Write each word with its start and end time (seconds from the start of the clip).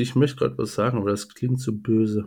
Ich 0.00 0.14
möchte 0.14 0.36
gerade 0.36 0.56
was 0.56 0.74
sagen, 0.74 0.96
aber 0.96 1.10
das 1.10 1.28
klingt 1.28 1.60
so 1.60 1.72
böse. 1.72 2.24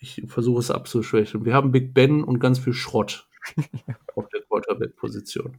Ich 0.00 0.20
versuche 0.26 0.58
es 0.58 0.72
abzuschwächen. 0.72 1.44
Wir 1.44 1.54
haben 1.54 1.70
Big 1.70 1.94
Ben 1.94 2.24
und 2.24 2.40
ganz 2.40 2.58
viel 2.58 2.72
Schrott 2.72 3.28
auf 4.16 4.28
der 4.30 4.42
Quarterback-Position. 4.42 5.58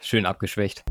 Schön 0.00 0.24
abgeschwächt. 0.24 0.84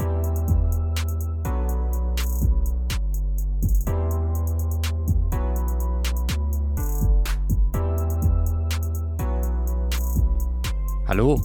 Hallo, 11.08 11.42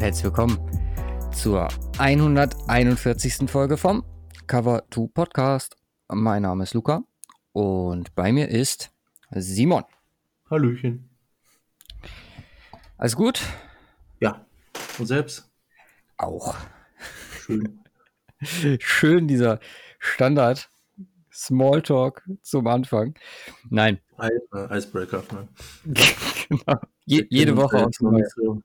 herzlich 0.00 0.24
willkommen 0.24 0.58
zur 1.32 1.68
141. 1.98 3.48
Folge 3.48 3.76
vom 3.76 4.04
Cover 4.48 4.82
2 4.90 5.06
Podcast. 5.14 5.81
Mein 6.14 6.42
Name 6.42 6.64
ist 6.64 6.74
Luca 6.74 7.04
und 7.52 8.14
bei 8.14 8.32
mir 8.32 8.48
ist 8.48 8.90
Simon. 9.30 9.84
Hallöchen. 10.50 11.08
Alles 12.98 13.16
gut? 13.16 13.40
Ja. 14.20 14.44
Und 14.98 15.06
selbst? 15.06 15.50
Auch. 16.18 16.54
Schön. 17.40 17.80
Schön 18.80 19.26
dieser 19.26 19.58
Standard 19.98 20.68
Smalltalk 21.32 22.22
zum 22.42 22.66
Anfang. 22.66 23.14
Nein. 23.70 23.98
Icebreaker. 24.52 25.24
Ne? 25.32 25.48
genau. 26.48 26.80
Je, 27.06 27.26
jede 27.30 27.56
Woche 27.56 27.86
aufs 27.86 28.00
Neue. 28.02 28.28
So. 28.36 28.60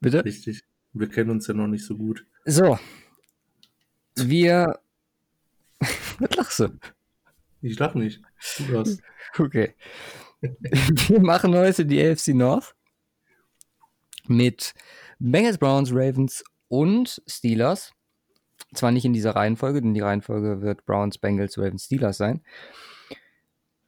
Bitte? 0.00 0.24
Richtig. 0.24 0.62
Wir 0.94 1.10
kennen 1.10 1.28
uns 1.28 1.46
ja 1.46 1.52
noch 1.52 1.66
nicht 1.66 1.84
so 1.84 1.94
gut. 1.94 2.24
So. 2.46 2.78
Wir. 4.14 4.80
Lachst 6.58 6.74
du? 6.82 6.88
Ich 7.60 7.78
lach 7.78 7.94
nicht. 7.94 8.22
Du 8.68 8.78
hast. 8.78 9.02
Okay. 9.38 9.74
Wir 10.40 11.20
machen 11.20 11.54
heute 11.54 11.84
die 11.84 12.02
AFC 12.02 12.28
North 12.28 12.74
mit 14.28 14.72
Bengals, 15.18 15.58
Browns, 15.58 15.90
Ravens 15.92 16.42
und 16.68 17.20
Steelers. 17.26 17.92
Zwar 18.72 18.92
nicht 18.92 19.04
in 19.04 19.12
dieser 19.12 19.36
Reihenfolge, 19.36 19.82
denn 19.82 19.92
die 19.92 20.00
Reihenfolge 20.00 20.62
wird 20.62 20.86
Browns, 20.86 21.18
Bengals, 21.18 21.58
Ravens, 21.58 21.84
Steelers 21.84 22.16
sein. 22.16 22.42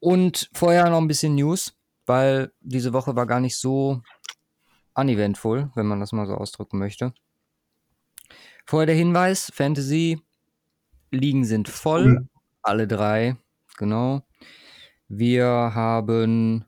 Und 0.00 0.50
vorher 0.52 0.90
noch 0.90 1.00
ein 1.00 1.08
bisschen 1.08 1.34
News, 1.34 1.74
weil 2.04 2.52
diese 2.60 2.92
Woche 2.92 3.16
war 3.16 3.26
gar 3.26 3.40
nicht 3.40 3.56
so 3.56 4.02
uneventful, 4.94 5.70
wenn 5.76 5.86
man 5.86 6.00
das 6.00 6.12
mal 6.12 6.26
so 6.26 6.34
ausdrücken 6.34 6.78
möchte. 6.78 7.14
Vorher 8.66 8.86
der 8.86 8.96
Hinweis: 8.96 9.50
Fantasy 9.54 10.20
Ligen 11.10 11.44
sind 11.44 11.68
voll. 11.68 12.28
Alle 12.68 12.86
drei, 12.86 13.36
genau. 13.76 14.22
Wir 15.08 15.46
haben 15.46 16.64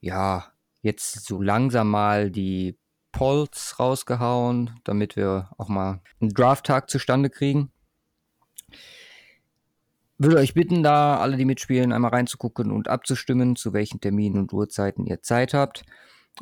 ja 0.00 0.46
jetzt 0.80 1.26
so 1.26 1.42
langsam 1.42 1.90
mal 1.90 2.30
die 2.30 2.78
Polls 3.10 3.78
rausgehauen, 3.78 4.78
damit 4.84 5.16
wir 5.16 5.50
auch 5.58 5.68
mal 5.68 6.00
einen 6.20 6.30
Draft-Tag 6.30 6.88
zustande 6.88 7.30
kriegen. 7.30 7.72
Würde 10.18 10.36
euch 10.36 10.54
bitten, 10.54 10.82
da 10.82 11.18
alle, 11.18 11.36
die 11.36 11.44
mitspielen, 11.44 11.92
einmal 11.92 12.12
reinzugucken 12.12 12.70
und 12.70 12.88
abzustimmen, 12.88 13.56
zu 13.56 13.72
welchen 13.72 14.00
Terminen 14.00 14.38
und 14.38 14.52
Uhrzeiten 14.52 15.06
ihr 15.06 15.22
Zeit 15.22 15.52
habt. 15.52 15.84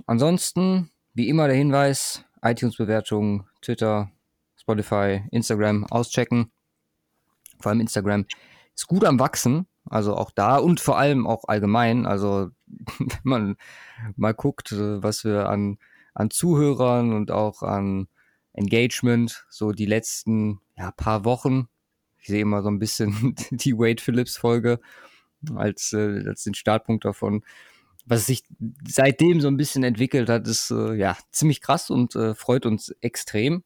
Ansonsten, 0.06 0.90
wie 1.14 1.28
immer 1.28 1.46
der 1.46 1.56
Hinweis, 1.56 2.24
iTunes-Bewertungen, 2.42 3.46
Twitter, 3.62 4.10
Spotify, 4.56 5.22
Instagram 5.30 5.86
auschecken. 5.86 6.52
Vor 7.60 7.70
allem 7.70 7.80
Instagram 7.80 8.26
ist 8.74 8.86
gut 8.86 9.04
am 9.04 9.18
Wachsen. 9.18 9.66
Also 9.84 10.14
auch 10.14 10.30
da 10.30 10.58
und 10.58 10.80
vor 10.80 10.96
allem 10.96 11.26
auch 11.26 11.44
allgemein. 11.48 12.06
Also 12.06 12.50
wenn 12.98 13.18
man 13.22 13.56
mal 14.16 14.34
guckt, 14.34 14.72
äh, 14.72 15.02
was 15.02 15.24
wir 15.24 15.48
an, 15.48 15.78
an 16.14 16.30
Zuhörern 16.30 17.12
und 17.12 17.30
auch 17.30 17.62
an 17.62 18.08
Engagement 18.52 19.46
so 19.48 19.72
die 19.72 19.86
letzten 19.86 20.60
ja, 20.76 20.90
paar 20.92 21.24
Wochen. 21.24 21.68
Ich 22.18 22.28
sehe 22.28 22.42
immer 22.42 22.62
so 22.62 22.68
ein 22.68 22.78
bisschen 22.78 23.34
die 23.50 23.76
Wade 23.76 24.02
Phillips 24.02 24.36
Folge 24.36 24.80
als, 25.54 25.92
äh, 25.92 26.24
als 26.26 26.44
den 26.44 26.54
Startpunkt 26.54 27.04
davon. 27.04 27.44
Was 28.04 28.26
sich 28.26 28.44
seitdem 28.86 29.40
so 29.40 29.48
ein 29.48 29.56
bisschen 29.56 29.84
entwickelt 29.84 30.28
hat, 30.28 30.46
ist 30.48 30.70
äh, 30.70 30.94
ja 30.94 31.16
ziemlich 31.30 31.60
krass 31.60 31.88
und 31.88 32.16
äh, 32.16 32.34
freut 32.34 32.66
uns 32.66 32.90
extrem. 33.00 33.62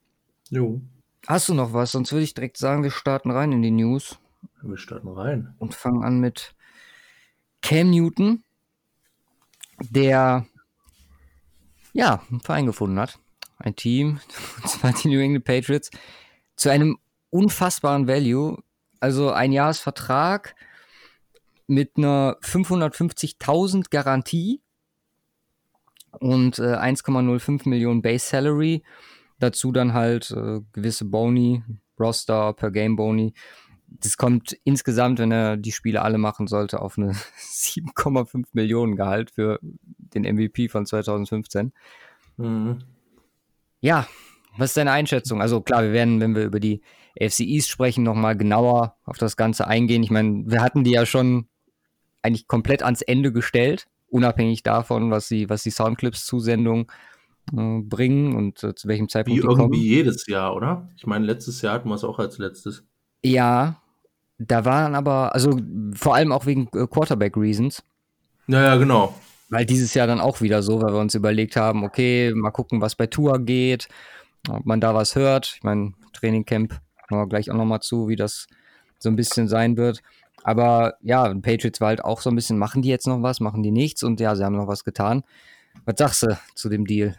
Jo. 0.50 0.80
Hast 1.26 1.48
du 1.48 1.54
noch 1.54 1.72
was? 1.72 1.92
Sonst 1.92 2.12
würde 2.12 2.24
ich 2.24 2.34
direkt 2.34 2.56
sagen, 2.56 2.82
wir 2.82 2.90
starten 2.90 3.30
rein 3.30 3.52
in 3.52 3.62
die 3.62 3.70
News. 3.70 4.18
Wir 4.62 4.76
starten 4.76 5.08
rein. 5.08 5.54
Und 5.58 5.74
fangen 5.74 6.04
an 6.04 6.20
mit 6.20 6.54
Cam 7.62 7.90
Newton, 7.90 8.44
der 9.80 10.46
ja 11.92 12.22
einen 12.30 12.40
Verein 12.40 12.66
gefunden 12.66 12.98
hat. 12.98 13.18
Ein 13.58 13.74
Team, 13.74 14.20
und 14.62 14.68
zwar 14.68 14.92
die 14.92 15.08
New 15.08 15.20
England 15.20 15.44
Patriots, 15.44 15.90
zu 16.56 16.70
einem 16.70 16.98
unfassbaren 17.30 18.06
Value. 18.06 18.62
Also 19.00 19.30
ein 19.30 19.52
Jahresvertrag 19.52 20.54
mit 21.66 21.96
einer 21.96 22.38
550.000 22.42 23.90
Garantie 23.90 24.62
und 26.12 26.58
äh, 26.58 26.76
1,05 26.76 27.68
Millionen 27.68 28.02
Base 28.02 28.26
Salary. 28.26 28.82
Dazu 29.38 29.72
dann 29.72 29.92
halt 29.92 30.30
äh, 30.30 30.60
gewisse 30.72 31.04
Boni, 31.04 31.62
Roster 31.98 32.52
per 32.52 32.70
Game 32.70 32.96
Boni 32.96 33.34
das 33.88 34.16
kommt 34.16 34.56
insgesamt, 34.64 35.18
wenn 35.18 35.32
er 35.32 35.56
die 35.56 35.72
Spiele 35.72 36.02
alle 36.02 36.18
machen 36.18 36.46
sollte, 36.46 36.80
auf 36.80 36.98
eine 36.98 37.12
7,5 37.38 38.44
Millionen 38.52 38.96
Gehalt 38.96 39.30
für 39.30 39.58
den 39.62 40.22
MVP 40.22 40.68
von 40.68 40.86
2015. 40.86 41.72
Mhm. 42.36 42.78
Ja, 43.80 44.06
was 44.56 44.70
ist 44.70 44.76
deine 44.76 44.92
Einschätzung? 44.92 45.40
Also 45.40 45.60
klar, 45.60 45.82
wir 45.82 45.92
werden, 45.92 46.20
wenn 46.20 46.34
wir 46.34 46.44
über 46.44 46.60
die 46.60 46.80
AFC 47.20 47.40
East 47.40 47.68
sprechen, 47.68 48.04
nochmal 48.04 48.36
genauer 48.36 48.96
auf 49.04 49.18
das 49.18 49.36
Ganze 49.36 49.66
eingehen. 49.66 50.02
Ich 50.02 50.10
meine, 50.10 50.44
wir 50.46 50.62
hatten 50.62 50.84
die 50.84 50.92
ja 50.92 51.06
schon 51.06 51.48
eigentlich 52.22 52.48
komplett 52.48 52.82
ans 52.82 53.02
Ende 53.02 53.32
gestellt, 53.32 53.86
unabhängig 54.08 54.62
davon, 54.62 55.10
was 55.10 55.28
die, 55.28 55.48
was 55.48 55.62
die 55.62 55.70
Soundclips-Zusendung 55.70 56.90
äh, 57.56 57.80
bringen 57.82 58.34
und 58.34 58.62
äh, 58.64 58.74
zu 58.74 58.88
welchem 58.88 59.08
Zeitpunkt 59.08 59.38
Wie 59.38 59.42
die 59.42 59.46
irgendwie 59.46 59.62
kommen. 59.62 59.74
jedes 59.74 60.26
Jahr, 60.26 60.54
oder? 60.54 60.88
Ich 60.96 61.06
meine, 61.06 61.24
letztes 61.24 61.62
Jahr 61.62 61.74
hatten 61.74 61.88
wir 61.88 61.94
es 61.94 62.04
auch 62.04 62.18
als 62.18 62.38
letztes. 62.38 62.84
Ja, 63.26 63.80
da 64.38 64.64
waren 64.64 64.94
aber, 64.94 65.34
also 65.34 65.58
vor 65.94 66.14
allem 66.14 66.32
auch 66.32 66.46
wegen 66.46 66.68
äh, 66.74 66.86
Quarterback-Reasons. 66.86 67.82
Ja, 68.46 68.62
ja, 68.62 68.76
genau. 68.76 69.14
Weil 69.48 69.64
dieses 69.64 69.94
Jahr 69.94 70.06
dann 70.06 70.20
auch 70.20 70.40
wieder 70.40 70.62
so, 70.62 70.82
weil 70.82 70.92
wir 70.92 71.00
uns 71.00 71.14
überlegt 71.14 71.56
haben, 71.56 71.84
okay, 71.84 72.32
mal 72.34 72.50
gucken, 72.50 72.80
was 72.80 72.94
bei 72.94 73.06
Tour 73.06 73.38
geht, 73.38 73.88
ob 74.48 74.66
man 74.66 74.80
da 74.80 74.94
was 74.94 75.14
hört. 75.14 75.54
Ich 75.56 75.62
meine, 75.62 75.92
Trainingcamp 76.12 76.80
kommen 77.08 77.20
wir 77.20 77.28
gleich 77.28 77.50
auch 77.50 77.56
nochmal 77.56 77.80
zu, 77.80 78.08
wie 78.08 78.16
das 78.16 78.46
so 78.98 79.08
ein 79.08 79.16
bisschen 79.16 79.48
sein 79.48 79.76
wird. 79.76 80.02
Aber 80.42 80.94
ja, 81.00 81.32
Patriots 81.34 81.80
war 81.80 81.88
halt 81.88 82.04
auch 82.04 82.20
so 82.20 82.30
ein 82.30 82.36
bisschen, 82.36 82.58
machen 82.58 82.82
die 82.82 82.88
jetzt 82.88 83.06
noch 83.06 83.22
was, 83.22 83.40
machen 83.40 83.62
die 83.62 83.70
nichts 83.70 84.02
und 84.02 84.20
ja, 84.20 84.34
sie 84.36 84.44
haben 84.44 84.56
noch 84.56 84.68
was 84.68 84.84
getan. 84.84 85.24
Was 85.84 85.96
sagst 85.98 86.22
du 86.22 86.38
zu 86.54 86.68
dem 86.68 86.86
Deal? 86.86 87.16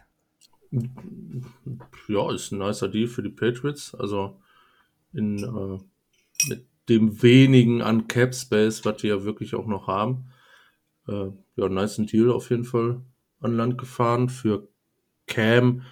Ja, 2.07 2.33
ist 2.33 2.51
ein 2.51 2.59
nicer 2.59 2.87
Deal 2.87 3.07
für 3.07 3.23
die 3.23 3.29
Patriots. 3.29 3.95
Also 3.95 4.37
in, 5.13 5.43
äh, 5.43 5.79
mit 6.47 6.65
dem 6.89 7.21
wenigen 7.21 7.81
an 7.81 8.07
Cap 8.07 8.33
Space, 8.33 8.85
was 8.85 9.03
wir 9.03 9.17
ja 9.17 9.23
wirklich 9.23 9.55
auch 9.55 9.67
noch 9.67 9.87
haben. 9.87 10.31
Äh, 11.07 11.31
ja, 11.55 11.69
nice 11.69 11.97
Deal 11.97 12.31
auf 12.31 12.49
jeden 12.49 12.65
Fall 12.65 13.01
an 13.39 13.57
Land 13.57 13.77
gefahren 13.77 14.29
für 14.29 14.67
Cam. 15.27 15.83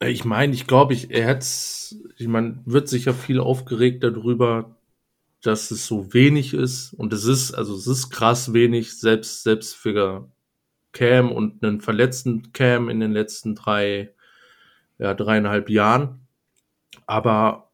Äh, 0.00 0.10
ich 0.10 0.24
meine, 0.24 0.52
ich 0.52 0.66
glaube, 0.66 0.94
ich, 0.94 1.10
er 1.10 1.28
hat 1.28 1.44
ich 2.16 2.28
meine, 2.28 2.60
wird 2.64 2.88
sich 2.88 3.06
ja 3.06 3.12
viel 3.12 3.40
aufgeregt 3.40 4.04
darüber, 4.04 4.76
dass 5.42 5.70
es 5.70 5.86
so 5.86 6.12
wenig 6.14 6.54
ist. 6.54 6.92
Und 6.94 7.12
es 7.12 7.24
ist, 7.24 7.52
also 7.52 7.74
es 7.74 7.86
ist 7.86 8.10
krass 8.10 8.52
wenig, 8.52 8.98
selbst, 8.98 9.42
selbst 9.42 9.74
für 9.74 10.30
Cam 10.92 11.32
und 11.32 11.64
einen 11.64 11.80
verletzten 11.80 12.52
Cam 12.52 12.88
in 12.88 13.00
den 13.00 13.12
letzten 13.12 13.54
drei, 13.54 14.14
ja, 14.98 15.14
dreieinhalb 15.14 15.68
Jahren. 15.68 16.26
Aber 17.06 17.71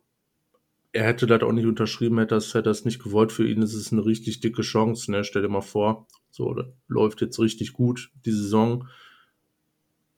er 0.93 1.05
hätte 1.05 1.27
das 1.27 1.43
auch 1.43 1.53
nicht 1.53 1.67
unterschrieben, 1.67 2.19
hätte 2.19 2.35
das, 2.35 2.55
hätte 2.55 2.71
das 2.71 2.85
nicht 2.85 3.03
gewollt. 3.03 3.33
Für 3.33 3.47
ihn 3.47 3.63
ist 3.63 3.75
es 3.75 3.93
eine 3.93 4.05
richtig 4.05 4.41
dicke 4.41 4.63
Chance. 4.63 5.11
Ne? 5.11 5.25
Stell 5.25 5.43
dir 5.43 5.49
mal 5.49 5.61
vor, 5.61 6.07
so, 6.31 6.55
das 6.55 6.67
läuft 6.89 7.21
jetzt 7.21 7.39
richtig 7.39 7.73
gut, 7.73 8.11
die 8.25 8.33
Saison. 8.33 8.89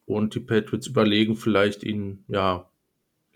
Und 0.07 0.35
die 0.35 0.41
Patriots 0.41 0.87
überlegen 0.87 1.37
vielleicht, 1.37 1.83
ihn, 1.85 2.25
ja, 2.29 2.71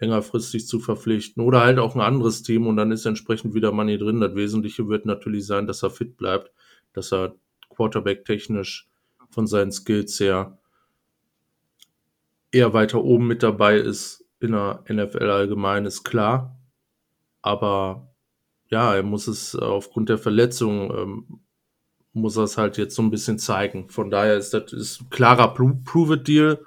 längerfristig 0.00 0.66
zu 0.66 0.80
verpflichten 0.80 1.42
oder 1.42 1.60
halt 1.60 1.78
auch 1.78 1.94
ein 1.94 2.00
anderes 2.00 2.42
Team 2.42 2.66
und 2.66 2.76
dann 2.76 2.90
ist 2.90 3.06
entsprechend 3.06 3.54
wieder 3.54 3.72
Money 3.72 3.96
drin. 3.96 4.20
Das 4.20 4.34
Wesentliche 4.34 4.88
wird 4.88 5.06
natürlich 5.06 5.46
sein, 5.46 5.66
dass 5.66 5.82
er 5.82 5.90
fit 5.90 6.16
bleibt, 6.16 6.50
dass 6.92 7.12
er 7.12 7.36
Quarterback 7.70 8.24
technisch 8.24 8.88
von 9.30 9.46
seinen 9.46 9.72
Skills 9.72 10.18
her 10.20 10.58
eher 12.50 12.72
weiter 12.72 13.02
oben 13.02 13.26
mit 13.26 13.42
dabei 13.42 13.78
ist 13.78 14.24
in 14.40 14.52
der 14.52 14.84
NFL 14.88 15.30
allgemein, 15.30 15.86
ist 15.86 16.04
klar. 16.04 16.56
Aber 17.44 18.14
ja, 18.70 18.94
er 18.94 19.02
muss 19.02 19.28
es 19.28 19.54
aufgrund 19.54 20.08
der 20.08 20.16
Verletzung, 20.16 20.90
ähm, 20.96 21.40
muss 22.14 22.38
er 22.38 22.44
es 22.44 22.56
halt 22.56 22.78
jetzt 22.78 22.94
so 22.94 23.02
ein 23.02 23.10
bisschen 23.10 23.38
zeigen. 23.38 23.90
Von 23.90 24.10
daher 24.10 24.38
ist 24.38 24.54
das 24.54 24.72
ist 24.72 25.02
ein 25.02 25.10
klarer 25.10 25.52
Prove-It-Deal. 25.52 26.64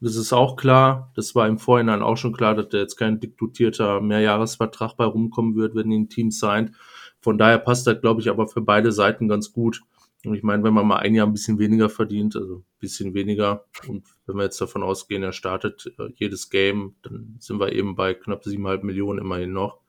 Das 0.00 0.16
ist 0.16 0.32
auch 0.32 0.56
klar. 0.56 1.12
Das 1.14 1.34
war 1.34 1.46
im 1.46 1.58
Vorhinein 1.58 2.00
auch 2.00 2.16
schon 2.16 2.32
klar, 2.32 2.54
dass 2.54 2.70
da 2.70 2.78
jetzt 2.78 2.96
kein 2.96 3.20
diktutierter 3.20 4.00
Mehrjahresvertrag 4.00 4.96
bei 4.96 5.04
rumkommen 5.04 5.56
wird, 5.56 5.74
wenn 5.74 5.90
ihn 5.90 6.08
Team 6.08 6.30
signed. 6.30 6.72
Von 7.20 7.36
daher 7.36 7.58
passt 7.58 7.86
das, 7.86 8.00
glaube 8.00 8.22
ich, 8.22 8.30
aber 8.30 8.46
für 8.46 8.62
beide 8.62 8.92
Seiten 8.92 9.28
ganz 9.28 9.52
gut. 9.52 9.82
Und 10.24 10.34
ich 10.34 10.42
meine, 10.42 10.62
wenn 10.62 10.72
man 10.72 10.86
mal 10.86 11.00
ein 11.00 11.14
Jahr 11.14 11.26
ein 11.26 11.34
bisschen 11.34 11.58
weniger 11.58 11.90
verdient, 11.90 12.34
also 12.34 12.56
ein 12.60 12.64
bisschen 12.80 13.12
weniger, 13.12 13.66
und 13.88 14.04
wenn 14.24 14.36
wir 14.36 14.44
jetzt 14.44 14.60
davon 14.60 14.82
ausgehen, 14.82 15.22
er 15.22 15.32
startet 15.32 15.92
äh, 15.98 16.08
jedes 16.14 16.48
Game, 16.48 16.94
dann 17.02 17.36
sind 17.40 17.60
wir 17.60 17.72
eben 17.72 17.94
bei 17.94 18.14
knapp 18.14 18.42
siebeneinhalb 18.44 18.84
Millionen 18.84 19.18
immerhin 19.18 19.52
noch. 19.52 19.83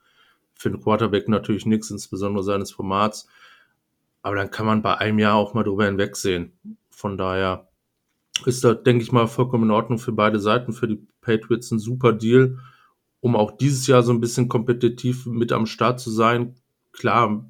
Für 0.55 0.69
einen 0.69 0.81
Quarterback 0.81 1.27
natürlich 1.27 1.65
nichts, 1.65 1.91
insbesondere 1.91 2.43
seines 2.43 2.71
Formats. 2.71 3.27
Aber 4.21 4.35
dann 4.35 4.49
kann 4.49 4.65
man 4.65 4.81
bei 4.81 4.97
einem 4.97 5.19
Jahr 5.19 5.35
auch 5.35 5.53
mal 5.53 5.63
drüber 5.63 5.85
hinwegsehen. 5.85 6.53
Von 6.89 7.17
daher 7.17 7.67
ist 8.45 8.63
das, 8.63 8.83
denke 8.83 9.03
ich 9.03 9.11
mal, 9.11 9.27
vollkommen 9.27 9.65
in 9.65 9.71
Ordnung 9.71 9.99
für 9.99 10.11
beide 10.11 10.39
Seiten. 10.39 10.73
Für 10.73 10.87
die 10.87 11.05
Patriots 11.21 11.71
ein 11.71 11.79
super 11.79 12.13
Deal, 12.13 12.57
um 13.19 13.35
auch 13.35 13.51
dieses 13.51 13.85
Jahr 13.87 14.03
so 14.03 14.11
ein 14.11 14.21
bisschen 14.21 14.47
kompetitiv 14.47 15.25
mit 15.25 15.51
am 15.51 15.65
Start 15.65 15.99
zu 15.99 16.09
sein. 16.09 16.55
Klar, 16.91 17.45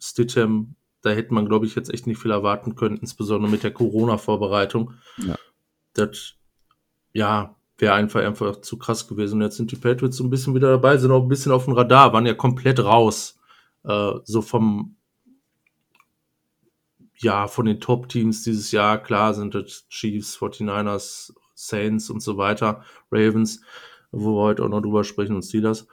Stidham, 0.00 0.74
da 1.02 1.10
hätte 1.10 1.34
man, 1.34 1.46
glaube 1.46 1.66
ich, 1.66 1.74
jetzt 1.74 1.92
echt 1.92 2.06
nicht 2.06 2.18
viel 2.18 2.30
erwarten 2.30 2.74
können, 2.74 2.96
insbesondere 2.96 3.50
mit 3.50 3.62
der 3.62 3.72
Corona-Vorbereitung. 3.72 4.94
Ja. 5.18 5.36
Das, 5.94 6.34
ja, 7.12 7.56
wäre 7.80 7.94
einfach, 7.94 8.20
einfach 8.20 8.60
zu 8.60 8.78
krass 8.78 9.06
gewesen. 9.06 9.36
Und 9.36 9.42
jetzt 9.42 9.56
sind 9.56 9.70
die 9.70 9.76
Patriots 9.76 10.16
so 10.16 10.24
ein 10.24 10.30
bisschen 10.30 10.54
wieder 10.54 10.70
dabei, 10.70 10.96
sind 10.96 11.10
auch 11.10 11.22
ein 11.22 11.28
bisschen 11.28 11.52
auf 11.52 11.64
dem 11.64 11.74
Radar, 11.74 12.12
waren 12.12 12.26
ja 12.26 12.34
komplett 12.34 12.80
raus. 12.80 13.38
Äh, 13.84 14.12
so 14.24 14.42
vom, 14.42 14.96
ja, 17.16 17.46
von 17.48 17.66
den 17.66 17.80
Top-Teams 17.80 18.42
dieses 18.44 18.72
Jahr, 18.72 18.98
klar 18.98 19.34
sind 19.34 19.54
das 19.54 19.86
Chiefs, 19.88 20.36
49ers, 20.38 21.32
Saints 21.54 22.08
und 22.08 22.20
so 22.20 22.38
weiter, 22.38 22.82
Ravens, 23.10 23.60
wo 24.10 24.36
wir 24.36 24.42
heute 24.42 24.64
auch 24.64 24.68
noch 24.68 24.80
drüber 24.80 25.04
sprechen 25.04 25.36
und 25.36 25.42
Steelers. 25.42 25.86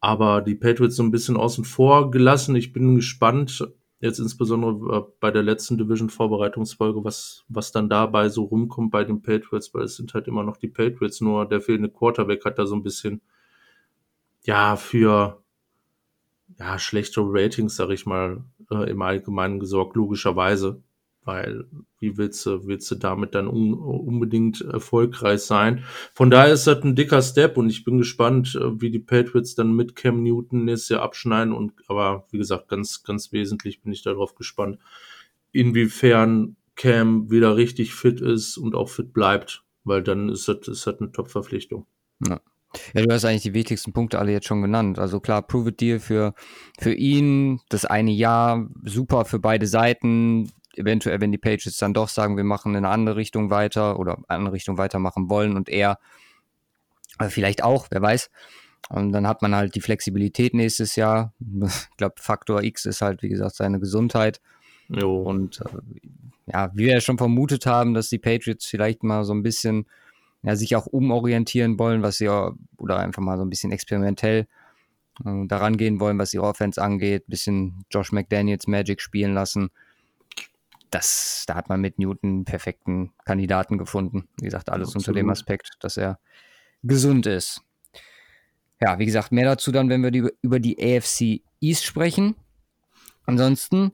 Aber 0.00 0.40
die 0.40 0.54
Patriots 0.54 0.96
so 0.96 1.02
ein 1.02 1.10
bisschen 1.10 1.36
außen 1.36 1.64
vor 1.64 2.10
gelassen. 2.10 2.54
Ich 2.56 2.72
bin 2.72 2.94
gespannt, 2.94 3.68
jetzt 4.00 4.18
insbesondere 4.18 4.98
äh, 4.98 5.12
bei 5.20 5.30
der 5.30 5.42
letzten 5.42 5.78
Division-Vorbereitungsfolge, 5.78 7.04
was, 7.04 7.44
was 7.48 7.70
dann 7.72 7.88
dabei 7.88 8.28
so 8.28 8.44
rumkommt 8.44 8.90
bei 8.90 9.04
den 9.04 9.22
Patriots, 9.22 9.72
weil 9.74 9.84
es 9.84 9.96
sind 9.96 10.14
halt 10.14 10.26
immer 10.26 10.42
noch 10.42 10.56
die 10.56 10.68
Patriots, 10.68 11.20
nur 11.20 11.46
der 11.46 11.60
fehlende 11.60 11.90
Quarterback 11.90 12.44
hat 12.44 12.58
da 12.58 12.66
so 12.66 12.74
ein 12.74 12.82
bisschen, 12.82 13.20
ja, 14.42 14.76
für 14.76 15.42
ja, 16.58 16.78
schlechte 16.78 17.20
Ratings, 17.22 17.76
sag 17.76 17.90
ich 17.90 18.06
mal, 18.06 18.42
äh, 18.70 18.90
im 18.90 19.02
Allgemeinen 19.02 19.60
gesorgt, 19.60 19.96
logischerweise. 19.96 20.82
Weil 21.30 21.64
wie 22.00 22.16
willst 22.16 22.44
du, 22.44 22.66
willst 22.66 22.90
du 22.90 22.96
damit 22.96 23.36
dann 23.36 23.46
un 23.46 23.72
unbedingt 23.72 24.62
erfolgreich 24.62 25.42
sein? 25.42 25.84
Von 26.12 26.28
daher 26.28 26.52
ist 26.52 26.66
das 26.66 26.82
ein 26.82 26.96
dicker 26.96 27.22
Step 27.22 27.56
und 27.56 27.70
ich 27.70 27.84
bin 27.84 27.98
gespannt, 27.98 28.58
äh, 28.60 28.80
wie 28.80 28.90
die 28.90 28.98
Patriots 28.98 29.54
dann 29.54 29.72
mit 29.76 29.94
Cam 29.94 30.24
Newton 30.24 30.64
nächstes 30.64 30.88
Jahr 30.88 31.02
abschneiden. 31.02 31.54
Und 31.54 31.72
aber 31.86 32.26
wie 32.32 32.38
gesagt, 32.38 32.66
ganz, 32.66 33.04
ganz 33.04 33.30
wesentlich 33.30 33.80
bin 33.80 33.92
ich 33.92 34.02
darauf 34.02 34.34
gespannt, 34.34 34.78
inwiefern 35.52 36.56
Cam 36.74 37.30
wieder 37.30 37.56
richtig 37.56 37.94
fit 37.94 38.20
ist 38.20 38.56
und 38.56 38.74
auch 38.74 38.88
fit 38.88 39.12
bleibt, 39.12 39.62
weil 39.84 40.02
dann 40.02 40.30
ist 40.30 40.48
das, 40.48 40.66
ist 40.66 40.84
das 40.84 40.98
eine 40.98 41.12
Top-Verpflichtung. 41.12 41.86
Ja. 42.26 42.40
Ja, 42.94 43.02
du 43.02 43.12
hast 43.12 43.24
eigentlich 43.24 43.42
die 43.42 43.54
wichtigsten 43.54 43.92
Punkte 43.92 44.18
alle 44.18 44.32
jetzt 44.32 44.46
schon 44.46 44.62
genannt. 44.62 44.98
Also 44.98 45.18
klar, 45.20 45.42
Prove 45.42 45.70
It 45.70 45.80
Deal 45.80 45.98
für, 45.98 46.34
für 46.78 46.92
ihn, 46.92 47.60
das 47.68 47.84
eine 47.84 48.12
Jahr, 48.12 48.68
super 48.84 49.24
für 49.24 49.40
beide 49.40 49.66
Seiten. 49.66 50.52
Eventuell, 50.80 51.20
wenn 51.20 51.32
die 51.32 51.38
Pages 51.38 51.76
dann 51.76 51.94
doch 51.94 52.08
sagen, 52.08 52.36
wir 52.36 52.44
machen 52.44 52.72
in 52.72 52.84
eine 52.84 52.88
andere 52.88 53.16
Richtung 53.16 53.50
weiter 53.50 53.98
oder 53.98 54.16
eine 54.16 54.38
andere 54.38 54.54
Richtung 54.54 54.78
weitermachen 54.78 55.30
wollen 55.30 55.56
und 55.56 55.68
er 55.68 55.98
äh, 57.18 57.28
vielleicht 57.28 57.62
auch, 57.62 57.86
wer 57.90 58.02
weiß. 58.02 58.30
Und 58.88 59.12
dann 59.12 59.28
hat 59.28 59.42
man 59.42 59.54
halt 59.54 59.74
die 59.74 59.80
Flexibilität 59.80 60.54
nächstes 60.54 60.96
Jahr. 60.96 61.32
Ich 61.40 61.96
glaube, 61.96 62.14
Faktor 62.18 62.62
X 62.62 62.86
ist 62.86 63.02
halt, 63.02 63.22
wie 63.22 63.28
gesagt, 63.28 63.54
seine 63.54 63.78
Gesundheit. 63.78 64.40
Jo. 64.88 65.22
Und 65.22 65.60
äh, 65.60 66.52
ja, 66.52 66.70
wie 66.74 66.86
wir 66.86 66.94
ja 66.94 67.00
schon 67.00 67.18
vermutet 67.18 67.66
haben, 67.66 67.94
dass 67.94 68.08
die 68.08 68.18
Patriots 68.18 68.66
vielleicht 68.66 69.02
mal 69.02 69.24
so 69.24 69.32
ein 69.32 69.42
bisschen 69.42 69.86
ja, 70.42 70.56
sich 70.56 70.74
auch 70.74 70.86
umorientieren 70.86 71.78
wollen, 71.78 72.02
was 72.02 72.16
sie 72.16 72.28
oder 72.28 72.98
einfach 72.98 73.22
mal 73.22 73.36
so 73.36 73.44
ein 73.44 73.50
bisschen 73.50 73.72
experimentell 73.72 74.46
äh, 75.24 75.46
daran 75.46 75.76
gehen 75.76 76.00
wollen, 76.00 76.18
was 76.18 76.34
ihre 76.34 76.44
Offense 76.44 76.82
angeht, 76.82 77.24
bisschen 77.26 77.84
Josh 77.90 78.12
McDaniels 78.12 78.66
Magic 78.66 79.00
spielen 79.00 79.34
lassen. 79.34 79.70
Das, 80.90 81.44
da 81.46 81.54
hat 81.54 81.68
man 81.68 81.80
mit 81.80 81.98
Newton 81.98 82.30
einen 82.30 82.44
perfekten 82.44 83.12
Kandidaten 83.24 83.78
gefunden. 83.78 84.28
Wie 84.40 84.46
gesagt, 84.46 84.70
alles 84.70 84.88
Absolut. 84.88 85.08
unter 85.08 85.20
dem 85.20 85.30
Aspekt, 85.30 85.76
dass 85.80 85.96
er 85.96 86.18
gesund 86.82 87.26
ist. 87.26 87.62
Ja, 88.80 88.98
wie 88.98 89.06
gesagt, 89.06 89.30
mehr 89.30 89.44
dazu 89.44 89.72
dann, 89.72 89.88
wenn 89.88 90.02
wir 90.02 90.10
die, 90.10 90.28
über 90.42 90.58
die 90.58 90.78
AFC 90.78 91.42
East 91.60 91.84
sprechen. 91.84 92.34
Ansonsten 93.26 93.92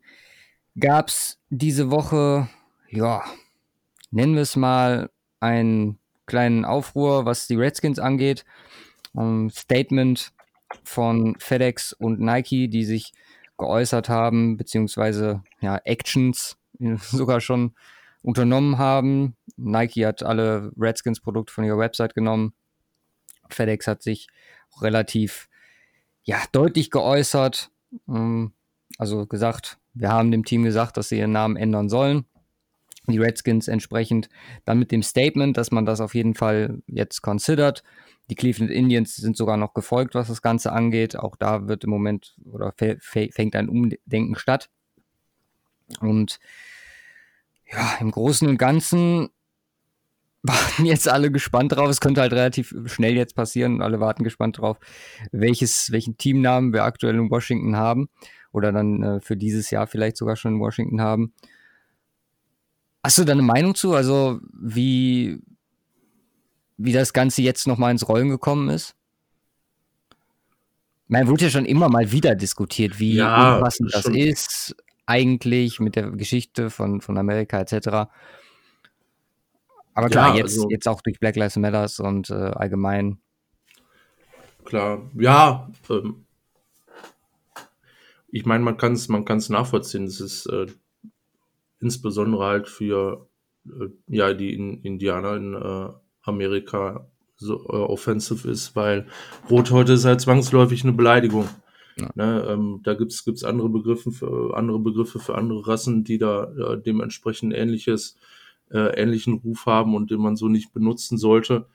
gab 0.78 1.08
es 1.08 1.38
diese 1.50 1.90
Woche, 1.90 2.48
ja, 2.88 3.24
nennen 4.10 4.34
wir 4.34 4.42
es 4.42 4.56
mal 4.56 5.10
ein 5.40 5.98
kleinen 6.26 6.64
Aufruhr, 6.64 7.24
was 7.24 7.46
die 7.46 7.56
Redskins 7.56 7.98
angeht. 7.98 8.44
Um, 9.12 9.50
Statement 9.50 10.32
von 10.84 11.36
FedEx 11.38 11.92
und 11.92 12.20
Nike, 12.20 12.68
die 12.68 12.84
sich 12.84 13.12
geäußert 13.58 14.08
haben, 14.08 14.56
beziehungsweise 14.56 15.42
ja, 15.60 15.80
Actions 15.84 16.58
sogar 17.00 17.40
schon 17.40 17.74
unternommen 18.22 18.78
haben. 18.78 19.36
Nike 19.56 20.04
hat 20.04 20.22
alle 20.22 20.72
Redskins-Produkte 20.76 21.52
von 21.52 21.64
ihrer 21.64 21.78
Website 21.78 22.14
genommen. 22.14 22.54
FedEx 23.48 23.86
hat 23.86 24.02
sich 24.02 24.28
relativ 24.80 25.48
ja, 26.24 26.42
deutlich 26.52 26.90
geäußert. 26.90 27.70
Also 28.98 29.26
gesagt, 29.26 29.78
wir 29.94 30.08
haben 30.08 30.32
dem 30.32 30.44
Team 30.44 30.64
gesagt, 30.64 30.96
dass 30.96 31.08
sie 31.08 31.18
ihren 31.18 31.32
Namen 31.32 31.56
ändern 31.56 31.88
sollen 31.88 32.26
die 33.12 33.18
Redskins 33.18 33.68
entsprechend 33.68 34.28
dann 34.64 34.78
mit 34.78 34.92
dem 34.92 35.02
Statement, 35.02 35.56
dass 35.56 35.70
man 35.70 35.86
das 35.86 36.00
auf 36.00 36.14
jeden 36.14 36.34
Fall 36.34 36.82
jetzt 36.86 37.22
considert. 37.22 37.82
Die 38.30 38.34
Cleveland 38.34 38.70
Indians 38.70 39.14
sind 39.14 39.36
sogar 39.36 39.56
noch 39.56 39.74
gefolgt, 39.74 40.14
was 40.14 40.28
das 40.28 40.42
Ganze 40.42 40.72
angeht. 40.72 41.16
Auch 41.16 41.36
da 41.36 41.68
wird 41.68 41.84
im 41.84 41.90
Moment 41.90 42.36
oder 42.44 42.74
fängt 42.98 43.54
ein 43.54 43.68
Umdenken 43.68 44.34
statt. 44.36 44.68
Und 46.00 46.38
ja, 47.70 47.96
im 48.00 48.10
Großen 48.10 48.48
und 48.48 48.58
Ganzen 48.58 49.28
warten 50.42 50.84
jetzt 50.84 51.08
alle 51.08 51.30
gespannt 51.32 51.72
drauf. 51.72 51.88
Es 51.88 52.00
könnte 52.00 52.20
halt 52.20 52.32
relativ 52.32 52.74
schnell 52.86 53.14
jetzt 53.14 53.34
passieren 53.34 53.76
und 53.76 53.82
alle 53.82 53.98
warten 53.98 54.22
gespannt 54.22 54.58
drauf, 54.58 54.78
welches, 55.32 55.90
welchen 55.90 56.16
Teamnamen 56.18 56.72
wir 56.72 56.84
aktuell 56.84 57.16
in 57.16 57.30
Washington 57.30 57.76
haben 57.76 58.08
oder 58.52 58.72
dann 58.72 59.02
äh, 59.02 59.20
für 59.20 59.36
dieses 59.36 59.70
Jahr 59.70 59.86
vielleicht 59.86 60.16
sogar 60.16 60.36
schon 60.36 60.54
in 60.54 60.60
Washington 60.60 61.00
haben. 61.00 61.32
Hast 63.02 63.18
du 63.18 63.24
da 63.24 63.32
eine 63.32 63.42
Meinung 63.42 63.74
zu? 63.74 63.94
Also, 63.94 64.40
wie, 64.52 65.40
wie 66.76 66.92
das 66.92 67.12
Ganze 67.12 67.42
jetzt 67.42 67.66
nochmal 67.66 67.92
ins 67.92 68.08
Rollen 68.08 68.28
gekommen 68.28 68.68
ist? 68.68 68.96
Man 71.08 71.28
wurde 71.28 71.44
ja 71.44 71.50
schon 71.50 71.66
immer 71.66 71.88
mal 71.88 72.10
wieder 72.10 72.34
diskutiert, 72.34 72.98
wie 72.98 73.14
ja, 73.14 73.56
umfassend 73.56 73.94
das 73.94 74.06
ist, 74.06 74.74
eigentlich 75.06 75.80
mit 75.80 75.96
der 75.96 76.10
Geschichte 76.10 76.70
von, 76.70 77.00
von 77.00 77.16
Amerika 77.16 77.60
etc. 77.60 78.08
Aber 79.94 80.10
klar, 80.10 80.30
ja, 80.30 80.42
jetzt, 80.42 80.58
also, 80.58 80.68
jetzt 80.70 80.88
auch 80.88 81.00
durch 81.00 81.18
Black 81.18 81.36
Lives 81.36 81.56
Matter 81.56 81.88
und 82.04 82.28
äh, 82.30 82.34
allgemein. 82.34 83.18
Klar, 84.64 85.08
ja. 85.14 85.70
Ähm, 85.88 86.26
ich 88.28 88.44
meine, 88.44 88.64
man 88.64 88.76
kann 88.76 88.92
es 88.92 89.08
man 89.08 89.24
kann's 89.24 89.48
nachvollziehen. 89.48 90.04
Es 90.04 90.20
ist 90.20 90.46
äh, 90.46 90.66
insbesondere 91.80 92.44
halt 92.44 92.68
für 92.68 93.28
äh, 93.66 93.88
ja 94.08 94.34
die 94.34 94.52
in, 94.52 94.82
Indianer 94.82 95.36
in 95.36 95.54
äh, 95.54 95.88
Amerika 96.22 97.08
so 97.36 97.54
äh, 97.68 97.76
offensive 97.76 98.50
ist, 98.50 98.76
weil 98.76 99.06
Rot 99.50 99.70
heute 99.70 99.94
ist 99.94 100.04
halt 100.04 100.20
zwangsläufig 100.20 100.82
eine 100.82 100.92
Beleidigung. 100.92 101.48
Ja. 101.98 102.10
Ne, 102.14 102.46
ähm, 102.48 102.80
da 102.82 102.94
gibt's 102.94 103.24
gibt's 103.24 103.42
andere 103.42 103.70
Begriffe 103.70 104.10
für 104.10 104.54
andere 104.56 104.78
Begriffe 104.78 105.18
für 105.18 105.34
andere 105.34 105.66
Rassen, 105.66 106.04
die 106.04 106.18
da 106.18 106.44
äh, 106.44 106.82
dementsprechend 106.82 107.54
ähnliches 107.54 108.16
äh, 108.70 109.00
ähnlichen 109.00 109.34
Ruf 109.34 109.64
haben 109.66 109.94
und 109.94 110.10
den 110.10 110.20
man 110.20 110.36
so 110.36 110.48
nicht 110.48 110.72
benutzen 110.74 111.16
sollte. 111.16 111.66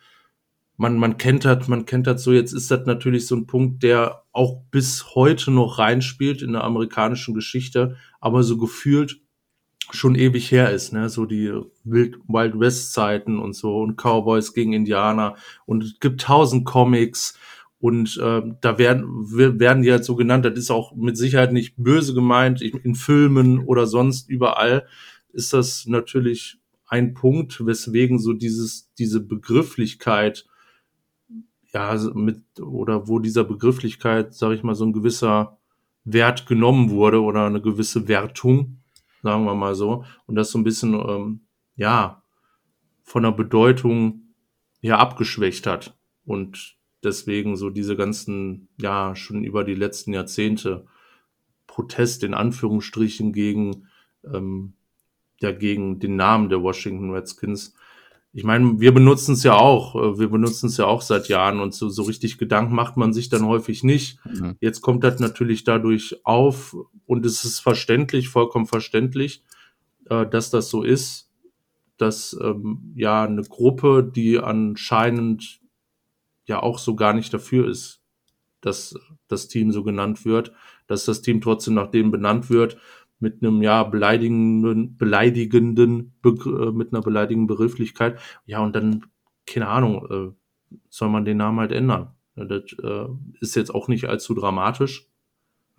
Man 0.77 0.97
man 0.99 1.17
kennt 1.17 1.45
das, 1.45 1.67
man 1.67 1.85
kennt 1.85 2.07
das 2.07 2.23
so. 2.23 2.33
Jetzt 2.33 2.53
ist 2.53 2.69
das 2.69 2.85
natürlich 2.85 3.25
so 3.27 3.35
ein 3.35 3.47
Punkt, 3.47 3.81
der 3.83 4.23
auch 4.31 4.61
bis 4.71 5.15
heute 5.15 5.49
noch 5.51 5.79
reinspielt 5.79 6.41
in 6.43 6.53
der 6.53 6.63
amerikanischen 6.63 7.33
Geschichte, 7.33 7.97
aber 8.19 8.43
so 8.43 8.57
gefühlt 8.57 9.21
schon 9.91 10.15
ewig 10.15 10.51
her 10.51 10.71
ist, 10.71 10.93
ne? 10.93 11.09
So 11.09 11.25
die 11.25 11.51
Wild 11.83 12.17
Wild 12.27 12.59
West 12.59 12.93
Zeiten 12.93 13.39
und 13.39 13.53
so 13.53 13.81
und 13.81 13.97
Cowboys 13.97 14.53
gegen 14.53 14.73
Indianer 14.73 15.35
und 15.65 15.83
es 15.83 15.99
gibt 15.99 16.21
tausend 16.21 16.65
Comics 16.65 17.37
Und 17.81 18.17
äh, 18.21 18.43
da 18.61 18.77
werden, 18.77 19.07
werden 19.35 19.81
die 19.81 19.91
halt 19.91 20.05
so 20.05 20.15
genannt, 20.15 20.45
das 20.45 20.53
ist 20.53 20.69
auch 20.69 20.95
mit 20.95 21.17
Sicherheit 21.17 21.51
nicht 21.51 21.73
böse 21.77 22.13
gemeint, 22.13 22.61
in 22.61 22.93
Filmen 22.93 23.65
oder 23.65 23.87
sonst 23.87 24.29
überall 24.29 24.85
ist 25.33 25.51
das 25.53 25.87
natürlich 25.87 26.59
ein 26.87 27.15
Punkt, 27.15 27.65
weswegen 27.65 28.19
so 28.19 28.33
dieses, 28.33 28.93
diese 28.99 29.19
Begrifflichkeit, 29.19 30.45
ja, 31.73 31.97
mit, 32.13 32.43
oder 32.59 33.07
wo 33.07 33.17
dieser 33.17 33.45
Begrifflichkeit, 33.45 34.35
sage 34.35 34.55
ich 34.55 34.61
mal, 34.61 34.75
so 34.75 34.85
ein 34.85 34.93
gewisser 34.93 35.57
Wert 36.03 36.45
genommen 36.45 36.91
wurde 36.91 37.21
oder 37.21 37.45
eine 37.45 37.61
gewisse 37.61 38.07
Wertung, 38.07 38.83
sagen 39.23 39.45
wir 39.45 39.55
mal 39.55 39.73
so, 39.73 40.03
und 40.27 40.35
das 40.35 40.51
so 40.51 40.59
ein 40.59 40.63
bisschen, 40.63 40.93
ähm, 40.93 41.41
ja, 41.75 42.21
von 43.03 43.23
der 43.23 43.31
Bedeutung 43.31 44.35
ja 44.81 44.99
abgeschwächt 44.99 45.65
hat. 45.65 45.97
Und 46.25 46.77
deswegen 47.03 47.55
so 47.55 47.69
diese 47.69 47.95
ganzen, 47.95 48.67
ja, 48.79 49.15
schon 49.15 49.43
über 49.43 49.63
die 49.63 49.75
letzten 49.75 50.13
Jahrzehnte 50.13 50.85
Protest 51.67 52.23
in 52.23 52.33
Anführungsstrichen 52.33 53.31
gegen, 53.31 53.87
ähm, 54.25 54.73
ja, 55.39 55.51
gegen 55.51 55.99
den 55.99 56.15
Namen 56.15 56.49
der 56.49 56.61
Washington 56.61 57.11
Redskins. 57.11 57.73
Ich 58.33 58.43
meine, 58.43 58.79
wir 58.79 58.93
benutzen 58.93 59.33
es 59.33 59.43
ja 59.43 59.55
auch, 59.55 59.95
äh, 59.95 60.19
wir 60.19 60.29
benutzen 60.29 60.67
es 60.67 60.77
ja 60.77 60.85
auch 60.85 61.01
seit 61.01 61.27
Jahren 61.27 61.59
und 61.59 61.73
so, 61.73 61.89
so 61.89 62.03
richtig 62.03 62.37
Gedanken 62.37 62.75
macht 62.75 62.97
man 62.97 63.13
sich 63.13 63.29
dann 63.29 63.45
häufig 63.45 63.83
nicht. 63.83 64.19
Mhm. 64.25 64.55
Jetzt 64.59 64.81
kommt 64.81 65.03
das 65.03 65.19
natürlich 65.19 65.63
dadurch 65.63 66.25
auf 66.25 66.75
und 67.05 67.25
es 67.25 67.43
ist 67.43 67.59
verständlich, 67.59 68.29
vollkommen 68.29 68.67
verständlich, 68.67 69.43
äh, 70.09 70.27
dass 70.27 70.49
das 70.49 70.69
so 70.69 70.83
ist, 70.83 71.29
dass 71.97 72.37
ähm, 72.41 72.93
ja 72.95 73.23
eine 73.23 73.43
Gruppe, 73.43 74.03
die 74.03 74.39
anscheinend 74.39 75.60
ja 76.51 76.61
auch 76.61 76.77
so 76.77 76.95
gar 76.95 77.13
nicht 77.13 77.33
dafür 77.33 77.67
ist, 77.67 78.01
dass 78.61 78.95
das 79.27 79.47
Team 79.47 79.71
so 79.71 79.83
genannt 79.83 80.25
wird, 80.25 80.53
dass 80.87 81.05
das 81.05 81.21
Team 81.21 81.41
trotzdem 81.41 81.73
nach 81.73 81.89
dem 81.89 82.11
benannt 82.11 82.49
wird, 82.49 82.77
mit 83.19 83.41
einem 83.41 83.61
ja 83.61 83.83
beleidigenden, 83.83 84.97
beleidigenden 84.97 86.13
Begr 86.21 86.71
mit 86.71 86.91
einer 86.91 87.01
beleidigenden 87.01 87.47
Begrifflichkeit. 87.47 88.19
Ja, 88.45 88.59
und 88.59 88.75
dann, 88.75 89.05
keine 89.45 89.67
Ahnung, 89.67 90.07
äh, 90.09 90.75
soll 90.89 91.09
man 91.09 91.25
den 91.25 91.37
Namen 91.37 91.59
halt 91.59 91.71
ändern. 91.71 92.15
Das 92.35 92.63
äh, 92.81 93.07
ist 93.39 93.55
jetzt 93.55 93.73
auch 93.73 93.87
nicht 93.87 94.09
allzu 94.09 94.33
dramatisch. 94.33 95.07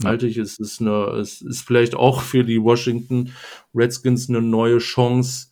Ja. 0.03 0.11
Halte 0.11 0.27
ich, 0.27 0.37
es 0.37 0.59
ist 0.59 0.81
eine, 0.81 1.07
es 1.19 1.43
ist 1.43 1.63
vielleicht 1.63 1.95
auch 1.95 2.21
für 2.21 2.45
die 2.45 2.63
Washington 2.63 3.33
Redskins 3.75 4.29
eine 4.29 4.43
neue 4.43 4.79
Chance, 4.79 5.49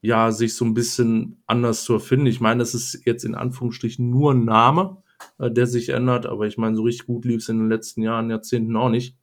ja, 0.00 0.30
sich 0.30 0.54
so 0.54 0.64
ein 0.64 0.74
bisschen 0.74 1.42
anders 1.46 1.84
zu 1.84 1.94
erfinden. 1.94 2.26
Ich 2.26 2.40
meine, 2.40 2.60
das 2.60 2.74
ist 2.74 3.02
jetzt 3.04 3.24
in 3.24 3.34
Anführungsstrichen 3.34 4.08
nur 4.08 4.32
ein 4.32 4.44
Name, 4.44 5.02
äh, 5.38 5.50
der 5.50 5.66
sich 5.66 5.88
ändert, 5.88 6.26
aber 6.26 6.46
ich 6.46 6.58
meine, 6.58 6.76
so 6.76 6.82
richtig 6.82 7.06
gut 7.06 7.24
lief 7.24 7.42
es 7.42 7.48
in 7.48 7.58
den 7.58 7.68
letzten 7.68 8.02
Jahren, 8.02 8.30
Jahrzehnten 8.30 8.76
auch 8.76 8.90
nicht. 8.90 9.16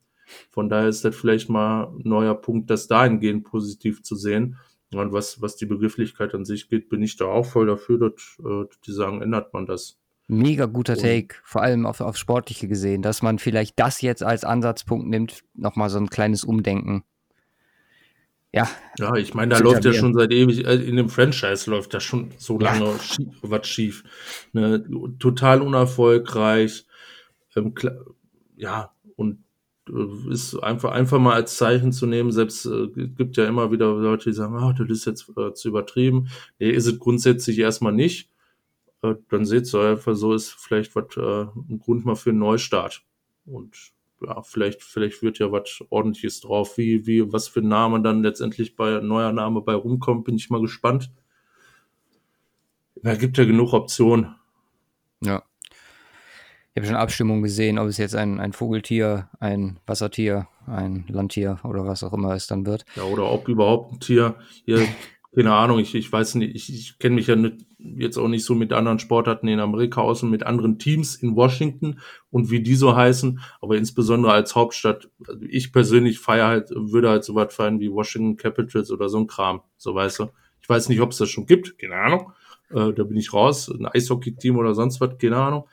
Von 0.50 0.70
daher 0.70 0.88
ist 0.88 1.06
das 1.06 1.16
vielleicht 1.16 1.50
mal 1.50 1.86
ein 1.86 2.02
neuer 2.04 2.36
Punkt, 2.36 2.70
das 2.70 2.88
dahingehend 2.88 3.44
positiv 3.44 4.04
zu 4.04 4.16
sehen. 4.16 4.58
Und 4.94 5.12
was, 5.12 5.42
was 5.42 5.56
die 5.56 5.66
Begrifflichkeit 5.66 6.34
an 6.36 6.46
sich 6.46 6.70
geht, 6.70 6.90
bin 6.90 7.02
ich 7.02 7.18
da 7.18 7.26
auch 7.26 7.46
voll 7.46 7.66
dafür, 7.66 7.98
dass, 7.98 8.38
äh, 8.46 8.66
die 8.86 8.92
sagen, 8.92 9.22
ändert 9.22 9.54
man 9.54 9.66
das. 9.66 9.98
Mega 10.28 10.68
guter 10.68 10.96
Take, 10.96 11.36
vor 11.44 11.62
allem 11.62 11.86
auf, 11.86 12.00
auf 12.00 12.16
Sportliche 12.16 12.68
gesehen, 12.68 13.02
dass 13.02 13.22
man 13.22 13.40
vielleicht 13.40 13.78
das 13.78 14.02
jetzt 14.02 14.24
als 14.24 14.46
Ansatzpunkt 14.46 15.08
nimmt, 15.08 15.44
nochmal 15.54 15.90
so 15.90 15.98
ein 15.98 16.10
kleines 16.10 16.46
Umdenken. 16.46 17.04
Ja. 18.54 18.70
Ja, 19.00 19.16
ich 19.16 19.34
meine, 19.34 19.56
da 19.56 19.60
läuft 19.60 19.84
ja 19.84 19.94
schon 19.94 20.14
seit 20.14 20.32
ewig, 20.32 20.66
äh, 20.66 20.76
in 20.76 20.96
dem 20.96 21.10
Franchise 21.10 21.70
läuft 21.70 21.94
da 21.94 22.00
schon 22.00 22.32
so 22.38 22.60
lange 22.60 22.86
ja. 22.86 23.00
schief, 23.00 23.36
was 23.42 23.68
schief. 23.68 24.04
Ne, 24.54 24.84
total 25.18 25.62
unerfolgreich. 25.62 26.86
Ähm, 27.56 27.74
ja, 28.56 28.94
und 29.16 29.44
äh, 29.90 30.32
ist 30.32 30.56
einfach, 30.56 30.92
einfach 30.92 31.18
mal 31.18 31.34
als 31.34 31.58
Zeichen 31.58 31.92
zu 31.92 32.06
nehmen. 32.06 32.32
Selbst 32.32 32.68
äh, 32.68 32.88
gibt 32.94 33.38
ja 33.38 33.48
immer 33.48 33.72
wieder 33.72 33.92
Leute, 33.92 34.30
die 34.30 34.36
sagen, 34.36 34.56
ah, 34.56 34.74
das 34.78 34.88
ist 34.88 35.06
jetzt 35.06 35.32
äh, 35.36 35.54
zu 35.54 35.70
übertrieben. 35.70 36.28
Nee, 36.60 36.70
ist 36.70 36.86
es 36.86 37.00
grundsätzlich 37.00 37.58
erstmal 37.58 37.94
nicht. 37.94 38.30
Äh, 39.02 39.16
dann 39.30 39.46
seht 39.46 39.74
ihr 39.74 39.82
einfach 39.82 40.14
so, 40.16 40.36
ist 40.36 40.52
vielleicht 40.52 40.96
was, 40.96 41.18
äh, 41.18 41.48
ein 41.70 41.80
Grund 41.80 42.06
mal 42.06 42.16
für 42.16 42.30
einen 42.30 42.40
Neustart. 42.40 43.04
Und 43.46 43.94
ja, 44.26 44.42
vielleicht, 44.42 44.84
vielleicht 44.84 45.22
wird 45.22 45.40
ja 45.40 45.52
was 45.52 45.84
ordentliches 45.90 46.42
drauf. 46.42 46.78
Wie, 46.78 47.06
wie, 47.06 47.32
was 47.32 47.48
für 47.48 47.60
ein 47.60 47.68
Name 47.68 48.02
dann 48.02 48.24
letztendlich 48.24 48.76
bei 48.76 49.00
neuer 49.02 49.32
Name 49.32 49.62
bei 49.62 49.74
rumkommt, 49.74 50.26
bin 50.26 50.36
ich 50.36 50.50
mal 50.50 50.62
gespannt. 50.62 51.12
Da 52.96 53.16
gibt 53.16 53.38
ja 53.38 53.46
genug 53.46 53.74
Optionen. 53.74 54.36
Ja. 55.22 55.44
Ich 56.74 56.80
habe 56.80 56.88
schon 56.88 56.96
Abstimmungen 56.96 57.44
gesehen, 57.44 57.78
ob 57.78 57.88
es 57.88 57.98
jetzt 57.98 58.16
ein, 58.16 58.40
ein 58.40 58.52
Vogeltier, 58.52 59.30
ein 59.40 59.80
Wassertier, 59.86 60.48
ein 60.66 61.06
Landtier 61.08 61.60
oder 61.64 61.86
was 61.86 62.04
auch 62.04 62.14
immer 62.14 62.34
es 62.34 62.48
dann 62.48 62.66
wird. 62.66 62.86
Ja, 62.96 63.04
oder 63.04 63.32
ob 63.32 63.48
überhaupt 63.48 63.94
ein 63.94 64.00
Tier. 64.00 64.36
Hier, 64.66 64.88
keine 65.36 65.54
Ahnung, 65.54 65.80
ich, 65.80 65.96
ich 65.96 66.12
weiß 66.12 66.36
nicht, 66.36 66.56
ich, 66.56 66.74
ich 66.74 67.00
kenne 67.00 67.16
mich 67.16 67.28
ja 67.28 67.36
nicht, 67.36 67.66
jetzt 67.80 68.18
auch 68.18 68.28
nicht 68.28 68.46
so 68.46 68.54
mit 68.56 68.72
anderen 68.72 69.00
Sportarten 69.00 69.48
in 69.48 69.60
Amerika 69.60 70.02
aus 70.02 70.22
und 70.24 70.30
mit 70.30 70.44
anderen 70.44 70.78
Teams 70.78 71.16
in 71.16 71.36
Washington 71.36 72.00
und 72.30 72.52
wie 72.52 72.62
die 72.62 72.76
so 72.76 72.96
heißen, 72.96 73.40
aber 73.62 73.78
insbesondere 73.78 74.34
als 74.34 74.56
Hauptstadt, 74.56 75.10
also 75.28 75.46
ich 75.50 75.74
persönlich 75.74 76.20
feiere 76.20 76.48
halt, 76.48 76.70
würde 76.72 77.10
halt 77.10 77.24
so 77.24 77.36
was 77.36 77.54
feiern 77.54 77.80
wie 77.80 77.92
Washington 77.92 78.38
Capitals 78.38 78.92
oder 78.92 79.10
so 79.10 79.18
ein 79.20 79.28
Kram, 79.28 79.62
so 79.78 79.96
weißt 79.96 80.20
du. 80.20 80.30
Ich 80.62 80.70
weiß 80.70 80.88
nicht, 80.90 81.02
ob 81.02 81.12
es 81.12 81.18
das 81.18 81.30
schon 81.30 81.46
gibt, 81.46 81.78
keine 81.78 81.96
Ahnung. 81.96 82.32
Äh, 82.70 82.94
da 82.94 83.04
bin 83.04 83.18
ich 83.18 83.34
raus, 83.34 83.70
ein 83.70 83.86
Eishockey-Team 83.86 84.58
oder 84.58 84.74
sonst 84.76 85.02
was, 85.02 85.18
keine 85.18 85.38
Ahnung. 85.38 85.68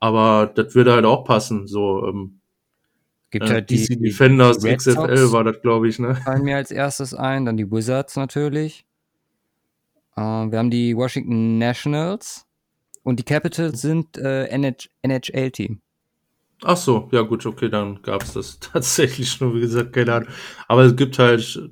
Aber 0.00 0.50
das 0.52 0.74
würde 0.74 0.92
halt 0.92 1.04
auch 1.04 1.24
passen. 1.24 1.66
So, 1.66 2.06
ähm, 2.06 2.40
Gibt 3.30 3.48
äh, 3.48 3.52
halt 3.52 3.70
die, 3.70 3.76
DC 3.76 4.00
Defenders, 4.00 4.58
die 4.58 4.74
XFL 4.74 5.32
war 5.32 5.44
das, 5.44 5.60
glaube 5.60 5.88
ich, 5.88 5.98
ne? 5.98 6.16
Fallen 6.16 6.42
mir 6.42 6.56
als 6.56 6.70
erstes 6.70 7.14
ein, 7.14 7.44
dann 7.44 7.56
die 7.56 7.70
Wizards 7.70 8.16
natürlich. 8.16 8.84
Äh, 10.16 10.20
wir 10.20 10.58
haben 10.58 10.70
die 10.70 10.96
Washington 10.96 11.58
Nationals 11.58 12.46
und 13.02 13.18
die 13.20 13.24
Capitals 13.24 13.80
sind 13.80 14.16
äh, 14.18 14.46
NHL-Team. 14.46 15.80
Ach 16.62 16.76
so, 16.76 17.08
ja 17.12 17.22
gut, 17.22 17.44
okay, 17.44 17.68
dann 17.68 18.00
gab 18.02 18.22
es 18.22 18.32
das 18.32 18.58
tatsächlich 18.60 19.40
nur, 19.40 19.54
wie 19.54 19.60
gesagt, 19.60 19.92
keine 19.92 20.14
Ahnung. 20.14 20.28
Aber 20.68 20.82
es 20.82 20.96
gibt 20.96 21.18
halt 21.18 21.70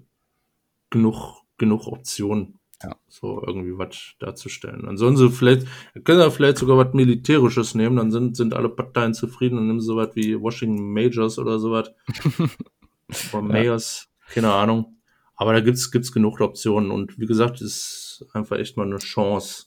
genug, 0.91 1.43
genug 1.59 1.87
Optionen. 1.87 2.59
Ja. 2.83 2.97
So 3.09 3.41
irgendwie 3.47 3.79
was 3.79 4.15
darzustellen. 4.19 4.89
Ansonsten 4.89 5.31
vielleicht, 5.31 5.69
können 6.03 6.21
sie 6.21 6.31
vielleicht 6.33 6.59
sogar 6.59 6.77
was 6.79 6.93
Militärisches 6.95 7.77
nehmen, 7.77 7.97
dann 7.97 8.11
sind, 8.11 8.37
sind 8.37 8.55
alle 8.55 8.69
Parteien 8.69 9.15
zufrieden 9.15 9.57
und 9.57 9.69
nehmen 9.69 9.81
so 9.81 9.97
was 9.97 10.17
wie 10.17 10.39
Washington 10.41 10.93
Majors 10.93 11.39
oder 11.39 11.61
sowas. 11.61 11.93
oder 13.33 13.43
Mayors, 13.43 14.09
ja. 14.27 14.35
keine 14.35 14.53
Ahnung. 14.53 14.97
Aber 15.37 15.53
da 15.53 15.61
gibt's, 15.61 15.93
gibt's 15.93 16.11
genug 16.11 16.41
Optionen 16.41 16.91
und 16.91 17.19
wie 17.19 17.27
gesagt, 17.27 17.61
ist 17.61 18.12
einfach 18.33 18.59
echt 18.59 18.77
mal 18.77 18.87
eine 18.87 18.99
Chance, 18.99 19.67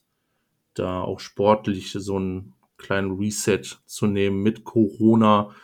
da 0.74 1.02
auch 1.02 1.20
sportlich 1.20 1.92
so 1.92 2.18
einen 2.18 2.54
kleinen 2.78 3.18
Reset 3.18 3.62
zu 3.86 4.08
nehmen 4.08 4.44
mit 4.44 4.64
Corona, 4.64 5.56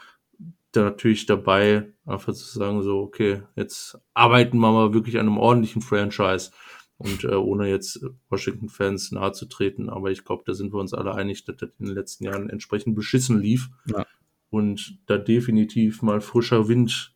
da 0.71 0.83
natürlich 0.83 1.25
dabei, 1.25 1.91
einfach 2.05 2.33
zu 2.33 2.57
sagen 2.57 2.81
so, 2.81 2.99
okay, 2.99 3.43
jetzt 3.55 3.99
arbeiten 4.13 4.57
wir 4.59 4.71
mal 4.71 4.93
wirklich 4.93 5.17
an 5.19 5.27
einem 5.27 5.37
ordentlichen 5.37 5.81
Franchise 5.81 6.51
und 6.97 7.23
äh, 7.23 7.35
ohne 7.35 7.67
jetzt 7.67 8.05
Washington-Fans 8.29 9.11
nahe 9.11 9.33
zu 9.33 9.47
treten, 9.47 9.89
aber 9.89 10.11
ich 10.11 10.23
glaube, 10.23 10.43
da 10.45 10.53
sind 10.53 10.73
wir 10.73 10.79
uns 10.79 10.93
alle 10.93 11.13
einig, 11.13 11.43
dass 11.45 11.57
das 11.57 11.69
in 11.79 11.87
den 11.87 11.95
letzten 11.95 12.25
Jahren 12.25 12.49
entsprechend 12.49 12.95
beschissen 12.95 13.39
lief. 13.39 13.69
Ja. 13.85 14.05
Und 14.49 14.99
da 15.07 15.17
definitiv 15.17 16.01
mal 16.01 16.21
frischer 16.21 16.67
Wind 16.67 17.15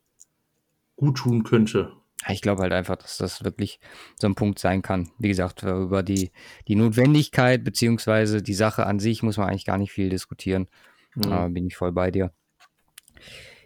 gut 0.96 1.18
tun 1.18 1.44
könnte. 1.44 1.92
Ich 2.28 2.40
glaube 2.40 2.62
halt 2.62 2.72
einfach, 2.72 2.96
dass 2.96 3.18
das 3.18 3.44
wirklich 3.44 3.78
so 4.20 4.26
ein 4.26 4.34
Punkt 4.34 4.58
sein 4.58 4.82
kann. 4.82 5.10
Wie 5.18 5.28
gesagt, 5.28 5.62
über 5.62 6.02
die, 6.02 6.32
die 6.68 6.74
Notwendigkeit 6.74 7.62
beziehungsweise 7.62 8.42
die 8.42 8.54
Sache 8.54 8.86
an 8.86 8.98
sich 8.98 9.22
muss 9.22 9.36
man 9.36 9.48
eigentlich 9.48 9.64
gar 9.64 9.78
nicht 9.78 9.92
viel 9.92 10.08
diskutieren. 10.08 10.68
Mhm. 11.14 11.32
Äh, 11.32 11.48
bin 11.50 11.66
ich 11.66 11.76
voll 11.76 11.92
bei 11.92 12.10
dir. 12.10 12.32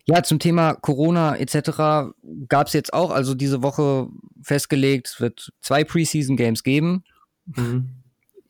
Ja, 0.07 0.23
zum 0.23 0.39
Thema 0.39 0.75
Corona 0.75 1.37
etc. 1.37 2.13
gab 2.49 2.67
es 2.67 2.73
jetzt 2.73 2.93
auch, 2.93 3.11
also 3.11 3.35
diese 3.35 3.63
Woche 3.63 4.09
festgelegt, 4.43 5.09
es 5.09 5.21
wird 5.21 5.53
zwei 5.61 5.85
Preseason 5.85 6.37
Games 6.37 6.63
geben. 6.63 7.05
Mhm. 7.47 7.91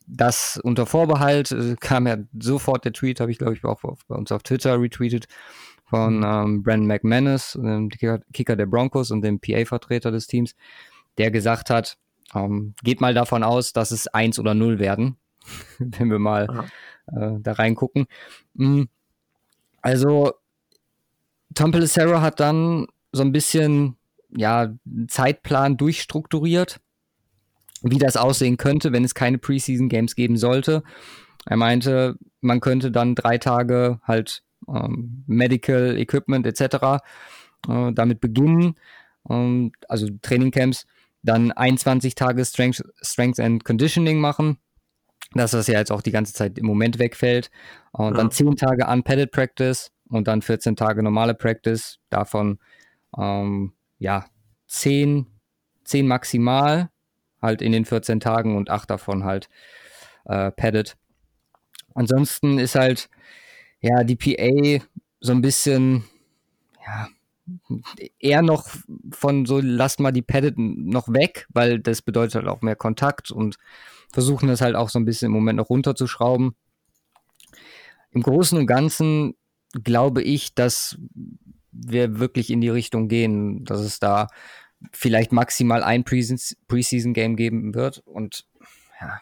Das 0.07 0.59
unter 0.63 0.87
Vorbehalt 0.87 1.53
äh, 1.53 1.77
kam 1.79 2.07
ja 2.07 2.17
sofort 2.39 2.85
der 2.85 2.93
Tweet, 2.93 3.21
habe 3.21 3.31
ich 3.31 3.39
glaube 3.39 3.55
ich 3.55 3.65
auch 3.65 3.81
bei 4.09 4.17
uns 4.17 4.33
auf 4.33 4.43
Twitter 4.43 4.81
retweetet 4.81 5.27
von 5.91 6.19
mhm. 6.19 6.25
ähm, 6.25 6.63
Brandon 6.63 6.87
McManus, 6.87 7.59
dem 7.61 7.89
Kicker 7.91 8.57
der 8.57 8.67
Broncos 8.67 9.11
und 9.11 9.23
dem 9.23 9.41
PA-Vertreter 9.41 10.13
des 10.13 10.29
Teams, 10.29 10.55
der 11.19 11.33
gesagt 11.33 11.69
hat, 11.69 11.99
ähm, 12.33 12.75
geht 12.85 13.01
mal 13.01 13.13
davon 13.13 13.43
aus, 13.43 13.73
dass 13.73 13.91
es 13.91 14.07
eins 14.07 14.39
oder 14.39 14.55
null 14.55 14.79
werden, 14.79 15.17
wenn 15.79 16.11
wir 16.11 16.21
mal 16.21 16.71
äh, 17.09 17.33
da 17.41 17.53
reingucken. 17.53 18.07
Mhm. 18.55 18.89
Also 19.83 20.33
Tom 21.55 21.73
Pelissero 21.73 22.21
hat 22.21 22.39
dann 22.39 22.87
so 23.11 23.23
ein 23.23 23.33
bisschen 23.33 23.97
ja, 24.31 24.61
einen 24.61 25.09
Zeitplan 25.09 25.77
durchstrukturiert, 25.77 26.81
wie 27.83 27.99
das 27.99 28.17
aussehen 28.17 28.59
könnte, 28.59 28.93
wenn 28.93 29.03
es 29.03 29.15
keine 29.15 29.39
Preseason 29.39 29.89
Games 29.89 30.15
geben 30.15 30.37
sollte. 30.37 30.85
Er 31.47 31.57
meinte, 31.57 32.17
man 32.41 32.61
könnte 32.61 32.93
dann 32.93 33.17
drei 33.17 33.39
Tage 33.39 33.99
halt 34.05 34.45
ähm, 34.73 35.25
Medical 35.27 35.97
Equipment 35.99 36.47
etc. 36.47 37.03
Äh, 37.69 37.93
damit 37.93 38.21
beginnen, 38.21 38.75
ähm, 39.29 39.73
also 39.89 40.09
Trainingcamps, 40.23 40.87
dann 41.23 41.53
21 41.53 42.15
Tage 42.15 42.45
Strength, 42.45 42.83
Strength 43.03 43.41
and 43.41 43.65
Conditioning 43.65 44.19
machen, 44.19 44.59
dass 45.35 45.51
das 45.51 45.67
ja 45.67 45.79
jetzt 45.79 45.93
auch 45.93 46.03
die 46.03 46.13
ganze 46.13 46.33
Zeit 46.33 46.59
im 46.59 46.67
Moment 46.67 46.99
wegfällt. 46.99 47.51
Und 47.93 48.13
ja. 48.13 48.17
dann 48.17 48.31
10 48.31 48.57
Tage 48.57 48.87
Unpadded 48.87 49.31
Practice 49.31 49.93
und 50.09 50.27
dann 50.29 50.43
14 50.43 50.77
Tage 50.77 51.03
normale 51.03 51.35
Practice, 51.35 51.99
davon 52.09 52.59
ähm, 53.19 53.75
ja 53.99 54.27
10, 54.69 55.27
10 55.85 56.07
maximal 56.07 56.91
halt 57.43 57.63
in 57.63 57.73
den 57.73 57.85
14 57.85 58.21
Tagen 58.21 58.57
und 58.57 58.71
8 58.71 58.91
davon 58.91 59.25
halt 59.25 59.49
äh, 60.25 60.51
padded. 60.51 60.97
Ansonsten 61.95 62.59
ist 62.59 62.75
halt 62.75 63.09
ja 63.81 64.05
die 64.05 64.17
PA 64.17 64.85
so 65.21 65.33
ein 65.33 65.43
bisschen 65.43 66.05
ja 66.87 67.09
eher 68.19 68.43
noch 68.43 68.69
von 69.11 69.47
so 69.47 69.61
lasst 69.61 70.01
mal 70.01 70.13
die 70.13 70.23
padded 70.23 70.59
noch 70.59 71.09
weg, 71.09 71.47
weil 71.51 71.81
das 71.81 72.03
bedeutet 72.03 72.37
halt 72.37 72.49
auch 72.49 72.63
mehr 72.63 72.77
Kontakt 72.77 73.31
und 73.31 73.57
versuchen 74.13 74.49
das 74.49 74.61
halt 74.61 74.77
auch 74.77 74.89
so 74.89 74.99
ein 74.99 75.05
bisschen 75.05 75.27
im 75.27 75.33
Moment 75.33 75.57
noch 75.57 75.71
runterzuschrauben. 75.71 76.55
Im 78.13 78.23
Großen 78.23 78.59
und 78.59 78.67
Ganzen 78.67 79.35
glaube 79.85 80.23
ich, 80.23 80.55
dass 80.55 80.99
wir 81.73 82.19
wirklich 82.19 82.51
in 82.51 82.61
die 82.61 82.69
Richtung 82.69 83.09
gehen, 83.09 83.65
dass 83.65 83.81
es 83.81 84.01
da 84.01 84.27
vielleicht 84.93 85.33
maximal 85.33 85.83
ein 85.83 86.05
Preseason-Game 86.05 87.37
geben 87.37 87.75
wird. 87.75 87.99
Und 87.99 88.47
ja, 89.01 89.21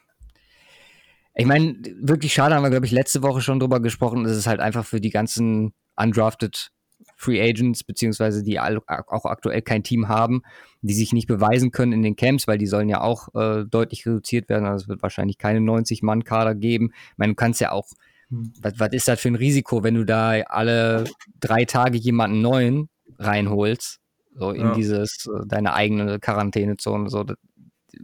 ich 1.39 1.47
meine, 1.47 1.77
wirklich 2.01 2.33
schade, 2.35 2.57
haben 2.57 2.65
wir, 2.65 2.71
glaube 2.71 2.87
ich, 2.87 2.93
letzte 2.93 3.23
Woche 3.23 3.41
schon 3.41 3.61
drüber 3.61 3.81
gesprochen. 3.81 4.25
Es 4.25 4.37
ist 4.37 4.49
halt 4.49 4.59
einfach 4.59 4.85
für 4.85 5.01
die 5.01 5.11
ganzen 5.11 5.73
undrafted 5.95 6.73
Free 7.15 7.41
Agents, 7.41 7.85
beziehungsweise 7.85 8.43
die 8.43 8.59
auch 8.59 9.25
aktuell 9.25 9.63
kein 9.63 9.85
Team 9.85 10.09
haben, 10.09 10.43
die 10.83 10.95
sich 10.95 11.13
nicht 11.13 11.29
beweisen 11.29 11.71
können 11.71 11.93
in 11.93 12.03
den 12.03 12.17
Camps, 12.17 12.49
weil 12.49 12.59
die 12.59 12.67
sollen 12.67 12.89
ja 12.89 13.03
auch 13.03 13.29
äh, 13.37 13.65
deutlich 13.65 14.05
reduziert 14.05 14.49
werden. 14.49 14.67
Also 14.67 14.85
es 14.85 14.89
wird 14.89 15.03
wahrscheinlich 15.03 15.39
keine 15.39 15.61
90-Mann-Kader 15.61 16.57
geben. 16.57 16.91
Ich 16.93 17.19
meine, 17.19 17.33
du 17.33 17.37
kannst 17.37 17.61
ja 17.61 17.71
auch, 17.71 17.87
hm. 18.31 18.53
was, 18.61 18.81
was 18.81 18.93
ist 18.93 19.07
das 19.07 19.21
für 19.21 19.29
ein 19.29 19.37
Risiko, 19.37 19.85
wenn 19.85 19.95
du 19.95 20.05
da 20.05 20.41
alle 20.41 21.05
drei 21.39 21.65
Tage 21.65 21.99
jemanden 21.99 22.41
neuen 22.41 22.89
reinholst, 23.17 24.01
so 24.35 24.51
in 24.51 24.67
ja. 24.67 24.75
dieses, 24.75 25.27
äh, 25.27 25.47
deine 25.47 25.75
eigene 25.75 26.19
Quarantänezone, 26.19 27.09
so, 27.09 27.23
das 27.23 27.37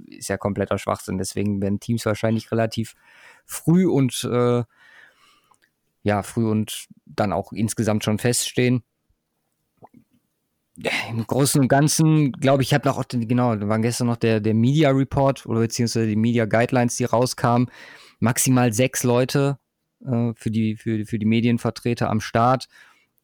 ist 0.07 0.29
ja 0.29 0.37
kompletter 0.37 0.79
Schwachsinn. 0.79 1.19
Deswegen 1.19 1.61
werden 1.61 1.81
Teams 1.81 2.07
wahrscheinlich 2.07 2.51
relativ 2.51 2.95
früh 3.47 3.87
und 3.87 4.25
äh, 4.25 4.65
ja, 6.03 6.23
früh 6.23 6.49
und 6.49 6.87
dann 7.07 7.33
auch 7.33 7.53
insgesamt 7.53 8.05
schon 8.05 8.19
feststehen 8.19 8.85
im 10.77 11.27
Großen 11.27 11.61
und 11.61 11.69
Ganzen, 11.69 12.33
glaube 12.33 12.63
ich, 12.63 12.75
habe 12.75 12.89
noch 12.89 13.05
genau, 13.09 13.55
da 13.55 13.69
war 13.69 13.79
gestern 13.79 14.09
noch 14.09 14.17
der, 14.17 14.41
der 14.41 14.55
Media 14.55 14.91
Report 14.91 15.47
oder 15.47 15.61
beziehungsweise 15.61 16.07
die 16.07 16.17
Media 16.17 16.47
Guidelines, 16.47 16.97
die 16.97 17.05
rauskamen. 17.05 17.71
Maximal 18.19 18.73
sechs 18.73 19.03
Leute 19.05 19.59
äh, 20.05 20.33
für, 20.35 20.51
die, 20.51 20.77
für, 20.77 21.05
für 21.05 21.19
die 21.19 21.27
Medienvertreter 21.27 22.11
am 22.11 22.21
Start. 22.21 22.67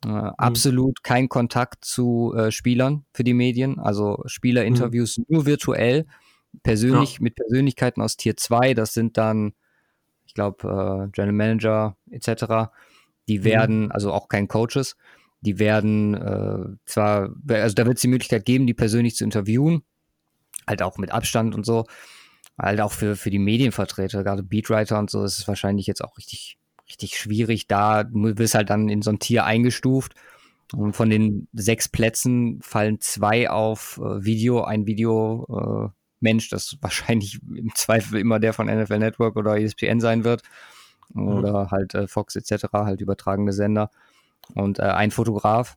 Äh, 0.05 0.09
mhm. 0.09 0.31
Absolut 0.37 1.03
kein 1.03 1.29
Kontakt 1.29 1.85
zu 1.85 2.35
äh, 2.37 2.53
Spielern 2.53 3.05
für 3.13 3.25
die 3.25 3.35
Medien, 3.35 3.79
also 3.79 4.23
Spielerinterviews 4.27 5.19
mhm. 5.19 5.25
nur 5.29 5.47
virtuell, 5.47 6.07
persönlich 6.63 7.15
ja. 7.15 7.19
mit 7.23 7.35
Persönlichkeiten 7.35 8.01
aus 8.01 8.17
Tier 8.17 8.37
2. 8.37 8.75
Das 8.75 8.95
sind 8.95 9.17
dann, 9.17 9.55
ich 10.31 10.35
glaube, 10.35 11.09
äh, 11.09 11.11
General 11.11 11.33
Manager 11.33 11.97
etc. 12.11 12.71
Die 13.29 13.41
mhm. 13.41 13.45
werden, 13.45 13.85
mhm. 13.85 13.93
also 13.93 14.13
auch 14.13 14.29
kein 14.29 14.49
Coaches 14.49 14.97
die 15.41 15.59
werden 15.59 16.15
äh, 16.15 16.77
zwar, 16.85 17.31
also 17.49 17.75
da 17.75 17.87
wird 17.87 17.97
es 17.97 18.03
die 18.03 18.09
Möglichkeit 18.09 18.45
geben, 18.45 18.67
die 18.67 18.75
persönlich 18.75 19.17
zu 19.17 19.25
interviewen, 19.25 19.83
halt 20.67 20.83
auch 20.83 20.99
mit 20.99 21.11
Abstand 21.13 21.55
und 21.55 21.65
so. 21.65 21.87
Halt 22.59 22.81
auch 22.83 22.93
für, 22.93 23.17
für 23.17 23.31
die 23.31 23.39
Medienvertreter, 23.39 24.23
gerade 24.23 24.43
Beatwriter 24.43 24.99
und 24.99 25.09
so, 25.09 25.25
ist 25.25 25.39
es 25.39 25.49
wahrscheinlich 25.49 25.87
jetzt 25.87 26.05
auch 26.05 26.19
richtig, 26.19 26.59
richtig 26.87 27.17
schwierig. 27.17 27.69
Da 27.69 28.05
du 28.05 28.37
wirst 28.37 28.55
halt 28.55 28.69
dann 28.69 28.91
in 28.91 29.01
so 29.01 29.11
ein 29.11 29.19
Tier 29.19 29.45
eingestuft. 29.45 30.15
Und 30.73 30.95
von 30.95 31.11
den 31.11 31.49
sechs 31.53 31.89
Plätzen 31.89 32.61
fallen 32.63 33.01
zwei 33.01 33.51
auf 33.51 33.99
äh, 33.99 34.25
Video, 34.25 34.63
ein 34.63 34.87
Video 34.87 35.47
äh, 35.49 36.00
Mensch, 36.21 36.49
das 36.49 36.77
wahrscheinlich 36.81 37.41
im 37.43 37.75
Zweifel 37.75 38.21
immer 38.21 38.39
der 38.39 38.53
von 38.53 38.67
NFL 38.67 38.99
Network 38.99 39.37
oder 39.37 39.59
ESPN 39.59 40.01
sein 40.01 40.25
wird. 40.25 40.43
Oder 41.15 41.65
mhm. 41.65 41.71
halt 41.71 41.95
äh, 41.95 42.07
Fox 42.07 42.37
etc., 42.37 42.67
halt 42.73 43.01
übertragene 43.01 43.53
Sender 43.53 43.91
und 44.55 44.79
äh, 44.79 44.83
ein 44.83 45.11
Fotograf 45.11 45.77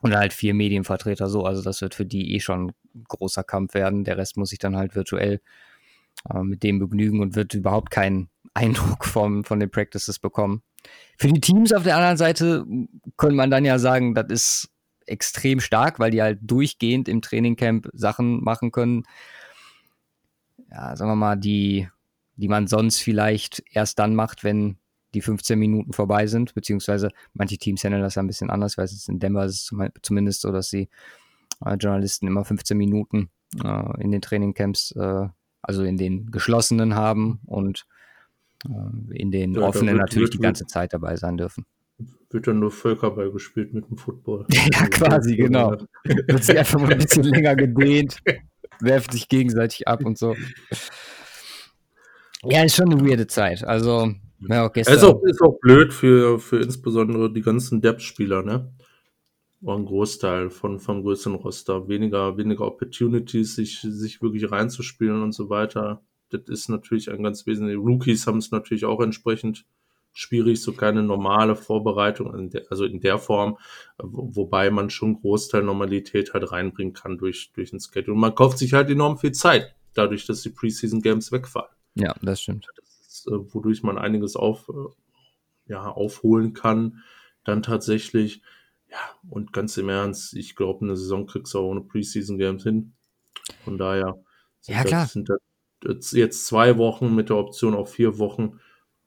und 0.00 0.16
halt 0.16 0.32
vier 0.32 0.54
Medienvertreter 0.54 1.28
so. 1.28 1.44
Also 1.44 1.62
das 1.62 1.80
wird 1.80 1.94
für 1.94 2.06
die 2.06 2.34
eh 2.34 2.40
schon 2.40 2.72
ein 2.94 3.04
großer 3.08 3.44
Kampf 3.44 3.74
werden. 3.74 4.04
Der 4.04 4.16
Rest 4.16 4.36
muss 4.36 4.50
sich 4.50 4.58
dann 4.58 4.76
halt 4.76 4.94
virtuell 4.94 5.40
äh, 6.32 6.42
mit 6.42 6.62
dem 6.62 6.78
begnügen 6.78 7.20
und 7.20 7.36
wird 7.36 7.54
überhaupt 7.54 7.90
keinen 7.90 8.28
Eindruck 8.54 9.04
vom, 9.04 9.44
von 9.44 9.60
den 9.60 9.70
Practices 9.70 10.18
bekommen. 10.18 10.62
Für 11.18 11.28
die 11.28 11.40
Teams 11.40 11.72
auf 11.72 11.84
der 11.84 11.96
anderen 11.96 12.16
Seite 12.16 12.64
könnte 13.16 13.36
man 13.36 13.50
dann 13.50 13.64
ja 13.64 13.78
sagen, 13.78 14.14
das 14.14 14.26
ist 14.28 14.70
extrem 15.06 15.60
stark, 15.60 15.98
weil 15.98 16.10
die 16.10 16.22
halt 16.22 16.38
durchgehend 16.42 17.08
im 17.08 17.22
Trainingcamp 17.22 17.88
Sachen 17.92 18.42
machen 18.42 18.72
können. 18.72 19.04
Ja, 20.70 20.96
sagen 20.96 21.10
wir 21.10 21.16
mal, 21.16 21.36
die, 21.36 21.88
die 22.36 22.48
man 22.48 22.66
sonst 22.66 23.00
vielleicht 23.00 23.62
erst 23.72 23.98
dann 23.98 24.14
macht, 24.14 24.44
wenn 24.44 24.76
die 25.14 25.20
15 25.20 25.58
Minuten 25.58 25.92
vorbei 25.92 26.26
sind, 26.26 26.54
beziehungsweise 26.54 27.10
manche 27.34 27.58
Teams 27.58 27.82
handeln 27.82 28.02
das 28.02 28.14
ja 28.14 28.22
ein 28.22 28.28
bisschen 28.28 28.50
anders, 28.50 28.78
weil 28.78 28.84
es 28.84 29.08
in 29.08 29.18
Denver 29.18 29.44
ist 29.44 29.72
es 29.72 29.90
zumindest 30.02 30.42
so, 30.42 30.52
dass 30.52 30.70
die 30.70 30.88
äh, 31.64 31.74
Journalisten 31.74 32.26
immer 32.26 32.44
15 32.44 32.76
Minuten 32.76 33.30
äh, 33.62 34.02
in 34.02 34.12
den 34.12 34.20
Trainingcamps, 34.20 34.92
äh, 34.92 35.28
also 35.62 35.82
in 35.82 35.96
den 35.96 36.30
geschlossenen 36.30 36.94
haben 36.94 37.40
und 37.46 37.86
äh, 38.66 39.16
in 39.16 39.30
den 39.30 39.54
ja, 39.54 39.62
offenen 39.62 39.96
wird, 39.96 40.00
natürlich 40.00 40.26
wird, 40.28 40.34
die 40.34 40.42
ganze 40.42 40.66
Zeit 40.66 40.92
dabei 40.92 41.16
sein 41.16 41.36
dürfen. 41.36 41.66
Wird 42.30 42.46
dann 42.46 42.60
nur 42.60 42.70
Völkerball 42.70 43.32
gespielt 43.32 43.74
mit 43.74 43.88
dem 43.88 43.96
Football. 43.96 44.46
ja, 44.50 44.86
quasi, 44.86 45.36
genau. 45.36 45.76
wird 46.04 46.44
sich 46.44 46.56
einfach 46.56 46.80
mal 46.80 46.92
ein 46.92 46.98
bisschen 46.98 47.24
länger 47.24 47.56
gedehnt, 47.56 48.22
werft 48.80 49.12
sich 49.12 49.28
gegenseitig 49.28 49.88
ab 49.88 50.04
und 50.04 50.18
so. 50.18 50.34
Ja, 52.42 52.64
ist 52.64 52.76
schon 52.76 52.92
eine 52.92 53.06
weirde 53.06 53.26
Zeit. 53.26 53.64
Also 53.64 54.14
ja, 54.48 54.68
gestern. 54.68 54.96
Ist 54.96 55.04
auch, 55.04 55.22
ist 55.22 55.42
auch 55.42 55.58
blöd 55.60 55.92
für, 55.92 56.38
für 56.38 56.60
insbesondere 56.60 57.32
die 57.32 57.42
ganzen 57.42 57.80
Depth-Spieler, 57.80 58.42
ne? 58.42 58.72
War 59.60 59.76
ein 59.76 59.84
Großteil 59.84 60.48
von, 60.48 60.78
vom 60.78 61.02
größeren 61.02 61.34
Roster. 61.34 61.86
Weniger, 61.88 62.38
weniger 62.38 62.66
Opportunities, 62.66 63.56
sich, 63.56 63.80
sich 63.80 64.22
wirklich 64.22 64.50
reinzuspielen 64.50 65.22
und 65.22 65.32
so 65.32 65.50
weiter. 65.50 66.02
Das 66.30 66.42
ist 66.48 66.70
natürlich 66.70 67.10
ein 67.10 67.22
ganz 67.22 67.46
wesentlicher. 67.46 67.80
Rookies 67.80 68.26
haben 68.26 68.38
es 68.38 68.50
natürlich 68.50 68.86
auch 68.86 69.00
entsprechend 69.00 69.66
schwierig, 70.12 70.60
so 70.60 70.72
keine 70.72 71.02
normale 71.02 71.56
Vorbereitung, 71.56 72.34
in 72.34 72.50
der, 72.50 72.64
also 72.70 72.84
in 72.84 73.00
der 73.00 73.18
Form, 73.18 73.58
wobei 73.98 74.70
man 74.70 74.90
schon 74.90 75.20
Großteil 75.20 75.62
Normalität 75.62 76.34
halt 76.34 76.50
reinbringen 76.50 76.92
kann 76.92 77.18
durch, 77.18 77.52
durch 77.54 77.72
ein 77.72 77.80
Schedule. 77.80 78.14
Und 78.14 78.20
man 78.20 78.34
kauft 78.34 78.58
sich 78.58 78.72
halt 78.72 78.90
enorm 78.90 79.18
viel 79.18 79.32
Zeit, 79.32 79.74
dadurch, 79.94 80.26
dass 80.26 80.42
die 80.42 80.50
Preseason 80.50 81.00
Games 81.02 81.32
wegfallen. 81.32 81.70
Ja, 81.94 82.14
das 82.22 82.42
stimmt. 82.42 82.66
Das 82.76 83.26
äh, 83.26 83.54
wodurch 83.54 83.82
man 83.82 83.98
einiges 83.98 84.36
auf, 84.36 84.68
äh, 84.68 85.72
ja, 85.72 85.88
aufholen 85.88 86.52
kann. 86.52 87.02
Dann 87.44 87.62
tatsächlich, 87.62 88.42
ja, 88.90 88.98
und 89.28 89.52
ganz 89.52 89.76
im 89.76 89.88
Ernst, 89.88 90.34
ich 90.34 90.56
glaube, 90.56 90.84
eine 90.84 90.96
Saison 90.96 91.26
kriegst 91.26 91.54
du 91.54 91.58
auch 91.58 91.70
ohne 91.70 91.80
Preseason 91.80 92.38
Games 92.38 92.62
hin. 92.62 92.92
Von 93.64 93.78
daher 93.78 94.22
sind, 94.60 94.74
ja, 94.74 94.84
klar. 94.84 95.02
Das, 95.04 95.12
sind 95.12 95.30
das 95.80 96.12
jetzt 96.12 96.46
zwei 96.46 96.76
Wochen 96.76 97.14
mit 97.14 97.30
der 97.30 97.36
Option 97.36 97.74
auf 97.74 97.92
vier 97.92 98.18
Wochen, 98.18 98.60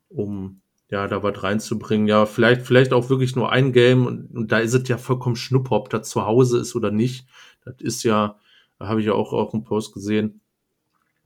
um 0.08 0.60
ja, 0.90 1.08
da 1.08 1.22
was 1.22 1.42
reinzubringen. 1.42 2.06
Ja, 2.06 2.26
vielleicht, 2.26 2.62
vielleicht 2.62 2.92
auch 2.92 3.10
wirklich 3.10 3.36
nur 3.36 3.50
ein 3.50 3.72
Game 3.72 4.06
und, 4.06 4.30
und 4.34 4.52
da 4.52 4.58
ist 4.58 4.74
es 4.74 4.88
ja 4.88 4.98
vollkommen 4.98 5.36
schnuppe, 5.36 5.72
ob 5.72 5.90
das 5.90 6.08
zu 6.08 6.26
Hause 6.26 6.58
ist 6.58 6.74
oder 6.74 6.90
nicht. 6.90 7.26
Das 7.64 7.76
ist 7.80 8.02
ja, 8.04 8.38
da 8.78 8.88
habe 8.88 9.00
ich 9.00 9.06
ja 9.06 9.14
auch 9.14 9.32
auf 9.32 9.52
dem 9.52 9.64
Post 9.64 9.94
gesehen. 9.94 10.40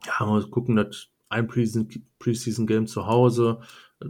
Ja, 0.07 0.27
mal 0.27 0.43
gucken, 0.45 0.77
dass 0.77 1.09
ein 1.29 1.49
Preseason-Game 1.49 2.87
zu 2.87 3.07
Hause. 3.07 3.61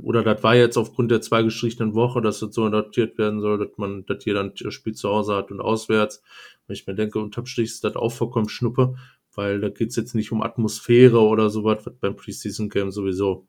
Oder 0.03 0.23
das 0.23 0.43
war 0.43 0.55
jetzt 0.55 0.77
aufgrund 0.77 1.11
der 1.11 1.23
zwei 1.23 1.43
gestrichenen 1.43 1.95
Woche, 1.95 2.21
dass 2.21 2.41
das 2.41 2.55
so 2.55 2.65
adaptiert 2.65 3.17
werden 3.17 3.41
soll, 3.41 3.59
dass 3.59 3.79
man, 3.79 4.05
dass 4.05 4.25
jeder 4.25 4.41
ein 4.41 4.53
Spiel 4.71 4.95
zu 4.95 5.09
Hause 5.09 5.35
hat 5.35 5.51
und 5.51 5.61
auswärts. 5.61 6.23
Weil 6.67 6.77
ich 6.77 6.87
mir 6.87 6.95
denke, 6.95 7.19
unterm 7.19 7.47
Strich 7.47 7.71
ist 7.71 7.85
das 7.85 7.97
auch 7.97 8.11
vollkommen 8.11 8.51
Schnuppe, 8.51 8.97
weil 9.35 9.61
da 9.61 9.71
geht's 9.71 9.97
jetzt 9.97 10.15
nicht 10.15 10.31
um 10.31 10.43
Atmosphäre 10.43 11.21
oder 11.21 11.49
sowas, 11.49 11.79
was 11.87 11.95
beim 11.97 12.17
Preseason-Game 12.17 12.91
sowieso 12.91 13.47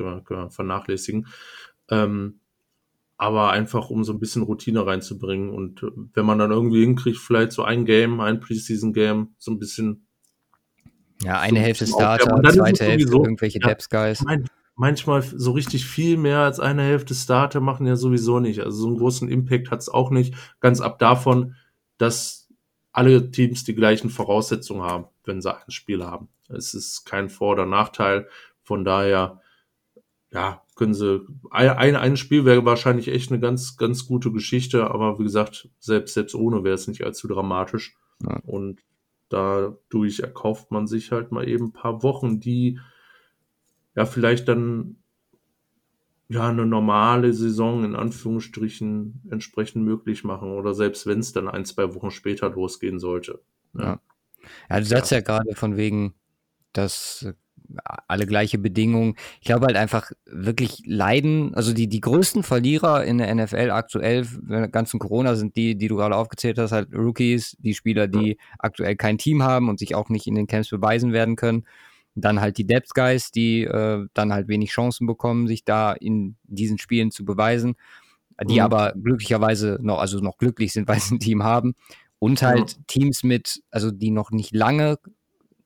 können 0.00 0.16
wir, 0.16 0.22
können 0.22 0.42
wir 0.44 0.50
vernachlässigen. 0.50 1.26
Ähm, 1.90 2.40
aber 3.16 3.50
einfach 3.50 3.90
um 3.90 4.02
so 4.02 4.12
ein 4.12 4.18
bisschen 4.18 4.42
Routine 4.42 4.86
reinzubringen. 4.86 5.50
Und 5.50 5.84
wenn 6.14 6.24
man 6.24 6.38
dann 6.38 6.50
irgendwie 6.50 6.80
hinkriegt, 6.80 7.18
vielleicht 7.18 7.52
so 7.52 7.62
ein 7.62 7.84
Game, 7.84 8.20
ein 8.20 8.40
Preseason-Game, 8.40 9.34
so 9.36 9.50
ein 9.50 9.58
bisschen 9.58 10.06
ja, 11.22 11.38
eine 11.38 11.58
so 11.58 11.64
Hälfte 11.64 11.86
Starter, 11.86 12.42
zweite 12.50 12.84
Hälfte 12.84 13.12
irgendwelche 13.12 13.58
ja, 13.60 13.68
Depth 13.68 13.90
Guys. 13.90 14.22
Mein, 14.22 14.46
manchmal 14.74 15.22
so 15.22 15.50
richtig 15.50 15.84
viel 15.84 16.16
mehr 16.16 16.38
als 16.38 16.60
eine 16.60 16.82
Hälfte 16.82 17.14
Starter 17.14 17.60
machen 17.60 17.86
ja 17.86 17.96
sowieso 17.96 18.40
nicht. 18.40 18.60
Also 18.60 18.78
so 18.78 18.88
einen 18.88 18.96
großen 18.96 19.28
Impact 19.28 19.70
hat 19.70 19.80
es 19.80 19.90
auch 19.90 20.10
nicht. 20.10 20.34
Ganz 20.60 20.80
ab 20.80 20.98
davon, 20.98 21.56
dass 21.98 22.48
alle 22.92 23.30
Teams 23.30 23.64
die 23.64 23.74
gleichen 23.74 24.08
Voraussetzungen 24.08 24.82
haben, 24.82 25.04
wenn 25.24 25.42
sie 25.42 25.54
ein 25.54 25.70
Spiel 25.70 26.02
haben. 26.02 26.28
Es 26.48 26.72
ist 26.72 27.04
kein 27.04 27.28
Vor- 27.28 27.52
oder 27.52 27.66
Nachteil. 27.66 28.28
Von 28.62 28.84
daher, 28.84 29.40
ja, 30.32 30.62
können 30.76 30.94
sie, 30.94 31.26
ein, 31.50 31.96
ein 31.96 32.16
Spiel 32.16 32.44
wäre 32.44 32.64
wahrscheinlich 32.64 33.08
echt 33.08 33.30
eine 33.30 33.40
ganz, 33.40 33.76
ganz 33.76 34.06
gute 34.06 34.32
Geschichte, 34.32 34.90
aber 34.90 35.18
wie 35.18 35.24
gesagt, 35.24 35.68
selbst, 35.78 36.14
selbst 36.14 36.34
ohne 36.34 36.62
wäre 36.64 36.74
es 36.74 36.86
nicht 36.88 37.04
allzu 37.04 37.28
dramatisch. 37.28 37.96
Ja. 38.22 38.40
Und 38.46 38.80
dadurch 39.28 40.20
erkauft 40.20 40.70
man 40.70 40.86
sich 40.86 41.10
halt 41.12 41.32
mal 41.32 41.48
eben 41.48 41.66
ein 41.66 41.72
paar 41.72 42.02
Wochen, 42.02 42.40
die 42.40 42.78
ja 43.96 44.06
vielleicht 44.06 44.48
dann 44.48 44.96
ja 46.28 46.48
eine 46.48 46.64
normale 46.64 47.32
Saison 47.32 47.84
in 47.84 47.96
Anführungsstrichen 47.96 49.22
entsprechend 49.30 49.84
möglich 49.84 50.22
machen 50.22 50.52
oder 50.52 50.74
selbst 50.74 51.06
wenn 51.06 51.18
es 51.18 51.32
dann 51.32 51.48
ein, 51.48 51.64
zwei 51.64 51.92
Wochen 51.94 52.12
später 52.12 52.48
losgehen 52.50 53.00
sollte. 53.00 53.40
Ne? 53.72 53.82
Ja. 53.82 54.00
ja, 54.70 54.78
du 54.78 54.86
sagst 54.86 55.10
ja, 55.10 55.18
ja 55.18 55.22
gerade 55.22 55.56
von 55.56 55.76
wegen, 55.76 56.14
dass 56.72 57.26
alle 58.08 58.26
gleiche 58.26 58.58
Bedingungen. 58.58 59.14
Ich 59.40 59.46
glaube 59.46 59.66
halt 59.66 59.76
einfach 59.76 60.10
wirklich 60.26 60.82
leiden, 60.86 61.54
also 61.54 61.72
die, 61.72 61.88
die 61.88 62.00
größten 62.00 62.42
Verlierer 62.42 63.04
in 63.04 63.18
der 63.18 63.34
NFL 63.34 63.70
aktuell, 63.70 64.26
ganzen 64.70 64.98
Corona, 64.98 65.34
sind 65.34 65.56
die, 65.56 65.76
die 65.76 65.88
du 65.88 65.96
gerade 65.96 66.16
aufgezählt 66.16 66.58
hast, 66.58 66.72
halt 66.72 66.88
Rookies, 66.94 67.56
die 67.60 67.74
Spieler, 67.74 68.08
die 68.08 68.30
ja. 68.30 68.34
aktuell 68.58 68.96
kein 68.96 69.18
Team 69.18 69.42
haben 69.42 69.68
und 69.68 69.78
sich 69.78 69.94
auch 69.94 70.08
nicht 70.08 70.26
in 70.26 70.34
den 70.34 70.46
Camps 70.46 70.70
beweisen 70.70 71.12
werden 71.12 71.36
können. 71.36 71.64
Dann 72.14 72.40
halt 72.40 72.58
die 72.58 72.66
Depth 72.66 72.94
Guys, 72.94 73.30
die 73.30 73.62
äh, 73.62 74.06
dann 74.14 74.32
halt 74.32 74.48
wenig 74.48 74.70
Chancen 74.70 75.06
bekommen, 75.06 75.46
sich 75.46 75.64
da 75.64 75.92
in 75.92 76.36
diesen 76.44 76.78
Spielen 76.78 77.10
zu 77.10 77.24
beweisen, 77.24 77.76
die 78.44 78.54
mhm. 78.54 78.60
aber 78.60 78.94
glücklicherweise 79.00 79.78
noch, 79.80 79.98
also 79.98 80.18
noch 80.18 80.38
glücklich 80.38 80.72
sind, 80.72 80.88
weil 80.88 81.00
sie 81.00 81.14
ein 81.14 81.20
Team 81.20 81.42
haben. 81.42 81.74
Und 82.18 82.42
halt 82.42 82.72
ja. 82.72 82.78
Teams 82.86 83.22
mit, 83.22 83.62
also 83.70 83.90
die 83.90 84.10
noch 84.10 84.30
nicht 84.30 84.54
lange 84.54 84.98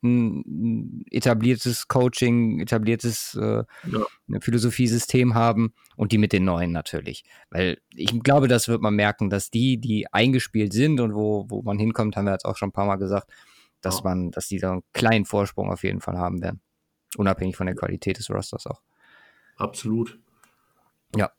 ein 0.04 1.04
etabliertes 1.10 1.88
Coaching, 1.88 2.60
etabliertes 2.60 3.34
äh, 3.40 3.64
ja. 3.90 4.40
Philosophiesystem 4.40 5.34
haben 5.34 5.74
und 5.96 6.12
die 6.12 6.18
mit 6.18 6.32
den 6.32 6.44
neuen 6.44 6.72
natürlich. 6.72 7.24
Weil 7.50 7.78
ich 7.94 8.22
glaube, 8.22 8.46
das 8.46 8.68
wird 8.68 8.82
man 8.82 8.94
merken, 8.94 9.30
dass 9.30 9.50
die, 9.50 9.78
die 9.78 10.06
eingespielt 10.12 10.72
sind 10.72 11.00
und 11.00 11.14
wo, 11.14 11.46
wo 11.48 11.62
man 11.62 11.78
hinkommt, 11.78 12.16
haben 12.16 12.26
wir 12.26 12.32
jetzt 12.32 12.44
auch 12.44 12.56
schon 12.56 12.68
ein 12.68 12.72
paar 12.72 12.86
Mal 12.86 12.96
gesagt, 12.96 13.32
dass 13.80 13.98
ja. 13.98 14.04
man, 14.04 14.30
dass 14.30 14.48
die 14.48 14.58
da 14.58 14.72
einen 14.72 14.82
kleinen 14.92 15.24
Vorsprung 15.24 15.70
auf 15.70 15.82
jeden 15.82 16.00
Fall 16.00 16.18
haben 16.18 16.42
werden. 16.42 16.60
Unabhängig 17.16 17.56
von 17.56 17.66
der 17.66 17.76
Qualität 17.76 18.18
des 18.18 18.30
Rosters 18.30 18.66
auch. 18.66 18.82
Absolut. 19.56 20.18
Ja. 21.16 21.30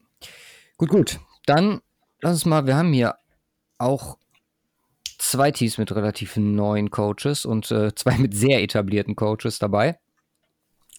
Gut, 0.77 0.89
gut. 0.89 1.19
Dann 1.45 1.81
lass 2.21 2.33
uns 2.33 2.45
mal, 2.45 2.65
wir 2.65 2.75
haben 2.75 2.93
hier 2.93 3.15
auch 3.77 4.17
zwei 5.29 5.51
Teams 5.51 5.77
mit 5.77 5.93
relativ 5.95 6.37
neuen 6.37 6.91
Coaches 6.91 7.45
und 7.45 7.71
äh, 7.71 7.93
zwei 7.95 8.17
mit 8.17 8.33
sehr 8.33 8.61
etablierten 8.61 9.15
Coaches 9.15 9.59
dabei. 9.59 9.99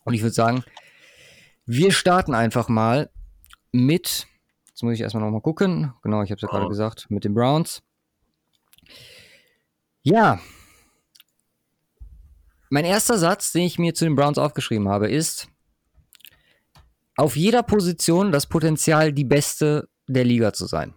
Und 0.05 0.15
ich 0.15 0.23
würde 0.23 0.35
sagen, 0.35 0.65
wir 1.65 1.93
starten 1.93 2.35
einfach 2.35 2.69
mal 2.69 3.11
mit, 3.73 4.27
jetzt 4.69 4.83
muss 4.83 4.95
ich 4.95 5.01
erstmal 5.01 5.25
nochmal 5.25 5.41
gucken, 5.41 5.93
genau, 6.03 6.23
ich 6.23 6.31
habe 6.31 6.37
es 6.37 6.43
ja 6.43 6.49
gerade 6.49 6.69
gesagt, 6.69 7.07
mit 7.11 7.25
den 7.25 7.35
Browns. 7.35 7.83
Ja, 10.03 10.39
mein 12.69 12.85
erster 12.85 13.19
Satz, 13.19 13.53
den 13.53 13.63
ich 13.63 13.79
mir 13.79 13.95
zu 13.95 14.05
den 14.05 14.17
Browns 14.17 14.39
aufgeschrieben 14.39 14.89
habe, 14.89 15.09
ist, 15.09 15.49
auf 17.17 17.37
jeder 17.37 17.63
Position 17.63 18.33
das 18.33 18.47
Potenzial, 18.47 19.13
die 19.13 19.25
beste 19.25 19.89
der 20.07 20.25
Liga 20.25 20.53
zu 20.53 20.67
sein. 20.67 20.95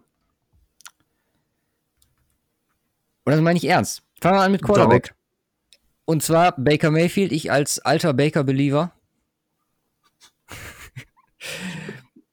Und 3.30 3.36
das 3.36 3.44
meine 3.44 3.58
ich 3.58 3.66
ernst. 3.68 4.02
Fangen 4.20 4.38
wir 4.38 4.42
an 4.42 4.52
mit 4.52 4.64
Quarterback. 4.64 5.14
Und 6.06 6.24
zwar 6.24 6.56
Baker 6.58 6.90
Mayfield, 6.90 7.32
ich 7.32 7.52
als 7.52 7.78
alter 7.78 8.12
Baker-Believer. 8.12 8.92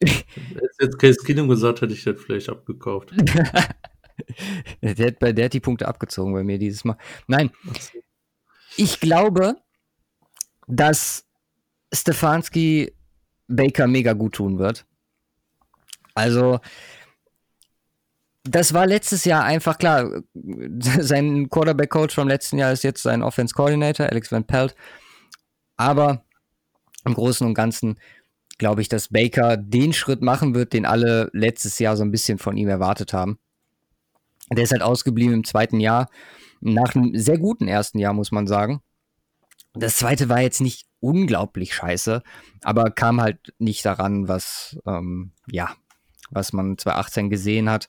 jetzt 0.01 0.99
Case 0.99 1.19
Keenum 1.23 1.49
gesagt, 1.49 1.83
hätte 1.83 1.93
ich 1.93 2.03
das 2.03 2.19
vielleicht 2.19 2.49
abgekauft. 2.49 3.11
der, 4.81 5.07
hat, 5.07 5.21
der 5.21 5.45
hat 5.45 5.53
die 5.53 5.61
Punkte 5.61 5.87
abgezogen 5.87 6.33
bei 6.33 6.43
mir 6.43 6.59
dieses 6.59 6.83
Mal. 6.87 6.97
Nein, 7.27 7.51
ich 8.79 8.99
glaube, 8.99 9.57
dass 10.67 11.27
Stefanski 11.93 12.95
Baker 13.49 13.87
mega 13.87 14.15
gut 14.15 14.37
tun 14.37 14.59
wird. 14.59 14.87
Also, 16.15 16.61
das 18.49 18.75
war 18.75 18.87
letztes 18.87 19.25
Jahr 19.25 19.45
einfach 19.45 19.79
klar. 19.79 20.23
Sein 20.35 21.49
Quarterback-Coach 21.49 22.15
vom 22.15 22.29
letzten 22.29 22.59
Jahr 22.59 22.73
ist 22.73 22.85
jetzt 22.85 23.03
sein 23.03 23.23
Offense-Coordinator, 23.23 24.07
Alex 24.07 24.33
Van 24.33 24.45
Pelt. 24.45 24.75
Aber 25.77 26.25
im 27.05 27.15
Großen 27.15 27.47
und 27.47 27.55
Ganzen 27.55 27.99
glaube 28.59 28.81
ich, 28.81 28.89
dass 28.89 29.09
Baker 29.09 29.57
den 29.57 29.93
Schritt 29.93 30.23
machen 30.23 30.55
wird, 30.55 30.73
den 30.73 30.87
alle 30.87 31.31
letztes 31.33 31.79
Jahr 31.79 31.97
so 31.97 32.03
ein 32.03 32.11
bisschen 32.11 32.39
von 32.39 32.57
ihm 32.57 32.69
erwartet 32.69 33.13
haben. 33.13 33.39
Der 34.51 34.65
ist 34.65 34.73
halt 34.73 34.83
ausgeblieben 34.83 35.35
im 35.35 35.45
zweiten 35.45 35.81
Jahr, 35.81 36.09
nach 36.61 36.95
einem 36.95 37.17
sehr 37.17 37.39
guten 37.39 37.69
ersten 37.69 37.99
Jahr, 37.99 38.13
muss 38.13 38.33
man 38.33 38.47
sagen. 38.47 38.81
Das 39.75 39.97
zweite 39.97 40.29
war 40.29 40.41
jetzt 40.41 40.61
nicht 40.61 40.87
unglaublich 41.01 41.75
scheiße, 41.75 42.23
aber 42.63 42.91
kam 42.91 43.21
halt 43.21 43.55
nicht 43.59 43.85
daran, 43.85 44.27
was, 44.27 44.79
ähm, 44.87 45.33
ja, 45.51 45.75
was 46.31 46.53
man 46.53 46.79
2018 46.79 47.31
gesehen 47.31 47.71
hat 47.71 47.89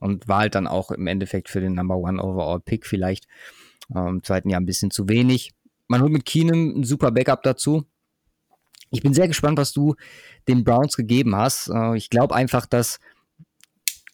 und 0.00 0.28
war 0.28 0.40
halt 0.40 0.54
dann 0.54 0.66
auch 0.66 0.90
im 0.90 1.06
Endeffekt 1.06 1.48
für 1.48 1.60
den 1.60 1.74
Number 1.74 1.96
One 1.96 2.22
Overall 2.22 2.60
Pick 2.60 2.86
vielleicht 2.86 3.26
ähm, 3.94 4.06
im 4.06 4.22
zweiten 4.22 4.50
Jahr 4.50 4.60
ein 4.60 4.66
bisschen 4.66 4.90
zu 4.90 5.08
wenig. 5.08 5.52
Man 5.88 6.02
holt 6.02 6.12
mit 6.12 6.24
Keenum 6.24 6.80
ein 6.80 6.84
super 6.84 7.10
Backup 7.12 7.42
dazu. 7.42 7.84
Ich 8.90 9.02
bin 9.02 9.14
sehr 9.14 9.28
gespannt, 9.28 9.58
was 9.58 9.72
du 9.72 9.94
den 10.48 10.64
Browns 10.64 10.96
gegeben 10.96 11.36
hast. 11.36 11.68
Äh, 11.68 11.96
ich 11.96 12.10
glaube 12.10 12.34
einfach, 12.34 12.66
dass 12.66 12.98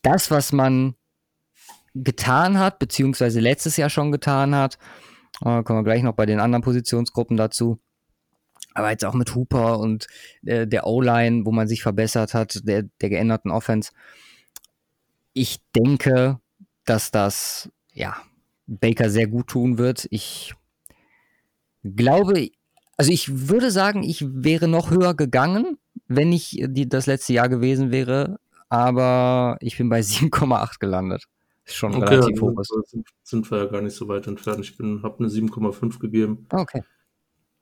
das, 0.03 0.31
was 0.31 0.53
man 0.53 0.95
getan 1.95 2.59
hat, 2.59 2.79
beziehungsweise 2.79 3.41
letztes 3.41 3.77
Jahr 3.77 3.91
schon 3.91 4.13
getan 4.13 4.55
hat, 4.55 4.79
äh, 5.45 5.63
kommen 5.63 5.81
wir 5.81 5.85
gleich 5.85 6.03
noch 6.03 6.15
bei 6.15 6.27
den 6.27 6.41
anderen 6.41 6.63
Positionsgruppen 6.63 7.37
dazu, 7.37 7.79
aber 8.75 8.91
jetzt 8.91 9.05
auch 9.05 9.15
mit 9.15 9.35
Hooper 9.35 9.79
und 9.79 10.07
äh, 10.45 10.67
der 10.67 10.87
O-Line, 10.87 11.45
wo 11.45 11.53
man 11.53 11.69
sich 11.69 11.83
verbessert 11.83 12.35
hat, 12.35 12.61
der, 12.67 12.85
der 13.01 13.11
geänderten 13.11 13.51
Offense. 13.51 13.93
Ich 15.33 15.61
denke, 15.75 16.39
dass 16.85 17.11
das, 17.11 17.71
ja, 17.93 18.17
Baker 18.67 19.11
sehr 19.11 19.27
gut 19.27 19.49
tun 19.49 19.79
wird. 19.79 20.07
Ich 20.11 20.55
glaube, 21.83 22.49
also 22.97 23.11
ich 23.11 23.49
würde 23.49 23.71
sagen, 23.71 24.03
ich 24.03 24.25
wäre 24.29 24.69
noch 24.69 24.91
höher 24.91 25.15
gegangen, 25.15 25.79
wenn 26.07 26.33
ich 26.33 26.63
die, 26.67 26.89
das 26.89 27.07
letzte 27.07 27.33
Jahr 27.33 27.49
gewesen 27.49 27.91
wäre, 27.91 28.39
aber 28.69 29.57
ich 29.61 29.77
bin 29.79 29.89
bei 29.89 30.01
7,8 30.01 30.79
gelandet. 30.79 31.25
Ist 31.65 31.77
schon 31.77 31.95
okay, 31.95 32.17
relativ 32.17 32.41
hoch. 32.41 32.61
Sind, 32.87 33.07
sind 33.23 33.51
wir 33.51 33.59
ja 33.59 33.67
gar 33.67 33.83
nicht 33.83 33.95
so 33.95 34.09
weit 34.09 34.27
entfernt. 34.27 34.61
Ich 34.61 34.77
habe 34.79 35.19
eine 35.21 35.29
7,5 35.29 36.01
gegeben. 36.01 36.47
Okay 36.51 36.83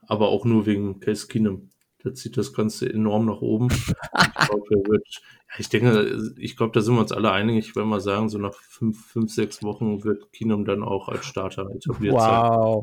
aber 0.06 0.28
auch 0.28 0.44
nur 0.44 0.66
wegen 0.66 1.00
Case 1.00 1.26
Keenum. 1.26 1.70
Der 2.02 2.14
zieht 2.14 2.38
das 2.38 2.54
Ganze 2.54 2.90
enorm 2.90 3.26
nach 3.26 3.42
oben. 3.42 3.68
ich, 3.70 4.46
glaub, 4.46 4.70
wird, 4.70 5.06
ja, 5.06 5.54
ich 5.58 5.68
denke, 5.68 6.32
ich 6.38 6.56
glaube, 6.56 6.72
da 6.72 6.80
sind 6.80 6.94
wir 6.94 7.00
uns 7.00 7.12
alle 7.12 7.30
einig, 7.30 7.76
wenn 7.76 7.88
wir 7.88 8.00
sagen, 8.00 8.30
so 8.30 8.38
nach 8.38 8.54
fünf, 8.54 9.06
fünf 9.06 9.30
sechs 9.30 9.62
Wochen 9.62 10.02
wird 10.02 10.32
Keenum 10.32 10.64
dann 10.64 10.82
auch 10.82 11.08
als 11.08 11.26
Starter 11.26 11.68
etabliert 11.74 12.14
wow. 12.14 12.82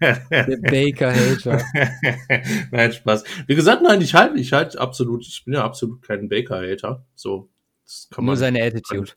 Wow. 0.00 0.18
Der 0.30 0.56
Baker-Hater. 0.56 1.62
nein, 2.70 2.92
Spaß. 2.92 3.24
Wie 3.46 3.54
gesagt, 3.54 3.82
nein, 3.82 4.00
ich 4.00 4.14
halte, 4.14 4.38
ich 4.38 4.52
halte 4.54 4.80
absolut, 4.80 5.26
ich 5.26 5.44
bin 5.44 5.54
ja 5.54 5.64
absolut 5.64 6.00
kein 6.00 6.28
Baker-Hater. 6.28 7.04
So, 7.14 7.50
Nur 8.16 8.36
seine 8.36 8.62
Attitude. 8.62 9.12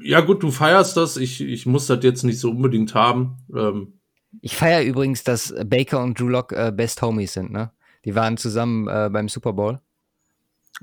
Ja, 0.00 0.20
gut, 0.20 0.42
du 0.42 0.50
feierst 0.50 0.96
das. 0.96 1.16
Ich, 1.16 1.40
ich 1.40 1.66
muss 1.66 1.86
das 1.86 2.02
jetzt 2.02 2.22
nicht 2.22 2.38
so 2.38 2.50
unbedingt 2.50 2.94
haben. 2.94 3.38
Ähm, 3.54 3.95
ich 4.40 4.56
feiere 4.56 4.84
übrigens, 4.84 5.24
dass 5.24 5.54
Baker 5.64 6.02
und 6.02 6.18
Drew 6.18 6.28
Lock 6.28 6.52
äh, 6.52 6.72
Best 6.74 7.02
Homies 7.02 7.32
sind, 7.32 7.50
ne? 7.50 7.72
Die 8.04 8.14
waren 8.14 8.36
zusammen 8.36 8.86
äh, 8.88 9.10
beim 9.10 9.28
Super 9.28 9.52
Bowl. 9.52 9.80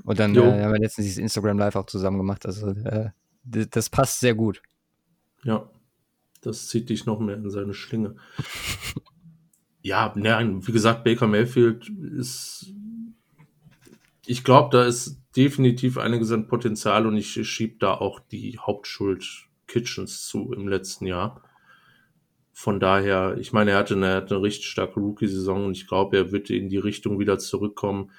Und 0.02 0.18
dann 0.18 0.34
äh, 0.34 0.40
haben 0.40 0.72
wir 0.72 0.80
letztens 0.80 1.06
dieses 1.06 1.18
Instagram 1.18 1.58
Live 1.58 1.76
auch 1.76 1.86
zusammen 1.86 2.18
gemacht. 2.18 2.44
Also 2.46 2.70
äh, 2.70 3.10
das 3.44 3.88
passt 3.88 4.20
sehr 4.20 4.34
gut. 4.34 4.60
Ja, 5.44 5.70
das 6.42 6.68
zieht 6.68 6.90
dich 6.90 7.06
noch 7.06 7.20
mehr 7.20 7.36
in 7.36 7.48
seine 7.50 7.74
Schlinge. 7.74 8.16
ja, 9.82 10.12
nein, 10.16 10.66
wie 10.66 10.72
gesagt, 10.72 11.04
Baker 11.04 11.26
Mayfield 11.26 11.88
ist. 11.88 12.72
Ich 14.26 14.42
glaube, 14.42 14.76
da 14.76 14.84
ist 14.84 15.20
definitiv 15.36 15.98
einiges 15.98 16.32
an 16.32 16.48
Potenzial 16.48 17.06
und 17.06 17.16
ich 17.16 17.48
schiebe 17.48 17.76
da 17.78 17.94
auch 17.94 18.20
die 18.20 18.58
Hauptschuld 18.58 19.46
Kitchens 19.66 20.26
zu 20.26 20.52
im 20.52 20.68
letzten 20.68 21.06
Jahr 21.06 21.42
von 22.54 22.78
daher, 22.78 23.36
ich 23.38 23.52
meine, 23.52 23.72
er 23.72 23.78
hatte 23.78 23.94
eine, 23.94 24.14
hatte 24.14 24.36
eine 24.36 24.44
richtig 24.44 24.66
starke 24.66 25.00
Rookie-Saison 25.00 25.66
und 25.66 25.76
ich 25.76 25.88
glaube, 25.88 26.16
er 26.16 26.32
wird 26.32 26.50
in 26.50 26.68
die 26.68 26.78
Richtung 26.78 27.18
wieder 27.18 27.38
zurückkommen. 27.38 28.12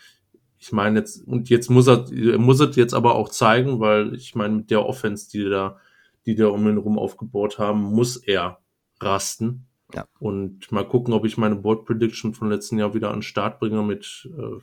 Ich 0.59 0.73
meine 0.73 0.99
jetzt, 0.99 1.25
und 1.25 1.49
jetzt 1.49 1.69
muss 1.69 1.87
er, 1.87 2.05
er 2.11 2.37
muss 2.37 2.59
es 2.59 2.75
jetzt 2.75 2.93
aber 2.93 3.15
auch 3.15 3.29
zeigen, 3.29 3.79
weil 3.79 4.13
ich 4.13 4.35
meine, 4.35 4.55
mit 4.55 4.71
der 4.71 4.85
Offense, 4.85 5.29
die 5.31 5.49
da, 5.49 5.77
die 6.25 6.35
da 6.35 6.47
um 6.47 6.67
ihn 6.67 6.73
herum 6.73 6.99
aufgebaut 6.99 7.59
haben, 7.59 7.81
muss 7.81 8.17
er 8.17 8.59
rasten. 8.99 9.67
Ja. 9.93 10.05
Und 10.19 10.69
mal 10.69 10.85
gucken, 10.85 11.13
ob 11.13 11.25
ich 11.25 11.37
meine 11.37 11.55
Board 11.55 11.85
Prediction 11.85 12.33
von 12.33 12.49
letzten 12.49 12.77
Jahr 12.77 12.93
wieder 12.93 13.11
an 13.11 13.17
den 13.17 13.21
Start 13.21 13.59
bringe 13.59 13.83
mit 13.83 14.29
äh, 14.37 14.59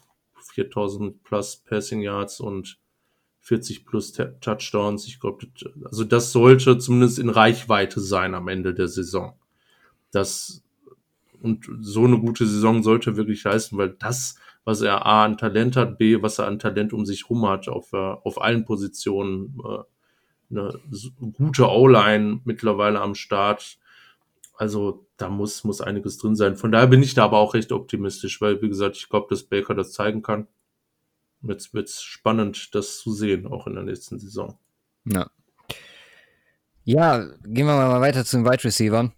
4000 0.53 1.23
plus 1.23 1.57
Passing 1.57 2.03
Yards 2.03 2.41
und 2.41 2.79
40 3.41 3.87
plus 3.87 4.13
Touchdowns. 4.13 5.07
Ich 5.07 5.19
glaube, 5.19 5.47
also 5.85 6.05
das 6.05 6.31
sollte 6.31 6.77
zumindest 6.77 7.19
in 7.19 7.31
Reichweite 7.31 8.01
sein 8.01 8.35
am 8.35 8.49
Ende 8.49 8.75
der 8.75 8.89
Saison. 8.89 9.39
Das 10.13 10.63
und 11.43 11.69
so 11.81 12.05
eine 12.05 12.19
gute 12.21 12.47
Saison 12.47 12.83
sollte 12.83 13.17
wirklich 13.17 13.43
leisten, 13.43 13.77
weil 13.77 13.91
das, 13.91 14.37
was 14.65 14.81
er 14.81 15.05
A 15.05 15.25
an 15.25 15.37
Talent 15.37 15.77
hat, 15.77 15.99
B, 15.99 16.23
was 16.23 16.39
er 16.39 16.47
an 16.47 16.61
Talent 16.61 16.93
um 16.93 17.05
sich 17.05 17.29
rum 17.29 17.47
hat, 17.49 17.69
auf, 17.69 17.93
äh, 17.93 17.97
auf 17.97 18.41
allen 18.41 18.65
Positionen, 18.65 19.59
äh, 19.65 19.83
eine 20.51 20.79
gute 21.33 21.69
O-Line 21.69 22.43
mittlerweile 22.45 23.01
am 23.01 23.15
Start. 23.15 23.79
Also 24.55 25.07
da 25.17 25.29
muss, 25.29 25.65
muss 25.65 25.81
einiges 25.81 26.19
drin 26.19 26.37
sein. 26.37 26.57
Von 26.57 26.71
daher 26.71 26.87
bin 26.87 27.03
ich 27.03 27.15
da 27.15 27.25
aber 27.25 27.39
auch 27.39 27.55
recht 27.55 27.73
optimistisch, 27.73 28.41
weil, 28.41 28.61
wie 28.63 28.69
gesagt, 28.69 28.97
ich 28.97 29.09
glaube, 29.09 29.27
dass 29.31 29.45
Baker 29.45 29.75
das 29.75 29.93
zeigen 29.93 30.23
kann. 30.23 30.47
Jetzt 31.41 31.75
wird 31.75 31.89
es 31.89 32.03
spannend, 32.03 32.75
das 32.75 32.99
zu 32.99 33.13
sehen, 33.13 33.47
auch 33.47 33.67
in 33.67 33.75
der 33.75 33.83
nächsten 33.83 34.19
Saison. 34.19 34.59
Ja. 35.07 35.29
Ja, 36.85 37.19
gehen 37.45 37.67
wir 37.67 37.75
mal 37.75 38.01
weiter 38.01 38.25
zu 38.25 38.37
den 38.37 38.47
Wide 38.47 38.63
Receivers. 38.63 39.11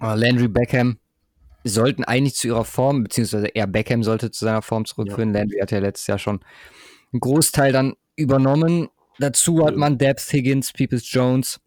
Uh, 0.00 0.14
Landry 0.14 0.48
Beckham 0.48 0.98
sollten 1.64 2.04
eigentlich 2.04 2.36
zu 2.36 2.48
ihrer 2.48 2.64
Form, 2.64 3.02
beziehungsweise 3.02 3.48
eher 3.48 3.66
Beckham 3.66 4.02
sollte 4.02 4.30
zu 4.30 4.44
seiner 4.44 4.62
Form 4.62 4.84
zurückführen. 4.84 5.34
Ja. 5.34 5.40
Landry 5.40 5.58
hat 5.60 5.70
ja 5.70 5.78
letztes 5.78 6.06
Jahr 6.06 6.18
schon 6.18 6.40
einen 7.12 7.20
Großteil 7.20 7.72
dann 7.72 7.94
übernommen. 8.14 8.88
Dazu 9.18 9.64
hat 9.64 9.76
man 9.76 9.98
Depth, 9.98 10.32
Higgins, 10.32 10.72
Peoples 10.72 11.10
Jones. 11.10 11.60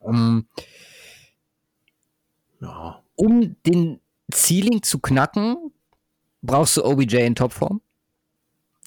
Um, 0.00 0.46
ja. 2.60 3.02
um 3.16 3.56
den 3.66 4.00
Ceiling 4.32 4.82
zu 4.82 4.98
knacken, 5.00 5.72
brauchst 6.42 6.76
du 6.76 6.84
OBJ 6.84 7.16
in 7.18 7.34
Topform. 7.34 7.80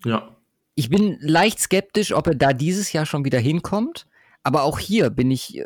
Ja. 0.06 0.36
Ich 0.76 0.90
bin 0.90 1.18
leicht 1.20 1.60
skeptisch, 1.60 2.14
ob 2.14 2.28
er 2.28 2.36
da 2.36 2.54
dieses 2.54 2.94
Jahr 2.94 3.06
schon 3.06 3.26
wieder 3.26 3.40
hinkommt. 3.40 4.08
Aber 4.44 4.64
auch 4.64 4.80
hier 4.80 5.10
bin 5.10 5.30
ich 5.32 5.58
äh, 5.58 5.66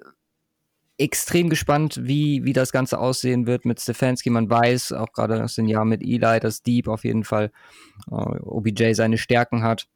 extrem 0.97 1.49
gespannt, 1.49 1.99
wie, 2.03 2.43
wie 2.43 2.53
das 2.53 2.71
Ganze 2.71 2.99
aussehen 2.99 3.47
wird 3.47 3.65
mit 3.65 3.81
Stefanski. 3.81 4.29
Man 4.29 4.49
weiß, 4.49 4.93
auch 4.93 5.11
gerade 5.11 5.43
aus 5.43 5.55
den 5.55 5.67
Jahren 5.67 5.89
mit 5.89 6.01
Eli, 6.01 6.39
dass 6.39 6.61
Deep 6.61 6.87
auf 6.87 7.03
jeden 7.03 7.23
Fall 7.23 7.51
äh, 8.11 8.13
OBJ 8.13 8.93
seine 8.93 9.17
Stärken 9.17 9.63
hat. 9.63 9.87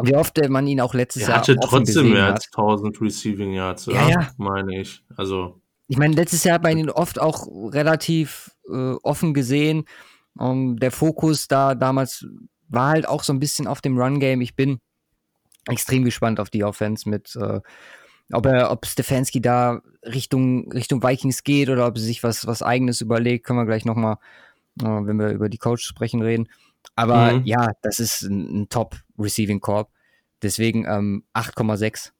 Wie 0.00 0.16
oft 0.16 0.38
man 0.48 0.66
ihn 0.66 0.80
auch 0.80 0.94
letztes 0.94 1.22
er 1.24 1.28
Jahr 1.28 1.38
hatte 1.38 1.56
trotzdem 1.56 2.10
mehr 2.10 2.32
als 2.32 2.46
1000 2.46 3.00
Receiving 3.00 3.52
Yards, 3.52 3.86
ja, 3.86 4.08
ja. 4.08 4.30
meine 4.38 4.80
ich. 4.80 5.02
Also 5.16 5.60
ich 5.86 5.98
meine, 5.98 6.14
letztes 6.14 6.44
Jahr 6.44 6.54
hat 6.54 6.62
man 6.62 6.78
ihn 6.78 6.88
oft 6.88 7.20
auch 7.20 7.46
relativ 7.46 8.50
äh, 8.68 8.94
offen 9.02 9.34
gesehen. 9.34 9.84
Um, 10.34 10.70
ähm, 10.70 10.76
der 10.78 10.90
Fokus 10.90 11.46
da 11.46 11.74
damals 11.74 12.26
war 12.68 12.88
halt 12.88 13.06
auch 13.06 13.22
so 13.22 13.34
ein 13.34 13.38
bisschen 13.38 13.66
auf 13.66 13.82
dem 13.82 13.98
Run-Game. 13.98 14.40
Ich 14.40 14.56
bin 14.56 14.80
extrem 15.68 16.04
gespannt 16.04 16.40
auf 16.40 16.48
die 16.48 16.64
Offense 16.64 17.08
mit, 17.08 17.36
äh, 17.36 17.60
ob 18.32 18.46
er, 18.46 18.70
ob 18.70 18.86
Stefanski 18.86 19.40
da 19.40 19.82
Richtung, 20.04 20.70
Richtung 20.72 21.02
Vikings 21.02 21.44
geht 21.44 21.68
oder 21.68 21.86
ob 21.86 21.96
er 21.96 22.00
sich 22.00 22.22
was, 22.22 22.46
was 22.46 22.62
eigenes 22.62 23.00
überlegt, 23.00 23.46
können 23.46 23.58
wir 23.58 23.66
gleich 23.66 23.84
nochmal, 23.84 24.16
äh, 24.80 24.84
wenn 24.84 25.18
wir 25.18 25.30
über 25.30 25.48
die 25.48 25.58
Coach 25.58 25.84
sprechen, 25.84 26.22
reden. 26.22 26.48
Aber 26.96 27.34
mhm. 27.34 27.44
ja, 27.44 27.72
das 27.82 28.00
ist 28.00 28.22
ein, 28.22 28.62
ein 28.62 28.68
Top 28.68 28.96
Receiving 29.18 29.60
Corp. 29.60 29.90
Deswegen 30.42 30.84
ähm, 30.86 31.24
8,6. 31.34 32.10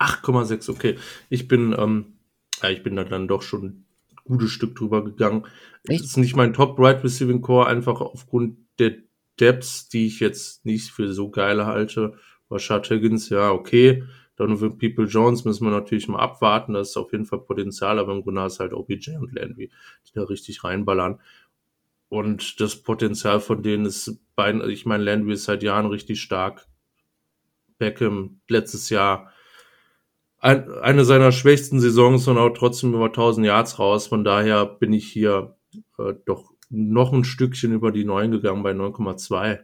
8,6, 0.00 0.70
okay. 0.70 0.98
Ich 1.28 1.46
bin, 1.46 1.74
ähm, 1.78 2.18
ja, 2.62 2.70
ich 2.70 2.82
bin 2.82 2.96
da 2.96 3.04
dann 3.04 3.28
doch 3.28 3.42
schon 3.42 3.64
ein 3.64 3.86
gutes 4.24 4.50
Stück 4.50 4.74
drüber 4.74 5.04
gegangen. 5.04 5.46
Echt? 5.86 6.00
Das 6.00 6.10
ist 6.10 6.16
nicht 6.16 6.34
mein 6.34 6.52
Top 6.52 6.78
Right 6.78 7.04
Receiving 7.04 7.40
Core, 7.40 7.66
einfach 7.66 8.00
aufgrund 8.00 8.58
der 8.78 8.94
Depths, 9.38 9.88
die 9.88 10.06
ich 10.06 10.20
jetzt 10.20 10.64
nicht 10.64 10.90
für 10.90 11.12
so 11.12 11.30
geil 11.30 11.64
halte. 11.64 12.14
Rashad 12.50 12.90
Higgins, 12.90 13.28
ja, 13.28 13.50
okay. 13.50 14.02
Donovan 14.36 14.78
People 14.78 15.04
Jones 15.04 15.44
müssen 15.44 15.64
wir 15.64 15.70
natürlich 15.70 16.08
mal 16.08 16.18
abwarten. 16.18 16.74
Das 16.74 16.90
ist 16.90 16.96
auf 16.96 17.12
jeden 17.12 17.26
Fall 17.26 17.40
Potenzial, 17.40 17.98
aber 17.98 18.12
im 18.12 18.22
Grunde 18.22 18.44
ist 18.44 18.60
halt 18.60 18.72
OBJ 18.72 19.16
und 19.20 19.32
Landry, 19.32 19.70
die 20.06 20.12
da 20.14 20.24
richtig 20.24 20.64
reinballern. 20.64 21.20
Und 22.08 22.60
das 22.60 22.76
Potenzial 22.76 23.40
von 23.40 23.62
denen 23.62 23.86
ist 23.86 24.20
beiden, 24.36 24.68
ich 24.68 24.86
meine, 24.86 25.04
Landry 25.04 25.34
ist 25.34 25.44
seit 25.44 25.62
Jahren 25.62 25.86
richtig 25.86 26.20
stark. 26.20 26.66
Beckham 27.78 28.40
letztes 28.48 28.90
Jahr 28.90 29.32
ein, 30.44 30.70
eine 30.74 31.04
seiner 31.04 31.32
schwächsten 31.32 31.80
Saisons 31.80 32.28
und 32.28 32.36
auch 32.38 32.50
trotzdem 32.50 32.92
über 32.92 33.06
1000 33.06 33.46
Yards 33.46 33.78
raus. 33.78 34.06
Von 34.06 34.24
daher 34.24 34.66
bin 34.66 34.92
ich 34.92 35.06
hier 35.06 35.56
äh, 35.98 36.12
doch 36.26 36.52
noch 36.68 37.12
ein 37.12 37.24
Stückchen 37.24 37.72
über 37.72 37.92
die 37.92 38.04
9 38.04 38.30
gegangen 38.30 38.62
bei 38.62 38.72
9,2. 38.72 39.60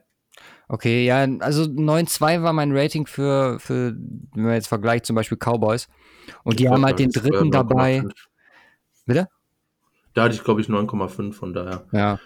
Okay, 0.69 1.05
ja, 1.05 1.27
also 1.41 1.65
9,2 1.65 2.43
war 2.43 2.53
mein 2.53 2.77
Rating 2.77 3.07
für, 3.07 3.59
für, 3.59 3.97
wenn 4.35 4.45
man 4.45 4.55
jetzt 4.55 4.69
vergleicht, 4.69 5.07
zum 5.07 5.17
Beispiel 5.17 5.39
Cowboys. 5.39 5.89
Und 6.45 6.61
die 6.61 6.69
haben 6.69 6.85
halt 6.85 6.99
den 6.99 7.11
dritten 7.11 7.51
dabei. 7.51 8.05
Bitte? 9.05 9.29
Da 10.15 10.25
hatte 10.25 10.35
ich, 10.35 10.45
glaube 10.45 10.61
ich, 10.61 10.69
9,5 10.69 11.33
von 11.33 11.53
daher. 11.53 11.85
Ja. 11.93 12.21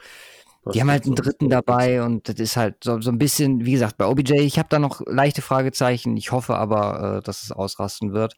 Die 0.73 0.81
haben 0.81 0.91
halt 0.91 1.05
einen 1.05 1.15
dritten 1.15 1.51
dabei 1.51 2.03
und 2.03 2.29
das 2.29 2.37
ist 2.37 2.57
halt 2.57 2.85
so, 2.85 2.99
so 3.01 3.11
ein 3.11 3.19
bisschen, 3.19 3.67
wie 3.67 3.73
gesagt, 3.73 3.99
bei 3.99 4.07
OBJ, 4.07 4.33
ich 4.41 4.59
habe 4.59 4.69
da 4.71 4.79
noch 4.79 5.03
leichte 5.07 5.43
Fragezeichen. 5.43 6.17
Ich 6.17 6.33
hoffe 6.33 6.55
aber, 6.57 7.19
äh, 7.19 7.23
dass 7.23 7.43
es 7.43 7.53
ausrasten 7.53 8.15
wird, 8.15 8.37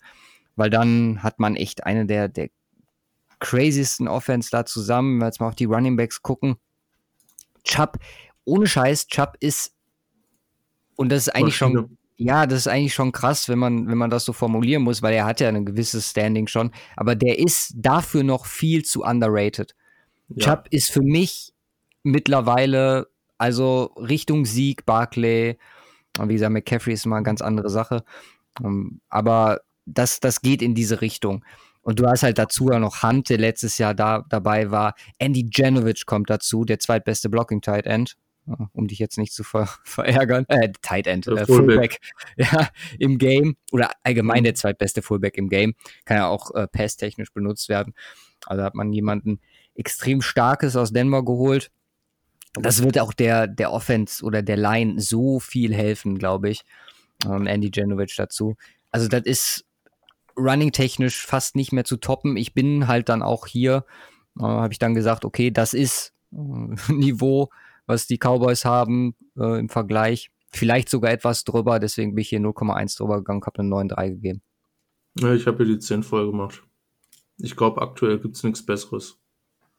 weil 0.57 0.69
dann 0.69 1.23
hat 1.23 1.39
man 1.39 1.55
echt 1.55 1.85
eine 1.85 2.05
der, 2.05 2.29
der 2.29 2.49
craziesten 3.39 4.09
Offense 4.09 4.51
da 4.51 4.65
zusammen. 4.65 5.15
Wenn 5.15 5.21
wir 5.21 5.27
jetzt 5.27 5.41
mal 5.41 5.49
auf 5.49 5.55
die 5.55 5.67
Running 5.67 5.97
Backs 5.97 6.23
gucken. 6.23 6.57
Chubb, 7.63 7.99
ohne 8.47 8.67
Scheiß, 8.67 9.09
Chubb 9.09 9.37
ist, 9.41 9.75
und 10.97 11.11
das 11.11 11.27
ist 11.27 11.35
eigentlich 11.35 11.57
schon, 11.57 11.99
ja, 12.17 12.47
das 12.47 12.61
ist 12.61 12.69
eigentlich 12.69 12.95
schon 12.95 13.13
krass, 13.13 13.49
wenn 13.51 13.59
man, 13.59 13.89
wenn 13.89 13.99
man 13.99 14.09
das 14.09 14.25
so 14.25 14.33
formulieren 14.33 14.83
muss, 14.83 15.03
weil 15.03 15.15
er 15.15 15.27
hat 15.27 15.41
ja 15.41 15.49
ein 15.49 15.67
gewisses 15.67 16.11
Standing 16.11 16.47
schon, 16.47 16.71
aber 16.97 17.15
der 17.15 17.39
ist 17.39 17.75
dafür 17.77 18.23
noch 18.23 18.47
viel 18.47 18.85
zu 18.85 19.03
underrated. 19.03 19.75
Ja. 20.29 20.47
Chubb 20.47 20.69
ist 20.71 20.91
für 20.91 21.03
mich 21.03 21.53
mittlerweile, 22.03 23.09
also 23.37 23.93
Richtung 23.97 24.47
Sieg, 24.47 24.87
Barclay, 24.87 25.59
wie 26.19 26.33
gesagt, 26.33 26.53
McCaffrey 26.53 26.95
ist 26.95 27.05
mal 27.05 27.17
eine 27.17 27.25
ganz 27.25 27.43
andere 27.43 27.69
Sache, 27.69 28.03
ähm, 28.65 29.01
aber 29.11 29.61
das, 29.85 30.21
das 30.21 30.41
geht 30.41 30.63
in 30.63 30.75
diese 30.75 31.03
Richtung. 31.03 31.45
Und 31.83 32.01
du 32.01 32.07
hast 32.07 32.25
halt 32.25 32.39
dazu 32.39 32.71
ja 32.71 32.81
noch 32.81 33.05
Hunt, 33.05 33.29
der 33.29 33.39
letztes 33.39 33.79
Jahr 33.79 33.95
da 33.95 34.25
dabei 34.29 34.73
war. 34.73 34.95
Andy 35.19 35.49
Janovic 35.53 36.05
kommt 36.05 36.31
dazu, 36.31 36.65
der 36.65 36.81
zweitbeste 36.81 37.29
Blocking 37.29 37.61
Tight 37.61 37.87
End. 37.87 38.17
Um 38.73 38.87
dich 38.87 38.99
jetzt 38.99 39.19
nicht 39.19 39.33
zu 39.33 39.43
ver 39.45 39.69
verärgern. 39.85 40.45
Äh, 40.49 40.71
Tight 40.83 41.07
End, 41.07 41.27
äh, 41.27 41.47
Fullback. 41.47 42.01
Ja, 42.37 42.69
im 42.99 43.19
Game. 43.19 43.57
Oder 43.73 43.91
allgemein 44.03 44.45
der 44.45 44.55
zweitbeste 44.55 45.03
Fullback 45.03 45.37
im 45.37 45.49
Game. 45.49 45.75
Kann 46.05 46.19
ja 46.19 46.29
auch 46.29 46.55
äh, 46.55 46.67
passtechnisch 46.69 47.33
benutzt 47.33 47.69
werden. 47.69 47.95
Also 48.45 48.63
hat 48.63 48.75
man 48.75 48.93
jemanden 48.93 49.41
extrem 49.75 50.23
Starkes 50.23 50.77
aus 50.77 50.93
Denver 50.93 51.25
geholt. 51.25 51.71
Das 52.55 52.83
wird 52.83 52.99
auch 52.99 53.13
der, 53.13 53.47
der 53.47 53.73
Offense 53.73 54.25
oder 54.25 54.43
der 54.43 54.57
Line 54.57 55.01
so 55.01 55.41
viel 55.41 55.75
helfen, 55.75 56.19
glaube 56.19 56.49
ich. 56.51 56.65
Ähm, 57.25 57.47
Andy 57.47 57.71
Janovic 57.73 58.15
dazu. 58.17 58.57
Also 58.91 59.09
das 59.09 59.23
ist 59.25 59.67
running-technisch 60.37 61.27
fast 61.27 61.57
nicht 61.57 61.73
mehr 61.73 61.85
zu 61.85 61.97
toppen. 61.97 62.37
Ich 62.37 62.55
bin 62.55 62.89
halt 62.89 63.09
dann 63.09 63.23
auch 63.23 63.47
hier, 63.47 63.85
äh, 64.39 64.43
habe 64.43 64.73
ich 64.73 64.79
dann 64.79 64.95
gesagt, 64.95 65.25
okay, 65.25 65.51
das 65.51 65.75
ist 65.75 66.13
äh, 66.33 66.37
Niveau, 66.93 67.51
was 67.87 68.07
die 68.07 68.19
Cowboys 68.19 68.65
haben 68.65 69.15
äh, 69.37 69.59
im 69.59 69.69
Vergleich. 69.69 70.31
Vielleicht 70.53 70.89
sogar 70.89 71.11
etwas 71.11 71.45
drüber, 71.45 71.79
deswegen 71.79 72.15
bin 72.15 72.23
ich 72.23 72.29
hier 72.29 72.41
0,1 72.41 72.97
drüber 72.97 73.19
gegangen, 73.19 73.43
habe 73.45 73.61
eine 73.61 73.69
9,3 73.69 74.11
gegeben. 74.11 74.43
Ja, 75.19 75.35
ich 75.35 75.47
habe 75.47 75.65
hier 75.65 75.75
die 75.75 75.79
10 75.79 76.03
voll 76.03 76.31
gemacht. 76.31 76.63
Ich 77.39 77.57
glaube, 77.57 77.83
aktuell 77.83 78.19
gibt 78.19 78.37
es 78.37 78.43
nichts 78.43 78.65
Besseres. 78.65 79.19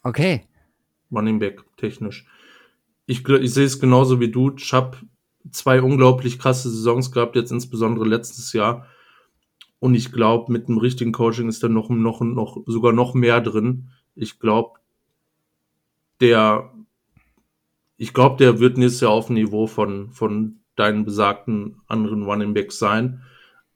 Okay. 0.04 0.48
Running 1.12 1.40
Back 1.40 1.64
technisch. 1.78 2.28
Ich, 3.06 3.28
ich 3.28 3.54
sehe 3.54 3.66
es 3.66 3.80
genauso 3.80 4.20
wie 4.20 4.30
du. 4.30 4.54
Ich 4.58 4.74
habe 4.74 4.98
zwei 5.52 5.82
unglaublich 5.82 6.40
krasse 6.40 6.70
Saisons 6.70 7.12
gehabt, 7.12 7.36
jetzt 7.36 7.52
insbesondere 7.52 8.06
letztes 8.06 8.54
Jahr. 8.54 8.88
Und 9.80 9.96
ich 9.96 10.12
glaube, 10.12 10.52
mit 10.52 10.68
dem 10.68 10.78
richtigen 10.78 11.12
Coaching 11.12 11.50
ist 11.50 11.64
da 11.64 11.70
noch, 11.70 11.90
noch, 11.90 12.22
noch, 12.22 12.64
sogar 12.66 12.94
noch 12.94 13.14
mehr 13.14 13.42
drin. 13.42 13.90
Ich 14.16 14.40
glaube, 14.40 14.80
der, 16.20 16.74
ich 17.98 18.14
glaube, 18.14 18.38
der 18.38 18.60
wird 18.60 18.78
nächstes 18.78 19.02
Jahr 19.02 19.12
auf 19.12 19.28
dem 19.28 19.36
Niveau 19.36 19.68
von, 19.68 20.12
von 20.12 20.60
deinen 20.76 21.04
besagten 21.04 21.82
anderen 21.88 22.24
Running 22.24 22.54
Backs 22.54 22.80
sein. 22.80 23.24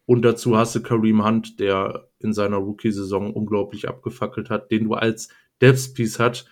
Und 0.05 0.21
dazu 0.23 0.57
hast 0.57 0.75
du 0.75 0.81
Kareem 0.81 1.25
Hunt, 1.25 1.59
der 1.59 2.07
in 2.19 2.33
seiner 2.33 2.57
Rookie-Saison 2.57 3.33
unglaublich 3.33 3.87
abgefackelt 3.87 4.49
hat, 4.49 4.71
den 4.71 4.85
du 4.85 4.93
als 4.93 5.29
Depth-Piece 5.61 6.19
hat, 6.19 6.45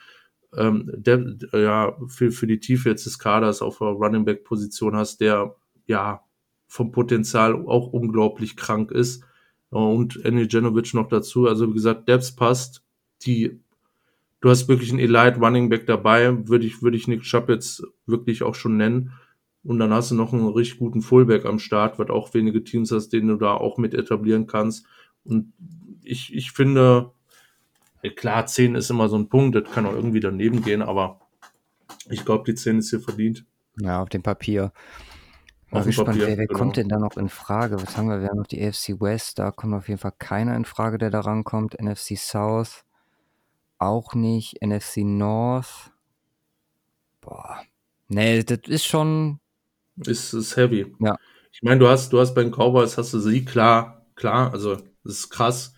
ähm, 0.56 0.92
der, 0.96 1.36
ja, 1.54 1.96
für, 2.08 2.32
für 2.32 2.48
die 2.48 2.60
Tiefe 2.60 2.90
jetzt 2.90 3.06
des 3.06 3.20
Kaders 3.20 3.62
auf 3.62 3.78
der 3.78 3.90
Running 3.90 4.26
Back-Position 4.26 4.96
hast, 4.96 5.22
der 5.22 5.56
ja 5.86 6.24
vom 6.68 6.92
Potenzial 6.92 7.54
auch 7.68 7.88
unglaublich 7.88 8.56
krank 8.56 8.92
ist. 8.92 9.24
Und 9.70 10.24
Andy 10.26 10.48
Janovic 10.50 10.94
noch 10.94 11.08
dazu. 11.08 11.48
Also 11.48 11.70
wie 11.70 11.74
gesagt, 11.74 12.08
Depth 12.08 12.36
passt. 12.36 12.84
Die, 13.24 13.60
du 14.42 14.50
hast 14.50 14.68
wirklich 14.68 14.92
einen 14.92 15.00
Elite 15.00 15.40
Running 15.40 15.70
Back 15.70 15.86
dabei, 15.86 16.48
würde 16.48 16.66
ich, 16.66 16.82
würde 16.82 16.98
ich 16.98 17.08
Nick 17.08 17.22
Chubb 17.22 17.50
jetzt 17.50 17.84
wirklich 18.06 18.44
auch 18.44 18.56
schon 18.56 18.78
nennen. 18.78 19.14
Und 19.64 19.80
dann 19.80 19.92
hast 19.92 20.12
du 20.12 20.16
noch 20.16 20.32
einen 20.32 20.48
richtig 20.48 20.80
guten 20.80 21.02
Fullback 21.02 21.46
am 21.46 21.60
Start, 21.60 22.00
was 22.00 22.10
auch 22.10 22.34
wenige 22.34 22.64
Teams 22.64 22.92
hast, 22.92 23.10
den 23.10 23.28
du 23.28 23.36
da 23.36 23.54
auch 23.54 23.78
mit 23.78 23.94
etablieren 23.94 24.48
kannst. 24.48 24.86
Und 25.26 25.54
ich, 26.02 26.34
ich 26.34 26.52
finde, 26.52 27.12
klar, 28.16 28.46
10 28.46 28.76
ist 28.76 28.90
immer 28.90 29.10
so 29.10 29.18
ein 29.18 29.28
Punkt, 29.28 29.56
das 29.56 29.70
kann 29.72 29.86
auch 29.86 29.94
irgendwie 29.94 30.22
daneben 30.22 30.64
gehen, 30.64 30.82
aber 30.82 31.20
ich 32.10 32.24
glaube, 32.24 32.46
die 32.46 32.56
10 32.56 32.80
ist 32.80 32.90
hier 32.90 33.02
verdient. 33.02 33.46
Ja, 33.82 34.02
auf 34.02 34.10
dem 34.10 34.24
Papier. 34.24 34.72
Mal 35.72 35.84
gespannt, 35.84 36.08
Papier, 36.08 36.28
wer, 36.28 36.38
wer 36.38 36.48
genau. 36.48 36.58
kommt 36.58 36.78
denn 36.78 36.90
da 36.90 36.98
noch 36.98 37.18
in 37.18 37.30
Frage? 37.30 37.82
Was 37.82 37.96
haben 37.96 38.10
wir? 38.10 38.22
Wir 38.22 38.30
haben 38.30 38.38
noch 38.38 38.48
die 38.48 38.66
AFC 38.66 39.00
West, 39.02 39.38
da 39.38 39.52
kommt 39.52 39.76
auf 39.76 39.88
jeden 39.88 40.00
Fall 40.00 40.14
keiner 40.18 40.56
in 40.56 40.66
Frage, 40.66 40.98
der 40.98 41.12
da 41.12 41.20
rankommt. 41.20 41.80
NFC 41.80 42.18
South 42.18 42.86
auch 43.80 44.14
nicht. 44.14 44.62
NFC 44.62 44.98
North. 44.98 45.92
Boah. 47.22 47.62
Nee, 48.08 48.44
das 48.44 48.60
ist 48.68 48.86
schon. 48.86 49.40
Ist, 49.98 50.34
ist 50.34 50.56
heavy. 50.56 50.94
Ja. 51.00 51.18
Ich 51.52 51.62
meine, 51.64 51.80
du 51.80 51.88
hast, 51.88 52.14
du 52.14 52.20
hast 52.20 52.36
bei 52.36 52.44
den 52.44 52.52
Cowboys 52.52 52.98
hast 52.98 53.14
du 53.14 53.20
sie 53.20 53.44
klar, 53.44 54.06
klar, 54.16 54.54
also 54.54 54.76
das 54.76 55.14
ist 55.14 55.30
krass. 55.30 55.74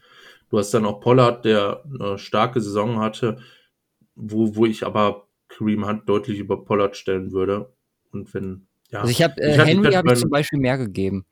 Du 0.50 0.60
hast 0.60 0.74
dann 0.74 0.86
auch 0.86 1.00
Pollard, 1.00 1.46
der 1.46 1.84
eine 1.86 2.18
starke 2.18 2.60
Saison 2.60 3.00
hatte, 3.00 3.40
wo, 4.16 4.56
wo 4.56 4.66
ich 4.66 4.86
aber 4.86 5.28
Kareem 5.48 5.88
Hunt 5.88 6.08
deutlich 6.08 6.40
über 6.40 6.64
Pollard 6.64 6.98
stellen 6.98 7.32
würde. 7.32 7.74
Und 8.12 8.34
wenn 8.34 8.68
ja. 8.90 9.00
Also 9.00 9.12
ich 9.12 9.24
habe 9.24 9.42
äh, 9.42 9.54
Henry 9.54 9.94
habe 9.94 10.14
ich 10.14 10.20
zum 10.20 10.30
Beispiel 10.30 10.60
mehr 10.60 10.78
gegeben, 10.78 11.26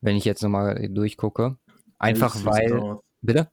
wenn 0.00 0.16
ich 0.16 0.24
jetzt 0.24 0.42
nochmal 0.42 0.88
durchgucke. 0.88 1.56
Einfach 1.98 2.44
weil. 2.44 2.98
Bitte? 3.20 3.50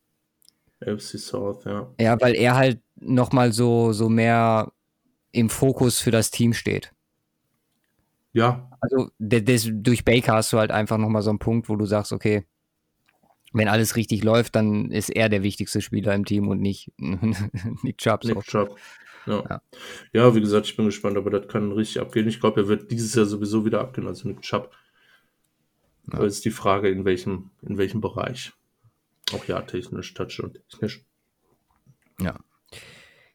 FC 0.80 1.20
South, 1.20 1.66
ja. 1.66 1.94
Ja, 2.00 2.20
weil 2.22 2.36
er 2.36 2.56
halt 2.56 2.82
nochmal 2.96 3.52
so, 3.52 3.94
so 3.94 4.10
mehr 4.10 4.72
im 5.32 5.50
Fokus 5.50 6.00
für 6.00 6.12
das 6.12 6.32
Team 6.32 6.54
steht. 6.54 6.94
Ja. 8.34 8.70
Also 8.82 9.10
der, 9.18 9.42
durch 9.42 10.04
Baker 10.04 10.34
hast 10.34 10.52
du 10.54 10.58
halt 10.58 10.72
einfach 10.72 10.98
nochmal 10.98 11.22
so 11.22 11.30
einen 11.30 11.40
Punkt, 11.40 11.70
wo 11.70 11.76
du 11.76 11.86
sagst, 11.86 12.12
okay, 12.12 12.46
wenn 13.54 13.70
alles 13.70 13.96
richtig 13.96 14.24
läuft, 14.24 14.56
dann 14.56 14.92
ist 14.92 15.10
er 15.10 15.30
der 15.30 15.42
wichtigste 15.42 15.82
Spieler 15.82 16.14
im 16.14 16.26
Team 16.26 16.50
und 16.50 16.60
nicht 16.62 16.92
Nick 16.98 17.98
Chubb. 17.98 18.26
Nick 18.26 18.42
Chubb. 18.42 18.78
Ja. 19.26 19.44
ja. 19.50 19.62
ja. 20.12 20.36
wie 20.36 20.42
gesagt, 20.42 20.68
ich 20.68 20.76
bin 20.76 20.86
gespannt, 20.86 21.18
aber 21.18 21.30
das 21.30 21.48
kann 21.48 21.72
richtig 21.72 22.02
abgehen. 22.02 22.28
Ich 22.28 22.42
glaube, 22.42 22.62
er 22.62 22.68
wird 22.68 22.92
dieses 22.92 23.16
Jahr 23.16 23.26
sowieso 23.26 23.66
wieder 23.66 23.80
abgehen, 23.80 24.08
also 24.08 24.28
mit 24.28 24.42
Chubb. 24.42 24.72
Ja. 26.12 26.20
Aber 26.20 26.28
ist 26.28 26.44
die 26.44 26.52
Frage, 26.52 26.90
in 26.90 27.06
welchem, 27.06 27.52
in 27.62 27.78
welchem 27.78 28.02
Bereich. 28.02 28.52
Auch 29.34 29.46
ja, 29.46 29.62
technisch, 29.62 30.14
touch 30.14 30.40
und 30.44 30.60
technisch. 30.70 31.04
Ja. 32.20 32.36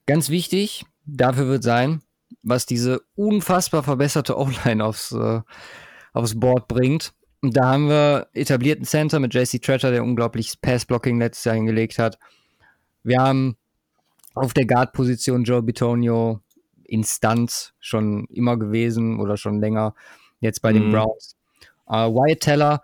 Ganz 0.07 0.31
wichtig, 0.31 0.85
dafür 1.05 1.49
wird 1.49 1.63
sein, 1.63 2.03
was 2.43 2.67
diese 2.67 3.03
unfassbar 3.17 3.83
verbesserte 3.83 4.37
O-Line 4.39 4.85
aufs, 4.85 5.13
äh, 5.13 5.41
aufs 6.13 6.39
Board 6.39 6.69
bringt. 6.69 7.13
Und 7.43 7.57
da 7.57 7.73
haben 7.73 7.89
wir 7.89 8.29
etablierten 8.35 8.85
Center 8.85 9.19
mit 9.19 9.35
JC 9.35 9.63
Tretter, 9.63 9.91
der 9.91 10.05
unglaublich 10.05 10.61
Pass-Blocking 10.61 11.19
letztes 11.19 11.45
Jahr 11.45 11.55
hingelegt 11.55 11.99
hat. 11.99 12.19
Wir 13.03 13.19
haben 13.19 13.57
auf 14.35 14.53
der 14.53 14.67
Guard-Position 14.67 15.45
Joe 15.45 15.63
Bitonio 15.63 16.41
Instanz 16.85 17.73
schon 17.79 18.27
immer 18.27 18.59
gewesen 18.59 19.21
oder 19.21 19.37
schon 19.37 19.61
länger. 19.61 19.95
Jetzt 20.41 20.61
bei 20.61 20.73
den 20.73 20.89
mhm. 20.89 20.93
Browns. 20.93 21.37
Uh, 21.87 22.15
Wyatt 22.15 22.41
Teller, 22.41 22.83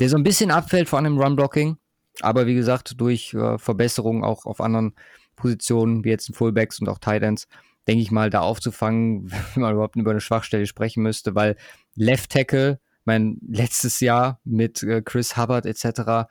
der 0.00 0.08
so 0.08 0.16
ein 0.16 0.22
bisschen 0.22 0.50
abfällt 0.50 0.88
vor 0.88 0.98
allem 0.98 1.18
Run-Blocking, 1.18 1.76
aber 2.22 2.46
wie 2.46 2.54
gesagt, 2.54 3.00
durch 3.00 3.34
uh, 3.34 3.58
Verbesserungen 3.58 4.24
auch 4.24 4.46
auf 4.46 4.60
anderen 4.60 4.94
Positionen, 5.36 6.04
wie 6.04 6.10
jetzt 6.10 6.28
in 6.28 6.34
Fullbacks 6.34 6.80
und 6.80 6.88
auch 6.88 6.98
Tight 6.98 7.22
Ends, 7.22 7.48
denke 7.86 8.02
ich 8.02 8.10
mal, 8.10 8.30
da 8.30 8.40
aufzufangen, 8.40 9.30
wenn 9.54 9.62
man 9.62 9.72
überhaupt 9.72 9.96
über 9.96 10.10
eine 10.10 10.20
Schwachstelle 10.20 10.66
sprechen 10.66 11.02
müsste, 11.02 11.34
weil 11.34 11.56
Left 11.94 12.30
Tackle, 12.30 12.80
mein 13.04 13.38
letztes 13.48 14.00
Jahr 14.00 14.40
mit 14.44 14.82
uh, 14.82 15.00
Chris 15.02 15.36
Hubbard 15.36 15.66
etc., 15.66 16.28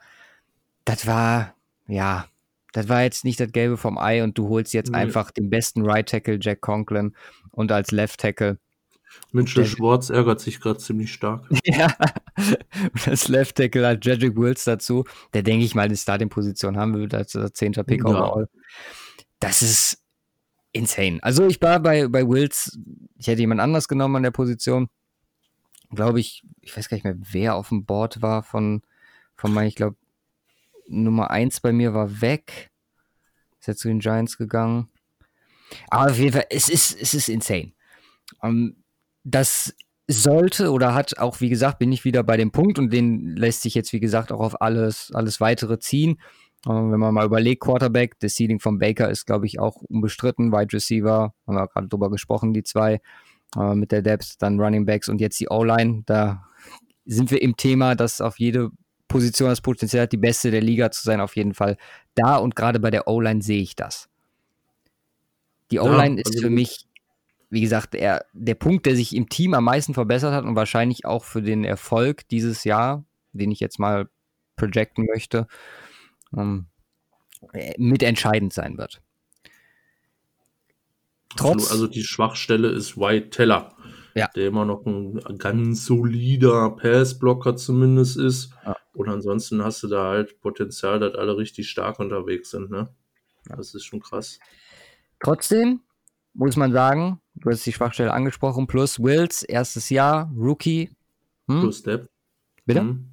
das 0.84 1.06
war, 1.06 1.54
ja, 1.86 2.26
das 2.72 2.88
war 2.88 3.02
jetzt 3.02 3.24
nicht 3.24 3.40
das 3.40 3.52
Gelbe 3.52 3.76
vom 3.76 3.98
Ei 3.98 4.22
und 4.22 4.38
du 4.38 4.48
holst 4.48 4.72
jetzt 4.72 4.92
nee. 4.92 4.98
einfach 4.98 5.30
den 5.30 5.50
besten 5.50 5.84
Right 5.84 6.08
Tackle 6.08 6.38
Jack 6.40 6.60
Conklin 6.60 7.14
und 7.50 7.72
als 7.72 7.90
Left 7.90 8.20
Tackle. 8.20 8.58
Mitchell 9.32 9.66
Schwartz 9.66 10.10
ärgert 10.10 10.40
sich 10.40 10.60
gerade 10.60 10.78
ziemlich 10.78 11.12
stark. 11.12 11.46
ja, 11.64 11.94
und 12.82 13.08
als 13.08 13.28
Left 13.28 13.56
Tackle 13.56 13.86
hat 13.86 14.04
Jedrick 14.04 14.36
Wills 14.36 14.64
dazu, 14.64 15.04
der 15.34 15.42
denke 15.42 15.64
ich 15.64 15.74
mal 15.74 15.82
eine 15.82 15.96
Starting-Position 15.96 16.76
haben 16.76 16.94
will, 16.94 17.14
als 17.14 17.32
10. 17.32 17.72
Pick 17.72 18.00
ja. 18.00 18.06
overall. 18.06 18.48
Das 19.40 19.62
ist 19.62 20.02
insane. 20.72 21.18
Also 21.22 21.46
ich 21.46 21.60
war 21.60 21.80
bei, 21.80 22.08
bei 22.08 22.26
Wills, 22.26 22.78
ich 23.16 23.26
hätte 23.26 23.40
jemand 23.40 23.60
anders 23.60 23.88
genommen 23.88 24.16
an 24.16 24.22
der 24.22 24.30
Position. 24.30 24.88
Glaube 25.90 26.20
ich, 26.20 26.42
ich 26.60 26.76
weiß 26.76 26.88
gar 26.88 26.96
nicht 26.96 27.04
mehr, 27.04 27.16
wer 27.18 27.54
auf 27.54 27.68
dem 27.68 27.84
Board 27.84 28.20
war 28.20 28.42
von, 28.42 28.82
von 29.34 29.52
meinen, 29.52 29.68
ich 29.68 29.74
glaube, 29.76 29.96
Nummer 30.86 31.30
1 31.30 31.60
bei 31.60 31.72
mir 31.72 31.94
war 31.94 32.20
weg. 32.20 32.70
Ist 33.60 33.68
ja 33.68 33.74
zu 33.74 33.88
den 33.88 34.00
Giants 34.00 34.38
gegangen. 34.38 34.88
Aber 35.90 36.10
auf 36.10 36.18
jeden 36.18 36.32
Fall, 36.32 36.46
es 36.50 36.68
ist, 36.68 37.00
es 37.00 37.14
ist 37.14 37.28
insane. 37.28 37.72
Um, 38.40 38.50
ähm, 38.50 38.84
das 39.30 39.74
sollte 40.10 40.72
oder 40.72 40.94
hat 40.94 41.18
auch, 41.18 41.40
wie 41.40 41.50
gesagt, 41.50 41.78
bin 41.78 41.92
ich 41.92 42.04
wieder 42.04 42.22
bei 42.22 42.36
dem 42.36 42.50
Punkt 42.50 42.78
und 42.78 42.92
den 42.92 43.36
lässt 43.36 43.62
sich 43.62 43.74
jetzt, 43.74 43.92
wie 43.92 44.00
gesagt, 44.00 44.32
auch 44.32 44.40
auf 44.40 44.60
alles, 44.62 45.10
alles 45.12 45.40
weitere 45.40 45.78
ziehen. 45.78 46.18
Ähm, 46.66 46.90
wenn 46.90 46.98
man 46.98 47.14
mal 47.14 47.26
überlegt, 47.26 47.62
Quarterback, 47.62 48.18
das 48.20 48.34
Seeding 48.34 48.58
von 48.58 48.78
Baker 48.78 49.10
ist, 49.10 49.26
glaube 49.26 49.46
ich, 49.46 49.60
auch 49.60 49.76
unbestritten. 49.88 50.50
Wide 50.50 50.72
Receiver, 50.72 51.34
haben 51.46 51.54
wir 51.54 51.68
gerade 51.68 51.88
drüber 51.88 52.10
gesprochen, 52.10 52.54
die 52.54 52.62
zwei 52.62 53.00
uh, 53.56 53.74
mit 53.74 53.92
der 53.92 54.02
Depth, 54.02 54.36
dann 54.40 54.58
Running 54.58 54.86
Backs 54.86 55.08
und 55.08 55.20
jetzt 55.20 55.38
die 55.40 55.48
O-Line. 55.48 56.02
Da 56.06 56.44
sind 57.04 57.30
wir 57.30 57.42
im 57.42 57.56
Thema, 57.56 57.94
dass 57.94 58.20
auf 58.20 58.38
jede 58.38 58.70
Position 59.08 59.50
das 59.50 59.60
Potenzial 59.60 60.04
hat, 60.04 60.12
die 60.12 60.16
beste 60.16 60.50
der 60.50 60.62
Liga 60.62 60.90
zu 60.90 61.02
sein, 61.02 61.20
auf 61.20 61.36
jeden 61.36 61.54
Fall 61.54 61.76
da. 62.14 62.36
Und 62.36 62.56
gerade 62.56 62.80
bei 62.80 62.90
der 62.90 63.08
O-Line 63.08 63.42
sehe 63.42 63.62
ich 63.62 63.76
das. 63.76 64.08
Die 65.70 65.80
O-Line 65.80 66.16
ja, 66.16 66.22
ist 66.22 66.34
also 66.34 66.40
für 66.40 66.50
mich, 66.50 66.86
wie 67.50 67.60
gesagt, 67.60 67.94
der, 67.94 68.26
der 68.32 68.54
Punkt, 68.54 68.86
der 68.86 68.96
sich 68.96 69.14
im 69.14 69.28
Team 69.28 69.54
am 69.54 69.64
meisten 69.64 69.94
verbessert 69.94 70.34
hat 70.34 70.44
und 70.44 70.56
wahrscheinlich 70.56 71.04
auch 71.04 71.24
für 71.24 71.42
den 71.42 71.64
Erfolg 71.64 72.28
dieses 72.28 72.64
Jahr, 72.64 73.04
den 73.32 73.50
ich 73.50 73.60
jetzt 73.60 73.78
mal 73.78 74.08
projecten 74.56 75.06
möchte, 75.06 75.46
ähm, 76.36 76.66
mitentscheidend 77.78 78.52
sein 78.52 78.76
wird. 78.76 79.00
Trotz, 81.36 81.70
also 81.70 81.86
die 81.86 82.02
Schwachstelle 82.02 82.68
ist 82.68 82.98
White 82.98 83.30
Teller 83.30 83.76
ja. 84.18 84.28
der 84.34 84.48
immer 84.48 84.64
noch 84.64 84.84
ein 84.84 85.38
ganz 85.38 85.84
solider 85.84 86.70
Passblocker 86.70 87.56
zumindest 87.56 88.16
ist. 88.16 88.50
Ja. 88.64 88.76
Und 88.94 89.08
ansonsten 89.08 89.62
hast 89.62 89.82
du 89.82 89.88
da 89.88 90.08
halt 90.08 90.40
Potenzial, 90.40 90.98
dass 90.98 91.14
alle 91.14 91.36
richtig 91.36 91.70
stark 91.70 92.00
unterwegs 92.00 92.50
sind. 92.50 92.70
Ne? 92.70 92.88
Das 93.44 93.74
ist 93.74 93.84
schon 93.84 94.00
krass. 94.00 94.40
Trotzdem 95.20 95.80
muss 96.34 96.56
man 96.56 96.72
sagen, 96.72 97.20
du 97.40 97.50
hast 97.50 97.64
die 97.64 97.72
Schwachstelle 97.72 98.12
angesprochen, 98.12 98.66
plus 98.66 99.00
Wills, 99.00 99.42
erstes 99.42 99.90
Jahr, 99.90 100.30
Rookie. 100.36 100.90
Hm? 101.48 101.60
Plus 101.60 101.82
Depth. 101.82 102.08
Bitte? 102.64 102.80
Hm. 102.80 103.12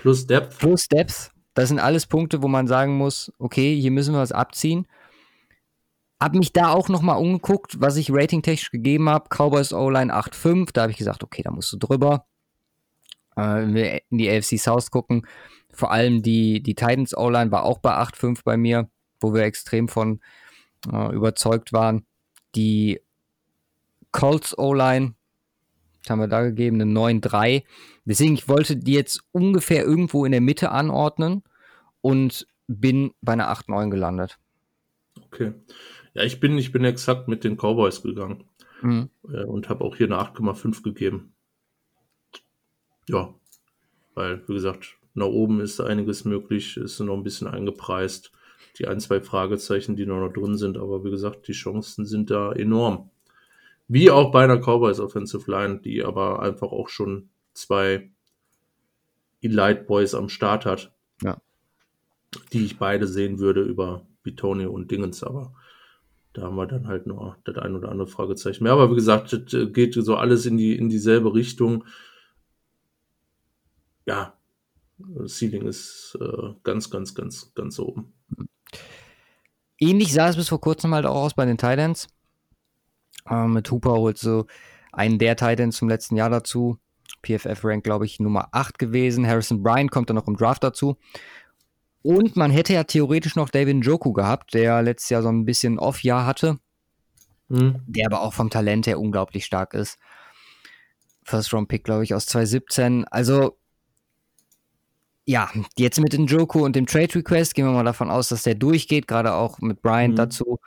Plus 0.00 0.26
Depth. 0.26 0.58
Plus 0.58 0.88
Depth. 0.88 1.32
Das 1.54 1.68
sind 1.68 1.78
alles 1.78 2.06
Punkte, 2.06 2.42
wo 2.42 2.48
man 2.48 2.66
sagen 2.66 2.96
muss, 2.96 3.32
okay, 3.38 3.78
hier 3.80 3.90
müssen 3.90 4.12
wir 4.12 4.20
was 4.20 4.32
abziehen. 4.32 4.86
Hab 6.20 6.34
mich 6.34 6.52
da 6.52 6.70
auch 6.70 6.88
nochmal 6.88 7.18
umgeguckt, 7.18 7.80
was 7.80 7.96
ich 7.96 8.10
ratingtechnisch 8.10 8.70
gegeben 8.70 9.08
habe. 9.08 9.28
Cowboys 9.28 9.72
O-Line 9.72 10.12
8,5. 10.12 10.70
Da 10.72 10.82
habe 10.82 10.92
ich 10.92 10.98
gesagt, 10.98 11.22
okay, 11.22 11.42
da 11.42 11.50
musst 11.50 11.72
du 11.72 11.76
drüber. 11.76 12.26
Äh, 13.36 13.42
wenn 13.42 13.74
wir 13.74 14.00
in 14.10 14.18
die 14.18 14.30
AFC 14.30 14.58
South 14.58 14.90
gucken, 14.90 15.26
vor 15.72 15.90
allem 15.90 16.22
die, 16.22 16.62
die 16.62 16.74
Titans 16.74 17.16
O-Line 17.16 17.50
war 17.50 17.64
auch 17.64 17.78
bei 17.78 17.92
8,5 17.92 18.40
bei 18.44 18.56
mir, 18.56 18.88
wo 19.20 19.34
wir 19.34 19.42
extrem 19.42 19.88
von 19.88 20.20
äh, 20.90 21.14
überzeugt 21.14 21.72
waren. 21.72 22.06
Die 22.54 23.00
Colts 24.14 24.56
O-Line, 24.56 25.14
haben 26.08 26.20
wir 26.20 26.28
da 26.28 26.42
gegeben, 26.42 26.80
eine 26.80 26.90
9,3. 26.90 27.64
Deswegen, 28.04 28.34
ich 28.34 28.48
wollte 28.48 28.76
die 28.76 28.92
jetzt 28.92 29.24
ungefähr 29.32 29.84
irgendwo 29.84 30.24
in 30.24 30.30
der 30.30 30.40
Mitte 30.40 30.70
anordnen 30.70 31.42
und 32.00 32.46
bin 32.68 33.12
bei 33.22 33.32
einer 33.32 33.52
8,9 33.52 33.90
gelandet. 33.90 34.38
Okay. 35.26 35.52
Ja, 36.14 36.22
ich 36.22 36.38
bin, 36.38 36.56
ich 36.58 36.70
bin 36.70 36.84
exakt 36.84 37.26
mit 37.26 37.42
den 37.42 37.56
Cowboys 37.56 38.02
gegangen 38.02 38.44
mhm. 38.82 39.10
äh, 39.28 39.44
und 39.44 39.68
habe 39.68 39.84
auch 39.84 39.96
hier 39.96 40.06
eine 40.06 40.20
8,5 40.20 40.84
gegeben. 40.84 41.34
Ja, 43.08 43.34
weil, 44.14 44.46
wie 44.46 44.54
gesagt, 44.54 44.96
nach 45.14 45.26
oben 45.26 45.60
ist 45.60 45.80
einiges 45.80 46.24
möglich, 46.24 46.76
ist 46.76 47.00
noch 47.00 47.14
ein 47.14 47.24
bisschen 47.24 47.48
eingepreist. 47.48 48.30
Die 48.78 48.86
ein, 48.86 49.00
zwei 49.00 49.20
Fragezeichen, 49.20 49.96
die 49.96 50.06
noch 50.06 50.28
drin 50.28 50.56
sind, 50.56 50.78
aber 50.78 51.04
wie 51.04 51.10
gesagt, 51.10 51.48
die 51.48 51.52
Chancen 51.52 52.06
sind 52.06 52.30
da 52.30 52.52
enorm. 52.52 53.10
Wie 53.88 54.10
auch 54.10 54.30
bei 54.30 54.44
einer 54.44 54.58
Cowboys 54.58 55.00
Offensive 55.00 55.50
Line, 55.50 55.80
die 55.80 56.02
aber 56.02 56.40
einfach 56.40 56.72
auch 56.72 56.88
schon 56.88 57.28
zwei 57.52 58.10
Elite 59.42 59.84
Boys 59.86 60.14
am 60.14 60.28
Start 60.28 60.64
hat. 60.64 60.92
Ja. 61.22 61.40
Die 62.52 62.64
ich 62.64 62.78
beide 62.78 63.06
sehen 63.06 63.38
würde 63.38 63.62
über 63.62 64.06
Bitonio 64.22 64.72
und 64.72 64.90
Dingens, 64.90 65.22
aber 65.22 65.54
da 66.32 66.42
haben 66.42 66.56
wir 66.56 66.66
dann 66.66 66.88
halt 66.88 67.06
nur 67.06 67.36
das 67.44 67.56
ein 67.58 67.76
oder 67.76 67.90
andere 67.90 68.08
Fragezeichen 68.08 68.64
mehr. 68.64 68.72
Aber 68.72 68.90
wie 68.90 68.96
gesagt, 68.96 69.32
das 69.32 69.72
geht 69.72 69.94
so 69.94 70.16
alles 70.16 70.46
in 70.46 70.56
die 70.56 70.74
in 70.76 70.88
dieselbe 70.88 71.32
Richtung. 71.32 71.84
Ja, 74.06 74.36
Ceiling 75.26 75.66
ist 75.66 76.18
äh, 76.20 76.54
ganz, 76.62 76.90
ganz, 76.90 77.14
ganz, 77.14 77.52
ganz 77.54 77.78
oben. 77.78 78.12
Ähnlich 79.78 80.12
sah 80.12 80.28
es 80.28 80.36
bis 80.36 80.48
vor 80.48 80.60
kurzem 80.60 80.94
halt 80.94 81.06
auch 81.06 81.14
aus 81.14 81.34
bei 81.34 81.44
den 81.46 81.58
Titans. 81.58 82.08
Äh, 83.28 83.46
mit 83.46 83.70
Hooper 83.70 83.92
holt 83.92 84.18
so 84.18 84.46
einen 84.92 85.18
der 85.18 85.36
Titans 85.36 85.76
zum 85.76 85.88
letzten 85.88 86.16
Jahr 86.16 86.30
dazu. 86.30 86.78
PFF-Rank, 87.22 87.82
glaube 87.82 88.04
ich, 88.04 88.20
Nummer 88.20 88.48
8 88.52 88.78
gewesen. 88.78 89.26
Harrison 89.26 89.62
Bryant 89.62 89.90
kommt 89.90 90.10
dann 90.10 90.16
noch 90.16 90.28
im 90.28 90.36
Draft 90.36 90.62
dazu. 90.62 90.96
Und 92.02 92.36
man 92.36 92.50
hätte 92.50 92.74
ja 92.74 92.84
theoretisch 92.84 93.34
noch 93.34 93.48
David 93.48 93.76
Njoku 93.76 94.12
gehabt, 94.12 94.52
der 94.52 94.82
letztes 94.82 95.08
Jahr 95.08 95.22
so 95.22 95.30
ein 95.30 95.46
bisschen 95.46 95.78
Off-Jahr 95.78 96.26
hatte. 96.26 96.58
Mhm. 97.48 97.80
Der 97.86 98.06
aber 98.06 98.20
auch 98.20 98.34
vom 98.34 98.50
Talent 98.50 98.86
her 98.86 99.00
unglaublich 99.00 99.46
stark 99.46 99.74
ist. 99.74 99.98
First-Round-Pick, 101.24 101.84
glaube 101.84 102.04
ich, 102.04 102.14
aus 102.14 102.26
2017. 102.26 103.06
Also, 103.06 103.56
ja, 105.24 105.50
jetzt 105.78 105.98
mit 105.98 106.12
Njoku 106.12 106.62
und 106.62 106.76
dem 106.76 106.86
Trade-Request 106.86 107.54
gehen 107.54 107.64
wir 107.64 107.72
mal 107.72 107.84
davon 107.84 108.10
aus, 108.10 108.28
dass 108.28 108.42
der 108.42 108.54
durchgeht, 108.54 109.08
gerade 109.08 109.32
auch 109.32 109.58
mit 109.60 109.80
Bryant 109.80 110.12
mhm. 110.12 110.16
dazu. 110.18 110.60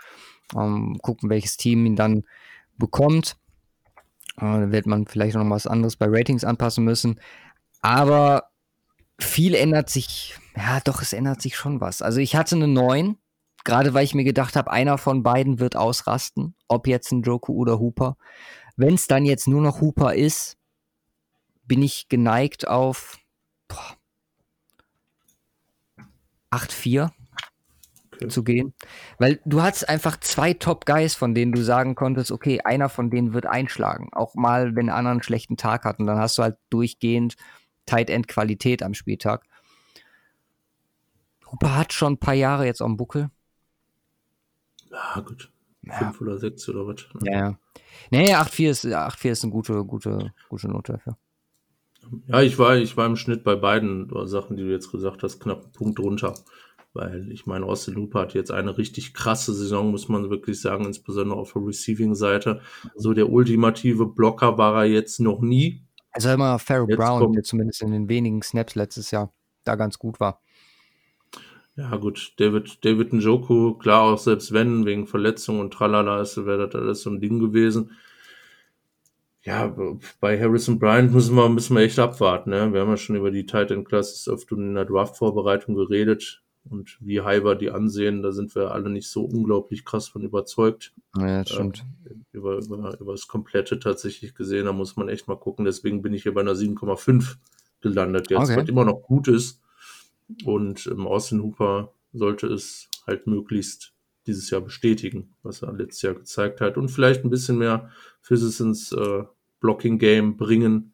Um, 0.53 0.97
gucken, 0.99 1.29
welches 1.29 1.57
Team 1.57 1.85
ihn 1.85 1.97
dann 1.97 2.23
bekommt. 2.77 3.37
Uh, 4.39 4.61
dann 4.61 4.71
wird 4.71 4.85
man 4.85 5.07
vielleicht 5.07 5.35
noch 5.35 5.49
was 5.49 5.67
anderes 5.67 5.95
bei 5.95 6.05
Ratings 6.07 6.43
anpassen 6.43 6.83
müssen. 6.83 7.19
Aber 7.81 8.49
viel 9.19 9.55
ändert 9.55 9.89
sich, 9.89 10.37
ja, 10.55 10.79
doch, 10.81 11.01
es 11.01 11.13
ändert 11.13 11.41
sich 11.41 11.55
schon 11.55 11.81
was. 11.81 12.01
Also 12.01 12.19
ich 12.19 12.35
hatte 12.35 12.55
eine 12.55 12.67
9, 12.67 13.17
gerade 13.63 13.93
weil 13.93 14.03
ich 14.03 14.13
mir 14.13 14.23
gedacht 14.23 14.55
habe, 14.55 14.71
einer 14.71 14.97
von 14.97 15.23
beiden 15.23 15.59
wird 15.59 15.75
ausrasten, 15.75 16.55
ob 16.67 16.87
jetzt 16.87 17.11
ein 17.11 17.23
Joku 17.23 17.53
oder 17.53 17.79
Hooper. 17.79 18.17
Wenn 18.75 18.93
es 18.93 19.07
dann 19.07 19.25
jetzt 19.25 19.47
nur 19.47 19.61
noch 19.61 19.81
Hooper 19.81 20.13
ist, 20.13 20.57
bin 21.65 21.81
ich 21.81 22.07
geneigt 22.09 22.67
auf 22.67 23.17
8-4 26.51 27.09
okay. 28.17 28.27
zu 28.27 28.43
gehen. 28.43 28.73
Weil 29.17 29.39
du 29.45 29.61
hast 29.61 29.87
einfach 29.87 30.19
zwei 30.19 30.53
Top-Guys, 30.53 31.15
von 31.15 31.33
denen 31.33 31.51
du 31.51 31.63
sagen 31.63 31.95
konntest, 31.95 32.31
okay, 32.31 32.61
einer 32.61 32.89
von 32.89 33.09
denen 33.09 33.33
wird 33.33 33.45
einschlagen. 33.45 34.09
Auch 34.11 34.35
mal, 34.35 34.75
wenn 34.75 34.87
der 34.87 34.95
andere 34.95 35.11
einen 35.11 35.23
schlechten 35.23 35.57
Tag 35.57 35.85
hat. 35.85 35.99
Und 35.99 36.07
dann 36.07 36.17
hast 36.17 36.37
du 36.37 36.43
halt 36.43 36.57
durchgehend 36.69 37.35
Tight 37.85 38.09
End 38.09 38.27
Qualität 38.27 38.83
am 38.83 38.93
Spieltag. 38.93 39.43
Hooper 41.51 41.75
hat 41.75 41.93
schon 41.93 42.13
ein 42.13 42.19
paar 42.19 42.33
Jahre 42.33 42.65
jetzt 42.65 42.81
am 42.81 42.97
Buckel. 42.97 43.29
Ja, 44.91 45.21
gut. 45.21 45.51
Ja. 45.83 45.93
Fünf 45.93 46.21
oder 46.21 46.37
sechs 46.37 46.67
oder 46.69 46.85
was. 46.85 47.07
Ja, 47.23 47.33
ja. 47.33 47.59
Nee, 48.11 48.35
8-4 48.35 48.69
ist, 48.69 48.85
8 48.85 49.25
ist 49.25 49.43
eine 49.43 49.51
gute, 49.51 49.83
gute, 49.85 50.33
gute 50.49 50.67
Note 50.67 50.93
dafür. 50.93 51.17
Ja, 52.27 52.41
ich 52.41 52.57
war, 52.57 52.77
ich 52.77 52.95
war 52.95 53.05
im 53.05 53.15
Schnitt 53.15 53.43
bei 53.43 53.55
beiden 53.55 54.09
Sachen, 54.27 54.55
die 54.55 54.63
du 54.63 54.71
jetzt 54.71 54.91
gesagt 54.91 55.23
hast, 55.23 55.39
knapp 55.39 55.63
einen 55.63 55.71
Punkt 55.71 55.99
runter. 55.99 56.35
Weil 56.97 57.31
ich 57.31 57.45
meine, 57.45 57.63
Austin 57.65 57.95
Hooper 57.95 58.21
hat 58.21 58.33
jetzt 58.33 58.49
eine 58.49 58.75
richtig 58.75 59.13
krasse 59.13 59.53
Saison, 59.53 59.91
muss 59.91 60.09
man 60.09 60.31
wirklich 60.31 60.59
sagen, 60.59 60.85
insbesondere 60.85 61.37
auf 61.37 61.53
der 61.53 61.63
Receiving-Seite. 61.63 62.61
So 62.95 63.13
der 63.13 63.29
ultimative 63.29 64.07
Blocker 64.07 64.57
war 64.57 64.83
er 64.83 64.89
jetzt 64.89 65.19
noch 65.19 65.39
nie. 65.39 65.83
Also 66.11 66.29
immer 66.31 66.57
Pharaoh 66.57 66.87
Brown, 66.87 67.33
der 67.33 67.43
zumindest 67.43 67.83
in 67.83 67.91
den 67.91 68.09
wenigen 68.09 68.41
Snaps 68.41 68.73
letztes 68.73 69.11
Jahr 69.11 69.31
da 69.63 69.75
ganz 69.75 69.99
gut 69.99 70.19
war. 70.19 70.41
Ja, 71.75 71.95
gut, 71.97 72.33
David, 72.37 72.83
David 72.83 73.13
Njoku, 73.13 73.75
klar, 73.75 74.01
auch 74.01 74.17
selbst 74.17 74.51
wenn, 74.51 74.87
wegen 74.87 75.05
Verletzung 75.05 75.59
und 75.59 75.71
tralala, 75.71 76.25
wäre 76.35 76.67
das 76.67 76.81
alles 76.81 77.01
so 77.03 77.11
ein 77.11 77.21
Ding 77.21 77.37
gewesen. 77.37 77.91
Ja, 79.43 79.75
bei 80.19 80.41
Harrison 80.41 80.79
Bryant 80.79 81.13
müssen 81.13 81.35
wir, 81.35 81.47
müssen 81.47 81.75
wir 81.75 81.83
echt 81.83 81.99
abwarten, 81.99 82.49
ne? 82.49 82.73
Wir 82.73 82.81
haben 82.81 82.89
ja 82.89 82.97
schon 82.97 83.15
über 83.15 83.29
die 83.29 83.45
Titan 83.45 83.83
Classes 83.83 84.27
oft 84.27 84.51
in 84.51 84.73
der 84.73 84.85
Draft-Vorbereitung 84.85 85.75
geredet 85.75 86.41
und 86.69 86.97
wie 86.99 87.21
high 87.21 87.43
wir 87.43 87.55
die 87.55 87.71
ansehen, 87.71 88.21
da 88.21 88.31
sind 88.31 88.55
wir 88.55 88.71
alle 88.71 88.89
nicht 88.89 89.07
so 89.09 89.23
unglaublich 89.23 89.85
krass 89.85 90.07
von 90.07 90.23
überzeugt. 90.23 90.93
Ja, 91.17 91.43
das 91.43 91.49
stimmt. 91.49 91.85
Äh, 92.05 92.13
über, 92.31 92.57
über, 92.57 92.99
über 92.99 93.11
das 93.11 93.27
Komplette 93.27 93.79
tatsächlich 93.79 94.35
gesehen, 94.35 94.65
da 94.65 94.73
muss 94.73 94.95
man 94.95 95.09
echt 95.09 95.27
mal 95.27 95.37
gucken. 95.37 95.65
Deswegen 95.65 96.01
bin 96.01 96.13
ich 96.13 96.23
hier 96.23 96.33
bei 96.33 96.41
einer 96.41 96.53
7,5 96.53 97.35
gelandet 97.81 98.29
jetzt, 98.29 98.49
okay. 98.49 98.57
was 98.57 98.69
immer 98.69 98.85
noch 98.85 99.01
gut 99.01 99.27
ist. 99.27 99.61
Und 100.45 100.85
im 100.87 101.07
Austin 101.07 101.41
Hooper 101.41 101.93
sollte 102.13 102.47
es 102.47 102.89
halt 103.05 103.27
möglichst 103.27 103.93
dieses 104.25 104.49
Jahr 104.49 104.61
bestätigen, 104.61 105.35
was 105.41 105.61
er 105.61 105.73
letztes 105.73 106.01
Jahr 106.01 106.13
gezeigt 106.13 106.61
hat. 106.61 106.77
Und 106.77 106.89
vielleicht 106.89 107.23
ein 107.23 107.29
bisschen 107.29 107.57
mehr 107.57 107.89
Physics 108.21 108.59
ins 108.59 108.91
äh, 108.91 109.23
Blocking 109.59 109.97
Game 109.97 110.37
bringen. 110.37 110.93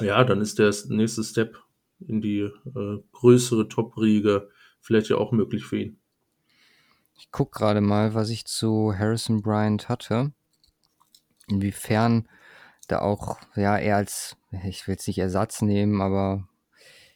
Ja, 0.00 0.24
dann 0.24 0.40
ist 0.40 0.58
der 0.58 0.74
nächste 0.88 1.22
Step 1.24 1.58
in 2.00 2.20
die 2.20 2.40
äh, 2.40 2.98
größere 3.12 3.68
Top-Riege 3.68 4.50
vielleicht 4.80 5.08
ja 5.08 5.16
auch 5.16 5.32
möglich 5.32 5.64
für 5.64 5.78
ihn. 5.78 6.00
Ich 7.18 7.30
gucke 7.30 7.58
gerade 7.58 7.80
mal, 7.80 8.14
was 8.14 8.30
ich 8.30 8.44
zu 8.44 8.92
Harrison 8.96 9.42
Bryant 9.42 9.88
hatte. 9.88 10.32
Inwiefern 11.48 12.28
da 12.88 13.00
auch, 13.00 13.38
ja, 13.56 13.78
eher 13.78 13.96
als, 13.96 14.36
ich 14.64 14.86
will 14.86 14.96
es 14.96 15.06
nicht 15.06 15.18
Ersatz 15.18 15.62
nehmen, 15.62 16.00
aber 16.00 16.46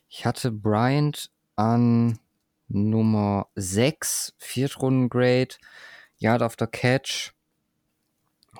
ich 0.08 0.26
hatte 0.26 0.50
Bryant 0.50 1.30
an 1.56 2.18
Nummer 2.68 3.48
6, 3.56 4.34
Viertrunden-Grade, 4.38 5.56
Yard 6.16 6.42
after 6.42 6.66
Catch, 6.66 7.32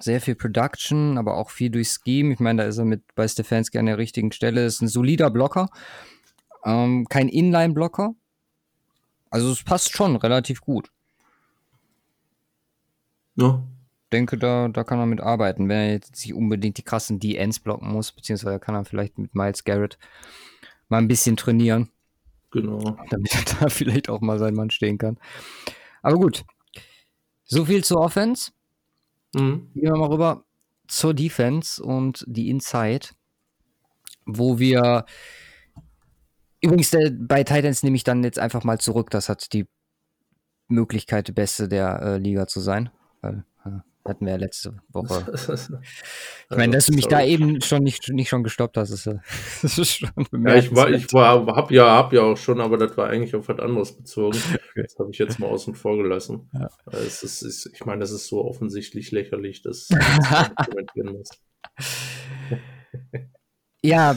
sehr 0.03 0.21
viel 0.21 0.35
Production, 0.35 1.19
aber 1.19 1.37
auch 1.37 1.51
viel 1.51 1.71
durch 1.71 1.89
Scheme. 1.89 2.33
Ich 2.33 2.41
meine, 2.41 2.63
da 2.63 2.69
ist 2.69 2.79
er 2.79 2.85
mit 2.85 3.03
bei 3.15 3.27
Stefanski 3.29 3.79
an 3.79 3.87
der 3.87 3.99
richtigen 3.99 4.33
Stelle. 4.33 4.65
Ist 4.65 4.81
ein 4.81 4.89
solider 4.89 5.31
Blocker. 5.31 5.69
Ähm, 6.65 7.07
kein 7.09 7.29
Inline-Blocker. 7.29 8.15
Also 9.31 9.51
es 9.51 9.63
passt 9.63 9.97
schon 9.97 10.17
relativ 10.17 10.61
gut. 10.61 10.91
Ja. 13.37 13.63
Denke, 14.13 14.37
da, 14.37 14.69
da 14.69 14.83
kann 14.83 14.99
man 14.99 15.09
mit 15.09 15.21
arbeiten, 15.21 15.69
wenn 15.69 15.77
er 15.77 15.93
jetzt 15.93 16.13
nicht 16.13 16.35
unbedingt 16.35 16.79
die 16.79 16.83
krassen 16.83 17.21
DNs 17.21 17.61
blocken 17.61 17.93
muss, 17.93 18.11
beziehungsweise 18.11 18.59
kann 18.59 18.75
er 18.75 18.85
vielleicht 18.85 19.19
mit 19.19 19.35
Miles 19.37 19.63
Garrett 19.63 19.99
mal 20.89 20.99
ein 20.99 21.09
bisschen 21.09 21.37
trainieren. 21.37 21.91
Genau. 22.51 22.97
Damit 23.09 23.33
er 23.35 23.45
da 23.61 23.69
vielleicht 23.69 24.09
auch 24.09 24.21
mal 24.21 24.39
sein 24.39 24.55
Mann 24.55 24.71
stehen 24.71 24.99
kann. 24.99 25.19
Aber 26.03 26.17
gut. 26.17 26.45
So 27.45 27.65
viel 27.65 27.85
zur 27.85 28.01
Offense. 28.01 28.51
Mhm. 29.35 29.69
Gehen 29.75 29.93
wir 29.93 29.97
mal 29.97 30.11
rüber 30.11 30.45
zur 30.89 31.15
Defense 31.15 31.83
und 31.83 32.25
die 32.27 32.51
Inside, 32.51 33.09
wo 34.27 34.59
wir 34.59 35.05
übrigens 36.61 36.91
der, 36.91 37.11
bei 37.11 37.45
Titans 37.45 37.83
nehme 37.83 37.97
ich 37.97 38.05
dann 38.05 38.25
jetzt 38.25 38.39
einfach 38.39 38.65
mal 38.65 38.79
zurück. 38.79 39.11
Das 39.11 39.29
hat 39.29 39.53
die 39.53 39.67
Möglichkeit, 40.69 41.29
die 41.29 41.33
beste 41.33 41.69
der 41.69 42.01
äh, 42.03 42.19
Liga 42.19 42.47
zu 42.47 42.61
sein. 42.61 42.91
Weil, 43.21 43.45
äh, 43.65 43.81
hatten 44.11 44.27
wir 44.27 44.33
ja 44.33 44.39
letzte 44.39 44.75
Woche. 44.89 45.33
ich 46.51 46.57
meine, 46.57 46.73
dass 46.73 46.87
du 46.87 46.93
mich 46.93 47.07
da 47.07 47.25
eben 47.25 47.61
schon 47.63 47.83
nicht, 47.83 48.11
nicht 48.11 48.29
schon 48.29 48.43
gestoppt 48.43 48.77
hast, 48.77 48.91
ist, 48.91 49.07
das 49.63 49.79
ist 49.79 49.91
schon 49.91 50.11
Ja, 50.45 50.57
ich 50.57 50.75
war, 50.75 50.91
ich 50.91 51.13
war, 51.13 51.47
hab 51.47 51.71
ja, 51.71 51.97
hab 51.97 52.13
ja 52.13 52.23
auch 52.23 52.37
schon, 52.37 52.61
aber 52.61 52.77
das 52.77 52.97
war 52.97 53.09
eigentlich 53.09 53.35
auf 53.35 53.49
was 53.49 53.59
anderes 53.59 53.97
bezogen. 53.97 54.39
Okay. 54.71 54.85
Das 54.85 54.95
habe 55.01 55.11
ich 55.11 55.19
jetzt 55.19 55.41
mal 55.41 55.49
außen 55.49 55.75
vor 55.75 55.97
gelassen. 55.97 56.49
Ja. 56.55 56.69
Es 56.93 57.25
ist, 57.25 57.43
ist, 57.43 57.67
ich 57.75 57.85
meine, 57.87 57.99
das 57.99 58.13
ist 58.13 58.29
so 58.29 58.45
offensichtlich 58.45 59.11
lächerlich, 59.11 59.63
dass 59.63 59.89
das. 59.89 61.31
Ja, 63.83 64.15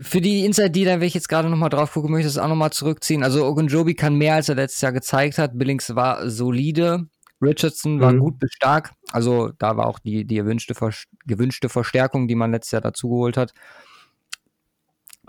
für 0.00 0.20
die 0.20 0.44
Inside 0.44 0.70
Dealer, 0.70 1.00
wenn 1.00 1.06
ich 1.06 1.14
jetzt 1.14 1.28
gerade 1.28 1.48
nochmal 1.50 1.68
drauf 1.68 1.92
gucke, 1.92 2.08
möchte 2.08 2.28
ich 2.28 2.34
das 2.34 2.42
auch 2.42 2.48
nochmal 2.48 2.72
zurückziehen. 2.72 3.22
Also 3.22 3.46
Ogunjobi 3.46 3.94
kann 3.94 4.14
mehr, 4.14 4.34
als 4.34 4.48
er 4.48 4.54
letztes 4.54 4.80
Jahr 4.80 4.92
gezeigt 4.92 5.38
hat. 5.38 5.58
Billings 5.58 5.94
war 5.94 6.28
solide. 6.30 7.06
Richardson 7.40 8.00
war 8.00 8.12
mhm. 8.12 8.20
gut 8.20 8.38
bis 8.38 8.52
stark. 8.52 8.92
Also 9.12 9.52
da 9.58 9.76
war 9.76 9.86
auch 9.86 9.98
die, 9.98 10.24
die 10.24 10.38
erwünschte, 10.38 10.74
gewünschte 11.26 11.68
Verstärkung, 11.68 12.28
die 12.28 12.34
man 12.34 12.50
letztes 12.50 12.72
Jahr 12.72 12.82
dazugeholt 12.82 13.36
hat. 13.36 13.52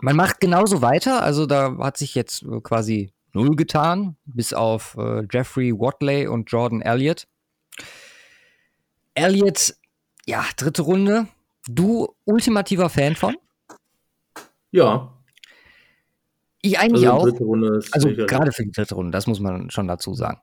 Man 0.01 0.15
macht 0.15 0.39
genauso 0.39 0.81
weiter. 0.81 1.21
Also 1.23 1.45
da 1.45 1.77
hat 1.79 1.97
sich 1.97 2.15
jetzt 2.15 2.45
quasi 2.63 3.11
null 3.33 3.55
getan, 3.55 4.15
bis 4.25 4.53
auf 4.53 4.95
äh, 4.97 5.23
Jeffrey 5.31 5.73
Watley 5.73 6.27
und 6.27 6.51
Jordan 6.51 6.81
Elliott. 6.81 7.27
Elliott, 9.13 9.75
ja, 10.25 10.45
dritte 10.55 10.81
Runde. 10.81 11.27
Du 11.67 12.15
ultimativer 12.25 12.89
Fan 12.89 13.15
von? 13.15 13.35
Ja. 14.71 15.13
Ich 16.61 16.79
eigentlich 16.79 17.07
also 17.07 17.29
auch. 17.29 17.83
also 17.91 18.09
gerade 18.09 18.51
für 18.51 18.63
die 18.63 18.71
dritte 18.71 18.95
Runde, 18.95 19.11
das 19.11 19.27
muss 19.27 19.39
man 19.39 19.69
schon 19.69 19.87
dazu 19.87 20.13
sagen. 20.13 20.41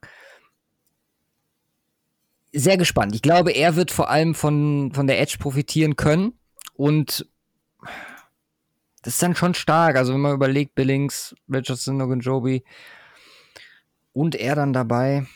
Sehr 2.59 2.79
gespannt. 2.79 3.15
Ich 3.15 3.21
glaube, 3.21 3.51
er 3.51 3.77
wird 3.77 3.91
vor 3.91 4.09
allem 4.09 4.35
von, 4.35 4.91
von 4.95 5.07
der 5.07 5.21
Edge 5.21 5.37
profitieren 5.39 5.95
können. 5.95 6.33
Und 6.73 7.29
das 9.03 9.13
ist 9.13 9.23
dann 9.23 9.37
schon 9.37 9.53
stark. 9.53 9.97
Also 9.97 10.15
wenn 10.15 10.23
man 10.23 10.35
überlegt, 10.35 10.75
Billings, 10.75 11.37
Richardson, 11.53 12.01
Ogunjobi 12.01 12.65
und 14.15 14.35
er 14.37 14.55
dann 14.55 14.73
dabei. 14.73 15.27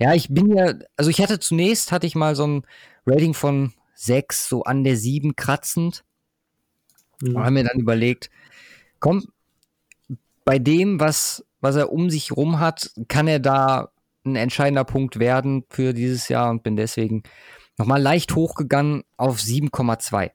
Ja, 0.00 0.12
ich 0.12 0.28
bin 0.28 0.56
ja, 0.56 0.74
also 0.96 1.08
ich 1.08 1.20
hatte 1.20 1.38
zunächst, 1.38 1.92
hatte 1.92 2.08
ich 2.08 2.16
mal 2.16 2.34
so 2.34 2.48
ein 2.48 2.66
Rating 3.06 3.32
von 3.32 3.72
6, 3.94 4.48
so 4.48 4.64
an 4.64 4.82
der 4.82 4.96
7 4.96 5.36
kratzend. 5.36 6.02
Mhm. 7.22 7.36
Und 7.36 7.42
habe 7.44 7.52
mir 7.52 7.64
dann 7.64 7.78
überlegt, 7.78 8.28
komm, 8.98 9.28
bei 10.44 10.58
dem, 10.58 10.98
was, 10.98 11.46
was 11.60 11.76
er 11.76 11.92
um 11.92 12.10
sich 12.10 12.32
rum 12.32 12.58
hat, 12.58 12.90
kann 13.06 13.28
er 13.28 13.38
da 13.38 13.92
ein 14.24 14.36
entscheidender 14.36 14.84
Punkt 14.84 15.18
werden 15.18 15.64
für 15.68 15.92
dieses 15.92 16.28
Jahr 16.28 16.50
und 16.50 16.62
bin 16.62 16.76
deswegen 16.76 17.22
nochmal 17.78 18.00
leicht 18.00 18.34
hochgegangen 18.34 19.02
auf 19.16 19.38
7,2. 19.38 20.30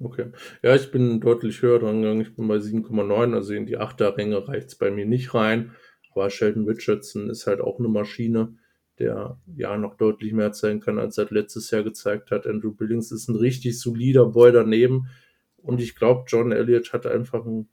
Okay. 0.00 0.26
Ja, 0.62 0.74
ich 0.74 0.90
bin 0.90 1.20
deutlich 1.20 1.62
höher 1.62 1.78
dran 1.78 2.02
gegangen. 2.02 2.20
Ich 2.20 2.34
bin 2.34 2.48
bei 2.48 2.56
7,9, 2.56 3.34
also 3.34 3.54
in 3.54 3.66
die 3.66 3.78
Achterränge 3.78 4.48
reicht 4.48 4.68
es 4.68 4.74
bei 4.74 4.90
mir 4.90 5.06
nicht 5.06 5.34
rein. 5.34 5.72
Aber 6.12 6.30
Sheldon 6.30 6.66
Richardson 6.66 7.30
ist 7.30 7.46
halt 7.46 7.60
auch 7.60 7.78
eine 7.78 7.88
Maschine, 7.88 8.56
der 8.98 9.38
ja 9.56 9.76
noch 9.76 9.96
deutlich 9.96 10.32
mehr 10.32 10.52
zeigen 10.52 10.80
kann, 10.80 10.98
als 10.98 11.18
er 11.18 11.26
letztes 11.30 11.70
Jahr 11.70 11.82
gezeigt 11.82 12.30
hat. 12.30 12.46
Andrew 12.46 12.72
Billings 12.72 13.12
ist 13.12 13.28
ein 13.28 13.36
richtig 13.36 13.80
solider 13.80 14.26
Boy 14.26 14.52
daneben. 14.52 15.08
Und 15.56 15.80
ich 15.80 15.96
glaube, 15.96 16.24
John 16.28 16.52
Elliott 16.52 16.92
hat 16.92 17.06
einfach 17.06 17.44
ein, 17.44 17.68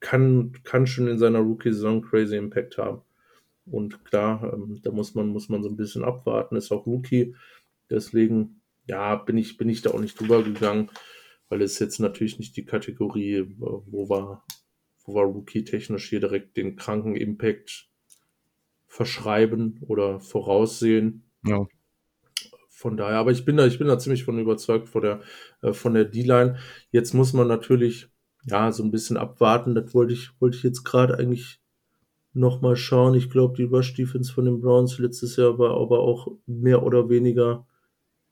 kann, 0.00 0.52
kann 0.64 0.86
schon 0.86 1.08
in 1.08 1.18
seiner 1.18 1.40
Rookie-Saison 1.40 2.02
crazy 2.02 2.36
Impact 2.36 2.78
haben. 2.78 3.02
Und 3.64 4.04
klar, 4.04 4.52
ähm, 4.52 4.80
da 4.82 4.90
muss 4.90 5.14
man, 5.14 5.28
muss 5.28 5.48
man 5.48 5.62
so 5.62 5.68
ein 5.68 5.76
bisschen 5.76 6.04
abwarten, 6.04 6.56
ist 6.56 6.72
auch 6.72 6.86
Rookie. 6.86 7.34
Deswegen, 7.90 8.62
ja, 8.86 9.16
bin 9.16 9.38
ich, 9.38 9.56
bin 9.56 9.68
ich 9.68 9.82
da 9.82 9.90
auch 9.90 10.00
nicht 10.00 10.18
drüber 10.18 10.42
gegangen, 10.42 10.90
weil 11.48 11.62
es 11.62 11.78
jetzt 11.78 12.00
natürlich 12.00 12.38
nicht 12.38 12.56
die 12.56 12.64
Kategorie, 12.64 13.46
wo 13.58 14.08
wir, 14.08 14.42
wo 15.04 15.14
wir 15.14 15.22
Rookie-technisch 15.22 16.08
hier 16.08 16.20
direkt 16.20 16.56
den 16.56 16.76
kranken 16.76 17.14
Impact 17.14 17.88
verschreiben 18.88 19.78
oder 19.86 20.20
voraussehen. 20.20 21.30
Ja. 21.46 21.66
Von 22.68 22.96
daher, 22.96 23.18
aber 23.18 23.30
ich 23.30 23.44
bin 23.44 23.56
da, 23.56 23.66
ich 23.66 23.78
bin 23.78 23.86
da 23.86 23.98
ziemlich 23.98 24.24
von 24.24 24.38
überzeugt 24.38 24.88
von 24.88 25.02
der, 25.02 25.20
äh, 25.62 25.72
von 25.72 25.94
der 25.94 26.04
D-Line. 26.04 26.58
Jetzt 26.90 27.14
muss 27.14 27.32
man 27.32 27.46
natürlich, 27.46 28.08
ja, 28.44 28.72
so 28.72 28.82
ein 28.82 28.90
bisschen 28.90 29.16
abwarten. 29.16 29.76
Das 29.76 29.94
wollte 29.94 30.12
ich, 30.12 30.30
wollte 30.40 30.56
ich 30.56 30.64
jetzt 30.64 30.82
gerade 30.82 31.16
eigentlich 31.16 31.61
nochmal 32.34 32.76
schauen. 32.76 33.14
Ich 33.14 33.30
glaube, 33.30 33.56
die 33.56 33.64
Rush 33.64 33.94
Defense 33.94 34.32
von 34.32 34.44
den 34.44 34.60
Browns 34.60 34.98
letztes 34.98 35.36
Jahr 35.36 35.58
war 35.58 35.76
aber 35.80 36.00
auch 36.00 36.28
mehr 36.46 36.82
oder 36.82 37.08
weniger 37.08 37.66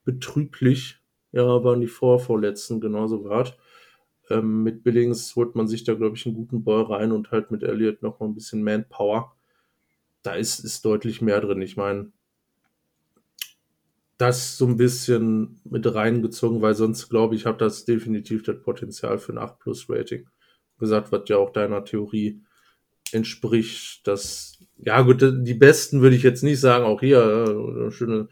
betrüblich. 0.05 1.01
Ja, 1.33 1.63
waren 1.65 1.81
die 1.81 1.87
Vorvorletzten 1.87 2.81
genauso 2.81 3.23
gerade. 3.23 3.53
Ähm, 4.31 4.63
mit 4.63 4.83
Billings 4.83 5.35
holt 5.37 5.55
man 5.55 5.69
sich 5.69 5.85
da, 5.85 5.95
glaube 5.95 6.17
ich, 6.17 6.27
einen 6.27 6.35
guten 6.35 6.65
Ball 6.65 6.83
rein 6.85 7.13
und 7.13 7.31
halt 7.31 7.51
mit 7.51 7.63
Elliott 7.63 8.03
nochmal 8.03 8.29
ein 8.29 8.35
bisschen 8.35 8.63
Manpower. 8.63 9.37
Da 10.23 10.35
ist, 10.35 10.61
ist 10.61 10.85
deutlich 10.85 11.23
mehr 11.23 11.41
drin. 11.41 11.63
Ich 11.63 11.77
meine, 11.77 12.13
das 14.19 14.59
so 14.59 14.67
ein 14.67 14.77
bisschen 14.77 15.61
mit 15.65 15.93
reingezogen, 15.95 16.61
weil 16.61 16.75
sonst 16.75 17.09
glaube 17.09 17.35
ich, 17.35 17.47
hat 17.47 17.61
das 17.61 17.87
definitiv 17.87 18.43
das 18.43 18.61
Potenzial 18.61 19.19
für 19.19 19.33
ein 19.33 19.39
8 19.39 19.59
Plus 19.59 19.89
Rating. 19.89 20.29
Gesagt, 20.79 21.11
was 21.11 21.29
ja 21.29 21.39
auch 21.39 21.51
deiner 21.51 21.85
Theorie 21.85 22.43
entspricht. 23.15 24.07
Das, 24.07 24.59
ja 24.77 25.03
gut, 25.03 25.23
die 25.23 25.55
besten 25.55 26.01
würde 26.01 26.17
ich 26.17 26.23
jetzt 26.23 26.43
nicht 26.43 26.61
sagen, 26.61 26.85
auch 26.85 27.01
hier, 27.01 27.19
äh, 27.19 27.91
schöne, 27.91 28.29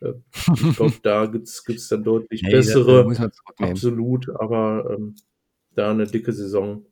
äh, 0.00 0.12
ich 0.54 0.76
glaube, 0.76 0.94
da 1.02 1.26
gibt's 1.26 1.64
gibt's 1.64 1.88
dann 1.88 2.04
deutlich 2.04 2.42
hey, 2.42 2.52
bessere, 2.52 3.06
absolut, 3.58 4.28
aber 4.38 4.96
ähm, 4.96 5.16
da 5.74 5.90
eine 5.90 6.06
dicke 6.06 6.32
Saison 6.32 6.86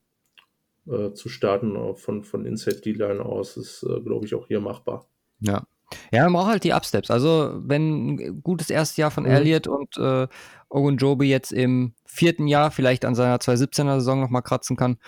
äh, 0.88 1.12
zu 1.12 1.28
starten 1.28 1.76
äh, 1.76 1.94
von, 1.94 2.24
von 2.24 2.46
Inside 2.46 2.80
D-Line 2.80 3.24
aus, 3.24 3.56
ist, 3.56 3.82
äh, 3.82 4.00
glaube 4.00 4.26
ich, 4.26 4.34
auch 4.34 4.46
hier 4.46 4.60
machbar. 4.60 5.08
Ja. 5.40 5.66
Ja, 6.10 6.24
man 6.24 6.32
braucht 6.32 6.50
halt 6.50 6.64
die 6.64 6.72
Upsteps. 6.72 7.10
Also, 7.10 7.60
wenn 7.62 8.14
ein 8.14 8.42
gutes 8.42 8.70
erstes 8.70 8.96
Jahr 8.96 9.12
von 9.12 9.24
mhm. 9.24 9.30
Elliott 9.30 9.68
und 9.68 9.96
äh, 9.98 10.26
Ogunjobi 10.68 11.28
jetzt 11.28 11.52
im 11.52 11.94
vierten 12.04 12.48
Jahr 12.48 12.72
vielleicht 12.72 13.04
an 13.04 13.14
seiner 13.14 13.36
2017er 13.36 13.98
Saison 13.98 14.20
nochmal 14.20 14.42
kratzen 14.42 14.76
kann, 14.76 14.98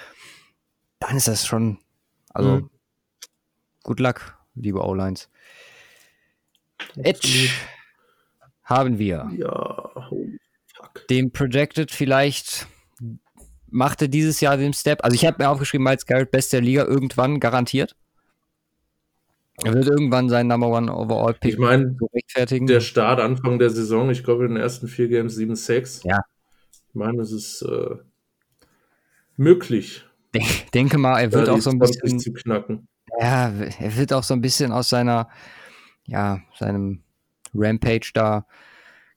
dann 1.00 1.16
ist 1.16 1.28
das 1.28 1.46
schon 1.46 1.78
also, 2.30 2.50
mhm. 2.50 2.70
good 3.84 4.00
luck, 4.00 4.36
liebe 4.54 4.80
O-Lines. 4.80 5.28
Edge 6.96 7.50
haben 8.64 8.98
wir. 8.98 9.30
Ja, 9.36 9.90
fuck. 10.76 11.06
Den 11.08 11.32
Projected 11.32 11.90
vielleicht 11.90 12.66
machte 13.70 14.08
dieses 14.08 14.40
Jahr 14.40 14.56
den 14.56 14.72
Step. 14.72 15.04
Also 15.04 15.14
ich 15.14 15.26
habe 15.26 15.42
mir 15.42 15.48
aufgeschrieben, 15.48 15.84
Miles 15.84 16.06
Garrett 16.06 16.30
best 16.30 16.52
der 16.52 16.60
Liga 16.60 16.84
irgendwann 16.84 17.40
garantiert. 17.40 17.96
Er 19.64 19.74
wird 19.74 19.86
irgendwann 19.88 20.28
seinen 20.28 20.46
Number 20.46 20.68
One 20.68 20.94
Overall 20.94 21.34
Pick 21.34 21.54
ich 21.54 21.58
mein, 21.58 21.98
rechtfertigen. 22.14 22.66
Der 22.68 22.80
Start 22.80 23.20
Anfang 23.20 23.58
der 23.58 23.70
Saison, 23.70 24.08
ich 24.10 24.22
glaube 24.22 24.44
in 24.44 24.54
den 24.54 24.62
ersten 24.62 24.86
vier 24.86 25.08
Games 25.08 25.36
7-6. 25.36 26.06
Ja. 26.06 26.20
Ich 26.88 26.94
meine, 26.94 27.20
es 27.22 27.32
ist 27.32 27.62
äh, 27.62 27.96
möglich 29.36 30.04
denke 30.74 30.98
mal, 30.98 31.20
er 31.20 31.32
wird 31.32 31.48
ja, 31.48 31.54
auch 31.54 31.60
so 31.60 31.70
ein 31.70 31.78
bisschen. 31.78 32.18
Zu 32.18 32.32
knacken. 32.32 32.88
Ja, 33.20 33.50
er 33.50 33.96
wird 33.96 34.12
auch 34.12 34.22
so 34.22 34.34
ein 34.34 34.40
bisschen 34.40 34.72
aus 34.72 34.88
seiner, 34.88 35.28
ja, 36.04 36.40
seinem 36.58 37.02
Rampage 37.54 38.10
da 38.14 38.46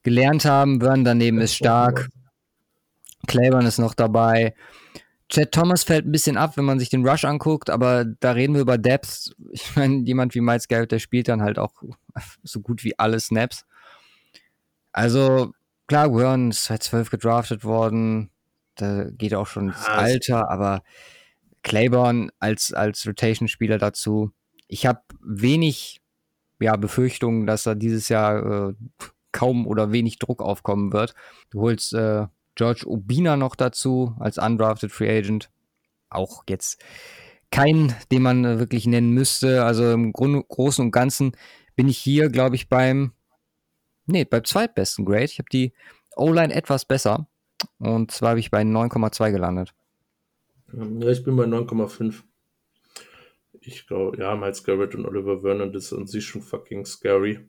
gelernt 0.03 0.45
haben. 0.45 0.79
Burn 0.79 1.03
daneben 1.03 1.39
ist 1.41 1.55
stark. 1.55 2.09
Claiborne 3.27 3.67
ist 3.67 3.77
noch 3.77 3.93
dabei. 3.93 4.55
Chad 5.29 5.51
Thomas 5.53 5.83
fällt 5.83 6.05
ein 6.05 6.11
bisschen 6.11 6.35
ab, 6.35 6.57
wenn 6.57 6.65
man 6.65 6.79
sich 6.79 6.89
den 6.89 7.07
Rush 7.07 7.23
anguckt, 7.23 7.69
aber 7.69 8.03
da 8.03 8.31
reden 8.31 8.53
wir 8.53 8.61
über 8.61 8.77
Depth. 8.77 9.33
Ich 9.51 9.75
meine, 9.75 10.03
jemand 10.03 10.35
wie 10.35 10.41
Miles 10.41 10.67
Garrett, 10.67 10.91
der 10.91 10.99
spielt 10.99 11.29
dann 11.29 11.41
halt 11.41 11.57
auch 11.57 11.83
so 12.43 12.59
gut 12.59 12.83
wie 12.83 12.99
alle 12.99 13.19
Snaps. 13.19 13.65
Also, 14.91 15.53
klar, 15.87 16.09
Gurn 16.09 16.49
ist 16.49 16.65
2012 16.65 17.09
gedraftet 17.11 17.63
worden. 17.63 18.30
Da 18.81 19.05
geht 19.11 19.33
auch 19.33 19.47
schon 19.47 19.67
das 19.67 19.87
Alter, 19.87 20.49
aber 20.49 20.83
Claiborne 21.63 22.31
als, 22.39 22.73
als 22.73 23.05
Rotation-Spieler 23.05 23.77
dazu. 23.77 24.31
Ich 24.67 24.85
habe 24.85 25.01
wenig 25.23 26.01
ja, 26.59 26.75
Befürchtungen, 26.75 27.45
dass 27.45 27.63
da 27.63 27.75
dieses 27.75 28.09
Jahr 28.09 28.69
äh, 28.69 28.73
kaum 29.31 29.67
oder 29.67 29.91
wenig 29.91 30.19
Druck 30.19 30.41
aufkommen 30.41 30.93
wird. 30.93 31.13
Du 31.49 31.61
holst 31.61 31.93
äh, 31.93 32.27
George 32.55 32.83
Obina 32.85 33.37
noch 33.37 33.55
dazu 33.55 34.15
als 34.19 34.37
undrafted 34.37 34.91
Free 34.91 35.17
Agent. 35.17 35.49
Auch 36.09 36.43
jetzt 36.49 36.83
kein, 37.51 37.95
den 38.11 38.21
man 38.21 38.45
äh, 38.45 38.59
wirklich 38.59 38.85
nennen 38.87 39.11
müsste. 39.11 39.63
Also 39.63 39.91
im 39.91 40.13
Grund, 40.13 40.47
Großen 40.47 40.83
und 40.83 40.91
Ganzen 40.91 41.33
bin 41.75 41.87
ich 41.87 41.97
hier, 41.97 42.29
glaube 42.29 42.55
ich, 42.55 42.69
beim, 42.69 43.13
nee, 44.05 44.25
beim 44.25 44.43
zweitbesten 44.43 45.05
Grade. 45.05 45.25
Ich 45.25 45.39
habe 45.39 45.49
die 45.51 45.73
O-Line 46.15 46.53
etwas 46.53 46.85
besser. 46.85 47.27
Und 47.79 48.11
zwar 48.11 48.31
habe 48.31 48.39
ich 48.39 48.51
bei 48.51 48.61
9,2 48.61 49.31
gelandet. 49.31 49.73
Ja, 50.73 51.09
ich 51.09 51.23
bin 51.23 51.35
bei 51.35 51.45
9,5. 51.45 52.23
Ich 53.59 53.87
glaube, 53.87 54.17
ja, 54.17 54.35
Miles 54.35 54.63
Garrett 54.63 54.95
und 54.95 55.05
Oliver 55.05 55.41
Vernon, 55.41 55.73
das 55.73 55.85
ist 55.85 55.93
an 55.93 56.07
sich 56.07 56.25
schon 56.25 56.41
fucking 56.41 56.85
scary 56.85 57.39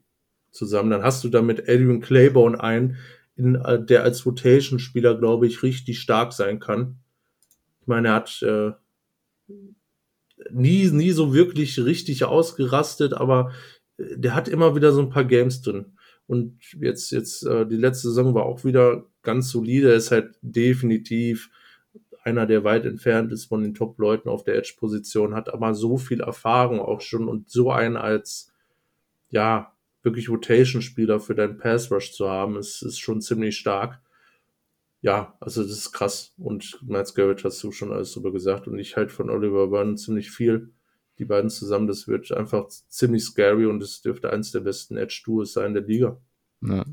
zusammen. 0.50 0.90
Dann 0.90 1.02
hast 1.02 1.24
du 1.24 1.28
damit 1.28 1.60
Adrian 1.68 2.00
Claiborne 2.00 2.60
ein, 2.60 2.98
in, 3.36 3.54
äh, 3.54 3.82
der 3.82 4.02
als 4.02 4.26
Rotation-Spieler, 4.26 5.18
glaube 5.18 5.46
ich, 5.46 5.62
richtig 5.62 6.00
stark 6.00 6.32
sein 6.32 6.60
kann. 6.60 6.98
Ich 7.80 7.86
meine, 7.86 8.08
er 8.08 8.14
hat 8.14 8.42
äh, 8.42 8.72
nie, 10.50 10.90
nie 10.90 11.12
so 11.12 11.34
wirklich 11.34 11.78
richtig 11.80 12.24
ausgerastet, 12.24 13.14
aber 13.14 13.52
äh, 13.96 14.16
der 14.16 14.34
hat 14.34 14.48
immer 14.48 14.74
wieder 14.74 14.92
so 14.92 15.00
ein 15.00 15.10
paar 15.10 15.24
Games 15.24 15.62
drin. 15.62 15.96
Und 16.33 16.57
jetzt, 16.80 17.11
jetzt, 17.11 17.45
äh, 17.45 17.66
die 17.66 17.76
letzte 17.76 18.09
Saison 18.09 18.33
war 18.33 18.47
auch 18.47 18.64
wieder 18.64 19.05
ganz 19.20 19.51
solide. 19.51 19.91
Er 19.91 19.97
ist 19.97 20.12
halt 20.12 20.39
definitiv 20.41 21.51
einer, 22.24 22.47
der 22.47 22.64
weit 22.64 22.87
entfernt 22.87 23.30
ist 23.33 23.45
von 23.45 23.62
den 23.62 23.74
Top-Leuten 23.74 24.30
auf 24.30 24.43
der 24.43 24.57
Edge-Position, 24.57 25.35
hat 25.35 25.53
aber 25.53 25.74
so 25.74 25.99
viel 25.99 26.22
Erfahrung 26.22 26.80
auch 26.80 27.03
schon 27.03 27.28
und 27.28 27.51
so 27.51 27.70
einen 27.70 27.99
als, 27.99 28.51
ja, 29.28 29.76
wirklich 30.03 30.30
Rotation-Spieler 30.30 31.20
für 31.20 31.35
deinen 31.35 31.59
Pass-Rush 31.59 32.12
zu 32.12 32.30
haben, 32.30 32.57
ist, 32.57 32.80
ist 32.80 32.99
schon 32.99 33.20
ziemlich 33.20 33.59
stark. 33.59 34.01
Ja, 35.03 35.37
also 35.39 35.62
das 35.62 35.72
ist 35.72 35.93
krass. 35.93 36.33
Und 36.39 36.80
Miles 36.83 37.14
Garrett 37.14 37.45
hast 37.45 37.62
du 37.62 37.72
schon 37.72 37.93
alles 37.93 38.14
drüber 38.14 38.33
gesagt. 38.33 38.68
Und 38.68 38.78
ich 38.78 38.97
halt 38.97 39.12
von 39.12 39.28
Oliver 39.28 39.68
Vernon 39.68 39.99
ziemlich 39.99 40.30
viel. 40.30 40.72
Die 41.23 41.29
beiden 41.29 41.51
zusammen, 41.51 41.87
das 41.87 42.09
wird 42.09 42.33
einfach 42.33 42.66
ziemlich 42.66 43.23
scary 43.23 43.66
und 43.66 43.81
es 43.81 44.03
dürfte 44.03 44.33
eins 44.33 44.51
der 44.51 44.59
besten 44.59 44.97
Edge-Duos 44.97 45.53
sein 45.53 45.73
der 45.73 45.85
Liga. 45.85 46.20
Ja. 46.62 46.85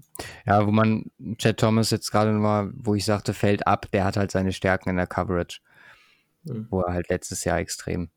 ja, 0.46 0.68
wo 0.68 0.72
man 0.72 1.10
Chad 1.40 1.58
Thomas 1.58 1.90
jetzt 1.90 2.12
gerade 2.12 2.32
mal, 2.32 2.72
wo 2.76 2.94
ich 2.94 3.06
sagte, 3.06 3.34
fällt 3.34 3.66
ab, 3.66 3.90
der 3.92 4.06
hat 4.06 4.18
halt 4.18 4.30
seine 4.30 4.54
Stärken 4.54 4.90
in 4.90 4.98
der 4.98 5.08
Coverage. 5.08 5.62
mhm. 6.44 6.68
wo 6.70 6.82
er 6.82 6.94
halt 6.94 7.10
letztes 7.10 7.44
Jahr 7.44 7.58
extrem, 7.58 8.12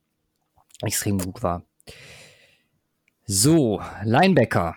extrem 0.83 1.17
gut 1.17 1.43
war. 1.43 1.65
So, 3.25 3.83
Linebacker. 4.05 4.75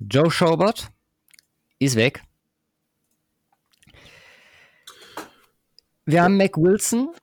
Joe 0.00 0.32
Schobert 0.32 0.90
ist 1.78 1.94
weg. 1.94 2.24
Wir 6.06 6.24
haben 6.24 6.36
Mac 6.36 6.56
Wilson. 6.56 7.14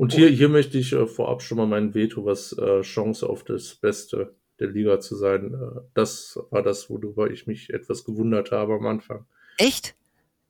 Und 0.00 0.14
hier, 0.14 0.30
hier 0.30 0.48
möchte 0.48 0.78
ich 0.78 0.94
äh, 0.94 1.06
vorab 1.06 1.42
schon 1.42 1.58
mal 1.58 1.66
mein 1.66 1.92
Veto, 1.92 2.24
was 2.24 2.54
äh, 2.54 2.80
Chance 2.80 3.28
auf 3.28 3.44
das 3.44 3.74
Beste 3.74 4.34
der 4.58 4.68
Liga 4.68 4.98
zu 4.98 5.14
sein. 5.14 5.52
Äh, 5.52 5.80
das 5.92 6.38
war 6.48 6.62
das, 6.62 6.88
worüber 6.88 7.30
ich 7.30 7.46
mich 7.46 7.68
etwas 7.68 8.06
gewundert 8.06 8.50
habe 8.50 8.76
am 8.76 8.86
Anfang. 8.86 9.26
Echt? 9.58 9.94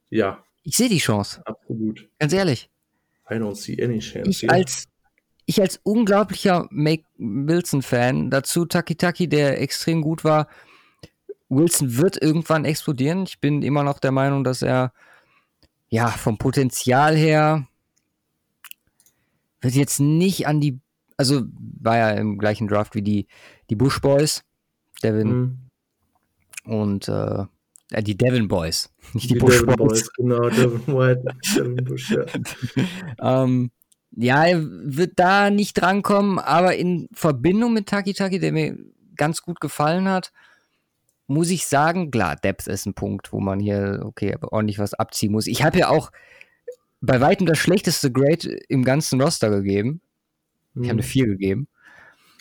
Ja. 0.08 0.44
Ich 0.62 0.76
sehe 0.76 0.88
die 0.88 0.98
Chance. 0.98 1.42
Absolut. 1.46 2.08
Ganz 2.20 2.32
ehrlich. 2.32 2.70
I 3.28 3.34
don't 3.34 3.56
see 3.56 3.82
any 3.82 3.98
chance. 3.98 4.30
Ich 4.30 4.48
als, 4.48 4.84
ich 5.46 5.60
als 5.60 5.80
unglaublicher 5.82 6.68
Make 6.70 7.06
Wilson-Fan, 7.18 8.30
dazu 8.30 8.66
Taki 8.66 8.94
Taki, 8.94 9.28
der 9.28 9.60
extrem 9.60 10.00
gut 10.00 10.22
war. 10.22 10.46
Wilson 11.48 11.96
wird 11.96 12.22
irgendwann 12.22 12.64
explodieren. 12.64 13.24
Ich 13.24 13.40
bin 13.40 13.62
immer 13.62 13.82
noch 13.82 13.98
der 13.98 14.12
Meinung, 14.12 14.44
dass 14.44 14.62
er 14.62 14.92
ja 15.88 16.06
vom 16.06 16.38
Potenzial 16.38 17.16
her 17.16 17.66
wird 19.60 19.74
jetzt 19.74 20.00
nicht 20.00 20.46
an 20.46 20.60
die, 20.60 20.80
also 21.16 21.42
war 21.80 21.96
ja 21.96 22.10
im 22.10 22.38
gleichen 22.38 22.68
Draft 22.68 22.94
wie 22.94 23.02
die, 23.02 23.26
die 23.68 23.76
Bush 23.76 24.00
Boys, 24.00 24.42
Devin 25.02 25.28
mhm. 25.28 25.58
und 26.64 27.08
äh, 27.08 27.44
die 28.02 28.16
Devin 28.16 28.48
Boys, 28.48 28.92
nicht 29.12 29.30
die, 29.30 29.34
die 29.34 29.40
Bush 29.40 29.60
Devin 29.60 29.76
Boys. 29.76 29.88
Boys. 29.88 30.12
Genau, 30.14 30.48
Devin 30.48 30.86
White, 30.86 31.24
Devin 31.56 31.84
Bush, 31.84 32.10
ja. 32.10 32.24
ähm, 33.42 33.70
ja, 34.12 34.44
er 34.44 34.60
wird 34.62 35.12
da 35.16 35.50
nicht 35.50 35.74
drankommen, 35.74 36.38
aber 36.38 36.74
in 36.76 37.08
Verbindung 37.12 37.72
mit 37.72 37.86
Taki 37.86 38.12
Taki, 38.12 38.40
der 38.40 38.52
mir 38.52 38.76
ganz 39.16 39.42
gut 39.42 39.60
gefallen 39.60 40.08
hat, 40.08 40.32
muss 41.30 41.50
ich 41.50 41.66
sagen, 41.66 42.10
klar, 42.10 42.34
Depth 42.34 42.66
ist 42.66 42.86
ein 42.86 42.94
Punkt, 42.94 43.32
wo 43.32 43.38
man 43.38 43.60
hier, 43.60 44.00
okay, 44.04 44.36
ordentlich 44.42 44.80
was 44.80 44.94
abziehen 44.94 45.30
muss. 45.30 45.46
Ich 45.46 45.62
habe 45.62 45.78
ja 45.78 45.88
auch 45.88 46.10
bei 47.00 47.20
weitem 47.20 47.46
das 47.46 47.58
schlechteste 47.58 48.12
Grade 48.12 48.58
im 48.68 48.84
ganzen 48.84 49.20
Roster 49.20 49.50
gegeben. 49.50 50.00
Ich 50.74 50.82
habe 50.82 50.90
eine 50.90 51.02
4 51.02 51.24
hm. 51.24 51.30
gegeben. 51.32 51.68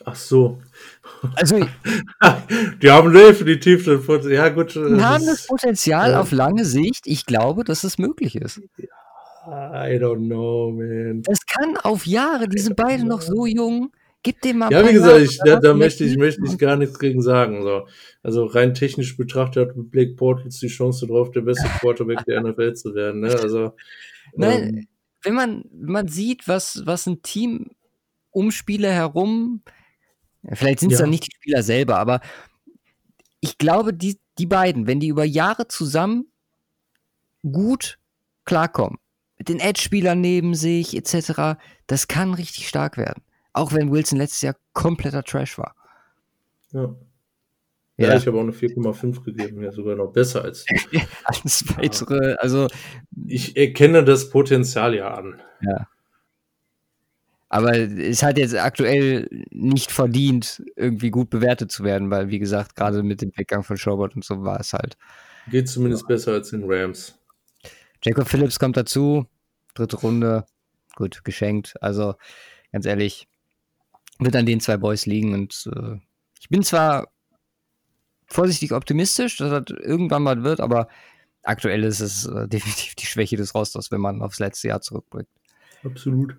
Ach 0.05 0.15
so. 0.15 0.59
Also, 1.35 1.59
die 2.81 2.89
haben 2.89 3.11
definitiv 3.11 3.85
das 3.85 4.05
Potenzial. 4.05 4.33
Ja, 4.33 4.49
gut. 4.49 4.75
Die 4.75 5.03
haben 5.03 5.25
das 5.25 5.47
Potenzial 5.47 6.11
ja. 6.11 6.21
auf 6.21 6.31
lange 6.31 6.63
Sicht. 6.63 7.05
Ich 7.05 7.25
glaube, 7.25 7.63
dass 7.63 7.83
es 7.83 7.97
möglich 7.97 8.35
ist. 8.35 8.61
I 9.45 9.97
don't 9.97 10.27
know, 10.27 10.71
man. 10.71 11.23
Das 11.23 11.45
kann 11.45 11.75
auf 11.77 12.05
Jahre, 12.05 12.47
die 12.47 12.59
sind 12.59 12.75
beide 12.75 13.05
noch 13.05 13.21
so 13.21 13.45
jung. 13.45 13.91
Gib 14.21 14.41
dem 14.41 14.57
mal. 14.57 14.71
Ja, 14.71 14.85
wie 14.87 14.93
gesagt, 14.93 15.21
ich, 15.21 15.39
da, 15.45 15.59
da 15.59 15.73
möchte 15.73 16.03
ich, 16.03 16.17
möchte 16.17 16.41
ich 16.45 16.57
gar 16.57 16.75
nichts 16.75 16.99
gegen 16.99 17.21
sagen. 17.21 17.63
So. 17.63 17.87
Also 18.21 18.45
rein 18.45 18.73
technisch 18.73 19.15
betrachtet 19.15 19.69
hat 19.69 19.75
Blake 19.91 20.15
Portals 20.15 20.59
die 20.59 20.67
Chance 20.67 21.07
darauf, 21.07 21.31
der 21.31 21.41
beste 21.41 21.67
Quarterback 21.79 22.25
der 22.25 22.41
NFL 22.41 22.73
zu 22.73 22.93
werden. 22.93 23.21
Ne? 23.21 23.29
Also, 23.29 23.75
Nein, 24.35 24.61
ähm, 24.61 24.87
wenn 25.23 25.33
man, 25.33 25.65
man 25.73 26.07
sieht, 26.09 26.47
was, 26.47 26.81
was 26.85 27.05
ein 27.05 27.21
Team 27.21 27.71
um 28.31 28.51
Spieler 28.51 28.91
herum, 28.91 29.63
vielleicht 30.51 30.81
sind 30.81 30.91
es 30.91 30.99
ja. 30.99 31.03
dann 31.03 31.11
nicht 31.11 31.27
die 31.27 31.35
Spieler 31.35 31.63
selber, 31.63 31.97
aber 31.97 32.19
ich 33.39 33.57
glaube, 33.57 33.93
die, 33.93 34.19
die 34.37 34.45
beiden, 34.45 34.85
wenn 34.85 34.99
die 34.99 35.07
über 35.07 35.23
Jahre 35.23 35.67
zusammen 35.67 36.31
gut 37.49 37.99
klarkommen, 38.43 38.97
mit 39.37 39.47
den 39.47 39.59
Edge-Spielern 39.59 40.19
neben 40.19 40.55
sich 40.55 40.95
etc., 40.95 41.57
das 41.87 42.07
kann 42.07 42.33
richtig 42.33 42.67
stark 42.67 42.97
werden. 42.97 43.23
Auch 43.53 43.73
wenn 43.73 43.91
Wilson 43.91 44.19
letztes 44.19 44.41
Jahr 44.41 44.55
kompletter 44.73 45.23
Trash 45.23 45.57
war. 45.57 45.75
Ja. 46.71 46.95
Ja, 47.97 48.09
ja. 48.09 48.15
ich 48.15 48.27
habe 48.27 48.37
auch 48.37 48.43
eine 48.43 48.53
4,5 48.53 49.25
gegeben, 49.25 49.61
ja 49.61 49.73
sogar 49.73 49.95
noch 49.95 50.13
besser 50.13 50.41
als 50.43 50.65
alles 51.25 51.65
weitere. 51.75 52.35
Also 52.35 52.67
ich 53.27 53.57
erkenne 53.57 54.05
das 54.05 54.29
Potenzial 54.29 54.95
ja 54.95 55.13
an. 55.13 55.41
Ja. 55.61 55.87
Aber 57.49 57.75
es 57.75 58.23
hat 58.23 58.37
jetzt 58.37 58.55
aktuell 58.55 59.27
nicht 59.49 59.91
verdient, 59.91 60.63
irgendwie 60.75 61.09
gut 61.09 61.29
bewertet 61.29 61.71
zu 61.71 61.83
werden, 61.83 62.09
weil, 62.11 62.29
wie 62.29 62.39
gesagt, 62.39 62.75
gerade 62.75 63.03
mit 63.03 63.21
dem 63.21 63.31
Weggang 63.35 63.63
von 63.63 63.75
Schobert 63.75 64.15
und 64.15 64.23
so 64.23 64.43
war 64.43 64.59
es 64.59 64.71
halt. 64.71 64.97
Geht 65.49 65.67
zumindest 65.67 66.03
ja. 66.03 66.07
besser 66.07 66.33
als 66.33 66.53
in 66.53 66.63
Rams. 66.65 67.19
Jacob 68.03 68.29
Phillips 68.29 68.59
kommt 68.59 68.77
dazu, 68.77 69.25
dritte 69.73 69.97
Runde, 69.97 70.45
gut, 70.95 71.25
geschenkt. 71.25 71.73
Also, 71.81 72.13
ganz 72.71 72.85
ehrlich, 72.85 73.27
wird 74.19 74.35
an 74.35 74.45
den 74.45 74.59
zwei 74.59 74.77
Boys 74.77 75.05
liegen. 75.05 75.33
Und 75.33 75.69
äh, 75.73 75.97
ich 76.39 76.49
bin 76.49 76.63
zwar 76.63 77.07
vorsichtig 78.27 78.73
optimistisch, 78.73 79.37
dass 79.37 79.49
das 79.49 79.77
irgendwann 79.77 80.23
mal 80.23 80.43
wird, 80.43 80.59
aber 80.59 80.87
aktuell 81.43 81.83
ist 81.83 81.99
es 81.99 82.25
äh, 82.25 82.47
definitiv 82.49 82.95
die 82.95 83.05
Schwäche 83.05 83.37
des 83.37 83.55
Rosters, 83.55 83.91
wenn 83.91 84.01
man 84.01 84.21
aufs 84.21 84.39
letzte 84.39 84.67
Jahr 84.67 84.81
zurückblickt. 84.81 85.29
Absolut. 85.83 86.35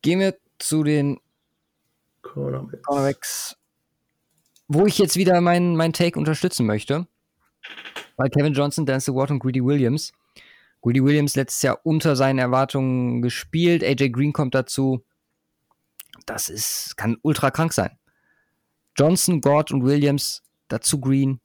Gehen 0.00 0.20
wir 0.20 0.36
zu 0.58 0.82
den 0.82 1.20
Cornerbacks. 2.22 2.82
Cornerbacks, 2.82 3.56
wo 4.68 4.86
ich 4.86 4.98
jetzt 4.98 5.16
wieder 5.16 5.40
meinen 5.40 5.76
mein 5.76 5.92
Take 5.92 6.18
unterstützen 6.18 6.66
möchte. 6.66 7.06
Weil 8.16 8.30
Kevin 8.30 8.52
Johnson, 8.52 8.86
Denzel 8.86 9.14
Ward 9.14 9.30
und 9.30 9.40
Greedy 9.40 9.64
Williams. 9.64 10.12
Greedy 10.82 11.02
Williams 11.02 11.36
letztes 11.36 11.62
Jahr 11.62 11.80
unter 11.84 12.16
seinen 12.16 12.38
Erwartungen 12.38 13.22
gespielt. 13.22 13.84
AJ 13.84 14.10
Green 14.10 14.32
kommt 14.32 14.54
dazu 14.54 15.04
das 16.26 16.48
ist, 16.48 16.96
kann 16.96 17.16
ultra 17.22 17.50
krank 17.50 17.72
sein. 17.72 17.98
Johnson, 18.96 19.40
Gord 19.40 19.72
und 19.72 19.84
Williams, 19.84 20.42
dazu 20.68 21.00
Green 21.00 21.40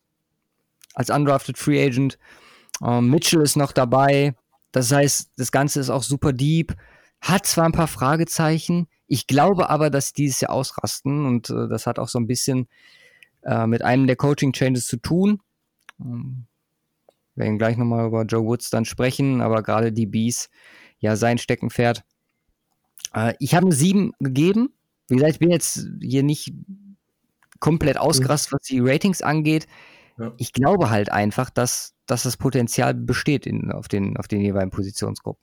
als 0.94 1.10
undrafted 1.10 1.58
Free 1.58 1.84
Agent. 1.84 2.18
Ähm, 2.84 3.10
Mitchell 3.10 3.42
ist 3.42 3.56
noch 3.56 3.72
dabei. 3.72 4.36
Das 4.72 4.92
heißt, 4.92 5.32
das 5.38 5.52
Ganze 5.52 5.80
ist 5.80 5.90
auch 5.90 6.04
super 6.04 6.34
deep. 6.34 6.76
Hat 7.22 7.46
zwar 7.46 7.66
ein 7.66 7.72
paar 7.72 7.88
Fragezeichen. 7.88 8.88
Ich 9.08 9.28
glaube 9.28 9.70
aber, 9.70 9.90
dass 9.90 10.14
die 10.14 10.24
dieses 10.24 10.42
Jahr 10.42 10.52
ausrasten 10.52 11.26
und 11.26 11.50
äh, 11.50 11.68
das 11.68 11.88
hat 11.88 12.00
auch 12.00 12.10
so 12.10 12.20
ein 12.20 12.28
bisschen 12.28 12.68
äh, 13.44 13.68
mit 13.68 13.82
einem 13.82 14.08
der 14.08 14.16
Coaching 14.16 14.54
Changes 14.54 14.88
zu 14.88 14.98
tun. 14.98 15.40
Ähm, 16.00 16.48
wir 17.36 17.46
werden 17.46 17.60
gleich 17.60 17.78
nochmal 17.78 18.08
über 18.08 18.24
Joe 18.24 18.44
Woods 18.44 18.72
dann 18.72 18.86
sprechen, 18.86 19.42
aber 19.42 19.62
gerade 19.62 19.92
die 19.92 20.08
Bees, 20.08 20.50
ja, 21.00 21.16
sein 21.16 21.38
Steckenpferd. 21.38 22.04
Äh, 23.14 23.34
ich 23.40 23.56
habe 23.56 23.66
eine 23.66 23.76
7 23.76 24.14
gegeben. 24.20 24.70
Wie 25.08 25.16
gesagt, 25.16 25.34
ich 25.34 25.40
bin 25.40 25.52
jetzt 25.52 25.88
hier 26.02 26.24
nicht 26.24 26.54
komplett 27.60 27.98
ausgerastet, 27.98 28.54
was 28.54 28.62
die 28.68 28.80
Ratings 28.80 29.22
angeht. 29.22 29.68
Ja. 30.18 30.34
Ich 30.38 30.54
glaube 30.54 30.90
halt 30.90 31.12
einfach, 31.12 31.50
dass, 31.50 31.96
dass 32.06 32.24
das 32.24 32.38
Potenzial 32.38 32.94
besteht 32.94 33.46
in, 33.46 33.72
auf, 33.72 33.88
den, 33.88 34.18
auf 34.18 34.28
den 34.28 34.42
jeweiligen 34.42 34.72
Positionsgruppen. 34.72 35.42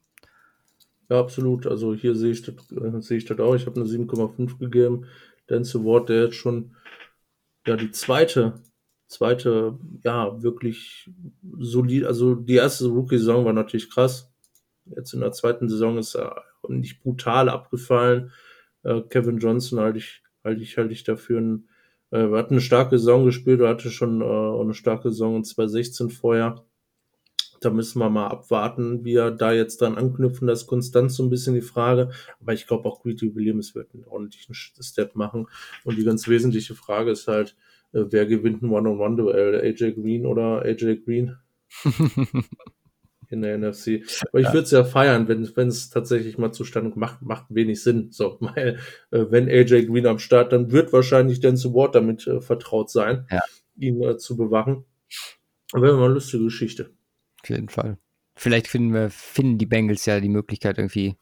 Ja, 1.08 1.20
absolut. 1.20 1.66
Also 1.66 1.94
hier 1.94 2.14
sehe 2.14 2.32
ich 2.32 2.42
das, 2.42 2.54
äh, 2.72 3.00
sehe 3.00 3.18
ich 3.18 3.24
das 3.24 3.38
auch. 3.38 3.54
Ich 3.54 3.66
habe 3.66 3.80
eine 3.80 3.88
7,5 3.88 4.58
gegeben. 4.58 5.06
Dance 5.46 5.84
Ward, 5.84 6.08
der 6.08 6.24
jetzt 6.24 6.36
schon 6.36 6.76
ja 7.66 7.76
die 7.76 7.90
zweite, 7.90 8.62
zweite, 9.06 9.78
ja, 10.02 10.42
wirklich 10.42 11.10
solid, 11.58 12.04
also 12.04 12.34
die 12.34 12.54
erste 12.54 12.86
Rookie-Saison 12.88 13.44
war 13.44 13.52
natürlich 13.52 13.90
krass. 13.90 14.30
Jetzt 14.86 15.14
in 15.14 15.20
der 15.20 15.32
zweiten 15.32 15.68
Saison 15.68 15.98
ist 15.98 16.14
er 16.14 16.42
nicht 16.68 17.00
brutal 17.00 17.48
abgefallen. 17.48 18.32
Äh, 18.82 19.02
Kevin 19.02 19.38
Johnson 19.38 19.80
halte 19.80 19.98
ich, 19.98 20.22
halte 20.42 20.62
ich, 20.62 20.76
halte 20.76 20.92
ich 20.92 21.04
dafür 21.04 21.40
ein, 21.40 21.68
äh, 22.10 22.30
hat 22.32 22.50
eine 22.50 22.60
starke 22.60 22.98
Saison 22.98 23.24
gespielt, 23.24 23.60
er 23.60 23.70
hatte 23.70 23.90
schon 23.90 24.20
äh, 24.20 24.24
eine 24.24 24.74
starke 24.74 25.10
Saison 25.10 25.36
in 25.36 25.44
2016 25.44 26.10
vorher. 26.10 26.64
Da 27.60 27.70
müssen 27.70 27.98
wir 27.98 28.10
mal 28.10 28.26
abwarten, 28.26 29.04
wie 29.04 29.14
er 29.14 29.30
da 29.30 29.52
jetzt 29.52 29.80
dann 29.80 29.96
anknüpfen. 29.96 30.46
Das 30.46 30.62
ist 30.62 30.66
konstant 30.66 31.10
so 31.10 31.22
ein 31.22 31.30
bisschen 31.30 31.54
die 31.54 31.62
Frage. 31.62 32.10
Aber 32.40 32.52
ich 32.52 32.66
glaube 32.66 32.86
auch 32.86 33.02
Greedy 33.02 33.34
Williams 33.34 33.74
wird 33.74 33.94
einen 33.94 34.04
ordentlichen 34.04 34.54
Step 34.54 35.16
machen. 35.16 35.46
Und 35.82 35.96
die 35.96 36.04
ganz 36.04 36.28
wesentliche 36.28 36.74
Frage 36.74 37.12
ist 37.12 37.26
halt, 37.26 37.56
äh, 37.94 38.04
wer 38.10 38.26
gewinnt 38.26 38.62
ein 38.62 38.70
One-on-One-Duell? 38.70 39.62
AJ 39.62 39.92
Green 39.94 40.26
oder 40.26 40.62
AJ 40.62 41.04
Green? 41.04 41.36
in 43.34 43.42
der 43.42 43.58
NFC. 43.58 44.02
Aber 44.28 44.40
ich 44.40 44.46
würde 44.48 44.60
es 44.60 44.70
ja 44.70 44.84
feiern, 44.84 45.28
wenn 45.28 45.48
wenn 45.56 45.68
es 45.68 45.90
tatsächlich 45.90 46.38
mal 46.38 46.52
zustande 46.52 46.92
macht, 46.96 47.22
macht 47.22 47.46
wenig 47.50 47.82
Sinn. 47.82 48.08
So, 48.10 48.38
weil 48.40 48.78
äh, 49.10 49.26
wenn 49.30 49.48
AJ 49.48 49.86
Green 49.86 50.06
am 50.06 50.18
Start, 50.18 50.52
dann 50.52 50.72
wird 50.72 50.92
wahrscheinlich 50.92 51.40
Denzel 51.40 51.74
Ward 51.74 51.94
damit 51.94 52.26
äh, 52.26 52.40
vertraut 52.40 52.90
sein, 52.90 53.26
ja. 53.30 53.40
ihn 53.76 54.02
äh, 54.02 54.16
zu 54.16 54.36
bewachen. 54.36 54.84
Aber 55.72 55.90
immer 55.90 56.04
eine 56.04 56.14
lustige 56.14 56.44
Geschichte. 56.44 56.90
Auf 57.42 57.50
jeden 57.50 57.68
Fall. 57.68 57.98
Vielleicht 58.36 58.68
finden 58.68 58.94
wir, 58.94 59.10
finden 59.10 59.58
die 59.58 59.66
Bengals 59.66 60.06
ja 60.06 60.18
die 60.20 60.28
Möglichkeit, 60.28 60.78
irgendwie 60.78 61.16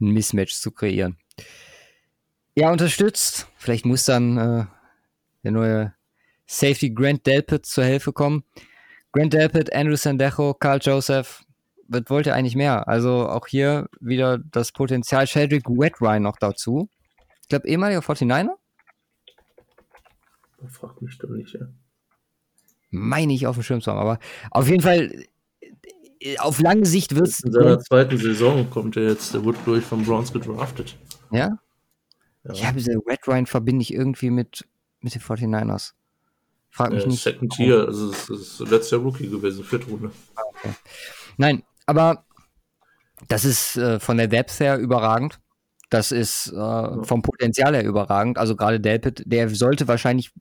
ein 0.00 0.10
Mismatch 0.10 0.54
zu 0.54 0.70
kreieren. 0.70 1.16
Ja, 2.54 2.70
unterstützt. 2.70 3.48
Vielleicht 3.56 3.86
muss 3.86 4.04
dann 4.04 4.36
äh, 4.36 4.64
der 5.44 5.52
neue 5.52 5.94
Safety 6.46 6.90
Grant 6.90 7.26
Delpit 7.26 7.64
zur 7.64 7.84
Hilfe 7.84 8.12
kommen. 8.12 8.44
Grant 9.12 9.32
Delpit, 9.32 9.72
Andrew 9.72 9.96
Sandejo, 9.96 10.54
Carl 10.54 10.80
Joseph 10.80 11.44
was 11.92 12.02
wollte 12.08 12.30
er 12.30 12.36
eigentlich 12.36 12.56
mehr? 12.56 12.88
Also 12.88 13.28
auch 13.28 13.46
hier 13.46 13.88
wieder 14.00 14.38
das 14.38 14.72
Potenzial. 14.72 15.26
Sheldrick 15.26 15.68
Wettrine 15.68 16.20
noch 16.20 16.36
dazu. 16.38 16.88
Ich 17.42 17.48
glaube, 17.48 17.68
ehemaliger 17.68 18.00
49er? 18.00 18.50
Frag 20.68 21.02
mich 21.02 21.18
doch 21.18 21.28
nicht, 21.30 21.54
ja. 21.54 21.66
Meine 22.90 23.32
ich 23.32 23.46
auf 23.46 23.56
dem 23.56 23.62
Schirm 23.62 23.80
zu 23.80 23.90
haben, 23.90 23.98
aber 23.98 24.18
auf 24.50 24.68
jeden 24.68 24.82
Fall 24.82 25.24
auf 26.38 26.60
lange 26.60 26.86
Sicht 26.86 27.14
wird 27.16 27.26
es. 27.26 27.40
In 27.40 27.52
seiner 27.52 27.80
zweiten 27.80 28.16
Saison 28.16 28.70
kommt 28.70 28.96
er 28.96 29.08
jetzt, 29.08 29.34
der 29.34 29.42
wurde 29.44 29.58
durch 29.64 29.84
von 29.84 30.04
Browns 30.04 30.32
gedraftet. 30.32 30.96
Ja? 31.32 31.58
ja. 32.44 32.52
Ich 32.52 32.64
habe 32.64 32.78
diese 32.78 32.92
Red 32.92 33.26
Ryan 33.26 33.46
verbinde 33.46 33.82
ich 33.82 33.92
irgendwie 33.92 34.30
mit, 34.30 34.68
mit 35.00 35.14
den 35.14 35.20
49ers. 35.20 35.94
Frag 36.72 36.92
mich 36.92 37.04
äh, 37.04 37.08
nicht. 37.08 37.22
Second 37.22 37.52
Tier, 37.52 37.86
also 37.86 38.10
es 38.10 38.30
ist 38.30 38.60
letzter 38.60 38.96
Rookie 38.96 39.28
gewesen, 39.28 39.62
vierte 39.62 39.90
Runde. 39.90 40.10
Ah, 40.34 40.40
okay. 40.48 40.74
Nein, 41.36 41.62
aber 41.84 42.24
das 43.28 43.44
ist 43.44 43.76
äh, 43.76 44.00
von 44.00 44.16
der 44.16 44.26
Depth 44.26 44.58
her 44.58 44.78
überragend. 44.78 45.38
Das 45.90 46.10
ist 46.10 46.50
äh, 46.50 46.56
ja. 46.56 47.02
vom 47.02 47.20
Potenzial 47.20 47.74
her 47.74 47.84
überragend. 47.84 48.38
Also 48.38 48.56
gerade 48.56 48.80
Delpit, 48.80 49.22
der 49.26 49.50
sollte 49.50 49.86
wahrscheinlich 49.86 50.32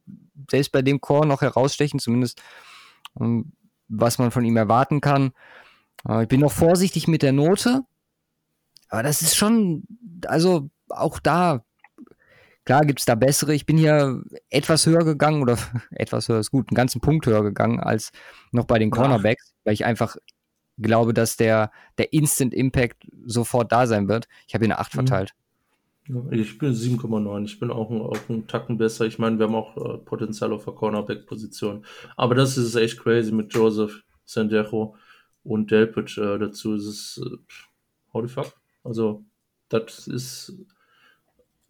selbst 0.49 0.71
bei 0.71 0.81
dem 0.81 1.01
Core 1.01 1.27
noch 1.27 1.41
herausstechen, 1.41 1.99
zumindest 1.99 2.41
ähm, 3.19 3.51
was 3.89 4.17
man 4.17 4.31
von 4.31 4.45
ihm 4.45 4.55
erwarten 4.55 5.01
kann. 5.01 5.33
Äh, 6.07 6.23
ich 6.23 6.29
bin 6.29 6.39
noch 6.39 6.53
vorsichtig 6.53 7.09
mit 7.09 7.23
der 7.23 7.33
Note, 7.33 7.81
aber 8.87 9.03
das 9.03 9.21
ist 9.21 9.35
schon, 9.35 9.83
also 10.25 10.69
auch 10.87 11.19
da, 11.19 11.65
klar 12.65 12.85
gibt 12.85 12.99
es 12.99 13.05
da 13.05 13.15
bessere. 13.15 13.53
Ich 13.53 13.65
bin 13.65 13.77
hier 13.77 14.23
etwas 14.49 14.85
höher 14.85 15.03
gegangen 15.03 15.41
oder 15.41 15.57
etwas 15.91 16.29
höher 16.29 16.39
ist 16.39 16.51
gut, 16.51 16.69
einen 16.69 16.75
ganzen 16.75 17.01
Punkt 17.01 17.25
höher 17.25 17.43
gegangen 17.43 17.79
als 17.79 18.11
noch 18.51 18.65
bei 18.65 18.79
den 18.79 18.91
Cornerbacks, 18.91 19.53
weil 19.63 19.73
ich 19.73 19.85
einfach 19.85 20.15
glaube, 20.77 21.13
dass 21.13 21.37
der, 21.37 21.71
der 21.97 22.13
Instant 22.13 22.53
Impact 22.53 23.07
sofort 23.25 23.71
da 23.71 23.87
sein 23.87 24.07
wird. 24.07 24.27
Ich 24.47 24.53
habe 24.53 24.65
hier 24.65 24.73
eine 24.73 24.79
8 24.79 24.93
mhm. 24.93 24.99
verteilt. 24.99 25.33
Ich 26.31 26.57
bin 26.57 26.73
7,9. 26.73 27.45
Ich 27.45 27.59
bin 27.59 27.71
auch, 27.71 27.89
ein, 27.89 28.01
einen 28.27 28.47
Tacken 28.47 28.77
besser. 28.77 29.05
Ich 29.05 29.19
meine, 29.19 29.37
wir 29.37 29.45
haben 29.45 29.55
auch 29.55 29.77
äh, 29.77 29.97
Potenzial 29.99 30.51
auf 30.51 30.65
der 30.65 30.73
Cornerback-Position. 30.73 31.85
Aber 32.17 32.35
das 32.35 32.57
ist 32.57 32.75
echt 32.75 32.99
crazy 32.99 33.31
mit 33.31 33.53
Joseph 33.53 34.03
Sandejo 34.25 34.95
und 35.43 35.71
Delpit 35.71 36.17
äh, 36.17 36.39
dazu. 36.39 36.73
ist 36.73 36.87
Es 36.87 37.21
äh, 37.23 37.37
how 38.13 38.23
the 38.23 38.33
fuck? 38.33 38.53
Also, 38.83 39.23
das 39.69 40.07
ist 40.07 40.53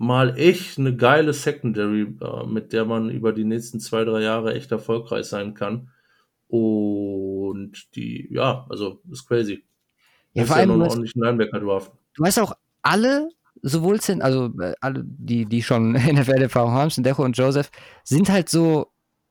mal 0.01 0.35
echt 0.35 0.79
eine 0.79 0.95
geile 0.95 1.31
Secondary, 1.31 2.15
äh, 2.21 2.45
mit 2.47 2.73
der 2.73 2.85
man 2.85 3.11
über 3.11 3.33
die 3.33 3.43
nächsten 3.43 3.79
zwei, 3.79 4.03
drei 4.03 4.23
Jahre 4.23 4.55
echt 4.55 4.71
erfolgreich 4.71 5.27
sein 5.27 5.53
kann. 5.53 5.91
Und 6.47 7.95
die, 7.95 8.27
ja, 8.31 8.65
also 8.67 8.99
ist 9.11 9.27
crazy. 9.27 9.63
Ja, 10.33 10.45
vor 10.45 10.55
allem 10.55 10.71
ja 10.71 10.77
noch 10.77 10.95
einen 10.95 11.05
Linebacker 11.13 11.59
draften. 11.59 11.99
Du 12.15 12.25
hast 12.25 12.39
auch 12.39 12.53
alle, 12.81 13.29
sowohl 13.61 14.01
sind, 14.01 14.23
also 14.23 14.51
äh, 14.59 14.73
alle, 14.81 15.03
die, 15.05 15.45
die 15.45 15.61
schon 15.61 15.91
NFL-Erfahrung 15.93 16.71
haben, 16.71 16.89
Sendejo 16.89 17.23
und 17.23 17.37
Joseph, 17.37 17.69
sind 18.03 18.31
halt 18.31 18.49
so 18.49 18.87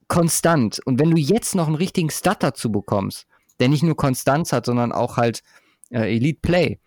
konstant. 0.07 0.81
Und 0.85 1.01
wenn 1.01 1.11
du 1.11 1.19
jetzt 1.19 1.57
noch 1.57 1.67
einen 1.67 1.77
richtigen 1.77 2.11
Stud 2.11 2.37
dazu 2.41 2.71
bekommst, 2.71 3.27
der 3.59 3.69
nicht 3.69 3.83
nur 3.83 3.97
Konstanz 3.97 4.53
hat, 4.53 4.67
sondern 4.67 4.93
auch 4.93 5.17
halt 5.17 5.43
äh, 5.91 6.15
Elite 6.15 6.39
Play, 6.41 6.79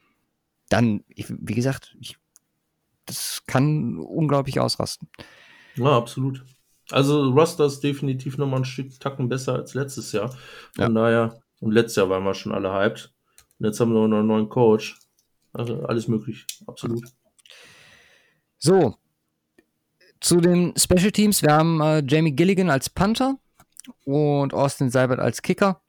dann, 0.69 1.03
ich, 1.09 1.25
wie 1.29 1.53
gesagt, 1.53 1.97
ich, 1.99 2.17
das 3.05 3.43
kann 3.47 3.97
unglaublich 3.99 4.59
ausrasten. 4.59 5.09
Ja, 5.75 5.97
absolut. 5.97 6.43
Also 6.91 7.29
Roster 7.29 7.65
ist 7.65 7.81
definitiv 7.81 8.37
nochmal 8.37 8.61
ein 8.61 8.65
Stück 8.65 8.99
Tacken 8.99 9.29
besser 9.29 9.53
als 9.55 9.73
letztes 9.73 10.11
Jahr. 10.11 10.29
Von 10.75 10.83
ja. 10.83 10.89
daher, 10.89 11.41
und 11.59 11.71
letztes 11.71 11.95
Jahr 11.95 12.09
waren 12.09 12.23
wir 12.23 12.33
schon 12.33 12.51
alle 12.51 12.73
hyped. 12.73 13.13
Und 13.59 13.65
jetzt 13.65 13.79
haben 13.79 13.93
wir 13.93 14.07
noch 14.07 14.17
einen 14.17 14.27
neuen 14.27 14.49
Coach. 14.49 14.99
Also 15.53 15.83
alles 15.83 16.07
möglich, 16.07 16.45
absolut. 16.65 17.03
So, 18.57 18.95
zu 20.19 20.41
den 20.41 20.73
Special 20.77 21.11
Teams. 21.11 21.41
Wir 21.41 21.53
haben 21.53 21.79
äh, 21.81 22.03
Jamie 22.07 22.31
Gilligan 22.31 22.69
als 22.69 22.89
Panther 22.89 23.37
und 24.05 24.53
Austin 24.53 24.89
Seibert 24.89 25.19
als 25.19 25.41
Kicker. 25.41 25.81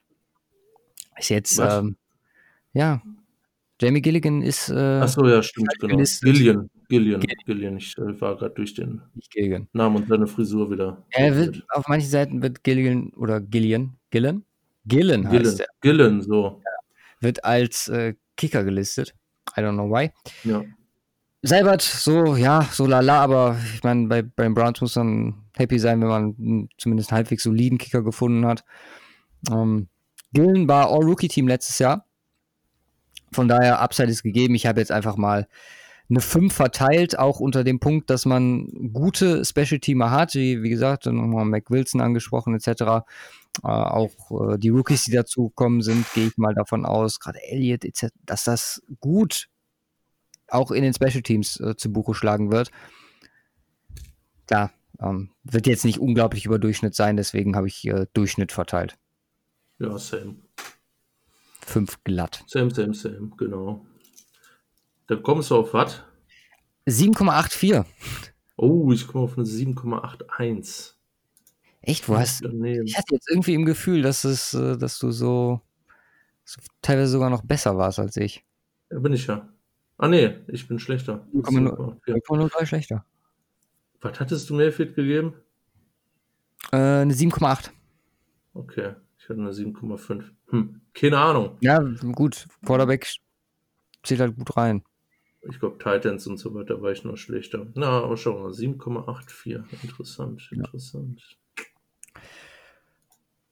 Ist 1.17 1.29
jetzt, 1.29 1.59
ähm, 1.59 1.97
ja, 2.73 3.01
Jamie 3.81 4.01
Gilligan 4.01 4.41
ist. 4.41 4.69
Äh, 4.69 4.99
Achso, 4.99 5.25
ja, 5.27 5.41
stimmt, 5.41 5.69
genau. 5.79 6.67
Gillian, 6.87 7.19
Gillian, 7.21 7.45
Gillian. 7.45 7.77
Ich 7.77 7.97
äh, 7.97 8.21
war 8.21 8.37
gerade 8.37 8.53
durch 8.55 8.73
den 8.73 9.01
Namen 9.73 9.95
und 9.97 10.07
seine 10.07 10.27
Frisur 10.27 10.69
wieder. 10.71 11.03
Er 11.11 11.35
wird, 11.35 11.63
auf 11.69 11.87
manchen 11.87 12.09
Seiten 12.09 12.41
wird 12.41 12.63
Gillian 12.63 13.09
oder 13.11 13.41
Gillian, 13.41 13.97
Gillen? 14.09 14.45
Gillen 14.85 15.29
heißt 15.29 15.61
er. 15.61 15.67
Gillen, 15.81 16.21
so. 16.21 16.61
Ja, 16.63 16.71
wird 17.21 17.43
als 17.43 17.87
äh, 17.87 18.13
Kicker 18.37 18.63
gelistet. 18.63 19.15
I 19.57 19.61
don't 19.61 19.73
know 19.73 19.89
why. 19.89 20.11
Ja. 20.43 20.63
Seibert, 21.41 21.81
so, 21.81 22.35
ja, 22.35 22.67
so 22.71 22.87
lala, 22.87 23.21
aber 23.21 23.57
ich 23.75 23.83
meine, 23.83 24.07
bei, 24.07 24.23
beim 24.23 24.55
Browns 24.55 24.81
muss 24.81 24.95
man 24.95 25.45
happy 25.55 25.77
sein, 25.77 26.01
wenn 26.01 26.07
man 26.07 26.69
zumindest 26.77 27.11
einen 27.11 27.17
halbwegs 27.17 27.43
soliden 27.43 27.77
Kicker 27.77 28.03
gefunden 28.03 28.45
hat. 28.45 28.63
Ähm, 29.51 29.87
Gillen 30.33 30.67
war 30.67 30.89
All-Rookie-Team 30.89 31.47
letztes 31.47 31.79
Jahr. 31.79 32.05
Von 33.31 33.47
daher, 33.47 33.79
Upside 33.79 34.09
ist 34.09 34.23
gegeben. 34.23 34.55
Ich 34.55 34.65
habe 34.65 34.79
jetzt 34.79 34.91
einfach 34.91 35.17
mal 35.17 35.47
eine 36.09 36.21
5 36.21 36.53
verteilt, 36.53 37.17
auch 37.17 37.39
unter 37.39 37.63
dem 37.63 37.79
Punkt, 37.79 38.09
dass 38.09 38.25
man 38.25 38.67
gute 38.93 39.43
Special-Teamer 39.43 40.11
hat, 40.11 40.35
wie, 40.35 40.61
wie 40.61 40.69
gesagt, 40.69 41.05
nochmal 41.07 41.45
Mac 41.45 41.71
Wilson 41.71 42.01
angesprochen, 42.01 42.55
etc. 42.55 42.67
Äh, 42.81 43.03
auch 43.63 44.53
äh, 44.53 44.57
die 44.57 44.69
Rookies, 44.69 45.05
die 45.05 45.11
dazu 45.11 45.49
gekommen 45.49 45.81
sind, 45.81 46.05
gehe 46.13 46.27
ich 46.27 46.37
mal 46.37 46.53
davon 46.53 46.85
aus, 46.85 47.19
gerade 47.19 47.39
Elliott, 47.43 47.85
etc., 47.85 48.07
dass 48.25 48.43
das 48.43 48.83
gut 48.99 49.47
auch 50.47 50.71
in 50.71 50.83
den 50.83 50.93
Special 50.93 51.23
Teams 51.23 51.59
äh, 51.59 51.75
zu 51.75 51.91
Buche 51.91 52.13
schlagen 52.13 52.51
wird. 52.51 52.69
Klar, 54.47 54.71
ähm, 54.99 55.31
wird 55.43 55.65
jetzt 55.65 55.85
nicht 55.85 55.99
unglaublich 55.99 56.45
über 56.45 56.59
Durchschnitt 56.59 56.95
sein, 56.95 57.17
deswegen 57.17 57.55
habe 57.55 57.67
ich 57.67 57.85
äh, 57.87 58.05
Durchschnitt 58.13 58.51
verteilt. 58.51 58.97
Ja, 59.79 59.97
same. 59.97 60.35
Fünf 61.65 62.03
glatt. 62.03 62.43
Same, 62.47 62.69
same, 62.73 62.93
same, 62.93 63.31
genau. 63.37 63.85
Dann 65.07 65.23
kommst 65.23 65.51
du 65.51 65.55
auf 65.55 65.73
was? 65.73 66.03
7,84. 66.87 67.85
Oh, 68.57 68.91
ich 68.91 69.07
komme 69.07 69.25
auf 69.25 69.37
eine 69.37 69.45
7,81. 69.45 70.93
Echt? 71.81 72.09
Wo 72.09 72.17
hast 72.17 72.41
Ich 72.41 72.97
hatte 72.97 73.13
jetzt 73.13 73.29
irgendwie 73.29 73.53
im 73.53 73.65
Gefühl, 73.65 74.01
dass 74.01 74.23
es, 74.23 74.53
äh, 74.53 74.77
dass 74.77 74.97
du 74.97 75.11
so, 75.11 75.61
so 76.43 76.59
teilweise 76.81 77.11
sogar 77.11 77.29
noch 77.29 77.43
besser 77.43 77.77
warst 77.77 77.99
als 77.99 78.17
ich. 78.17 78.43
Ja, 78.91 78.99
bin 78.99 79.13
ich 79.13 79.27
ja. 79.27 79.49
Ah 79.97 80.07
nee, 80.07 80.35
ich 80.47 80.67
bin 80.67 80.79
schlechter. 80.79 81.27
0,03 81.33 82.65
schlechter. 82.65 83.05
Was 84.01 84.19
hattest 84.19 84.49
du 84.49 84.55
mir 84.55 84.71
fit 84.71 84.95
gegeben? 84.95 85.33
Äh, 86.71 86.77
eine 86.77 87.13
7,8. 87.13 87.69
Okay. 88.53 88.95
Ich 89.17 89.29
hatte 89.29 89.39
eine 89.39 89.51
7,5. 89.51 90.23
Hm, 90.49 90.81
keine 90.93 91.17
Ahnung. 91.17 91.57
Ja, 91.61 91.79
gut. 91.79 92.47
Quarterback 92.65 93.07
zählt 94.03 94.19
halt 94.19 94.35
gut 94.35 94.55
rein. 94.57 94.83
Ich 95.49 95.59
glaube, 95.59 95.77
Titans 95.77 96.25
und 96.27 96.37
so 96.37 96.53
weiter 96.55 96.81
war 96.81 96.91
ich 96.91 97.03
noch 97.03 97.17
schlechter. 97.17 97.67
Na, 97.75 98.01
aber 98.01 98.17
schau 98.17 98.39
mal, 98.39 98.51
7,84. 98.51 99.63
Interessant, 99.83 100.49
interessant. 100.51 101.21
Ja. 101.57 101.63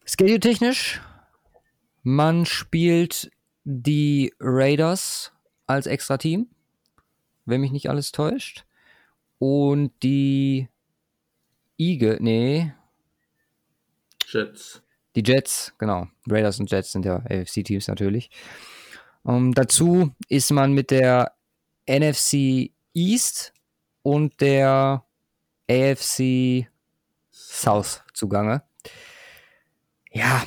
Schedule-technisch, 0.05 1.01
man 2.01 2.45
spielt 2.45 3.31
die 3.63 4.33
Raiders 4.39 5.31
als 5.67 5.87
extra 5.87 6.17
Team, 6.17 6.47
wenn 7.45 7.61
mich 7.61 7.71
nicht 7.71 7.89
alles 7.89 8.11
täuscht. 8.11 8.65
Und 9.39 9.91
die 10.03 10.67
Eagle, 11.77 12.17
nee. 12.21 12.73
Jets. 14.27 14.81
Die 15.15 15.23
Jets, 15.23 15.73
genau. 15.77 16.07
Raiders 16.27 16.59
und 16.59 16.71
Jets 16.71 16.91
sind 16.91 17.05
ja 17.05 17.17
AFC-Teams 17.17 17.87
natürlich. 17.87 18.29
Um, 19.23 19.35
ähm, 19.35 19.53
dazu 19.53 20.11
ist 20.27 20.51
man 20.51 20.73
mit 20.73 20.91
der 20.91 21.33
NFC 21.87 22.71
East 22.93 23.53
und 24.01 24.39
der 24.41 25.03
AFC 25.69 26.67
South 27.31 28.03
zugange. 28.13 28.63
Ja, 30.11 30.43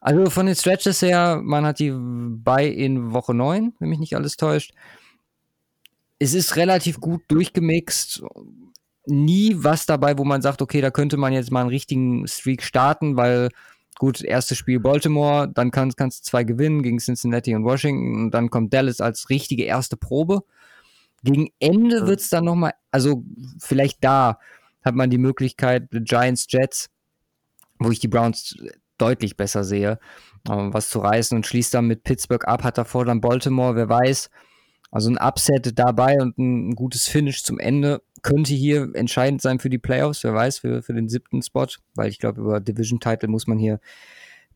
also 0.00 0.30
von 0.30 0.46
den 0.46 0.54
Stretches 0.54 1.02
her, 1.02 1.40
man 1.42 1.66
hat 1.66 1.78
die 1.78 1.92
bei 1.94 2.66
in 2.66 3.12
Woche 3.12 3.34
9, 3.34 3.74
wenn 3.78 3.88
mich 3.88 3.98
nicht 3.98 4.16
alles 4.16 4.36
täuscht. 4.36 4.72
Es 6.18 6.34
ist 6.34 6.56
relativ 6.56 7.00
gut 7.00 7.22
durchgemixt. 7.28 8.22
Nie 9.06 9.54
was 9.58 9.86
dabei, 9.86 10.16
wo 10.16 10.24
man 10.24 10.42
sagt, 10.42 10.62
okay, 10.62 10.80
da 10.80 10.90
könnte 10.90 11.16
man 11.16 11.32
jetzt 11.32 11.50
mal 11.50 11.60
einen 11.60 11.70
richtigen 11.70 12.26
Streak 12.26 12.62
starten, 12.62 13.16
weil 13.16 13.50
gut, 13.98 14.22
erstes 14.22 14.56
Spiel 14.56 14.80
Baltimore, 14.80 15.50
dann 15.52 15.70
kannst, 15.70 15.98
kannst 15.98 16.20
du 16.20 16.30
zwei 16.30 16.44
gewinnen 16.44 16.82
gegen 16.82 16.98
Cincinnati 16.98 17.54
und 17.54 17.64
Washington 17.64 18.24
und 18.24 18.30
dann 18.30 18.48
kommt 18.48 18.72
Dallas 18.72 19.02
als 19.02 19.28
richtige 19.28 19.64
erste 19.64 19.96
Probe. 19.98 20.42
Gegen 21.22 21.48
Ende 21.58 22.06
wird 22.06 22.20
es 22.20 22.30
dann 22.30 22.44
nochmal, 22.44 22.72
also 22.90 23.24
vielleicht 23.58 24.02
da 24.02 24.38
hat 24.82 24.94
man 24.94 25.10
die 25.10 25.18
Möglichkeit, 25.18 25.88
Giants, 25.90 26.46
Jets, 26.48 26.88
wo 27.78 27.90
ich 27.90 27.98
die 27.98 28.08
Browns 28.08 28.56
deutlich 28.96 29.36
besser 29.36 29.64
sehe, 29.64 29.98
ähm, 30.48 30.72
was 30.72 30.90
zu 30.90 31.00
reißen 31.00 31.36
und 31.36 31.46
schließt 31.46 31.74
dann 31.74 31.86
mit 31.86 32.04
Pittsburgh 32.04 32.46
ab, 32.46 32.62
hat 32.62 32.78
davor 32.78 33.04
dann 33.04 33.20
Baltimore, 33.20 33.74
wer 33.76 33.88
weiß. 33.88 34.30
Also 34.90 35.10
ein 35.10 35.18
Upset 35.18 35.78
dabei 35.78 36.16
und 36.20 36.36
ein, 36.38 36.70
ein 36.70 36.74
gutes 36.74 37.06
Finish 37.06 37.44
zum 37.44 37.58
Ende 37.58 38.02
könnte 38.22 38.54
hier 38.54 38.90
entscheidend 38.94 39.40
sein 39.40 39.58
für 39.58 39.70
die 39.70 39.78
Playoffs, 39.78 40.24
wer 40.24 40.34
weiß, 40.34 40.58
für, 40.58 40.82
für 40.82 40.94
den 40.94 41.08
siebten 41.08 41.42
Spot, 41.42 41.66
weil 41.94 42.08
ich 42.08 42.18
glaube, 42.18 42.40
über 42.40 42.60
Division-Title 42.60 43.28
muss 43.28 43.46
man 43.46 43.58
hier 43.58 43.80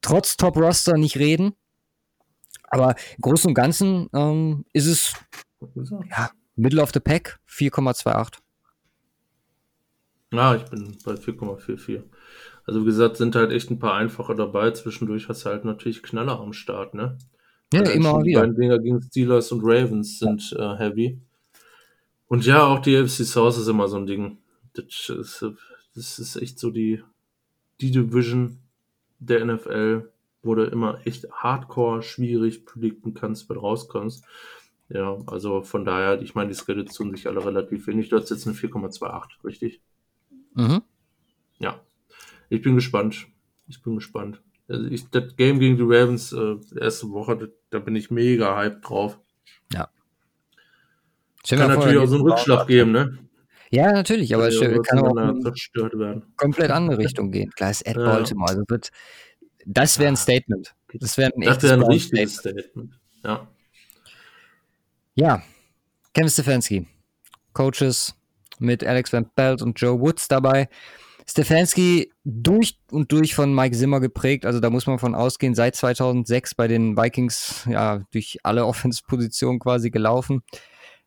trotz 0.01 0.37
Top-Roster 0.37 0.97
nicht 0.99 1.19
reden. 1.19 1.55
Aber 2.65 2.97
im 3.17 3.23
Großen 3.23 3.49
und 3.49 3.55
Ganzen 3.55 4.09
ähm, 4.13 4.65
ist 4.73 4.87
es 4.87 5.15
ja, 6.11 6.31
Middle 6.57 6.83
of 6.83 6.93
the 6.93 7.01
Pack 7.01 7.39
4,28. 7.49 8.39
Ja, 10.33 10.57
ich 10.57 10.65
bin 10.65 10.97
bei 11.05 11.13
4,44. 11.13 12.03
Also 12.67 12.81
wie 12.81 12.87
gesagt, 12.87 13.17
sind 13.17 13.37
halt 13.37 13.53
echt 13.53 13.71
ein 13.71 13.79
paar 13.79 13.95
einfache 13.95 14.35
dabei. 14.35 14.71
Zwischendurch 14.71 15.29
hast 15.29 15.45
du 15.45 15.51
halt 15.51 15.65
natürlich 15.65 16.03
Knaller 16.03 16.41
am 16.41 16.53
Start, 16.53 16.95
ne? 16.95 17.19
Ja, 17.73 17.81
also 17.81 17.93
immer 17.93 18.23
wieder. 18.23 18.25
Die 18.25 18.35
beiden 18.35 18.57
Dinger 18.57 18.79
gegen 18.79 19.03
Steelers 19.03 19.53
und 19.53 19.63
Ravens 19.63 20.19
sind 20.19 20.55
äh, 20.59 20.77
heavy. 20.77 21.21
Und 22.27 22.47
ja, 22.47 22.65
auch 22.65 22.81
die 22.81 22.97
AFC 22.97 23.25
South 23.25 23.59
ist 23.59 23.69
immer 23.69 23.89
so 23.89 23.97
ein 23.97 24.07
Ding. 24.07 24.39
Das 24.73 25.09
ist, 25.09 25.45
das 25.95 26.19
ist 26.19 26.37
echt 26.37 26.59
so 26.59 26.71
die, 26.71 27.03
die 27.81 27.91
Division 27.91 28.59
der 29.19 29.45
NFL, 29.45 30.11
wo 30.43 30.55
du 30.55 30.65
immer 30.65 31.01
echt 31.05 31.31
hardcore 31.31 32.03
schwierig 32.03 32.65
predikten 32.65 33.15
kannst, 33.15 33.49
wenn 33.49 33.55
du 33.55 33.61
rauskommst. 33.61 34.25
Ja, 34.89 35.17
also 35.27 35.63
von 35.63 35.85
daher, 35.85 36.21
ich 36.21 36.35
meine, 36.35 36.51
die 36.51 36.55
Schedules 36.57 36.93
tun 36.95 37.15
sich 37.15 37.27
alle 37.27 37.45
relativ 37.45 37.87
wenig. 37.87 38.11
Du 38.11 38.17
hast 38.17 38.31
jetzt 38.31 38.47
eine 38.47 38.55
4,28, 38.57 39.45
richtig? 39.45 39.81
Mhm. 40.55 40.83
Ja. 41.59 41.81
Ich 42.51 42.61
bin 42.63 42.75
gespannt. 42.75 43.27
Ich 43.67 43.83
bin 43.83 43.95
gespannt. 43.95 44.43
Also 44.69 44.87
ich, 44.87 45.09
das 45.11 45.37
Game 45.37 45.59
gegen 45.59 45.77
die 45.77 45.83
Ravens, 45.83 46.33
äh, 46.33 46.57
erste 46.79 47.11
Woche, 47.11 47.53
da 47.71 47.79
bin 47.79 47.97
ich 47.97 48.11
mega 48.11 48.57
hyped 48.57 48.89
drauf. 48.89 49.19
Ja. 49.73 49.89
Kann 51.49 51.59
natürlich 51.69 51.99
auch 51.99 52.07
so 52.07 52.17
einen 52.17 52.25
Rückschlag 52.31 52.67
geben, 52.67 52.93
ne? 52.93 53.19
Ja, 53.71 53.93
natürlich, 53.93 54.35
aber 54.35 54.49
es 54.49 54.61
Ja, 54.61 54.69
kann 54.83 55.01
auch 55.01 55.15
werden. 55.17 56.23
komplett 56.37 56.71
andere 56.71 56.99
Richtung 56.99 57.31
gehen. 57.31 57.51
Klar, 57.51 57.71
ist 57.71 57.87
at 57.87 57.97
Ja. 57.97 58.05
Baltimore. 58.05 58.51
Also 58.51 58.63
wird, 58.69 58.91
das 59.67 59.99
wäre 59.99 60.09
ein 60.09 60.17
Statement. 60.17 60.75
Das 60.95 61.19
wäre 61.19 61.33
ein 61.35 61.41
Das 61.41 61.63
wäre 61.63 61.75
ein 61.75 61.83
richtiges 61.83 62.37
Statement. 62.37 62.99
Ja. 63.25 63.49
Ja, 65.15 65.43
Kevin 66.13 66.29
Stefanski. 66.29 66.87
Coaches 67.53 68.15
mit 68.59 68.85
Alex 68.85 69.13
Van 69.13 69.31
Pelt 69.35 69.63
und 69.63 69.81
Joe 69.81 70.01
Woods 70.01 70.27
dabei. 70.27 70.69
Stefanski 71.27 72.13
durch 72.25 72.79
und 72.91 73.11
durch 73.13 73.35
von 73.35 73.55
Mike 73.55 73.77
Zimmer 73.77 74.01
geprägt, 74.01 74.45
also 74.45 74.61
da 74.61 74.71
muss 74.71 74.87
man 74.87 74.99
von 74.99 75.15
ausgehen, 75.15 75.55
seit 75.55 75.75
2006 75.75 76.55
bei 76.55 76.69
den 76.69 76.97
Vikings 76.97 77.65
ja 77.69 78.03
durch 78.13 78.39
alle 78.43 78.67
Offense-Positionen 78.67 79.59
quasi 79.59 79.91
gelaufen. 79.91 80.43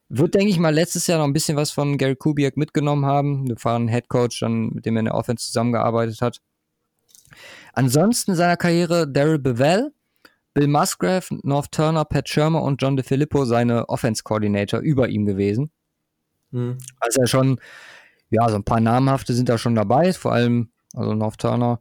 Wird, 0.10 0.36
denke 0.36 0.50
ich 0.50 0.58
mal, 0.58 0.74
letztes 0.74 1.06
Jahr 1.08 1.20
noch 1.20 1.26
ein 1.26 1.34
bisschen 1.34 1.58
was 1.58 1.72
von 1.72 1.98
Gary 1.98 2.16
Kubiak 2.16 2.56
mitgenommen 2.56 3.06
haben. 3.06 3.48
Wir 3.48 3.58
fahren 3.58 3.90
Head 3.90 4.08
Coach, 4.08 4.40
dann, 4.40 4.70
mit 4.70 4.86
dem 4.86 4.96
er 4.96 5.00
in 5.00 5.06
der 5.06 5.16
Offense 5.16 5.46
zusammengearbeitet 5.46 6.22
hat. 6.22 6.40
Ansonsten 7.74 8.32
in 8.32 8.38
seiner 8.38 8.56
Karriere 8.56 9.08
Daryl 9.08 9.38
Bevell, 9.38 9.92
Bill 10.58 10.68
Musgrave, 10.68 11.28
North 11.44 11.72
Turner, 11.72 12.04
Pat 12.04 12.28
Shermer 12.28 12.64
und 12.64 12.82
John 12.82 12.98
DeFilippo 12.98 13.46
seine 13.46 13.90
Offense-Coordinator 13.90 14.80
über 14.80 15.08
ihm 15.08 15.28
gewesen. 15.28 15.70
Hm. 16.52 16.80
Also 17.00 17.22
ja 17.22 17.28
schon, 17.28 17.60
ja, 18.32 18.50
so 18.50 18.56
ein 18.56 18.64
paar 18.64 18.80
namhafte 18.80 19.36
sind 19.36 19.50
da 19.50 19.60
schon 19.60 19.76
dabei, 19.76 20.14
vor 20.14 20.34
allem 20.34 20.72
also 20.96 21.14
North 21.14 21.38
Turner 21.38 21.80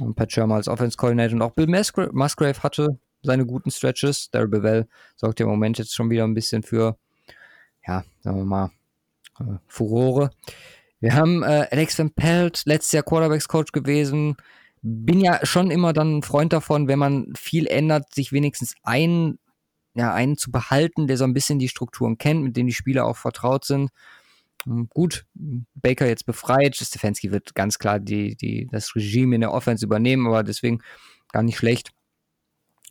und 0.00 0.14
Pat 0.14 0.30
Shermer 0.30 0.54
als 0.54 0.68
Offense 0.68 0.96
Coordinator 0.96 1.34
und 1.34 1.42
auch 1.42 1.50
Bill 1.50 1.66
Musgra 1.66 2.10
Musgrave 2.12 2.62
hatte 2.62 2.96
seine 3.24 3.44
guten 3.44 3.72
Stretches. 3.72 4.30
Daryl 4.30 4.46
Bevell 4.46 4.86
sorgt 5.16 5.40
ja 5.40 5.46
im 5.46 5.50
Moment 5.50 5.78
jetzt 5.78 5.92
schon 5.92 6.08
wieder 6.08 6.22
ein 6.22 6.34
bisschen 6.34 6.62
für, 6.62 6.96
ja, 7.84 8.04
sagen 8.20 8.36
wir 8.36 8.44
mal, 8.44 8.70
äh, 9.40 9.58
Furore. 9.66 10.30
Wir 11.00 11.16
haben 11.16 11.42
äh, 11.42 11.66
Alex 11.72 11.98
Van 11.98 12.12
Pelt, 12.12 12.62
letztes 12.66 12.92
Jahr 12.92 13.02
Quarterbacks 13.02 13.48
Coach 13.48 13.72
gewesen. 13.72 14.36
Bin 14.82 15.20
ja 15.20 15.44
schon 15.46 15.70
immer 15.70 15.92
dann 15.92 16.18
ein 16.18 16.22
Freund 16.22 16.52
davon, 16.52 16.88
wenn 16.88 16.98
man 16.98 17.32
viel 17.36 17.66
ändert, 17.66 18.14
sich 18.14 18.32
wenigstens 18.32 18.74
einen, 18.82 19.38
ja, 19.94 20.12
einen 20.12 20.36
zu 20.36 20.50
behalten, 20.50 21.06
der 21.06 21.16
so 21.16 21.24
ein 21.24 21.34
bisschen 21.34 21.58
die 21.58 21.68
Strukturen 21.68 22.18
kennt, 22.18 22.42
mit 22.42 22.56
denen 22.56 22.68
die 22.68 22.74
Spieler 22.74 23.06
auch 23.06 23.16
vertraut 23.16 23.64
sind. 23.64 23.90
Ähm, 24.66 24.88
Gut, 24.90 25.26
Baker 25.74 26.06
jetzt 26.06 26.26
befreit. 26.26 26.76
Stefanski 26.76 27.32
wird 27.32 27.54
ganz 27.54 27.78
klar 27.78 28.00
die, 28.00 28.36
die, 28.36 28.68
das 28.70 28.94
Regime 28.96 29.34
in 29.36 29.40
der 29.40 29.52
Offense 29.52 29.84
übernehmen, 29.84 30.26
aber 30.26 30.42
deswegen 30.42 30.80
gar 31.32 31.42
nicht 31.42 31.58
schlecht, 31.58 31.90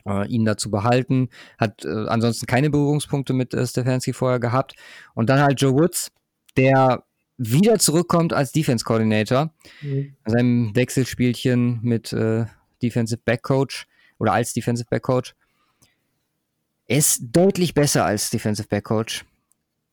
äh, 0.07 0.27
ihn 0.27 0.45
da 0.45 0.57
zu 0.57 0.71
behalten. 0.71 1.29
Hat 1.57 1.85
äh, 1.85 2.07
ansonsten 2.07 2.45
keine 2.45 2.69
Berührungspunkte 2.69 3.33
mit 3.33 3.53
äh, 3.53 3.65
Stefanski 3.65 4.13
vorher 4.13 4.39
gehabt. 4.39 4.75
Und 5.13 5.29
dann 5.29 5.41
halt 5.41 5.61
Joe 5.61 5.73
Woods, 5.73 6.11
der 6.57 7.03
wieder 7.43 7.79
zurückkommt 7.79 8.33
als 8.33 8.51
Defense 8.51 8.85
Coordinator. 8.85 9.51
Mhm. 9.81 10.15
Seinem 10.25 10.75
Wechselspielchen 10.75 11.79
mit 11.81 12.13
äh, 12.13 12.45
Defensive 12.81 13.19
Back 13.23 13.41
Coach 13.43 13.87
oder 14.19 14.33
als 14.33 14.53
Defensive 14.53 14.87
Back 14.89 15.03
Coach. 15.03 15.33
Er 16.87 16.97
ist 16.97 17.21
deutlich 17.31 17.73
besser 17.73 18.05
als 18.05 18.29
Defensive 18.29 18.67
Back 18.67 18.83
Coach. 18.85 19.25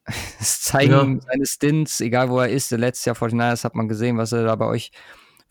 Es 0.41 0.63
zeigen 0.63 0.93
Ja. 0.93 1.21
seine 1.27 1.47
Stints, 1.47 2.01
egal 2.01 2.29
wo 2.31 2.39
er 2.41 2.49
ist. 2.49 2.71
Letztes 2.71 3.05
Jahr 3.05 3.17
49ers 3.17 3.65
hat 3.65 3.75
man 3.75 3.89
gesehen, 3.89 4.17
was 4.19 4.33
er 4.33 4.45
da 4.45 4.55
bei 4.57 4.67
euch 4.67 4.91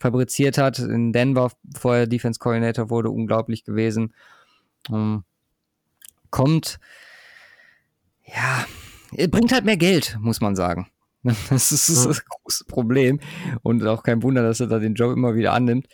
fabriziert 0.00 0.58
hat. 0.58 0.78
In 0.78 1.12
Denver, 1.12 1.50
bevor 1.62 1.96
er 1.96 2.06
Defense 2.06 2.38
Coordinator 2.38 2.90
wurde, 2.90 3.10
unglaublich 3.10 3.64
gewesen. 3.64 4.14
Ähm, 4.90 5.24
kommt, 6.30 6.78
ja, 8.24 8.66
er 9.16 9.28
bringt 9.28 9.52
halt 9.52 9.64
mehr 9.64 9.76
Geld, 9.76 10.16
muss 10.20 10.40
man 10.40 10.54
sagen. 10.56 10.88
Das 11.50 11.72
ist, 11.72 11.88
das, 11.88 12.04
Ja. 12.04 12.10
ist 12.10 12.18
das 12.20 12.24
große 12.24 12.64
Problem. 12.66 13.20
Und 13.62 13.84
auch 13.86 14.02
kein 14.02 14.22
Wunder, 14.22 14.42
dass 14.42 14.60
er 14.60 14.66
da 14.68 14.78
den 14.78 14.94
Job 14.94 15.12
immer 15.12 15.34
wieder 15.34 15.52
annimmt. 15.52 15.88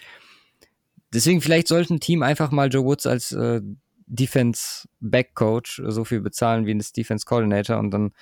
Deswegen, 1.13 1.41
vielleicht 1.41 1.69
sollte 1.69 1.95
ein 1.95 2.01
Team 2.01 2.23
einfach 2.23 2.51
mal 2.51 2.69
Joe 2.69 2.85
Woods 2.85 3.07
als 3.07 3.33
äh, 3.33 3.61
Defense 4.07 4.87
Back 5.01 5.35
Coach 5.35 5.81
so 5.87 6.05
viel 6.05 6.21
bezahlen 6.21 6.67
wie 6.67 6.75
ein 6.75 6.85
Defense 6.97 7.25
Coordinator 7.25 7.79
und 7.79 7.91
dann 7.91 8.13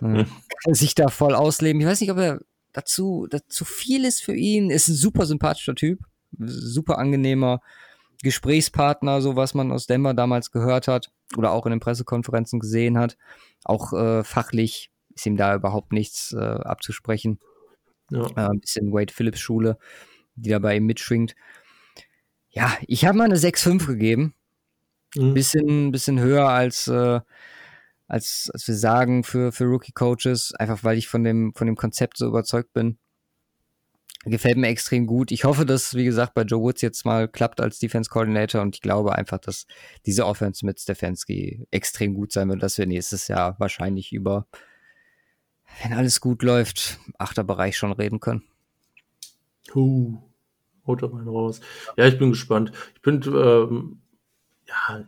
äh, 0.00 0.24
kann 0.24 0.26
er 0.66 0.74
sich 0.74 0.94
da 0.94 1.08
voll 1.08 1.34
ausleben. 1.34 1.80
Ich 1.80 1.86
weiß 1.86 2.00
nicht, 2.00 2.10
ob 2.10 2.18
er 2.18 2.40
dazu, 2.72 3.26
dazu 3.30 3.64
viel 3.64 4.04
ist 4.04 4.22
für 4.22 4.34
ihn. 4.34 4.70
Ist 4.70 4.88
ein 4.88 4.94
super 4.94 5.26
sympathischer 5.26 5.74
Typ, 5.74 6.00
super 6.38 6.98
angenehmer 6.98 7.60
Gesprächspartner, 8.22 9.20
so 9.20 9.36
was 9.36 9.54
man 9.54 9.70
aus 9.70 9.86
Denver 9.86 10.14
damals 10.14 10.50
gehört 10.50 10.88
hat 10.88 11.10
oder 11.36 11.52
auch 11.52 11.66
in 11.66 11.70
den 11.70 11.80
Pressekonferenzen 11.80 12.60
gesehen 12.60 12.98
hat. 12.98 13.16
Auch 13.64 13.92
äh, 13.92 14.24
fachlich 14.24 14.90
ist 15.16 15.26
ihm 15.26 15.36
da 15.36 15.54
überhaupt 15.54 15.92
nichts 15.92 16.32
äh, 16.32 16.38
abzusprechen. 16.38 17.40
Ja. 18.10 18.26
Äh, 18.36 18.50
ein 18.50 18.60
bisschen 18.60 18.92
Wade 18.92 19.12
Phillips 19.12 19.40
Schule, 19.40 19.78
die 20.36 20.50
da 20.50 20.58
bei 20.58 20.76
ihm 20.76 20.86
mitschwingt. 20.86 21.34
Ja, 22.50 22.76
ich 22.86 23.04
habe 23.04 23.18
mal 23.18 23.24
eine 23.24 23.36
6,5 23.36 23.86
gegeben. 23.86 24.34
Mhm. 25.14 25.34
Bisschen, 25.34 25.92
bisschen 25.92 26.20
höher 26.20 26.48
als, 26.48 26.86
äh, 26.88 27.20
als, 28.06 28.50
als 28.52 28.68
wir 28.68 28.76
sagen 28.76 29.24
für, 29.24 29.52
für 29.52 29.64
Rookie-Coaches, 29.64 30.54
einfach 30.54 30.84
weil 30.84 30.98
ich 30.98 31.08
von 31.08 31.24
dem, 31.24 31.52
von 31.54 31.66
dem 31.66 31.76
Konzept 31.76 32.18
so 32.18 32.26
überzeugt 32.26 32.72
bin. 32.72 32.98
Gefällt 34.24 34.56
mir 34.56 34.66
extrem 34.68 35.06
gut. 35.06 35.30
Ich 35.30 35.44
hoffe, 35.44 35.64
dass, 35.64 35.94
wie 35.94 36.04
gesagt, 36.04 36.34
bei 36.34 36.42
Joe 36.42 36.60
Woods 36.60 36.82
jetzt 36.82 37.04
mal 37.04 37.28
klappt 37.28 37.60
als 37.60 37.78
Defense 37.78 38.10
Coordinator 38.10 38.60
und 38.60 38.74
ich 38.74 38.80
glaube 38.80 39.14
einfach, 39.14 39.38
dass 39.38 39.66
diese 40.04 40.26
Offense 40.26 40.66
mit 40.66 40.80
Stefanski 40.80 41.64
extrem 41.70 42.14
gut 42.14 42.32
sein 42.32 42.48
wird, 42.48 42.60
dass 42.60 42.76
wir 42.76 42.86
nächstes 42.86 43.28
Jahr 43.28 43.54
wahrscheinlich 43.60 44.12
über, 44.12 44.48
wenn 45.82 45.92
alles 45.92 46.20
gut 46.20 46.42
läuft, 46.42 46.98
Achterbereich 47.18 47.76
schon 47.76 47.92
reden 47.92 48.20
können. 48.20 48.42
Huh. 49.74 50.18
Haut 50.86 51.02
doch 51.02 51.12
einen 51.14 51.28
raus. 51.28 51.60
Ja, 51.96 52.06
ich 52.06 52.18
bin 52.18 52.30
gespannt. 52.30 52.70
Ich 52.94 53.02
bin 53.02 53.20
ähm, 53.26 53.98
ja 54.68 55.04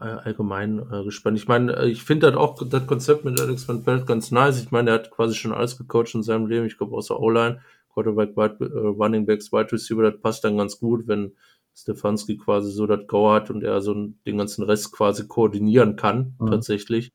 all- 0.00 0.18
allgemein 0.20 0.78
äh, 0.90 1.04
gespannt. 1.04 1.36
Ich 1.38 1.48
meine, 1.48 1.74
äh, 1.76 1.88
ich 1.88 2.02
finde 2.02 2.26
halt 2.28 2.36
auch 2.36 2.66
das 2.66 2.86
Konzept 2.86 3.24
mit 3.24 3.38
Alex 3.40 3.68
Van 3.68 3.84
Pelt 3.84 4.06
ganz 4.06 4.30
nice. 4.30 4.62
Ich 4.62 4.70
meine, 4.70 4.90
er 4.90 4.94
hat 4.94 5.10
quasi 5.10 5.34
schon 5.34 5.52
alles 5.52 5.76
gecoacht 5.76 6.14
in 6.14 6.22
seinem 6.22 6.46
Leben. 6.46 6.66
Ich 6.66 6.78
glaube, 6.78 6.96
außer 6.96 7.18
O-Line, 7.20 7.60
Quarterback, 7.92 8.36
Wide, 8.36 8.64
äh, 8.64 8.78
Running 8.88 9.26
Backs, 9.26 9.52
Wide 9.52 9.70
Receiver, 9.72 10.10
das 10.10 10.20
passt 10.20 10.44
dann 10.44 10.56
ganz 10.56 10.78
gut, 10.78 11.06
wenn 11.08 11.32
Stefanski 11.74 12.38
quasi 12.38 12.72
so 12.72 12.86
das 12.86 13.06
Go 13.06 13.30
hat 13.30 13.50
und 13.50 13.62
er 13.62 13.80
so 13.82 13.94
den 13.94 14.38
ganzen 14.38 14.64
Rest 14.64 14.92
quasi 14.92 15.28
koordinieren 15.28 15.96
kann, 15.96 16.34
Mhm. 16.38 16.46
tatsächlich. 16.50 17.12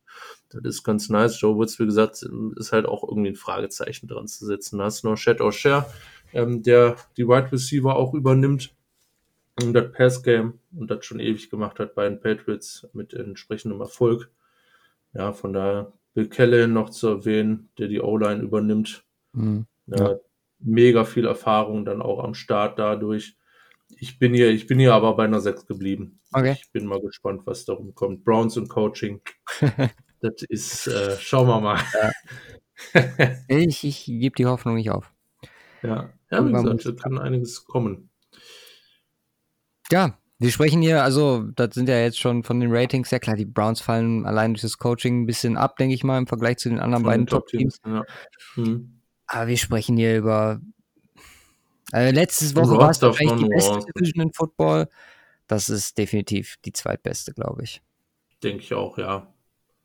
Das 0.61 0.75
ist 0.75 0.83
ganz 0.83 1.09
nice. 1.09 1.39
Joe 1.39 1.55
Woods, 1.55 1.79
wie 1.79 1.85
gesagt, 1.85 2.27
ist 2.55 2.71
halt 2.71 2.85
auch 2.85 3.07
irgendwie 3.07 3.29
ein 3.29 3.35
Fragezeichen 3.35 4.07
dran 4.07 4.27
zu 4.27 4.45
setzen. 4.45 4.77
Da 4.77 4.85
hast 4.85 5.03
du 5.03 5.09
noch 5.09 5.17
Shed 5.17 5.41
O'Share, 5.41 5.85
ähm, 6.33 6.63
der 6.63 6.97
die 7.17 7.27
Wide 7.27 7.51
Receiver 7.51 7.95
auch 7.95 8.13
übernimmt 8.13 8.73
und 9.61 9.73
das 9.73 9.91
Pass 9.91 10.23
Game 10.23 10.59
und 10.75 10.89
das 10.89 11.05
schon 11.05 11.19
ewig 11.19 11.49
gemacht 11.49 11.79
hat 11.79 11.95
bei 11.95 12.07
den 12.07 12.19
Patriots 12.19 12.87
mit 12.93 13.13
entsprechendem 13.13 13.81
Erfolg. 13.81 14.31
Ja, 15.13 15.31
von 15.31 15.53
daher 15.53 15.93
Bill 16.13 16.27
Callahan 16.27 16.73
noch 16.73 16.89
zu 16.89 17.07
erwähnen, 17.07 17.69
der 17.77 17.87
die 17.87 18.01
O-Line 18.01 18.41
übernimmt. 18.41 19.03
Mhm. 19.33 19.65
Ja, 19.87 20.17
Mega 20.59 21.03
viel 21.03 21.25
Erfahrung 21.25 21.83
dann 21.83 22.01
auch 22.01 22.23
am 22.23 22.33
Start 22.33 22.79
dadurch. 22.79 23.35
Ich 23.97 24.17
bin 24.17 24.33
hier, 24.33 24.49
ich 24.49 24.65
bin 24.65 24.79
hier 24.79 24.93
aber 24.93 25.15
bei 25.15 25.25
einer 25.25 25.41
6 25.41 25.65
geblieben. 25.65 26.19
Okay. 26.31 26.55
Ich 26.59 26.71
bin 26.71 26.85
mal 26.85 27.01
gespannt, 27.01 27.41
was 27.45 27.65
darum 27.65 27.93
kommt. 27.93 28.23
Browns 28.23 28.57
und 28.57 28.69
Coaching. 28.69 29.21
das 30.23 30.41
ist, 30.47 30.87
äh, 30.87 31.17
schauen 31.19 31.47
wir 31.47 31.59
mal. 31.59 31.79
Ja. 32.93 33.35
ich 33.47 33.83
ich 33.83 34.05
gebe 34.05 34.35
die 34.35 34.45
Hoffnung 34.45 34.75
nicht 34.75 34.89
auf. 34.89 35.11
Ja, 35.81 36.09
ja 36.31 36.45
wie 36.45 36.51
gesagt, 36.51 36.85
da 36.85 36.91
kann 36.93 37.19
einiges 37.19 37.65
kommen. 37.65 38.09
Ja, 39.91 40.17
wir 40.39 40.51
sprechen 40.51 40.81
hier, 40.81 41.03
also 41.03 41.43
das 41.55 41.75
sind 41.75 41.89
ja 41.89 41.99
jetzt 41.99 42.19
schon 42.19 42.43
von 42.43 42.59
den 42.59 42.73
Ratings, 42.73 43.11
ja 43.11 43.19
klar, 43.19 43.35
die 43.35 43.45
Browns 43.45 43.81
fallen 43.81 44.25
allein 44.25 44.53
durch 44.53 44.61
das 44.61 44.77
Coaching 44.77 45.23
ein 45.23 45.25
bisschen 45.25 45.57
ab, 45.57 45.77
denke 45.77 45.93
ich 45.93 46.03
mal, 46.03 46.17
im 46.17 46.27
Vergleich 46.27 46.57
zu 46.57 46.69
den 46.69 46.79
anderen 46.79 47.03
von 47.03 47.11
beiden 47.11 47.27
Top-Teams. 47.27 47.81
Top 47.81 47.93
ja. 47.93 48.03
hm. 48.55 49.01
Aber 49.27 49.47
wir 49.47 49.57
sprechen 49.57 49.97
hier 49.97 50.17
über 50.17 50.59
äh, 51.91 52.11
letzte 52.11 52.55
Woche 52.55 52.77
war 52.77 52.89
es 52.89 53.01
wahrscheinlich 53.01 53.43
die 53.43 53.49
beste 53.49 53.79
Division 53.79 54.27
in 54.27 54.33
Football. 54.33 54.89
Das 55.47 55.69
ist 55.69 55.97
definitiv 55.97 56.55
die 56.65 56.73
zweitbeste, 56.73 57.33
glaube 57.33 57.63
ich. 57.63 57.81
Denke 58.41 58.63
ich 58.63 58.73
auch, 58.73 58.97
ja. 58.97 59.32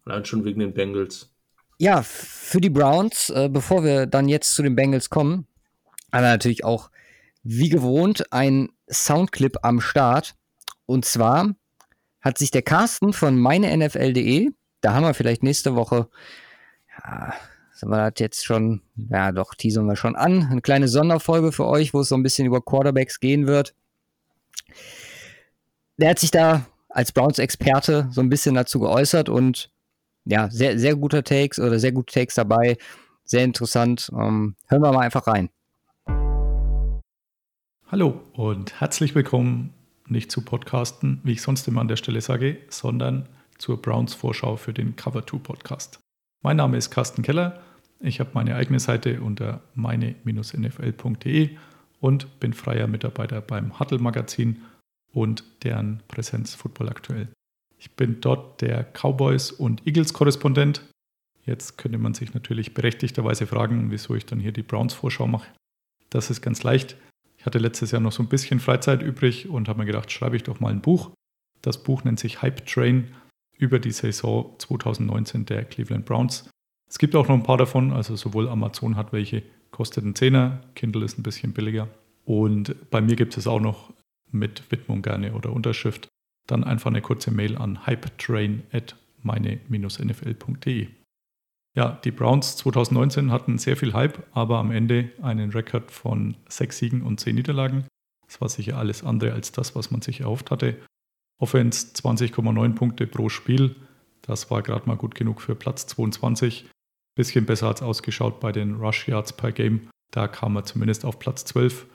Allein 0.08 0.24
schon 0.24 0.44
wegen 0.44 0.60
den 0.60 0.72
Bengals. 0.72 1.30
Ja, 1.78 2.02
für 2.02 2.60
die 2.60 2.70
Browns, 2.70 3.30
äh, 3.30 3.48
bevor 3.50 3.84
wir 3.84 4.06
dann 4.06 4.28
jetzt 4.28 4.54
zu 4.54 4.62
den 4.62 4.74
Bengals 4.74 5.10
kommen, 5.10 5.46
haben 6.12 6.24
wir 6.24 6.30
natürlich 6.30 6.64
auch 6.64 6.90
wie 7.42 7.68
gewohnt 7.68 8.32
ein 8.32 8.70
Soundclip 8.90 9.58
am 9.62 9.80
Start. 9.80 10.34
Und 10.86 11.04
zwar 11.04 11.54
hat 12.20 12.38
sich 12.38 12.50
der 12.50 12.62
Carsten 12.62 13.12
von 13.12 13.38
meinenfl.de, 13.38 14.50
da 14.80 14.94
haben 14.94 15.04
wir 15.04 15.14
vielleicht 15.14 15.42
nächste 15.42 15.76
Woche, 15.76 16.08
ja, 16.96 17.34
sind 17.72 17.90
wir 17.90 18.10
das 18.10 18.18
jetzt 18.18 18.44
schon, 18.44 18.82
ja 18.96 19.30
doch, 19.30 19.54
teasern 19.54 19.86
wir 19.86 19.96
schon 19.96 20.16
an, 20.16 20.48
eine 20.50 20.62
kleine 20.62 20.88
Sonderfolge 20.88 21.52
für 21.52 21.66
euch, 21.66 21.94
wo 21.94 22.00
es 22.00 22.08
so 22.08 22.16
ein 22.16 22.22
bisschen 22.22 22.46
über 22.46 22.60
Quarterbacks 22.60 23.20
gehen 23.20 23.46
wird. 23.46 23.74
Der 25.96 26.10
hat 26.10 26.18
sich 26.18 26.30
da 26.30 26.66
als 26.88 27.12
Browns-Experte 27.12 28.08
so 28.10 28.20
ein 28.20 28.30
bisschen 28.30 28.54
dazu 28.54 28.80
geäußert 28.80 29.28
und 29.28 29.70
ja, 30.28 30.50
sehr, 30.50 30.78
sehr 30.78 30.94
guter 30.94 31.24
Takes 31.24 31.58
oder 31.58 31.78
sehr 31.78 31.92
gute 31.92 32.12
Takes 32.12 32.34
dabei, 32.34 32.76
sehr 33.24 33.44
interessant. 33.44 34.10
Ähm, 34.12 34.56
hören 34.66 34.82
wir 34.82 34.92
mal 34.92 35.00
einfach 35.00 35.26
rein. 35.26 35.48
Hallo 37.90 38.20
und 38.34 38.78
herzlich 38.80 39.14
willkommen 39.14 39.72
nicht 40.06 40.30
zu 40.30 40.42
Podcasten, 40.42 41.20
wie 41.24 41.32
ich 41.32 41.42
sonst 41.42 41.66
immer 41.66 41.80
an 41.80 41.88
der 41.88 41.96
Stelle 41.96 42.20
sage, 42.20 42.58
sondern 42.68 43.26
zur 43.56 43.80
Browns 43.80 44.14
Vorschau 44.14 44.56
für 44.56 44.74
den 44.74 44.96
Cover 44.96 45.26
2 45.26 45.38
Podcast. 45.38 46.00
Mein 46.42 46.58
Name 46.58 46.76
ist 46.76 46.90
Carsten 46.90 47.22
Keller. 47.22 47.60
Ich 48.00 48.20
habe 48.20 48.30
meine 48.34 48.54
eigene 48.54 48.80
Seite 48.80 49.22
unter 49.22 49.62
meine-nfl.de 49.74 51.50
und 52.00 52.40
bin 52.40 52.52
freier 52.52 52.86
Mitarbeiter 52.86 53.40
beim 53.40 53.80
Huddle 53.80 53.98
Magazin 53.98 54.62
und 55.12 55.42
deren 55.64 56.02
Präsenz 56.06 56.54
Football 56.54 56.90
aktuell. 56.90 57.28
Ich 57.78 57.92
bin 57.92 58.20
dort 58.20 58.60
der 58.60 58.84
Cowboys 58.84 59.52
und 59.52 59.86
Eagles 59.86 60.12
Korrespondent. 60.12 60.82
Jetzt 61.46 61.78
könnte 61.78 61.98
man 61.98 62.14
sich 62.14 62.34
natürlich 62.34 62.74
berechtigterweise 62.74 63.46
fragen, 63.46 63.90
wieso 63.90 64.14
ich 64.14 64.26
dann 64.26 64.40
hier 64.40 64.52
die 64.52 64.62
Browns 64.62 64.94
Vorschau 64.94 65.26
mache. 65.26 65.48
Das 66.10 66.30
ist 66.30 66.42
ganz 66.42 66.62
leicht. 66.62 66.96
Ich 67.38 67.46
hatte 67.46 67.58
letztes 67.58 67.92
Jahr 67.92 68.00
noch 68.00 68.12
so 68.12 68.22
ein 68.22 68.28
bisschen 68.28 68.60
Freizeit 68.60 69.02
übrig 69.02 69.48
und 69.48 69.68
habe 69.68 69.78
mir 69.78 69.86
gedacht, 69.86 70.10
schreibe 70.10 70.36
ich 70.36 70.42
doch 70.42 70.60
mal 70.60 70.70
ein 70.70 70.82
Buch. 70.82 71.10
Das 71.62 71.82
Buch 71.82 72.04
nennt 72.04 72.18
sich 72.18 72.42
Hype 72.42 72.66
Train 72.66 73.14
über 73.56 73.78
die 73.78 73.92
Saison 73.92 74.54
2019 74.58 75.46
der 75.46 75.64
Cleveland 75.64 76.04
Browns. 76.04 76.50
Es 76.88 76.98
gibt 76.98 77.14
auch 77.14 77.28
noch 77.28 77.34
ein 77.34 77.42
paar 77.42 77.58
davon, 77.58 77.92
also 77.92 78.16
sowohl 78.16 78.48
Amazon 78.48 78.96
hat 78.96 79.12
welche, 79.12 79.42
kostet 79.70 80.04
einen 80.04 80.14
Zehner, 80.14 80.62
Kindle 80.74 81.04
ist 81.04 81.18
ein 81.18 81.22
bisschen 81.22 81.52
billiger. 81.52 81.88
Und 82.24 82.90
bei 82.90 83.00
mir 83.00 83.16
gibt 83.16 83.36
es 83.36 83.46
auch 83.46 83.60
noch 83.60 83.92
mit 84.30 84.70
Widmung 84.70 85.02
gerne 85.02 85.34
oder 85.34 85.52
Unterschrift. 85.52 86.08
Dann 86.48 86.64
einfach 86.64 86.90
eine 86.90 87.02
kurze 87.02 87.30
Mail 87.30 87.56
an 87.56 87.86
hypetrain 87.86 88.64
at 88.72 88.96
meine-nfl.de. 89.22 90.88
Ja, 91.76 91.92
die 92.02 92.10
Browns 92.10 92.56
2019 92.56 93.30
hatten 93.30 93.58
sehr 93.58 93.76
viel 93.76 93.92
Hype, 93.92 94.26
aber 94.32 94.58
am 94.58 94.72
Ende 94.72 95.12
einen 95.22 95.52
Rekord 95.52 95.92
von 95.92 96.36
sechs 96.48 96.78
Siegen 96.78 97.02
und 97.02 97.20
zehn 97.20 97.36
Niederlagen. 97.36 97.84
Das 98.26 98.40
war 98.40 98.48
sicher 98.48 98.76
alles 98.76 99.04
andere 99.04 99.32
als 99.32 99.52
das, 99.52 99.76
was 99.76 99.90
man 99.90 100.02
sich 100.02 100.22
erhofft 100.22 100.50
hatte. 100.50 100.76
Offense 101.40 101.94
20,9 101.94 102.74
Punkte 102.74 103.06
pro 103.06 103.28
Spiel. 103.28 103.76
Das 104.22 104.50
war 104.50 104.62
gerade 104.62 104.88
mal 104.88 104.96
gut 104.96 105.14
genug 105.14 105.40
für 105.40 105.54
Platz 105.54 105.86
22. 105.86 106.68
Bisschen 107.14 107.46
besser 107.46 107.68
als 107.68 107.82
ausgeschaut 107.82 108.40
bei 108.40 108.50
den 108.50 108.74
Rush 108.74 109.06
Yards 109.06 109.34
per 109.34 109.52
Game. 109.52 109.88
Da 110.10 110.26
kam 110.26 110.56
er 110.56 110.64
zumindest 110.64 111.04
auf 111.04 111.18
Platz 111.18 111.44
12. 111.44 111.86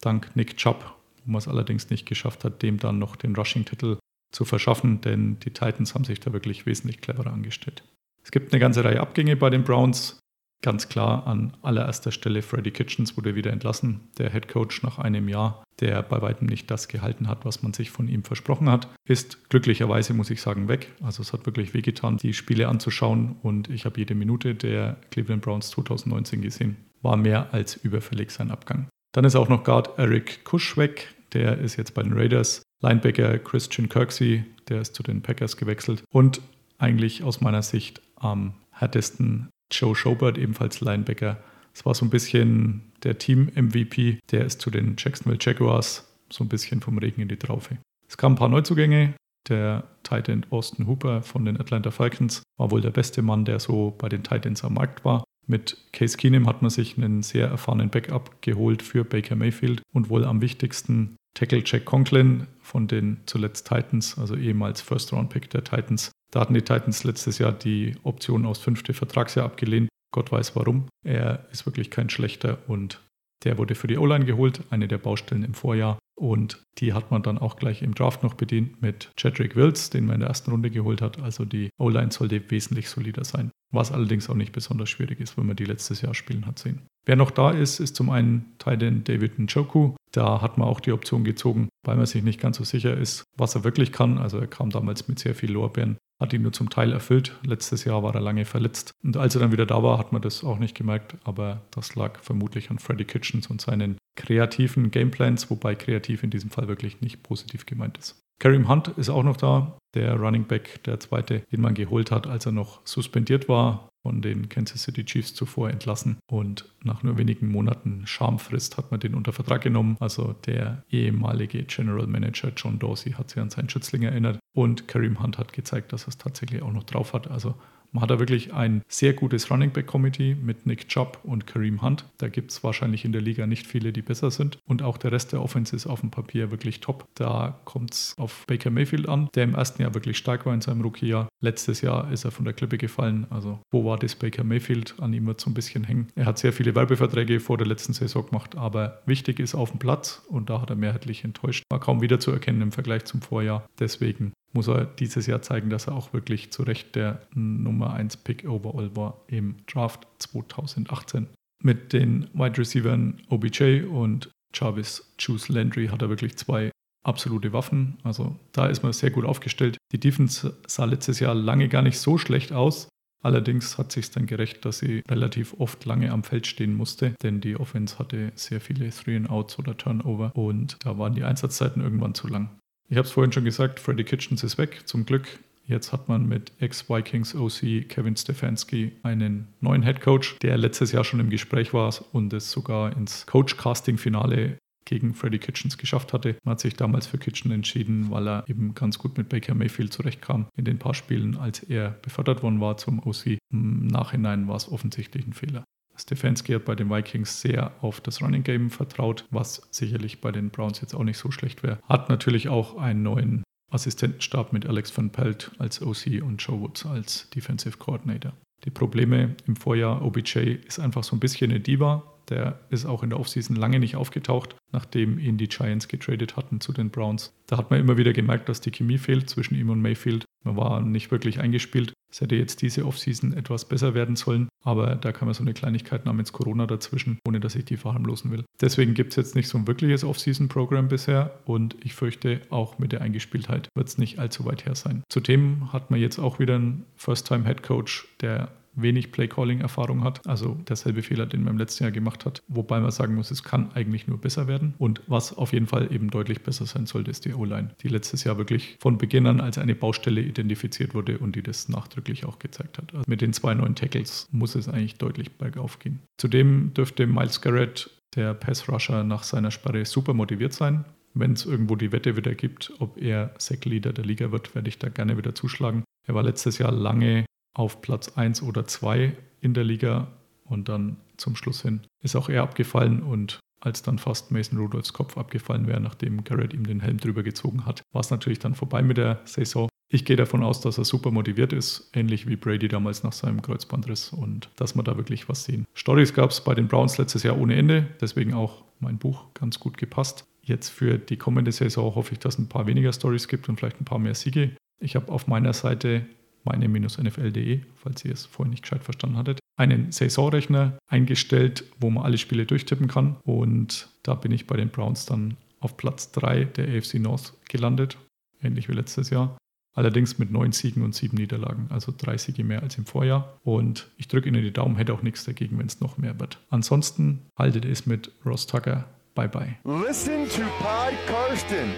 Dank 0.00 0.36
Nick 0.36 0.56
Chubb, 0.56 0.84
wo 1.24 1.32
man 1.32 1.38
es 1.38 1.48
allerdings 1.48 1.90
nicht 1.90 2.06
geschafft 2.06 2.44
hat, 2.44 2.62
dem 2.62 2.78
dann 2.78 2.98
noch 2.98 3.16
den 3.16 3.34
Rushing-Titel 3.34 3.98
zu 4.30 4.44
verschaffen, 4.44 5.00
denn 5.00 5.38
die 5.40 5.50
Titans 5.50 5.94
haben 5.94 6.04
sich 6.04 6.20
da 6.20 6.32
wirklich 6.32 6.66
wesentlich 6.66 7.00
cleverer 7.00 7.32
angestellt. 7.32 7.82
Es 8.22 8.30
gibt 8.30 8.52
eine 8.52 8.60
ganze 8.60 8.84
Reihe 8.84 9.00
Abgänge 9.00 9.36
bei 9.36 9.50
den 9.50 9.64
Browns. 9.64 10.18
Ganz 10.62 10.90
klar 10.90 11.26
an 11.26 11.56
allererster 11.62 12.12
Stelle 12.12 12.42
Freddy 12.42 12.70
Kitchens 12.70 13.16
wurde 13.16 13.34
wieder 13.34 13.50
entlassen, 13.50 14.10
der 14.18 14.30
Head 14.30 14.48
Coach 14.48 14.82
nach 14.82 14.98
einem 14.98 15.26
Jahr, 15.26 15.64
der 15.80 16.02
bei 16.02 16.20
weitem 16.20 16.46
nicht 16.46 16.70
das 16.70 16.86
gehalten 16.88 17.28
hat, 17.28 17.46
was 17.46 17.62
man 17.62 17.72
sich 17.72 17.90
von 17.90 18.08
ihm 18.08 18.24
versprochen 18.24 18.68
hat, 18.68 18.86
ist 19.06 19.48
glücklicherweise, 19.48 20.12
muss 20.12 20.28
ich 20.28 20.42
sagen, 20.42 20.68
weg. 20.68 20.92
Also 21.00 21.22
es 21.22 21.32
hat 21.32 21.46
wirklich 21.46 21.72
wehgetan, 21.72 22.18
die 22.18 22.34
Spiele 22.34 22.68
anzuschauen 22.68 23.36
und 23.42 23.70
ich 23.70 23.86
habe 23.86 23.98
jede 23.98 24.14
Minute 24.14 24.54
der 24.54 24.98
Cleveland 25.10 25.42
Browns 25.42 25.70
2019 25.70 26.42
gesehen. 26.42 26.76
War 27.00 27.16
mehr 27.16 27.54
als 27.54 27.76
überfällig 27.76 28.30
sein 28.30 28.50
Abgang. 28.50 28.88
Dann 29.12 29.24
ist 29.24 29.36
auch 29.36 29.48
noch 29.48 29.64
Guard 29.64 29.98
Eric 29.98 30.44
Kusch 30.44 30.76
weg, 30.76 31.14
der 31.32 31.58
ist 31.58 31.76
jetzt 31.76 31.94
bei 31.94 32.02
den 32.02 32.12
Raiders. 32.12 32.62
Linebacker 32.80 33.38
Christian 33.38 33.88
Kirksey, 33.88 34.44
der 34.68 34.80
ist 34.80 34.94
zu 34.94 35.02
den 35.02 35.22
Packers 35.22 35.56
gewechselt. 35.56 36.02
Und 36.10 36.40
eigentlich 36.78 37.22
aus 37.22 37.40
meiner 37.40 37.62
Sicht 37.62 38.00
am 38.16 38.54
härtesten 38.72 39.50
Joe 39.70 39.94
Schobert, 39.94 40.38
ebenfalls 40.38 40.80
Linebacker. 40.80 41.38
Es 41.74 41.84
war 41.84 41.94
so 41.94 42.04
ein 42.04 42.10
bisschen 42.10 42.92
der 43.02 43.18
Team-MVP, 43.18 44.18
der 44.30 44.44
ist 44.44 44.60
zu 44.60 44.70
den 44.70 44.96
Jacksonville 44.98 45.38
Jaguars 45.40 46.06
so 46.30 46.44
ein 46.44 46.48
bisschen 46.48 46.80
vom 46.80 46.98
Regen 46.98 47.20
in 47.20 47.28
die 47.28 47.36
Traufe. 47.36 47.78
Es 48.08 48.16
kamen 48.16 48.34
ein 48.34 48.38
paar 48.38 48.48
Neuzugänge. 48.48 49.14
Der 49.48 49.84
Titan 50.02 50.44
Austin 50.50 50.86
Hooper 50.86 51.22
von 51.22 51.44
den 51.44 51.58
Atlanta 51.58 51.90
Falcons 51.90 52.42
war 52.58 52.70
wohl 52.70 52.82
der 52.82 52.90
beste 52.90 53.22
Mann, 53.22 53.44
der 53.44 53.58
so 53.58 53.94
bei 53.96 54.08
den 54.08 54.22
Titans 54.22 54.64
am 54.64 54.74
Markt 54.74 55.04
war. 55.04 55.24
Mit 55.46 55.78
Case 55.92 56.16
Keenum 56.16 56.46
hat 56.46 56.62
man 56.62 56.70
sich 56.70 56.96
einen 56.96 57.22
sehr 57.22 57.48
erfahrenen 57.48 57.90
Backup 57.90 58.42
geholt 58.42 58.82
für 58.82 59.04
Baker 59.04 59.36
Mayfield 59.36 59.82
und 59.92 60.10
wohl 60.10 60.24
am 60.24 60.40
wichtigsten 60.40 61.16
Tackle 61.34 61.62
Jack 61.64 61.84
Conklin 61.84 62.46
von 62.60 62.88
den 62.88 63.20
zuletzt 63.26 63.68
Titans, 63.68 64.18
also 64.18 64.36
ehemals 64.36 64.80
First-Round-Pick 64.80 65.50
der 65.50 65.64
Titans, 65.64 66.10
da 66.30 66.40
hatten 66.40 66.54
die 66.54 66.62
Titans 66.62 67.04
letztes 67.04 67.38
Jahr 67.38 67.52
die 67.52 67.96
Option 68.04 68.46
aus 68.46 68.58
fünfte 68.58 68.94
Vertragsjahr 68.94 69.44
abgelehnt. 69.44 69.88
Gott 70.12 70.30
weiß 70.32 70.56
warum. 70.56 70.88
Er 71.04 71.46
ist 71.50 71.66
wirklich 71.66 71.90
kein 71.90 72.10
schlechter 72.10 72.58
und 72.68 73.00
der 73.44 73.58
wurde 73.58 73.74
für 73.74 73.86
die 73.86 73.96
O-Line 73.96 74.24
geholt, 74.26 74.60
eine 74.70 74.86
der 74.86 74.98
Baustellen 74.98 75.44
im 75.44 75.54
Vorjahr. 75.54 75.98
Und 76.14 76.62
die 76.78 76.92
hat 76.92 77.10
man 77.10 77.22
dann 77.22 77.38
auch 77.38 77.56
gleich 77.56 77.82
im 77.82 77.94
Draft 77.94 78.22
noch 78.22 78.34
bedient 78.34 78.82
mit 78.82 79.10
Chadrick 79.16 79.56
Wills, 79.56 79.88
den 79.88 80.04
man 80.04 80.16
in 80.16 80.20
der 80.20 80.28
ersten 80.28 80.50
Runde 80.50 80.70
geholt 80.70 81.00
hat. 81.00 81.20
Also 81.22 81.44
die 81.44 81.70
O-Line 81.78 82.12
sollte 82.12 82.50
wesentlich 82.50 82.90
solider 82.90 83.24
sein. 83.24 83.50
Was 83.72 83.92
allerdings 83.92 84.28
auch 84.28 84.34
nicht 84.34 84.52
besonders 84.52 84.90
schwierig 84.90 85.20
ist, 85.20 85.38
wenn 85.38 85.46
man 85.46 85.56
die 85.56 85.64
letztes 85.64 86.02
Jahr 86.02 86.14
spielen 86.14 86.46
hat 86.46 86.58
sehen. 86.58 86.82
Wer 87.06 87.16
noch 87.16 87.30
da 87.30 87.50
ist, 87.50 87.80
ist 87.80 87.96
zum 87.96 88.10
einen 88.10 88.54
Titan 88.58 89.04
David 89.04 89.38
Njoku. 89.38 89.94
Da 90.12 90.40
hat 90.40 90.58
man 90.58 90.68
auch 90.68 90.80
die 90.80 90.92
Option 90.92 91.24
gezogen, 91.24 91.68
weil 91.84 91.96
man 91.96 92.06
sich 92.06 92.22
nicht 92.22 92.40
ganz 92.40 92.56
so 92.56 92.64
sicher 92.64 92.96
ist, 92.96 93.24
was 93.36 93.54
er 93.54 93.64
wirklich 93.64 93.92
kann. 93.92 94.18
Also 94.18 94.38
er 94.38 94.46
kam 94.46 94.70
damals 94.70 95.08
mit 95.08 95.18
sehr 95.18 95.34
viel 95.34 95.52
Lorbeeren 95.52 95.98
hat 96.20 96.34
ihn 96.34 96.42
nur 96.42 96.52
zum 96.52 96.68
Teil 96.68 96.92
erfüllt. 96.92 97.34
Letztes 97.44 97.84
Jahr 97.84 98.02
war 98.02 98.14
er 98.14 98.20
lange 98.20 98.44
verletzt. 98.44 98.92
Und 99.02 99.16
als 99.16 99.34
er 99.34 99.40
dann 99.40 99.52
wieder 99.52 99.66
da 99.66 99.82
war, 99.82 99.98
hat 99.98 100.12
man 100.12 100.20
das 100.20 100.44
auch 100.44 100.58
nicht 100.58 100.76
gemerkt. 100.76 101.16
Aber 101.24 101.62
das 101.70 101.94
lag 101.96 102.20
vermutlich 102.20 102.70
an 102.70 102.78
Freddy 102.78 103.06
Kitchens 103.06 103.46
und 103.48 103.60
seinen 103.60 103.96
kreativen 104.16 104.90
Gameplans, 104.90 105.50
wobei 105.50 105.74
kreativ 105.74 106.22
in 106.22 106.30
diesem 106.30 106.50
Fall 106.50 106.68
wirklich 106.68 107.00
nicht 107.00 107.22
positiv 107.22 107.64
gemeint 107.64 107.96
ist. 107.96 108.22
Kareem 108.38 108.68
Hunt 108.68 108.88
ist 108.88 109.08
auch 109.08 109.22
noch 109.22 109.36
da, 109.36 109.78
der 109.94 110.16
Running 110.16 110.44
Back, 110.44 110.82
der 110.84 111.00
zweite, 111.00 111.42
den 111.52 111.60
man 111.60 111.74
geholt 111.74 112.10
hat, 112.10 112.26
als 112.26 112.46
er 112.46 112.52
noch 112.52 112.80
suspendiert 112.84 113.48
war 113.48 113.89
von 114.02 114.22
den 114.22 114.48
Kansas 114.48 114.82
City 114.82 115.04
Chiefs 115.04 115.34
zuvor 115.34 115.70
entlassen 115.70 116.18
und 116.26 116.64
nach 116.82 117.02
nur 117.02 117.18
wenigen 117.18 117.48
Monaten 117.48 118.06
Schamfrist 118.06 118.78
hat 118.78 118.90
man 118.90 119.00
den 119.00 119.14
unter 119.14 119.32
Vertrag 119.32 119.62
genommen. 119.62 119.96
Also 120.00 120.34
der 120.46 120.84
ehemalige 120.90 121.62
General 121.64 122.06
Manager 122.06 122.52
John 122.56 122.78
Dorsey 122.78 123.12
hat 123.12 123.30
sich 123.30 123.40
an 123.40 123.50
seinen 123.50 123.68
Schützling 123.68 124.02
erinnert 124.02 124.38
und 124.54 124.88
Kareem 124.88 125.22
Hunt 125.22 125.38
hat 125.38 125.52
gezeigt, 125.52 125.92
dass 125.92 126.04
er 126.04 126.08
es 126.08 126.18
tatsächlich 126.18 126.62
auch 126.62 126.72
noch 126.72 126.84
drauf 126.84 127.12
hat. 127.12 127.30
Also 127.30 127.54
Man 127.92 128.02
hat 128.02 128.10
da 128.10 128.18
wirklich 128.18 128.52
ein 128.52 128.82
sehr 128.88 129.12
gutes 129.12 129.50
Running 129.50 129.70
Back 129.70 129.86
Committee 129.86 130.34
mit 130.34 130.66
Nick 130.66 130.88
Chubb 130.88 131.18
und 131.24 131.46
Kareem 131.46 131.82
Hunt. 131.82 132.04
Da 132.18 132.28
gibt 132.28 132.52
es 132.52 132.62
wahrscheinlich 132.62 133.04
in 133.04 133.12
der 133.12 133.20
Liga 133.20 133.46
nicht 133.46 133.66
viele, 133.66 133.92
die 133.92 134.02
besser 134.02 134.30
sind. 134.30 134.58
Und 134.64 134.82
auch 134.82 134.96
der 134.96 135.12
Rest 135.12 135.32
der 135.32 135.42
Offense 135.42 135.74
ist 135.74 135.86
auf 135.86 136.00
dem 136.00 136.10
Papier 136.10 136.50
wirklich 136.50 136.80
top. 136.80 137.06
Da 137.14 137.58
kommt 137.64 137.94
es 137.94 138.14
auf 138.16 138.46
Baker 138.46 138.70
Mayfield 138.70 139.08
an, 139.08 139.28
der 139.34 139.44
im 139.44 139.54
ersten 139.54 139.82
Jahr 139.82 139.94
wirklich 139.94 140.18
stark 140.18 140.46
war 140.46 140.54
in 140.54 140.60
seinem 140.60 140.82
Rookie-Jahr. 140.82 141.28
Letztes 141.40 141.80
Jahr 141.80 142.10
ist 142.12 142.24
er 142.24 142.30
von 142.30 142.44
der 142.44 142.54
Klippe 142.54 142.78
gefallen. 142.78 143.26
Also 143.30 143.58
wo 143.70 143.84
war 143.84 143.98
das 143.98 144.14
Baker 144.14 144.44
Mayfield? 144.44 144.94
An 145.00 145.12
ihm 145.12 145.26
wird 145.26 145.40
so 145.40 145.50
ein 145.50 145.54
bisschen 145.54 145.84
hängen. 145.84 146.08
Er 146.14 146.26
hat 146.26 146.38
sehr 146.38 146.52
viele 146.52 146.74
Werbeverträge 146.74 147.40
vor 147.40 147.58
der 147.58 147.66
letzten 147.66 147.92
Saison 147.92 148.26
gemacht, 148.26 148.56
aber 148.56 149.02
wichtig 149.06 149.40
ist 149.40 149.54
auf 149.54 149.70
dem 149.70 149.78
Platz 149.78 150.22
und 150.28 150.50
da 150.50 150.60
hat 150.60 150.70
er 150.70 150.76
mehrheitlich 150.76 151.24
enttäuscht. 151.24 151.64
War 151.70 151.80
kaum 151.80 152.00
wiederzuerkennen 152.00 152.62
im 152.62 152.72
Vergleich 152.72 153.04
zum 153.04 153.22
Vorjahr. 153.22 153.66
Deswegen 153.78 154.32
muss 154.52 154.68
er 154.68 154.84
dieses 154.84 155.26
Jahr 155.26 155.42
zeigen, 155.42 155.70
dass 155.70 155.86
er 155.86 155.94
auch 155.94 156.12
wirklich 156.12 156.50
zu 156.50 156.62
Recht 156.62 156.96
der 156.96 157.22
Nummer 157.34 157.92
1 157.92 158.18
Pick 158.18 158.48
overall 158.48 158.94
war 158.96 159.22
im 159.28 159.56
Draft 159.66 160.06
2018. 160.18 161.28
Mit 161.62 161.92
den 161.92 162.28
Wide 162.32 162.58
Receivern 162.58 163.20
OBJ 163.28 163.82
und 163.84 164.30
Jarvis 164.54 165.14
Juice 165.18 165.48
Landry 165.48 165.88
hat 165.88 166.02
er 166.02 166.08
wirklich 166.08 166.36
zwei 166.36 166.70
absolute 167.04 167.52
Waffen. 167.52 167.98
Also 168.02 168.36
da 168.52 168.66
ist 168.66 168.82
man 168.82 168.92
sehr 168.92 169.10
gut 169.10 169.24
aufgestellt. 169.24 169.76
Die 169.92 170.00
Defense 170.00 170.56
sah 170.66 170.84
letztes 170.84 171.20
Jahr 171.20 171.34
lange 171.34 171.68
gar 171.68 171.82
nicht 171.82 171.98
so 171.98 172.18
schlecht 172.18 172.52
aus. 172.52 172.88
Allerdings 173.22 173.76
hat 173.76 173.92
sich 173.92 174.10
dann 174.10 174.26
gerecht, 174.26 174.64
dass 174.64 174.78
sie 174.78 175.02
relativ 175.08 175.54
oft 175.58 175.84
lange 175.84 176.10
am 176.10 176.24
Feld 176.24 176.46
stehen 176.46 176.74
musste, 176.74 177.14
denn 177.22 177.42
die 177.42 177.56
Offense 177.56 177.98
hatte 177.98 178.32
sehr 178.34 178.62
viele 178.62 178.88
Three-and-Outs 178.88 179.58
oder 179.58 179.76
Turnover 179.76 180.34
und 180.34 180.78
da 180.80 180.96
waren 180.96 181.14
die 181.14 181.24
Einsatzzeiten 181.24 181.82
irgendwann 181.82 182.14
zu 182.14 182.28
lang. 182.28 182.48
Ich 182.90 182.96
habe 182.96 183.06
es 183.06 183.12
vorhin 183.12 183.30
schon 183.30 183.44
gesagt, 183.44 183.78
Freddy 183.78 184.02
Kitchens 184.02 184.42
ist 184.42 184.58
weg, 184.58 184.82
zum 184.84 185.06
Glück. 185.06 185.38
Jetzt 185.68 185.92
hat 185.92 186.08
man 186.08 186.26
mit 186.26 186.50
Ex-Vikings 186.58 187.36
OC 187.36 187.88
Kevin 187.88 188.16
Stefanski 188.16 188.90
einen 189.04 189.46
neuen 189.60 189.84
Head 189.84 190.00
Coach, 190.00 190.36
der 190.42 190.58
letztes 190.58 190.90
Jahr 190.90 191.04
schon 191.04 191.20
im 191.20 191.30
Gespräch 191.30 191.72
war 191.72 191.94
und 192.12 192.32
es 192.32 192.50
sogar 192.50 192.96
ins 192.96 193.26
Coach-Casting-Finale 193.26 194.58
gegen 194.86 195.14
Freddy 195.14 195.38
Kitchens 195.38 195.78
geschafft 195.78 196.12
hatte. 196.12 196.34
Man 196.42 196.54
hat 196.54 196.60
sich 196.60 196.74
damals 196.74 197.06
für 197.06 197.18
Kitchen 197.18 197.52
entschieden, 197.52 198.10
weil 198.10 198.26
er 198.26 198.44
eben 198.48 198.74
ganz 198.74 198.98
gut 198.98 199.16
mit 199.16 199.28
Baker 199.28 199.54
Mayfield 199.54 199.92
zurechtkam 199.92 200.48
in 200.56 200.64
den 200.64 200.80
paar 200.80 200.94
Spielen, 200.94 201.36
als 201.36 201.60
er 201.60 201.90
befördert 202.02 202.42
worden 202.42 202.60
war 202.60 202.76
zum 202.76 202.98
OC. 203.06 203.38
Im 203.52 203.86
Nachhinein 203.86 204.48
war 204.48 204.56
es 204.56 204.68
offensichtlich 204.68 205.24
ein 205.28 205.32
Fehler. 205.32 205.62
Stefanski 206.02 206.52
hat 206.52 206.64
bei 206.64 206.74
den 206.74 206.90
Vikings 206.90 207.40
sehr 207.40 207.72
auf 207.80 208.00
das 208.00 208.22
Running 208.22 208.42
Game 208.42 208.70
vertraut, 208.70 209.24
was 209.30 209.68
sicherlich 209.70 210.20
bei 210.20 210.32
den 210.32 210.50
Browns 210.50 210.80
jetzt 210.80 210.94
auch 210.94 211.04
nicht 211.04 211.18
so 211.18 211.30
schlecht 211.30 211.62
wäre. 211.62 211.78
Hat 211.88 212.08
natürlich 212.08 212.48
auch 212.48 212.76
einen 212.76 213.02
neuen 213.02 213.42
Assistentenstab 213.70 214.52
mit 214.52 214.66
Alex 214.66 214.96
van 214.96 215.10
Pelt 215.10 215.52
als 215.58 215.80
OC 215.80 216.22
und 216.22 216.42
Joe 216.42 216.60
Woods 216.60 216.86
als 216.86 217.30
Defensive 217.30 217.78
Coordinator. 217.78 218.32
Die 218.64 218.70
Probleme 218.70 219.36
im 219.46 219.56
Vorjahr, 219.56 220.02
OBJ 220.02 220.38
ist 220.66 220.80
einfach 220.80 221.04
so 221.04 221.16
ein 221.16 221.20
bisschen 221.20 221.50
eine 221.50 221.60
Diva. 221.60 222.02
Der 222.28 222.60
ist 222.70 222.86
auch 222.86 223.02
in 223.02 223.10
der 223.10 223.18
Offseason 223.18 223.56
lange 223.56 223.80
nicht 223.80 223.96
aufgetaucht, 223.96 224.56
nachdem 224.72 225.18
ihn 225.18 225.36
die 225.36 225.48
Giants 225.48 225.88
getradet 225.88 226.36
hatten 226.36 226.60
zu 226.60 226.72
den 226.72 226.90
Browns. 226.90 227.32
Da 227.46 227.56
hat 227.56 227.70
man 227.70 227.80
immer 227.80 227.96
wieder 227.96 228.12
gemerkt, 228.12 228.48
dass 228.48 228.60
die 228.60 228.70
Chemie 228.70 228.98
fehlt 228.98 229.28
zwischen 229.28 229.56
ihm 229.56 229.70
und 229.70 229.82
Mayfield. 229.82 230.24
Man 230.44 230.56
war 230.56 230.80
nicht 230.80 231.10
wirklich 231.10 231.40
eingespielt. 231.40 231.92
Es 232.10 232.20
hätte 232.20 232.36
jetzt 232.36 232.62
diese 232.62 232.86
Offseason 232.86 233.32
etwas 233.32 233.68
besser 233.68 233.94
werden 233.94 234.16
sollen, 234.16 234.48
aber 234.64 234.96
da 234.96 235.12
kam 235.12 235.28
ja 235.28 235.34
so 235.34 235.42
eine 235.42 235.54
Kleinigkeit 235.54 236.06
namens 236.06 236.32
Corona 236.32 236.66
dazwischen, 236.66 237.18
ohne 237.26 237.40
dass 237.40 237.54
ich 237.54 237.64
die 237.64 237.76
verharmlosen 237.76 238.30
will. 238.30 238.44
Deswegen 238.60 238.94
gibt 238.94 239.10
es 239.10 239.16
jetzt 239.16 239.34
nicht 239.34 239.48
so 239.48 239.58
ein 239.58 239.66
wirkliches 239.66 240.04
Offseason-Programm 240.04 240.88
bisher 240.88 241.38
und 241.44 241.76
ich 241.84 241.94
fürchte, 241.94 242.40
auch 242.50 242.78
mit 242.78 242.92
der 242.92 243.02
Eingespieltheit 243.02 243.68
wird 243.74 243.88
es 243.88 243.98
nicht 243.98 244.18
allzu 244.18 244.44
weit 244.44 244.66
her 244.66 244.74
sein. 244.74 245.02
Zudem 245.08 245.72
hat 245.72 245.90
man 245.90 246.00
jetzt 246.00 246.18
auch 246.18 246.38
wieder 246.38 246.56
einen 246.56 246.84
First-Time-Head-Coach, 246.96 248.08
der 248.20 248.48
wenig 248.74 249.12
Play-Calling-Erfahrung 249.12 250.04
hat. 250.04 250.26
Also 250.26 250.56
derselbe 250.68 251.02
Fehler, 251.02 251.26
den 251.26 251.42
man 251.42 251.54
im 251.54 251.58
letzten 251.58 251.84
Jahr 251.84 251.92
gemacht 251.92 252.24
hat. 252.24 252.42
Wobei 252.48 252.80
man 252.80 252.90
sagen 252.90 253.14
muss, 253.14 253.30
es 253.30 253.42
kann 253.42 253.72
eigentlich 253.72 254.06
nur 254.06 254.18
besser 254.18 254.46
werden. 254.46 254.74
Und 254.78 255.02
was 255.06 255.36
auf 255.36 255.52
jeden 255.52 255.66
Fall 255.66 255.92
eben 255.92 256.10
deutlich 256.10 256.42
besser 256.42 256.66
sein 256.66 256.86
sollte, 256.86 257.10
ist 257.10 257.24
die 257.24 257.34
O-Line, 257.34 257.70
die 257.82 257.88
letztes 257.88 258.24
Jahr 258.24 258.38
wirklich 258.38 258.76
von 258.80 258.98
Beginn 258.98 259.26
an 259.26 259.40
als 259.40 259.58
eine 259.58 259.74
Baustelle 259.74 260.22
identifiziert 260.22 260.94
wurde 260.94 261.18
und 261.18 261.36
die 261.36 261.42
das 261.42 261.68
nachdrücklich 261.68 262.24
auch 262.24 262.38
gezeigt 262.38 262.78
hat. 262.78 262.94
Also 262.94 263.04
mit 263.06 263.20
den 263.20 263.32
zwei 263.32 263.54
neuen 263.54 263.74
Tackles 263.74 264.28
muss 264.30 264.54
es 264.54 264.68
eigentlich 264.68 264.96
deutlich 264.96 265.32
bergauf 265.38 265.78
gehen. 265.78 266.00
Zudem 266.18 266.72
dürfte 266.74 267.06
Miles 267.06 267.40
Garrett, 267.40 267.90
der 268.14 268.34
Pass-Rusher, 268.34 269.04
nach 269.04 269.22
seiner 269.22 269.50
Sperre 269.50 269.84
super 269.84 270.14
motiviert 270.14 270.52
sein 270.52 270.84
wenn 271.14 271.32
es 271.32 271.44
irgendwo 271.44 271.76
die 271.76 271.92
Wette 271.92 272.16
wieder 272.16 272.34
gibt, 272.34 272.72
ob 272.78 273.00
er 273.00 273.34
Sack-Leader 273.38 273.92
der 273.92 274.04
Liga 274.04 274.30
wird, 274.32 274.54
werde 274.54 274.68
ich 274.68 274.78
da 274.78 274.88
gerne 274.88 275.16
wieder 275.16 275.34
zuschlagen. 275.34 275.84
Er 276.06 276.14
war 276.14 276.22
letztes 276.22 276.58
Jahr 276.58 276.72
lange 276.72 277.24
auf 277.54 277.80
Platz 277.82 278.16
1 278.16 278.42
oder 278.42 278.66
2 278.66 279.16
in 279.40 279.54
der 279.54 279.64
Liga 279.64 280.08
und 280.44 280.68
dann 280.68 280.98
zum 281.16 281.36
Schluss 281.36 281.62
hin 281.62 281.80
ist 282.02 282.16
auch 282.16 282.28
er 282.28 282.42
abgefallen 282.42 283.02
und 283.02 283.40
als 283.60 283.82
dann 283.82 283.98
fast 283.98 284.30
Mason 284.30 284.58
Rudolphs 284.58 284.92
Kopf 284.92 285.18
abgefallen 285.18 285.66
wäre, 285.66 285.80
nachdem 285.80 286.24
Garrett 286.24 286.54
ihm 286.54 286.66
den 286.66 286.80
Helm 286.80 286.96
drüber 286.96 287.22
gezogen 287.22 287.66
hat, 287.66 287.82
war 287.92 288.00
es 288.00 288.10
natürlich 288.10 288.38
dann 288.38 288.54
vorbei 288.54 288.82
mit 288.82 288.96
der 288.96 289.20
Saison. 289.24 289.68
Ich 289.92 290.04
gehe 290.04 290.16
davon 290.16 290.42
aus, 290.42 290.60
dass 290.60 290.78
er 290.78 290.84
super 290.84 291.10
motiviert 291.10 291.52
ist, 291.52 291.90
ähnlich 291.92 292.26
wie 292.26 292.36
Brady 292.36 292.68
damals 292.68 293.02
nach 293.02 293.12
seinem 293.12 293.42
Kreuzbandriss 293.42 294.10
und 294.10 294.48
dass 294.56 294.76
wir 294.76 294.82
da 294.82 294.96
wirklich 294.96 295.28
was 295.28 295.44
sehen. 295.44 295.66
Stories 295.74 296.14
gab 296.14 296.30
es 296.30 296.40
bei 296.40 296.54
den 296.54 296.68
Browns 296.68 296.96
letztes 296.96 297.22
Jahr 297.22 297.38
ohne 297.38 297.56
Ende, 297.56 297.88
deswegen 298.00 298.32
auch 298.32 298.64
mein 298.78 298.98
Buch 298.98 299.34
ganz 299.34 299.58
gut 299.58 299.76
gepasst. 299.76 300.24
Jetzt 300.42 300.70
für 300.70 300.96
die 300.96 301.16
kommende 301.16 301.52
Saison 301.52 301.94
hoffe 301.94 302.12
ich, 302.12 302.18
dass 302.18 302.34
es 302.34 302.40
ein 302.40 302.48
paar 302.48 302.66
weniger 302.66 302.92
Stories 302.92 303.28
gibt 303.28 303.48
und 303.48 303.58
vielleicht 303.58 303.80
ein 303.80 303.84
paar 303.84 303.98
mehr 303.98 304.14
Siege. 304.14 304.52
Ich 304.78 304.96
habe 304.96 305.12
auf 305.12 305.26
meiner 305.26 305.52
Seite 305.52 306.06
meine-nfl.de, 306.44 307.60
falls 307.76 308.04
ihr 308.04 308.12
es 308.12 308.26
vorher 308.26 308.50
nicht 308.50 308.62
gescheit 308.62 308.84
verstanden 308.84 309.16
hattet, 309.16 309.40
einen 309.56 309.92
Saisonrechner 309.92 310.78
eingestellt, 310.86 311.64
wo 311.78 311.90
man 311.90 312.04
alle 312.04 312.18
Spiele 312.18 312.46
durchtippen 312.46 312.88
kann. 312.88 313.16
Und 313.24 313.88
da 314.02 314.14
bin 314.14 314.32
ich 314.32 314.46
bei 314.46 314.56
den 314.56 314.70
Browns 314.70 315.06
dann 315.06 315.36
auf 315.60 315.76
Platz 315.76 316.12
3 316.12 316.44
der 316.44 316.68
AFC 316.68 316.94
North 316.94 317.34
gelandet, 317.48 317.98
ähnlich 318.42 318.68
wie 318.68 318.72
letztes 318.72 319.10
Jahr. 319.10 319.36
Allerdings 319.72 320.18
mit 320.18 320.32
neun 320.32 320.52
Siegen 320.52 320.82
und 320.82 320.94
sieben 320.94 321.16
Niederlagen, 321.16 321.66
also 321.68 321.92
drei 321.96 322.18
Siege 322.18 322.42
mehr 322.42 322.62
als 322.62 322.76
im 322.76 322.86
Vorjahr. 322.86 323.38
Und 323.44 323.88
ich 323.98 324.08
drücke 324.08 324.28
Ihnen 324.28 324.42
die 324.42 324.52
Daumen, 324.52 324.76
hätte 324.76 324.92
auch 324.92 325.02
nichts 325.02 325.24
dagegen, 325.24 325.58
wenn 325.58 325.66
es 325.66 325.80
noch 325.80 325.96
mehr 325.96 326.18
wird. 326.18 326.38
Ansonsten 326.48 327.26
haltet 327.38 327.64
es 327.64 327.86
mit 327.86 328.10
Ross 328.26 328.46
Tucker. 328.46 328.86
Bye 329.14 329.28
bye. 329.28 329.56
Listen 329.86 330.28
to 330.28 330.42
Pi 330.58 330.94
Karsten. 331.06 331.70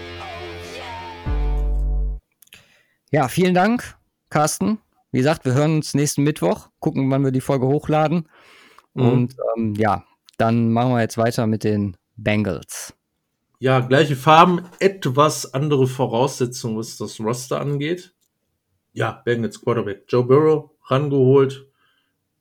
Ja, 3.11 3.27
vielen 3.27 3.53
Dank 3.53 3.95
Carsten. 4.33 4.79
Wie 5.11 5.19
gesagt, 5.19 5.45
wir 5.45 5.53
hören 5.53 5.75
uns 5.75 5.93
nächsten 5.93 6.23
Mittwoch, 6.23 6.69
gucken, 6.79 7.11
wann 7.11 7.23
wir 7.23 7.31
die 7.31 7.39
Folge 7.39 7.67
hochladen. 7.67 8.27
Mhm. 8.95 9.07
Und 9.07 9.35
ähm, 9.55 9.75
ja, 9.75 10.03
dann 10.39 10.71
machen 10.71 10.91
wir 10.91 11.01
jetzt 11.01 11.19
weiter 11.19 11.45
mit 11.45 11.63
den 11.63 11.95
Bengals. 12.15 12.95
Ja, 13.59 13.79
gleiche 13.79 14.15
Farben, 14.15 14.63
etwas 14.79 15.53
andere 15.53 15.85
Voraussetzungen, 15.85 16.77
was 16.77 16.97
das 16.97 17.19
Roster 17.19 17.61
angeht. 17.61 18.15
Ja, 18.93 19.21
Bengals 19.23 19.61
Quarterback 19.61 20.05
Joe 20.07 20.23
Burrow 20.23 20.71
rangeholt. 20.85 21.67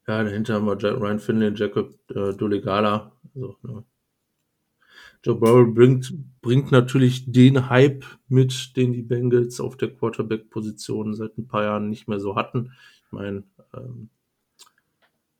Ja, 0.08 0.24
dahinter 0.24 0.54
haben 0.54 0.66
wir 0.66 0.82
Ryan 0.82 1.20
Finley 1.20 1.52
Jacob 1.54 1.92
äh, 2.10 2.32
Dolegala. 2.32 3.12
Also, 3.34 3.56
ne, 3.62 3.84
Joe 5.24 5.36
Burrow 5.36 5.72
bringt, 5.72 6.12
bringt 6.40 6.72
natürlich 6.72 7.30
den 7.30 7.70
Hype 7.70 8.04
mit, 8.28 8.76
den 8.76 8.92
die 8.92 9.02
Bengals 9.02 9.60
auf 9.60 9.76
der 9.76 9.94
Quarterback-Position 9.94 11.14
seit 11.14 11.38
ein 11.38 11.46
paar 11.46 11.62
Jahren 11.62 11.88
nicht 11.88 12.08
mehr 12.08 12.18
so 12.18 12.34
hatten. 12.34 12.72
Ich 13.06 13.12
meine, 13.12 13.44
ähm, 13.74 14.10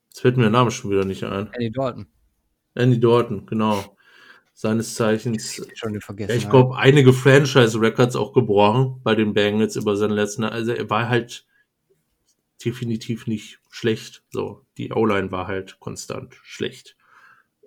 jetzt 0.08 0.20
fällt 0.20 0.36
mir 0.36 0.44
der 0.44 0.52
Name 0.52 0.70
schon 0.70 0.90
wieder 0.90 1.04
nicht 1.04 1.24
ein. 1.24 1.48
Andy 1.52 1.72
Dalton. 1.72 2.06
Andy 2.74 3.00
Dalton, 3.00 3.46
genau. 3.46 3.96
Seines 4.54 4.94
Zeichens. 4.94 5.66
Schon 5.74 6.00
vergessen, 6.00 6.36
ich 6.36 6.48
glaube, 6.48 6.76
einige 6.76 7.12
Franchise-Records 7.12 8.14
auch 8.14 8.32
gebrochen 8.32 9.00
bei 9.02 9.14
den 9.14 9.32
Bengals 9.32 9.76
über 9.76 9.96
seine 9.96 10.14
letzten. 10.14 10.44
Also 10.44 10.72
er 10.72 10.88
war 10.90 11.08
halt 11.08 11.46
definitiv 12.64 13.26
nicht 13.26 13.60
schlecht. 13.70 14.22
So, 14.30 14.64
die 14.76 14.92
O-Line 14.92 15.32
war 15.32 15.48
halt 15.48 15.80
konstant 15.80 16.36
schlecht. 16.42 16.96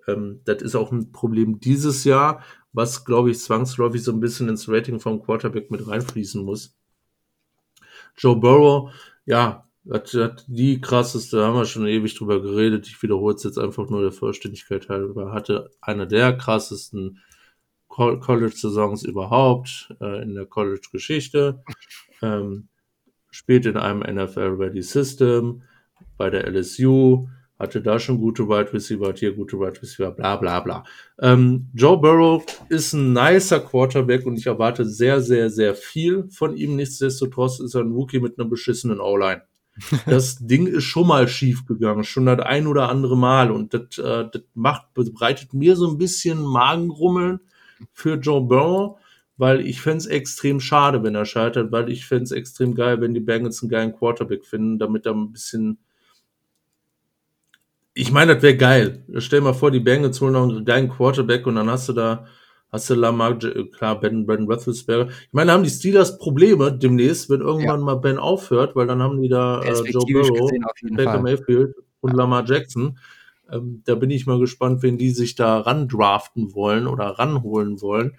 Ähm, 0.08 0.42
das 0.46 0.62
ist 0.62 0.76
auch 0.76 0.92
ein 0.92 1.12
Problem 1.12 1.60
dieses 1.60 2.04
Jahr, 2.04 2.44
was, 2.74 3.06
glaube 3.06 3.32
ich, 3.32 3.40
zwangsläufig 3.40 4.04
so 4.04 4.12
ein 4.12 4.20
bisschen 4.20 4.50
ins 4.50 4.70
Rating 4.70 5.00
vom 5.00 5.22
Quarterback 5.22 5.72
mit 5.72 5.88
reinfließen 5.88 6.44
muss. 6.44 6.78
Joe 8.18 8.36
Burrow, 8.36 8.92
ja, 9.26 9.68
hat, 9.92 10.14
hat 10.14 10.46
die 10.48 10.82
krasseste, 10.82 11.38
da 11.38 11.48
haben 11.48 11.56
wir 11.56 11.66
schon 11.66 11.88
ewig 11.88 12.16
drüber 12.16 12.42
geredet. 12.42 12.88
Ich 12.88 13.02
wiederhole 13.02 13.36
es 13.36 13.44
jetzt 13.44 13.60
einfach 13.60 13.90
nur 13.90 14.02
der 14.02 14.12
Vollständigkeit 14.12 14.90
halber. 14.90 15.32
Hatte 15.32 15.70
eine 15.82 16.08
der 16.08 16.38
krassesten 16.38 17.20
College-Saisons 17.88 19.04
überhaupt 19.04 19.94
äh, 20.02 20.22
in 20.24 20.36
der 20.36 20.46
College-Geschichte. 20.46 21.64
Ähm, 22.22 22.68
spielt 23.32 23.66
in 23.66 23.78
einem 23.78 24.00
NFL-Ready 24.02 24.82
System 24.82 25.64
bei 26.18 26.30
der 26.30 26.48
LSU 26.48 27.28
hatte 27.58 27.82
da 27.82 28.00
schon 28.00 28.18
gute 28.18 28.48
Wide 28.48 28.74
Receiver, 28.74 29.08
hat 29.08 29.20
hier 29.20 29.34
gute 29.34 29.58
Wide 29.60 29.82
Receiver, 29.82 30.12
bla 30.12 30.36
bla 30.36 30.60
bla. 30.60 30.84
Ähm, 31.20 31.68
Joe 31.74 31.98
Burrow 31.98 32.44
ist 32.70 32.94
ein 32.94 33.14
nicer 33.14 33.62
Quarterback 33.62 34.26
und 34.26 34.38
ich 34.38 34.48
erwarte 34.48 34.86
sehr, 34.86 35.22
sehr, 35.22 35.50
sehr 35.50 35.76
viel 35.76 36.28
von 36.30 36.56
ihm. 36.58 36.76
Nichtsdestotrotz 36.76 37.60
ist 37.60 37.76
er 37.76 37.82
ein 37.82 37.92
Rookie 37.92 38.20
mit 38.20 38.38
einer 38.38 38.50
beschissenen 38.50 39.00
O-Line. 39.00 39.44
das 40.06 40.38
Ding 40.38 40.68
ist 40.68 40.86
schon 40.86 41.08
mal 41.08 41.28
schief 41.28 41.66
gegangen, 41.66 42.04
schon 42.04 42.26
das 42.26 42.40
ein 42.40 42.68
oder 42.68 42.90
andere 42.90 43.18
Mal. 43.18 43.52
Und 43.52 43.74
das, 43.74 43.98
äh, 43.98 44.26
das 44.32 44.44
macht, 44.54 44.94
bereitet 44.94 45.54
mir 45.54 45.76
so 45.76 45.90
ein 45.90 45.98
bisschen 45.98 46.42
Magenrummeln 46.42 47.40
für 47.92 48.16
Joe 48.16 48.42
Burrow, 48.42 48.98
weil 49.38 49.62
ich 49.62 49.82
fände 49.82 49.98
es 49.98 50.06
extrem 50.08 50.60
schade, 50.60 51.04
wenn 51.04 51.16
er 51.16 51.26
scheitert, 51.26 51.72
weil 51.72 51.90
ich 51.90 52.06
fände 52.06 52.24
es 52.24 52.32
extrem 52.32 52.74
geil, 52.74 53.02
wenn 53.02 53.14
die 53.14 53.20
Bengals 53.20 53.62
einen 53.62 53.70
geilen 53.70 53.94
Quarterback 53.94 54.46
finden, 54.46 54.80
damit 54.80 55.06
er 55.06 55.14
ein 55.14 55.32
bisschen. 55.32 55.80
Ich 57.98 58.12
meine, 58.12 58.36
das 58.36 58.44
wäre 58.44 58.58
geil. 58.58 59.06
Stell 59.18 59.40
dir 59.40 59.46
mal 59.46 59.54
vor, 59.54 59.72
die 59.72 59.80
Bengals 59.80 60.20
holen 60.20 60.34
noch 60.34 60.44
einen 60.48 60.66
geilen 60.66 60.90
Quarterback 60.90 61.48
und 61.48 61.56
dann 61.56 61.70
hast 61.70 61.90
du 61.90 61.94
da 61.94 62.26
hast 62.76 62.90
du 62.90 62.96
Lamar, 62.96 63.40
klar, 63.40 64.00
Ben, 64.00 64.26
Ben 64.26 64.46
Roethlisberger. 64.46 65.10
Ich 65.10 65.34
meine, 65.34 65.54
haben 65.54 65.64
die 65.64 65.70
Steelers 65.70 66.18
Probleme 66.18 66.78
demnächst, 66.78 67.30
wenn 67.30 67.40
irgendwann 67.40 67.80
ja. 67.80 67.86
mal 67.86 67.96
Ben 67.96 68.18
aufhört, 68.18 68.76
weil 68.76 68.86
dann 68.88 69.02
haben 69.02 69.22
die 69.22 69.30
da 69.30 69.62
äh, 69.62 69.90
Joe 69.90 70.04
Burrow, 70.06 70.52
Baker 70.92 71.22
Mayfield 71.22 71.74
und 72.02 72.12
ja. 72.12 72.18
Lamar 72.18 72.46
Jackson. 72.46 73.00
Ähm, 73.50 73.82
da 73.86 73.96
bin 73.96 74.10
ich 74.10 74.26
mal 74.26 74.40
gespannt, 74.40 74.84
wenn 74.84 74.98
die 74.98 75.12
sich 75.12 75.36
da 75.36 75.60
ran 75.60 75.88
draften 75.88 76.54
wollen 76.54 76.88
oder 76.88 77.06
ranholen 77.06 77.82
wollen. 77.82 78.12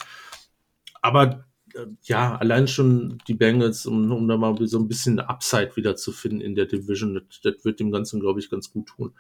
Aber 1.03 1.45
äh, 1.75 1.87
ja, 2.05 2.37
allein 2.37 2.67
schon 2.67 3.19
die 3.29 3.35
Bengals, 3.35 3.85
um, 3.85 4.11
um 4.11 4.27
da 4.27 4.39
mal 4.39 4.57
so 4.67 4.79
ein 4.79 4.89
bisschen 4.89 5.21
Upside 5.21 5.77
wieder 5.77 5.97
zu 5.97 6.13
finden 6.13 6.41
in 6.41 6.55
der 6.55 6.67
Division, 6.67 7.15
das, 7.15 7.41
das 7.43 7.65
wird 7.65 7.79
dem 7.81 7.91
Ganzen, 7.91 8.21
glaube 8.21 8.41
ich, 8.41 8.49
ganz 8.49 8.71
gut 8.71 8.87
tun. 8.87 9.13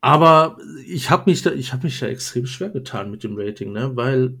Aber 0.00 0.58
ich 0.86 1.10
habe 1.10 1.30
mich 1.30 1.42
da, 1.42 1.52
ich 1.52 1.72
habe 1.72 1.84
mich 1.84 1.98
da 1.98 2.06
extrem 2.06 2.46
schwer 2.46 2.70
getan 2.70 3.10
mit 3.10 3.24
dem 3.24 3.36
Rating, 3.36 3.72
ne? 3.72 3.96
Weil 3.96 4.38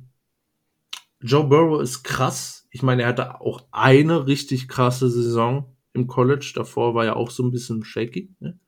Joe 1.20 1.44
Burrow 1.44 1.82
ist 1.82 2.02
krass. 2.02 2.66
Ich 2.70 2.82
meine, 2.82 3.02
er 3.02 3.08
hatte 3.08 3.40
auch 3.40 3.64
eine 3.72 4.26
richtig 4.26 4.68
krasse 4.68 5.10
Saison 5.10 5.76
im 5.92 6.06
College. 6.06 6.52
Davor 6.54 6.94
war 6.94 7.06
er 7.06 7.16
auch 7.16 7.30
so 7.30 7.42
ein 7.42 7.50
bisschen 7.50 7.84
shaky. 7.84 8.34
Ne? 8.38 8.58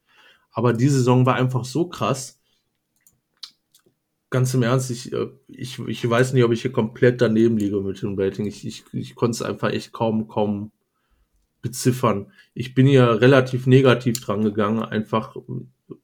Aber 0.50 0.72
die 0.72 0.88
Saison 0.88 1.26
war 1.26 1.34
einfach 1.36 1.64
so 1.64 1.88
krass. 1.88 2.40
Ganz 4.30 4.52
im 4.54 4.62
Ernst, 4.62 4.90
ich, 4.90 5.12
äh, 5.12 5.28
ich, 5.48 5.78
ich 5.78 6.08
weiß 6.08 6.32
nicht, 6.32 6.44
ob 6.44 6.52
ich 6.52 6.62
hier 6.62 6.72
komplett 6.72 7.20
daneben 7.20 7.56
liege 7.56 7.80
mit 7.80 8.02
dem 8.02 8.18
Rating. 8.18 8.46
Ich, 8.46 8.66
ich, 8.66 8.84
ich 8.92 9.14
konnte 9.14 9.36
es 9.36 9.42
einfach 9.42 9.70
echt 9.70 9.92
kaum, 9.92 10.28
kaum 10.28 10.72
beziffern. 11.62 12.32
Ich 12.54 12.74
bin 12.74 12.86
hier 12.86 13.20
relativ 13.20 13.66
negativ 13.66 14.20
dran 14.20 14.42
gegangen, 14.42 14.82
einfach 14.82 15.36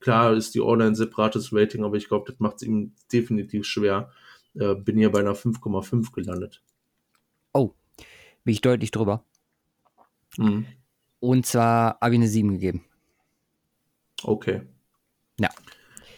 Klar 0.01 0.35
ist 0.35 0.55
die 0.55 0.61
Online 0.61 0.91
ein 0.91 0.95
separates 0.95 1.53
Rating, 1.53 1.85
aber 1.85 1.97
ich 1.97 2.09
glaube, 2.09 2.31
das 2.31 2.41
macht 2.41 2.57
es 2.57 2.63
ihm 2.63 2.93
definitiv 3.13 3.67
schwer. 3.67 4.11
Äh, 4.55 4.75
bin 4.75 4.97
hier 4.97 5.11
bei 5.11 5.21
einer 5.21 5.35
5,5 5.35 6.13
gelandet. 6.13 6.63
Oh, 7.53 7.73
bin 8.45 8.53
ich 8.53 8.61
deutlich 8.61 8.91
drüber. 8.91 9.25
Mhm. 10.37 10.67
Und 11.21 11.47
zwar 11.47 11.99
habe 12.01 12.15
ich 12.15 12.19
eine 12.19 12.29
7 12.29 12.53
gegeben. 12.53 12.85
Okay. 14.23 14.63
Ja. 15.39 15.51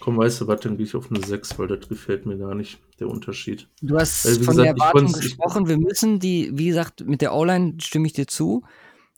Komm, 0.00 0.18
weißt 0.18 0.42
du 0.42 0.46
was, 0.46 0.60
dann 0.60 0.76
gehe 0.76 0.86
ich 0.86 0.94
auf 0.94 1.10
eine 1.10 1.24
6, 1.24 1.58
weil 1.58 1.66
das 1.66 1.88
gefällt 1.88 2.26
mir 2.26 2.38
gar 2.38 2.54
nicht, 2.54 2.78
der 3.00 3.08
Unterschied. 3.08 3.68
Du 3.82 3.96
hast 3.96 4.26
weil, 4.26 4.34
von 4.34 4.56
gesagt, 4.56 4.58
der 4.58 4.66
Erwartung 4.66 5.12
gesprochen, 5.12 5.68
wir 5.68 5.78
müssen 5.78 6.20
die, 6.20 6.50
wie 6.54 6.68
gesagt, 6.68 7.04
mit 7.04 7.22
der 7.22 7.34
O-Line 7.34 7.74
stimme 7.80 8.06
ich 8.06 8.12
dir 8.12 8.26
zu. 8.26 8.62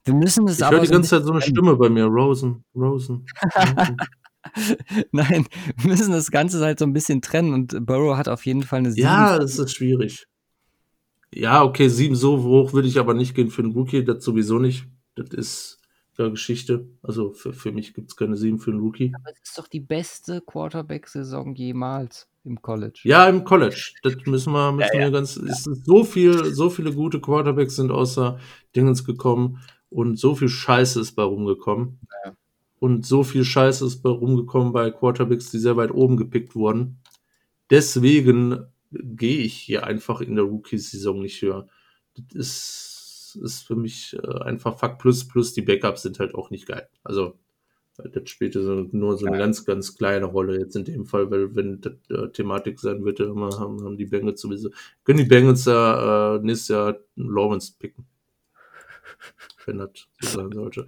Wir 0.04 0.14
müssen 0.14 0.48
es 0.48 0.62
aber. 0.62 0.76
Ich 0.76 0.80
höre 0.80 0.86
die 0.86 0.92
ganze 0.92 1.10
Zeit 1.10 1.24
so 1.24 1.32
eine 1.32 1.42
Stimme 1.42 1.76
bei 1.76 1.90
mir, 1.90 2.06
Rosen, 2.06 2.64
Rosen. 2.74 3.26
Rosen. 3.76 3.96
Nein, 5.12 5.46
wir 5.76 5.90
müssen 5.90 6.12
das 6.12 6.30
Ganze 6.30 6.64
halt 6.64 6.78
so 6.78 6.84
ein 6.84 6.92
bisschen 6.92 7.22
trennen 7.22 7.52
und 7.52 7.84
Burrow 7.86 8.16
hat 8.16 8.28
auf 8.28 8.46
jeden 8.46 8.62
Fall 8.62 8.80
eine 8.80 8.92
7. 8.92 9.04
Ja, 9.04 9.38
das 9.38 9.58
ist 9.58 9.74
schwierig. 9.74 10.26
Ja, 11.32 11.62
okay, 11.62 11.88
7 11.88 12.14
so 12.14 12.42
hoch 12.42 12.72
würde 12.72 12.88
ich 12.88 12.98
aber 12.98 13.14
nicht 13.14 13.34
gehen 13.34 13.50
für 13.50 13.62
einen 13.62 13.72
Rookie, 13.72 14.04
das 14.04 14.24
sowieso 14.24 14.58
nicht. 14.58 14.86
Das 15.14 15.30
ist 15.30 15.78
ja 16.18 16.28
Geschichte. 16.28 16.88
Also 17.02 17.32
für, 17.32 17.52
für 17.52 17.72
mich 17.72 17.94
gibt 17.94 18.10
es 18.10 18.16
keine 18.16 18.36
7 18.36 18.58
für 18.58 18.70
einen 18.70 18.80
Rookie. 18.80 19.12
Aber 19.14 19.30
es 19.32 19.40
ist 19.42 19.58
doch 19.58 19.68
die 19.68 19.80
beste 19.80 20.40
Quarterback-Saison 20.40 21.54
jemals 21.54 22.28
im 22.44 22.60
College. 22.60 23.00
Ja, 23.04 23.28
im 23.28 23.44
College. 23.44 23.92
Das 24.02 24.16
müssen 24.26 24.52
wir, 24.52 24.72
müssen 24.72 24.88
ja, 24.94 25.00
ja. 25.00 25.06
wir 25.06 25.12
ganz. 25.12 25.36
Es 25.36 25.66
ist 25.66 25.84
so 25.84 26.04
viel, 26.04 26.52
so 26.52 26.70
viele 26.70 26.92
gute 26.92 27.20
Quarterbacks 27.20 27.76
sind 27.76 27.90
außer 27.90 28.38
Dingens 28.74 29.04
gekommen 29.04 29.60
und 29.90 30.18
so 30.18 30.34
viel 30.34 30.48
Scheiße 30.48 31.00
ist 31.00 31.12
bei 31.12 31.22
rumgekommen. 31.22 32.00
Ja. 32.24 32.32
Und 32.80 33.04
so 33.04 33.24
viel 33.24 33.44
Scheiß 33.44 33.82
ist 33.82 34.02
bei 34.02 34.10
rumgekommen 34.10 34.72
bei 34.72 34.90
Quarterbacks, 34.90 35.50
die 35.50 35.58
sehr 35.58 35.76
weit 35.76 35.90
oben 35.90 36.16
gepickt 36.16 36.54
wurden. 36.54 37.00
Deswegen 37.70 38.66
gehe 38.90 39.38
ich 39.38 39.54
hier 39.54 39.86
einfach 39.86 40.20
in 40.20 40.36
der 40.36 40.44
Rookie-Saison 40.44 41.20
nicht 41.20 41.42
höher. 41.42 41.66
Das 42.16 42.34
ist, 42.34 43.38
ist 43.42 43.66
für 43.66 43.76
mich 43.76 44.16
äh, 44.22 44.40
einfach 44.42 44.78
Fakt 44.78 45.00
plus 45.00 45.26
plus 45.26 45.52
die 45.52 45.62
Backups 45.62 46.02
sind 46.02 46.18
halt 46.18 46.34
auch 46.34 46.50
nicht 46.50 46.66
geil. 46.66 46.88
Also 47.04 47.38
das 48.04 48.30
spielt 48.30 48.54
so 48.54 48.86
nur 48.92 49.18
so 49.18 49.26
eine 49.26 49.36
ja. 49.36 49.42
ganz, 49.42 49.64
ganz 49.64 49.96
kleine 49.96 50.26
Rolle 50.26 50.58
jetzt 50.58 50.76
in 50.76 50.84
dem 50.84 51.04
Fall, 51.04 51.30
weil 51.30 51.54
wenn 51.56 51.80
das 51.80 51.94
äh, 52.10 52.28
Thematik 52.28 52.78
sein 52.78 53.04
würde, 53.04 53.24
immer 53.24 53.58
haben, 53.58 53.82
haben 53.82 53.96
die 53.96 54.06
Bengals 54.06 54.40
sowieso, 54.40 54.70
können 55.02 55.18
die 55.18 55.24
Bengals 55.24 55.64
ja 55.64 56.36
äh, 56.36 56.38
nächstes 56.38 56.68
Jahr 56.68 56.96
Lawrence 57.16 57.74
picken. 57.76 58.06
Wenn 59.66 59.78
das 59.78 59.90
so 60.20 60.38
sein 60.38 60.52
sollte. 60.52 60.86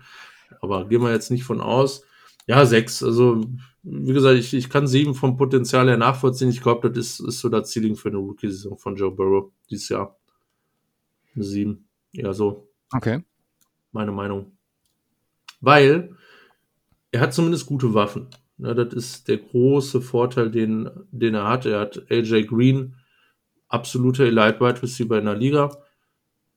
Aber 0.61 0.89
gehen 0.89 1.03
wir 1.03 1.13
jetzt 1.13 1.31
nicht 1.31 1.45
von 1.45 1.61
aus. 1.61 2.05
Ja, 2.47 2.65
sechs. 2.67 3.03
Also, 3.03 3.45
wie 3.83 4.13
gesagt, 4.13 4.39
ich, 4.39 4.53
ich 4.55 4.69
kann 4.69 4.87
sieben 4.87 5.15
vom 5.15 5.37
Potenzial 5.37 5.89
her 5.89 5.97
nachvollziehen. 5.97 6.51
Ich 6.51 6.61
glaube, 6.61 6.91
das 6.91 6.99
ist, 6.99 7.21
ist 7.21 7.41
so 7.41 7.49
das 7.49 7.73
Ceiling 7.73 7.97
für 7.97 8.09
eine 8.09 8.19
Rookie-Saison 8.19 8.77
von 8.77 8.97
Joe 8.97 9.11
Burrow 9.11 9.53
dieses 9.71 9.89
Jahr. 9.89 10.19
Eine 11.35 11.45
sieben. 11.45 11.89
Ja, 12.13 12.33
so. 12.33 12.69
Okay. 12.93 13.23
Meine 13.93 14.13
Meinung. 14.13 14.53
Weil 15.61 16.17
er 17.13 17.21
hat 17.21 17.35
zumindest 17.35 17.67
gute 17.67 17.95
Waffen. 17.95 18.29
Ja, 18.59 18.75
das 18.75 18.93
ist 18.95 19.29
der 19.29 19.39
große 19.39 20.01
Vorteil, 20.01 20.51
den, 20.51 20.91
den 21.11 21.35
er 21.35 21.49
hat. 21.49 21.67
Er 21.67 21.81
hat 21.81 22.11
AJ 22.11 22.45
Green, 22.45 22.97
absoluter 23.69 24.25
Elite 24.25 24.61
Wide 24.61 24.83
Receiver 24.83 25.19
in 25.19 25.25
der 25.25 25.37
Liga, 25.37 25.71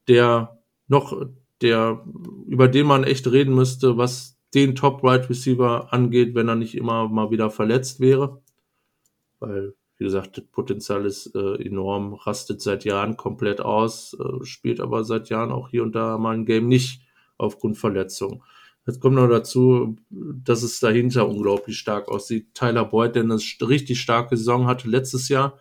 der 0.07 0.61
noch 0.87 1.27
der, 1.63 2.03
über 2.47 2.67
den 2.67 2.85
man 2.85 3.03
echt 3.03 3.31
reden 3.31 3.55
müsste, 3.55 3.97
was 3.97 4.37
den 4.53 4.75
Top 4.75 5.03
Right 5.03 5.29
Receiver 5.29 5.91
angeht, 5.91 6.35
wenn 6.35 6.47
er 6.47 6.55
nicht 6.55 6.75
immer 6.75 7.07
mal 7.07 7.31
wieder 7.31 7.49
verletzt 7.49 7.99
wäre. 7.99 8.41
Weil, 9.39 9.73
wie 9.97 10.03
gesagt, 10.03 10.37
das 10.37 10.45
Potenzial 10.45 11.05
ist 11.05 11.33
äh, 11.35 11.55
enorm, 11.55 12.13
rastet 12.13 12.61
seit 12.61 12.85
Jahren 12.85 13.17
komplett 13.17 13.61
aus, 13.61 14.15
äh, 14.19 14.45
spielt 14.45 14.79
aber 14.79 15.03
seit 15.03 15.29
Jahren 15.29 15.51
auch 15.51 15.69
hier 15.69 15.83
und 15.83 15.95
da 15.95 16.17
mal 16.17 16.35
ein 16.35 16.45
Game 16.45 16.67
nicht 16.67 17.01
aufgrund 17.37 17.77
Verletzung. 17.77 18.43
Jetzt 18.85 18.99
kommt 18.99 19.15
noch 19.15 19.29
dazu, 19.29 19.95
dass 20.09 20.61
es 20.61 20.79
dahinter 20.79 21.27
unglaublich 21.27 21.77
stark 21.79 22.09
aussieht. 22.09 22.53
Tyler 22.53 22.85
Boyd, 22.85 23.15
der 23.15 23.23
eine 23.23 23.39
richtig 23.61 24.01
starke 24.01 24.35
Saison 24.35 24.67
hatte 24.67 24.89
letztes 24.89 25.29
Jahr. 25.29 25.57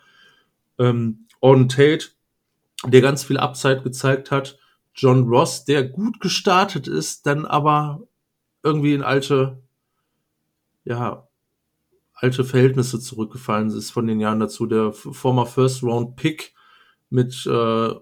Ähm, 0.79 1.27
On 1.41 1.69
Tate, 1.69 2.07
der 2.85 3.01
ganz 3.01 3.23
viel 3.24 3.39
Upside 3.39 3.83
gezeigt 3.83 4.31
hat. 4.31 4.59
John 4.94 5.28
Ross, 5.28 5.64
der 5.64 5.89
gut 5.89 6.20
gestartet 6.20 6.86
ist, 6.86 7.27
dann 7.27 7.47
aber 7.47 8.06
irgendwie 8.62 8.94
in 8.94 9.02
alte, 9.02 9.62
ja, 10.85 11.28
alte 12.14 12.44
Verhältnisse 12.44 13.01
zurückgefallen 13.01 13.70
ist 13.70 13.90
von 13.90 14.06
den 14.06 14.20
Jahren 14.20 14.40
dazu. 14.40 14.66
Der 14.66 14.93
former 14.93 15.47
First 15.47 15.82
Round 15.82 16.16
Pick 16.16 16.55
mit 17.10 17.47
äh, 17.47 17.94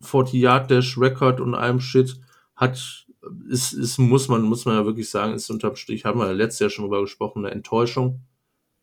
40 0.00 0.34
Yard 0.34 0.70
Dash 0.70 0.98
Record 0.98 1.40
und 1.40 1.54
allem 1.54 1.80
Shit 1.80 2.20
hat, 2.54 3.06
ist, 3.48 3.72
ist, 3.72 3.98
muss 3.98 4.28
man, 4.28 4.42
muss 4.42 4.64
man 4.64 4.74
ja 4.74 4.84
wirklich 4.84 5.10
sagen, 5.10 5.34
ist 5.34 5.50
unterm 5.50 5.76
Strich, 5.76 6.04
haben 6.04 6.18
wir 6.18 6.26
ja 6.26 6.32
letztes 6.32 6.60
Jahr 6.60 6.70
schon 6.70 6.84
drüber 6.84 7.02
gesprochen, 7.02 7.44
eine 7.44 7.54
Enttäuschung. 7.54 8.22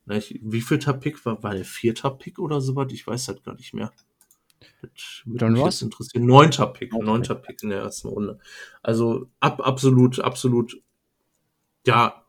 Wie 0.05 0.61
viel 0.61 0.79
Pick 0.79 1.25
war, 1.25 1.41
war 1.43 1.53
der 1.53 1.65
vierter 1.65 2.11
Pick 2.11 2.39
oder 2.39 2.59
so 2.61 2.75
was? 2.75 2.91
Ich 2.91 3.07
weiß 3.07 3.29
halt 3.29 3.43
gar 3.43 3.55
nicht 3.55 3.73
mehr. 3.73 3.91
John 5.25 5.55
Ross? 5.55 5.81
interessieren. 5.81 6.25
Neunter 6.25 6.67
Pick, 6.67 6.93
neunter 6.93 7.35
Pick 7.35 7.63
in 7.63 7.69
der 7.69 7.81
ersten 7.81 8.07
Runde. 8.09 8.39
Also 8.81 9.29
ab, 9.39 9.61
absolut, 9.65 10.19
absolut, 10.19 10.81
ja, 11.85 12.23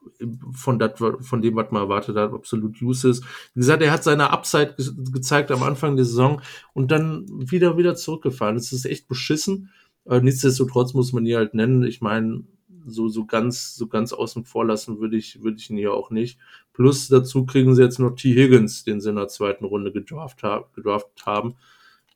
von, 0.52 0.78
dat, 0.78 0.98
von 0.98 1.42
dem, 1.42 1.56
was 1.56 1.70
man 1.70 1.82
erwartet 1.82 2.16
hat, 2.16 2.32
absolut 2.32 2.80
useless. 2.82 3.22
Wie 3.54 3.60
gesagt, 3.60 3.82
er 3.82 3.92
hat 3.92 4.04
seine 4.04 4.30
Upside 4.30 4.74
ge 4.76 4.86
gezeigt 5.12 5.50
am 5.50 5.62
Anfang 5.62 5.96
der 5.96 6.04
Saison 6.04 6.40
und 6.72 6.90
dann 6.90 7.26
wieder, 7.28 7.76
wieder 7.76 7.94
zurückgefallen. 7.94 8.56
Das 8.56 8.72
ist 8.72 8.84
echt 8.84 9.08
beschissen. 9.08 9.70
Aber 10.04 10.20
nichtsdestotrotz 10.20 10.92
muss 10.92 11.12
man 11.12 11.24
ihn 11.24 11.36
halt 11.36 11.54
nennen. 11.54 11.82
Ich 11.84 12.00
meine, 12.00 12.44
so, 12.86 13.08
so 13.08 13.24
ganz, 13.24 13.74
so 13.76 13.86
ganz 13.86 14.12
außen 14.12 14.44
vor 14.44 14.66
lassen 14.66 15.00
würde 15.00 15.16
ich, 15.16 15.42
würde 15.42 15.56
ich 15.58 15.70
ihn 15.70 15.76
hier 15.76 15.94
auch 15.94 16.10
nicht. 16.10 16.38
Plus 16.72 17.08
dazu 17.08 17.46
kriegen 17.46 17.74
sie 17.74 17.82
jetzt 17.82 17.98
noch 17.98 18.10
T. 18.10 18.34
Higgins, 18.34 18.84
den 18.84 19.00
sie 19.00 19.10
in 19.10 19.16
der 19.16 19.28
zweiten 19.28 19.64
Runde 19.64 19.92
gedraft, 19.92 20.42
hab, 20.42 20.74
gedraft 20.74 21.24
haben 21.24 21.54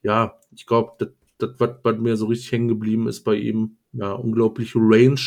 ja, 0.01 0.39
ich 0.55 0.65
glaube, 0.65 0.93
das, 0.99 1.09
das, 1.37 1.51
was, 1.59 1.71
was 1.83 1.97
mir 1.97 2.17
so 2.17 2.27
richtig 2.27 2.51
hängen 2.51 2.67
geblieben 2.67 3.07
ist 3.07 3.23
bei 3.23 3.35
ihm, 3.35 3.77
ja, 3.93 4.11
unglaubliche 4.11 4.79
Range 4.79 5.19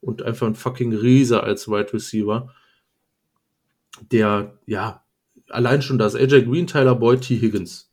und 0.00 0.22
einfach 0.22 0.46
ein 0.46 0.54
fucking 0.54 0.92
Riese 0.94 1.42
als 1.42 1.68
Wide 1.68 1.92
Receiver. 1.92 2.52
Der, 4.10 4.58
ja, 4.66 5.04
allein 5.48 5.82
schon 5.82 5.98
das 5.98 6.14
AJ 6.14 6.44
Green, 6.44 6.66
Tyler 6.66 6.94
Boyd, 6.94 7.22
T. 7.22 7.38
Higgins. 7.38 7.90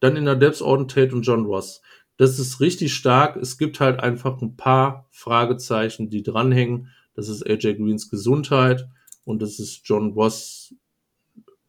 Dann 0.00 0.16
in 0.16 0.24
der 0.24 0.36
Depths 0.36 0.62
Auden 0.62 0.88
Tate 0.88 1.14
und 1.14 1.22
John 1.22 1.44
Ross. 1.44 1.82
das 2.16 2.38
ist 2.38 2.60
richtig 2.60 2.94
stark. 2.94 3.36
Es 3.36 3.56
gibt 3.56 3.80
halt 3.80 4.00
einfach 4.00 4.40
ein 4.42 4.56
paar 4.56 5.06
Fragezeichen, 5.10 6.10
die 6.10 6.22
dranhängen. 6.22 6.88
Das 7.14 7.28
ist 7.28 7.46
AJ 7.46 7.76
Greens 7.76 8.10
Gesundheit 8.10 8.88
und 9.24 9.40
das 9.40 9.58
ist 9.58 9.82
John 9.84 10.12
Ross, 10.12 10.74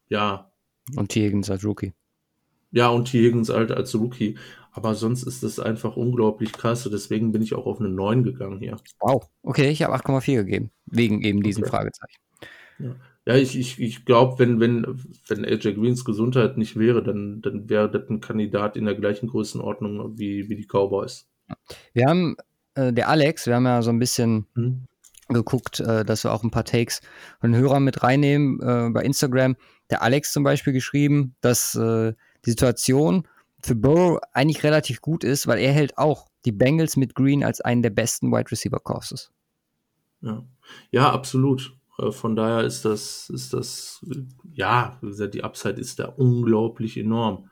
ja. 0.09 0.51
Und 0.95 1.09
T. 1.09 1.23
Higgins 1.23 1.49
als 1.49 1.63
Rookie. 1.63 1.93
Ja, 2.71 2.89
und 2.89 3.11
T. 3.11 3.19
Higgins 3.19 3.49
halt 3.49 3.71
als 3.71 3.93
Rookie. 3.95 4.37
Aber 4.73 4.95
sonst 4.95 5.23
ist 5.23 5.43
das 5.43 5.59
einfach 5.59 5.97
unglaublich 5.97 6.53
krass. 6.53 6.89
Deswegen 6.91 7.31
bin 7.33 7.41
ich 7.41 7.53
auch 7.53 7.65
auf 7.65 7.79
eine 7.79 7.89
9 7.89 8.23
gegangen 8.23 8.59
hier. 8.59 8.77
Wow. 8.99 9.29
Okay, 9.43 9.69
ich 9.69 9.83
habe 9.83 9.93
8,4 9.95 10.37
gegeben. 10.37 10.71
Wegen 10.85 11.21
eben 11.21 11.43
diesen 11.43 11.63
okay. 11.63 11.71
Fragezeichen. 11.71 12.21
Ja. 12.79 12.95
Ja, 13.27 13.35
ich, 13.35 13.57
ich, 13.57 13.79
ich 13.79 14.05
glaube, 14.05 14.39
wenn, 14.39 14.59
wenn, 14.59 14.99
wenn 15.27 15.45
AJ 15.45 15.75
Greens 15.75 16.03
Gesundheit 16.05 16.57
nicht 16.57 16.77
wäre, 16.79 17.03
dann, 17.03 17.41
dann 17.41 17.69
wäre 17.69 17.89
das 17.89 18.09
ein 18.09 18.19
Kandidat 18.19 18.75
in 18.75 18.85
der 18.85 18.95
gleichen 18.95 19.27
Größenordnung 19.27 20.17
wie, 20.17 20.49
wie 20.49 20.55
die 20.55 20.65
Cowboys. 20.65 21.27
Wir 21.93 22.07
haben, 22.07 22.35
äh, 22.73 22.91
der 22.91 23.09
Alex, 23.09 23.45
wir 23.45 23.55
haben 23.55 23.65
ja 23.65 23.83
so 23.83 23.91
ein 23.91 23.99
bisschen 23.99 24.47
hm. 24.55 24.87
geguckt, 25.29 25.79
äh, 25.81 26.03
dass 26.03 26.23
wir 26.23 26.33
auch 26.33 26.43
ein 26.43 26.49
paar 26.49 26.65
Takes 26.65 27.01
von 27.39 27.55
Hörern 27.55 27.83
mit 27.83 28.01
reinnehmen 28.01 28.59
äh, 28.59 28.89
bei 28.89 29.03
Instagram. 29.03 29.55
Der 29.91 30.01
Alex 30.01 30.33
zum 30.33 30.43
Beispiel 30.43 30.73
geschrieben, 30.73 31.35
dass 31.41 31.75
äh, 31.75 32.13
die 32.45 32.51
Situation 32.51 33.27
für 33.63 33.75
Burrow 33.75 34.19
eigentlich 34.33 34.63
relativ 34.63 35.01
gut 35.01 35.23
ist, 35.23 35.47
weil 35.47 35.59
er 35.59 35.71
hält 35.71 35.97
auch 35.97 36.27
die 36.45 36.51
Bengals 36.51 36.97
mit 36.97 37.13
Green 37.15 37.43
als 37.43 37.61
einen 37.61 37.83
der 37.83 37.91
besten 37.91 38.31
Wide 38.31 38.51
Receiver 38.51 38.79
Courses. 38.79 39.31
Ja. 40.21 40.43
ja, 40.91 41.11
absolut. 41.11 41.75
Äh, 41.99 42.11
von 42.11 42.35
daher 42.35 42.63
ist 42.63 42.85
das, 42.85 43.29
ist 43.29 43.53
das, 43.53 44.05
ja, 44.53 44.97
wie 45.01 45.07
gesagt, 45.07 45.33
die 45.33 45.43
Upside 45.43 45.79
ist 45.79 45.99
da 45.99 46.05
unglaublich 46.05 46.97
enorm. 46.97 47.49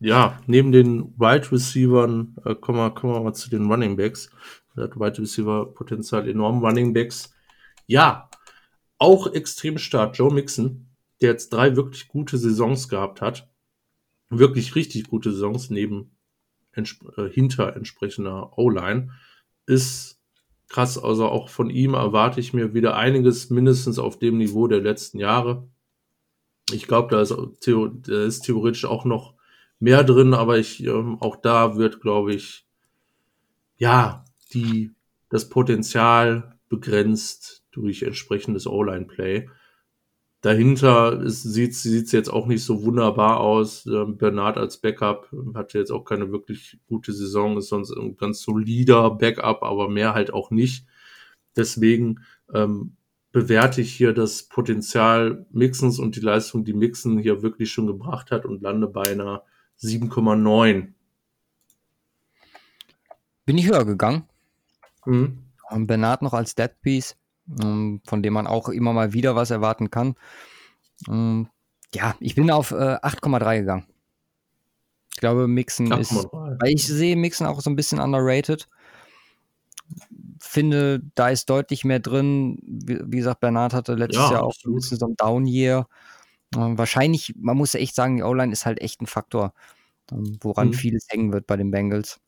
Ja, 0.00 0.40
neben 0.46 0.70
den 0.70 1.18
Wide 1.18 1.50
Receivern 1.50 2.36
äh, 2.44 2.54
kommen, 2.54 2.78
wir, 2.78 2.90
kommen 2.90 3.14
wir 3.14 3.20
mal 3.20 3.34
zu 3.34 3.50
den 3.50 3.70
Running 3.70 3.96
Backs. 3.96 4.30
Hat 4.76 4.96
Wide 4.96 5.18
Receiver 5.18 5.66
Potenzial 5.74 6.28
enorm. 6.28 6.64
Running 6.64 6.92
Backs, 6.92 7.34
ja, 7.86 8.30
auch 8.98 9.32
extrem 9.32 9.78
stark. 9.78 10.16
Joe 10.16 10.32
Mixon, 10.32 10.86
der 11.20 11.30
jetzt 11.30 11.52
drei 11.52 11.74
wirklich 11.74 12.06
gute 12.06 12.38
Saisons 12.38 12.88
gehabt 12.88 13.20
hat. 13.20 13.48
Wirklich 14.30 14.74
richtig 14.74 15.08
gute 15.08 15.32
Saisons 15.32 15.70
neben 15.70 16.16
äh, 16.74 17.28
hinter 17.30 17.74
entsprechender 17.76 18.58
O-Line, 18.58 19.10
ist 19.66 20.20
krass. 20.68 20.98
Also 20.98 21.26
auch 21.26 21.48
von 21.48 21.70
ihm 21.70 21.94
erwarte 21.94 22.40
ich 22.40 22.52
mir 22.52 22.74
wieder 22.74 22.96
einiges 22.96 23.50
mindestens 23.50 23.98
auf 23.98 24.18
dem 24.18 24.38
Niveau 24.38 24.68
der 24.68 24.80
letzten 24.80 25.18
Jahre. 25.18 25.68
Ich 26.70 26.86
glaube, 26.86 27.10
da 27.10 27.22
ist, 27.22 27.34
da 27.34 28.24
ist 28.24 28.40
theoretisch 28.42 28.84
auch 28.84 29.04
noch 29.04 29.34
mehr 29.80 30.04
drin, 30.04 30.34
aber 30.34 30.58
ich, 30.58 30.84
ähm, 30.84 31.20
auch 31.20 31.36
da 31.36 31.76
wird, 31.76 32.00
glaube 32.00 32.34
ich, 32.34 32.66
ja, 33.76 34.24
die, 34.52 34.92
das 35.30 35.48
Potenzial 35.48 36.58
begrenzt 36.68 37.64
durch 37.70 38.02
entsprechendes 38.02 38.66
O-Line-Play. 38.66 39.48
Dahinter 40.48 41.28
sieht 41.28 41.72
es 41.72 42.10
jetzt 42.10 42.30
auch 42.30 42.46
nicht 42.46 42.64
so 42.64 42.82
wunderbar 42.82 43.40
aus. 43.40 43.84
Ähm, 43.84 44.16
Bernard 44.16 44.56
als 44.56 44.78
Backup 44.78 45.30
hatte 45.52 45.76
jetzt 45.76 45.90
auch 45.90 46.06
keine 46.06 46.32
wirklich 46.32 46.78
gute 46.88 47.12
Saison, 47.12 47.58
ist 47.58 47.68
sonst 47.68 47.92
ein 47.92 48.16
ganz 48.16 48.40
solider 48.40 49.10
Backup, 49.10 49.62
aber 49.62 49.90
mehr 49.90 50.14
halt 50.14 50.32
auch 50.32 50.50
nicht. 50.50 50.86
Deswegen 51.54 52.20
ähm, 52.54 52.96
bewerte 53.30 53.82
ich 53.82 53.92
hier 53.92 54.14
das 54.14 54.44
Potenzial 54.44 55.44
Mixens 55.50 55.98
und 55.98 56.16
die 56.16 56.20
Leistung, 56.20 56.64
die 56.64 56.72
Mixen 56.72 57.18
hier 57.18 57.42
wirklich 57.42 57.70
schon 57.70 57.86
gebracht 57.86 58.30
hat 58.30 58.46
und 58.46 58.62
lande 58.62 58.86
bei 58.86 59.02
einer 59.02 59.42
7,9. 59.82 60.94
Bin 63.44 63.58
ich 63.58 63.68
höher 63.68 63.84
gegangen. 63.84 64.24
Mhm. 65.04 65.40
Bernard 65.86 66.22
noch 66.22 66.32
als 66.32 66.54
Dead 66.54 66.70
Piece 66.80 67.18
ähm, 67.60 68.00
von 68.04 68.22
dem 68.22 68.32
man 68.32 68.46
auch 68.46 68.68
immer 68.68 68.92
mal 68.92 69.12
wieder 69.12 69.36
was 69.36 69.50
erwarten 69.50 69.90
kann. 69.90 70.14
Ähm, 71.08 71.48
ja, 71.94 72.14
ich 72.20 72.34
bin 72.34 72.50
auf 72.50 72.70
äh, 72.72 72.74
8,3 72.74 73.60
gegangen. 73.60 73.86
Ich 75.10 75.20
glaube, 75.20 75.48
Mixen 75.48 75.90
ist, 75.92 76.12
weil 76.12 76.72
ich 76.72 76.86
sehe 76.86 77.16
Mixen 77.16 77.46
auch 77.46 77.60
so 77.60 77.70
ein 77.70 77.76
bisschen 77.76 77.98
underrated. 77.98 78.68
Finde, 80.38 81.02
da 81.14 81.30
ist 81.30 81.50
deutlich 81.50 81.84
mehr 81.84 81.98
drin. 81.98 82.60
Wie, 82.62 83.00
wie 83.04 83.16
gesagt, 83.16 83.40
Bernard 83.40 83.74
hatte 83.74 83.94
letztes 83.94 84.22
ja, 84.22 84.32
Jahr 84.32 84.44
auch 84.44 84.54
ein 84.64 84.74
bisschen 84.74 84.98
so 84.98 85.06
ein 85.06 85.16
Down-Year. 85.16 85.88
Ähm, 86.56 86.78
wahrscheinlich, 86.78 87.34
man 87.36 87.56
muss 87.56 87.74
echt 87.74 87.94
sagen, 87.94 88.16
die 88.16 88.22
O-Line 88.22 88.52
ist 88.52 88.64
halt 88.64 88.80
echt 88.80 89.02
ein 89.02 89.06
Faktor, 89.06 89.54
ähm, 90.12 90.38
woran 90.40 90.68
mhm. 90.68 90.74
vieles 90.74 91.06
hängen 91.08 91.32
wird 91.32 91.46
bei 91.46 91.56
den 91.56 91.70
Bengals. 91.70 92.20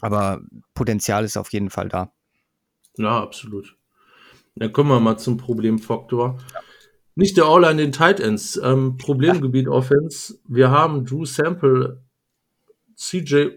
Aber 0.00 0.40
Potenzial 0.74 1.24
ist 1.24 1.36
auf 1.36 1.52
jeden 1.52 1.70
Fall 1.70 1.88
da. 1.88 2.12
Ja, 2.96 3.22
absolut. 3.22 3.77
Dann 4.58 4.72
kommen 4.72 4.90
wir 4.90 5.00
mal 5.00 5.18
zum 5.18 5.36
Problemfaktor. 5.36 6.38
Nicht 7.14 7.36
der 7.36 7.44
All-Line 7.46 7.82
den 7.82 7.92
Tight 7.92 8.20
Ends. 8.20 8.60
Ähm, 8.62 8.96
Problemgebiet 8.96 9.66
ja. 9.66 9.72
Offense. 9.72 10.38
Wir 10.46 10.70
haben 10.70 11.04
Drew 11.04 11.24
Sample, 11.24 12.02
CJ 12.96 13.48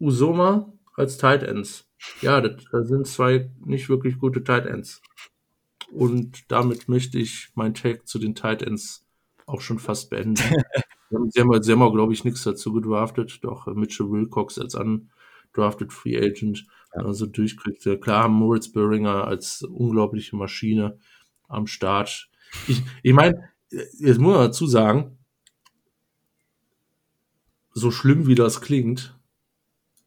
Usoma 0.00 0.72
als 0.94 1.18
Tight 1.18 1.42
Ends. 1.42 1.86
Ja, 2.20 2.40
das, 2.40 2.64
das 2.70 2.88
sind 2.88 3.06
zwei 3.06 3.50
nicht 3.64 3.88
wirklich 3.88 4.18
gute 4.18 4.42
Tight 4.42 4.66
Ends. 4.66 5.02
Und 5.90 6.50
damit 6.50 6.88
möchte 6.88 7.18
ich 7.18 7.50
mein 7.54 7.74
Take 7.74 8.04
zu 8.04 8.18
den 8.18 8.34
Tight 8.34 8.62
Ends 8.62 9.06
auch 9.46 9.60
schon 9.60 9.78
fast 9.78 10.10
beenden. 10.10 10.36
sie 11.28 11.40
haben, 11.40 11.62
sie 11.62 11.72
haben, 11.72 11.92
glaube 11.92 12.12
ich, 12.12 12.24
nichts 12.24 12.42
dazu 12.44 12.72
gedraftet. 12.72 13.38
Doch 13.42 13.66
Mitchell 13.66 14.10
Wilcox 14.10 14.58
als 14.58 14.74
undrafted 14.74 15.92
Free 15.92 16.16
Agent 16.18 16.66
also 16.94 17.26
durchkriegt. 17.26 17.86
Klar, 18.00 18.28
Moritz 18.28 18.70
Böhringer 18.70 19.26
als 19.26 19.62
unglaubliche 19.62 20.36
Maschine 20.36 20.98
am 21.48 21.66
Start. 21.66 22.28
Ich, 22.68 22.82
ich 23.02 23.12
meine, 23.12 23.50
jetzt 23.70 24.18
muss 24.18 24.34
man 24.34 24.46
dazu 24.46 24.66
sagen, 24.66 25.18
so 27.72 27.90
schlimm 27.90 28.26
wie 28.26 28.36
das 28.36 28.60
klingt, 28.60 29.18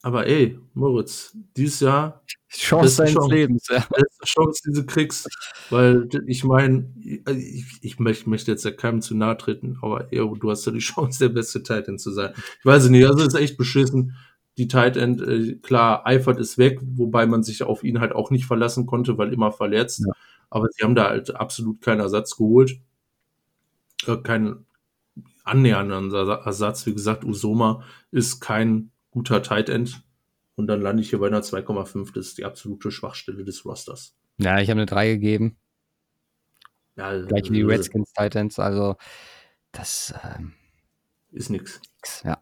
aber 0.01 0.27
ey, 0.27 0.57
Moritz, 0.73 1.35
dieses 1.55 1.81
Jahr 1.81 2.23
Chance 2.49 2.97
deines 2.97 3.13
Chance, 3.13 3.35
Lebens, 3.35 3.67
ja. 3.69 3.85
Chance, 4.23 4.61
die 4.65 4.73
du 4.73 4.85
kriegst, 4.85 5.27
weil 5.69 6.07
ich 6.27 6.45
meine, 6.45 6.93
ich, 7.03 7.65
ich 7.81 7.99
möchte, 7.99 8.29
möchte 8.29 8.51
jetzt 8.51 8.63
ja 8.63 8.71
keinem 8.71 9.01
zu 9.01 9.15
nahe 9.15 9.37
treten, 9.37 9.77
aber 9.81 10.11
ey, 10.13 10.19
du 10.19 10.49
hast 10.49 10.65
ja 10.65 10.71
die 10.71 10.79
Chance, 10.79 11.19
der 11.19 11.29
beste 11.29 11.61
Titan 11.61 11.97
zu 11.97 12.11
sein. 12.11 12.33
Ich 12.59 12.65
weiß 12.65 12.87
nicht, 12.87 13.05
also 13.05 13.25
ist 13.25 13.33
echt 13.33 13.57
beschissen 13.57 14.15
die 14.57 14.67
Tight 14.67 14.97
End, 14.97 15.21
äh, 15.21 15.55
klar, 15.55 16.05
Eifert 16.05 16.39
ist 16.39 16.57
weg, 16.57 16.79
wobei 16.81 17.25
man 17.25 17.43
sich 17.43 17.63
auf 17.63 17.83
ihn 17.83 17.99
halt 17.99 18.13
auch 18.13 18.31
nicht 18.31 18.45
verlassen 18.45 18.85
konnte, 18.85 19.17
weil 19.17 19.31
immer 19.31 19.51
verletzt. 19.51 20.03
Ja. 20.05 20.13
Aber 20.49 20.67
sie 20.71 20.83
haben 20.83 20.95
da 20.95 21.09
halt 21.09 21.35
absolut 21.35 21.81
keinen 21.81 21.99
Ersatz 21.99 22.37
geholt. 22.37 22.79
Äh, 24.07 24.17
keinen 24.17 24.65
annähernden 25.43 26.11
Ersatz. 26.11 26.85
Wie 26.85 26.93
gesagt, 26.93 27.23
Usoma 27.23 27.83
ist 28.11 28.39
kein 28.39 28.91
guter 29.11 29.43
Tight 29.43 29.69
End. 29.69 30.03
Und 30.55 30.65
dann 30.67 30.81
lande 30.81 31.03
ich 31.03 31.11
hier 31.11 31.19
bei 31.19 31.27
einer 31.27 31.43
2,5. 31.43 32.13
Das 32.13 32.27
ist 32.27 32.37
die 32.39 32.45
absolute 32.45 32.89
Schwachstelle 32.89 33.43
des 33.43 33.63
Rosters. 33.63 34.15
Ja, 34.39 34.59
ich 34.59 34.69
habe 34.69 34.79
eine 34.79 34.87
3 34.87 35.13
gegeben. 35.13 35.57
Ja, 36.95 37.15
Gleich 37.21 37.51
wie 37.51 37.57
die 37.57 37.61
äh, 37.61 37.65
Redskins 37.65 38.11
Titans. 38.11 38.57
Also, 38.57 38.95
das 39.71 40.15
ähm, 40.23 40.53
ist 41.31 41.51
nix. 41.51 41.79
Ja 42.23 42.41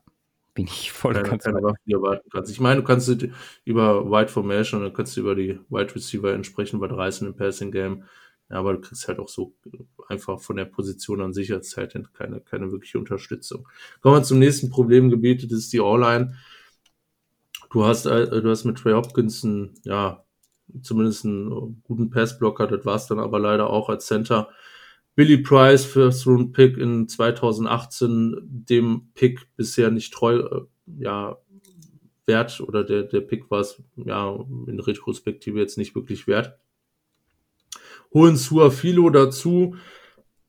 bin 0.55 0.65
ich 0.65 0.91
voll 0.91 1.13
keine, 1.13 1.37
keine 1.37 1.61
Waffe, 1.61 1.77
die 1.85 1.93
erwarten 1.93 2.29
kannst. 2.31 2.49
Ich 2.49 2.61
meine, 2.61 2.81
du 2.81 2.87
kannst 2.87 3.09
über 3.65 4.09
Wide 4.09 4.29
Formation 4.29 4.79
und 4.79 4.87
dann 4.87 4.93
kannst 4.95 5.15
du 5.15 5.21
über 5.21 5.35
die 5.35 5.59
Wide 5.69 5.93
Receiver 5.93 6.33
entsprechend 6.33 6.81
was 6.81 6.91
reißen 6.91 7.27
im 7.27 7.35
Passing 7.35 7.71
Game. 7.71 8.05
Ja, 8.49 8.57
aber 8.59 8.73
du 8.73 8.81
kriegst 8.81 9.07
halt 9.07 9.19
auch 9.19 9.27
so 9.27 9.53
einfach 10.07 10.39
von 10.39 10.55
der 10.55 10.65
Position 10.65 11.21
an 11.21 11.33
sich 11.33 11.51
als 11.51 11.71
Zeit 11.71 11.99
keine, 12.13 12.39
keine 12.39 12.71
wirkliche 12.71 12.99
Unterstützung. 12.99 13.67
Kommen 14.01 14.15
wir 14.15 14.23
zum 14.23 14.39
nächsten 14.39 14.69
Problemgebiet, 14.69 15.43
das 15.43 15.59
ist 15.59 15.73
die 15.73 15.81
All-Line. 15.81 16.35
Du 17.71 17.83
hast, 17.83 18.05
äh, 18.05 18.41
du 18.41 18.49
hast 18.49 18.63
mit 18.63 18.77
Trey 18.77 18.93
Hopkins 18.93 19.43
einen, 19.43 19.73
ja, 19.83 20.23
zumindest 20.81 21.25
einen 21.25 21.81
guten 21.83 22.09
Passblocker, 22.11 22.67
das 22.67 22.85
war 22.85 22.95
es 22.95 23.07
dann 23.07 23.19
aber 23.19 23.39
leider 23.39 23.69
auch 23.69 23.89
als 23.89 24.05
Center. 24.05 24.49
Billy 25.15 25.37
Price, 25.37 25.85
First 25.85 26.27
Round 26.27 26.53
Pick 26.53 26.77
in 26.77 27.07
2018, 27.07 28.37
dem 28.43 29.09
Pick 29.13 29.47
bisher 29.55 29.89
nicht 29.89 30.13
treu, 30.13 30.39
äh, 30.39 30.61
ja, 30.99 31.37
wert 32.25 32.59
oder 32.59 32.83
der, 32.83 33.03
der 33.03 33.21
Pick 33.21 33.49
war 33.49 33.61
es, 33.61 33.81
ja, 33.95 34.35
in 34.67 34.79
Retrospektive 34.79 35.59
jetzt 35.59 35.77
nicht 35.77 35.95
wirklich 35.95 36.27
wert. 36.27 36.57
Holen 38.13 38.35
Suafilo 38.35 39.09
dazu 39.09 39.75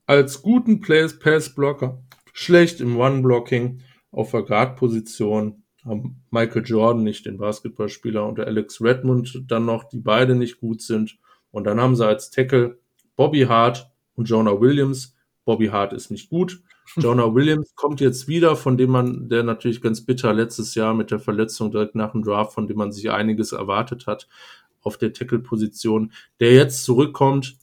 als 0.05 0.41
guten 0.41 0.81
Pass-Blocker, 0.81 2.01
schlecht 2.33 2.81
im 2.81 2.97
One-Blocking 2.97 3.81
auf 4.11 4.31
der 4.31 4.43
Guard-Position, 4.43 5.63
haben 5.83 6.23
Michael 6.31 6.63
Jordan 6.65 7.03
nicht 7.03 7.25
den 7.25 7.37
Basketballspieler 7.37 8.25
und 8.25 8.39
Alex 8.39 8.81
Redmond 8.81 9.43
dann 9.47 9.65
noch, 9.65 9.85
die 9.85 9.99
beide 9.99 10.35
nicht 10.35 10.59
gut 10.59 10.81
sind. 10.81 11.17
Und 11.51 11.65
dann 11.65 11.79
haben 11.79 11.95
sie 11.95 12.05
als 12.05 12.29
Tackle 12.29 12.79
Bobby 13.15 13.41
Hart, 13.41 13.89
und 14.17 14.27
Jonah 14.27 14.59
Williams. 14.59 15.15
Bobby 15.45 15.67
Hart 15.67 15.93
ist 15.93 16.11
nicht 16.11 16.29
gut. 16.29 16.61
Jonah 16.97 17.33
Williams 17.33 17.73
kommt 17.75 18.01
jetzt 18.01 18.27
wieder, 18.27 18.57
von 18.57 18.77
dem 18.77 18.91
man, 18.91 19.29
der 19.29 19.43
natürlich 19.43 19.81
ganz 19.81 20.05
bitter 20.05 20.33
letztes 20.33 20.75
Jahr 20.75 20.93
mit 20.93 21.11
der 21.11 21.19
Verletzung 21.19 21.71
direkt 21.71 21.95
nach 21.95 22.11
dem 22.11 22.23
Draft, 22.23 22.53
von 22.53 22.67
dem 22.67 22.77
man 22.77 22.91
sich 22.91 23.09
einiges 23.11 23.53
erwartet 23.53 24.07
hat 24.07 24.27
auf 24.81 24.97
der 24.97 25.13
Tackle-Position, 25.13 26.11
der 26.39 26.53
jetzt 26.53 26.83
zurückkommt, 26.83 27.57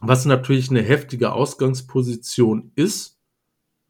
was 0.00 0.24
natürlich 0.24 0.70
eine 0.70 0.82
heftige 0.82 1.32
Ausgangsposition 1.32 2.72
ist. 2.74 3.16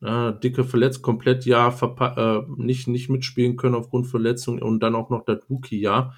Ja, 0.01 0.31
dicke 0.31 0.65
verletzt, 0.65 1.03
komplett 1.03 1.45
ja 1.45 1.69
äh, 1.69 2.43
nicht, 2.57 2.87
nicht 2.87 3.09
mitspielen 3.09 3.57
können 3.57 3.75
aufgrund 3.75 4.07
Verletzung 4.07 4.63
und 4.63 4.81
dann 4.81 4.95
auch 4.95 5.11
noch 5.11 5.25
das 5.25 5.41
Rookie-Jahr. 5.51 6.15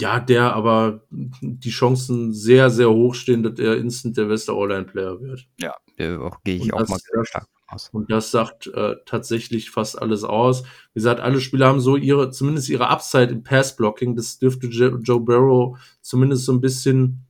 Ja, 0.00 0.20
der 0.20 0.54
aber 0.54 1.02
die 1.10 1.70
Chancen 1.70 2.32
sehr, 2.32 2.70
sehr 2.70 2.90
hoch 2.90 3.14
stehen, 3.14 3.42
dass 3.42 3.58
er 3.58 3.76
instant 3.76 4.16
der 4.16 4.26
beste 4.26 4.52
All-Line-Player 4.52 5.20
wird. 5.20 5.46
Ja, 5.58 5.76
gehe 5.96 6.56
ich 6.56 6.62
und 6.62 6.74
auch 6.74 6.80
das, 6.80 6.88
mal 6.88 7.24
stark 7.24 7.46
aus. 7.68 7.88
Und 7.92 8.10
das 8.10 8.30
sagt 8.30 8.66
äh, 8.68 8.96
tatsächlich 9.06 9.70
fast 9.70 10.00
alles 10.00 10.24
aus. 10.24 10.62
Wie 10.62 11.00
gesagt, 11.00 11.20
alle 11.20 11.40
Spieler 11.40 11.66
haben 11.66 11.80
so 11.80 11.96
ihre, 11.96 12.30
zumindest 12.30 12.68
ihre 12.68 12.88
Upside 12.88 13.32
im 13.32 13.42
Pass-Blocking. 13.42 14.16
Das 14.16 14.38
dürfte 14.38 14.66
Joe 14.66 15.20
Barrow 15.20 15.78
zumindest 16.00 16.44
so 16.44 16.52
ein 16.52 16.60
bisschen, 16.60 17.26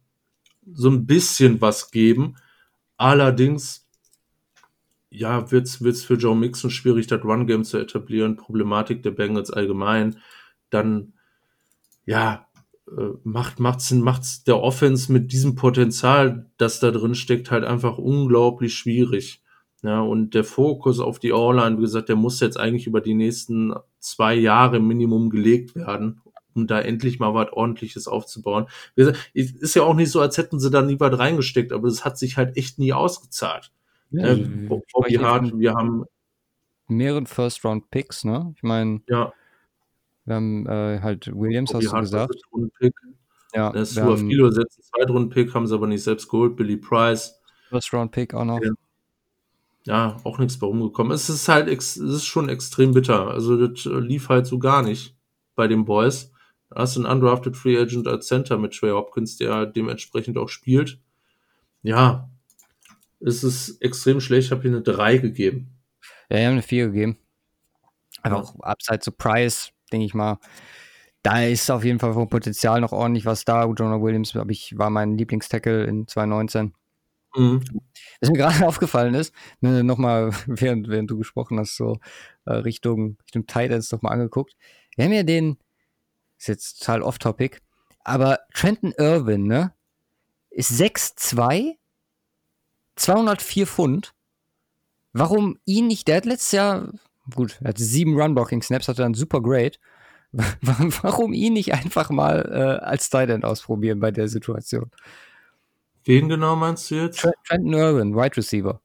so 0.73 0.89
ein 0.89 1.07
bisschen 1.07 1.61
was 1.61 1.91
geben. 1.91 2.37
Allerdings, 2.97 3.89
ja, 5.11 5.51
wird's, 5.51 5.83
wird's 5.83 6.03
für 6.03 6.15
Joe 6.15 6.37
Mixon 6.37 6.71
schwierig, 6.71 7.07
das 7.07 7.25
Run-Game 7.25 7.65
zu 7.65 7.79
etablieren. 7.79 8.37
Problematik 8.37 9.03
der 9.03 9.11
Bengals 9.11 9.51
allgemein. 9.51 10.19
Dann, 10.71 11.15
ja, 12.07 12.47
macht, 13.23 13.61
macht's, 13.61 13.91
macht's 13.93 14.45
der 14.45 14.61
Offense 14.61 15.13
mit 15.13 15.33
diesem 15.33 15.55
Potenzial, 15.55 16.51
das 16.57 16.81
da 16.81 16.91
drin 16.91 17.15
steckt, 17.15 17.51
halt 17.51 17.65
einfach 17.65 17.99
unglaublich 17.99 18.75
schwierig. 18.75 19.43
Ja, 19.83 20.01
und 20.01 20.35
der 20.35 20.45
Fokus 20.45 21.01
auf 21.01 21.19
die 21.19 21.33
All-Line, 21.33 21.79
wie 21.79 21.83
gesagt, 21.83 22.11
der 22.11 22.17
muss 22.17 22.41
jetzt 22.41 22.59
eigentlich 22.59 22.87
über 22.87 23.01
die 23.01 23.15
nächsten 23.15 23.73
zwei 23.99 24.35
Jahre 24.35 24.79
Minimum 24.79 25.31
gelegt 25.31 25.75
werden, 25.75 26.21
um 26.55 26.67
da 26.67 26.81
endlich 26.81 27.19
mal 27.19 27.33
was 27.33 27.53
ordentliches 27.53 28.07
aufzubauen. 28.07 28.67
Wie 28.95 29.05
gesagt, 29.05 29.31
ist 29.33 29.75
ja 29.75 29.83
auch 29.83 29.95
nicht 29.95 30.11
so, 30.11 30.21
als 30.21 30.37
hätten 30.37 30.61
sie 30.61 30.71
da 30.71 30.83
nie 30.83 31.01
was 31.01 31.19
reingesteckt, 31.19 31.73
aber 31.73 31.89
es 31.89 32.05
hat 32.05 32.19
sich 32.19 32.37
halt 32.37 32.57
echt 32.59 32.79
nie 32.79 32.93
ausgezahlt. 32.93 33.73
Ja, 34.11 34.27
äh, 34.27 34.69
Bobby 34.69 35.15
Hart, 35.15 35.59
wir 35.59 35.75
haben 35.75 36.05
mehreren 36.89 37.27
First-Round-Picks, 37.27 38.25
ne? 38.25 38.53
Ich 38.57 38.63
meine, 38.63 39.01
ja. 39.09 39.33
Wir 40.25 40.35
haben 40.35 40.67
äh, 40.67 41.01
halt 41.01 41.31
Williams, 41.35 41.73
Bobby 41.73 41.87
hast 41.87 41.95
du 41.95 42.01
gesagt. 42.01 42.35
Ja, 43.53 43.73
der 43.73 43.83
ist 43.83 43.95
Sua 43.95 44.17
Philo 44.17 44.51
setzt 44.51 44.79
einen 44.79 44.85
Zweitrunden-Pick, 44.85 45.55
haben 45.55 45.67
sie 45.67 45.75
aber 45.75 45.89
nicht 45.89 46.05
selbst 46.05 46.29
geholt. 46.29 46.57
Billy 46.57 46.77
Price. 46.77 47.41
First-Round-Pick 47.71 48.35
auch 48.35 48.45
noch. 48.45 48.63
Ja 48.63 48.71
ja, 49.85 50.17
auch 50.25 50.39
nichts 50.39 50.59
bei 50.59 50.67
rumgekommen. 50.67 51.13
Es 51.13 51.29
ist 51.29 51.49
halt, 51.49 51.69
es 51.69 51.97
ist 51.97 52.27
schon 52.27 52.49
extrem 52.49 52.93
bitter. 52.93 53.29
Also 53.29 53.67
das 53.67 53.87
äh, 53.87 53.99
lief 53.99 54.29
halt 54.29 54.47
so 54.47 54.59
gar 54.59 54.83
nicht 54.83 55.17
bei 55.55 55.69
den 55.69 55.85
Boys. 55.85 56.33
Da 56.69 56.83
hast 56.83 56.97
du 56.97 57.01
einen 57.01 57.11
undrafted 57.11 57.57
Free 57.57 57.79
Agent 57.79 58.07
als 58.07 58.27
Center 58.27 58.59
mit 58.59 58.75
Trey 58.75 58.91
Hopkins, 58.91 59.37
der 59.37 59.67
dementsprechend 59.67 60.39
auch 60.39 60.49
spielt. 60.49 61.01
Ja, 61.83 62.31
es 63.21 63.43
ist 63.43 63.83
extrem 63.83 64.21
schlecht. 64.21 64.47
Ich 64.47 64.53
habe 64.53 64.63
hier 64.63 64.71
eine 64.71 64.83
3 64.83 65.19
gegeben. 65.19 65.79
Ja, 66.29 66.39
wir 66.39 66.47
haben 66.47 66.53
eine 66.53 66.63
4 66.63 66.87
gegeben. 66.87 67.19
Aber 68.23 68.37
ja. 68.37 68.43
auch 68.43 68.61
abseits 68.61 69.05
zu 69.05 69.13
Price, 69.13 69.73
denke 69.91 70.07
ich 70.07 70.15
mal, 70.15 70.39
da 71.23 71.43
ist 71.43 71.71
auf 71.71 71.85
jeden 71.85 71.99
Fall 71.99 72.15
vom 72.15 72.29
Potenzial 72.29 72.81
noch 72.81 72.93
ordentlich 72.93 73.27
was 73.27 73.45
da. 73.45 73.65
Jonah 73.67 74.01
Williams 74.01 74.35
ich, 74.49 74.79
war 74.79 74.91
mein 74.91 75.19
Lieblingstackle 75.19 75.85
in 75.85 76.07
2019. 76.07 76.75
Mhm. 77.37 77.63
Was 78.21 78.31
mir 78.31 78.39
gerade 78.39 78.67
aufgefallen 78.67 79.15
ist, 79.15 79.35
ne, 79.61 79.85
nochmal, 79.85 80.31
während, 80.47 80.89
während 80.89 81.11
du 81.11 81.19
gesprochen 81.19 81.59
hast, 81.59 81.77
so 81.77 81.99
äh, 82.47 82.55
Richtung, 82.55 83.19
Richtung 83.23 83.47
Titans 83.47 83.93
nochmal 83.93 84.13
angeguckt. 84.13 84.57
Wir 84.97 85.05
haben 85.05 85.13
ja 85.13 85.23
den, 85.23 85.59
ist 86.39 86.49
jetzt 86.49 86.81
total 86.81 87.03
off-topic, 87.03 87.59
aber 88.03 88.41
Trenton 88.55 88.93
Irwin, 88.97 89.45
ne, 89.45 89.75
ist 90.51 90.73
6'2, 90.73 91.77
204 92.97 93.67
Pfund. 93.67 94.15
Warum 95.13 95.59
ihn 95.65 95.87
nicht, 95.87 96.09
der 96.09 96.19
hat 96.19 96.25
letztes 96.25 96.53
Jahr, 96.53 96.93
gut, 97.35 97.59
er 97.63 97.69
hatte 97.69 97.83
sieben 97.83 98.21
Run-Blocking-Snaps, 98.21 98.89
hatte 98.89 99.03
dann 99.03 99.15
super 99.15 99.41
great. 99.41 99.79
Warum 100.33 101.33
ihn 101.33 101.55
nicht 101.55 101.73
einfach 101.75 102.11
mal 102.11 102.49
äh, 102.53 102.85
als 102.85 103.11
Titan 103.11 103.45
ausprobieren 103.45 104.01
bei 104.01 104.11
der 104.11 104.29
Situation? 104.29 104.91
Wen 106.05 106.29
genau 106.29 106.57
meinst 106.57 106.91
du 106.91 106.97
jetzt? 106.97 107.21
Trenton 107.21 107.73
Irwin, 107.73 108.15
Wide 108.15 108.37
Receiver. 108.37 108.81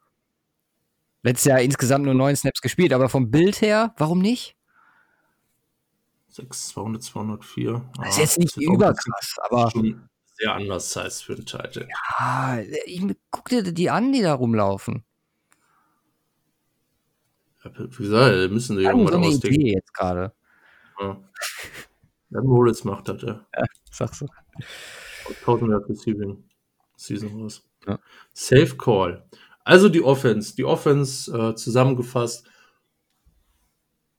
Letztes 1.23 1.45
Jahr 1.45 1.61
insgesamt 1.61 2.05
nur 2.05 2.13
neun 2.13 2.35
Snaps 2.35 2.61
gespielt, 2.61 2.93
aber 2.93 3.09
vom 3.09 3.31
Bild 3.31 3.61
her, 3.61 3.93
warum 3.97 4.19
nicht? 4.19 4.55
6, 6.29 6.69
200, 6.69 7.01
204. 7.01 7.89
Das 7.97 8.09
ist 8.09 8.17
jetzt 8.17 8.39
nicht 8.39 8.57
überkrass, 8.57 9.35
aber. 9.49 9.71
Schon 9.71 10.09
sehr 10.35 10.53
anders 10.53 10.91
Size 10.91 11.23
für 11.23 11.33
einen 11.33 11.45
Titel. 11.45 11.87
Ja, 11.89 12.59
ich, 12.85 13.01
guck 13.31 13.49
dir 13.49 13.63
die 13.63 13.89
an, 13.89 14.11
die 14.11 14.21
da 14.21 14.33
rumlaufen. 14.33 15.05
Wie 17.73 18.03
gesagt, 18.03 18.51
müssen 18.51 18.77
sie 18.77 18.83
ja 18.83 18.95
mal 18.95 19.11
so 19.11 19.17
ausdenken. 19.17 19.61
Idee 19.61 19.73
jetzt 19.73 19.93
gerade. 19.93 20.33
Ja. 20.99 21.21
Dann 22.29 22.45
Moritz 22.45 22.83
macht 22.83 23.09
das, 23.09 23.21
ja. 23.21 23.45
ja 23.55 23.65
sagst 23.91 24.21
du. 24.21 24.27
1000 25.45 25.89
Receiving. 25.89 26.43
Season 26.95 27.41
raus. 27.41 27.67
Ja. 27.87 27.99
Safe 28.33 28.75
Call. 28.77 29.27
Also 29.63 29.89
die 29.89 30.03
Offense. 30.03 30.55
Die 30.55 30.65
Offense 30.65 31.31
äh, 31.31 31.55
zusammengefasst. 31.55 32.47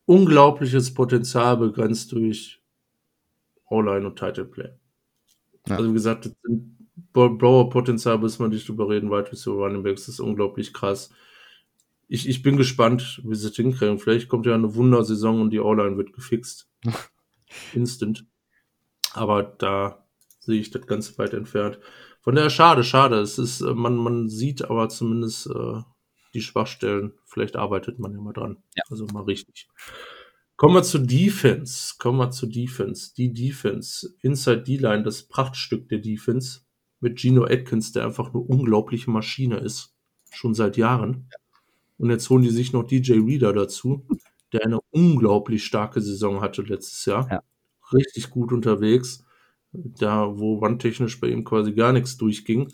Unglaubliches 0.05 0.94
Potenzial 0.94 1.56
begrenzt 1.56 2.12
durch 2.12 2.62
O-Line 3.68 4.06
und 4.06 4.18
Title 4.18 4.44
Play. 4.44 4.70
Ja. 5.66 5.77
Also 5.77 5.90
wie 5.90 5.94
gesagt, 5.94 6.31
Brower 7.12 7.70
Potenzial 7.70 8.18
müssen 8.18 8.44
wir 8.44 8.48
nicht 8.48 8.68
drüber 8.68 8.89
reden. 8.89 9.10
Wide 9.10 9.32
Receiver 9.32 9.56
Running 9.56 9.82
Backs 9.82 10.09
ist 10.09 10.20
unglaublich 10.20 10.73
krass. 10.73 11.10
Ich, 12.09 12.28
ich 12.28 12.43
bin 12.43 12.57
gespannt, 12.57 13.20
wie 13.24 13.35
sie 13.35 13.49
es 13.49 13.57
hinkriegen. 13.57 13.99
Vielleicht 13.99 14.28
kommt 14.28 14.47
ja 14.47 14.55
eine 14.55 14.74
Wundersaison 14.74 15.41
und 15.41 15.51
die 15.51 15.61
O-Line 15.61 15.97
wird 15.97 16.12
gefixt. 16.12 16.70
Instant. 17.74 18.27
Aber 19.12 19.43
da 19.43 20.07
sehe 20.41 20.61
ich 20.61 20.70
das 20.70 20.87
ganz 20.87 21.19
weit 21.19 21.33
entfernt. 21.35 21.81
Von 22.20 22.35
daher 22.35 22.51
schade, 22.51 22.85
schade. 22.85 23.20
Es 23.20 23.39
ist, 23.39 23.61
äh, 23.61 23.74
man, 23.74 23.97
man 23.97 24.28
sieht 24.28 24.65
aber 24.65 24.89
zumindest 24.89 25.49
äh, 25.49 25.83
die 26.35 26.43
Schwachstellen. 26.43 27.12
Vielleicht 27.24 27.57
arbeitet 27.57 27.99
man 27.99 28.12
ja 28.12 28.20
mal 28.20 28.33
dran. 28.33 28.59
Ja. 28.74 28.83
Also 28.91 29.07
mal 29.07 29.24
richtig. 29.24 29.69
Kommen 30.57 30.74
wir 30.74 30.83
zu 30.83 30.99
Defense. 30.99 31.95
Kommen 31.99 32.19
wir 32.19 32.31
zu 32.31 32.47
Defense. 32.47 33.12
Die 33.15 33.33
Defense. 33.33 34.15
Inside 34.23 34.62
D-Line, 34.62 35.03
das 35.03 35.24
Prachtstück 35.24 35.89
der 35.89 35.99
Defense. 35.99 36.61
Mit 37.01 37.20
Gino 37.20 37.45
Atkins, 37.45 37.93
der 37.93 38.05
einfach 38.05 38.31
eine 38.31 38.39
unglaubliche 38.43 39.11
Maschine 39.11 39.59
ist. 39.59 39.95
Schon 40.33 40.55
seit 40.55 40.77
Jahren. 40.77 41.28
Und 41.98 42.10
jetzt 42.10 42.28
holen 42.28 42.43
die 42.43 42.51
sich 42.51 42.73
noch 42.73 42.85
DJ 42.85 43.14
Reader 43.14 43.52
dazu, 43.52 44.06
der 44.52 44.64
eine 44.64 44.81
unglaublich 44.90 45.64
starke 45.64 46.01
Saison 46.01 46.40
hatte 46.40 46.62
letztes 46.62 47.05
Jahr. 47.06 47.28
Ja. 47.31 47.43
Richtig 47.93 48.31
gut 48.31 48.52
unterwegs 48.52 49.27
da 49.77 50.39
wo 50.39 50.60
wandtechnisch 50.60 51.20
bei 51.20 51.28
ihm 51.28 51.44
quasi 51.44 51.73
gar 51.73 51.93
nichts 51.93 52.16
durchging, 52.16 52.73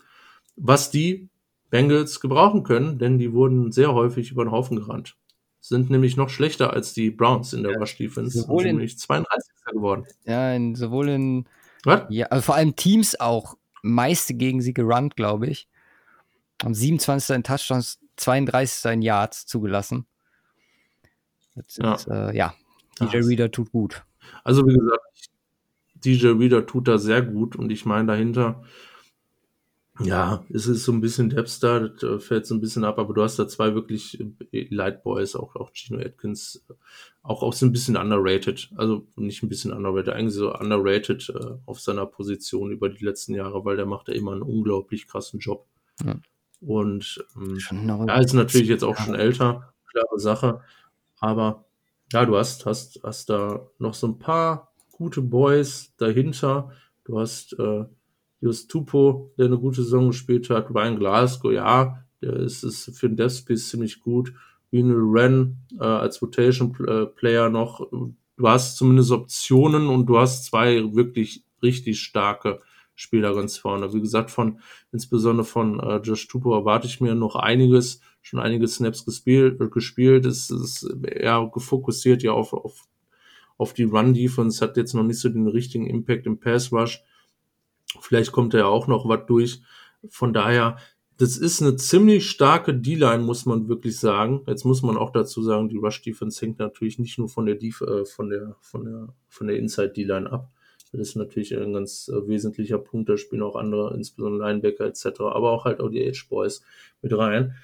was 0.56 0.90
die 0.90 1.28
Bengals 1.70 2.20
gebrauchen 2.20 2.64
können, 2.64 2.98
denn 2.98 3.18
die 3.18 3.32
wurden 3.32 3.72
sehr 3.72 3.94
häufig 3.94 4.30
über 4.30 4.44
den 4.44 4.52
Haufen 4.52 4.76
gerannt. 4.76 5.16
Sind 5.60 5.90
nämlich 5.90 6.16
noch 6.16 6.28
schlechter 6.28 6.72
als 6.72 6.92
die 6.92 7.10
Browns 7.10 7.52
in 7.52 7.62
der 7.62 7.72
ja, 7.72 7.78
Rush 7.78 7.96
Defense. 7.96 8.40
Sowohl 8.40 8.62
sind 8.62 8.72
nämlich 8.72 8.98
32 8.98 9.52
geworden. 9.72 10.04
Ja, 10.24 10.52
in, 10.52 10.74
sowohl 10.74 11.08
in. 11.08 11.48
Was? 11.84 12.02
Ja, 12.10 12.26
also 12.26 12.42
vor 12.42 12.56
allem 12.56 12.76
Teams 12.76 13.18
auch 13.18 13.56
meiste 13.82 14.34
gegen 14.34 14.60
sie 14.60 14.74
gerannt, 14.74 15.16
glaube 15.16 15.46
ich. 15.46 15.68
Am 16.62 16.74
27. 16.74 17.36
in 17.36 17.42
Touchdowns, 17.44 18.00
32. 18.16 18.92
in 18.92 19.02
Yards 19.02 19.46
zugelassen. 19.46 20.06
Ist, 21.54 21.78
ja. 21.78 21.96
Äh, 22.08 22.36
ja, 22.36 22.54
DJ 23.00 23.18
Reader 23.18 23.50
tut 23.50 23.72
gut. 23.72 24.04
Also, 24.44 24.66
wie 24.66 24.74
gesagt, 24.74 25.30
DJ 25.94 26.28
Reader 26.28 26.66
tut 26.66 26.88
da 26.88 26.98
sehr 26.98 27.22
gut 27.22 27.56
und 27.56 27.70
ich 27.70 27.84
meine 27.84 28.06
dahinter, 28.06 28.62
ja, 30.00 30.44
es 30.48 30.66
ist 30.66 30.84
so 30.84 30.92
ein 30.92 31.00
bisschen 31.00 31.28
Depstar, 31.28 31.90
das 31.90 32.02
äh, 32.02 32.18
fällt 32.18 32.46
so 32.46 32.54
ein 32.54 32.60
bisschen 32.60 32.84
ab, 32.84 32.98
aber 32.98 33.12
du 33.12 33.22
hast 33.22 33.38
da 33.38 33.46
zwei 33.46 33.74
wirklich 33.74 34.18
äh, 34.52 34.66
Light 34.70 35.02
Boys, 35.02 35.36
auch, 35.36 35.54
auch 35.54 35.70
Gino 35.74 36.00
Atkins, 36.00 36.64
auch, 37.22 37.42
auch 37.42 37.52
so 37.52 37.66
ein 37.66 37.72
bisschen 37.72 37.96
underrated, 37.96 38.70
also 38.76 39.06
nicht 39.16 39.42
ein 39.42 39.48
bisschen 39.50 39.72
underrated, 39.72 40.14
eigentlich 40.14 40.34
so 40.34 40.54
underrated 40.54 41.28
äh, 41.28 41.56
auf 41.66 41.80
seiner 41.80 42.06
Position 42.06 42.72
über 42.72 42.88
die 42.88 43.04
letzten 43.04 43.34
Jahre, 43.34 43.64
weil 43.64 43.76
der 43.76 43.86
macht 43.86 44.08
ja 44.08 44.14
immer 44.14 44.32
einen 44.32 44.42
unglaublich 44.42 45.06
krassen 45.06 45.40
Job. 45.40 45.66
Ja. 46.04 46.16
Und 46.64 47.24
ähm, 47.36 48.08
er 48.08 48.20
ist 48.20 48.34
natürlich 48.34 48.68
jetzt 48.68 48.84
auch 48.84 48.96
schon 48.96 49.14
älter, 49.14 49.74
klare 49.90 50.18
Sache, 50.18 50.60
aber 51.18 51.64
ja, 52.12 52.24
du 52.24 52.36
hast, 52.36 52.66
hast, 52.66 53.00
hast 53.02 53.30
da 53.30 53.66
noch 53.78 53.94
so 53.94 54.06
ein 54.06 54.18
paar 54.18 54.72
gute 54.92 55.22
Boys 55.22 55.94
dahinter. 55.96 56.70
Du 57.04 57.18
hast 57.18 57.58
äh, 57.58 57.84
Just 58.40 58.70
Tupo, 58.70 59.32
der 59.38 59.46
eine 59.46 59.58
gute 59.58 59.82
Saison 59.82 60.08
gespielt 60.08 60.50
hat. 60.50 60.70
Ryan 60.70 60.98
Glasgow, 60.98 61.52
ja, 61.52 62.04
Der 62.20 62.34
ist, 62.34 62.62
ist 62.64 62.96
für 62.96 63.08
den 63.08 63.16
Death 63.16 63.32
Space 63.32 63.70
ziemlich 63.70 64.00
gut. 64.00 64.32
Renal 64.72 64.96
Ren 64.98 65.58
äh, 65.78 65.84
als 65.84 66.20
Rotation 66.20 66.74
äh, 66.86 67.06
Player 67.06 67.48
noch. 67.48 67.88
Du 67.90 68.48
hast 68.48 68.76
zumindest 68.76 69.10
Optionen 69.10 69.88
und 69.88 70.06
du 70.06 70.18
hast 70.18 70.46
zwei 70.46 70.94
wirklich 70.94 71.44
richtig 71.62 72.00
starke 72.00 72.60
Spieler 73.02 73.34
ganz 73.34 73.58
vorne. 73.58 73.92
Wie 73.92 74.00
gesagt, 74.00 74.30
von 74.30 74.60
insbesondere 74.92 75.44
von 75.44 75.80
äh, 75.80 75.96
Josh 75.96 76.28
Tupo 76.28 76.54
erwarte 76.54 76.86
ich 76.86 77.00
mir 77.00 77.14
noch 77.14 77.36
einiges, 77.36 78.00
schon 78.22 78.38
einige 78.40 78.68
Snaps 78.68 79.04
gespielt. 79.04 79.60
Äh, 79.60 79.68
gespielt. 79.68 80.24
Es 80.24 80.50
ist 80.50 80.88
eher 81.02 81.50
gefokussiert 81.52 82.22
ja 82.22 82.32
auf, 82.32 82.52
auf, 82.52 82.86
auf 83.58 83.74
die 83.74 83.84
Run-Defense, 83.84 84.64
hat 84.64 84.76
jetzt 84.76 84.94
noch 84.94 85.02
nicht 85.02 85.18
so 85.18 85.28
den 85.28 85.48
richtigen 85.48 85.86
Impact 85.86 86.26
im 86.26 86.38
Pass-Rush. 86.38 87.02
Vielleicht 88.00 88.32
kommt 88.32 88.54
er 88.54 88.60
ja 88.60 88.66
auch 88.66 88.86
noch 88.86 89.08
was 89.08 89.26
durch. 89.26 89.60
Von 90.08 90.32
daher, 90.32 90.76
das 91.18 91.36
ist 91.36 91.60
eine 91.60 91.76
ziemlich 91.76 92.30
starke 92.30 92.72
D-Line, 92.72 93.22
muss 93.22 93.46
man 93.46 93.68
wirklich 93.68 93.98
sagen. 93.98 94.42
Jetzt 94.46 94.64
muss 94.64 94.82
man 94.82 94.96
auch 94.96 95.10
dazu 95.10 95.42
sagen, 95.42 95.68
die 95.68 95.76
Rush 95.76 96.02
Defense 96.02 96.40
hängt 96.40 96.58
natürlich 96.58 96.98
nicht 96.98 97.18
nur 97.18 97.28
von 97.28 97.46
der 97.46 97.56
Def 97.56 97.80
äh, 97.80 98.04
von 98.04 98.30
der 98.30 98.56
von 98.60 98.84
der 98.84 99.08
von 99.28 99.46
der 99.48 99.56
Inside 99.56 99.92
D-Line 99.92 100.30
ab. 100.30 100.50
Das 100.92 101.08
ist 101.08 101.16
natürlich 101.16 101.56
ein 101.56 101.72
ganz 101.72 102.08
äh, 102.08 102.28
wesentlicher 102.28 102.78
Punkt. 102.78 103.08
Da 103.08 103.16
spielen 103.16 103.42
auch 103.42 103.56
andere, 103.56 103.94
insbesondere 103.94 104.48
Linebacker 104.48 104.84
etc., 104.84 105.20
aber 105.20 105.52
auch 105.52 105.64
halt 105.64 105.80
auch 105.80 105.88
die 105.88 106.04
Edge 106.04 106.24
Boys 106.28 106.62
mit 107.00 107.16
rein. 107.16 107.54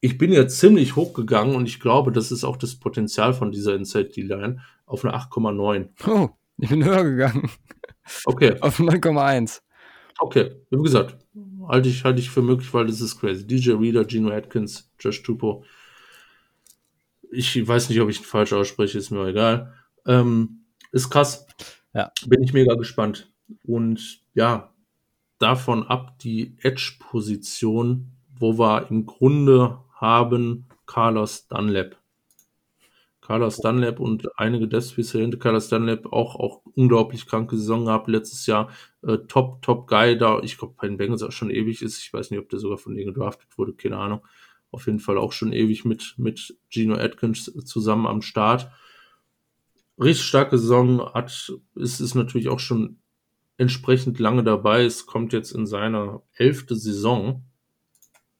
Ich 0.00 0.18
bin 0.18 0.32
ja 0.32 0.46
ziemlich 0.46 0.94
hochgegangen 0.94 1.56
und 1.56 1.66
ich 1.66 1.80
glaube, 1.80 2.12
das 2.12 2.30
ist 2.30 2.44
auch 2.44 2.56
das 2.56 2.76
Potenzial 2.76 3.32
von 3.32 3.50
dieser 3.50 3.74
Inside 3.74 4.10
D-Line 4.10 4.60
auf 4.86 5.04
eine 5.04 5.16
8,9. 5.16 5.88
Oh, 6.06 6.28
ich 6.58 6.68
bin 6.68 6.84
höher 6.84 7.04
gegangen. 7.04 7.50
Okay. 8.24 8.56
Auf 8.60 8.80
9,1. 8.80 9.60
Okay, 10.20 10.56
wie 10.70 10.82
gesagt, 10.82 11.16
halte 11.68 11.88
ich, 11.88 12.04
halte 12.04 12.20
ich 12.20 12.30
für 12.30 12.42
möglich, 12.42 12.72
weil 12.74 12.86
das 12.86 13.00
ist 13.00 13.20
crazy. 13.20 13.46
DJ 13.46 13.72
Reader, 13.72 14.04
Gino 14.08 14.30
Atkins, 14.30 14.90
Josh 14.98 15.22
Tupo. 15.22 15.64
Ich 17.30 17.66
weiß 17.66 17.88
nicht, 17.88 18.00
ob 18.00 18.08
ich 18.08 18.18
ihn 18.18 18.24
falsch 18.24 18.52
ausspreche, 18.52 18.98
ist 18.98 19.10
mir 19.10 19.26
egal. 19.26 19.74
Ähm, 20.06 20.64
ist 20.90 21.10
krass. 21.10 21.46
Ja. 21.94 22.12
Bin 22.26 22.42
ich 22.42 22.52
mega 22.52 22.74
gespannt. 22.74 23.30
Und 23.64 24.22
ja, 24.34 24.72
davon 25.38 25.86
ab 25.86 26.18
die 26.18 26.56
Edge-Position, 26.62 28.12
wo 28.38 28.58
wir 28.58 28.90
im 28.90 29.06
Grunde 29.06 29.78
haben 29.94 30.66
Carlos 30.86 31.48
Dunlap. 31.48 31.96
Carlos 33.20 33.58
Dunlap 33.58 34.00
und 34.00 34.26
einige 34.38 34.68
Deathspieces 34.68 35.20
hinter 35.20 35.36
Carlos 35.36 35.68
Dunlap 35.68 36.10
auch, 36.14 36.36
auch 36.36 36.62
unglaublich 36.74 37.26
kranke 37.26 37.58
Saison 37.58 37.84
gehabt 37.84 38.08
letztes 38.08 38.46
Jahr. 38.46 38.70
Äh, 39.02 39.18
top, 39.28 39.60
top 39.60 39.86
Guy 39.86 40.16
da. 40.16 40.40
Ich 40.42 40.56
glaube, 40.56 40.74
bei 40.80 40.88
den 40.88 40.96
Bengals 40.96 41.22
auch 41.22 41.32
schon 41.32 41.50
ewig 41.50 41.82
ist. 41.82 41.98
Ich 41.98 42.10
weiß 42.10 42.30
nicht, 42.30 42.40
ob 42.40 42.48
der 42.48 42.58
sogar 42.58 42.78
von 42.78 42.94
denen 42.94 43.12
gedraftet 43.12 43.46
wurde, 43.58 43.74
keine 43.74 43.98
Ahnung. 43.98 44.26
Auf 44.70 44.86
jeden 44.86 44.98
Fall 44.98 45.18
auch 45.18 45.32
schon 45.32 45.52
ewig 45.52 45.84
mit, 45.84 46.14
mit 46.16 46.56
Gino 46.70 46.94
Atkins 46.94 47.52
zusammen 47.66 48.06
am 48.06 48.22
Start. 48.22 48.70
Richtig 49.98 50.26
starke 50.26 50.58
Saison, 50.58 51.12
hat, 51.12 51.52
ist, 51.74 52.00
ist 52.00 52.14
natürlich 52.14 52.48
auch 52.48 52.60
schon 52.60 52.98
entsprechend 53.56 54.18
lange 54.18 54.44
dabei. 54.44 54.84
Es 54.84 55.06
kommt 55.06 55.32
jetzt 55.32 55.52
in 55.52 55.66
seiner 55.66 56.22
elfte 56.34 56.76
Saison. 56.76 57.44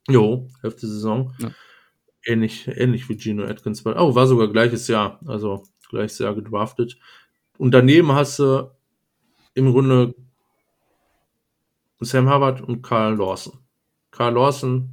Jo, 0.08 0.48
elfte 0.62 0.86
Saison. 0.86 1.34
Ja 1.38 1.50
ähnlich, 2.28 2.68
ähnlich 2.68 3.08
wie 3.08 3.18
Gino 3.18 3.44
Atkins. 3.44 3.84
Oh, 3.84 4.14
war 4.14 4.26
sogar 4.26 4.48
gleiches 4.48 4.86
Jahr, 4.88 5.18
also 5.26 5.64
gleiches 5.88 6.18
Jahr 6.18 6.34
gedraftet. 6.34 6.98
Und 7.56 7.72
daneben 7.72 8.12
hast 8.12 8.38
du 8.38 8.70
im 9.54 9.72
Grunde 9.72 10.14
Sam 12.00 12.32
Hubbard 12.32 12.60
und 12.60 12.82
Carl 12.82 13.16
Lawson. 13.16 13.58
Carl 14.10 14.34
Lawson, 14.34 14.90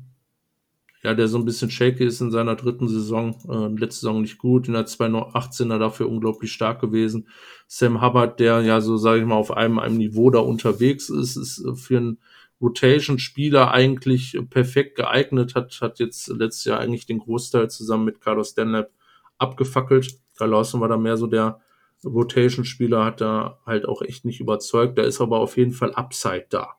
ja, 1.05 1.13
der 1.13 1.27
so 1.27 1.37
ein 1.37 1.45
bisschen 1.45 1.69
shaky 1.69 2.03
ist 2.03 2.19
in 2.19 2.31
seiner 2.31 2.55
dritten 2.55 2.87
Saison, 2.87 3.37
äh, 3.47 3.79
letzte 3.79 4.01
Saison 4.01 4.21
nicht 4.21 4.39
gut, 4.39 4.67
in 4.67 4.73
der 4.73 4.87
2018er 4.87 5.77
dafür 5.77 6.09
unglaublich 6.09 6.51
stark 6.51 6.81
gewesen. 6.81 7.27
Sam 7.67 8.01
Hubbard, 8.01 8.39
der 8.39 8.61
ja 8.61 8.81
so, 8.81 8.97
sage 8.97 9.19
ich 9.19 9.25
mal, 9.27 9.35
auf 9.35 9.55
einem, 9.55 9.77
einem 9.77 9.97
Niveau 9.97 10.31
da 10.31 10.39
unterwegs 10.39 11.09
ist, 11.09 11.35
ist 11.35 11.63
für 11.75 11.97
einen 11.97 12.17
Rotation-Spieler 12.59 13.69
eigentlich 13.69 14.35
perfekt 14.49 14.95
geeignet, 14.95 15.53
hat, 15.53 15.79
hat 15.79 15.99
jetzt 15.99 16.27
letztes 16.29 16.65
Jahr 16.65 16.79
eigentlich 16.79 17.05
den 17.05 17.19
Großteil 17.19 17.69
zusammen 17.69 18.05
mit 18.05 18.19
Carlos 18.19 18.55
Dunlap 18.55 18.89
abgefackelt. 19.37 20.19
Carl 20.35 20.49
Lawson 20.49 20.81
war 20.81 20.87
da 20.87 20.97
mehr 20.97 21.17
so 21.17 21.27
der 21.27 21.61
Rotation-Spieler, 22.03 23.05
hat 23.05 23.21
da 23.21 23.59
halt 23.63 23.87
auch 23.87 24.01
echt 24.01 24.25
nicht 24.25 24.39
überzeugt. 24.39 24.97
Da 24.97 25.03
ist 25.03 25.21
aber 25.21 25.37
auf 25.37 25.55
jeden 25.55 25.73
Fall 25.73 25.93
Upside 25.93 26.47
da 26.49 26.77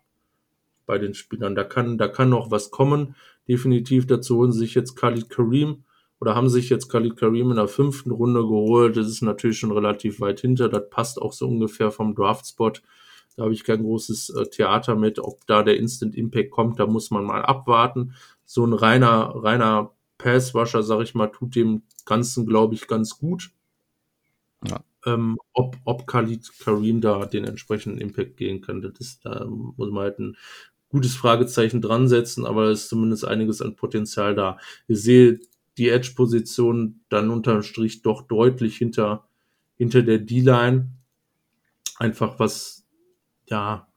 bei 0.84 0.98
den 0.98 1.14
Spielern. 1.14 1.54
Da 1.54 1.62
kann, 1.62 1.96
da 1.96 2.08
kann 2.08 2.30
noch 2.30 2.50
was 2.50 2.72
kommen. 2.72 3.14
Definitiv 3.48 4.06
dazu 4.06 4.36
holen 4.36 4.52
sich 4.52 4.74
jetzt 4.74 4.96
Khalid 4.96 5.30
Kareem 5.30 5.84
oder 6.20 6.34
haben 6.34 6.48
sich 6.48 6.68
jetzt 6.70 6.88
Khalid 6.88 7.16
Kareem 7.16 7.50
in 7.50 7.56
der 7.56 7.68
fünften 7.68 8.10
Runde 8.10 8.40
geholt. 8.40 8.96
Das 8.96 9.06
ist 9.06 9.22
natürlich 9.22 9.58
schon 9.58 9.72
relativ 9.72 10.20
weit 10.20 10.40
hinter. 10.40 10.68
Das 10.68 10.88
passt 10.90 11.20
auch 11.20 11.32
so 11.32 11.46
ungefähr 11.46 11.90
vom 11.90 12.14
Draft-Spot 12.14 12.72
da 13.36 13.44
habe 13.44 13.52
ich 13.52 13.64
kein 13.64 13.82
großes 13.82 14.30
äh, 14.30 14.46
Theater 14.46 14.96
mit. 14.96 15.18
Ob 15.18 15.46
da 15.46 15.62
der 15.62 15.76
Instant 15.76 16.14
Impact 16.14 16.50
kommt, 16.50 16.80
da 16.80 16.86
muss 16.86 17.10
man 17.10 17.24
mal 17.24 17.42
abwarten. 17.42 18.14
So 18.44 18.64
ein 18.64 18.72
reiner, 18.72 19.34
reiner 19.36 19.92
Passwasher, 20.18 20.82
sag 20.82 21.02
ich 21.02 21.14
mal, 21.14 21.28
tut 21.28 21.54
dem 21.54 21.82
Ganzen, 22.06 22.46
glaube 22.46 22.74
ich, 22.74 22.88
ganz 22.88 23.18
gut. 23.18 23.50
Ja. 24.66 24.82
Ähm, 25.04 25.38
ob, 25.52 25.76
ob 25.84 26.06
Khalid 26.06 26.50
Karim 26.60 27.02
da 27.02 27.26
den 27.26 27.44
entsprechenden 27.44 28.00
Impact 28.00 28.38
gehen 28.38 28.62
könnte, 28.62 28.90
das, 28.90 29.20
da 29.20 29.44
muss 29.44 29.90
man 29.90 30.04
halt 30.04 30.18
ein 30.18 30.36
gutes 30.96 31.14
Fragezeichen 31.14 31.82
dran 31.82 32.08
setzen, 32.08 32.46
aber 32.46 32.70
es 32.70 32.84
ist 32.84 32.88
zumindest 32.88 33.26
einiges 33.26 33.60
an 33.60 33.76
Potenzial 33.76 34.34
da. 34.34 34.58
Ihr 34.88 34.96
seht 34.96 35.46
die 35.76 35.90
Edge-Position 35.90 37.00
dann 37.10 37.28
unterm 37.28 37.62
Strich 37.62 38.00
doch 38.00 38.22
deutlich 38.22 38.78
hinter, 38.78 39.28
hinter 39.76 40.02
der 40.02 40.20
D-Line. 40.20 40.88
Einfach 41.98 42.38
was 42.38 42.86
ja, 43.44 43.88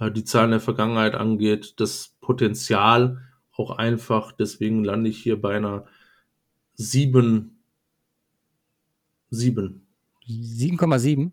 äh, 0.00 0.10
die 0.10 0.24
Zahlen 0.24 0.50
der 0.50 0.58
Vergangenheit 0.58 1.14
angeht, 1.14 1.74
das 1.78 2.16
Potenzial 2.20 3.22
auch 3.52 3.70
einfach, 3.70 4.32
deswegen 4.32 4.82
lande 4.82 5.10
ich 5.10 5.22
hier 5.22 5.40
bei 5.40 5.56
einer 5.56 5.86
7, 6.74 7.62
7. 9.30 9.86
7,7? 10.26 11.30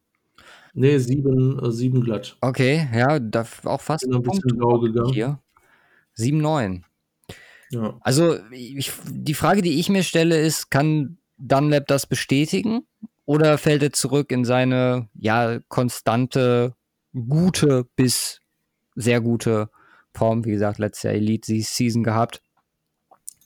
Nee, 0.79 0.99
7, 0.99 1.71
7 1.71 1.97
äh, 1.97 2.01
glatt. 2.01 2.37
Okay, 2.39 2.87
ja, 2.93 3.17
da 3.17 3.47
auch 3.63 3.81
fast 3.81 4.05
ein 4.05 4.21
bisschen 4.21 4.57
blau 4.57 4.79
gegangen. 4.79 5.11
Hier. 5.11 5.39
7,9. 6.17 6.83
Ja. 7.71 7.97
Also 8.01 8.37
ich, 8.51 8.91
die 9.09 9.33
Frage, 9.33 9.63
die 9.63 9.79
ich 9.79 9.89
mir 9.89 10.03
stelle, 10.03 10.39
ist, 10.39 10.69
kann 10.69 11.17
Dunlap 11.37 11.87
das 11.87 12.05
bestätigen? 12.05 12.83
Oder 13.25 13.57
fällt 13.57 13.81
er 13.81 13.91
zurück 13.91 14.31
in 14.31 14.45
seine 14.45 15.09
ja 15.15 15.59
konstante 15.67 16.75
gute 17.11 17.87
bis 17.95 18.41
sehr 18.93 19.19
gute 19.19 19.71
Form. 20.13 20.45
Wie 20.45 20.51
gesagt, 20.51 20.77
letztes 20.77 21.03
Jahr 21.03 21.15
Elite 21.15 21.59
Season 21.59 22.03
gehabt. 22.03 22.43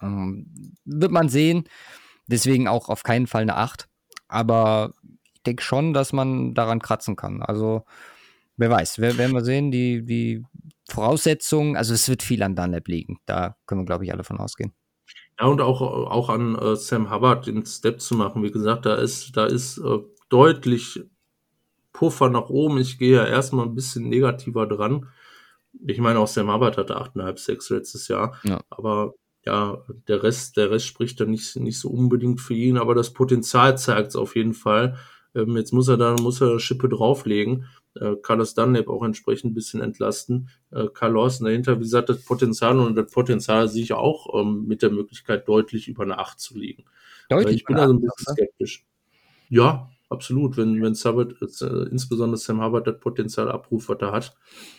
Ähm, 0.01 0.75
wird 0.83 1.11
man 1.13 1.29
sehen. 1.29 1.63
Deswegen 2.27 2.67
auch 2.67 2.89
auf 2.89 3.03
keinen 3.03 3.27
Fall 3.27 3.43
eine 3.43 3.55
8. 3.55 3.87
Aber 4.27 4.95
ich 5.41 5.43
denke 5.43 5.63
schon, 5.63 5.93
dass 5.93 6.13
man 6.13 6.53
daran 6.53 6.80
kratzen 6.80 7.15
kann. 7.15 7.41
Also, 7.41 7.84
wer 8.57 8.69
weiß, 8.69 8.99
werden 8.99 9.34
wir 9.34 9.43
sehen. 9.43 9.72
Die, 9.72 10.05
die 10.05 10.43
Voraussetzungen, 10.88 11.76
also 11.76 11.95
es 11.95 12.07
wird 12.07 12.22
viel 12.22 12.43
an 12.43 12.55
Dunlap 12.55 12.88
liegen. 12.88 13.18
Da 13.26 13.55
können 13.65 13.81
wir, 13.81 13.85
glaube 13.85 14.05
ich, 14.05 14.13
alle 14.13 14.23
von 14.23 14.38
ausgehen. 14.38 14.72
Ja, 15.39 15.47
und 15.47 15.59
auch, 15.59 15.81
auch 15.81 16.30
an 16.30 16.53
äh, 16.53 16.76
Sam 16.76 17.11
Hubbard 17.11 17.47
den 17.47 17.65
Step 17.65 18.01
zu 18.01 18.13
machen. 18.13 18.43
Wie 18.43 18.51
gesagt, 18.51 18.85
da 18.85 18.93
ist, 18.93 19.35
da 19.35 19.45
ist 19.45 19.80
äh, 19.80 19.97
deutlich 20.30 21.01
Puffer 21.91 22.30
nach 22.30 22.49
oben. 22.49 22.77
Ich 22.77 22.99
gehe 22.99 23.15
ja 23.15 23.26
erstmal 23.26 23.65
ein 23.65 23.73
bisschen 23.73 24.09
negativer 24.09 24.68
dran. 24.68 25.07
Ich 25.88 25.97
meine, 25.97 26.19
auch 26.19 26.27
Sam 26.27 26.53
Hubbard 26.53 26.77
hatte 26.77 27.01
8,5 27.01 27.39
6 27.39 27.69
letztes 27.72 28.07
Jahr. 28.09 28.39
Ja. 28.43 28.61
Aber 28.69 29.15
ja, 29.43 29.80
der 30.07 30.22
Rest, 30.22 30.57
der 30.57 30.69
Rest 30.69 30.85
spricht 30.85 31.19
dann 31.19 31.31
nicht, 31.31 31.55
nicht 31.55 31.80
so 31.80 31.89
unbedingt 31.89 32.41
für 32.41 32.53
ihn, 32.53 32.77
aber 32.77 32.93
das 32.93 33.11
Potenzial 33.11 33.76
zeigt 33.76 34.09
es 34.09 34.15
auf 34.15 34.35
jeden 34.35 34.53
Fall. 34.53 34.99
Ähm, 35.35 35.55
jetzt 35.57 35.71
muss 35.71 35.87
er 35.87 35.97
da, 35.97 36.15
muss 36.15 36.41
er 36.41 36.59
Schippe 36.59 36.89
drauflegen. 36.89 37.65
Äh, 37.95 38.15
Carlos 38.21 38.53
Dunlap 38.53 38.87
auch 38.87 39.03
entsprechend 39.03 39.51
ein 39.51 39.53
bisschen 39.53 39.81
entlasten. 39.81 40.49
Äh, 40.71 40.87
Carl 40.93 41.13
Lawson 41.13 41.45
dahinter, 41.45 41.77
wie 41.77 41.83
gesagt, 41.83 42.09
das 42.09 42.23
Potenzial 42.23 42.79
und 42.79 42.95
das 42.95 43.11
Potenzial 43.11 43.67
sehe 43.67 43.83
ich 43.83 43.93
auch 43.93 44.41
ähm, 44.41 44.65
mit 44.67 44.81
der 44.81 44.91
Möglichkeit, 44.91 45.47
deutlich 45.47 45.87
über 45.87 46.03
eine 46.03 46.17
8 46.19 46.39
zu 46.39 46.57
liegen. 46.57 46.85
Deutlich 47.29 47.57
ich 47.57 47.65
bin 47.65 47.77
also 47.77 47.93
ein 47.93 48.01
bisschen 48.01 48.33
skeptisch. 48.33 48.85
Ja, 49.49 49.89
absolut. 50.09 50.57
Wenn, 50.57 50.81
wenn 50.81 50.93
Hubbard, 50.93 51.35
äh, 51.41 51.89
insbesondere 51.89 52.37
Sam 52.37 52.63
Hubbard 52.63 52.87
das 52.87 52.99
Potenzial 52.99 53.49
abruft, 53.49 53.89
was 53.89 53.99
er 54.01 54.11
hat, 54.11 54.35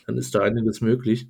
dann 0.07 0.17
ist 0.17 0.35
da 0.35 0.41
einiges 0.41 0.81
möglich. 0.81 1.29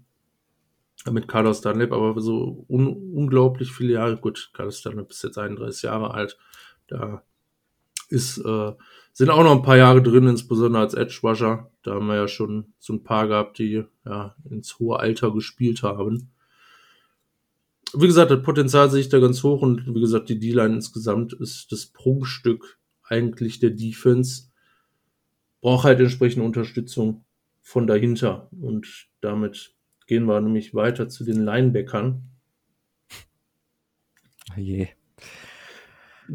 Mit 1.10 1.26
Carlos 1.26 1.62
Dunlap, 1.62 1.90
aber 1.92 2.20
so 2.20 2.64
un 2.68 2.86
unglaublich 2.86 3.72
viele 3.72 3.94
Jahre, 3.94 4.16
gut, 4.18 4.50
Carlos 4.52 4.82
Dunlap 4.82 5.10
ist 5.10 5.24
jetzt 5.24 5.36
31 5.36 5.82
Jahre 5.82 6.14
alt, 6.14 6.38
da 6.86 7.24
ist, 8.12 8.38
äh, 8.38 8.72
sind 9.12 9.30
auch 9.30 9.42
noch 9.42 9.52
ein 9.52 9.62
paar 9.62 9.76
Jahre 9.76 10.02
drin, 10.02 10.26
insbesondere 10.26 10.82
als 10.82 10.94
Edge 10.94 11.18
Rusher. 11.22 11.70
Da 11.82 11.94
haben 11.94 12.06
wir 12.06 12.16
ja 12.16 12.28
schon 12.28 12.72
so 12.78 12.92
ein 12.92 13.02
paar 13.02 13.26
gehabt, 13.28 13.58
die 13.58 13.84
ja 14.04 14.36
ins 14.48 14.78
hohe 14.78 14.98
Alter 15.00 15.32
gespielt 15.32 15.82
haben. 15.82 16.30
wie 17.94 18.06
gesagt, 18.06 18.30
das 18.30 18.42
Potenzial 18.42 18.90
sehe 18.90 19.00
ich 19.00 19.10
da 19.10 19.18
ganz 19.18 19.42
hoch 19.42 19.60
und 19.60 19.86
wie 19.94 20.00
gesagt, 20.00 20.30
die 20.30 20.38
D-Line 20.38 20.76
insgesamt 20.76 21.34
ist 21.34 21.72
das 21.72 21.86
Prunkstück 21.86 22.78
eigentlich 23.02 23.60
der 23.60 23.70
Defense. 23.70 24.44
Braucht 25.60 25.84
halt 25.84 26.00
entsprechende 26.00 26.46
Unterstützung 26.46 27.24
von 27.60 27.86
dahinter 27.86 28.48
und 28.50 29.08
damit 29.20 29.74
gehen 30.06 30.24
wir 30.24 30.40
nämlich 30.40 30.74
weiter 30.74 31.08
zu 31.08 31.24
den 31.24 31.44
Linebackern. 31.44 32.22
Oh 34.56 34.60
je. 34.60 34.88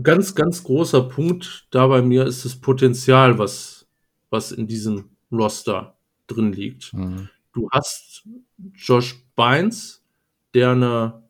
Ganz, 0.03 0.35
ganz 0.35 0.63
großer 0.63 1.03
Punkt 1.03 1.67
da 1.71 1.87
bei 1.87 2.01
mir 2.01 2.25
ist 2.25 2.45
das 2.45 2.55
Potenzial, 2.55 3.37
was, 3.39 3.87
was 4.29 4.51
in 4.51 4.67
diesem 4.67 5.09
Roster 5.31 5.97
drin 6.27 6.51
liegt. 6.53 6.93
Mhm. 6.93 7.29
Du 7.53 7.69
hast 7.71 8.27
Josh 8.75 9.15
Bynes, 9.35 10.03
der 10.53 10.71
eine 10.71 11.23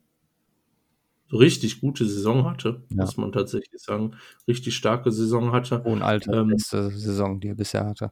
richtig 1.31 1.81
gute 1.81 2.06
Saison 2.06 2.45
hatte, 2.45 2.84
Ja. 2.89 3.03
muss 3.03 3.18
man 3.18 3.31
tatsächlich 3.31 3.81
sagen. 3.81 4.11
Richtig 4.48 4.76
starke 4.76 5.11
Saison 5.11 5.52
hatte. 5.52 5.84
Hohen 5.84 6.02
Alter, 6.02 6.34
Ähm, 6.41 6.49
beste 6.49 6.89
Saison, 6.91 7.39
die 7.39 7.49
er 7.49 7.56
bisher 7.56 7.85
hatte. 7.85 8.11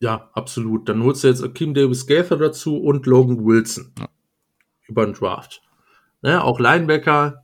Ja, 0.00 0.30
absolut. 0.34 0.88
Dann 0.88 1.02
holst 1.02 1.24
du 1.24 1.28
jetzt 1.28 1.42
Akeem 1.42 1.74
Davis 1.74 2.06
Gaither 2.06 2.36
dazu 2.36 2.76
und 2.76 3.06
Logan 3.06 3.44
Wilson 3.44 3.92
Ja. 3.98 4.08
über 4.88 5.04
den 5.06 5.14
Draft. 5.14 5.62
Ne, 6.22 6.42
auch 6.42 6.58
Linebacker 6.58 7.43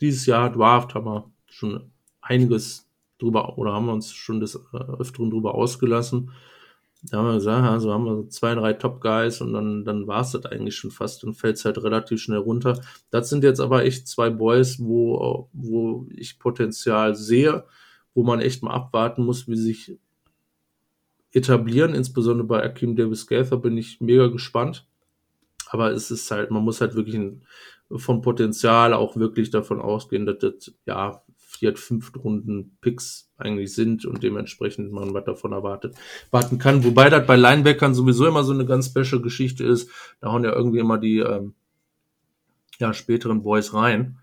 dieses 0.00 0.26
Jahr 0.26 0.50
Draft 0.50 0.94
haben 0.94 1.06
wir 1.06 1.30
schon 1.46 1.90
einiges 2.20 2.88
drüber 3.18 3.58
oder 3.58 3.72
haben 3.72 3.86
wir 3.86 3.92
uns 3.92 4.12
schon 4.12 4.40
des 4.40 4.56
äh, 4.56 4.76
Öfteren 4.98 5.30
drüber 5.30 5.54
ausgelassen. 5.54 6.30
Da 7.02 7.18
haben 7.18 7.28
wir 7.28 7.34
gesagt, 7.34 7.66
also 7.68 7.92
haben 7.92 8.04
wir 8.04 8.16
so 8.16 8.24
zwei, 8.24 8.54
drei 8.54 8.72
Top 8.72 9.00
Guys 9.00 9.40
und 9.40 9.52
dann, 9.52 9.84
dann 9.84 10.06
war 10.06 10.22
es 10.22 10.32
das 10.32 10.46
eigentlich 10.46 10.76
schon 10.76 10.90
fast 10.90 11.24
und 11.24 11.34
fällt 11.34 11.56
es 11.56 11.64
halt 11.64 11.82
relativ 11.82 12.20
schnell 12.20 12.38
runter. 12.38 12.80
Das 13.10 13.28
sind 13.28 13.44
jetzt 13.44 13.60
aber 13.60 13.84
echt 13.84 14.08
zwei 14.08 14.30
Boys, 14.30 14.80
wo, 14.80 15.48
wo 15.52 16.06
ich 16.10 16.38
Potenzial 16.38 17.14
sehe, 17.14 17.64
wo 18.14 18.24
man 18.24 18.40
echt 18.40 18.62
mal 18.62 18.72
abwarten 18.72 19.24
muss, 19.24 19.46
wie 19.46 19.56
sich 19.56 19.98
etablieren, 21.32 21.94
insbesondere 21.94 22.46
bei 22.46 22.62
Akeem 22.62 22.96
Davis 22.96 23.26
Gaither 23.26 23.58
bin 23.58 23.76
ich 23.76 24.00
mega 24.00 24.28
gespannt. 24.28 24.86
Aber 25.68 25.90
es 25.90 26.10
ist 26.10 26.30
halt, 26.30 26.50
man 26.50 26.62
muss 26.62 26.80
halt 26.80 26.94
wirklich 26.94 27.18
vom 27.90 28.22
Potenzial 28.22 28.92
auch 28.92 29.16
wirklich 29.16 29.50
davon 29.50 29.80
ausgehen, 29.80 30.26
dass 30.26 30.38
das 30.38 30.74
ja 30.86 31.22
vier, 31.36 31.76
fünf 31.76 32.12
Runden 32.22 32.76
Picks 32.80 33.30
eigentlich 33.38 33.74
sind 33.74 34.04
und 34.04 34.22
dementsprechend 34.22 34.92
man 34.92 35.14
was 35.14 35.24
davon 35.24 35.52
erwartet, 35.52 35.94
warten 36.30 36.58
kann. 36.58 36.84
Wobei 36.84 37.08
das 37.08 37.26
bei 37.26 37.36
Linebackern 37.36 37.94
sowieso 37.94 38.26
immer 38.26 38.44
so 38.44 38.52
eine 38.52 38.66
ganz 38.66 38.86
special 38.86 39.22
Geschichte 39.22 39.64
ist. 39.64 39.90
Da 40.20 40.32
hauen 40.32 40.44
ja 40.44 40.52
irgendwie 40.52 40.80
immer 40.80 40.98
die 40.98 41.18
ähm, 41.18 41.54
ja, 42.78 42.92
späteren 42.92 43.42
Boys 43.42 43.72
rein. 43.72 44.18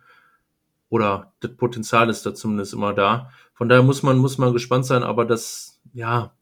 Oder 0.90 1.34
das 1.40 1.56
Potenzial 1.56 2.10
ist 2.10 2.26
da 2.26 2.36
zumindest 2.36 2.74
immer 2.74 2.94
da. 2.94 3.32
Von 3.54 3.68
daher 3.68 3.84
muss 3.84 4.04
man, 4.04 4.18
muss 4.18 4.38
man 4.38 4.54
gespannt 4.54 4.86
sein, 4.86 5.02
aber 5.02 5.26
das, 5.26 5.82
ja, 5.94 6.34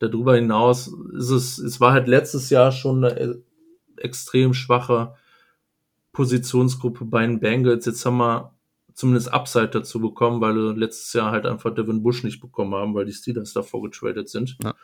darüber 0.00 0.34
hinaus 0.34 0.88
ist 1.16 1.30
es, 1.30 1.58
es 1.58 1.80
war 1.80 1.92
halt 1.92 2.08
letztes 2.08 2.50
Jahr 2.50 2.72
schon 2.72 3.04
eine 3.04 3.42
extrem 4.00 4.54
schwache 4.54 5.14
Positionsgruppe 6.12 7.04
bei 7.04 7.26
den 7.26 7.40
Bengals. 7.40 7.86
Jetzt 7.86 8.04
haben 8.06 8.18
wir 8.18 8.52
zumindest 8.94 9.32
Upside 9.32 9.68
dazu 9.68 10.00
bekommen, 10.00 10.40
weil 10.40 10.54
wir 10.54 10.74
letztes 10.74 11.12
Jahr 11.12 11.30
halt 11.30 11.46
einfach 11.46 11.74
Devin 11.74 12.02
Bush 12.02 12.24
nicht 12.24 12.40
bekommen 12.40 12.74
haben, 12.74 12.94
weil 12.94 13.04
die 13.04 13.12
Steelers 13.12 13.52
davor 13.52 13.82
getradet 13.82 14.28
sind. 14.28 14.56
Ja. 14.62 14.74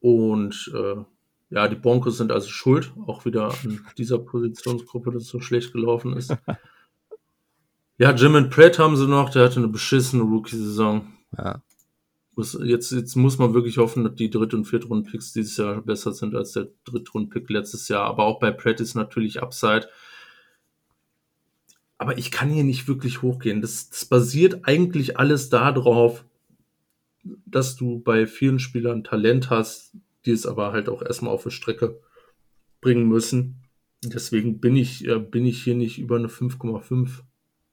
Und 0.00 0.72
äh, 0.74 0.96
ja, 1.50 1.68
die 1.68 1.76
Broncos 1.76 2.16
sind 2.16 2.32
also 2.32 2.48
schuld, 2.48 2.92
auch 3.06 3.24
wieder 3.24 3.50
an 3.50 3.80
dieser 3.98 4.18
Positionsgruppe, 4.18 5.12
dass 5.12 5.24
es 5.24 5.28
so 5.28 5.40
schlecht 5.40 5.72
gelaufen 5.72 6.16
ist. 6.16 6.34
ja, 7.98 8.12
Jim 8.12 8.50
Pratt 8.50 8.78
haben 8.78 8.96
sie 8.96 9.06
noch, 9.06 9.30
der 9.30 9.44
hatte 9.44 9.56
eine 9.56 9.68
beschissene 9.68 10.22
Rookie-Saison. 10.22 11.12
Ja. 11.36 11.62
Muss, 12.36 12.58
jetzt, 12.62 12.90
jetzt 12.92 13.14
muss 13.14 13.38
man 13.38 13.54
wirklich 13.54 13.78
hoffen, 13.78 14.04
dass 14.04 14.14
die 14.14 14.30
Dritt- 14.30 14.54
und 14.54 14.64
Viertrunden-Picks 14.64 15.32
dieses 15.32 15.56
Jahr 15.56 15.80
besser 15.82 16.12
sind 16.12 16.34
als 16.34 16.52
der 16.52 16.68
Drittrunden-Pick 16.84 17.48
letztes 17.48 17.88
Jahr. 17.88 18.04
Aber 18.04 18.24
auch 18.24 18.40
bei 18.40 18.50
Pratt 18.50 18.80
ist 18.80 18.94
natürlich 18.94 19.42
Upside. 19.42 19.88
Aber 21.98 22.18
ich 22.18 22.30
kann 22.30 22.50
hier 22.50 22.64
nicht 22.64 22.88
wirklich 22.88 23.22
hochgehen. 23.22 23.60
Das, 23.60 23.88
das 23.88 24.04
basiert 24.04 24.66
eigentlich 24.66 25.18
alles 25.18 25.48
darauf, 25.48 26.24
dass 27.22 27.76
du 27.76 28.00
bei 28.00 28.26
vielen 28.26 28.58
Spielern 28.58 29.04
Talent 29.04 29.50
hast, 29.50 29.92
die 30.26 30.32
es 30.32 30.46
aber 30.46 30.72
halt 30.72 30.88
auch 30.88 31.02
erstmal 31.02 31.32
auf 31.32 31.44
die 31.44 31.50
Strecke 31.50 32.00
bringen 32.80 33.08
müssen. 33.08 33.62
Deswegen 34.02 34.60
bin 34.60 34.76
ich, 34.76 35.06
äh, 35.06 35.18
bin 35.18 35.46
ich 35.46 35.62
hier 35.62 35.74
nicht 35.74 35.98
über 35.98 36.16
eine 36.16 36.28
5,5. 36.28 37.22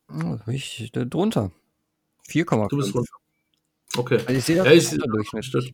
Oh, 0.10 0.38
ich 0.48 0.92
äh, 0.96 1.06
drunter. 1.06 1.52
4,5. 2.28 2.70
Du 2.70 2.78
bist 2.78 2.96
runter. 2.96 3.21
Okay. 3.98 4.20
Also 4.26 4.34
ich 4.34 4.44
sehe 4.44 4.56
das 4.58 4.66
Ja, 4.66 4.72
ich- 4.74 4.92
unterdurchschnittlich. 4.92 5.74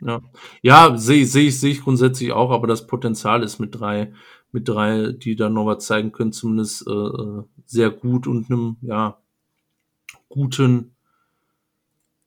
Ja, 0.00 0.20
ja 0.62 0.96
sehe 0.98 1.24
seh 1.24 1.48
ich, 1.48 1.58
sehe 1.58 1.72
ich 1.72 1.82
grundsätzlich 1.82 2.32
auch, 2.32 2.50
aber 2.50 2.66
das 2.66 2.86
Potenzial 2.86 3.42
ist 3.42 3.58
mit 3.58 3.74
drei, 3.78 4.12
mit 4.52 4.68
drei, 4.68 5.12
die 5.12 5.36
da 5.36 5.48
noch 5.48 5.66
was 5.66 5.86
zeigen 5.86 6.12
können, 6.12 6.32
zumindest 6.32 6.86
äh, 6.86 6.90
äh, 6.92 7.42
sehr 7.64 7.90
gut 7.90 8.26
und 8.26 8.50
einem, 8.50 8.76
ja, 8.82 9.18
guten, 10.28 10.94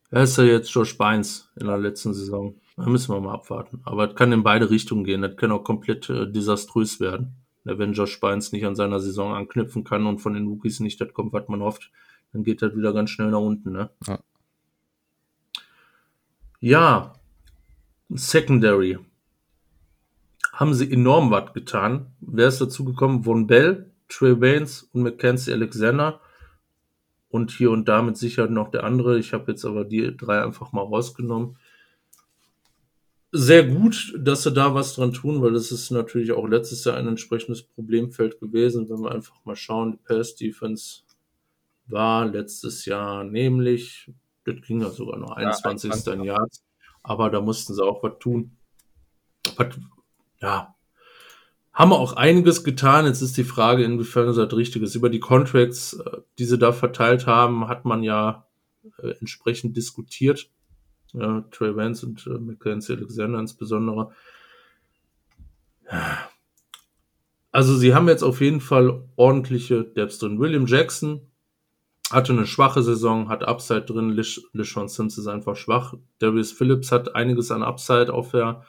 er 0.09 0.23
ist 0.23 0.37
ja 0.37 0.43
jetzt 0.45 0.71
Josh 0.71 0.97
Bynes 0.97 1.51
in 1.59 1.67
der 1.67 1.77
letzten 1.77 2.13
Saison. 2.15 2.55
Da 2.75 2.87
müssen 2.87 3.13
wir 3.13 3.19
mal 3.21 3.33
abwarten. 3.33 3.81
Aber 3.83 4.09
es 4.09 4.15
kann 4.15 4.31
in 4.31 4.41
beide 4.41 4.69
Richtungen 4.71 5.03
gehen. 5.03 5.21
Das 5.21 5.35
kann 5.35 5.51
auch 5.51 5.63
komplett 5.63 6.09
äh, 6.09 6.31
desaströs 6.31 6.99
werden. 6.99 7.35
Wenn 7.65 7.93
Josh 7.93 8.19
Bynes 8.19 8.51
nicht 8.51 8.65
an 8.65 8.75
seiner 8.75 8.99
Saison 8.99 9.33
anknüpfen 9.35 9.83
kann 9.83 10.07
und 10.07 10.19
von 10.19 10.33
den 10.33 10.47
Rookies 10.47 10.79
nicht 10.79 10.99
das 11.01 11.13
kommt, 11.13 11.33
was 11.33 11.47
man 11.49 11.61
hofft, 11.61 11.91
dann 12.33 12.43
geht 12.43 12.61
das 12.63 12.75
wieder 12.75 12.93
ganz 12.93 13.11
schnell 13.11 13.29
nach 13.29 13.39
unten, 13.41 13.71
ne? 13.73 13.91
Ja. 14.07 14.19
Ja, 16.61 17.13
Secondary. 18.09 18.99
Haben 20.51 20.73
sie 20.73 20.91
enorm 20.91 21.31
was 21.31 21.53
getan. 21.53 22.07
Wer 22.19 22.49
ist 22.49 22.59
dazu 22.59 22.83
gekommen? 22.83 23.23
Von 23.23 23.47
Bell, 23.47 23.91
Trey 24.09 24.41
Waynes 24.41 24.83
und 24.91 25.03
Mackenzie 25.03 25.53
Alexander. 25.53 26.19
Und 27.29 27.51
hier 27.51 27.71
und 27.71 27.87
da 27.87 28.01
mit 28.01 28.17
Sicherheit 28.17 28.51
noch 28.51 28.71
der 28.71 28.83
andere. 28.83 29.17
Ich 29.19 29.31
habe 29.31 29.51
jetzt 29.51 29.63
aber 29.63 29.85
die 29.85 30.17
drei 30.17 30.43
einfach 30.43 30.73
mal 30.73 30.81
rausgenommen. 30.81 31.57
Sehr 33.31 33.63
gut, 33.63 34.13
dass 34.17 34.43
sie 34.43 34.51
da 34.51 34.73
was 34.73 34.95
dran 34.95 35.13
tun, 35.13 35.41
weil 35.41 35.53
das 35.53 35.71
ist 35.71 35.91
natürlich 35.91 36.33
auch 36.33 36.47
letztes 36.47 36.83
Jahr 36.83 36.97
ein 36.97 37.07
entsprechendes 37.07 37.63
Problemfeld 37.63 38.39
gewesen. 38.41 38.89
Wenn 38.89 39.01
wir 39.01 39.11
einfach 39.11 39.45
mal 39.45 39.55
schauen, 39.55 39.93
die 39.93 39.97
Pass 39.97 40.35
Defense 40.35 41.03
war 41.87 42.25
letztes 42.25 42.83
Jahr 42.85 43.23
nämlich, 43.23 44.11
das 44.53 44.67
ging 44.67 44.81
ja 44.81 44.89
sogar 44.89 45.17
noch 45.17 45.31
21. 45.31 45.91
21. 45.91 46.25
Jahr, 46.25 46.47
aber 47.03 47.29
da 47.29 47.41
mussten 47.41 47.73
sie 47.73 47.83
auch 47.83 48.03
was 48.03 48.19
tun. 48.19 48.57
Was, 49.57 49.67
ja, 50.41 50.75
haben 51.73 51.91
wir 51.91 51.99
auch 51.99 52.13
einiges 52.13 52.63
getan. 52.63 53.05
Jetzt 53.05 53.21
ist 53.21 53.37
die 53.37 53.43
Frage, 53.43 53.83
inwiefern 53.83 54.27
das 54.27 54.37
halt 54.37 54.53
richtig 54.53 54.81
ist. 54.81 54.95
Über 54.95 55.09
die 55.09 55.21
Contracts, 55.21 55.93
äh, 55.93 56.17
die 56.37 56.45
sie 56.45 56.57
da 56.57 56.73
verteilt 56.73 57.25
haben, 57.25 57.67
hat 57.67 57.85
man 57.85 58.03
ja 58.03 58.45
äh, 58.97 59.11
entsprechend 59.19 59.77
diskutiert. 59.77 60.49
Ja, 61.13 61.45
Trey 61.51 61.75
Vance 61.75 62.05
und 62.05 62.27
äh, 62.27 62.37
Mackenzie 62.37 62.93
Alexander 62.93 63.39
insbesondere. 63.39 64.11
Ja. 65.91 66.29
Also 67.51 67.75
sie 67.75 67.95
haben 67.95 68.07
jetzt 68.07 68.23
auf 68.23 68.41
jeden 68.41 68.61
Fall 68.61 69.01
ordentliche 69.15 69.83
Depths 69.83 70.19
drin. 70.19 70.39
William 70.39 70.67
Jackson 70.67 71.21
hatte 72.11 72.33
eine 72.33 72.45
schwache 72.45 72.81
Saison, 72.81 73.29
hat 73.29 73.43
Upside 73.43 73.83
drin. 73.83 74.09
Lishon 74.53 74.87
Sims 74.87 75.17
ist 75.17 75.27
einfach 75.27 75.55
schwach. 75.55 75.93
Darius 76.19 76.51
Phillips 76.51 76.91
hat 76.91 77.15
einiges 77.15 77.51
an 77.51 77.63
Upside 77.63 78.13
auf 78.13 78.31
der, 78.31 78.63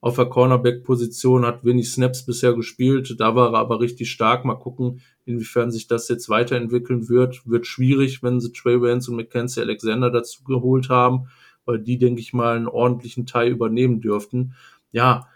auf 0.00 0.16
der 0.16 0.26
Cornerback-Position, 0.26 1.46
hat 1.46 1.64
wenig 1.64 1.90
Snaps 1.90 2.26
bisher 2.26 2.52
gespielt. 2.54 3.14
Da 3.18 3.34
war 3.34 3.52
er 3.54 3.58
aber 3.58 3.80
richtig 3.80 4.10
stark. 4.10 4.44
Mal 4.44 4.56
gucken, 4.56 5.00
inwiefern 5.24 5.70
sich 5.70 5.86
das 5.86 6.08
jetzt 6.08 6.28
weiterentwickeln 6.28 7.08
wird. 7.08 7.46
Wird 7.46 7.66
schwierig, 7.66 8.22
wenn 8.22 8.40
sie 8.40 8.52
Trey 8.52 8.80
Vance 8.80 9.10
und 9.10 9.16
Mackenzie 9.16 9.60
Alexander 9.60 10.10
dazu 10.10 10.44
geholt 10.44 10.88
haben, 10.88 11.28
weil 11.64 11.78
die, 11.78 11.98
denke 11.98 12.20
ich 12.20 12.32
mal, 12.32 12.56
einen 12.56 12.68
ordentlichen 12.68 13.26
Teil 13.26 13.52
übernehmen 13.52 14.00
dürften. 14.00 14.54
Ja, 14.90 15.28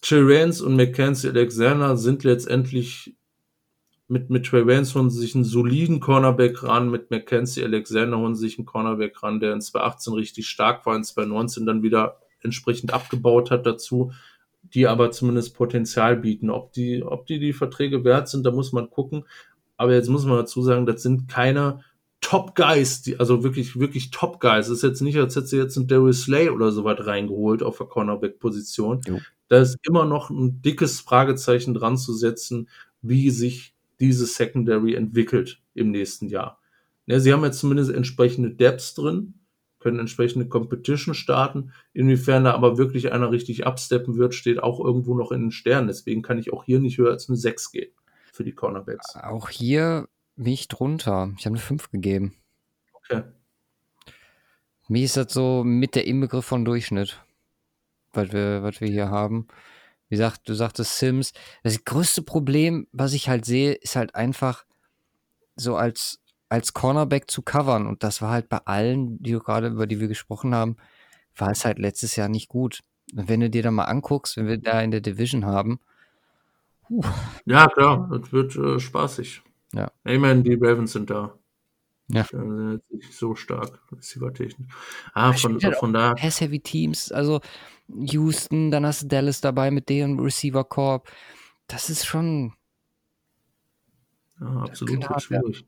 Trey 0.00 0.26
Vance 0.26 0.64
und 0.64 0.76
Mackenzie 0.76 1.28
Alexander 1.28 1.96
sind 1.96 2.24
letztendlich 2.24 3.14
mit, 4.10 4.28
mit 4.28 4.46
Trey 4.46 4.66
Vance 4.66 4.98
holen 4.98 5.08
sie 5.08 5.20
sich 5.20 5.36
einen 5.36 5.44
soliden 5.44 6.00
Cornerback 6.00 6.64
ran, 6.64 6.90
mit 6.90 7.10
Mackenzie 7.10 7.62
Alexander 7.62 8.18
holen 8.18 8.34
sie 8.34 8.48
sich 8.48 8.58
einen 8.58 8.66
Cornerback 8.66 9.22
ran, 9.22 9.38
der 9.38 9.52
in 9.52 9.60
2018 9.60 10.14
richtig 10.14 10.48
stark 10.48 10.84
war, 10.84 10.96
in 10.96 11.04
2019 11.04 11.64
dann 11.64 11.82
wieder 11.82 12.18
entsprechend 12.42 12.92
abgebaut 12.92 13.52
hat 13.52 13.66
dazu, 13.66 14.12
die 14.62 14.88
aber 14.88 15.12
zumindest 15.12 15.54
Potenzial 15.54 16.16
bieten. 16.16 16.50
Ob 16.50 16.72
die, 16.72 17.04
ob 17.04 17.26
die 17.26 17.38
die 17.38 17.52
Verträge 17.52 18.04
wert 18.04 18.28
sind, 18.28 18.44
da 18.44 18.50
muss 18.50 18.72
man 18.72 18.90
gucken. 18.90 19.24
Aber 19.76 19.94
jetzt 19.94 20.08
muss 20.08 20.24
man 20.24 20.38
dazu 20.38 20.62
sagen, 20.62 20.86
das 20.86 21.02
sind 21.02 21.28
keine 21.28 21.84
Top 22.20 22.56
Guys, 22.56 23.02
die, 23.02 23.18
also 23.18 23.44
wirklich, 23.44 23.78
wirklich 23.78 24.10
Top 24.10 24.40
Guys. 24.40 24.66
Es 24.66 24.78
ist 24.78 24.82
jetzt 24.82 25.02
nicht, 25.02 25.18
als 25.18 25.36
hätte 25.36 25.46
sie 25.46 25.56
jetzt 25.56 25.76
einen 25.76 25.86
Darius 25.86 26.22
Slay 26.22 26.50
oder 26.50 26.72
so 26.72 26.82
was 26.82 27.06
reingeholt 27.06 27.62
auf 27.62 27.78
der 27.78 27.86
Cornerback-Position. 27.86 29.02
Jo. 29.06 29.20
Da 29.48 29.58
ist 29.58 29.78
immer 29.84 30.04
noch 30.04 30.30
ein 30.30 30.60
dickes 30.62 31.00
Fragezeichen 31.00 31.74
dran 31.74 31.96
zu 31.96 32.12
setzen, 32.12 32.68
wie 33.02 33.30
sich 33.30 33.74
diese 34.00 34.26
Secondary 34.26 34.94
entwickelt 34.94 35.62
im 35.74 35.90
nächsten 35.90 36.28
Jahr. 36.28 36.60
Ja, 37.06 37.20
sie 37.20 37.32
haben 37.32 37.44
jetzt 37.44 37.58
zumindest 37.58 37.90
entsprechende 37.90 38.50
Depths 38.50 38.94
drin, 38.94 39.34
können 39.80 39.98
entsprechende 39.98 40.48
Competition 40.48 41.14
starten. 41.14 41.72
Inwiefern 41.92 42.44
da 42.44 42.52
aber 42.52 42.78
wirklich 42.78 43.12
einer 43.12 43.30
richtig 43.30 43.66
absteppen 43.66 44.16
wird, 44.16 44.34
steht 44.34 44.62
auch 44.62 44.78
irgendwo 44.78 45.14
noch 45.14 45.32
in 45.32 45.40
den 45.40 45.50
Sternen. 45.50 45.88
Deswegen 45.88 46.22
kann 46.22 46.38
ich 46.38 46.52
auch 46.52 46.64
hier 46.64 46.78
nicht 46.80 46.98
höher 46.98 47.10
als 47.10 47.28
eine 47.28 47.36
6 47.36 47.72
gehen 47.72 47.90
für 48.32 48.44
die 48.44 48.52
Cornerbacks. 48.52 49.16
Auch 49.16 49.48
hier 49.48 50.08
mich 50.36 50.68
drunter. 50.68 51.32
Ich 51.36 51.46
habe 51.46 51.56
eine 51.56 51.62
5 51.62 51.90
gegeben. 51.90 52.34
Okay. 52.92 53.22
Mir 54.88 55.04
ist 55.04 55.16
das 55.16 55.32
so 55.32 55.64
mit 55.64 55.94
der 55.94 56.06
Inbegriff 56.06 56.44
von 56.44 56.64
Durchschnitt, 56.64 57.22
was 58.12 58.32
wir, 58.32 58.62
was 58.62 58.80
wir 58.80 58.88
hier 58.88 59.08
haben. 59.08 59.46
Wie 60.10 60.16
gesagt, 60.16 60.48
du 60.48 60.54
sagtest 60.54 60.98
Sims. 60.98 61.32
Das 61.62 61.84
größte 61.84 62.22
Problem, 62.22 62.88
was 62.92 63.12
ich 63.12 63.28
halt 63.28 63.44
sehe, 63.44 63.72
ist 63.72 63.94
halt 63.94 64.16
einfach 64.16 64.64
so 65.54 65.76
als, 65.76 66.20
als 66.48 66.74
Cornerback 66.74 67.30
zu 67.30 67.42
covern. 67.42 67.86
Und 67.86 68.02
das 68.02 68.20
war 68.20 68.32
halt 68.32 68.48
bei 68.48 68.58
allen, 68.64 69.22
die 69.22 69.32
gerade, 69.32 69.68
über 69.68 69.86
die 69.86 70.00
wir 70.00 70.08
gesprochen 70.08 70.52
haben, 70.52 70.76
war 71.36 71.52
es 71.52 71.64
halt 71.64 71.78
letztes 71.78 72.16
Jahr 72.16 72.28
nicht 72.28 72.48
gut. 72.48 72.80
Und 73.14 73.28
wenn 73.28 73.40
du 73.40 73.48
dir 73.48 73.62
da 73.62 73.70
mal 73.70 73.84
anguckst, 73.84 74.36
wenn 74.36 74.48
wir 74.48 74.58
da 74.58 74.82
in 74.82 74.90
der 74.90 75.00
Division 75.00 75.46
haben. 75.46 75.78
Uh. 76.90 77.04
Ja, 77.44 77.68
klar, 77.68 78.08
das 78.10 78.32
wird 78.32 78.56
äh, 78.56 78.80
spaßig. 78.80 79.42
Ja. 79.72 79.92
Ich 80.04 80.18
meine, 80.18 80.42
die 80.42 80.54
Ravens 80.54 80.92
sind 80.92 81.08
da. 81.10 81.38
Ja. 82.08 82.26
Äh, 82.32 82.78
nicht 82.90 83.12
so 83.12 83.36
stark, 83.36 83.80
receiver-technisch. 83.92 84.66
Ah, 85.14 85.32
von, 85.32 85.60
halt 85.62 85.76
von 85.76 85.92
da. 85.92 86.14
Pass-Heavy-Teams, 86.14 87.12
also 87.12 87.40
Houston, 87.94 88.70
dann 88.70 88.86
hast 88.86 89.02
du 89.02 89.06
Dallas 89.08 89.40
dabei 89.40 89.70
mit 89.70 89.88
deren 89.88 90.18
Receiver-Corp. 90.18 91.10
Das 91.66 91.90
ist 91.90 92.06
schon. 92.06 92.52
Ja, 94.40 94.62
absolut 94.62 95.04
schwierig. 95.20 95.64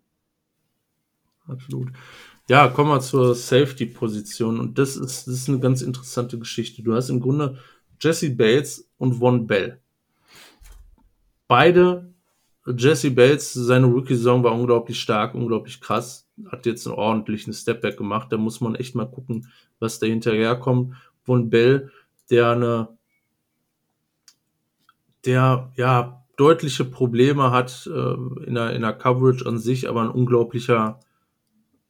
Absolut. 1.46 1.92
Ja, 2.48 2.68
kommen 2.68 2.90
wir 2.90 3.00
zur 3.00 3.34
Safety-Position. 3.34 4.58
Und 4.58 4.78
das 4.78 4.96
ist, 4.96 5.26
das 5.26 5.34
ist 5.34 5.48
eine 5.48 5.60
ganz 5.60 5.82
interessante 5.82 6.38
Geschichte. 6.38 6.82
Du 6.82 6.94
hast 6.94 7.08
im 7.08 7.20
Grunde 7.20 7.58
Jesse 8.00 8.30
Bates 8.30 8.90
und 8.98 9.14
Von 9.14 9.46
Bell. 9.46 9.80
Beide 11.46 12.12
Jesse 12.66 13.10
Bates, 13.10 13.52
seine 13.52 13.86
Rookie-Saison 13.86 14.44
war 14.44 14.54
unglaublich 14.54 15.00
stark, 15.00 15.34
unglaublich 15.34 15.80
krass. 15.80 16.28
Hat 16.46 16.64
jetzt 16.66 16.86
einen 16.86 16.96
ordentlichen 16.96 17.52
Stepback 17.52 17.96
gemacht. 17.96 18.30
Da 18.30 18.36
muss 18.36 18.60
man 18.60 18.74
echt 18.76 18.94
mal 18.94 19.10
gucken, 19.10 19.48
was 19.78 19.98
da 19.98 20.06
hinterherkommt. 20.06 20.94
Von 21.24 21.50
Bell, 21.50 21.90
der 22.32 22.48
eine, 22.50 22.88
der, 25.24 25.70
ja, 25.76 26.24
deutliche 26.36 26.84
Probleme 26.84 27.52
hat 27.52 27.86
äh, 27.86 28.46
in, 28.46 28.54
der, 28.54 28.72
in 28.72 28.82
der 28.82 28.94
Coverage 28.94 29.46
an 29.46 29.58
sich, 29.58 29.88
aber 29.88 30.02
ein 30.02 30.10
unglaublicher 30.10 30.98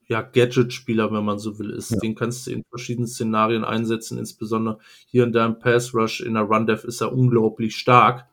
ja, 0.09 0.21
Gadget-Spieler, 0.21 1.11
wenn 1.13 1.25
man 1.25 1.39
so 1.39 1.59
will, 1.59 1.71
ist. 1.71 1.93
Ja. 1.93 1.99
Den 2.01 2.15
kannst 2.15 2.47
du 2.47 2.51
in 2.51 2.65
verschiedenen 2.69 3.07
Szenarien 3.07 3.65
einsetzen, 3.65 4.19
insbesondere 4.19 4.79
hier 5.07 5.25
in 5.25 5.33
deinem 5.33 5.59
Pass-Rush, 5.59 6.21
in 6.21 6.35
der 6.35 6.43
Run-Dev 6.43 6.87
ist 6.87 7.01
er 7.01 7.13
unglaublich 7.13 7.77
stark 7.77 8.27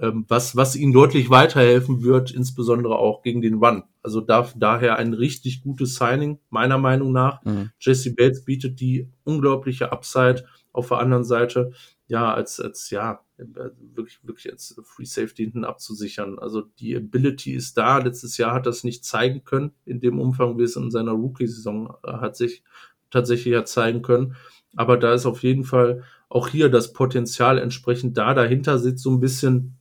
ähm, 0.00 0.24
was, 0.28 0.56
was 0.56 0.76
ihnen 0.76 0.92
deutlich 0.92 1.30
weiterhelfen 1.30 2.02
wird, 2.02 2.30
insbesondere 2.30 2.96
auch 2.96 3.22
gegen 3.22 3.42
den 3.42 3.54
Run. 3.54 3.82
Also 4.02 4.20
da, 4.20 4.48
daher 4.56 4.96
ein 4.96 5.12
richtig 5.12 5.62
gutes 5.62 5.96
Signing, 5.96 6.38
meiner 6.48 6.78
Meinung 6.78 7.12
nach. 7.12 7.44
Mhm. 7.44 7.70
Jesse 7.78 8.14
Bates 8.14 8.44
bietet 8.44 8.80
die 8.80 9.08
unglaubliche 9.24 9.92
Upside 9.92 10.44
auf 10.72 10.88
der 10.88 10.98
anderen 10.98 11.24
Seite, 11.24 11.72
ja, 12.06 12.32
als, 12.32 12.60
als, 12.60 12.90
ja, 12.90 13.24
wirklich, 13.36 14.20
wirklich 14.22 14.50
als 14.52 14.80
Free 14.84 15.04
Safety 15.04 15.44
hinten 15.44 15.64
abzusichern. 15.64 16.38
Also 16.38 16.62
die 16.78 16.96
Ability 16.96 17.54
ist 17.54 17.76
da. 17.76 17.98
Letztes 17.98 18.36
Jahr 18.36 18.54
hat 18.54 18.66
das 18.66 18.84
nicht 18.84 19.04
zeigen 19.04 19.44
können, 19.44 19.72
in 19.84 20.00
dem 20.00 20.18
Umfang, 20.18 20.58
wie 20.58 20.64
es 20.64 20.76
in 20.76 20.90
seiner 20.90 21.12
Rookie-Saison 21.12 21.94
äh, 22.04 22.12
hat 22.12 22.36
sich 22.36 22.62
tatsächlich 23.10 23.52
ja 23.52 23.64
zeigen 23.64 24.02
können. 24.02 24.36
Aber 24.76 24.96
da 24.96 25.14
ist 25.14 25.26
auf 25.26 25.42
jeden 25.42 25.64
Fall 25.64 26.04
auch 26.28 26.48
hier 26.48 26.68
das 26.68 26.92
Potenzial 26.92 27.58
entsprechend 27.58 28.16
da. 28.16 28.34
Dahinter 28.34 28.78
sitzt 28.78 29.02
so 29.02 29.10
ein 29.10 29.20
bisschen 29.20 29.76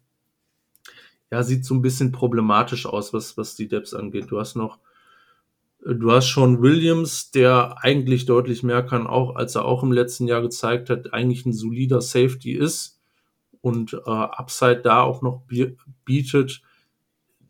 ja, 1.31 1.43
sieht 1.43 1.65
so 1.65 1.75
ein 1.75 1.81
bisschen 1.81 2.11
problematisch 2.11 2.85
aus, 2.85 3.13
was, 3.13 3.37
was 3.37 3.55
die 3.55 3.67
Depths 3.67 3.93
angeht. 3.93 4.31
Du 4.31 4.39
hast 4.39 4.55
noch, 4.55 4.79
du 5.85 6.11
hast 6.11 6.27
schon 6.27 6.61
Williams, 6.61 7.31
der 7.31 7.83
eigentlich 7.83 8.25
deutlich 8.25 8.63
mehr 8.63 8.83
kann, 8.83 9.07
auch 9.07 9.35
als 9.35 9.55
er 9.55 9.65
auch 9.65 9.83
im 9.83 9.91
letzten 9.91 10.27
Jahr 10.27 10.41
gezeigt 10.41 10.89
hat, 10.89 11.13
eigentlich 11.13 11.45
ein 11.45 11.53
solider 11.53 12.01
Safety 12.01 12.51
ist 12.51 12.99
und 13.61 13.93
äh, 13.93 14.09
Upside 14.09 14.81
da 14.81 15.01
auch 15.01 15.21
noch 15.21 15.43
bietet. 16.05 16.61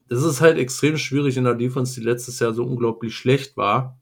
Das 0.08 0.24
ist 0.24 0.42
halt 0.42 0.58
extrem 0.58 0.98
schwierig 0.98 1.38
in 1.38 1.44
der 1.44 1.56
Defense, 1.56 2.00
die 2.00 2.06
letztes 2.06 2.40
Jahr 2.40 2.54
so 2.54 2.64
unglaublich 2.64 3.16
schlecht 3.16 3.58
war, 3.58 4.00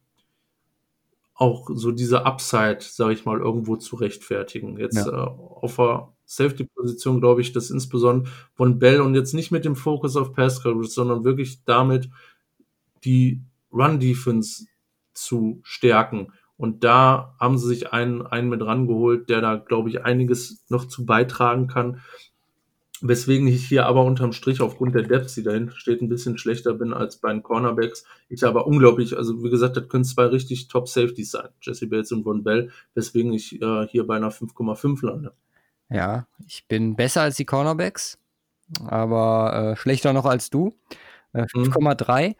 auch 1.33 1.69
so 1.73 1.91
diese 1.91 2.25
Upside, 2.25 2.79
sage 2.81 3.13
ich 3.13 3.25
mal, 3.25 3.39
irgendwo 3.39 3.75
zu 3.75 3.95
rechtfertigen. 3.97 4.77
Jetzt 4.77 4.97
ja. 4.97 5.07
äh, 5.07 5.27
auf 5.27 5.75
der 5.75 6.13
Safety-Position, 6.25 7.21
glaube 7.21 7.41
ich, 7.41 7.53
dass 7.53 7.69
insbesondere 7.69 8.31
von 8.53 8.79
Bell 8.79 9.01
und 9.01 9.15
jetzt 9.15 9.33
nicht 9.33 9.51
mit 9.51 9.63
dem 9.63 9.75
Fokus 9.75 10.17
auf 10.17 10.33
Coverage, 10.33 10.89
sondern 10.89 11.23
wirklich 11.23 11.63
damit 11.63 12.09
die 13.03 13.41
Run-Defense 13.71 14.65
zu 15.13 15.59
stärken. 15.63 16.33
Und 16.57 16.83
da 16.83 17.35
haben 17.39 17.57
sie 17.57 17.67
sich 17.67 17.93
einen, 17.93 18.25
einen 18.25 18.49
mit 18.49 18.65
rangeholt, 18.65 19.29
der 19.29 19.41
da, 19.41 19.55
glaube 19.55 19.89
ich, 19.89 20.03
einiges 20.03 20.65
noch 20.69 20.85
zu 20.85 21.05
beitragen 21.05 21.67
kann. 21.67 22.01
Weswegen 22.99 23.47
ich 23.47 23.67
hier 23.67 23.85
aber 23.85 24.03
unterm 24.03 24.33
Strich 24.33 24.59
aufgrund 24.59 24.95
der 24.95 25.03
Depth, 25.03 25.35
die 25.35 25.43
dahinter 25.43 25.75
steht, 25.75 26.01
ein 26.01 26.09
bisschen 26.09 26.39
schlechter 26.39 26.73
bin 26.73 26.93
als 26.93 27.17
bei 27.17 27.31
den 27.31 27.43
Cornerbacks. 27.43 28.05
Ich 28.27 28.43
aber 28.43 28.65
unglaublich, 28.65 29.15
also 29.15 29.43
wie 29.43 29.51
gesagt, 29.51 29.77
das 29.77 29.87
können 29.87 30.03
zwei 30.03 30.25
richtig 30.25 30.67
Top 30.67 30.89
Safeties 30.89 31.31
sein, 31.31 31.49
Jesse 31.61 31.85
Bates 31.85 32.11
und 32.11 32.23
Von 32.23 32.43
Bell, 32.43 32.71
weswegen 32.95 33.33
ich 33.33 33.61
äh, 33.61 33.87
hier 33.87 34.07
bei 34.07 34.15
einer 34.15 34.31
5,5 34.31 35.05
lande. 35.05 35.33
Ja, 35.89 36.25
ich 36.47 36.67
bin 36.67 36.95
besser 36.95 37.21
als 37.21 37.35
die 37.35 37.45
Cornerbacks, 37.45 38.17
aber 38.83 39.73
äh, 39.73 39.75
schlechter 39.77 40.11
noch 40.11 40.25
als 40.25 40.49
du. 40.49 40.73
Äh, 41.33 41.43
5,3. 41.43 42.29
Mhm. 42.29 42.35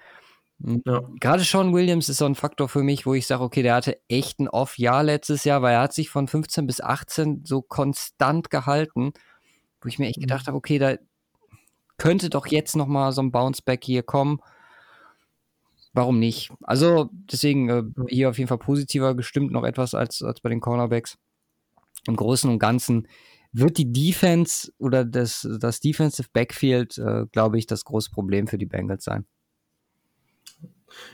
Ja. 0.60 1.02
Gerade 1.20 1.44
Sean 1.44 1.74
Williams 1.74 2.10
ist 2.10 2.18
so 2.18 2.26
ein 2.26 2.36
Faktor 2.36 2.68
für 2.68 2.82
mich, 2.82 3.06
wo 3.06 3.14
ich 3.14 3.28
sage, 3.28 3.44
okay, 3.44 3.62
der 3.62 3.76
hatte 3.76 4.00
echt 4.08 4.40
ein 4.40 4.48
Off-Jahr 4.48 5.04
letztes 5.04 5.44
Jahr, 5.44 5.62
weil 5.62 5.76
er 5.76 5.82
hat 5.82 5.94
sich 5.94 6.10
von 6.10 6.28
15 6.28 6.66
bis 6.66 6.82
18 6.82 7.44
so 7.46 7.62
konstant 7.62 8.50
gehalten, 8.50 9.14
wo 9.82 9.88
ich 9.88 10.00
mir 10.00 10.08
echt 10.08 10.20
gedacht 10.20 10.46
mhm. 10.46 10.48
habe, 10.48 10.58
okay, 10.58 10.80
da 10.80 10.96
könnte 11.98 12.30
doch 12.30 12.48
jetzt 12.48 12.76
noch 12.76 12.88
mal 12.88 13.12
so 13.12 13.22
ein 13.22 13.32
Bounce-Back 13.32 13.84
hier 13.84 14.04
kommen. 14.04 14.40
Warum 15.94 16.20
nicht? 16.20 16.52
Also 16.62 17.10
deswegen 17.12 17.70
äh, 17.70 17.84
hier 18.08 18.30
auf 18.30 18.38
jeden 18.38 18.48
Fall 18.48 18.60
positiver 18.60 19.16
gestimmt 19.16 19.52
noch 19.52 19.64
etwas 19.64 19.94
als, 19.94 20.22
als 20.22 20.42
bei 20.42 20.50
den 20.50 20.62
Cornerbacks. 20.62 21.18
Im 22.08 22.16
Großen 22.16 22.50
und 22.50 22.60
Ganzen 22.60 23.08
wird 23.52 23.78
die 23.78 23.92
Defense 23.92 24.72
oder 24.78 25.06
das, 25.06 25.48
das 25.60 25.80
Defensive 25.80 26.30
Backfield, 26.32 26.98
äh, 26.98 27.26
glaube 27.32 27.58
ich, 27.58 27.66
das 27.66 27.84
große 27.84 28.12
Problem 28.12 28.48
für 28.48 28.58
die 28.58 28.66
Bengals 28.66 29.04
sein. 29.04 29.26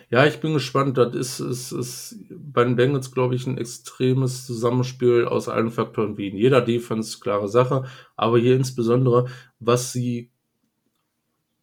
Ja, 0.10 0.26
ich 0.26 0.40
bin 0.40 0.54
gespannt. 0.54 0.98
Das 0.98 1.16
ist, 1.16 1.40
ist, 1.40 1.72
ist 1.72 2.18
bei 2.30 2.64
den 2.64 2.76
Bengals, 2.76 3.12
glaube 3.12 3.36
ich, 3.36 3.48
ein 3.48 3.58
extremes 3.58 4.45
Zusammenspiel 4.45 5.26
aus 5.26 5.50
allen 5.50 5.72
Faktoren, 5.72 6.18
wie 6.18 6.28
in 6.28 6.38
jeder 6.38 6.62
Defense, 6.62 7.20
klare 7.20 7.48
Sache. 7.48 7.86
Aber 8.16 8.38
hier 8.38 8.56
insbesondere, 8.56 9.28
was 9.60 9.91
sie 9.91 10.32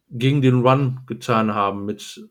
gegen 0.09 0.41
den 0.41 0.61
Run 0.61 0.99
getan 1.07 1.53
haben 1.53 1.85
mit 1.85 2.29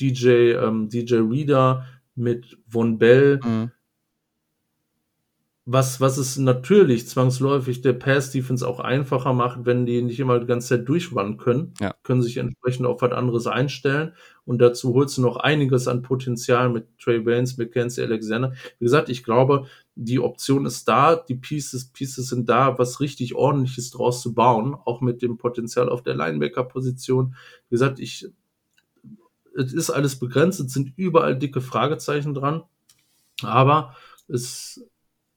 DJ, 0.00 0.52
ähm, 0.52 0.88
DJ 0.88 1.16
Reader, 1.16 1.86
mit 2.14 2.58
Von 2.68 2.98
Bell, 2.98 3.40
mhm 3.44 3.70
was, 5.64 6.00
was 6.00 6.18
es 6.18 6.36
natürlich 6.38 7.06
zwangsläufig 7.08 7.82
der 7.82 7.92
Pass-Defense 7.92 8.66
auch 8.66 8.80
einfacher 8.80 9.32
macht, 9.32 9.64
wenn 9.64 9.86
die 9.86 10.02
nicht 10.02 10.18
immer 10.18 10.40
die 10.40 10.46
ganze 10.46 10.68
Zeit 10.76 10.88
durchrunnen 10.88 11.36
können, 11.36 11.74
ja. 11.80 11.94
können 12.02 12.22
sich 12.22 12.36
entsprechend 12.38 12.86
auf 12.86 13.00
was 13.02 13.12
anderes 13.12 13.46
einstellen. 13.46 14.12
Und 14.44 14.58
dazu 14.58 14.92
holst 14.94 15.18
du 15.18 15.22
noch 15.22 15.36
einiges 15.36 15.86
an 15.86 16.02
Potenzial 16.02 16.68
mit 16.68 16.98
Trey 16.98 17.20
Baines, 17.20 17.58
Mackenzie, 17.58 18.02
Alexander. 18.02 18.52
Wie 18.78 18.84
gesagt, 18.84 19.08
ich 19.08 19.22
glaube, 19.22 19.66
die 19.94 20.18
Option 20.18 20.66
ist 20.66 20.88
da, 20.88 21.16
die 21.16 21.36
Pieces, 21.36 21.86
Pieces 21.86 22.28
sind 22.28 22.48
da, 22.48 22.78
was 22.78 23.00
richtig 23.00 23.34
ordentliches 23.34 23.90
draus 23.90 24.20
zu 24.20 24.34
bauen, 24.34 24.74
auch 24.74 25.00
mit 25.00 25.22
dem 25.22 25.38
Potenzial 25.38 25.88
auf 25.88 26.02
der 26.02 26.14
Linebacker-Position. 26.16 27.36
Wie 27.68 27.74
gesagt, 27.74 28.00
ich, 28.00 28.28
es 29.56 29.72
ist 29.72 29.90
alles 29.90 30.18
begrenzt, 30.18 30.60
es 30.60 30.72
sind 30.72 30.92
überall 30.96 31.38
dicke 31.38 31.60
Fragezeichen 31.60 32.34
dran, 32.34 32.62
aber 33.42 33.94
es 34.26 34.84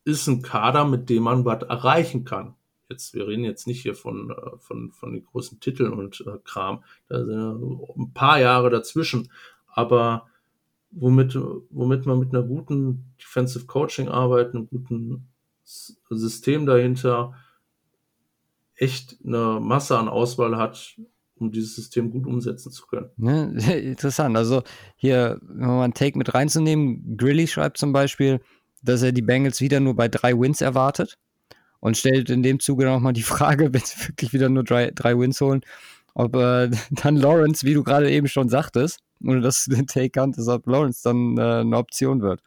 ist 0.03 0.27
ein 0.27 0.41
Kader, 0.41 0.85
mit 0.85 1.09
dem 1.09 1.23
man 1.23 1.45
was 1.45 1.63
erreichen 1.63 2.25
kann. 2.25 2.55
Jetzt, 2.89 3.13
wir 3.13 3.27
reden 3.27 3.43
jetzt 3.43 3.65
nicht 3.67 3.81
hier 3.81 3.95
von, 3.95 4.29
äh, 4.31 4.57
von, 4.59 4.91
von 4.91 5.13
den 5.13 5.25
großen 5.25 5.59
Titeln 5.59 5.93
und 5.93 6.23
äh, 6.27 6.37
Kram. 6.43 6.83
Da 7.07 7.25
sind 7.25 7.61
ein 7.97 8.13
paar 8.13 8.39
Jahre 8.39 8.69
dazwischen. 8.69 9.31
Aber 9.67 10.27
womit, 10.91 11.35
womit 11.69 12.05
man 12.05 12.19
mit 12.19 12.33
einer 12.33 12.43
guten 12.43 13.13
Defensive 13.19 13.65
Coaching 13.65 14.07
arbeitet, 14.07 14.55
einem 14.55 14.67
guten 14.67 15.27
System 15.63 16.65
dahinter, 16.65 17.33
echt 18.75 19.17
eine 19.25 19.59
Masse 19.59 19.97
an 19.97 20.07
Auswahl 20.07 20.57
hat, 20.57 20.95
um 21.37 21.51
dieses 21.51 21.75
System 21.75 22.11
gut 22.11 22.27
umsetzen 22.27 22.71
zu 22.71 22.85
können. 22.85 23.09
Ne? 23.17 23.53
Interessant. 23.81 24.37
Also 24.37 24.63
hier, 24.95 25.39
wenn 25.41 25.67
man 25.67 25.81
einen 25.81 25.93
Take 25.93 26.17
mit 26.17 26.33
reinzunehmen, 26.33 27.17
Grilly 27.17 27.47
schreibt 27.47 27.77
zum 27.77 27.93
Beispiel, 27.93 28.41
dass 28.83 29.01
er 29.01 29.11
die 29.11 29.23
Bengals 29.23 29.61
wieder 29.61 29.79
nur 29.79 29.95
bei 29.95 30.07
drei 30.07 30.39
Wins 30.39 30.61
erwartet 30.61 31.17
und 31.85 31.95
stellt 31.95 32.31
in 32.31 32.41
dem 32.41 32.59
Zuge 32.59 32.85
nochmal 32.85 33.13
die 33.13 33.21
Frage, 33.35 33.71
wenn 33.71 33.81
sie 33.81 34.07
wirklich 34.07 34.33
wieder 34.33 34.49
nur 34.49 34.63
drei, 34.63 34.89
drei 34.89 35.15
Wins 35.19 35.39
holen, 35.39 35.61
ob 36.15 36.35
äh, 36.35 36.71
dann 36.89 37.15
Lawrence, 37.15 37.63
wie 37.63 37.75
du 37.75 37.83
gerade 37.83 38.09
eben 38.11 38.27
schon 38.27 38.49
sagtest, 38.49 39.01
ohne 39.23 39.41
dass 39.41 39.65
du 39.65 39.75
den 39.75 39.85
Take 39.85 40.09
kanntest, 40.09 40.49
ob 40.49 40.65
Lawrence 40.65 41.03
dann 41.03 41.37
äh, 41.37 41.61
eine 41.61 41.77
Option 41.77 42.23
wird. 42.23 42.41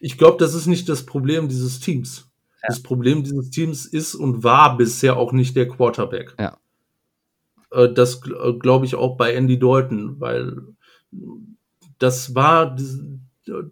Ich 0.00 0.16
glaube, 0.16 0.38
das 0.38 0.54
ist 0.54 0.66
nicht 0.66 0.88
das 0.88 1.04
Problem 1.04 1.48
dieses 1.48 1.78
Teams. 1.80 2.30
Ja. 2.62 2.68
Das 2.68 2.82
Problem 2.82 3.22
dieses 3.22 3.50
Teams 3.50 3.84
ist 3.84 4.14
und 4.14 4.42
war 4.42 4.78
bisher 4.78 5.18
auch 5.18 5.32
nicht 5.32 5.54
der 5.54 5.68
Quarterback. 5.68 6.34
Ja. 6.38 6.56
Äh, 7.70 7.92
das 7.92 8.22
äh, 8.24 8.54
glaube 8.54 8.86
ich 8.86 8.94
auch 8.94 9.18
bei 9.18 9.34
Andy 9.34 9.58
Dalton, 9.58 10.18
weil 10.20 10.62
das 11.98 12.34
war, 12.34 12.74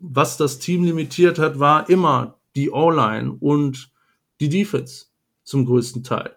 was 0.02 0.36
das 0.36 0.58
Team 0.58 0.84
limitiert 0.84 1.38
hat, 1.38 1.58
war 1.58 1.88
immer 1.88 2.38
die 2.54 2.70
O-Line 2.70 3.38
und 3.40 3.90
die 4.40 4.48
Defense 4.48 5.06
zum 5.42 5.64
größten 5.64 6.02
Teil. 6.02 6.36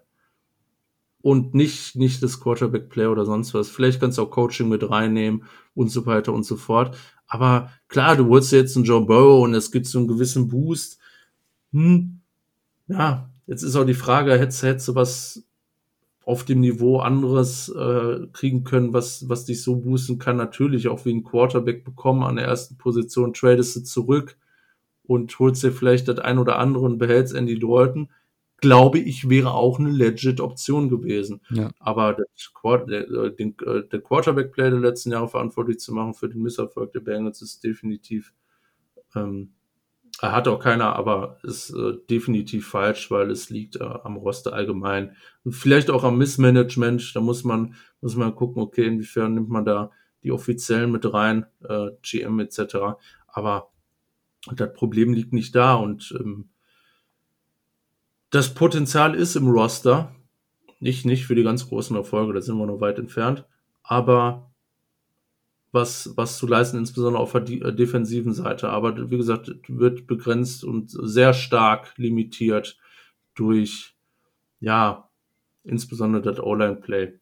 Und 1.22 1.54
nicht, 1.54 1.96
nicht 1.96 2.24
das 2.24 2.40
Quarterback-Play 2.40 3.08
oder 3.08 3.26
sonst 3.26 3.54
was. 3.54 3.70
Vielleicht 3.70 4.00
kannst 4.00 4.18
du 4.18 4.22
auch 4.22 4.32
Coaching 4.32 4.70
mit 4.70 4.90
reinnehmen 4.90 5.44
und 5.76 5.90
so 5.90 6.06
weiter 6.06 6.32
und 6.32 6.44
so 6.44 6.56
fort. 6.56 6.98
Aber 7.28 7.72
klar, 7.90 8.16
du 8.16 8.28
wolltest 8.28 8.54
jetzt 8.54 8.76
einen 8.78 8.86
Joe 8.86 9.06
Burrow 9.06 9.44
und 9.44 9.54
es 9.54 9.72
gibt 9.72 9.86
so 9.86 10.00
einen 10.00 10.08
gewissen 10.08 10.48
Boost. 10.48 10.98
Hm, 11.74 12.22
ja, 12.88 13.30
jetzt 13.48 13.64
ist 13.64 13.76
auch 13.76 13.86
die 13.86 13.94
Frage, 13.94 14.40
hättest, 14.40 14.64
hättest 14.64 14.88
du 14.88 14.96
was 14.96 15.44
auf 16.24 16.46
dem 16.46 16.62
Niveau 16.62 17.00
anderes 17.00 17.70
äh, 17.70 18.28
kriegen 18.32 18.64
können, 18.64 18.94
was, 18.94 19.28
was 19.28 19.46
dich 19.46 19.62
so 19.62 19.76
boosten 19.78 20.20
kann. 20.20 20.38
Natürlich 20.38 20.88
auch 20.88 21.04
wie 21.04 21.14
ein 21.14 21.24
Quarterback 21.24 21.84
bekommen 21.84 22.24
an 22.24 22.38
der 22.38 22.46
ersten 22.46 22.78
Position, 22.78 23.34
tradest 23.34 23.76
du 23.76 23.84
zurück 23.84 24.38
und 25.10 25.38
holst 25.40 25.64
dir 25.64 25.72
vielleicht 25.72 26.08
das 26.08 26.20
ein 26.20 26.38
oder 26.38 26.60
andere 26.60 26.86
und 26.86 27.00
behältst 27.00 27.34
Andy 27.34 27.58
Dalton. 27.60 28.10
Glaube 28.58 29.00
ich, 29.00 29.30
wäre 29.30 29.54
auch 29.54 29.80
eine 29.80 29.90
legit 29.90 30.40
Option 30.40 30.90
gewesen. 30.90 31.42
Ja. 31.50 31.72
Aber 31.80 32.14
der, 32.14 32.26
der, 32.86 33.10
äh, 33.10 33.36
den, 33.36 33.56
äh, 33.66 33.88
der 33.88 34.02
Quarterback-Play 34.02 34.70
der 34.70 34.80
letzten 34.80 35.12
Jahre 35.12 35.30
verantwortlich 35.30 35.80
zu 35.80 35.94
machen 35.94 36.14
für 36.14 36.30
den 36.30 36.42
Misserfolg 36.42 36.92
der 36.92 37.00
Bengals 37.00 37.42
ist 37.42 37.64
definitiv 37.64 38.34
ähm, 39.16 39.54
er 40.22 40.34
hat 40.34 40.48
auch 40.48 40.60
keiner, 40.60 40.96
aber 40.96 41.38
ist 41.44 41.70
äh, 41.70 41.94
definitiv 42.10 42.68
falsch, 42.68 43.10
weil 43.10 43.32
es 43.32 43.50
liegt 43.50 43.78
äh, 43.78 43.84
am 43.84 44.18
Roster 44.18 44.54
allgemein. 44.54 45.16
Vielleicht 45.50 45.90
auch 45.90 46.04
am 46.04 46.18
Missmanagement. 46.18 47.16
Da 47.16 47.22
muss 47.22 47.44
man, 47.44 47.76
muss 48.02 48.16
man 48.16 48.36
gucken, 48.36 48.62
okay, 48.62 48.86
inwiefern 48.86 49.34
nimmt 49.34 49.50
man 49.50 49.66
da 49.66 49.92
die 50.24 50.32
Offiziellen 50.32 50.92
mit 50.92 51.12
rein, 51.12 51.46
äh, 51.68 51.92
GM 52.02 52.40
etc. 52.40 53.00
Aber 53.28 53.72
das 54.54 54.74
Problem 54.74 55.14
liegt 55.14 55.34
nicht 55.34 55.56
da 55.56 55.76
und 55.76 56.16
ähm, 56.20 56.50
das 58.30 58.54
Potenzial 58.54 59.16
ist 59.16 59.36
im 59.36 59.48
Roster. 59.48 60.16
Nicht, 60.80 61.06
nicht 61.06 61.26
für 61.26 61.36
die 61.36 61.44
ganz 61.44 61.68
großen 61.68 61.96
Erfolge, 61.96 62.34
da 62.34 62.42
sind 62.42 62.58
wir 62.58 62.66
noch 62.66 62.80
weit 62.80 63.00
entfernt. 63.00 63.46
Aber 63.84 64.50
was, 65.72 66.14
was 66.16 66.38
zu 66.38 66.48
leisten, 66.48 66.78
insbesondere 66.78 67.22
auf 67.22 67.32
der 67.34 67.42
äh, 67.50 67.76
defensiven 67.76 68.34
Seite. 68.34 68.70
Aber 68.70 69.10
wie 69.12 69.18
gesagt, 69.18 69.52
wird 69.68 70.08
begrenzt 70.08 70.64
und 70.64 70.90
sehr 70.90 71.34
stark 71.34 71.94
limitiert 71.98 72.78
durch, 73.36 73.96
ja, 74.60 75.10
insbesondere 75.64 76.22
das 76.22 76.40
O-Line-Play 76.40 77.20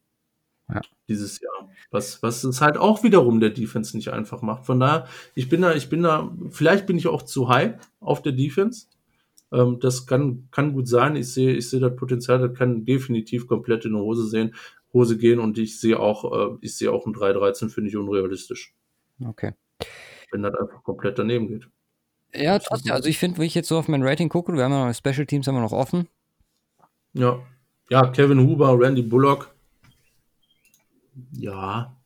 ja. 0.69 0.81
dieses 1.07 1.39
Jahr. 1.41 1.56
Was, 1.91 2.21
was 2.21 2.43
es 2.43 2.61
halt 2.61 2.77
auch 2.77 3.03
wiederum 3.03 3.39
der 3.39 3.51
Defense 3.51 3.95
nicht 3.95 4.09
einfach 4.09 4.41
macht. 4.41 4.65
Von 4.65 4.79
daher, 4.79 5.07
ich 5.35 5.49
bin 5.49 5.61
da, 5.61 5.73
ich 5.73 5.89
bin 5.89 6.03
da, 6.03 6.35
vielleicht 6.49 6.85
bin 6.85 6.97
ich 6.97 7.07
auch 7.07 7.23
zu 7.23 7.49
high 7.49 7.75
auf 7.99 8.21
der 8.21 8.33
Defense. 8.33 8.87
Ähm, 9.51 9.79
das 9.79 10.05
kann, 10.05 10.47
kann 10.51 10.73
gut 10.73 10.87
sein. 10.87 11.15
Ich 11.15 11.33
sehe, 11.33 11.53
ich 11.53 11.69
sehe 11.69 11.79
das 11.79 11.95
Potenzial, 11.95 12.39
das 12.39 12.57
kann 12.57 12.85
definitiv 12.85 13.47
komplett 13.47 13.85
in 13.85 13.93
die 13.93 13.99
Hose 13.99 14.27
sehen. 14.27 14.53
Hose 14.93 15.17
gehen 15.17 15.39
und 15.39 15.57
ich 15.57 15.79
sehe 15.79 15.99
auch, 15.99 16.53
äh, 16.53 16.57
ich 16.61 16.75
sehe 16.75 16.91
auch 16.91 17.05
ein 17.05 17.13
3-13, 17.13 17.69
finde 17.69 17.89
ich 17.89 17.97
unrealistisch. 17.97 18.73
Okay. 19.23 19.53
Wenn 20.31 20.43
das 20.43 20.55
einfach 20.55 20.83
komplett 20.83 21.19
daneben 21.19 21.47
geht. 21.47 21.69
Ja, 22.33 22.59
trotzdem, 22.59 22.93
also 22.93 23.07
ich 23.07 23.17
finde, 23.17 23.37
wenn 23.37 23.45
ich 23.45 23.55
jetzt 23.55 23.69
so 23.69 23.77
auf 23.77 23.87
mein 23.87 24.03
Rating 24.03 24.29
gucke, 24.29 24.53
wir 24.53 24.63
haben 24.63 24.71
ja 24.71 24.87
noch 24.87 24.93
Special 24.93 25.25
Teams 25.25 25.47
haben 25.47 25.55
wir 25.55 25.61
noch 25.61 25.71
offen. 25.71 26.07
Ja. 27.13 27.39
Ja, 27.89 28.07
Kevin 28.07 28.39
Huber, 28.39 28.77
Randy 28.77 29.01
Bullock. 29.01 29.55
Ja. 31.31 31.97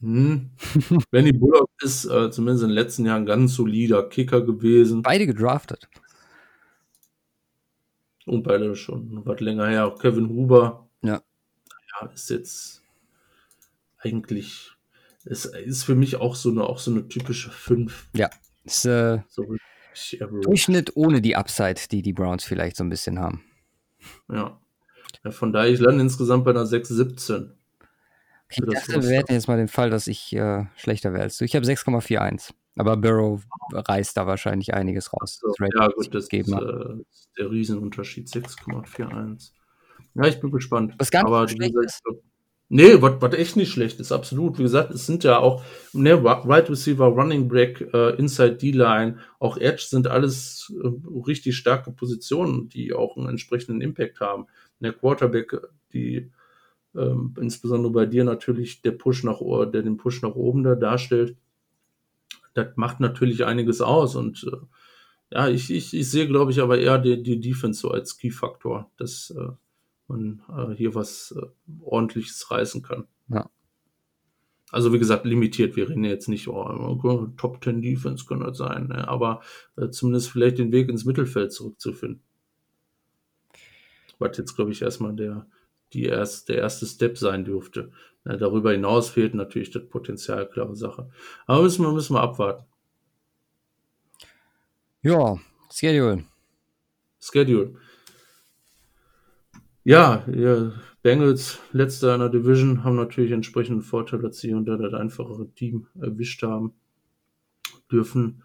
Hm. 0.00 0.50
Randy 1.12 1.32
Bullock 1.32 1.70
ist 1.82 2.04
äh, 2.04 2.30
zumindest 2.30 2.64
in 2.64 2.68
den 2.68 2.74
letzten 2.74 3.06
Jahren 3.06 3.26
ganz 3.26 3.54
solider 3.54 4.08
Kicker 4.08 4.42
gewesen. 4.42 5.02
Beide 5.02 5.26
gedraftet. 5.26 5.88
Und 8.26 8.42
beide 8.42 8.74
schon 8.74 9.24
was 9.24 9.40
länger 9.40 9.68
her. 9.68 9.86
Auch 9.86 9.98
Kevin 9.98 10.28
Huber 10.28 10.86
ja. 11.02 11.22
Ja, 12.00 12.06
ist 12.08 12.30
jetzt 12.30 12.82
eigentlich, 13.98 14.72
es 15.24 15.44
ist 15.44 15.84
für 15.84 15.94
mich 15.94 16.16
auch 16.16 16.34
so 16.34 16.50
eine, 16.50 16.64
auch 16.64 16.78
so 16.78 16.90
eine 16.90 17.08
typische 17.08 17.50
5. 17.50 18.10
Ja, 18.14 18.30
ist 18.64 18.84
äh, 18.84 19.20
so 19.28 19.56
Durchschnitt 20.42 20.94
ohne 20.94 21.22
die 21.22 21.36
Upside, 21.36 21.80
die 21.90 22.02
die 22.02 22.12
Browns 22.12 22.44
vielleicht 22.44 22.76
so 22.76 22.84
ein 22.84 22.90
bisschen 22.90 23.18
haben. 23.18 23.44
Ja. 24.28 24.60
Ja 25.26 25.32
von 25.32 25.52
daher, 25.52 25.70
ich 25.70 25.80
lande 25.80 26.02
insgesamt 26.02 26.44
bei 26.44 26.52
einer 26.52 26.64
6,17. 26.64 27.50
Okay, 28.48 28.64
ich 28.64 28.64
dachte, 28.64 29.02
wir 29.02 29.16
hätten 29.16 29.32
jetzt 29.32 29.48
mal 29.48 29.56
den 29.56 29.68
Fall, 29.68 29.90
dass 29.90 30.06
ich 30.06 30.32
äh, 30.34 30.64
schlechter 30.76 31.12
wäre 31.12 31.24
als 31.24 31.36
du. 31.38 31.44
Ich 31.44 31.56
habe 31.56 31.66
6,41. 31.66 32.52
Aber 32.76 32.96
Burrow 32.96 33.42
reißt 33.72 34.16
da 34.16 34.26
wahrscheinlich 34.26 34.74
einiges 34.74 35.12
raus. 35.12 35.40
So, 35.40 35.52
ja, 35.58 35.88
gut, 35.88 36.14
das 36.14 36.28
ist, 36.28 36.32
äh, 36.32 36.44
der 37.38 37.50
Riesenunterschied. 37.50 38.28
6,41. 38.28 39.50
Ja, 40.14 40.26
ich 40.26 40.40
bin 40.40 40.50
gespannt. 40.50 40.94
Was 40.98 41.10
nicht 41.10 41.24
Aber 41.24 41.48
schlecht 41.48 41.74
ist. 41.84 42.02
Nee, 42.68 43.00
was, 43.00 43.14
was 43.20 43.34
echt 43.34 43.56
nicht 43.56 43.70
schlecht 43.70 44.00
ist, 44.00 44.10
absolut. 44.10 44.58
Wie 44.58 44.64
gesagt, 44.64 44.90
es 44.90 45.06
sind 45.06 45.22
ja 45.22 45.38
auch 45.38 45.62
ne, 45.92 46.22
Right 46.22 46.68
Receiver, 46.68 47.06
Running 47.06 47.48
Back, 47.48 47.80
äh, 47.94 48.16
Inside 48.16 48.56
D-Line, 48.56 49.18
auch 49.38 49.56
Edge 49.56 49.84
sind 49.88 50.08
alles 50.08 50.72
äh, 50.82 50.88
richtig 51.26 51.56
starke 51.56 51.92
Positionen, 51.92 52.68
die 52.68 52.92
auch 52.92 53.16
einen 53.16 53.28
entsprechenden 53.28 53.80
Impact 53.80 54.18
haben. 54.20 54.46
Der 54.80 54.92
Quarterback, 54.92 55.56
die 55.92 56.30
ähm, 56.94 57.34
insbesondere 57.40 57.92
bei 57.92 58.06
dir 58.06 58.24
natürlich 58.24 58.82
der 58.82 58.92
Push 58.92 59.24
nach 59.24 59.40
der 59.40 59.82
den 59.82 59.96
Push 59.96 60.22
nach 60.22 60.34
oben 60.34 60.62
da 60.62 60.74
darstellt, 60.74 61.36
das 62.54 62.68
macht 62.76 63.00
natürlich 63.00 63.44
einiges 63.44 63.80
aus 63.80 64.16
und 64.16 64.44
äh, 64.44 64.56
ja, 65.30 65.48
ich, 65.48 65.70
ich, 65.70 65.92
ich 65.92 66.10
sehe, 66.10 66.28
glaube 66.28 66.52
ich, 66.52 66.60
aber 66.60 66.78
eher 66.78 66.98
die, 66.98 67.22
die 67.22 67.40
Defense 67.40 67.80
so 67.80 67.90
als 67.90 68.16
Key-Faktor. 68.16 68.90
Das 68.96 69.34
äh, 69.36 69.48
man 70.08 70.42
äh, 70.48 70.74
hier 70.74 70.94
was 70.94 71.34
äh, 71.36 71.46
ordentliches 71.80 72.50
reißen 72.50 72.82
kann. 72.82 73.06
Ja. 73.28 73.50
Also 74.70 74.92
wie 74.92 74.98
gesagt, 74.98 75.24
limitiert. 75.24 75.76
Wir 75.76 75.88
reden 75.88 76.04
jetzt 76.04 76.28
nicht, 76.28 76.48
oh, 76.48 77.28
Top 77.36 77.62
10 77.62 77.82
Defense 77.82 78.24
könnte 78.26 78.46
das 78.46 78.58
sein, 78.58 78.88
ne? 78.88 79.06
aber 79.08 79.40
äh, 79.76 79.90
zumindest 79.90 80.30
vielleicht 80.30 80.58
den 80.58 80.72
Weg 80.72 80.88
ins 80.88 81.04
Mittelfeld 81.04 81.52
zurückzufinden. 81.52 82.22
Was 84.18 84.36
jetzt, 84.36 84.56
glaube 84.56 84.72
ich, 84.72 84.82
erstmal 84.82 85.14
der, 85.14 85.46
die 85.92 86.04
erst, 86.04 86.48
der 86.48 86.58
erste 86.58 86.86
Step 86.86 87.18
sein 87.18 87.44
dürfte. 87.44 87.92
Ja, 88.24 88.36
darüber 88.36 88.72
hinaus 88.72 89.10
fehlt 89.10 89.34
natürlich 89.34 89.70
das 89.70 89.88
Potenzial, 89.88 90.48
klare 90.48 90.74
Sache. 90.74 91.10
Aber 91.46 91.62
müssen 91.62 91.84
wir, 91.84 91.92
müssen 91.92 92.14
wir 92.14 92.22
abwarten. 92.22 92.64
Ja, 95.02 95.38
Schedule. 95.72 96.24
Schedule. 97.20 97.74
Ja, 99.84 100.24
ja, 100.26 100.72
Bengals, 101.02 101.60
letzter 101.70 102.14
in 102.14 102.20
der 102.20 102.28
Division, 102.28 102.82
haben 102.82 102.96
natürlich 102.96 103.30
entsprechenden 103.30 103.82
Vorteil, 103.82 104.20
dass 104.20 104.38
sie 104.38 104.52
unter 104.52 104.76
das 104.76 104.92
einfachere 104.92 105.48
Team 105.54 105.86
erwischt 105.94 106.42
haben. 106.42 106.74
Dürfen, 107.92 108.42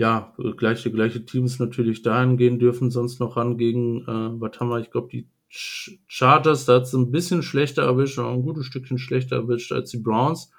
ja, 0.00 0.32
gleiche, 0.56 0.90
gleiche 0.90 1.26
Teams 1.26 1.58
natürlich 1.58 2.00
dahin 2.00 2.38
gehen, 2.38 2.58
dürfen 2.58 2.90
sonst 2.90 3.20
noch 3.20 3.36
ran 3.36 3.58
gegen, 3.58 4.00
äh, 4.04 4.40
was 4.40 4.58
haben 4.58 4.70
wir, 4.70 4.80
ich 4.80 4.90
glaube, 4.90 5.08
die 5.08 5.28
Chargers, 5.50 6.64
da 6.64 6.76
hat 6.76 6.84
es 6.84 6.94
ein 6.94 7.10
bisschen 7.10 7.42
schlechter 7.42 7.82
erwischt, 7.82 8.18
ein 8.18 8.40
gutes 8.40 8.64
Stückchen 8.64 8.96
schlechter 8.96 9.36
erwischt 9.36 9.72
als 9.72 9.90
die 9.90 9.98
Browns. 9.98 10.52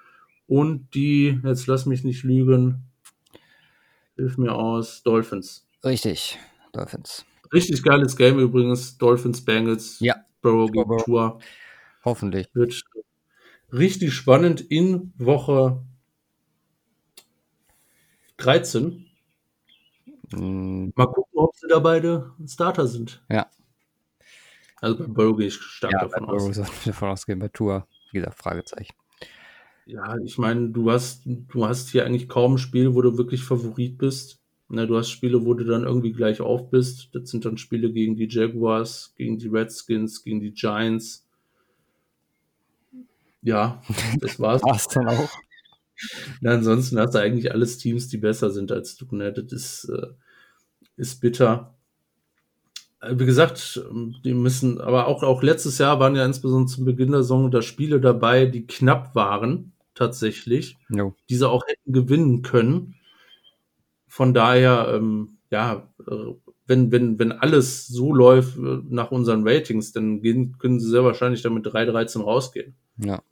Und 0.46 0.94
die, 0.94 1.40
jetzt 1.42 1.66
lass 1.66 1.86
mich 1.86 2.04
nicht 2.04 2.22
lügen, 2.22 2.84
hilf 4.14 4.38
mir 4.38 4.54
aus, 4.54 5.02
Dolphins. 5.02 5.66
Richtig, 5.84 6.38
Dolphins. 6.72 7.24
Richtig 7.52 7.82
geiles 7.82 8.16
Game 8.16 8.38
übrigens. 8.38 8.96
Dolphins, 8.96 9.44
Bengals. 9.44 9.98
Ja. 9.98 10.24
Burrow 10.40 10.70
gegen 10.70 10.98
Tour. 10.98 11.40
Hoffentlich. 12.04 12.46
Wird 12.54 12.80
richtig 13.72 14.12
spannend 14.12 14.60
in 14.60 15.12
Woche 15.16 15.82
13. 18.36 19.08
Mhm. 20.32 20.92
Mal 20.94 21.06
gucken, 21.06 21.32
ob 21.34 21.54
sie 21.56 21.68
da 21.68 21.78
beide 21.78 22.32
Starter 22.46 22.86
sind. 22.86 23.22
Ja. 23.30 23.48
Also 24.80 24.98
bei 24.98 25.06
Burrow 25.06 25.36
gehe 25.36 25.46
ich 25.46 25.54
stark 25.54 25.92
Ja, 25.92 26.00
davon 26.00 26.26
bei 26.26 26.32
aus. 26.32 26.42
Burrow 26.42 26.54
sollten 26.54 26.72
wir 26.84 26.92
davon 26.92 27.08
ausgehen, 27.10 27.38
bei 27.38 27.48
Tour, 27.48 27.86
wie 28.10 28.18
gesagt, 28.18 28.38
Fragezeichen. 28.38 28.94
Ja, 29.86 30.16
ich 30.24 30.38
meine, 30.38 30.70
du 30.70 30.90
hast, 30.90 31.22
du 31.24 31.66
hast 31.66 31.90
hier 31.90 32.06
eigentlich 32.06 32.28
kaum 32.28 32.54
ein 32.54 32.58
Spiel, 32.58 32.94
wo 32.94 33.02
du 33.02 33.18
wirklich 33.18 33.42
Favorit 33.44 33.98
bist. 33.98 34.40
Na, 34.68 34.86
du 34.86 34.96
hast 34.96 35.10
Spiele, 35.10 35.44
wo 35.44 35.54
du 35.54 35.64
dann 35.64 35.84
irgendwie 35.84 36.12
gleich 36.12 36.40
auf 36.40 36.70
bist. 36.70 37.14
Das 37.14 37.30
sind 37.30 37.44
dann 37.44 37.58
Spiele 37.58 37.92
gegen 37.92 38.16
die 38.16 38.28
Jaguars, 38.28 39.12
gegen 39.16 39.38
die 39.38 39.48
Redskins, 39.48 40.22
gegen 40.22 40.40
die 40.40 40.52
Giants. 40.52 41.28
Ja, 43.42 43.82
das 44.20 44.40
war's. 44.40 44.62
War's 44.64 44.88
dann 44.88 45.08
auch. 45.08 45.28
Na, 46.40 46.52
ansonsten 46.52 46.98
hast 46.98 47.14
du 47.14 47.20
eigentlich 47.20 47.52
alles 47.52 47.78
Teams, 47.78 48.08
die 48.08 48.18
besser 48.18 48.50
sind 48.50 48.72
als 48.72 48.96
du. 48.96 49.06
Ne? 49.14 49.32
Das 49.32 49.52
ist, 49.52 49.88
äh, 49.88 50.08
ist 50.96 51.20
bitter. 51.20 51.74
Äh, 53.00 53.18
Wie 53.18 53.26
gesagt, 53.26 53.82
die 54.24 54.34
müssen, 54.34 54.80
aber 54.80 55.06
auch, 55.06 55.22
auch 55.22 55.42
letztes 55.42 55.78
Jahr 55.78 56.00
waren 56.00 56.16
ja 56.16 56.24
insbesondere 56.24 56.74
zum 56.74 56.84
Beginn 56.84 57.12
der 57.12 57.22
Saison 57.22 57.50
da 57.50 57.62
Spiele 57.62 58.00
dabei, 58.00 58.46
die 58.46 58.66
knapp 58.66 59.14
waren, 59.14 59.72
tatsächlich, 59.94 60.78
Jo. 60.88 61.14
die 61.28 61.36
sie 61.36 61.48
auch 61.48 61.66
hätten 61.66 61.92
gewinnen 61.92 62.42
können. 62.42 62.94
Von 64.06 64.34
daher, 64.34 64.92
ähm, 64.94 65.38
ja, 65.50 65.88
äh, 66.06 66.34
wenn, 66.66 66.92
wenn, 66.92 67.18
wenn 67.18 67.32
alles 67.32 67.86
so 67.86 68.14
läuft 68.14 68.56
äh, 68.56 68.80
nach 68.88 69.10
unseren 69.10 69.46
Ratings, 69.46 69.92
dann 69.92 70.22
gehen, 70.22 70.56
können 70.58 70.80
sie 70.80 70.88
sehr 70.88 71.04
wahrscheinlich 71.04 71.42
damit 71.42 71.66
3-13 71.66 72.22
rausgehen. 72.22 72.74
Ja. 72.98 73.22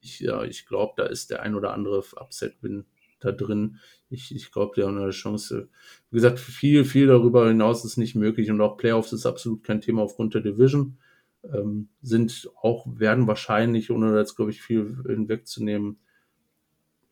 Ich, 0.00 0.20
ja, 0.20 0.44
ich 0.44 0.66
glaube, 0.66 0.94
da 0.96 1.06
ist 1.06 1.30
der 1.30 1.42
ein 1.42 1.54
oder 1.54 1.72
andere 1.74 1.98
Upset-Win 1.98 2.86
da 3.20 3.32
drin. 3.32 3.78
Ich, 4.08 4.34
ich 4.34 4.50
glaube, 4.50 4.72
die 4.74 4.82
haben 4.82 4.98
eine 4.98 5.10
Chance. 5.10 5.68
Wie 6.10 6.16
gesagt, 6.16 6.38
viel, 6.40 6.84
viel 6.84 7.06
darüber 7.06 7.48
hinaus 7.48 7.84
ist 7.84 7.96
nicht 7.96 8.14
möglich 8.14 8.50
und 8.50 8.60
auch 8.60 8.76
Playoffs 8.76 9.12
ist 9.12 9.26
absolut 9.26 9.62
kein 9.62 9.80
Thema 9.80 10.02
aufgrund 10.02 10.34
der 10.34 10.40
Division. 10.40 10.98
Ähm, 11.44 11.88
sind 12.02 12.50
auch, 12.60 12.86
werden 12.98 13.26
wahrscheinlich, 13.26 13.90
ohne 13.90 14.16
jetzt, 14.18 14.36
glaube 14.36 14.50
ich, 14.50 14.62
viel 14.62 15.02
hinwegzunehmen, 15.06 15.98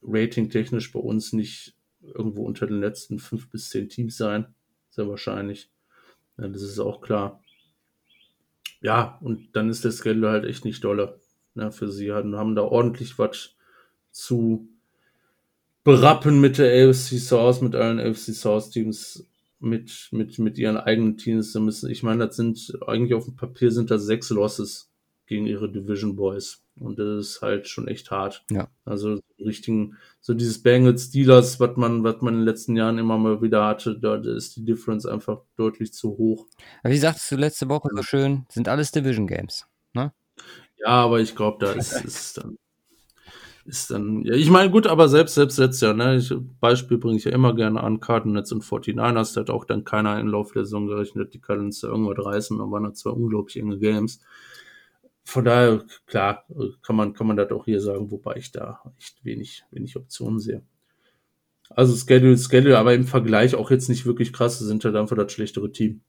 ratingtechnisch 0.02 0.92
bei 0.92 1.00
uns 1.00 1.32
nicht 1.32 1.76
irgendwo 2.02 2.44
unter 2.44 2.66
den 2.66 2.80
letzten 2.80 3.18
fünf 3.18 3.50
bis 3.50 3.68
zehn 3.70 3.88
Teams 3.88 4.16
sein. 4.16 4.54
Sehr 4.90 5.08
wahrscheinlich. 5.08 5.70
Ja, 6.38 6.48
das 6.48 6.62
ist 6.62 6.78
auch 6.78 7.00
klar. 7.00 7.42
Ja, 8.80 9.18
und 9.22 9.56
dann 9.56 9.70
ist 9.70 9.84
der 9.84 9.90
Schedule 9.90 10.30
halt 10.30 10.44
echt 10.44 10.64
nicht 10.64 10.84
dolle 10.84 11.20
ne, 11.58 11.72
für 11.72 11.90
sie. 11.90 12.12
Haben, 12.12 12.36
haben 12.36 12.54
da 12.54 12.62
ordentlich 12.62 13.18
was 13.18 13.54
zu 14.10 14.68
berappen 15.84 16.40
mit 16.40 16.58
der 16.58 16.88
AFC 16.88 17.18
South, 17.18 17.60
mit 17.60 17.74
allen 17.74 18.00
AFC 18.00 18.34
South 18.34 18.70
Teams, 18.70 19.26
mit, 19.60 20.08
mit, 20.12 20.38
mit 20.38 20.58
ihren 20.58 20.76
eigenen 20.76 21.16
Teams. 21.16 21.52
Da 21.52 21.60
müssen, 21.60 21.90
ich 21.90 22.02
meine, 22.02 22.26
das 22.26 22.36
sind 22.36 22.78
eigentlich 22.86 23.14
auf 23.14 23.24
dem 23.24 23.36
Papier 23.36 23.70
sind 23.70 23.90
das 23.90 24.04
sechs 24.04 24.30
Losses 24.30 24.90
gegen 25.26 25.46
ihre 25.46 25.70
Division 25.70 26.16
Boys. 26.16 26.62
Und 26.80 26.98
das 26.98 27.26
ist 27.26 27.42
halt 27.42 27.68
schon 27.68 27.88
echt 27.88 28.10
hart. 28.10 28.44
Ja. 28.50 28.68
Also 28.84 29.16
so 29.16 29.22
richtigen, 29.44 29.96
so 30.20 30.32
dieses 30.34 30.62
Bengals 30.62 31.06
Steelers, 31.06 31.58
was 31.58 31.76
man, 31.76 32.04
was 32.04 32.20
man 32.20 32.34
in 32.34 32.40
den 32.40 32.46
letzten 32.46 32.76
Jahren 32.76 32.98
immer 32.98 33.18
mal 33.18 33.42
wieder 33.42 33.66
hatte, 33.66 33.98
da 33.98 34.16
ist 34.16 34.56
die 34.56 34.64
Difference 34.64 35.06
einfach 35.06 35.40
deutlich 35.56 35.92
zu 35.92 36.16
hoch. 36.18 36.46
Aber 36.82 36.92
wie 36.92 36.98
sagtest 36.98 37.30
du 37.30 37.36
letzte 37.36 37.68
Woche 37.68 37.88
so 37.94 38.02
schön, 38.02 38.46
sind 38.48 38.68
alles 38.68 38.92
Division 38.92 39.26
Games. 39.26 39.66
Ja, 40.80 41.04
aber 41.04 41.20
ich 41.20 41.34
glaube, 41.34 41.64
da 41.64 41.72
ist, 41.72 41.92
ist 42.04 42.38
dann, 42.38 42.56
ist 43.64 43.90
dann, 43.90 44.22
ja, 44.22 44.34
ich 44.34 44.50
meine, 44.50 44.70
gut, 44.70 44.86
aber 44.86 45.08
selbst, 45.08 45.34
selbst 45.34 45.58
letztes 45.58 45.80
Jahr, 45.80 45.94
ne, 45.94 46.16
ich, 46.16 46.32
Beispiel 46.60 46.98
bringe 46.98 47.16
ich 47.16 47.24
ja 47.24 47.32
immer 47.32 47.54
gerne 47.54 47.82
an, 47.82 48.00
Cardinals 48.00 48.52
und 48.52 48.64
49ers, 48.64 49.34
da 49.34 49.40
hat 49.40 49.50
auch 49.50 49.64
dann 49.64 49.84
keiner 49.84 50.18
im 50.20 50.28
Laufe 50.28 50.54
der 50.54 50.64
Saison 50.64 50.86
gerechnet, 50.86 51.34
die 51.34 51.40
Cardinals 51.40 51.80
da 51.80 51.88
irgendwas 51.88 52.24
reißen, 52.24 52.58
dann 52.58 52.70
waren 52.70 52.84
da 52.84 52.94
zwei 52.94 53.10
unglaublich 53.10 53.58
enge 53.58 53.78
Games. 53.78 54.20
Von 55.24 55.44
daher, 55.44 55.84
klar, 56.06 56.46
kann 56.80 56.96
man, 56.96 57.12
kann 57.12 57.26
man 57.26 57.36
das 57.36 57.50
auch 57.50 57.66
hier 57.66 57.80
sagen, 57.82 58.10
wobei 58.10 58.36
ich 58.36 58.50
da 58.50 58.80
echt 58.98 59.22
wenig, 59.24 59.64
wenig 59.70 59.96
Optionen 59.96 60.38
sehe. 60.40 60.62
Also 61.70 61.94
Schedule, 61.94 62.38
Schedule, 62.38 62.78
aber 62.78 62.94
im 62.94 63.04
Vergleich 63.04 63.54
auch 63.54 63.70
jetzt 63.70 63.88
nicht 63.88 64.06
wirklich 64.06 64.32
krass, 64.32 64.58
sind 64.58 64.84
halt 64.84 64.96
einfach 64.96 65.16
das 65.16 65.32
schlechtere 65.32 65.70
Team. 65.70 66.00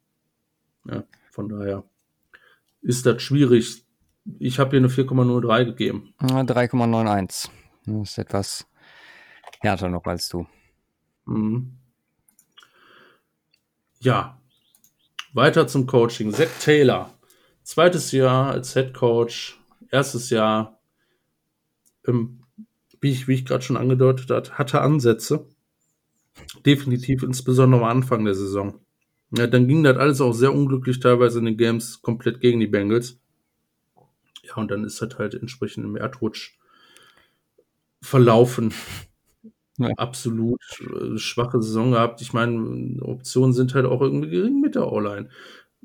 Ja, 0.86 1.04
von 1.32 1.50
daher 1.50 1.84
ist 2.82 3.06
das 3.06 3.22
schwierig. 3.22 3.84
Ich 4.38 4.60
habe 4.60 4.72
hier 4.72 4.80
eine 4.80 4.90
4,03 4.90 5.66
gegeben. 5.66 6.14
Ja, 6.22 6.42
3,91. 6.42 7.50
Das 7.86 8.10
ist 8.10 8.18
etwas 8.18 8.68
härter 9.60 9.90
noch 9.90 10.06
als 10.06 10.30
du. 10.30 10.46
Mhm. 11.26 11.78
Ja, 14.00 14.40
weiter 15.34 15.68
zum 15.68 15.86
Coaching. 15.86 16.32
Zach 16.32 16.50
Taylor, 16.62 17.14
zweites 17.64 18.12
Jahr 18.12 18.52
als 18.52 18.74
Head 18.74 18.94
Coach, 18.94 19.60
erstes 19.92 20.30
Jahr, 20.30 20.80
ähm, 22.08 22.44
wie 23.02 23.12
ich, 23.12 23.28
wie 23.28 23.34
ich 23.34 23.46
gerade 23.46 23.64
schon 23.64 23.78
angedeutet 23.78 24.30
hat, 24.30 24.58
hatte 24.58 24.82
Ansätze. 24.82 25.48
Definitiv, 26.66 27.24
insbesondere 27.24 27.82
am 27.82 27.88
Anfang 27.88 28.26
der 28.26 28.36
Saison. 28.36 28.80
Ja, 29.32 29.48
dann 29.48 29.68
ging 29.68 29.84
das 29.84 29.98
alles 29.98 30.22
auch 30.22 30.34
sehr 30.34 30.54
unglücklich 30.54 31.00
teilweise 31.00 31.40
in 31.40 31.46
den 31.46 31.58
Games 31.58 32.02
komplett 32.02 32.40
gegen 32.40 32.60
die 32.60 32.68
Bengals. 32.68 33.19
Ja, 34.50 34.56
und 34.56 34.72
dann 34.72 34.84
ist 34.84 35.02
das 35.02 35.18
halt 35.18 35.36
entsprechend 35.36 35.86
im 35.86 35.96
Erdrutsch 35.96 36.58
verlaufen. 38.02 38.74
Ja. 39.78 39.90
Absolut 39.96 40.62
äh, 40.82 41.18
schwache 41.18 41.62
Saison 41.62 41.92
gehabt. 41.92 42.22
Ich 42.22 42.34
meine, 42.34 43.02
Optionen 43.02 43.54
sind 43.54 43.74
halt 43.74 43.86
auch 43.86 44.02
irgendwie 44.02 44.30
gering 44.30 44.60
mit 44.60 44.76
der 44.76 44.92
O-Line. 44.92 45.30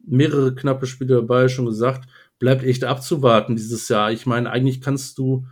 Mehrere 0.04 0.54
knappe 0.54 0.86
Spiele 0.86 1.14
dabei, 1.14 1.48
schon 1.48 1.66
gesagt. 1.66 2.08
Bleibt 2.40 2.64
echt 2.64 2.84
abzuwarten 2.84 3.54
dieses 3.54 3.88
Jahr. 3.88 4.10
Ich 4.10 4.26
meine, 4.26 4.50
eigentlich 4.50 4.80
kannst 4.80 5.18
du. 5.18 5.46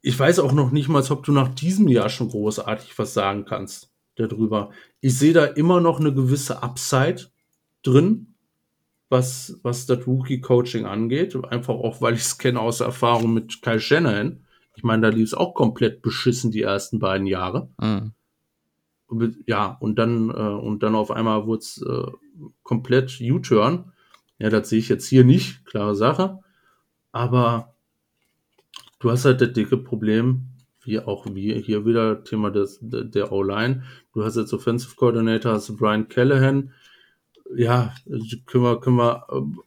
Ich 0.00 0.18
weiß 0.18 0.38
auch 0.38 0.52
noch 0.52 0.70
nicht 0.70 0.88
mal, 0.88 1.04
ob 1.10 1.24
du 1.24 1.32
nach 1.32 1.54
diesem 1.54 1.88
Jahr 1.88 2.08
schon 2.08 2.28
großartig 2.28 2.98
was 2.98 3.14
sagen 3.14 3.44
kannst 3.44 3.90
darüber. 4.16 4.70
Ich 5.00 5.18
sehe 5.18 5.32
da 5.32 5.44
immer 5.44 5.80
noch 5.80 6.00
eine 6.00 6.12
gewisse 6.12 6.62
Upside 6.62 7.26
drin, 7.82 8.33
was, 9.14 9.60
was 9.62 9.86
das 9.86 10.06
Rookie-Coaching 10.06 10.86
angeht. 10.86 11.36
Einfach 11.44 11.74
auch, 11.74 12.02
weil 12.02 12.14
ich 12.14 12.22
es 12.22 12.36
kenne 12.36 12.60
aus 12.60 12.80
Erfahrung 12.80 13.32
mit 13.32 13.62
Kyle 13.62 13.78
Shanahan. 13.78 14.44
Ich 14.74 14.82
meine, 14.82 15.02
da 15.02 15.08
lief 15.08 15.28
es 15.28 15.34
auch 15.34 15.54
komplett 15.54 16.02
beschissen 16.02 16.50
die 16.50 16.62
ersten 16.62 16.98
beiden 16.98 17.28
Jahre. 17.28 17.68
Mhm. 17.80 18.12
Ja, 19.46 19.76
und 19.78 19.96
dann, 20.00 20.30
äh, 20.30 20.32
und 20.32 20.82
dann 20.82 20.96
auf 20.96 21.12
einmal 21.12 21.46
wurde 21.46 21.60
es 21.60 21.80
äh, 21.80 22.10
komplett 22.64 23.20
U-Turn. 23.20 23.92
Ja, 24.38 24.50
das 24.50 24.68
sehe 24.68 24.80
ich 24.80 24.88
jetzt 24.88 25.06
hier 25.06 25.22
nicht, 25.22 25.64
klare 25.64 25.94
Sache. 25.94 26.40
Aber 27.12 27.72
du 28.98 29.12
hast 29.12 29.24
halt 29.24 29.40
das 29.40 29.52
dicke 29.52 29.76
Problem, 29.76 30.48
wie 30.82 30.98
auch 30.98 31.26
wie 31.32 31.62
hier 31.62 31.86
wieder 31.86 32.24
Thema 32.24 32.50
des, 32.50 32.80
der, 32.82 33.30
O-Line. 33.30 33.84
Du 34.12 34.24
hast 34.24 34.36
jetzt 34.36 34.52
Offensive 34.52 34.96
Coordinator, 34.96 35.52
hast 35.52 35.76
Brian 35.76 36.08
Callahan. 36.08 36.72
Ja, 37.50 37.94
können 38.46 38.64
wir, 38.64 38.80
können 38.80 38.96
wir, 38.96 39.26
ähm, 39.30 39.60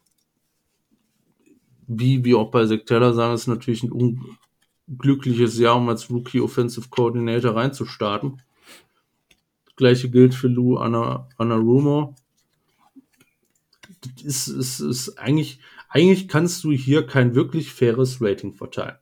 wie, 1.87 2.23
wie 2.25 2.35
auch 2.35 2.51
bei 2.51 2.65
Taylor 2.65 3.13
sagen, 3.13 3.33
ist 3.33 3.47
natürlich 3.47 3.83
ein 3.83 4.17
unglückliches 4.87 5.57
Jahr, 5.57 5.77
um 5.77 5.87
als 5.89 6.09
Rookie 6.09 6.41
Offensive 6.41 6.89
Coordinator 6.89 7.55
reinzustarten. 7.55 8.41
Das 9.65 9.75
Gleiche 9.75 10.09
gilt 10.09 10.33
für 10.33 10.47
Lou 10.47 10.77
Anna, 10.77 11.29
Anna 11.37 11.55
Rumo. 11.55 12.15
Das 14.01 14.23
ist, 14.23 14.47
ist, 14.47 14.79
ist 14.79 15.17
eigentlich, 15.17 15.59
eigentlich 15.89 16.27
kannst 16.27 16.63
du 16.63 16.71
hier 16.71 17.05
kein 17.05 17.35
wirklich 17.35 17.71
faires 17.71 18.21
Rating 18.21 18.53
verteilen 18.53 18.97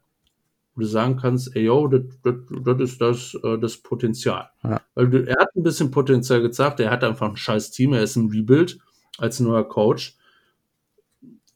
wo 0.75 0.81
du 0.81 0.87
sagen 0.87 1.17
kannst, 1.17 1.55
ey, 1.55 1.63
yo, 1.63 1.87
das, 1.87 2.01
das, 2.23 2.35
das 2.63 2.79
ist 2.81 3.01
das, 3.01 3.37
äh, 3.43 3.57
das 3.57 3.77
Potenzial. 3.77 4.49
Ja. 4.63 4.81
Weil 4.93 5.27
er 5.27 5.37
hat 5.39 5.55
ein 5.55 5.63
bisschen 5.63 5.91
Potenzial 5.91 6.41
gezeigt, 6.41 6.79
er 6.79 6.91
hat 6.91 7.03
einfach 7.03 7.29
ein 7.29 7.37
scheiß 7.37 7.71
Team, 7.71 7.93
er 7.93 8.03
ist 8.03 8.15
ein 8.17 8.29
Rebuild 8.29 8.77
als 9.17 9.39
neuer 9.39 9.67
Coach. 9.67 10.17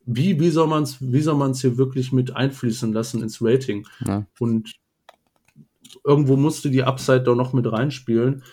Wie, 0.05 0.39
wie 0.39 0.49
soll 0.49 0.67
man 0.67 0.83
es 0.83 0.97
wie 0.99 1.21
soll 1.21 1.35
man's 1.35 1.61
hier 1.61 1.77
wirklich 1.77 2.11
mit 2.11 2.35
einfließen 2.35 2.91
lassen 2.93 3.21
ins 3.21 3.41
Rating? 3.41 3.85
Ja. 4.05 4.25
Und 4.39 4.73
irgendwo 6.03 6.35
musste 6.35 6.71
die 6.71 6.83
Upside 6.83 7.21
doch 7.21 7.35
noch 7.35 7.53
mit 7.53 7.71
reinspielen. 7.71 8.43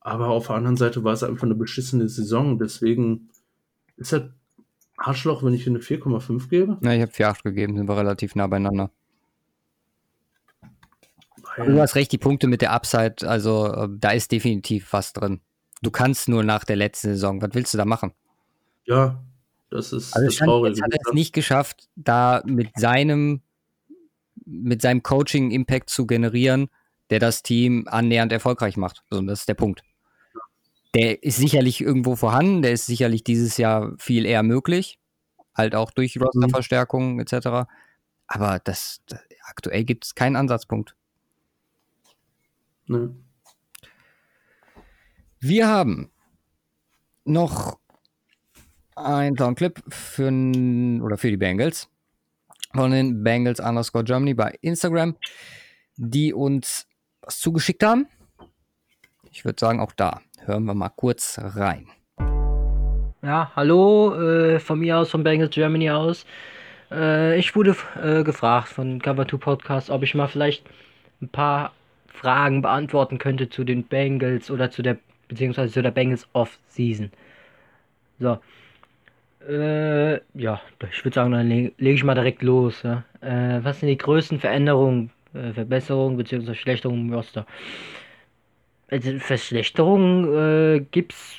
Aber 0.00 0.28
auf 0.28 0.46
der 0.46 0.56
anderen 0.56 0.76
Seite 0.76 1.04
war 1.04 1.12
es 1.12 1.22
einfach 1.22 1.44
eine 1.44 1.54
beschissene 1.54 2.08
Saison. 2.08 2.58
Deswegen 2.58 3.28
ist 3.96 4.12
halt 4.12 4.30
Arschloch, 4.96 5.42
wenn 5.42 5.52
ich 5.52 5.64
hier 5.64 5.72
eine 5.72 5.80
4,5 5.80 6.48
gebe. 6.48 6.78
Ja, 6.80 6.92
ich 6.92 7.02
habe 7.02 7.12
4,8 7.12 7.42
gegeben, 7.42 7.76
sind 7.76 7.88
wir 7.88 7.96
relativ 7.96 8.34
nah 8.34 8.46
beieinander. 8.46 8.90
Du 11.56 11.80
hast 11.80 11.94
recht, 11.94 12.12
die 12.12 12.18
Punkte 12.18 12.46
mit 12.46 12.60
der 12.62 12.72
Upside, 12.72 13.16
also 13.26 13.72
äh, 13.72 13.88
da 13.90 14.10
ist 14.10 14.30
definitiv 14.32 14.92
was 14.92 15.12
drin. 15.12 15.40
Du 15.82 15.90
kannst 15.90 16.28
nur 16.28 16.42
nach 16.42 16.64
der 16.64 16.76
letzten 16.76 17.08
Saison, 17.08 17.40
was 17.40 17.50
willst 17.52 17.72
du 17.74 17.78
da 17.78 17.84
machen? 17.84 18.12
Ja, 18.84 19.22
das 19.70 19.92
ist 19.92 20.14
Also 20.14 20.26
das 20.26 20.36
Traurige. 20.36 20.82
hat 20.82 20.92
er 20.92 20.98
es 21.06 21.12
nicht 21.14 21.32
geschafft, 21.32 21.88
da 21.96 22.42
mit 22.44 22.70
seinem, 22.76 23.42
mit 24.44 24.82
seinem 24.82 25.02
Coaching 25.02 25.50
Impact 25.50 25.90
zu 25.90 26.06
generieren, 26.06 26.68
der 27.10 27.20
das 27.20 27.42
Team 27.42 27.86
annähernd 27.88 28.32
erfolgreich 28.32 28.76
macht. 28.76 29.02
So, 29.10 29.18
und 29.18 29.26
das 29.26 29.40
ist 29.40 29.48
der 29.48 29.54
Punkt. 29.54 29.82
der 30.94 31.22
ist 31.22 31.36
sicherlich 31.36 31.80
irgendwo 31.80 32.16
vorhanden, 32.16 32.62
der 32.62 32.72
ist 32.72 32.86
sicherlich 32.86 33.22
dieses 33.24 33.56
Jahr 33.58 33.92
viel 33.98 34.24
eher 34.24 34.42
möglich, 34.42 34.98
halt 35.54 35.74
auch 35.74 35.90
durch 35.90 36.18
Rosterverstärkungen 36.20 37.20
etc. 37.20 37.68
Aber 38.26 38.60
das 38.64 39.02
aktuell 39.44 39.84
gibt 39.84 40.04
es 40.06 40.14
keinen 40.14 40.36
Ansatzpunkt. 40.36 40.96
Ne? 42.86 43.14
Wir 45.40 45.68
haben 45.68 46.10
noch 47.24 47.78
ein 48.94 49.36
Soundclip 49.36 49.82
für, 49.88 50.28
oder 51.02 51.18
für 51.18 51.30
die 51.30 51.36
Bengals 51.36 51.88
von 52.76 52.90
den 52.90 53.22
Bengals 53.22 53.58
underscore 53.58 54.04
Germany 54.04 54.34
bei 54.34 54.54
Instagram, 54.60 55.16
die 55.96 56.32
uns 56.32 56.86
was 57.22 57.40
zugeschickt 57.40 57.82
haben. 57.82 58.06
Ich 59.30 59.44
würde 59.44 59.58
sagen, 59.58 59.80
auch 59.80 59.92
da 59.92 60.20
hören 60.44 60.64
wir 60.64 60.74
mal 60.74 60.90
kurz 60.90 61.38
rein. 61.40 61.88
Ja, 63.22 63.50
hallo, 63.56 64.14
äh, 64.14 64.60
von 64.60 64.78
mir 64.78 64.98
aus, 64.98 65.10
von 65.10 65.24
Bengals 65.24 65.54
Germany 65.54 65.90
aus. 65.90 66.26
Äh, 66.90 67.38
ich 67.38 67.56
wurde 67.56 67.74
äh, 68.00 68.22
gefragt 68.22 68.68
von 68.68 69.02
Cover 69.02 69.26
2 69.26 69.38
Podcast, 69.38 69.90
ob 69.90 70.02
ich 70.02 70.14
mal 70.14 70.28
vielleicht 70.28 70.64
ein 71.20 71.28
paar 71.28 71.72
Fragen 72.16 72.62
beantworten 72.62 73.18
könnte 73.18 73.48
zu 73.48 73.64
den 73.64 73.84
Bengals 73.84 74.50
oder 74.50 74.70
zu 74.70 74.82
der, 74.82 74.98
beziehungsweise 75.28 75.72
zu 75.72 75.82
der 75.82 75.90
Bengals 75.90 76.28
Off-Season. 76.32 77.10
So. 78.18 78.38
Äh, 79.48 80.14
ja, 80.34 80.60
ich 80.90 81.04
würde 81.04 81.14
sagen, 81.14 81.32
dann 81.32 81.48
lege 81.48 81.72
leg 81.78 81.94
ich 81.94 82.04
mal 82.04 82.14
direkt 82.14 82.42
los. 82.42 82.82
Ja. 82.82 83.04
Äh, 83.20 83.62
was 83.62 83.80
sind 83.80 83.88
die 83.88 83.98
größten 83.98 84.40
Veränderungen, 84.40 85.10
äh, 85.34 85.52
Verbesserungen 85.52 86.16
bzw. 86.16 86.46
Verschlechterungen 86.46 87.08
im 87.08 87.14
Roster? 87.14 87.46
Also 88.88 89.18
Verschlechterungen 89.18 90.76
äh, 90.76 90.80
gibt's 90.90 91.38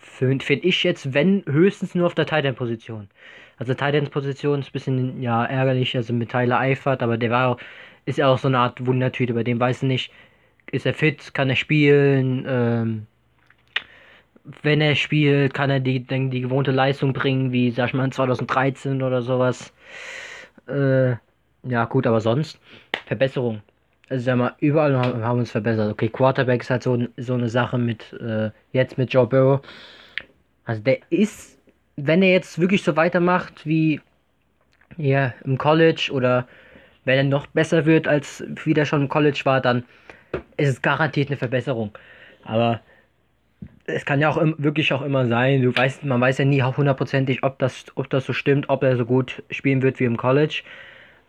finde 0.00 0.44
find 0.44 0.64
ich 0.64 0.82
jetzt, 0.84 1.12
wenn 1.12 1.44
höchstens 1.46 1.94
nur 1.94 2.06
auf 2.06 2.14
der 2.14 2.26
Titan-Position. 2.26 3.08
Also 3.56 3.74
Titan-Position 3.74 4.60
ist 4.60 4.68
ein 4.68 4.72
bisschen 4.72 5.22
ja 5.22 5.44
ärgerlich, 5.44 5.96
also 5.96 6.12
mit 6.12 6.30
Tyler 6.30 6.58
Eifert, 6.58 7.02
aber 7.02 7.18
der 7.18 7.30
war 7.30 7.56
ist 8.06 8.18
ja 8.18 8.28
auch 8.28 8.38
so 8.38 8.48
eine 8.48 8.58
Art 8.58 8.84
Wundertüte, 8.84 9.34
bei 9.34 9.44
dem 9.44 9.60
weiß 9.60 9.82
ich 9.82 9.88
nicht, 9.88 10.12
ist 10.70 10.86
er 10.86 10.94
fit, 10.94 11.34
kann 11.34 11.50
er 11.50 11.56
spielen, 11.56 12.44
ähm, 12.48 13.06
wenn 14.62 14.80
er 14.80 14.94
spielt, 14.94 15.54
kann 15.54 15.70
er 15.70 15.80
die, 15.80 16.00
die, 16.00 16.30
die 16.30 16.40
gewohnte 16.42 16.70
Leistung 16.70 17.12
bringen, 17.12 17.52
wie, 17.52 17.70
sag 17.70 17.88
ich 17.88 17.94
mal, 17.94 18.10
2013 18.10 19.02
oder 19.02 19.22
sowas. 19.22 19.72
Äh, 20.68 21.12
ja, 21.62 21.84
gut, 21.86 22.06
aber 22.06 22.20
sonst 22.20 22.60
Verbesserung. 23.06 23.62
Also, 24.10 24.24
sag 24.24 24.36
mal, 24.36 24.54
überall 24.58 24.96
haben 24.96 25.20
wir 25.20 25.32
uns 25.32 25.50
verbessert. 25.50 25.90
Okay, 25.90 26.08
Quarterback 26.08 26.60
ist 26.60 26.70
halt 26.70 26.82
so, 26.82 27.06
so 27.16 27.34
eine 27.34 27.48
Sache 27.48 27.78
mit, 27.78 28.12
äh, 28.14 28.50
jetzt 28.72 28.98
mit 28.98 29.12
Joe 29.12 29.26
Burrow. 29.26 29.60
Also, 30.66 30.82
der 30.82 30.98
ist, 31.08 31.58
wenn 31.96 32.22
er 32.22 32.32
jetzt 32.32 32.58
wirklich 32.58 32.82
so 32.82 32.96
weitermacht 32.96 33.66
wie 33.66 34.00
ja, 34.96 35.32
im 35.44 35.56
College 35.58 36.10
oder 36.12 36.46
wenn 37.04 37.16
er 37.18 37.24
noch 37.24 37.46
besser 37.46 37.86
wird, 37.86 38.08
als 38.08 38.44
wie 38.64 38.74
der 38.74 38.84
schon 38.84 39.02
im 39.02 39.08
College 39.08 39.40
war, 39.44 39.60
dann 39.60 39.84
ist 40.56 40.68
es 40.68 40.82
garantiert 40.82 41.28
eine 41.28 41.36
Verbesserung. 41.36 41.96
Aber 42.44 42.80
es 43.86 44.04
kann 44.04 44.20
ja 44.20 44.30
auch 44.30 44.40
wirklich 44.58 44.92
auch 44.92 45.02
immer 45.02 45.26
sein, 45.26 45.62
du 45.62 45.76
weißt, 45.76 46.04
man 46.04 46.20
weiß 46.20 46.38
ja 46.38 46.44
nie 46.44 46.62
hundertprozentig, 46.62 47.42
ob 47.42 47.58
das, 47.58 47.86
ob 47.96 48.08
das 48.10 48.24
so 48.26 48.32
stimmt, 48.32 48.68
ob 48.68 48.82
er 48.82 48.96
so 48.96 49.04
gut 49.04 49.42
spielen 49.50 49.82
wird 49.82 50.00
wie 50.00 50.04
im 50.04 50.16
College. 50.16 50.62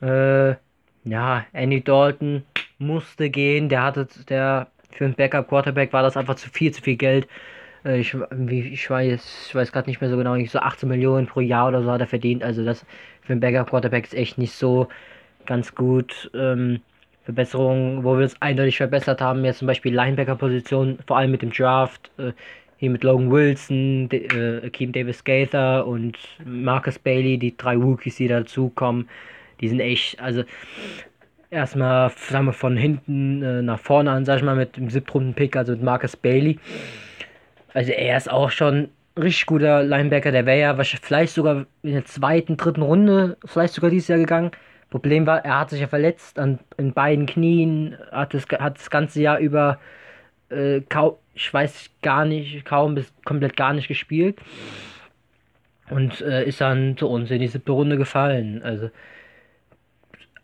Äh, 0.02 0.56
ja, 1.03 1.45
Andy 1.53 1.84
Dalton 1.84 2.43
musste 2.80 3.30
gehen, 3.30 3.69
der 3.69 3.84
hatte, 3.84 4.07
der 4.30 4.68
für 4.91 5.06
einen 5.06 5.14
Backup 5.15 5.49
Quarterback 5.49 5.93
war 5.93 6.03
das 6.03 6.18
einfach 6.18 6.35
zu 6.35 6.49
viel, 6.49 6.72
zu 6.72 6.81
viel 6.81 6.95
Geld. 6.95 7.27
Äh, 7.85 7.99
ich, 7.99 8.15
ich 8.47 8.89
weiß, 8.89 9.47
ich 9.47 9.56
weiß 9.56 9.72
gerade 9.72 9.89
nicht 9.89 10.02
mehr 10.02 10.10
so 10.10 10.18
genau, 10.18 10.38
so 10.45 10.60
18 10.60 10.88
Millionen 10.89 11.27
pro 11.27 11.41
Jahr 11.41 11.68
oder 11.68 11.84
so 11.84 11.91
hat 11.91 12.02
er 12.02 12.07
verdient. 12.07 12.43
Also 12.43 12.64
das 12.65 12.85
für 13.22 13.34
einen 13.34 13.41
Backup 13.41 13.69
Quarterback 13.69 14.06
ist 14.06 14.14
echt 14.14 14.38
nicht 14.38 14.53
so 14.53 14.88
ganz 15.46 15.74
gut. 15.76 16.30
Ähm, 16.34 16.82
Verbesserungen, 17.26 18.04
wo 18.04 18.16
wir 18.16 18.24
uns 18.24 18.40
eindeutig 18.40 18.78
verbessert 18.78 19.20
haben, 19.20 19.44
jetzt 19.46 19.58
zum 19.58 19.68
Beispiel 19.68 19.94
Linebacker-Position, 19.94 21.00
vor 21.08 21.18
allem 21.18 21.32
mit 21.32 21.42
dem 21.42 21.52
Draft, 21.52 22.12
äh, 22.18 22.32
hier 22.78 22.92
mit 22.92 23.04
Logan 23.04 23.32
Wilson, 23.32 24.10
äh, 24.12 24.68
Akeem 24.68 24.92
Davis 24.92 25.24
Gaither 25.24 25.88
und 25.88 26.18
Marcus 26.46 27.00
Bailey, 27.00 27.38
die 27.40 27.58
drei 27.58 27.76
Rookies, 27.76 28.18
die 28.18 28.28
dazukommen, 28.28 29.10
die 29.60 29.70
sind 29.70 29.80
echt, 29.80 30.20
also 30.20 30.44
erstmal, 31.50 32.12
sagen 32.16 32.46
wir, 32.46 32.54
von 32.54 32.78
hinten 32.78 33.42
äh, 33.42 33.62
nach 33.64 33.80
vorne 33.80 34.12
an, 34.12 34.26
sag 34.26 34.38
ich 34.38 34.44
mal, 34.44 34.56
mit 34.56 34.78
dem 34.78 34.90
siebten 34.92 35.34
Pick, 35.34 35.56
also 35.56 35.72
mit 35.72 35.82
Marcus 35.82 36.16
Bailey. 36.16 36.60
Also 37.74 37.92
er 37.92 38.18
ist 38.18 38.30
auch 38.30 38.52
schon 38.52 38.90
ein 39.18 39.22
richtig 39.22 39.48
guter 39.48 39.84
Linebacker, 39.84 40.32
der 40.32 40.46
wäre 40.46 40.60
ja 40.60 40.84
vielleicht 40.84 41.34
sogar 41.34 41.66
in 41.82 41.94
der 41.94 42.06
zweiten, 42.06 42.58
dritten 42.58 42.84
Runde, 42.84 43.38
vielleicht 43.46 43.74
sogar 43.74 43.90
dieses 43.90 44.10
Jahr 44.10 44.20
gegangen. 44.20 44.52
Problem 44.96 45.28
war, 45.28 45.44
er 45.44 45.60
hat 45.60 45.72
sich 45.72 45.82
ja 45.82 45.88
verletzt 45.88 46.40
an 46.40 46.58
in 46.78 46.94
beiden 46.94 47.26
Knien, 47.26 47.98
hat 48.14 48.34
das, 48.34 48.46
hat 48.46 48.78
das 48.78 48.90
ganze 48.90 49.22
Jahr 49.22 49.40
über 49.40 49.78
äh, 50.48 50.80
kaum, 50.88 51.16
ich 51.34 51.54
weiß 51.54 51.90
gar 52.02 52.24
nicht, 52.24 52.64
kaum 52.64 52.96
bis 52.96 53.14
komplett 53.26 53.58
gar 53.58 53.74
nicht 53.74 53.90
gespielt. 53.90 54.38
Und 55.90 56.22
äh, 56.22 56.46
ist 56.46 56.62
dann 56.62 56.96
zu 56.96 57.10
uns 57.10 57.30
in 57.30 57.42
die 57.42 57.48
siebte 57.48 57.74
Runde 57.74 57.98
gefallen. 57.98 58.64
Also, 58.64 58.90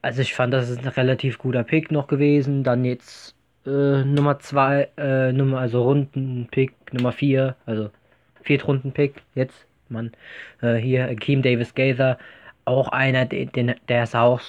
also 0.01 0.21
ich 0.21 0.33
fand, 0.33 0.53
das 0.53 0.69
ist 0.69 0.79
ein 0.81 0.87
relativ 0.89 1.37
guter 1.37 1.63
Pick 1.63 1.89
noch 1.89 2.07
gewesen. 2.07 2.65
Dann 2.65 2.83
jetzt 2.83 3.33
äh, 3.65 4.03
Nummer 4.03 4.37
2, 4.39 4.89
äh, 4.97 5.31
Nummer, 5.31 5.59
also 5.59 5.81
Runden-Pick, 5.83 6.73
Nummer 6.91 7.13
4, 7.13 7.55
also 7.65 7.89
Viertrunden-Pick 8.41 9.21
jetzt. 9.33 9.65
Man, 9.87 10.11
äh, 10.61 10.75
hier, 10.75 11.15
Keem 11.15 11.41
Davis 11.41 11.73
Gaither 11.73 12.17
auch 12.71 12.87
einer, 12.89 13.25
den, 13.25 13.75
der 13.87 14.03
ist 14.03 14.15
auch, 14.15 14.41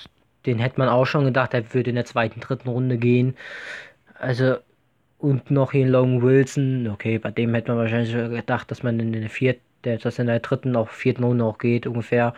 den 0.46 0.58
hätte 0.58 0.78
man 0.78 0.88
auch 0.88 1.06
schon 1.06 1.24
gedacht, 1.24 1.52
der 1.52 1.74
würde 1.74 1.90
in 1.90 1.96
der 1.96 2.04
zweiten, 2.04 2.40
dritten 2.40 2.68
Runde 2.68 2.98
gehen. 2.98 3.36
Also, 4.18 4.56
und 5.18 5.50
noch 5.50 5.72
hier 5.72 5.86
Long 5.86 6.22
Wilson, 6.22 6.88
okay, 6.88 7.18
bei 7.18 7.30
dem 7.30 7.54
hätte 7.54 7.70
man 7.72 7.78
wahrscheinlich 7.78 8.12
gedacht, 8.12 8.70
dass 8.70 8.82
man 8.82 8.98
in 9.00 9.12
der 9.12 9.30
vierten, 9.30 9.62
dass 9.82 10.18
in 10.18 10.26
der 10.26 10.40
dritten, 10.40 10.76
auch 10.76 10.88
vierten 10.88 11.24
Runde 11.24 11.44
auch 11.44 11.58
geht, 11.58 11.86
ungefähr. 11.86 12.34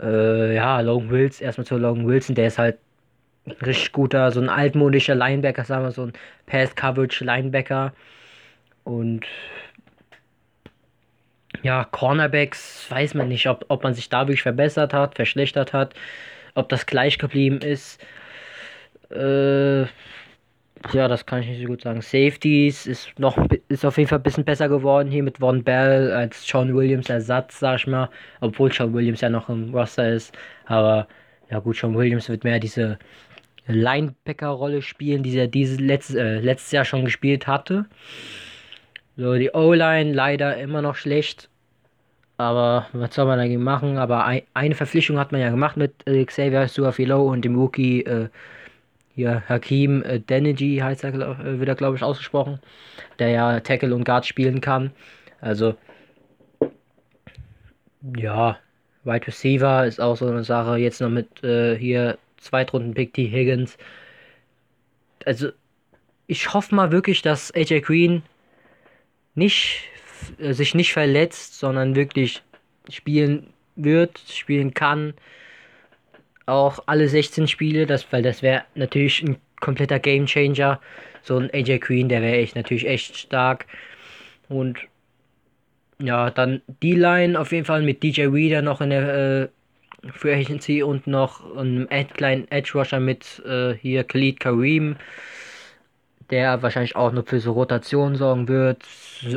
Äh, 0.00 0.54
ja, 0.54 0.80
Long 0.80 1.10
Wilson, 1.10 1.44
erstmal 1.46 1.66
zu 1.66 1.76
Long 1.78 2.06
Wilson, 2.06 2.34
der 2.34 2.48
ist 2.48 2.58
halt 2.58 2.78
ein 3.46 3.52
richtig 3.64 3.92
guter, 3.92 4.30
so 4.30 4.40
ein 4.40 4.48
altmodischer 4.48 5.14
Linebacker, 5.14 5.64
sagen 5.64 5.84
wir 5.84 5.92
so 5.92 6.02
ein 6.06 6.12
Pass-Coverage-Linebacker. 6.46 7.92
Und 8.84 9.26
ja, 11.62 11.84
Cornerbacks 11.84 12.90
weiß 12.90 13.14
man 13.14 13.28
nicht, 13.28 13.48
ob, 13.48 13.64
ob 13.68 13.84
man 13.84 13.94
sich 13.94 14.08
da 14.08 14.22
wirklich 14.26 14.42
verbessert 14.42 14.94
hat, 14.94 15.14
verschlechtert 15.16 15.72
hat, 15.72 15.94
ob 16.54 16.68
das 16.68 16.86
gleich 16.86 17.18
geblieben 17.18 17.60
ist. 17.60 18.04
Äh, 19.10 19.82
ja, 19.82 21.06
das 21.08 21.26
kann 21.26 21.40
ich 21.40 21.48
nicht 21.48 21.60
so 21.62 21.68
gut 21.68 21.82
sagen. 21.82 22.00
Safeties 22.00 22.86
ist 22.86 23.18
noch 23.18 23.38
ist 23.68 23.84
auf 23.84 23.98
jeden 23.98 24.08
Fall 24.08 24.18
ein 24.18 24.22
bisschen 24.24 24.44
besser 24.44 24.68
geworden 24.68 25.10
hier 25.10 25.22
mit 25.22 25.38
Von 25.38 25.62
Bell 25.62 26.12
als 26.12 26.46
Sean 26.46 26.74
Williams 26.74 27.08
Ersatz, 27.08 27.60
sag 27.60 27.76
ich 27.78 27.86
mal. 27.86 28.10
Obwohl 28.40 28.72
Sean 28.72 28.92
Williams 28.92 29.20
ja 29.20 29.28
noch 29.28 29.48
im 29.48 29.72
Roster 29.74 30.10
ist. 30.12 30.36
Aber 30.66 31.06
ja 31.50 31.60
gut, 31.60 31.76
Sean 31.76 31.94
Williams 31.96 32.28
wird 32.28 32.44
mehr 32.44 32.58
diese 32.58 32.98
Linebacker-Rolle 33.66 34.82
spielen, 34.82 35.22
die 35.22 35.36
er 35.36 35.46
dieses 35.46 35.78
letztes, 35.78 36.16
äh, 36.16 36.40
letztes 36.40 36.72
Jahr 36.72 36.84
schon 36.84 37.04
gespielt 37.04 37.46
hatte. 37.46 37.86
So, 39.16 39.34
die 39.34 39.50
O-Line 39.52 40.12
leider 40.12 40.56
immer 40.56 40.82
noch 40.82 40.96
schlecht. 40.96 41.48
Aber 42.38 42.88
was 42.92 43.14
soll 43.14 43.26
man 43.26 43.38
dagegen 43.38 43.62
machen? 43.62 43.98
Aber 43.98 44.24
ein, 44.24 44.42
eine 44.54 44.74
Verpflichtung 44.74 45.18
hat 45.18 45.32
man 45.32 45.40
ja 45.40 45.50
gemacht 45.50 45.76
mit 45.76 45.94
äh, 46.06 46.24
Xavier 46.24 46.66
Suafilo 46.68 47.22
und 47.30 47.44
dem 47.44 47.56
Rookie 47.56 48.02
äh, 48.02 48.28
hier 49.14 49.42
Hakim 49.48 50.02
äh, 50.02 50.18
Denegy 50.20 50.78
heißt 50.78 51.04
er, 51.04 51.12
glaub, 51.12 51.38
äh, 51.40 51.58
wird 51.58 51.68
er 51.68 51.74
glaube 51.74 51.96
ich 51.96 52.02
ausgesprochen, 52.02 52.58
der 53.18 53.28
ja 53.28 53.60
Tackle 53.60 53.94
und 53.94 54.04
Guard 54.04 54.26
spielen 54.26 54.60
kann. 54.60 54.90
Also 55.40 55.74
ja, 58.16 58.58
Wide 59.04 59.26
Receiver 59.26 59.86
ist 59.86 60.00
auch 60.00 60.16
so 60.16 60.26
eine 60.26 60.44
Sache. 60.44 60.76
Jetzt 60.78 61.00
noch 61.00 61.10
mit 61.10 61.44
äh, 61.44 61.76
hier 61.76 62.18
Zweitrunden-Pick 62.38 63.14
T. 63.14 63.28
Higgins. 63.28 63.76
Also 65.24 65.50
ich 66.26 66.52
hoffe 66.54 66.74
mal 66.74 66.90
wirklich, 66.90 67.22
dass 67.22 67.54
AJ 67.54 67.80
Green 67.82 68.22
nicht 69.34 69.84
äh, 70.38 70.52
sich 70.52 70.74
nicht 70.74 70.92
verletzt, 70.92 71.58
sondern 71.58 71.94
wirklich 71.96 72.42
spielen 72.90 73.52
wird, 73.76 74.18
spielen 74.28 74.74
kann. 74.74 75.14
Auch 76.46 76.82
alle 76.86 77.08
16 77.08 77.48
Spiele, 77.48 77.86
das, 77.86 78.06
weil 78.12 78.22
das 78.22 78.42
wäre 78.42 78.64
natürlich 78.74 79.22
ein 79.22 79.36
kompletter 79.60 79.98
Game 79.98 80.26
Changer. 80.26 80.80
So 81.22 81.38
ein 81.38 81.50
AJ 81.52 81.78
Queen, 81.78 82.08
der 82.08 82.20
wäre 82.20 82.36
echt 82.36 82.56
natürlich 82.56 82.86
echt 82.86 83.16
stark. 83.16 83.66
Und 84.48 84.78
ja, 86.00 86.30
dann 86.30 86.62
die 86.82 86.94
Line 86.94 87.38
auf 87.38 87.52
jeden 87.52 87.64
Fall 87.64 87.82
mit 87.82 88.02
DJ 88.02 88.26
Reader 88.26 88.60
noch 88.60 88.80
in 88.80 88.90
der 88.90 89.42
äh, 89.42 89.48
Free 90.10 90.34
Agency 90.34 90.82
und 90.82 91.06
noch 91.06 91.56
einem 91.56 91.88
kleinen 92.14 92.50
Edge 92.50 92.72
Rusher 92.74 92.98
mit 92.98 93.40
äh, 93.46 93.74
hier 93.74 94.02
Khalid 94.02 94.40
Kareem 94.40 94.96
der 96.32 96.62
wahrscheinlich 96.62 96.96
auch 96.96 97.12
nur 97.12 97.24
für 97.24 97.40
so 97.40 97.52
Rotation 97.52 98.16
sorgen 98.16 98.48
wird, 98.48 98.82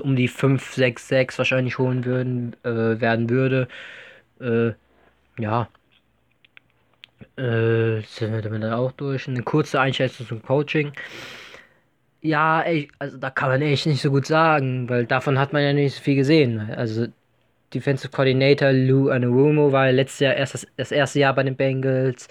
um 0.02 0.16
die 0.16 0.30
5, 0.30 0.74
6, 0.74 1.08
6 1.10 1.38
wahrscheinlich 1.38 1.78
holen 1.78 2.06
würden, 2.06 2.56
äh, 2.64 3.00
werden 3.02 3.30
würde. 3.30 3.68
Äh, 4.40 4.72
ja. 5.38 5.68
Äh, 7.38 8.02
sind 8.02 8.34
wir 8.34 8.42
damit 8.42 8.64
auch 8.64 8.94
durch. 8.94 9.28
Eine 9.28 9.44
kurze 9.44 9.80
Einschätzung 9.82 10.26
zum 10.26 10.42
Coaching. 10.42 10.94
Ja, 12.22 12.62
ey, 12.62 12.88
also 12.98 13.18
da 13.18 13.30
kann 13.30 13.50
man 13.50 13.62
echt 13.62 13.86
nicht 13.86 14.02
so 14.02 14.10
gut 14.10 14.26
sagen, 14.26 14.90
weil 14.90 15.06
davon 15.06 15.38
hat 15.38 15.54
man 15.54 15.64
ja 15.64 15.74
nicht 15.74 15.96
so 15.96 16.02
viel 16.02 16.16
gesehen. 16.16 16.72
Also 16.76 17.08
Defensive 17.74 18.12
Coordinator 18.12 18.72
Lou 18.72 19.10
Anarumo 19.10 19.72
war 19.72 19.92
letztes 19.92 20.20
Jahr 20.22 20.34
erst 20.36 20.54
das, 20.56 20.68
das 20.78 20.92
erste 20.92 21.20
Jahr 21.20 21.36
bei 21.36 21.44
den 21.44 21.58
Bengals. 21.58 22.30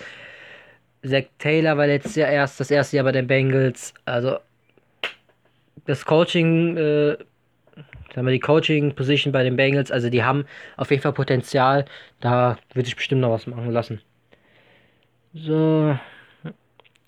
Zach 1.05 1.24
Taylor 1.39 1.77
war 1.77 1.86
letztes 1.86 2.16
Jahr 2.16 2.31
erst 2.31 2.59
das 2.61 2.70
erste 2.70 2.97
Jahr 2.97 3.05
bei 3.05 3.12
den 3.12 3.27
Bengals. 3.27 3.93
Also 4.07 4.39
das 5.86 6.05
Coaching, 6.05 6.76
äh, 6.76 7.16
sagen 8.14 8.26
wir 8.26 8.32
die 8.32 8.40
Coaching-Position 8.40 9.32
bei 9.32 9.42
den 9.42 9.56
Bengals, 9.56 9.90
also 9.90 10.10
die 10.10 10.22
haben 10.22 10.44
auf 10.76 10.90
jeden 10.90 11.02
Fall 11.02 11.12
Potenzial. 11.12 11.84
Da 12.20 12.59
würde 12.72 12.88
ich 12.88 12.96
bestimmt 12.96 13.20
noch 13.20 13.30
was 13.30 13.46
machen 13.46 13.70
lassen. 13.70 14.01
So. 15.34 15.98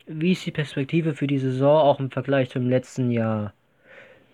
Wie 0.06 0.32
ist 0.32 0.46
die 0.46 0.52
Perspektive 0.52 1.14
für 1.14 1.26
die 1.26 1.38
Saison 1.38 1.80
auch 1.80 2.00
im 2.00 2.10
Vergleich 2.10 2.50
zum 2.50 2.68
letzten 2.68 3.10
Jahr? 3.10 3.52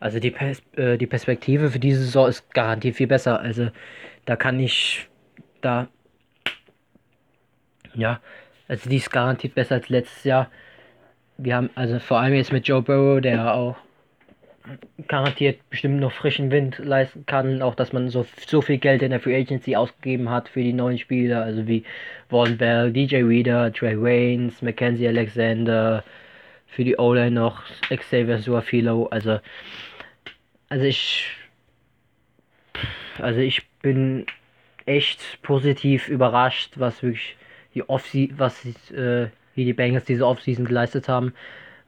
Also 0.01 0.19
die, 0.19 0.31
Pers 0.31 0.63
äh, 0.77 0.99
die 0.99 1.07
Perspektive 1.07 1.71
für 1.71 1.79
diese 1.79 2.01
Saison 2.01 2.29
ist 2.29 2.53
garantiert 2.53 2.97
viel 2.97 3.07
besser. 3.07 3.41
Also 3.41 3.71
da 4.27 4.37
kann 4.37 4.59
ich 4.61 5.09
da 5.61 5.89
ja, 7.95 8.21
also 8.69 8.89
die 8.89 8.97
ist 8.97 9.11
garantiert 9.11 9.55
besser 9.55 9.77
als 9.77 9.89
letztes 9.89 10.25
Jahr. 10.25 10.51
Wir 11.39 11.57
haben 11.57 11.71
also 11.75 11.99
vor 11.99 12.21
allem 12.21 12.35
jetzt 12.35 12.53
mit 12.53 12.67
Joe 12.67 12.83
Burrow, 12.83 13.21
der 13.21 13.55
auch 13.55 13.77
garantiert 15.09 15.59
bestimmt 15.71 16.01
noch 16.01 16.13
frischen 16.13 16.51
Wind 16.51 16.79
leisten 16.79 17.27
kann. 17.27 17.63
Auch 17.63 17.75
dass 17.75 17.93
man 17.93 18.09
so, 18.09 18.27
so 18.47 18.61
viel 18.61 18.79
Geld 18.79 19.03
in 19.03 19.11
der 19.11 19.21
Free 19.21 19.37
Agency 19.37 19.77
ausgegeben 19.77 20.31
hat 20.31 20.49
für 20.49 20.63
die 20.63 20.73
neuen 20.73 20.99
Spieler, 20.99 21.43
also 21.43 21.67
wie 21.67 21.85
Von 22.29 22.57
Bell, 22.57 22.93
DJ 22.93 23.23
Reader, 23.23 23.73
Trey 23.73 24.01
Waynes, 24.01 24.63
Mackenzie 24.63 25.09
Alexander, 25.09 26.05
für 26.67 26.85
die 26.85 26.99
O-Line 26.99 27.33
noch 27.33 27.63
Xavier 27.91 28.39
Suafilo. 28.39 29.07
Also, 29.07 29.41
also 30.69 30.85
ich, 30.85 31.27
also 33.19 33.41
ich 33.41 33.69
bin 33.83 34.27
echt 34.87 35.21
positiv 35.43 36.09
überrascht, 36.09 36.75
was 36.77 37.03
wirklich 37.03 37.37
die 37.75 37.89
Off 37.89 38.11
was 38.37 38.65
äh, 38.91 39.29
wie 39.55 39.65
die 39.65 39.73
Bengals 39.73 40.05
diese 40.05 40.27
Offseason 40.27 40.65
geleistet 40.65 41.09
haben. 41.09 41.35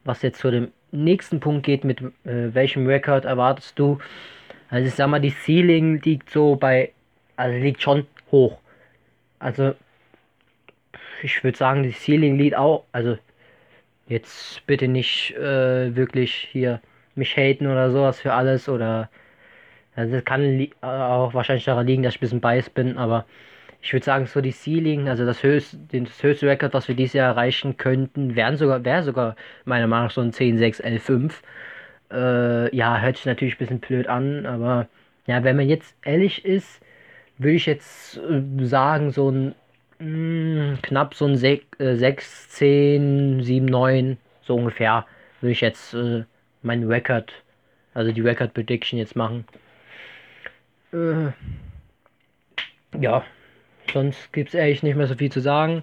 Was 0.05 0.23
jetzt 0.23 0.41
zu 0.41 0.51
dem 0.51 0.69
nächsten 0.95 1.41
Punkt 1.41 1.65
geht, 1.65 1.85
mit 1.85 2.01
äh, 2.01 2.55
welchem 2.55 2.87
Rekord 2.87 3.25
erwartest 3.25 3.79
du? 3.79 3.99
Also 4.71 4.89
ich 4.89 4.95
sag 4.95 5.09
mal, 5.09 5.21
die 5.21 5.31
Ceiling 5.31 6.01
liegt 6.03 6.31
so 6.31 6.57
bei, 6.57 6.93
also 7.37 7.57
liegt 7.57 7.83
schon 7.83 8.07
hoch. 8.31 8.59
Also 9.39 9.75
ich 11.23 11.43
würde 11.45 11.59
sagen, 11.59 11.83
die 11.83 11.93
Ceiling 11.93 12.39
liegt 12.39 12.57
auch, 12.57 12.85
also 12.93 13.19
jetzt 14.09 14.67
bitte 14.67 14.89
nicht 14.89 15.35
äh, 15.37 15.95
wirklich 15.97 16.49
hier 16.53 16.81
mich 17.15 17.37
haten 17.37 17.67
oder 17.67 17.91
sowas 17.91 18.21
für 18.21 18.33
alles 18.33 18.69
oder 18.69 19.09
also 19.97 20.15
das 20.15 20.25
kann 20.25 20.69
auch 20.83 21.35
wahrscheinlich 21.35 21.65
daran 21.65 21.87
liegen, 21.87 22.03
dass 22.03 22.15
ich 22.15 22.19
ein 22.19 22.21
bisschen 22.21 22.41
biased 22.41 22.75
bin, 22.75 22.99
aber 22.99 23.27
ich 23.85 23.93
würde 23.93 24.05
sagen, 24.07 24.25
so 24.27 24.41
die 24.41 24.51
Ceiling, 24.51 25.11
also 25.11 25.27
das 25.27 25.43
höchste, 25.43 25.77
das 25.91 26.23
höchste 26.23 26.49
Rekord, 26.49 26.73
was 26.73 26.89
wir 26.89 26.95
dieses 26.95 27.13
Jahr 27.13 27.29
erreichen 27.29 27.77
könnten, 27.77 28.35
wären 28.35 28.57
sogar, 28.57 28.83
wäre 28.83 29.03
sogar 29.03 29.37
meiner 29.67 29.87
Meinung 29.87 30.07
nach 30.07 30.11
so 30.11 30.23
ein 30.23 30.33
10, 30.33 30.57
6, 30.57 30.81
11, 30.81 31.03
5. 31.03 31.43
Äh, 32.11 32.75
ja, 32.75 32.99
hört 32.99 33.19
sich 33.19 33.27
natürlich 33.27 33.57
ein 33.57 33.59
bisschen 33.59 33.81
blöd 33.81 34.07
an, 34.07 34.47
aber 34.47 34.89
ja, 35.27 35.45
wenn 35.45 35.57
man 35.57 35.69
jetzt 35.69 35.95
ehrlich 36.03 36.47
ist, 36.47 36.81
würde 37.37 37.57
ich 37.57 37.67
jetzt 37.67 38.17
äh, 38.17 38.65
sagen, 38.65 39.11
so 39.11 39.31
ein 39.31 39.55
mh, 39.99 40.73
mm, 40.77 40.79
knapp 40.83 41.15
so 41.15 41.27
ein 41.27 41.37
6, 41.37 41.79
äh, 41.79 41.97
6, 41.97 42.49
10, 42.51 43.43
7, 43.43 43.67
9, 43.67 44.17
so 44.43 44.55
ungefähr, 44.55 45.05
würde 45.43 45.53
ich 45.53 45.61
jetzt 45.61 45.93
äh, 45.93 46.25
meinen 46.63 46.91
Record, 46.91 47.35
also 47.93 48.13
die 48.13 48.23
Record 48.23 48.55
Prediction 48.55 48.99
jetzt 48.99 49.15
machen. 49.15 49.45
Äh, 50.95 51.33
ja, 52.99 53.25
Sonst 53.93 54.33
gibt 54.33 54.55
es 54.55 54.61
eigentlich 54.61 54.83
nicht 54.83 54.97
mehr 54.97 55.07
so 55.07 55.15
viel 55.15 55.31
zu 55.31 55.41
sagen. 55.41 55.83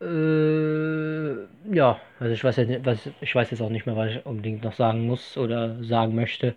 Äh, 0.00 1.74
ja, 1.74 2.00
also 2.20 2.32
ich 2.32 2.44
weiß, 2.44 2.56
jetzt, 2.56 2.84
was, 2.84 3.08
ich 3.20 3.34
weiß 3.34 3.50
jetzt 3.50 3.60
auch 3.60 3.70
nicht 3.70 3.86
mehr, 3.86 3.96
was 3.96 4.10
ich 4.10 4.26
unbedingt 4.26 4.62
noch 4.62 4.74
sagen 4.74 5.06
muss 5.06 5.36
oder 5.36 5.82
sagen 5.82 6.14
möchte. 6.14 6.54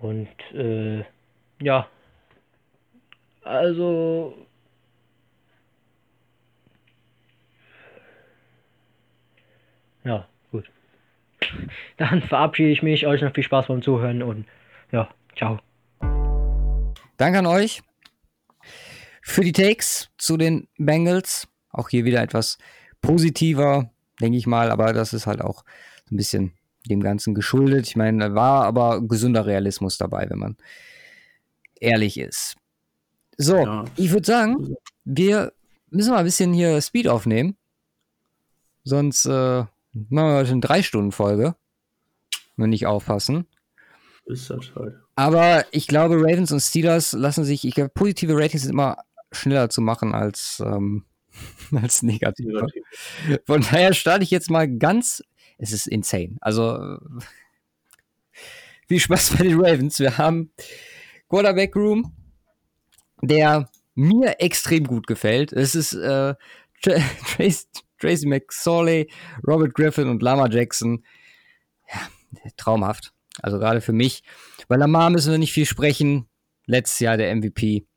Und 0.00 0.28
äh, 0.54 1.04
ja, 1.60 1.88
also 3.42 4.34
ja, 10.04 10.26
gut. 10.50 10.70
Dann 11.96 12.22
verabschiede 12.22 12.70
ich 12.70 12.82
mich, 12.82 13.06
euch 13.06 13.22
noch 13.22 13.34
viel 13.34 13.44
Spaß 13.44 13.66
beim 13.66 13.82
Zuhören 13.82 14.22
und 14.22 14.46
ja, 14.92 15.08
ciao. 15.36 15.58
Danke 17.16 17.40
an 17.40 17.46
euch 17.46 17.82
für 19.28 19.44
die 19.44 19.52
Takes 19.52 20.08
zu 20.16 20.36
den 20.36 20.68
Bengals. 20.78 21.48
Auch 21.70 21.90
hier 21.90 22.04
wieder 22.04 22.22
etwas 22.22 22.56
positiver, 23.02 23.90
denke 24.20 24.38
ich 24.38 24.46
mal, 24.46 24.70
aber 24.70 24.92
das 24.92 25.12
ist 25.12 25.26
halt 25.26 25.42
auch 25.42 25.64
ein 26.10 26.16
bisschen 26.16 26.54
dem 26.88 27.00
Ganzen 27.00 27.34
geschuldet. 27.34 27.86
Ich 27.86 27.94
meine, 27.94 28.30
da 28.30 28.34
war 28.34 28.64
aber 28.64 29.02
gesunder 29.06 29.44
Realismus 29.44 29.98
dabei, 29.98 30.28
wenn 30.30 30.38
man 30.38 30.56
ehrlich 31.78 32.18
ist. 32.18 32.56
So, 33.36 33.58
ja. 33.58 33.84
ich 33.96 34.10
würde 34.10 34.26
sagen, 34.26 34.74
wir 35.04 35.52
müssen 35.90 36.10
mal 36.10 36.18
ein 36.18 36.24
bisschen 36.24 36.54
hier 36.54 36.80
Speed 36.80 37.06
aufnehmen. 37.06 37.56
Sonst 38.82 39.26
äh, 39.26 39.28
machen 39.28 39.68
wir 40.10 40.36
heute 40.36 40.52
eine 40.52 40.60
Drei-Stunden-Folge. 40.60 41.54
Wenn 42.56 42.64
wir 42.64 42.68
nicht 42.68 42.86
aufpassen. 42.86 43.46
Ist 44.24 44.48
das 44.48 44.74
halt. 44.74 44.94
Aber 45.16 45.66
ich 45.70 45.86
glaube, 45.86 46.16
Ravens 46.16 46.50
und 46.50 46.60
Steelers 46.60 47.12
lassen 47.12 47.44
sich, 47.44 47.66
ich 47.66 47.74
glaube, 47.74 47.90
positive 47.90 48.34
Ratings 48.34 48.62
sind 48.62 48.72
immer 48.72 48.96
schneller 49.32 49.68
zu 49.70 49.80
machen 49.80 50.14
als, 50.14 50.62
ähm, 50.64 51.04
als 51.72 52.02
negativ. 52.02 52.52
Von 53.46 53.62
daher 53.62 53.94
starte 53.94 54.24
ich 54.24 54.30
jetzt 54.30 54.50
mal 54.50 54.68
ganz, 54.68 55.22
es 55.58 55.72
ist 55.72 55.86
insane. 55.86 56.36
Also 56.40 56.98
viel 58.88 59.00
Spaß 59.00 59.36
bei 59.36 59.44
den 59.44 59.60
Ravens. 59.60 59.98
Wir 59.98 60.18
haben 60.18 60.52
Quarterback 61.28 61.76
Room, 61.76 62.12
der 63.22 63.68
mir 63.94 64.40
extrem 64.40 64.84
gut 64.84 65.06
gefällt. 65.06 65.52
Es 65.52 65.74
ist 65.74 65.92
äh, 65.92 66.34
Tracy, 66.82 67.66
Tracy 67.98 68.26
McSorley, 68.26 69.10
Robert 69.46 69.74
Griffin 69.74 70.08
und 70.08 70.22
Lama 70.22 70.48
Jackson. 70.48 71.04
Ja, 71.90 72.50
traumhaft. 72.56 73.12
Also 73.42 73.58
gerade 73.58 73.80
für 73.80 73.92
mich. 73.92 74.22
Bei 74.68 74.76
Lamar 74.76 75.10
müssen 75.10 75.30
wir 75.30 75.38
nicht 75.38 75.52
viel 75.52 75.66
sprechen. 75.66 76.28
Letztes 76.66 77.00
Jahr 77.00 77.16
der 77.16 77.34
MVP 77.34 77.87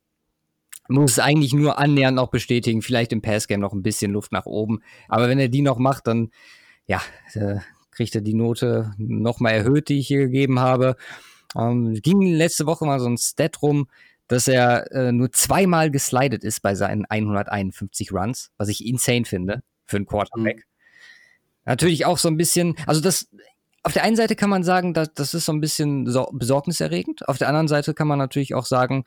muss 0.92 1.20
eigentlich 1.20 1.54
nur 1.54 1.80
annähernd 1.80 2.16
noch 2.16 2.30
bestätigen, 2.30 2.82
vielleicht 2.82 3.12
im 3.14 3.22
Passgame 3.22 3.62
noch 3.62 3.74
ein 3.74 3.84
bisschen 3.84 4.12
Luft 4.12 4.32
nach 4.32 4.46
oben. 4.46 4.82
Aber 5.08 5.30
wenn 5.30 5.40
er 5.40 5.50
die 5.50 5.62
noch 5.62 5.78
macht, 5.78 6.08
dann 6.08 6.32
ja, 6.86 7.02
äh, 7.34 7.58
kriegt 7.92 8.16
er 8.16 8.22
die 8.22 8.34
Note 8.34 8.94
nochmal 8.98 9.54
erhöht, 9.54 9.90
die 9.90 10.00
ich 10.00 10.08
hier 10.08 10.20
gegeben 10.20 10.60
habe. 10.60 10.96
Ähm, 11.58 11.94
ging 12.02 12.22
letzte 12.22 12.66
Woche 12.66 12.86
mal 12.86 13.00
so 13.00 13.08
ein 13.08 13.18
Stat 13.18 13.62
rum, 13.62 13.88
dass 14.28 14.48
er 14.48 14.92
äh, 14.92 15.12
nur 15.12 15.32
zweimal 15.32 15.92
geslidet 15.92 16.44
ist 16.44 16.62
bei 16.62 16.76
seinen 16.76 17.06
151 17.06 18.14
Runs, 18.14 18.52
was 18.58 18.70
ich 18.70 18.86
insane 18.86 19.26
finde 19.26 19.62
für 19.86 19.98
einen 19.98 20.06
Quarterback. 20.06 20.58
Mhm. 20.58 20.62
Natürlich 21.66 22.06
auch 22.06 22.18
so 22.18 22.30
ein 22.30 22.38
bisschen, 22.38 22.76
also 22.88 23.02
das, 23.02 23.28
auf 23.84 23.94
der 23.94 24.04
einen 24.04 24.16
Seite 24.16 24.36
kann 24.36 24.50
man 24.50 24.64
sagen, 24.64 24.94
dass, 24.94 25.14
das 25.14 25.34
ist 25.34 25.46
so 25.46 25.52
ein 25.52 25.62
bisschen 25.62 26.08
so 26.08 26.30
besorgniserregend. 26.32 27.28
Auf 27.28 27.38
der 27.38 27.50
anderen 27.50 27.68
Seite 27.68 27.94
kann 27.94 28.08
man 28.08 28.20
natürlich 28.20 28.56
auch 28.56 28.66
sagen, 28.66 29.04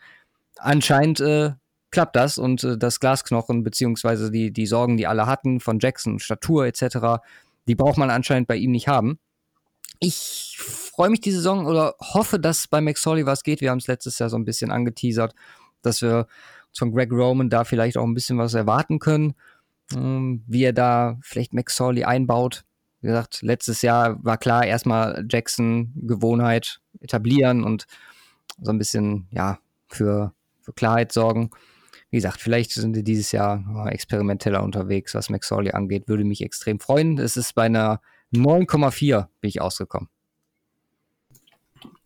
anscheinend 0.56 1.20
äh, 1.20 1.52
klappt 1.94 2.16
das 2.16 2.38
und 2.38 2.64
äh, 2.64 2.76
das 2.76 2.98
Glasknochen 2.98 3.62
beziehungsweise 3.62 4.30
die, 4.30 4.52
die 4.52 4.66
Sorgen, 4.66 4.96
die 4.96 5.06
alle 5.06 5.26
hatten 5.26 5.60
von 5.60 5.78
Jackson, 5.78 6.18
Statur 6.18 6.66
etc., 6.66 7.22
die 7.66 7.76
braucht 7.76 7.96
man 7.96 8.10
anscheinend 8.10 8.48
bei 8.48 8.56
ihm 8.56 8.72
nicht 8.72 8.88
haben. 8.88 9.18
Ich 10.00 10.58
freue 10.58 11.08
mich 11.08 11.20
die 11.20 11.30
Saison 11.30 11.66
oder 11.66 11.94
hoffe, 12.00 12.38
dass 12.38 12.66
bei 12.66 12.80
McSorley 12.80 13.24
was 13.24 13.42
geht. 13.42 13.60
Wir 13.60 13.70
haben 13.70 13.78
es 13.78 13.86
letztes 13.86 14.18
Jahr 14.18 14.28
so 14.28 14.36
ein 14.36 14.44
bisschen 14.44 14.70
angeteasert, 14.70 15.34
dass 15.82 16.02
wir 16.02 16.26
von 16.76 16.92
Greg 16.92 17.12
Roman 17.12 17.48
da 17.48 17.64
vielleicht 17.64 17.96
auch 17.96 18.04
ein 18.04 18.12
bisschen 18.12 18.36
was 18.36 18.54
erwarten 18.54 18.98
können, 18.98 19.34
ähm, 19.94 20.42
wie 20.48 20.64
er 20.64 20.72
da 20.72 21.16
vielleicht 21.22 21.54
McSorley 21.54 22.04
einbaut. 22.04 22.64
Wie 23.02 23.06
gesagt, 23.06 23.40
letztes 23.42 23.82
Jahr 23.82 24.22
war 24.22 24.36
klar, 24.36 24.66
erstmal 24.66 25.24
Jackson 25.30 25.92
Gewohnheit 25.94 26.80
etablieren 27.00 27.62
und 27.62 27.86
so 28.60 28.72
ein 28.72 28.78
bisschen, 28.78 29.28
ja, 29.30 29.58
für, 29.88 30.34
für 30.60 30.72
Klarheit 30.72 31.12
sorgen 31.12 31.50
wie 32.14 32.18
gesagt, 32.18 32.40
vielleicht 32.40 32.70
sind 32.70 32.94
wir 32.94 33.02
dieses 33.02 33.32
Jahr 33.32 33.88
experimenteller 33.90 34.62
unterwegs, 34.62 35.16
was 35.16 35.30
McSorley 35.30 35.72
angeht. 35.72 36.06
Würde 36.06 36.22
mich 36.22 36.42
extrem 36.42 36.78
freuen. 36.78 37.18
Es 37.18 37.36
ist 37.36 37.56
bei 37.56 37.64
einer 37.64 38.00
9,4 38.32 39.26
bin 39.40 39.48
ich 39.48 39.60
ausgekommen. 39.60 40.08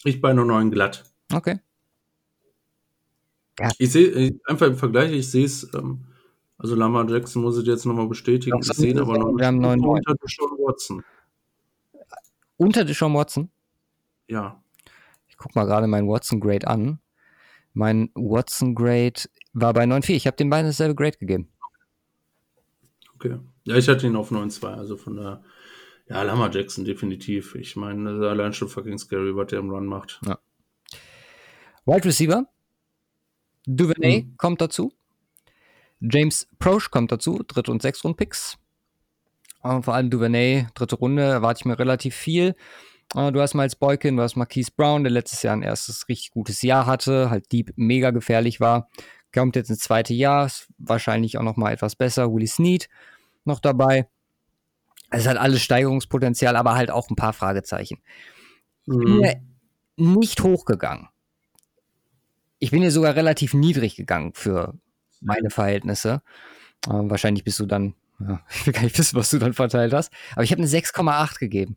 Ich 0.04 0.22
bei 0.22 0.30
einer 0.30 0.46
9 0.46 0.70
glatt. 0.70 1.04
Okay. 1.30 1.60
Ja. 3.60 3.68
Ich 3.76 3.92
sehe 3.92 4.06
äh, 4.08 4.38
einfach 4.46 4.68
im 4.68 4.78
Vergleich, 4.78 5.12
ich 5.12 5.30
sehe 5.30 5.44
es, 5.44 5.68
ähm, 5.74 6.06
also 6.56 6.74
Lamar 6.74 7.06
Jackson 7.06 7.42
muss 7.42 7.58
ich 7.58 7.66
jetzt 7.66 7.84
nochmal 7.84 8.08
bestätigen. 8.08 8.58
Doch, 8.58 8.66
ich 8.66 8.78
sehe 8.78 8.98
aber 8.98 9.18
noch 9.18 9.36
wir 9.36 9.46
haben 9.46 9.58
9, 9.58 9.78
unter 9.78 10.14
Deshaun 10.14 10.52
Watson. 10.52 11.04
Unter 12.56 12.86
Deshaun 12.86 13.12
Watson? 13.12 13.50
Ja. 14.26 14.58
Ich 15.28 15.36
guck 15.36 15.54
mal 15.54 15.66
gerade 15.66 15.86
meinen 15.86 16.08
Watson 16.08 16.40
Grade 16.40 16.66
an. 16.66 16.98
Mein 17.74 18.10
Watson 18.14 18.74
Grade 18.74 19.20
war 19.60 19.72
bei 19.72 19.84
9,4. 19.84 20.14
Ich 20.14 20.26
habe 20.26 20.36
den 20.36 20.50
beiden 20.50 20.66
dasselbe 20.66 20.94
Grade 20.94 21.18
gegeben. 21.18 21.48
Okay. 23.14 23.38
Ja, 23.64 23.76
ich 23.76 23.88
hatte 23.88 24.06
ihn 24.06 24.16
auf 24.16 24.30
9,2, 24.30 24.66
also 24.66 24.96
von 24.96 25.16
der 25.16 25.42
ja, 26.08 26.22
Lamar 26.22 26.50
Jackson 26.54 26.84
definitiv. 26.84 27.54
Ich 27.54 27.76
meine, 27.76 28.10
allein 28.28 28.52
schon 28.52 28.68
fucking 28.68 28.98
scary, 28.98 29.36
was 29.36 29.48
der 29.48 29.58
im 29.58 29.70
Run 29.70 29.86
macht. 29.86 30.20
Ja. 30.26 30.38
Wide 31.84 32.04
Receiver. 32.04 32.46
Duvernay 33.66 34.22
mhm. 34.22 34.36
kommt 34.36 34.60
dazu. 34.60 34.92
James 36.00 36.48
Proche 36.58 36.90
kommt 36.90 37.12
dazu. 37.12 37.42
Dritte 37.46 37.70
und 37.70 37.82
sechste 37.82 38.08
Rund-Picks. 38.08 38.56
Und 39.62 39.84
vor 39.84 39.94
allem 39.94 40.08
Duvernay, 40.08 40.68
dritte 40.74 40.96
Runde, 40.96 41.22
erwarte 41.22 41.60
ich 41.60 41.64
mir 41.66 41.78
relativ 41.78 42.14
viel. 42.14 42.54
Du 43.12 43.40
hast 43.40 43.54
Miles 43.54 43.74
Boykin, 43.74 44.16
du 44.16 44.22
hast 44.22 44.36
Marquise 44.36 44.70
Brown, 44.74 45.02
der 45.02 45.10
letztes 45.10 45.42
Jahr 45.42 45.56
ein 45.56 45.62
erstes 45.62 46.08
richtig 46.08 46.30
gutes 46.30 46.60
Jahr 46.60 46.84
hatte, 46.84 47.30
halt 47.30 47.50
Deep 47.52 47.72
mega 47.76 48.10
gefährlich 48.10 48.60
war. 48.60 48.90
Kommt 49.34 49.56
jetzt 49.56 49.70
ins 49.70 49.80
zweite 49.80 50.14
Jahr, 50.14 50.46
ist 50.46 50.68
wahrscheinlich 50.78 51.38
auch 51.38 51.42
noch 51.42 51.56
mal 51.56 51.72
etwas 51.72 51.96
besser. 51.96 52.32
Willie 52.32 52.48
Snead 52.48 52.88
noch 53.44 53.60
dabei. 53.60 54.08
Es 55.10 55.26
hat 55.26 55.36
alles 55.36 55.62
Steigerungspotenzial, 55.62 56.56
aber 56.56 56.74
halt 56.74 56.90
auch 56.90 57.08
ein 57.10 57.16
paar 57.16 57.32
Fragezeichen. 57.32 57.98
Mhm. 58.86 59.00
Ich 59.00 59.06
bin 59.06 59.24
ja 59.24 59.32
nicht 59.96 60.42
hochgegangen. 60.42 61.08
Ich 62.58 62.70
bin 62.70 62.82
ja 62.82 62.90
sogar 62.90 63.14
relativ 63.16 63.54
niedrig 63.54 63.96
gegangen 63.96 64.32
für 64.34 64.74
meine 65.20 65.50
Verhältnisse. 65.50 66.22
Äh, 66.86 66.90
wahrscheinlich 66.92 67.44
bist 67.44 67.58
du 67.60 67.66
dann, 67.66 67.94
ja, 68.20 68.40
ich 68.50 68.66
will 68.66 68.72
gar 68.72 68.82
nicht 68.82 68.98
wissen, 68.98 69.16
was 69.16 69.30
du 69.30 69.38
dann 69.38 69.54
verteilt 69.54 69.92
hast, 69.92 70.12
aber 70.32 70.44
ich 70.44 70.52
habe 70.52 70.62
eine 70.62 70.70
6,8 70.70 71.38
gegeben. 71.38 71.76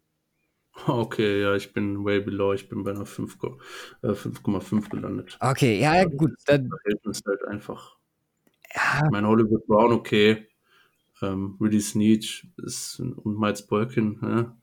Okay, 0.88 1.42
ja, 1.42 1.56
ich 1.56 1.74
bin 1.74 2.04
way 2.06 2.22
below, 2.22 2.54
ich 2.54 2.70
bin 2.70 2.84
bei 2.84 2.92
einer 2.92 3.06
5,5 3.06 4.86
äh, 4.86 4.90
gelandet. 4.90 5.38
Okay, 5.40 5.80
ja, 5.80 5.96
ja 5.96 6.06
gut. 6.06 6.32
Das 6.46 6.62
Verhältnis 6.84 7.22
halt 7.28 7.46
einfach. 7.46 7.98
Ja. 8.74 9.08
Mein 9.12 9.28
Hollywood 9.28 9.66
Brown, 9.68 9.92
okay 9.92 10.48
ähm, 11.22 11.58
Really 11.60 11.82
Snead 11.82 12.48
ist, 12.58 13.00
und 13.00 13.40
Miles 13.40 13.66
Bolkin. 13.66 14.20
Ja. 14.22 14.58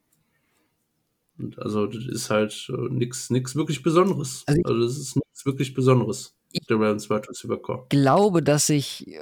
Und 1.39 1.59
also 1.61 1.87
das 1.87 2.05
ist 2.05 2.31
halt 2.31 2.71
äh, 2.71 2.93
nichts 2.93 3.31
wirklich 3.55 3.83
Besonderes. 3.83 4.45
Also, 4.47 4.61
also 4.65 4.83
das 4.83 4.99
ist 4.99 5.17
nichts 5.17 5.47
wirklich 5.47 5.75
Besonderes. 5.75 6.35
Der 6.69 6.77
Ravens 6.77 7.11
Wide 7.11 7.29
Receiver 7.29 7.61
Core. 7.61 7.83
Ich 7.85 7.89
glaube, 7.91 8.43
dass 8.43 8.69
sich 8.69 9.07
äh, 9.07 9.21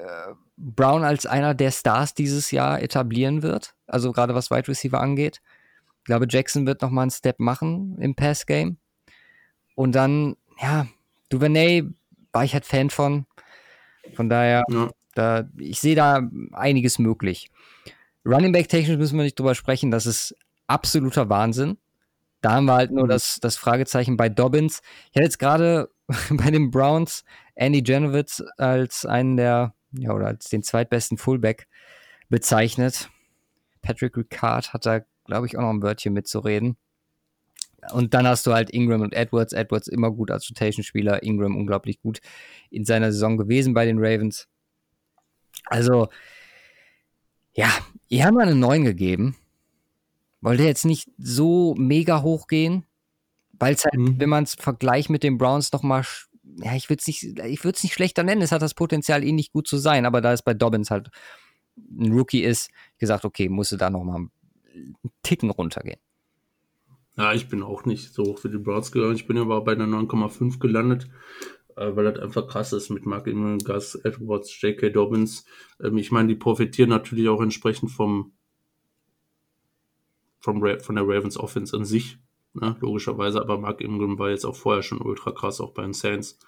Brown 0.56 1.02
als 1.02 1.26
einer 1.26 1.54
der 1.54 1.72
Stars 1.72 2.14
dieses 2.14 2.52
Jahr 2.52 2.80
etablieren 2.80 3.42
wird. 3.42 3.74
Also 3.86 4.12
gerade 4.12 4.34
was 4.34 4.50
Wide 4.50 4.68
Receiver 4.68 5.00
angeht. 5.00 5.42
Ich 6.06 6.08
glaube, 6.08 6.26
Jackson 6.28 6.66
wird 6.66 6.82
nochmal 6.82 7.02
einen 7.02 7.10
Step 7.10 7.40
machen 7.40 7.98
im 8.00 8.14
Pass 8.14 8.46
Game. 8.46 8.78
Und 9.74 9.92
dann, 9.96 10.36
ja, 10.62 10.86
Duvernay 11.30 11.82
war 12.32 12.44
ich 12.44 12.54
halt 12.54 12.64
Fan 12.64 12.90
von. 12.90 13.26
Von 14.14 14.28
daher, 14.28 14.62
ja. 14.68 14.88
Da, 15.16 15.48
ich 15.58 15.80
sehe 15.80 15.96
da 15.96 16.28
einiges 16.52 17.00
möglich. 17.00 17.50
Running 18.24 18.52
Back 18.52 18.68
technisch 18.68 18.98
müssen 18.98 19.16
wir 19.16 19.24
nicht 19.24 19.36
drüber 19.36 19.56
sprechen, 19.56 19.90
das 19.90 20.06
ist 20.06 20.36
absoluter 20.68 21.28
Wahnsinn. 21.28 21.76
Da 22.42 22.52
haben 22.52 22.66
wir 22.66 22.74
halt 22.74 22.92
nur 22.92 23.04
mhm. 23.04 23.08
das, 23.08 23.38
das 23.40 23.56
Fragezeichen 23.56 24.16
bei 24.16 24.28
Dobbins. 24.28 24.82
Ich 25.10 25.16
hatte 25.16 25.24
jetzt 25.24 25.40
gerade 25.40 25.90
bei 26.30 26.52
den 26.52 26.70
Browns 26.70 27.24
Andy 27.56 27.82
Janowitz 27.84 28.44
als 28.58 29.04
einen 29.04 29.36
der, 29.36 29.74
ja, 29.90 30.12
oder 30.12 30.28
als 30.28 30.50
den 30.50 30.62
zweitbesten 30.62 31.18
Fullback 31.18 31.66
bezeichnet. 32.28 33.10
Patrick 33.82 34.16
Ricard 34.16 34.72
hat 34.72 34.86
da, 34.86 35.00
glaube 35.26 35.46
ich, 35.46 35.56
auch 35.56 35.62
noch 35.62 35.70
ein 35.70 35.82
Wörtchen 35.82 36.12
mitzureden. 36.12 36.76
Und 37.92 38.14
dann 38.14 38.26
hast 38.26 38.46
du 38.46 38.52
halt 38.52 38.70
Ingram 38.70 39.02
und 39.02 39.14
Edwards. 39.14 39.52
Edwards 39.52 39.88
immer 39.88 40.10
gut 40.10 40.30
als 40.30 40.48
Rotation-Spieler, 40.50 41.22
Ingram 41.22 41.56
unglaublich 41.56 42.00
gut 42.00 42.20
in 42.70 42.84
seiner 42.84 43.12
Saison 43.12 43.36
gewesen 43.36 43.74
bei 43.74 43.84
den 43.84 43.98
Ravens. 43.98 44.48
Also, 45.66 46.08
ja, 47.54 47.68
ihr 48.08 48.24
habt 48.24 48.34
mal 48.34 48.46
eine 48.46 48.54
9 48.54 48.84
gegeben. 48.84 49.36
Wollte 50.40 50.64
jetzt 50.64 50.84
nicht 50.84 51.08
so 51.18 51.74
mega 51.76 52.22
hoch 52.22 52.46
gehen, 52.46 52.84
weil 53.52 53.74
es 53.74 53.84
halt, 53.84 53.94
mhm. 53.94 54.20
wenn 54.20 54.28
man 54.28 54.44
es 54.44 54.54
vergleicht 54.54 55.10
mit 55.10 55.22
den 55.22 55.38
Browns 55.38 55.72
nochmal, 55.72 56.04
ja, 56.62 56.74
ich 56.74 56.88
würde 56.88 57.00
es 57.00 57.06
nicht, 57.06 57.22
ich 57.22 57.64
würde 57.64 57.76
es 57.76 57.82
nicht 57.82 57.94
schlechter 57.94 58.22
nennen. 58.22 58.42
Es 58.42 58.52
hat 58.52 58.62
das 58.62 58.74
Potenzial, 58.74 59.24
ähnlich 59.24 59.52
gut 59.52 59.66
zu 59.66 59.76
sein, 59.78 60.06
aber 60.06 60.20
da 60.20 60.32
es 60.32 60.42
bei 60.42 60.54
Dobbins 60.54 60.90
halt 60.90 61.10
ein 61.76 62.12
Rookie 62.12 62.42
ist, 62.42 62.70
gesagt, 62.98 63.24
okay, 63.24 63.48
musste 63.48 63.76
da 63.76 63.90
nochmal 63.90 64.26
einen 64.76 65.12
Ticken 65.22 65.50
runtergehen. 65.50 66.00
Ja, 67.16 67.32
ich 67.32 67.48
bin 67.48 67.62
auch 67.62 67.86
nicht 67.86 68.12
so 68.12 68.24
hoch 68.24 68.38
für 68.38 68.50
die 68.50 68.58
Browns 68.58 68.92
gegangen. 68.92 69.16
Ich 69.16 69.26
bin 69.26 69.38
aber 69.38 69.62
bei 69.62 69.72
einer 69.72 69.86
9,5 69.86 70.58
gelandet. 70.58 71.08
Äh, 71.76 71.94
weil 71.94 72.04
das 72.04 72.22
einfach 72.22 72.48
krass 72.48 72.72
ist 72.72 72.90
mit 72.90 73.06
Mark 73.06 73.26
Ingram, 73.26 73.58
Gus 73.58 73.94
Edwards, 73.96 74.60
J.K. 74.60 74.90
Dobbins. 74.90 75.44
Ähm, 75.82 75.98
ich 75.98 76.10
meine, 76.10 76.28
die 76.28 76.34
profitieren 76.34 76.88
natürlich 76.88 77.28
auch 77.28 77.40
entsprechend 77.42 77.90
vom, 77.90 78.32
vom 80.40 80.62
von 80.80 80.96
der 80.96 81.04
Ravens 81.06 81.36
Offense 81.36 81.76
an 81.76 81.84
sich, 81.84 82.18
ne, 82.54 82.76
logischerweise, 82.80 83.40
aber 83.40 83.58
Mark 83.58 83.82
Ingram 83.82 84.18
war 84.18 84.30
jetzt 84.30 84.46
auch 84.46 84.56
vorher 84.56 84.82
schon 84.82 85.02
ultra 85.02 85.32
krass, 85.32 85.60
auch 85.60 85.74
bei 85.74 85.82
den 85.82 85.92
Saints. 85.92 86.38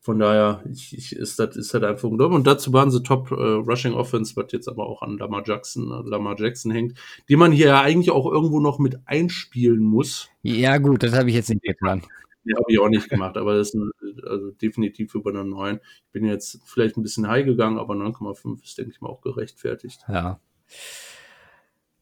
Von 0.00 0.18
daher 0.18 0.62
ich, 0.70 0.96
ich, 0.96 1.12
ist 1.12 1.38
das 1.38 1.56
ist 1.56 1.74
das 1.74 1.82
einfach 1.82 2.08
unglaublich. 2.08 2.36
Und 2.36 2.46
dazu 2.46 2.72
waren 2.72 2.90
sie 2.90 3.02
Top 3.02 3.30
äh, 3.30 3.34
Rushing 3.34 3.94
Offense, 3.94 4.36
was 4.36 4.52
jetzt 4.52 4.68
aber 4.68 4.86
auch 4.86 5.02
an 5.02 5.18
Lamar 5.18 5.42
Jackson, 5.44 5.90
äh, 5.90 6.08
Lamar 6.08 6.38
Jackson 6.38 6.70
hängt, 6.70 6.98
die 7.28 7.36
man 7.36 7.52
hier 7.52 7.66
ja 7.66 7.80
eigentlich 7.80 8.10
auch 8.10 8.30
irgendwo 8.30 8.60
noch 8.60 8.78
mit 8.78 9.00
einspielen 9.06 9.80
muss. 9.80 10.30
Ja, 10.42 10.78
gut, 10.78 11.02
das 11.02 11.12
habe 11.12 11.28
ich 11.28 11.34
jetzt 11.34 11.50
nicht 11.50 11.62
getan. 11.62 12.02
Nee, 12.44 12.54
habe 12.54 12.64
ich 12.68 12.78
auch 12.78 12.88
nicht 12.88 13.10
gemacht, 13.10 13.36
aber 13.36 13.56
das 13.56 13.68
ist 13.68 13.74
ein, 13.74 13.90
also 14.26 14.50
definitiv 14.52 15.14
über 15.14 15.30
eine 15.30 15.44
9. 15.44 15.80
Ich 16.06 16.12
bin 16.12 16.24
jetzt 16.24 16.60
vielleicht 16.64 16.96
ein 16.96 17.02
bisschen 17.02 17.28
high 17.28 17.44
gegangen, 17.44 17.78
aber 17.78 17.94
9,5 17.94 18.62
ist, 18.62 18.78
denke 18.78 18.92
ich 18.92 19.00
mal, 19.00 19.10
auch 19.10 19.20
gerechtfertigt. 19.20 20.00
Ja. 20.08 20.40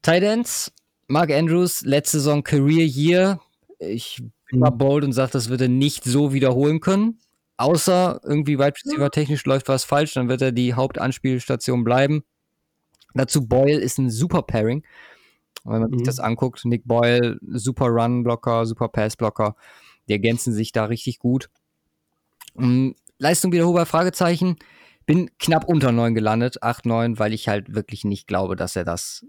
Titans, 0.02 0.72
Mark 1.08 1.32
Andrews, 1.32 1.84
letzte 1.84 2.18
Saison 2.18 2.44
Career 2.44 2.86
Year. 2.86 3.40
Ich 3.80 4.22
bin 4.48 4.60
mal 4.60 4.70
bold 4.70 5.02
und 5.02 5.12
sage, 5.12 5.32
das 5.32 5.48
wird 5.48 5.62
er 5.62 5.68
nicht 5.68 6.04
so 6.04 6.32
wiederholen 6.32 6.80
können. 6.80 7.18
Außer 7.58 8.20
irgendwie 8.22 8.58
Wide 8.58 8.74
Receiver 8.84 9.10
technisch 9.10 9.44
läuft 9.46 9.68
was 9.68 9.84
falsch, 9.84 10.14
dann 10.14 10.28
wird 10.28 10.42
er 10.42 10.52
die 10.52 10.74
Hauptanspielstation 10.74 11.84
bleiben. 11.84 12.22
Dazu 13.14 13.46
Boyle 13.46 13.80
ist 13.80 13.98
ein 13.98 14.10
super 14.10 14.42
Pairing. 14.42 14.84
Wenn 15.64 15.80
man 15.80 15.90
mhm. 15.90 15.98
sich 15.98 16.06
das 16.06 16.20
anguckt, 16.20 16.64
Nick 16.64 16.86
Boyle, 16.86 17.38
super 17.40 17.86
Run-Blocker, 17.86 18.66
super 18.66 18.88
Pass-Blocker. 18.88 19.56
Die 20.08 20.12
ergänzen 20.12 20.52
sich 20.52 20.72
da 20.72 20.84
richtig 20.84 21.18
gut. 21.18 21.50
Um, 22.54 22.94
Leistung 23.18 23.52
wiederholbar, 23.52 23.86
Fragezeichen. 23.86 24.56
Bin 25.06 25.30
knapp 25.38 25.64
unter 25.64 25.92
9 25.92 26.14
gelandet, 26.14 26.62
8, 26.62 26.84
9, 26.84 27.18
weil 27.18 27.32
ich 27.32 27.48
halt 27.48 27.74
wirklich 27.74 28.04
nicht 28.04 28.26
glaube, 28.26 28.56
dass 28.56 28.76
er 28.76 28.84
das 28.84 29.24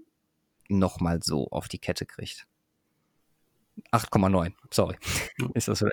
nochmal 0.68 1.22
so 1.24 1.48
auf 1.50 1.68
die 1.68 1.80
Kette 1.80 2.06
kriegt. 2.06 2.46
8,9, 3.92 4.54
sorry. 4.72 4.96
Ist 5.54 5.68
das 5.68 5.82
ja. 5.82 5.90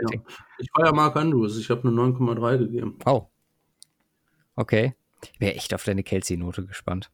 Ich 0.59 0.69
war 0.74 0.86
ja 0.86 0.93
Mark 0.93 1.16
Andrews, 1.16 1.59
ich 1.59 1.70
habe 1.70 1.89
eine 1.89 2.01
9,3 2.01 2.59
gegeben. 2.59 2.98
Oh. 3.05 3.28
Okay. 4.56 4.94
Ich 5.32 5.40
wäre 5.40 5.55
echt 5.55 5.74
auf 5.74 5.85
deine 5.85 6.02
Kelsey-Note 6.02 6.66
gespannt. 6.66 7.11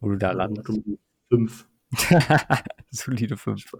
Wo 0.00 0.08
du 0.10 0.16
da 0.16 0.32
landest. 0.32 0.80
5. 1.30 1.66
Solide 2.90 3.36
5. 3.36 3.76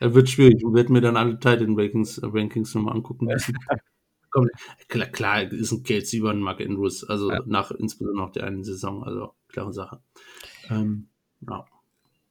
Er 0.00 0.14
wird 0.14 0.28
schwierig. 0.28 0.56
Ich 0.58 0.74
werde 0.74 0.92
mir 0.92 1.00
dann 1.00 1.16
alle 1.16 1.38
Titan 1.38 1.78
Rankings, 1.78 2.20
Rankings 2.22 2.74
nochmal 2.74 2.96
angucken 2.96 3.26
müssen. 3.26 3.56
Komm, 4.30 4.48
klar, 4.88 5.06
klar, 5.06 5.42
ist 5.52 5.72
ein 5.72 5.82
Geld 5.82 6.12
über 6.12 6.34
Mark 6.34 6.60
Andrews, 6.60 7.02
also 7.02 7.30
ja. 7.30 7.40
nach 7.46 7.70
insbesondere 7.70 8.26
nach 8.26 8.32
der 8.32 8.44
einen 8.44 8.62
Saison, 8.62 9.02
also 9.02 9.32
klare 9.48 9.72
Sache. 9.72 10.02
Ähm, 10.68 11.08
ja. 11.48 11.64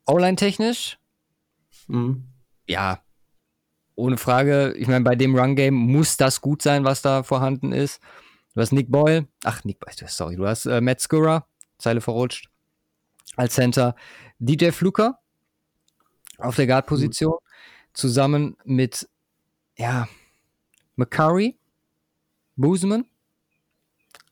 O-Line-technisch? 0.06 1.00
Mhm. 1.88 2.24
Ja, 2.68 3.02
ohne 3.96 4.18
Frage. 4.18 4.74
Ich 4.78 4.88
meine, 4.88 5.04
bei 5.04 5.16
dem 5.16 5.36
Run-Game 5.36 5.74
muss 5.74 6.18
das 6.18 6.40
gut 6.40 6.62
sein, 6.62 6.84
was 6.84 7.02
da 7.02 7.24
vorhanden 7.24 7.72
ist. 7.72 8.00
Du 8.54 8.62
hast 8.62 8.72
Nick 8.72 8.92
Boyle, 8.92 9.28
ach, 9.44 9.64
Nick 9.64 9.80
Boyle, 9.80 10.08
sorry, 10.08 10.36
du 10.36 10.48
hast 10.48 10.66
äh, 10.66 10.82
Matt 10.82 11.02
Skura, 11.02 11.48
Zeile 11.78 12.02
verrutscht, 12.02 12.50
als 13.36 13.56
Center. 13.56 13.96
DJ 14.40 14.72
Fluker, 14.72 15.20
auf 16.38 16.56
der 16.56 16.68
Guard-Position, 16.68 17.34
mhm. 17.34 17.94
zusammen 17.94 18.58
mit, 18.66 19.10
ja, 19.78 20.08
McCurry, 20.96 21.58
Boozman. 22.56 23.06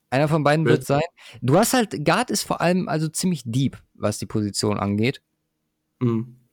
Einer 0.10 0.28
von 0.28 0.44
beiden 0.44 0.66
wird 0.66 0.86
sein. 0.86 1.04
Du 1.42 1.58
hast 1.58 1.74
halt, 1.74 2.06
Guard 2.06 2.30
ist 2.32 2.44
vor 2.44 2.62
allem 2.62 2.88
also 2.88 3.08
ziemlich 3.10 3.44
deep, 3.46 3.82
was 3.96 4.18
die 4.18 4.26
Position 4.26 4.80
angeht. 4.80 5.22
Hm. 6.02 6.45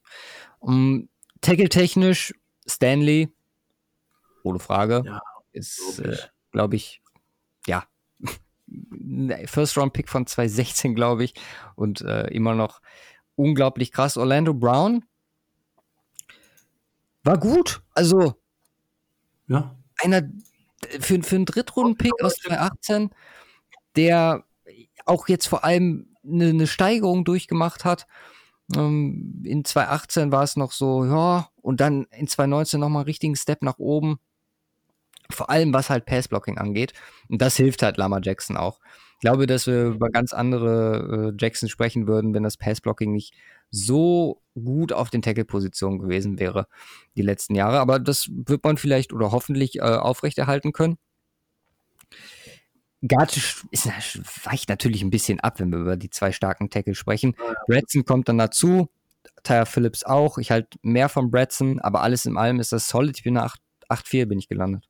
Um, 0.62 1.08
Tackle-technisch, 1.40 2.32
Stanley, 2.68 3.28
ohne 4.44 4.60
Frage, 4.60 5.02
Ja, 5.04 5.20
ist, 5.50 5.98
äh, 5.98 6.16
glaube 6.52 6.76
ich, 6.76 7.02
ja, 7.66 7.84
First-Round-Pick 9.46 10.08
von 10.08 10.26
2016, 10.26 10.94
glaube 10.94 11.24
ich, 11.24 11.34
und 11.74 12.00
äh, 12.02 12.28
immer 12.28 12.54
noch 12.54 12.80
unglaublich 13.34 13.90
krass. 13.90 14.16
Orlando 14.16 14.54
Brown 14.54 15.04
war 17.24 17.38
gut, 17.38 17.82
also 17.94 18.34
Ja, 19.48 19.76
einer 20.00 20.22
für, 21.00 21.22
für 21.22 21.36
einen 21.36 21.46
Drittrunden-Pick 21.46 22.22
aus 22.22 22.34
2018, 22.36 23.10
der 23.96 24.44
auch 25.06 25.26
jetzt 25.26 25.46
vor 25.46 25.64
allem 25.64 26.16
eine, 26.24 26.50
eine 26.50 26.66
Steigerung 26.68 27.24
durchgemacht 27.24 27.84
hat. 27.84 28.06
Ähm, 28.76 29.42
in 29.44 29.64
2018 29.64 30.32
war 30.32 30.42
es 30.42 30.56
noch 30.56 30.72
so, 30.72 31.04
ja, 31.04 31.48
und 31.60 31.80
dann 31.80 32.06
in 32.10 32.26
2019 32.26 32.80
nochmal 32.80 33.00
einen 33.00 33.06
richtigen 33.06 33.36
Step 33.36 33.62
nach 33.62 33.78
oben. 33.78 34.18
Vor 35.30 35.50
allem, 35.50 35.72
was 35.72 35.88
halt 35.88 36.04
Passblocking 36.04 36.58
angeht. 36.58 36.92
Und 37.28 37.40
das 37.40 37.56
hilft 37.56 37.82
halt 37.82 37.96
Lama 37.96 38.20
Jackson 38.22 38.56
auch. 38.56 38.80
Ich 39.14 39.20
glaube, 39.20 39.46
dass 39.46 39.66
wir 39.66 39.84
über 39.84 40.10
ganz 40.10 40.32
andere 40.32 41.32
äh, 41.32 41.36
Jackson 41.38 41.68
sprechen 41.68 42.06
würden, 42.06 42.34
wenn 42.34 42.42
das 42.42 42.56
Passblocking 42.56 43.12
nicht 43.12 43.34
so 43.70 44.42
gut 44.54 44.92
auf 44.92 45.10
den 45.10 45.22
Tackle-Positionen 45.22 45.98
gewesen 46.00 46.38
wäre 46.38 46.66
die 47.16 47.22
letzten 47.22 47.54
Jahre. 47.54 47.78
Aber 47.78 47.98
das 47.98 48.28
wird 48.30 48.64
man 48.64 48.76
vielleicht 48.76 49.12
oder 49.12 49.32
hoffentlich 49.32 49.78
äh, 49.78 49.82
aufrechterhalten 49.82 50.72
können. 50.72 50.98
Guard 53.06 53.36
ist, 53.36 53.86
weicht 54.44 54.68
natürlich 54.68 55.02
ein 55.02 55.10
bisschen 55.10 55.40
ab, 55.40 55.58
wenn 55.58 55.70
wir 55.70 55.78
über 55.78 55.96
die 55.96 56.10
zwei 56.10 56.30
starken 56.32 56.70
Tackle 56.70 56.94
sprechen. 56.94 57.34
Bradson 57.66 58.04
kommt 58.04 58.28
dann 58.28 58.38
dazu, 58.38 58.88
Tyre 59.42 59.66
Phillips 59.66 60.04
auch. 60.04 60.38
Ich 60.38 60.50
halte 60.50 60.78
mehr 60.82 61.08
von 61.08 61.30
Bradson, 61.30 61.80
aber 61.80 62.02
alles 62.02 62.26
in 62.26 62.36
allem 62.36 62.60
ist 62.60 62.72
das 62.72 62.88
solid. 62.88 63.16
Ich 63.16 63.24
bin 63.24 63.34
nach 63.34 63.56
8-4 63.88 64.26
bin 64.26 64.38
ich 64.38 64.48
gelandet. 64.48 64.88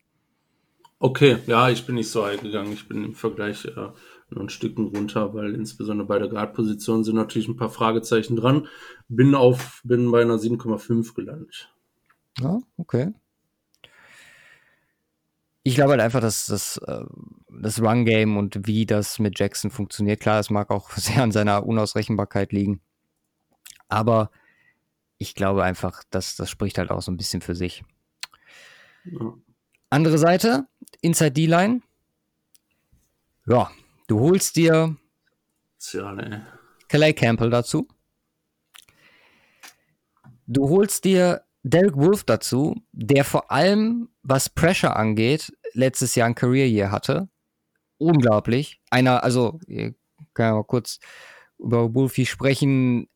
okay. 0.99 1.39
Ja, 1.47 1.71
ich 1.71 1.87
bin 1.87 1.95
nicht 1.95 2.11
so 2.11 2.25
high 2.25 2.41
gegangen. 2.41 2.73
Ich 2.73 2.87
bin 2.87 3.03
im 3.03 3.15
Vergleich 3.15 3.65
äh, 3.65 3.91
nur 4.31 4.45
ein 4.45 4.49
Stückchen 4.51 4.89
runter, 4.89 5.35
weil 5.35 5.55
insbesondere 5.55 6.07
bei 6.07 6.19
der 6.19 6.29
Guard-Position 6.29 7.05
sind 7.05 7.17
natürlich 7.17 7.49
ein 7.49 7.57
paar 7.57 7.71
Fragezeichen 7.71 8.37
dran. 8.37 8.69
Bin 9.09 9.35
auf, 9.35 9.81
bin 9.85 10.11
bei 10.11 10.23
einer 10.23 10.37
7,5 10.37 11.15
gelandet. 11.15 11.73
Ja, 12.41 12.61
okay. 12.77 13.13
Ich 15.65 15.75
glaube 15.75 15.93
halt 15.93 16.01
einfach, 16.01 16.21
dass 16.21 16.47
das, 16.47 16.77
äh, 16.79 17.05
das 17.49 17.81
Run-Game 17.81 18.37
und 18.37 18.67
wie 18.67 18.85
das 18.85 19.19
mit 19.19 19.39
Jackson 19.39 19.71
funktioniert, 19.71 20.21
klar, 20.21 20.41
es 20.41 20.51
mag 20.51 20.71
auch 20.71 20.91
sehr 20.97 21.23
an 21.23 21.33
seiner 21.33 21.65
Unausrechenbarkeit 21.67 22.53
liegen. 22.53 22.81
Aber 23.89 24.31
ich 25.19 25.35
glaube 25.35 25.63
einfach, 25.63 26.03
dass 26.11 26.37
das 26.37 26.51
spricht 26.51 26.79
halt 26.79 26.91
auch 26.91 27.03
so 27.03 27.13
ein 27.13 27.17
bisschen 27.17 27.43
für 27.43 27.55
sich. 27.55 27.85
Ja. 29.05 29.35
Andere 29.91 30.19
Seite, 30.19 30.67
Inside 31.01 31.33
D-Line. 31.33 31.83
Ja, 33.47 33.71
du 34.09 34.21
holst 34.21 34.57
dir 34.57 34.97
Tja, 35.83 36.13
ne. 36.13 36.47
Calais 36.89 37.13
Campbell 37.13 37.51
dazu. 37.51 37.89
Du 40.47 40.69
holst 40.69 41.05
dir 41.05 41.43
Derek 41.63 41.97
Wolf 41.97 42.25
dazu, 42.25 42.75
der 42.93 43.25
vor 43.25 43.51
allem, 43.51 44.09
was 44.23 44.49
Pressure 44.49 44.97
angeht, 44.97 45.53
letztes 45.75 46.15
Jahr 46.15 46.27
ein 46.27 46.35
Career 46.35 46.67
Year 46.67 46.91
hatte. 46.91 47.29
Unglaublich. 47.99 48.81
Einer, 48.91 49.23
also, 49.23 49.61
ich 49.67 49.95
kann 50.35 50.47
ja 50.47 50.55
mal 50.55 50.65
kurz 50.65 50.99
über 51.59 51.95
Wolfie 51.95 52.27
sprechen. 52.27 53.09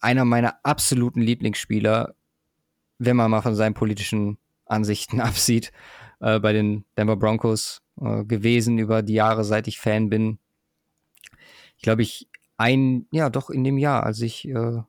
Einer 0.00 0.24
meiner 0.24 0.60
absoluten 0.62 1.20
Lieblingsspieler, 1.20 2.14
wenn 2.98 3.16
man 3.16 3.30
mal 3.30 3.42
von 3.42 3.56
seinen 3.56 3.74
politischen 3.74 4.38
Ansichten 4.66 5.20
absieht, 5.20 5.72
äh, 6.20 6.38
bei 6.38 6.52
den 6.52 6.84
Denver 6.96 7.16
Broncos 7.16 7.82
äh, 8.00 8.24
gewesen 8.24 8.78
über 8.78 9.02
die 9.02 9.14
Jahre, 9.14 9.42
seit 9.42 9.66
ich 9.66 9.80
Fan 9.80 10.08
bin. 10.08 10.38
Ich 11.76 11.82
glaube, 11.82 12.02
ich 12.02 12.28
ein, 12.56 13.06
ja, 13.12 13.30
doch 13.30 13.50
in 13.50 13.64
dem 13.64 13.78
Jahr, 13.78 14.04
als 14.04 14.20
ich, 14.20 14.48
äh, 14.48 14.82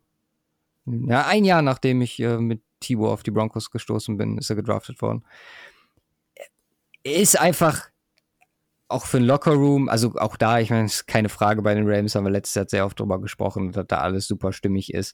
ja, 1.08 1.26
ein 1.26 1.46
Jahr 1.46 1.62
nachdem 1.62 2.02
ich 2.02 2.20
äh, 2.20 2.38
mit 2.38 2.62
Tibo 2.80 3.12
auf 3.12 3.24
die 3.24 3.32
Broncos 3.32 3.72
gestoßen 3.72 4.18
bin, 4.18 4.38
ist 4.38 4.50
er 4.50 4.56
gedraftet 4.56 5.02
worden. 5.02 5.26
Ist 7.04 7.40
einfach 7.40 7.90
auch 8.88 9.06
für 9.06 9.20
den 9.20 9.28
Lockerroom, 9.28 9.88
also 9.88 10.16
auch 10.16 10.36
da, 10.36 10.60
ich 10.60 10.72
meine, 10.72 10.86
ist 10.86 11.08
keine 11.08 11.30
Frage 11.30 11.62
bei 11.62 11.76
den 11.76 11.88
Rams, 11.88 12.16
haben 12.16 12.26
wir 12.26 12.32
letztes 12.32 12.56
Jahr 12.56 12.68
sehr 12.68 12.86
oft 12.86 13.00
drüber 13.00 13.22
gesprochen, 13.22 13.72
dass 13.72 13.86
da 13.88 14.00
alles 14.00 14.28
super 14.28 14.52
stimmig 14.52 14.94
ist. 14.94 15.14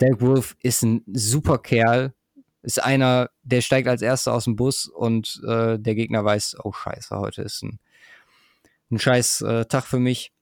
Derek 0.00 0.20
Wolf 0.20 0.56
ist 0.62 0.82
ein 0.82 1.02
super 1.12 1.58
Kerl, 1.58 2.14
ist 2.62 2.82
einer, 2.82 3.30
der 3.42 3.60
steigt 3.60 3.88
als 3.88 4.02
erster 4.02 4.32
aus 4.32 4.44
dem 4.44 4.54
Bus 4.54 4.86
und 4.86 5.42
äh, 5.46 5.78
der 5.78 5.94
Gegner 5.96 6.24
weiß, 6.24 6.58
oh 6.62 6.72
scheiße, 6.72 7.16
heute 7.18 7.42
ist 7.42 7.62
ein, 7.62 7.80
ein 8.90 9.00
scheiß 9.00 9.40
äh, 9.42 9.64
Tag 9.66 9.84
für 9.84 9.98
mich. 9.98 10.32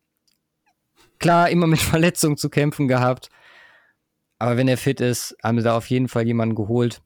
Klar, 1.19 1.49
immer 1.49 1.66
mit 1.66 1.78
Verletzungen 1.81 2.37
zu 2.37 2.51
kämpfen 2.51 2.89
gehabt, 2.89 3.31
aber 4.40 4.56
wenn 4.56 4.68
er 4.68 4.76
fit 4.78 5.00
ist, 5.00 5.36
haben 5.44 5.58
sie 5.58 5.64
da 5.64 5.76
auf 5.76 5.88
jeden 5.90 6.08
Fall 6.08 6.26
jemanden 6.26 6.54
geholt, 6.56 7.02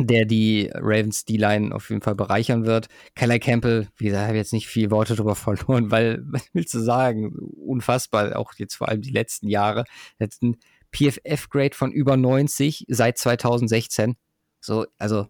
der 0.00 0.24
die 0.24 0.70
Ravens 0.74 1.24
D-Line 1.24 1.74
auf 1.74 1.90
jeden 1.90 2.02
Fall 2.02 2.14
bereichern 2.14 2.64
wird. 2.64 2.88
Kelly 3.16 3.38
Campbell, 3.40 3.88
wie 3.96 4.06
gesagt, 4.06 4.28
habe 4.28 4.36
jetzt 4.36 4.52
nicht 4.52 4.68
viel 4.68 4.90
Worte 4.90 5.14
drüber 5.16 5.34
verloren, 5.36 5.90
weil, 5.90 6.22
was 6.24 6.48
willst 6.52 6.74
du 6.74 6.80
sagen? 6.80 7.34
Unfassbar, 7.34 8.36
auch 8.38 8.54
jetzt 8.56 8.76
vor 8.76 8.88
allem 8.88 9.02
die 9.02 9.10
letzten 9.10 9.48
Jahre. 9.48 9.84
Jetzt 10.18 10.42
ein 10.42 10.56
PFF-Grade 10.92 11.74
von 11.76 11.92
über 11.92 12.16
90 12.16 12.86
seit 12.88 13.18
2016. 13.18 14.16
So, 14.60 14.86
also, 14.98 15.26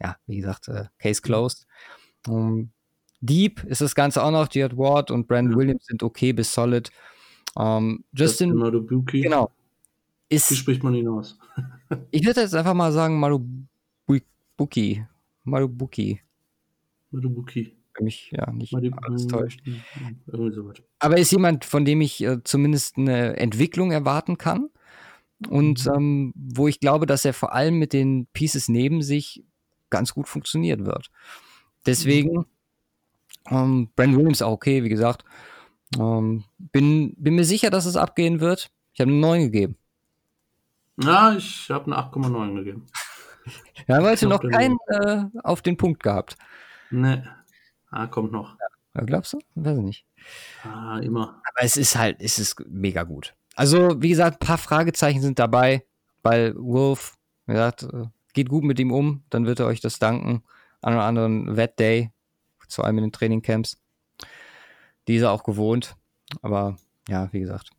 ja, 0.00 0.16
wie 0.26 0.36
gesagt, 0.36 0.68
äh, 0.68 0.84
Case 0.98 1.20
closed. 1.22 1.66
Um, 2.28 2.70
Deep 3.22 3.64
ist 3.64 3.80
das 3.80 3.94
Ganze 3.94 4.22
auch 4.22 4.30
noch. 4.30 4.48
Jared 4.52 4.76
Ward 4.76 5.10
und 5.10 5.26
Brandon 5.26 5.52
Ja. 5.52 5.58
Williams 5.58 5.86
sind 5.86 6.02
okay 6.02 6.32
bis 6.32 6.52
solid. 6.54 6.90
Um, 7.54 8.04
Justin, 8.12 8.54
Madubuki. 8.54 9.22
genau. 9.22 9.50
Wie 10.30 10.36
Ist, 10.36 10.56
spricht 10.56 10.82
man 10.82 10.94
ihn 10.94 11.08
aus? 11.08 11.38
ich 12.12 12.24
würde 12.24 12.40
jetzt 12.40 12.54
einfach 12.54 12.74
mal 12.74 12.92
sagen, 12.92 13.18
Marubuki. 13.18 15.04
Marubuki. 15.44 16.20
Madubuki. 17.10 17.76
Für 17.92 18.04
mich 18.04 18.30
ja 18.32 18.50
nicht 18.52 18.72
Madu- 18.72 18.92
alles 19.02 19.26
täuscht. 19.26 19.60
Irgendwie 20.26 20.54
sowas. 20.54 20.76
Aber 21.00 21.16
er 21.16 21.22
ist 21.22 21.32
jemand, 21.32 21.64
von 21.64 21.84
dem 21.84 22.00
ich 22.00 22.22
äh, 22.22 22.38
zumindest 22.44 22.96
eine 22.98 23.36
Entwicklung 23.36 23.90
erwarten 23.90 24.38
kann. 24.38 24.70
Und 25.48 25.86
Mhm. 25.86 25.92
ähm, 25.96 26.32
wo 26.36 26.68
ich 26.68 26.80
glaube, 26.80 27.06
dass 27.06 27.24
er 27.24 27.32
vor 27.34 27.52
allem 27.54 27.78
mit 27.78 27.92
den 27.92 28.26
Pieces 28.32 28.68
neben 28.68 29.02
sich 29.02 29.42
ganz 29.88 30.14
gut 30.14 30.28
funktionieren 30.28 30.86
wird. 30.86 31.10
Deswegen, 31.86 32.44
ähm, 33.50 33.88
Brandon 33.96 34.18
Williams 34.18 34.42
auch 34.42 34.52
okay, 34.52 34.84
wie 34.84 34.88
gesagt. 34.90 35.24
Ähm, 35.98 36.44
bin, 36.58 37.14
bin 37.16 37.34
mir 37.34 37.44
sicher, 37.44 37.70
dass 37.70 37.86
es 37.86 37.96
abgehen 37.96 38.38
wird. 38.40 38.70
Ich 38.92 39.00
habe 39.00 39.10
eine 39.10 39.18
9 39.18 39.40
gegeben. 39.50 39.76
Ja, 41.02 41.32
ich 41.32 41.70
habe 41.70 41.86
eine 41.86 41.96
8,9 41.96 42.54
gegeben. 42.56 42.86
Wir 43.86 43.96
haben 43.96 44.04
heute 44.04 44.26
Ich 44.26 44.30
noch 44.30 44.42
keinen 44.42 44.76
äh, 44.88 45.24
auf 45.42 45.62
den 45.62 45.76
Punkt 45.76 46.02
gehabt. 46.02 46.36
Ne. 46.90 47.24
Ah, 47.90 48.06
kommt 48.06 48.32
noch. 48.32 48.56
Ja, 48.94 49.02
glaubst 49.04 49.32
du? 49.32 49.38
Weiß 49.54 49.78
ich 49.78 49.84
nicht. 49.84 50.04
Ah, 50.62 50.98
immer. 50.98 51.40
Aber 51.44 51.64
es 51.64 51.76
ist 51.76 51.96
halt, 51.96 52.20
es 52.20 52.38
ist 52.38 52.62
mega 52.68 53.02
gut. 53.04 53.34
Also, 53.56 54.00
wie 54.02 54.10
gesagt, 54.10 54.42
ein 54.42 54.46
paar 54.46 54.58
Fragezeichen 54.58 55.22
sind 55.22 55.38
dabei, 55.38 55.84
weil 56.22 56.54
Wolf, 56.56 57.16
wie 57.46 57.52
gesagt, 57.52 57.84
äh, 57.84 58.06
geht 58.32 58.48
gut 58.48 58.64
mit 58.64 58.78
ihm 58.78 58.92
um, 58.92 59.22
dann 59.30 59.46
wird 59.46 59.60
er 59.60 59.66
euch 59.66 59.80
das 59.80 59.98
danken. 59.98 60.42
An 60.82 60.92
einem 60.92 61.02
anderen 61.02 61.56
Wet-Day, 61.56 62.10
vor 62.68 62.84
allem 62.84 62.98
in 62.98 63.04
den 63.04 63.12
Trainingcamps. 63.12 63.80
Die 65.08 65.16
ist 65.16 65.22
er 65.22 65.32
auch 65.32 65.44
gewohnt. 65.44 65.96
Aber 66.42 66.76
ja, 67.08 67.28
wie 67.32 67.40
gesagt. 67.40 67.70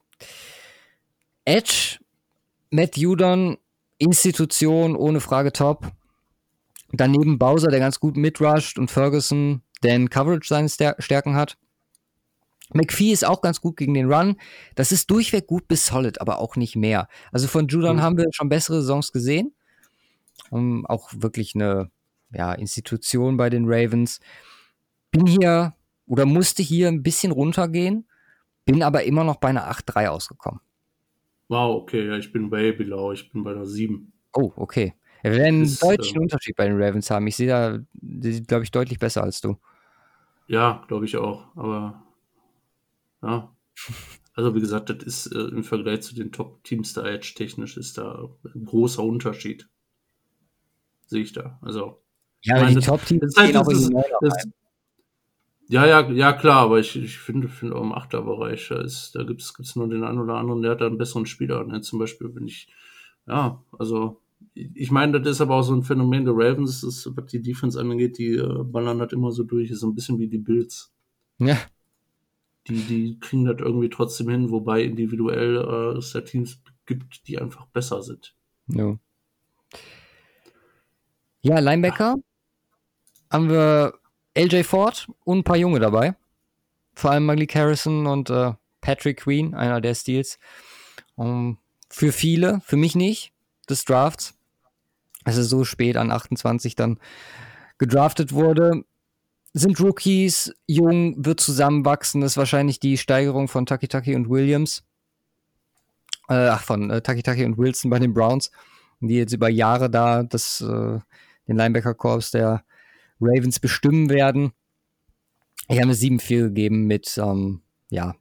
Edge, 1.45 1.99
Matt 2.71 2.97
Judon, 2.97 3.57
Institution 3.97 4.95
ohne 4.95 5.19
Frage 5.21 5.51
top. 5.53 5.91
Daneben 6.93 7.37
Bowser, 7.37 7.69
der 7.69 7.79
ganz 7.79 7.99
gut 7.99 8.17
mitrusht 8.17 8.77
und 8.79 8.89
Ferguson, 8.91 9.61
der 9.83 9.95
in 9.95 10.09
Coverage 10.09 10.47
seine 10.47 10.67
Stär- 10.69 10.95
Stärken 10.99 11.35
hat. 11.35 11.57
McPhee 12.73 13.11
ist 13.11 13.25
auch 13.25 13.41
ganz 13.41 13.59
gut 13.59 13.75
gegen 13.77 13.93
den 13.93 14.11
Run. 14.11 14.37
Das 14.75 14.91
ist 14.93 15.11
durchweg 15.11 15.47
gut 15.47 15.67
bis 15.67 15.85
solid, 15.85 16.21
aber 16.21 16.39
auch 16.39 16.55
nicht 16.55 16.75
mehr. 16.75 17.07
Also 17.31 17.47
von 17.47 17.67
Judon 17.67 17.97
Mhm. 17.97 18.01
haben 18.01 18.17
wir 18.17 18.25
schon 18.31 18.49
bessere 18.49 18.81
Saisons 18.81 19.11
gesehen. 19.11 19.53
Um, 20.49 20.85
auch 20.85 21.09
wirklich 21.15 21.53
eine 21.55 21.91
ja, 22.33 22.53
Institution 22.53 23.37
bei 23.37 23.49
den 23.49 23.65
Ravens. 23.67 24.19
Bin 25.11 25.25
hier 25.27 25.75
oder 26.07 26.25
musste 26.25 26.63
hier 26.63 26.87
ein 26.87 27.03
bisschen 27.03 27.31
runtergehen, 27.33 28.07
bin 28.65 28.83
aber 28.83 29.03
immer 29.03 29.23
noch 29.25 29.37
bei 29.37 29.49
einer 29.49 29.69
8-3 29.69 30.07
ausgekommen. 30.09 30.61
Wow, 31.51 31.81
okay, 31.81 32.07
ja, 32.07 32.15
ich 32.15 32.31
bin 32.31 32.49
way 32.49 32.71
below. 32.71 33.11
Ich 33.11 33.29
bin 33.29 33.43
bei 33.43 33.51
einer 33.51 33.65
7. 33.65 34.13
Oh, 34.31 34.53
okay. 34.55 34.95
Wir 35.21 35.33
werden 35.33 35.47
einen 35.47 35.63
Das, 35.63 35.79
deutlichen 35.79 36.15
ähm, 36.15 36.21
Unterschied 36.21 36.55
bei 36.55 36.65
den 36.65 36.81
Ravens 36.81 37.11
haben. 37.11 37.27
Ich 37.27 37.35
sehe 37.35 37.49
da, 37.49 37.79
die 37.91 38.41
glaube 38.41 38.63
ich, 38.63 38.71
deutlich 38.71 38.99
besser 38.99 39.21
als 39.21 39.41
du. 39.41 39.57
Ja, 40.47 40.85
glaube 40.87 41.03
ich 41.03 41.17
auch. 41.17 41.53
Aber 41.57 42.03
ja. 43.21 43.53
Also 44.33 44.55
wie 44.55 44.61
gesagt, 44.61 44.89
das 44.89 45.03
ist 45.03 45.27
äh, 45.27 45.39
im 45.39 45.65
Vergleich 45.65 46.03
zu 46.03 46.15
den 46.15 46.31
Top-Teams 46.31 46.93
da 46.93 47.05
Edge 47.05 47.33
technisch 47.35 47.75
ist 47.75 47.97
da 47.97 48.29
ein 48.55 48.63
großer 48.63 49.03
Unterschied. 49.03 49.67
Sehe 51.07 51.23
ich 51.23 51.33
da. 51.33 51.59
Also. 51.61 52.01
Ja, 52.43 52.55
aber 52.55 52.63
meine, 52.63 52.79
die 52.79 52.85
Top-Teams 52.85 53.35
heißt, 53.37 53.51
gehen 53.51 53.57
auch 53.57 53.67
in 53.67 53.77
die 53.77 54.03
das-. 54.21 54.47
Ja, 55.71 55.85
ja, 55.85 56.01
ja, 56.11 56.33
klar, 56.33 56.63
aber 56.63 56.79
ich, 56.79 56.97
ich 56.97 57.17
finde, 57.17 57.47
finde 57.47 57.77
auch 57.77 57.81
im 57.81 57.93
Achterbereich, 57.93 58.67
da, 58.67 58.81
ist, 58.81 59.13
da 59.15 59.23
gibt 59.23 59.41
es 59.41 59.75
nur 59.77 59.87
den 59.87 60.03
einen 60.03 60.19
oder 60.19 60.35
anderen, 60.35 60.61
der 60.61 60.71
hat 60.71 60.81
da 60.81 60.85
einen 60.87 60.97
besseren 60.97 61.25
Spieler. 61.25 61.63
Ne? 61.63 61.79
Zum 61.79 61.97
Beispiel 61.97 62.27
bin 62.27 62.45
ich, 62.45 62.67
ja, 63.25 63.63
also 63.79 64.19
ich 64.53 64.91
meine, 64.91 65.21
das 65.21 65.31
ist 65.37 65.41
aber 65.41 65.55
auch 65.55 65.61
so 65.63 65.73
ein 65.73 65.83
Phänomen 65.83 66.25
der 66.25 66.33
Ravens, 66.35 66.83
ist, 66.83 67.09
was 67.15 67.25
die 67.27 67.41
Defense 67.41 67.79
angeht, 67.79 68.17
die 68.17 68.33
äh, 68.35 68.63
ballern 68.65 68.99
halt 68.99 69.13
immer 69.13 69.31
so 69.31 69.43
durch, 69.43 69.71
ist 69.71 69.79
so 69.79 69.87
ein 69.87 69.95
bisschen 69.95 70.19
wie 70.19 70.27
die 70.27 70.39
Bills. 70.39 70.91
Ja, 71.39 71.57
Die, 72.67 72.85
die 72.85 73.19
kriegen 73.19 73.45
das 73.45 73.57
irgendwie 73.59 73.89
trotzdem 73.89 74.29
hin, 74.29 74.49
wobei 74.51 74.83
individuell 74.83 75.57
äh, 75.57 75.97
es 75.97 76.11
da 76.11 76.21
Teams 76.21 76.61
gibt, 76.87 77.27
die 77.27 77.39
einfach 77.39 77.67
besser 77.67 78.01
sind. 78.01 78.35
ja. 78.67 78.97
Ja, 81.43 81.59
Linebacker 81.59 82.17
haben 83.31 83.49
wir 83.49 84.00
LJ 84.33 84.63
Ford 84.63 85.07
und 85.23 85.39
ein 85.39 85.43
paar 85.43 85.57
Junge 85.57 85.79
dabei. 85.79 86.15
Vor 86.93 87.11
allem 87.11 87.25
Malik 87.25 87.55
Harrison 87.55 88.07
und 88.07 88.29
äh, 88.29 88.53
Patrick 88.81 89.21
Queen, 89.21 89.53
einer 89.53 89.81
der 89.81 89.95
Steals. 89.95 90.39
Um, 91.15 91.57
für 91.89 92.11
viele, 92.11 92.61
für 92.65 92.77
mich 92.77 92.95
nicht, 92.95 93.33
des 93.69 93.85
Drafts. 93.85 94.33
Es 95.25 95.37
ist 95.37 95.49
so 95.49 95.63
spät 95.63 95.97
an 95.97 96.11
28 96.11 96.75
dann 96.75 96.99
gedraftet 97.77 98.33
wurde. 98.33 98.83
Sind 99.53 99.79
Rookies, 99.79 100.53
jung, 100.67 101.25
wird 101.25 101.41
zusammenwachsen. 101.41 102.21
Das 102.21 102.33
ist 102.33 102.37
wahrscheinlich 102.37 102.79
die 102.79 102.97
Steigerung 102.97 103.47
von 103.47 103.65
Taki 103.65 103.87
Taki 103.87 104.15
und 104.15 104.29
Williams. 104.29 104.83
Äh, 106.29 106.47
ach, 106.47 106.63
von 106.63 106.89
äh, 106.89 107.01
Taki 107.01 107.23
Taki 107.23 107.43
und 107.45 107.57
Wilson 107.57 107.91
bei 107.91 107.99
den 107.99 108.13
Browns, 108.13 108.51
die 109.01 109.15
jetzt 109.15 109.33
über 109.33 109.49
Jahre 109.49 109.89
da 109.89 110.23
das, 110.23 110.61
äh, 110.61 110.99
den 111.47 111.57
Linebacker-Korps 111.57 112.31
der 112.31 112.63
Ravens 113.21 113.59
bestimmen 113.59 114.09
werden. 114.09 114.51
Ich 115.67 115.77
habe 115.77 115.87
mir 115.87 115.95
7-4 115.95 116.43
gegeben 116.43 116.85
mit, 116.87 117.17
ähm, 117.17 117.61
ja, 117.89 118.15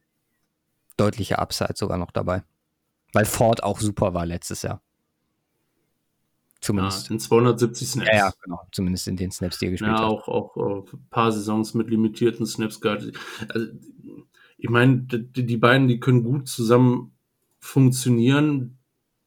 deutlicher 0.97 1.39
Upside 1.39 1.73
sogar 1.75 1.97
noch 1.97 2.11
dabei. 2.11 2.43
Weil 3.13 3.25
Ford 3.25 3.63
auch 3.63 3.79
super 3.79 4.13
war 4.13 4.25
letztes 4.25 4.61
Jahr. 4.61 4.75
Ja, 4.75 6.61
Zumindest. 6.61 7.09
in 7.09 7.19
270 7.19 7.87
Snaps. 7.89 8.09
Ja, 8.11 8.17
ja, 8.17 8.33
genau. 8.43 8.61
Zumindest 8.71 9.07
in 9.07 9.17
den 9.17 9.31
Snaps, 9.31 9.57
die 9.59 9.65
er 9.65 9.71
gespielt 9.71 9.91
Ja, 9.91 9.97
hat. 9.97 10.03
auch, 10.03 10.27
auch 10.27 10.57
äh, 10.57 10.95
ein 10.95 11.07
paar 11.09 11.31
Saisons 11.31 11.73
mit 11.73 11.89
limitierten 11.89 12.45
Snaps 12.45 12.79
gehabt. 12.79 13.11
Also, 13.49 13.67
ich 14.57 14.69
meine, 14.69 14.97
die, 14.99 15.45
die 15.45 15.57
beiden, 15.57 15.87
die 15.87 15.99
können 15.99 16.23
gut 16.23 16.47
zusammen 16.47 17.13
funktionieren, 17.59 18.77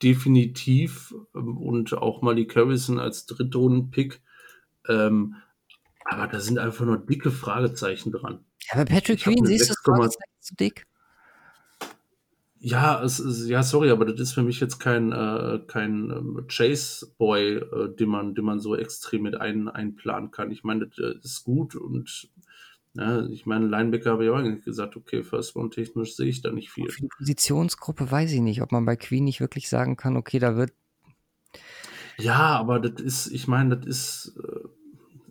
definitiv. 0.03 1.13
Und 1.33 1.93
auch 1.95 2.23
Malik 2.23 2.55
Harrison 2.55 3.01
als 3.01 3.27
Drittrunden-Pick. 3.27 4.23
Ähm, 4.89 5.35
aber 6.05 6.27
da 6.27 6.41
sind 6.41 6.59
einfach 6.59 6.85
nur 6.85 6.99
dicke 6.99 7.31
Fragezeichen 7.31 8.13
dran. 8.13 8.45
Ja, 8.67 8.75
aber 8.75 8.85
Patrick 8.85 9.21
Queen, 9.21 9.45
siehst 9.45 9.71
du 9.71 9.75
das 9.75 9.79
6,2 9.79 9.97
Fragezeichen 9.97 10.41
zu 10.41 10.55
dick? 10.57 10.87
Ja, 12.59 13.03
es 13.03 13.21
ist, 13.21 13.47
ja, 13.47 13.63
sorry, 13.63 13.91
aber 13.91 14.07
das 14.07 14.19
ist 14.19 14.33
für 14.33 14.43
mich 14.43 14.59
jetzt 14.59 14.79
kein, 14.79 15.13
äh, 15.13 15.61
kein 15.67 16.11
ähm, 16.11 16.47
Chase-Boy, 16.49 17.57
äh, 17.57 17.95
den 17.95 18.09
man, 18.09 18.35
den 18.35 18.47
man 18.47 18.59
so 18.59 18.75
extrem 18.75 19.23
mit 19.23 19.39
ein, 19.39 19.69
einplanen 19.69 20.31
kann. 20.31 20.51
Ich 20.51 20.65
meine, 20.65 20.87
das 20.87 20.99
äh, 20.99 21.19
ist 21.23 21.45
gut 21.45 21.75
und 21.75 22.31
ja, 22.95 23.27
ich 23.27 23.45
meine, 23.45 23.67
Linebacker 23.67 24.13
habe 24.13 24.25
ich 24.25 24.31
auch 24.31 24.37
eigentlich 24.37 24.65
gesagt, 24.65 24.97
okay, 24.97 25.25
First 25.25 25.57
Round 25.57 25.75
technisch 25.75 26.15
sehe 26.15 26.29
ich 26.29 26.41
da 26.41 26.53
nicht 26.53 26.71
viel. 26.71 26.89
Für 26.89 27.03
die 27.03 27.09
Positionsgruppe 27.19 28.11
weiß 28.11 28.33
ich 28.33 28.41
nicht, 28.41 28.63
ob 28.63 28.73
man 28.73 28.87
bei 28.87 28.97
Queen 28.97 29.25
nicht 29.25 29.41
wirklich 29.41 29.69
sagen 29.69 29.97
kann, 29.97 30.17
okay, 30.17 30.39
da 30.39 30.57
wird. 30.57 30.73
Ja, 32.17 32.57
aber 32.57 32.79
das 32.79 33.03
ist, 33.03 33.27
ich 33.27 33.47
meine, 33.47 33.77
das 33.77 33.87
ist, 33.87 34.37
äh, 34.39 34.69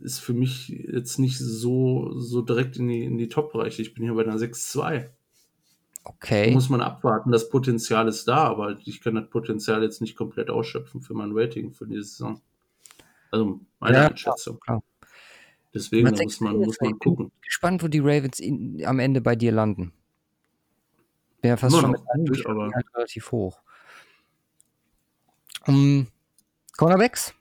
ist 0.04 0.20
für 0.20 0.34
mich 0.34 0.70
jetzt 0.70 1.18
nicht 1.18 1.38
so, 1.40 2.12
so 2.20 2.42
direkt 2.42 2.78
in 2.78 2.88
die, 2.88 3.04
in 3.06 3.18
die 3.18 3.30
Top-Bereiche. 3.30 3.82
Ich 3.82 3.94
bin 3.94 4.04
hier 4.04 4.14
bei 4.14 4.24
einer 4.24 4.38
6-2. 4.38 5.10
Okay. 6.04 6.52
Muss 6.52 6.70
man 6.70 6.82
abwarten. 6.82 7.32
Das 7.32 7.50
Potenzial 7.50 8.08
ist 8.10 8.28
da, 8.28 8.44
aber 8.44 8.78
ich 8.86 9.00
kann 9.02 9.16
das 9.16 9.30
Potenzial 9.30 9.82
jetzt 9.84 10.02
nicht 10.02 10.16
komplett 10.18 10.50
ausschöpfen 10.50 11.02
für 11.02 11.14
mein 11.14 11.32
Rating 11.34 11.72
für 11.72 11.88
diese 11.88 12.04
Saison. 12.04 12.42
Also 13.32 13.60
meine 13.80 13.98
Ja, 13.98 14.08
Einschätzung. 14.08 14.60
klar. 14.60 14.84
Deswegen 15.74 16.12
Was 16.12 16.18
da 16.20 16.24
muss 16.26 16.40
man, 16.42 16.58
muss 16.58 16.78
man 16.82 16.92
Ich 16.92 17.00
bin 17.00 17.16
gucken. 17.16 17.32
gespannt, 17.42 17.82
wo 17.82 17.88
die 17.88 18.00
Ravens 18.00 18.40
in, 18.40 18.84
am 18.86 19.00
Ende 19.00 19.22
bei 19.22 19.36
dir 19.36 19.52
landen. 19.52 19.94
Bin 21.42 21.50
ja 21.50 21.58
fast 21.58 21.74
Immer 21.76 21.96
schon 21.98 22.36
Spiel 22.36 22.48
aber- 22.52 22.70
relativ 22.96 23.32
hoch. 23.32 23.60
Um, 25.66 26.08
Cornerbacks, 26.78 27.34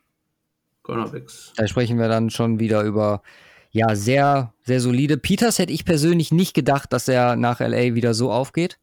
Cornerbacks. 0.82 1.52
da 1.56 1.66
sprechen 1.66 1.98
wir 1.98 2.08
dann 2.08 2.30
schon 2.30 2.58
wieder 2.58 2.82
über 2.82 3.22
ja 3.70 3.94
sehr 3.94 4.52
sehr 4.64 4.80
solide. 4.80 5.16
Peters 5.16 5.58
hätte 5.58 5.72
ich 5.72 5.84
persönlich 5.84 6.32
nicht 6.32 6.54
gedacht, 6.54 6.92
dass 6.92 7.08
er 7.08 7.36
nach 7.36 7.60
LA 7.60 7.94
wieder 7.94 8.14
so 8.14 8.30
aufgeht. 8.30 8.78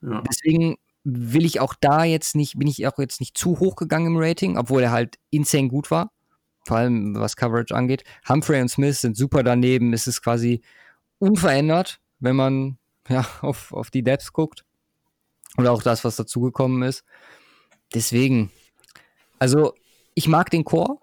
Ja. 0.00 0.22
Deswegen 0.28 0.76
will 1.04 1.44
ich 1.44 1.60
auch 1.60 1.74
da 1.80 2.04
jetzt 2.04 2.36
nicht, 2.36 2.58
bin 2.58 2.68
ich 2.68 2.86
auch 2.86 2.98
jetzt 2.98 3.20
nicht 3.20 3.36
zu 3.36 3.58
hoch 3.58 3.76
gegangen 3.76 4.06
im 4.06 4.16
Rating, 4.16 4.56
obwohl 4.56 4.82
er 4.82 4.92
halt 4.92 5.18
insane 5.30 5.68
gut 5.68 5.90
war. 5.90 6.12
Vor 6.66 6.76
allem 6.76 7.16
was 7.16 7.36
Coverage 7.36 7.74
angeht. 7.74 8.04
Humphrey 8.28 8.60
und 8.60 8.68
Smith 8.68 9.00
sind 9.00 9.16
super 9.16 9.42
daneben. 9.42 9.92
Es 9.92 10.06
ist 10.06 10.22
quasi 10.22 10.62
unverändert, 11.18 12.00
wenn 12.20 12.36
man 12.36 12.78
ja, 13.08 13.26
auf, 13.40 13.72
auf 13.72 13.90
die 13.90 14.02
Depths 14.02 14.32
guckt. 14.32 14.64
Oder 15.58 15.72
auch 15.72 15.82
das, 15.82 16.04
was 16.04 16.16
dazugekommen 16.16 16.82
ist. 16.82 17.04
Deswegen, 17.94 18.50
also 19.38 19.74
ich 20.14 20.28
mag 20.28 20.50
den 20.50 20.64
Chor. 20.64 21.00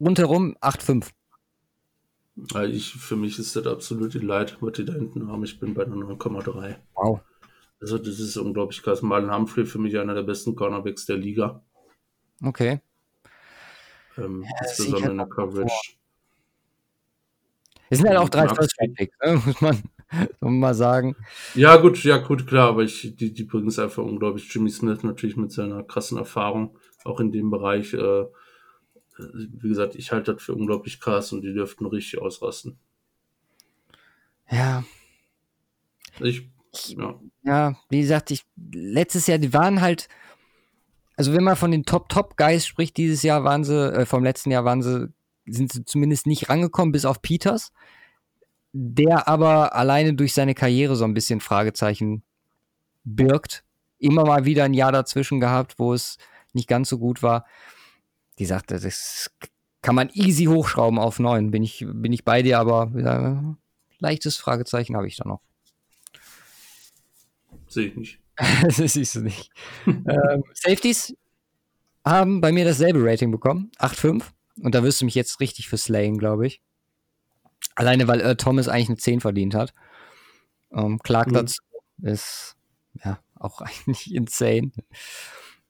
Rundherum 0.00 0.56
8,5. 0.60 1.10
Weil 2.36 2.74
ich, 2.74 2.94
für 2.94 3.16
mich 3.16 3.38
ist 3.38 3.54
das 3.56 3.66
absolut 3.66 4.14
die 4.14 4.18
Leid, 4.18 4.56
was 4.60 4.72
die 4.72 4.84
da 4.84 4.94
hinten 4.94 5.28
haben. 5.28 5.44
Ich 5.44 5.60
bin 5.60 5.74
bei 5.74 5.84
einer 5.84 5.96
9,3. 5.96 6.76
Wow. 6.94 7.20
Also 7.80 7.98
das 7.98 8.18
ist 8.18 8.36
unglaublich 8.36 8.82
krass. 8.82 9.02
Marlon 9.02 9.34
Humphrey 9.34 9.64
für 9.64 9.78
mich 9.78 9.98
einer 9.98 10.14
der 10.14 10.22
besten 10.22 10.54
Cornerbacks 10.54 11.06
der 11.06 11.16
Liga. 11.16 11.62
Okay. 12.42 12.80
Ähm, 14.16 14.44
ich 14.44 14.68
insbesondere 14.68 15.02
halt 15.02 15.10
in 15.12 15.16
der 15.18 15.26
auch 15.26 15.30
Coverage. 15.30 15.96
Es 17.90 17.98
sind 17.98 18.08
halt 18.08 18.18
auch 18.18 18.28
drei 18.28 18.46
du? 18.46 18.54
First-Round-Picks, 18.54 19.16
ne? 19.24 19.42
muss 20.10 20.40
man 20.40 20.58
mal 20.58 20.74
sagen. 20.74 21.16
Ja, 21.54 21.76
gut, 21.76 22.02
ja, 22.04 22.18
gut, 22.18 22.46
klar, 22.46 22.68
aber 22.68 22.82
ich, 22.82 23.16
die, 23.16 23.32
die 23.32 23.44
bringen 23.44 23.68
es 23.68 23.78
einfach 23.78 24.02
unglaublich. 24.02 24.52
Jimmy 24.52 24.70
Smith 24.70 25.02
natürlich 25.02 25.36
mit 25.36 25.52
seiner 25.52 25.82
krassen 25.82 26.18
Erfahrung, 26.18 26.76
auch 27.04 27.20
in 27.20 27.32
dem 27.32 27.50
Bereich. 27.50 27.94
Äh, 27.94 28.24
wie 29.18 29.68
gesagt, 29.68 29.94
ich 29.94 30.12
halte 30.12 30.34
das 30.34 30.42
für 30.42 30.54
unglaublich 30.54 31.00
krass 31.00 31.32
und 31.32 31.42
die 31.42 31.52
dürften 31.52 31.86
richtig 31.86 32.20
ausrasten. 32.20 32.78
Ja, 34.50 34.84
Ich, 36.18 36.48
ja, 36.88 37.20
Ja, 37.42 37.76
wie 37.88 38.00
gesagt, 38.00 38.30
ich 38.30 38.44
letztes 38.72 39.26
Jahr, 39.26 39.38
die 39.38 39.52
waren 39.52 39.80
halt, 39.80 40.08
also 41.16 41.32
wenn 41.32 41.44
man 41.44 41.56
von 41.56 41.70
den 41.70 41.84
Top 41.84 42.08
Top 42.08 42.36
Guys 42.36 42.66
spricht, 42.66 42.96
dieses 42.96 43.22
Jahr 43.22 43.44
waren 43.44 43.64
sie, 43.64 43.92
äh, 43.92 44.06
vom 44.06 44.24
letzten 44.24 44.50
Jahr 44.50 44.64
waren 44.64 44.82
sie, 44.82 45.08
sind 45.46 45.72
sie 45.72 45.84
zumindest 45.84 46.26
nicht 46.26 46.48
rangekommen, 46.48 46.92
bis 46.92 47.04
auf 47.04 47.22
Peters, 47.22 47.72
der 48.72 49.28
aber 49.28 49.74
alleine 49.74 50.14
durch 50.14 50.32
seine 50.32 50.54
Karriere 50.54 50.96
so 50.96 51.04
ein 51.04 51.14
bisschen 51.14 51.40
Fragezeichen 51.40 52.22
birgt. 53.04 53.64
Immer 53.98 54.24
mal 54.24 54.44
wieder 54.44 54.64
ein 54.64 54.74
Jahr 54.74 54.92
dazwischen 54.92 55.40
gehabt, 55.40 55.78
wo 55.78 55.92
es 55.92 56.16
nicht 56.54 56.68
ganz 56.68 56.88
so 56.88 56.98
gut 56.98 57.22
war. 57.22 57.46
Die 58.38 58.46
sagte, 58.46 58.78
das 58.78 59.30
kann 59.82 59.94
man 59.94 60.10
easy 60.12 60.44
hochschrauben 60.44 60.98
auf 60.98 61.18
neun. 61.18 61.50
Bin 61.50 61.62
ich, 61.62 61.84
bin 61.86 62.12
ich 62.12 62.24
bei 62.24 62.42
dir, 62.42 62.58
aber 62.58 62.90
äh, 62.94 63.56
leichtes 63.98 64.36
Fragezeichen 64.36 64.96
habe 64.96 65.06
ich 65.06 65.16
da 65.16 65.26
noch. 65.28 65.40
sehe 67.68 67.88
ich 67.88 67.96
nicht. 67.96 68.18
das 68.62 68.76
siehst 68.94 69.16
du 69.16 69.20
nicht. 69.20 69.50
ähm, 69.86 70.44
Safeties 70.54 71.14
haben 72.04 72.40
bei 72.40 72.52
mir 72.52 72.64
dasselbe 72.64 73.00
Rating 73.02 73.30
bekommen, 73.30 73.70
8,5. 73.78 74.24
Und 74.62 74.74
da 74.74 74.82
wirst 74.82 75.00
du 75.00 75.04
mich 75.04 75.14
jetzt 75.14 75.40
richtig 75.40 75.68
für 75.68 75.78
slayen, 75.78 76.18
glaube 76.18 76.46
ich. 76.46 76.62
Alleine, 77.74 78.08
weil 78.08 78.20
Earl 78.20 78.36
Thomas 78.36 78.68
eigentlich 78.68 78.88
eine 78.88 78.98
10 78.98 79.20
verdient 79.20 79.54
hat. 79.54 79.74
Ähm, 80.72 80.98
Clark 81.02 81.28
Mhm. 81.28 81.34
dazu 81.34 81.62
ist 82.02 82.56
ja 83.04 83.20
auch 83.34 83.60
eigentlich 83.60 84.14
insane. 84.14 84.72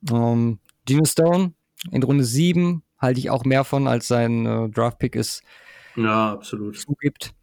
Ähm, 0.09 0.59
Geno 0.91 1.05
Stone 1.05 1.53
in 1.91 2.03
Runde 2.03 2.23
7 2.23 2.83
halte 2.97 3.19
ich 3.19 3.29
auch 3.29 3.45
mehr 3.45 3.63
von, 3.63 3.87
als 3.87 4.07
sein 4.07 4.45
äh, 4.45 4.69
Draft-Pick 4.69 5.15
es 5.15 5.41
Ja, 5.95 6.33
absolut. 6.33 6.77
zugibt. 6.77 7.33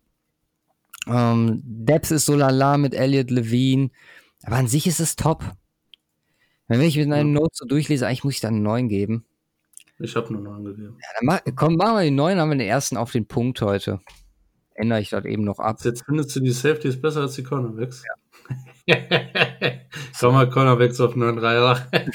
Ähm, 1.07 1.63
Depth 1.65 2.11
ist 2.11 2.27
so 2.27 2.35
lala 2.35 2.77
mit 2.77 2.95
Elliot 2.95 3.31
Levine. 3.31 3.91
Aber 4.45 4.57
an 4.57 4.69
sich 4.69 4.87
ist 4.87 5.01
es 5.01 5.17
top. 5.17 5.43
Wenn 6.69 6.81
ich 6.83 6.97
mit 6.97 7.09
meinen 7.09 7.35
Ja. 7.35 7.41
Notes 7.41 7.59
so 7.59 7.67
durchlese, 7.67 8.07
eigentlich 8.07 8.25
muss 8.25 8.35
ich 8.35 8.41
dann 8.41 8.55
einen 8.55 8.63
9 8.63 8.89
geben. 8.89 9.25
Ich 9.99 10.15
habe 10.15 10.33
nur 10.33 10.43
noch 10.43 10.53
angegeben. 10.55 10.97
Ja, 11.01 11.09
dann 11.19 11.27
mach, 11.27 11.41
komm, 11.57 11.75
machen 11.77 11.97
wir 11.97 12.05
den 12.05 12.15
9, 12.15 12.39
haben 12.39 12.51
wir 12.51 12.59
den 12.59 12.69
ersten 12.69 12.97
auf 12.97 13.11
den 13.11 13.27
Punkt 13.27 13.61
heute. 13.63 14.01
Ändere 14.75 15.01
ich 15.01 15.09
das 15.11 15.25
eben 15.25 15.43
noch 15.43 15.59
ab. 15.59 15.79
Jetzt 15.83 16.05
findest 16.05 16.37
du 16.37 16.41
die 16.41 16.53
Safeties 16.53 17.01
besser 17.01 17.23
als 17.23 17.35
die 17.35 17.43
Cornerbacks? 17.43 18.05
Komm 20.19 20.35
mal, 20.35 20.51
Cornerbacks 20.51 21.01
auf 21.01 21.15
9-3. 21.15 22.11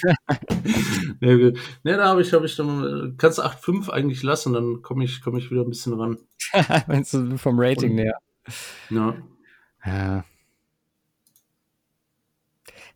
nee, 1.21 1.53
nee, 1.83 1.93
da 1.97 2.09
habe 2.09 2.21
ich, 2.21 2.33
habe 2.33 2.45
ich 2.45 2.55
dann, 2.55 3.15
kannst 3.17 3.37
du 3.37 3.43
8-5 3.43 3.89
eigentlich 3.89 4.23
lassen, 4.23 4.53
dann 4.53 4.81
komme 4.81 5.03
ich, 5.03 5.21
komme 5.21 5.39
ich 5.39 5.51
wieder 5.51 5.61
ein 5.61 5.69
bisschen 5.69 5.93
ran. 5.93 6.17
Meinst 6.87 7.13
du 7.13 7.37
vom 7.37 7.59
Rating 7.59 7.91
Und- 7.91 7.95
näher? 7.95 8.17
Ja. 8.89 9.15
Ja. 9.85 10.25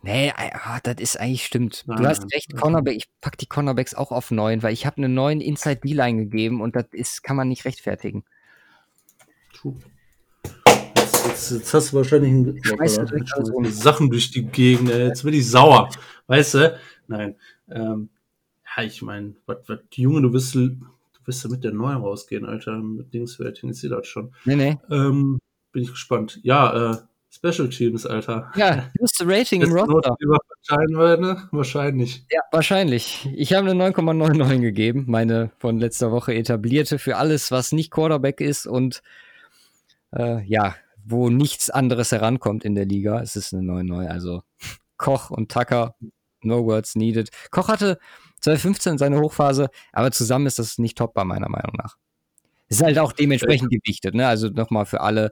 Nee, 0.04 0.32
ah, 0.36 0.80
das 0.84 0.98
ist 1.00 1.20
eigentlich 1.20 1.46
stimmt. 1.46 1.84
Du 1.88 1.94
Nein, 1.94 2.08
hast 2.08 2.32
recht, 2.34 2.56
Cornerback, 2.56 2.96
ich 2.96 3.10
pack 3.20 3.38
die 3.38 3.48
Cornerbacks 3.48 3.96
auch 3.96 4.12
auf 4.12 4.32
9, 4.32 4.62
weil 4.62 4.74
ich 4.74 4.86
habe 4.86 4.98
einen 4.98 5.14
neuen 5.14 5.42
Inside 5.42 5.82
D-Line 5.84 6.26
gegeben 6.26 6.62
und 6.62 6.76
das 6.76 6.86
ist, 6.92 7.24
kann 7.24 7.36
man 7.36 7.50
nicht 7.50 7.66
rechtfertigen. 7.66 8.24
True. 9.54 9.76
Jetzt, 11.28 11.52
jetzt, 11.52 11.74
hast 11.74 11.92
du 11.92 11.98
wahrscheinlich 11.98 12.32
ein, 12.32 12.60
Schmeißt 12.64 12.98
du. 13.00 13.66
Sachen 13.66 14.10
durch 14.10 14.32
die 14.32 14.46
Gegend. 14.46 14.90
ey. 14.90 15.08
Jetzt 15.08 15.24
bin 15.24 15.34
ich 15.34 15.50
sauer. 15.50 15.90
Weißt 16.28 16.56
du? 16.56 16.80
Nein. 17.08 17.36
Ähm, 17.70 18.10
ja, 18.76 18.84
ich 18.84 19.02
meine, 19.02 19.34
was, 19.46 19.58
was, 19.68 19.80
Junge, 19.96 20.22
du 20.22 20.34
wirst, 20.34 20.56
du 20.56 20.78
wirst 21.26 21.44
ja 21.44 21.50
mit 21.50 21.64
der 21.64 21.74
neuen 21.74 21.98
rausgehen, 21.98 22.46
Alter. 22.46 22.78
Mit 22.78 23.14
Dingswerting, 23.14 23.70
ich 23.72 23.80
sehe 23.80 23.90
das 23.90 24.08
schon. 24.08 24.34
Nee, 24.46 24.56
nee. 24.56 24.78
Ähm, 24.90 25.40
bin 25.72 25.84
ich 25.84 25.90
gespannt. 25.90 26.40
Ja, 26.44 26.92
äh, 26.92 26.98
Special 27.30 27.70
Teams, 27.70 28.06
Alter. 28.06 28.52
Ja, 28.56 28.90
höchste 29.00 29.28
Rating 29.28 29.62
im 29.62 29.72
Roster. 29.72 30.16
wir, 30.20 31.18
ne? 31.18 31.48
Wahrscheinlich. 31.52 32.26
Ja, 32.32 32.42
wahrscheinlich. 32.52 33.30
Ich 33.36 33.54
habe 33.54 33.70
eine 33.70 33.84
9,99 33.84 34.62
gegeben, 34.62 35.06
meine 35.08 35.52
von 35.58 35.78
letzter 35.78 36.12
Woche 36.12 36.34
etablierte 36.34 36.98
für 36.98 37.18
alles, 37.18 37.52
was 37.52 37.74
nicht 37.74 37.92
Quarterback 37.92 38.42
ist 38.42 38.66
und 38.66 39.04
äh, 40.16 40.42
ja, 40.46 40.76
wo 41.10 41.30
nichts 41.30 41.70
anderes 41.70 42.12
herankommt 42.12 42.66
in 42.66 42.76
der 42.76 42.86
Liga. 42.86 43.22
Es 43.22 43.36
ist 43.36 43.54
eine 43.54 43.64
9-9, 43.64 44.08
also 44.08 44.44
Koch 44.98 45.30
und 45.30 45.52
Tucker, 45.52 45.96
no 46.42 46.66
words 46.66 46.96
needed. 46.96 47.30
Koch 47.52 47.70
hatte 47.70 47.98
2015 48.42 48.98
seine 48.98 49.20
Hochphase, 49.20 49.70
aber 49.94 50.12
zusammen 50.12 50.46
ist 50.46 50.60
das 50.60 50.78
nicht 50.78 50.98
topbar, 50.98 51.26
meiner 51.26 51.50
Meinung 51.50 51.74
nach. 51.78 51.98
Ist 52.68 52.84
halt 52.84 53.00
auch 53.00 53.14
dementsprechend 53.14 53.72
gewichtet, 53.72 54.14
ne? 54.16 54.28
Also 54.28 54.50
nochmal 54.50 54.86
für 54.86 55.00
alle, 55.00 55.32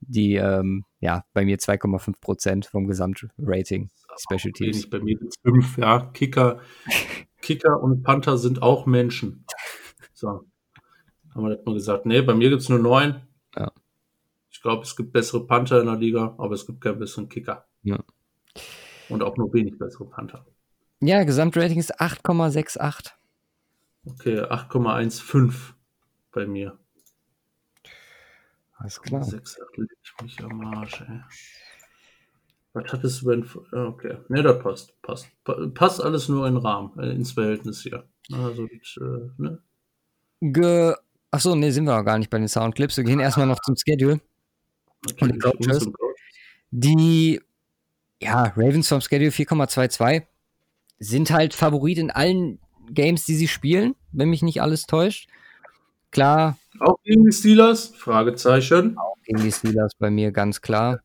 die, 0.00 0.34
ähm, 0.34 0.84
ja, 1.00 1.24
bei 1.32 1.44
mir 1.44 1.58
2,5 1.58 2.20
Prozent 2.20 2.66
vom 2.66 2.88
Gesamtrating 2.88 3.90
Special 4.16 4.52
Teams. 4.52 4.90
Bei 4.90 4.98
mir 4.98 5.16
sind 5.18 5.34
5, 5.44 5.78
ja. 5.78 6.10
Kicker, 6.12 6.60
Kicker 7.40 7.80
und 7.80 8.02
Panther 8.02 8.36
sind 8.36 8.62
auch 8.62 8.86
Menschen. 8.86 9.44
So. 10.12 10.44
Haben 11.34 11.44
wir 11.44 11.56
das 11.56 11.64
mal 11.64 11.74
gesagt. 11.74 12.06
Nee, 12.06 12.22
bei 12.22 12.34
mir 12.34 12.50
gibt 12.50 12.62
es 12.62 12.68
nur 12.68 12.80
9. 12.80 13.22
Ich 14.62 14.64
glaube, 14.64 14.84
es 14.84 14.94
gibt 14.94 15.12
bessere 15.12 15.44
Panther 15.44 15.80
in 15.80 15.86
der 15.86 15.96
Liga, 15.96 16.36
aber 16.38 16.52
es 16.54 16.64
gibt 16.64 16.80
keinen 16.80 17.00
besseren 17.00 17.28
Kicker. 17.28 17.66
Ja. 17.82 17.98
Und 19.08 19.20
auch 19.24 19.36
nur 19.36 19.52
wenig 19.52 19.76
bessere 19.76 20.04
Panther. 20.04 20.46
Ja, 21.00 21.24
Gesamtrating 21.24 21.80
ist 21.80 22.00
8,68. 22.00 23.10
Okay, 24.06 24.38
8,15 24.38 25.52
bei 26.30 26.46
mir. 26.46 26.78
Alles 28.76 29.00
klar. 29.02 29.24
6 29.24 29.58
leg 29.78 29.88
ich 30.00 30.22
mich 30.22 30.40
am 30.44 30.64
Arsch, 30.76 31.00
ey. 31.00 31.20
Was 32.74 32.92
hattest 32.92 33.22
du 33.22 33.30
denn? 33.30 33.42
für- 33.44 33.66
ja, 33.72 33.84
Okay, 33.86 34.18
ne, 34.28 34.44
das 34.44 34.62
passt. 34.62 35.02
Passt. 35.02 35.26
Pa- 35.42 35.66
Passt 35.74 36.00
alles 36.00 36.28
nur 36.28 36.46
in 36.46 36.56
Rahmen, 36.56 36.96
äh, 37.00 37.10
ins 37.10 37.32
Verhältnis 37.32 37.82
hier. 37.82 38.08
Also, 38.32 38.68
das, 38.68 38.96
äh, 39.00 39.28
ne? 39.42 39.60
Ge 40.40 40.94
Achso, 41.32 41.56
nee, 41.56 41.70
sind 41.70 41.86
wir 41.86 41.98
auch 41.98 42.04
gar 42.04 42.18
nicht 42.18 42.30
bei 42.30 42.38
den 42.38 42.46
Soundclips. 42.46 42.96
Wir 42.96 43.02
gehen 43.04 43.18
erstmal 43.18 43.48
noch 43.48 43.58
zum 43.62 43.74
Schedule. 43.74 44.20
Natürlich 45.08 45.40
Coaches? 45.40 45.86
und 45.86 45.92
Coach. 45.98 46.20
Die 46.70 47.40
ja, 48.20 48.44
Ravens 48.56 48.88
vom 48.88 49.00
Schedule 49.00 49.30
4,22 49.30 50.22
sind 51.00 51.30
halt 51.30 51.54
Favorit 51.54 51.98
in 51.98 52.10
allen 52.10 52.60
Games, 52.90 53.24
die 53.24 53.34
sie 53.34 53.48
spielen, 53.48 53.94
wenn 54.12 54.30
mich 54.30 54.42
nicht 54.42 54.62
alles 54.62 54.84
täuscht. 54.86 55.28
Klar, 56.12 56.56
Auch 56.78 56.98
gegen 57.02 57.24
die 57.24 57.32
Steelers? 57.32 57.88
Fragezeichen. 57.96 58.96
gegen 59.24 59.42
die 59.42 59.50
Steelers 59.52 59.92
bei 59.98 60.10
mir 60.10 60.30
ganz 60.30 60.60
klar. 60.60 61.00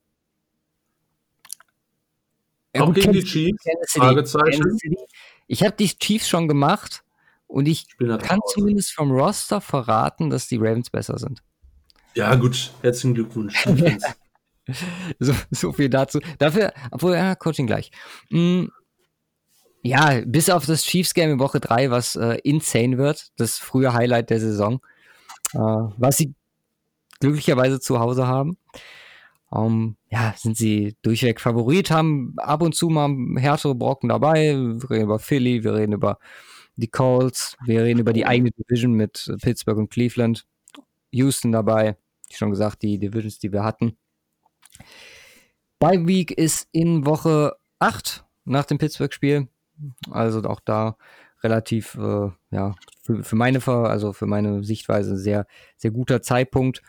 Ja, 2.76 2.82
Auch 2.84 2.88
gut, 2.88 2.96
gegen 2.96 3.14
die 3.14 3.24
Chiefs? 3.24 3.64
City, 3.64 4.00
Fragezeichen. 4.00 4.78
City. 4.78 4.98
Ich 5.48 5.64
habe 5.64 5.76
die 5.76 5.88
Chiefs 5.88 6.28
schon 6.28 6.48
gemacht 6.48 7.04
und 7.48 7.68
ich 7.68 7.88
kann 7.98 8.40
zumindest 8.54 8.92
vom 8.94 9.12
Roster 9.12 9.62
verraten, 9.62 10.30
dass 10.30 10.48
die 10.48 10.58
Ravens 10.58 10.90
besser 10.90 11.18
sind. 11.18 11.42
Ja, 12.18 12.34
gut. 12.34 12.72
Herzlichen 12.82 13.14
Glückwunsch. 13.14 13.66
So, 15.18 15.34
so 15.50 15.72
viel 15.72 15.88
dazu. 15.88 16.20
Dafür, 16.40 16.74
obwohl, 16.92 17.14
ja, 17.14 17.36
Coaching 17.36 17.68
gleich. 17.68 17.90
Mm, 18.30 18.66
ja, 19.82 20.20
bis 20.26 20.50
auf 20.50 20.66
das 20.66 20.84
Chiefs-Game 20.84 21.32
in 21.32 21.40
Woche 21.40 21.62
3, 21.62 21.90
was 21.90 22.18
äh, 22.18 22.38
insane 22.44 22.98
wird, 22.98 23.30
das 23.38 23.60
frühe 23.60 23.94
Highlight 23.94 24.30
der 24.30 24.42
Saison, 24.42 24.82
äh, 25.54 25.58
was 25.58 26.18
sie 26.18 26.34
glücklicherweise 27.22 27.80
zu 27.80 28.02
Hause 28.02 28.28
haben. 28.28 28.58
Ähm, 29.56 29.96
ja, 30.10 30.34
sind 30.36 30.58
sie 30.58 30.98
durchweg 31.02 31.40
Favorit, 31.40 31.90
haben 31.90 32.34
ab 32.36 32.62
und 32.62 32.76
zu 32.76 32.90
mal 32.90 33.10
härtere 33.38 33.74
Brocken 33.74 34.10
dabei. 34.10 34.54
Wir 34.54 34.90
reden 34.90 35.06
über 35.06 35.20
Philly, 35.20 35.64
wir 35.64 35.76
reden 35.76 35.94
über 35.94 36.20
die 36.76 36.90
Colts, 36.90 37.56
wir 37.66 37.84
reden 37.84 38.02
über 38.02 38.12
die 38.12 38.26
eigene 38.26 38.52
Division 38.52 38.92
mit 38.92 39.34
Pittsburgh 39.42 39.78
und 39.78 39.92
Cleveland. 39.92 40.46
Houston 41.12 41.52
dabei, 41.52 41.96
schon 42.32 42.50
gesagt, 42.50 42.82
die 42.82 43.00
Divisions, 43.00 43.40
die 43.40 43.52
wir 43.52 43.64
hatten. 43.64 43.98
Bye 45.80 46.08
Week 46.08 46.32
ist 46.32 46.68
in 46.72 47.06
Woche 47.06 47.56
8 47.80 48.26
nach 48.46 48.66
dem 48.66 48.78
Pittsburgh-Spiel. 48.78 49.48
Also 50.10 50.42
auch 50.44 50.60
da 50.60 50.98
relativ, 51.44 51.96
äh, 51.96 52.30
ja, 52.50 52.76
für, 53.04 53.24
für 53.24 53.36
meine, 53.36 53.66
also 53.68 54.14
für 54.14 54.26
meine 54.26 54.64
Sichtweise 54.64 55.14
ein 55.14 55.18
sehr, 55.18 55.46
sehr 55.78 55.92
guter 55.92 56.22
Zeitpunkt. 56.22 56.82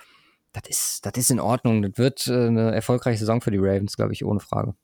Das 0.53 0.69
ist, 0.69 1.07
das 1.07 1.13
ist 1.17 1.31
in 1.31 1.41
Ordnung. 1.41 1.83
Das 1.83 1.99
wird 1.99 2.27
äh, 2.27 2.47
eine 2.47 2.75
erfolgreiche 2.75 3.19
Saison 3.19 3.41
für 3.41 3.51
die 3.51 3.59
Ravens, 3.59 3.97
glaube 3.97 4.13
ich, 4.15 4.25
ohne 4.25 4.41
Frage. 4.41 4.75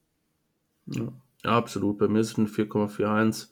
ja, 0.86 1.08
ja, 1.44 1.50
absolut. 1.50 1.98
Bei 1.98 2.08
mir 2.08 2.20
ist 2.20 2.32
es 2.32 2.38
ein 2.38 2.46
4,41. 2.46 3.48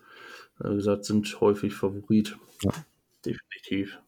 Äh, 0.60 0.70
Wie 0.70 0.76
gesagt, 0.76 1.04
sind 1.04 1.40
häufig 1.40 1.74
Favorit. 1.74 2.36
Ja. 2.62 2.72
Definitiv. 3.24 3.98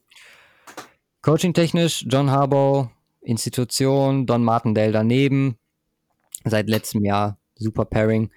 Coaching-technisch, 1.25 2.05
John 2.07 2.31
Harbaugh, 2.31 2.91
Institution, 3.23 4.27
Don 4.27 4.45
Martindale 4.45 4.93
daneben. 4.93 5.57
Seit 6.45 6.69
letztem 6.69 7.03
Jahr 7.03 7.39
super 7.55 7.87
Pairing, 7.87 8.31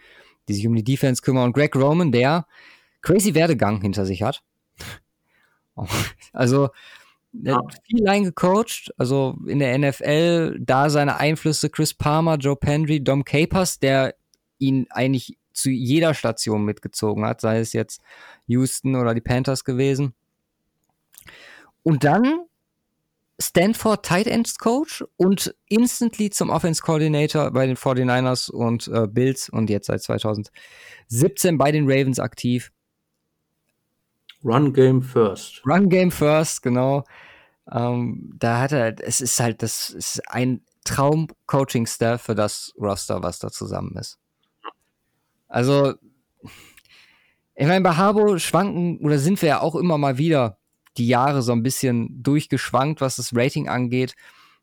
die 0.48 0.54
sich 0.54 0.66
um 0.66 0.74
die 0.74 0.86
Defense 0.86 1.22
kümmern. 1.22 1.48
Und 1.48 1.54
Greg 1.54 1.76
Roman, 1.76 2.14
der 2.14 2.48
crazy 3.02 3.36
Werdegang 3.36 3.82
hinter 3.82 4.06
sich 4.06 4.24
hat. 4.24 4.42
Also, 6.32 6.70
Ja. 7.34 7.62
viel 7.84 8.04
Line 8.04 8.26
gecoacht, 8.26 8.94
also 8.98 9.38
in 9.48 9.60
der 9.60 9.78
NFL, 9.78 10.58
da 10.60 10.90
seine 10.90 11.18
Einflüsse 11.18 11.70
Chris 11.70 11.94
Palmer, 11.94 12.38
Joe 12.38 12.56
Pendry, 12.56 13.04
Dom 13.04 13.26
Capers, 13.26 13.80
der 13.80 14.16
ihn 14.60 14.88
eigentlich 14.92 15.38
zu 15.52 15.70
jeder 15.70 16.14
Station 16.14 16.64
mitgezogen 16.64 17.26
hat, 17.26 17.42
sei 17.42 17.60
es 17.60 17.74
jetzt 17.74 18.02
Houston 18.46 18.96
oder 18.96 19.14
die 19.14 19.22
Panthers 19.22 19.66
gewesen. 19.66 20.14
Und 21.84 22.06
dann 22.06 22.48
Stanford 23.40 24.04
Tight 24.04 24.28
Ends 24.28 24.58
Coach 24.58 25.04
und 25.16 25.56
instantly 25.70 26.30
zum 26.30 26.50
Offense 26.50 26.82
Coordinator 26.82 27.52
bei 27.52 27.68
den 27.68 27.78
49ers 27.78 28.50
und 28.50 28.88
äh, 28.88 29.08
Bills 29.08 29.50
und 29.50 29.70
jetzt 29.70 29.88
seit 29.88 30.02
2017 30.02 31.58
bei 31.58 31.72
den 31.72 31.86
Ravens 31.86 32.20
aktiv. 32.20 32.72
Run 34.44 34.74
Game 34.74 35.02
First. 35.02 35.62
Run 35.66 35.90
Game 35.90 36.12
First, 36.12 36.64
genau. 36.64 37.04
Ähm, 37.72 38.34
da 38.40 38.60
hat 38.60 38.72
er, 38.72 38.96
es 39.04 39.22
ist 39.22 39.40
halt, 39.40 39.62
das 39.62 39.90
ist 39.90 40.22
ein 40.30 40.62
Traum-Coaching-Staff 40.86 42.22
für 42.22 42.36
das 42.36 42.74
Roster, 42.80 43.22
was 43.22 43.40
da 43.40 43.50
zusammen 43.52 43.96
ist. 43.98 44.18
Also, 45.48 45.94
ich 47.56 47.68
meine, 47.68 47.82
bei 47.82 47.96
Harbo 47.96 48.38
schwanken 48.40 49.00
oder 49.00 49.20
sind 49.20 49.42
wir 49.42 49.50
ja 49.50 49.62
auch 49.62 49.76
immer 49.76 49.98
mal 49.98 50.18
wieder 50.18 50.58
die 50.98 51.08
Jahre 51.08 51.42
so 51.42 51.52
ein 51.54 51.64
bisschen 51.64 52.22
durchgeschwankt, 52.24 53.02
was 53.02 53.18
das 53.18 53.36
Rating 53.36 53.68
angeht. 53.70 54.16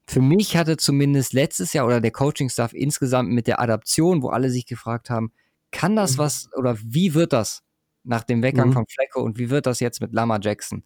Für 0.07 0.21
mich 0.21 0.57
hatte 0.57 0.77
zumindest 0.77 1.33
letztes 1.33 1.73
Jahr 1.73 1.87
oder 1.87 2.01
der 2.01 2.11
Coaching-Staff 2.11 2.73
insgesamt 2.75 3.31
mit 3.31 3.47
der 3.47 3.61
Adaption, 3.61 4.23
wo 4.23 4.29
alle 4.29 4.51
sich 4.51 4.67
gefragt 4.67 5.11
haben, 5.11 5.33
kann 5.71 5.97
das 5.97 6.15
Mhm. 6.15 6.19
was 6.19 6.49
oder 6.57 6.77
wie 6.83 7.15
wird 7.15 7.33
das 7.33 7.63
nach 8.05 8.23
dem 8.25 8.43
Weggang 8.43 8.69
Mhm. 8.69 8.73
von 8.75 8.87
Flecko 8.87 9.23
und 9.23 9.39
wie 9.39 9.49
wird 9.51 9.67
das 9.67 9.81
jetzt 9.81 10.01
mit 10.01 10.13
Lama 10.13 10.39
Jackson? 10.41 10.85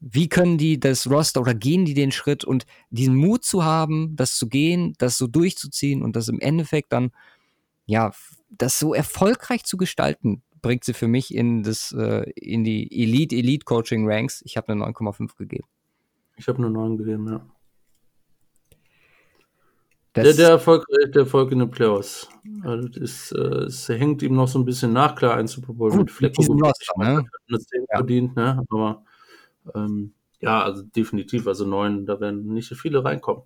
Wie 0.00 0.28
können 0.28 0.58
die 0.58 0.78
das 0.80 1.08
Roster 1.08 1.40
oder 1.40 1.54
gehen 1.54 1.84
die 1.84 1.94
den 1.94 2.12
Schritt 2.12 2.44
und 2.44 2.66
diesen 2.90 3.14
Mut 3.14 3.44
zu 3.44 3.64
haben, 3.64 4.16
das 4.16 4.36
zu 4.36 4.48
gehen, 4.48 4.94
das 4.98 5.16
so 5.16 5.26
durchzuziehen 5.26 6.02
und 6.02 6.16
das 6.16 6.28
im 6.28 6.40
Endeffekt 6.40 6.92
dann, 6.92 7.10
ja, 7.86 8.12
das 8.50 8.78
so 8.78 8.94
erfolgreich 8.94 9.64
zu 9.64 9.76
gestalten, 9.76 10.42
bringt 10.64 10.82
sie 10.82 10.94
für 10.94 11.08
mich 11.08 11.34
in 11.34 11.62
das, 11.62 11.92
äh, 11.92 12.30
in 12.36 12.64
die 12.64 12.90
Elite, 13.02 13.36
Elite 13.36 13.64
Coaching 13.64 14.08
Ranks. 14.10 14.42
Ich 14.46 14.56
habe 14.56 14.72
eine 14.72 14.84
9,5 14.84 15.36
gegeben. 15.36 15.66
Ich 16.36 16.48
habe 16.48 16.60
nur 16.60 16.70
9 16.70 16.96
gegeben, 16.96 17.28
ja. 17.28 17.46
Der, 20.16 20.32
der, 20.32 20.48
Erfolg, 20.48 20.86
der 21.08 21.22
Erfolg 21.22 21.50
in 21.50 21.58
den 21.58 21.70
Playoffs. 21.70 22.28
Also 22.62 22.88
das, 22.88 23.32
äh, 23.32 23.64
es 23.66 23.88
hängt 23.88 24.22
ihm 24.22 24.34
noch 24.34 24.46
so 24.46 24.60
ein 24.60 24.64
bisschen 24.64 24.92
nach, 24.92 25.16
klar, 25.16 25.36
ein 25.36 25.48
Super 25.48 25.72
Bowl 25.72 25.92
mit 25.94 26.10
Flecken. 26.10 26.56
Ne? 26.56 27.24
Das 27.48 27.66
ja. 27.72 27.96
verdient, 27.96 28.36
ne? 28.36 28.62
Aber 28.70 29.04
ähm, 29.74 30.14
ja, 30.40 30.62
also 30.62 30.82
definitiv, 30.82 31.48
also 31.48 31.66
neun, 31.66 32.06
da 32.06 32.20
werden 32.20 32.46
nicht 32.54 32.68
so 32.68 32.76
viele 32.76 33.04
reinkommen. 33.04 33.42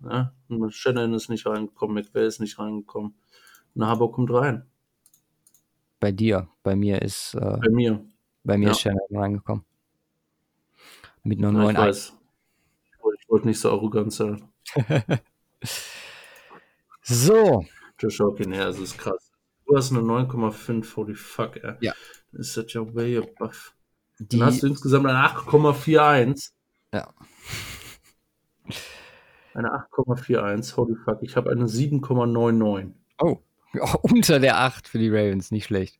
Ne? 0.00 0.32
Shannon 0.70 1.14
ist 1.14 1.28
nicht 1.28 1.44
reingekommen, 1.44 1.96
McVay 1.96 2.26
ist 2.26 2.40
nicht 2.40 2.58
reingekommen. 2.58 3.14
Nahabo 3.74 4.08
kommt 4.08 4.32
rein. 4.32 4.64
Bei 6.02 6.10
dir, 6.10 6.48
bei 6.64 6.74
mir 6.74 7.00
ist. 7.00 7.34
Äh, 7.34 7.58
bei 7.62 7.68
mir. 7.70 8.04
Bei 8.42 8.58
mir 8.58 8.64
ja. 8.64 8.70
ist 8.72 8.80
Shannon 8.80 9.06
reingekommen. 9.12 9.64
Mit 11.22 11.38
nur 11.38 11.52
neun. 11.52 11.70
Ich 11.70 11.78
weiß. 11.78 12.18
Ich 13.20 13.28
wollte 13.28 13.46
nicht 13.46 13.60
so 13.60 13.70
arrogant 13.70 14.12
sein. 14.12 14.42
so. 17.02 17.64
Josh 18.00 18.18
Hawkins, 18.18 18.56
ja, 18.56 18.64
das 18.64 18.80
ist 18.80 18.98
krass. 18.98 19.30
Du 19.64 19.76
hast 19.76 19.92
eine 19.92 20.00
9,5, 20.00 20.96
holy 20.96 21.14
fuck, 21.14 21.56
ey. 21.58 21.74
Ja. 21.78 21.94
Das 22.32 22.48
ist 22.48 22.56
das 22.56 22.72
ja 22.72 22.92
way 22.92 23.18
above. 23.18 23.70
Die... 24.18 24.40
Dann 24.40 24.48
hast 24.48 24.64
du 24.64 24.66
insgesamt 24.66 25.06
eine 25.06 25.24
8,41. 25.24 26.50
Ja. 26.92 27.14
Eine 29.54 29.68
8,41, 29.72 30.76
holy 30.76 30.96
fuck. 30.96 31.22
Ich 31.22 31.36
habe 31.36 31.52
eine 31.52 31.66
7,99. 31.66 32.90
Oh. 33.20 33.38
Oh, 33.80 33.96
unter 34.02 34.38
der 34.38 34.58
8 34.58 34.88
für 34.88 34.98
die 34.98 35.08
Ravens, 35.08 35.50
nicht 35.50 35.64
schlecht. 35.64 35.98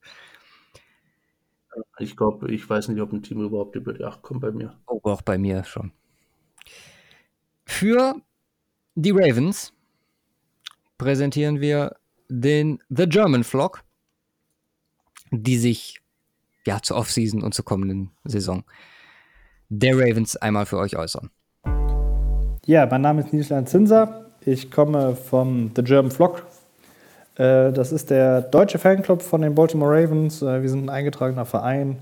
Ich 1.98 2.16
glaube, 2.16 2.52
ich 2.52 2.68
weiß 2.68 2.88
nicht, 2.88 3.00
ob 3.00 3.12
ein 3.12 3.22
Team 3.22 3.42
überhaupt 3.42 3.76
über 3.76 3.92
die 3.92 4.04
8 4.04 4.22
kommt 4.22 4.40
bei 4.40 4.50
mir. 4.50 4.78
Oh, 4.86 5.00
auch 5.04 5.22
bei 5.22 5.38
mir 5.38 5.64
schon. 5.64 5.92
Für 7.64 8.16
die 8.94 9.10
Ravens 9.10 9.72
präsentieren 10.98 11.60
wir 11.60 11.96
den 12.28 12.82
The 12.88 13.08
German 13.08 13.44
Flock, 13.44 13.82
die 15.30 15.56
sich 15.56 16.00
ja 16.66 16.80
zur 16.82 16.98
Offseason 16.98 17.42
und 17.42 17.54
zur 17.54 17.64
kommenden 17.64 18.10
Saison 18.24 18.64
der 19.68 19.96
Ravens 19.96 20.36
einmal 20.36 20.66
für 20.66 20.78
euch 20.78 20.96
äußern. 20.96 21.30
Ja, 22.66 22.86
mein 22.86 23.00
Name 23.00 23.22
ist 23.22 23.32
Nislan 23.32 23.66
Zinser. 23.66 24.30
Ich 24.44 24.70
komme 24.70 25.16
vom 25.16 25.72
The 25.74 25.82
German 25.82 26.10
Flock. 26.10 26.46
Äh, 27.42 27.72
das 27.72 27.90
ist 27.90 28.10
der 28.10 28.40
deutsche 28.40 28.78
Fanclub 28.78 29.20
von 29.20 29.42
den 29.42 29.54
Baltimore 29.54 29.90
Ravens. 29.90 30.42
Äh, 30.42 30.62
wir 30.62 30.68
sind 30.68 30.84
ein 30.84 30.90
eingetragener 30.90 31.44
Verein. 31.44 31.98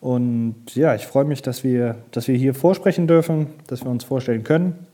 Und 0.00 0.76
ja, 0.76 0.94
ich 0.94 1.06
freue 1.06 1.24
mich, 1.24 1.42
dass 1.42 1.64
wir, 1.64 1.96
dass 2.12 2.28
wir 2.28 2.36
hier 2.36 2.54
vorsprechen 2.54 3.08
dürfen, 3.08 3.48
dass 3.66 3.82
wir 3.82 3.90
uns 3.90 4.04
vorstellen 4.04 4.44
können. 4.44 4.86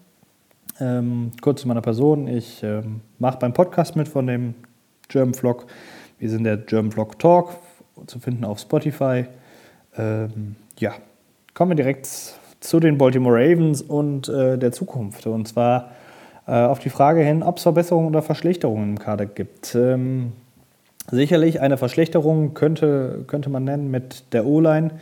Ähm, 0.80 1.32
kurz 1.42 1.60
zu 1.60 1.68
meiner 1.68 1.82
Person. 1.82 2.26
Ich 2.26 2.62
ähm, 2.62 3.00
mache 3.18 3.38
beim 3.38 3.52
Podcast 3.52 3.94
mit 3.94 4.08
von 4.08 4.26
dem 4.26 4.54
German 5.08 5.34
Vlog. 5.34 5.66
Wir 6.18 6.30
sind 6.30 6.44
der 6.44 6.56
German 6.56 6.92
Vlog 6.92 7.18
Talk, 7.18 7.50
zu 8.06 8.18
finden 8.18 8.44
auf 8.44 8.60
Spotify. 8.60 9.26
Ähm, 9.98 10.56
ja, 10.78 10.92
kommen 11.52 11.72
wir 11.72 11.76
direkt 11.76 12.08
zu 12.60 12.80
den 12.80 12.96
Baltimore 12.96 13.36
Ravens 13.36 13.82
und 13.82 14.28
äh, 14.30 14.56
der 14.56 14.72
Zukunft. 14.72 15.26
Und 15.26 15.48
zwar 15.48 15.90
auf 16.50 16.78
die 16.78 16.90
Frage 16.90 17.22
hin, 17.22 17.42
ob 17.42 17.58
es 17.58 17.62
Verbesserungen 17.62 18.08
oder 18.08 18.22
Verschlechterungen 18.22 18.90
im 18.90 18.98
Kader 18.98 19.26
gibt. 19.26 19.74
Ähm, 19.74 20.32
sicherlich 21.10 21.60
eine 21.60 21.76
Verschlechterung 21.76 22.54
könnte, 22.54 23.24
könnte 23.26 23.50
man 23.50 23.64
nennen 23.64 23.90
mit 23.90 24.32
der 24.32 24.46
O-Line 24.46 24.92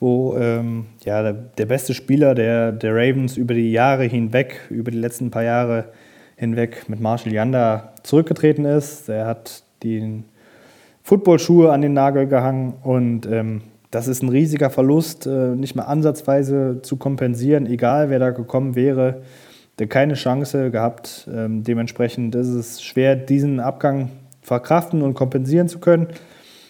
wo 0.00 0.34
ähm, 0.38 0.86
ja, 1.04 1.22
der, 1.22 1.34
der, 1.34 1.66
beste 1.66 1.92
Spieler 1.92 2.34
der, 2.34 2.72
der 2.72 2.94
Ravens 2.94 3.36
über 3.36 3.52
die 3.52 3.70
Jahre 3.70 4.04
hinweg, 4.04 4.66
über 4.70 4.90
die 4.90 4.98
letzten 4.98 5.30
paar 5.30 5.44
Jahre 5.44 5.84
hinweg 6.36 6.88
mit 6.88 7.00
Marshall 7.00 7.34
Yanda 7.34 7.92
zurückgetreten 8.02 8.64
ist. 8.64 9.10
Er 9.10 9.26
hat 9.26 9.62
die 9.82 10.24
Footballschuhe 11.02 11.70
an 11.70 11.82
den 11.82 11.92
Nagel 11.92 12.26
gehangen 12.26 12.74
und 12.82 13.26
ähm, 13.26 13.60
das 13.90 14.08
ist 14.08 14.22
ein 14.22 14.30
riesiger 14.30 14.70
Verlust, 14.70 15.26
äh, 15.26 15.54
nicht 15.54 15.76
mehr 15.76 15.88
ansatzweise 15.88 16.80
zu 16.80 16.96
kompensieren, 16.96 17.66
egal 17.66 18.08
wer 18.08 18.18
da 18.18 18.30
gekommen 18.30 18.76
wäre. 18.76 19.20
Keine 19.88 20.14
Chance 20.14 20.70
gehabt. 20.70 21.28
Ähm, 21.32 21.64
dementsprechend 21.64 22.34
ist 22.34 22.48
es 22.48 22.82
schwer, 22.82 23.16
diesen 23.16 23.60
Abgang 23.60 24.10
verkraften 24.42 25.02
und 25.02 25.14
kompensieren 25.14 25.68
zu 25.68 25.78
können. 25.78 26.08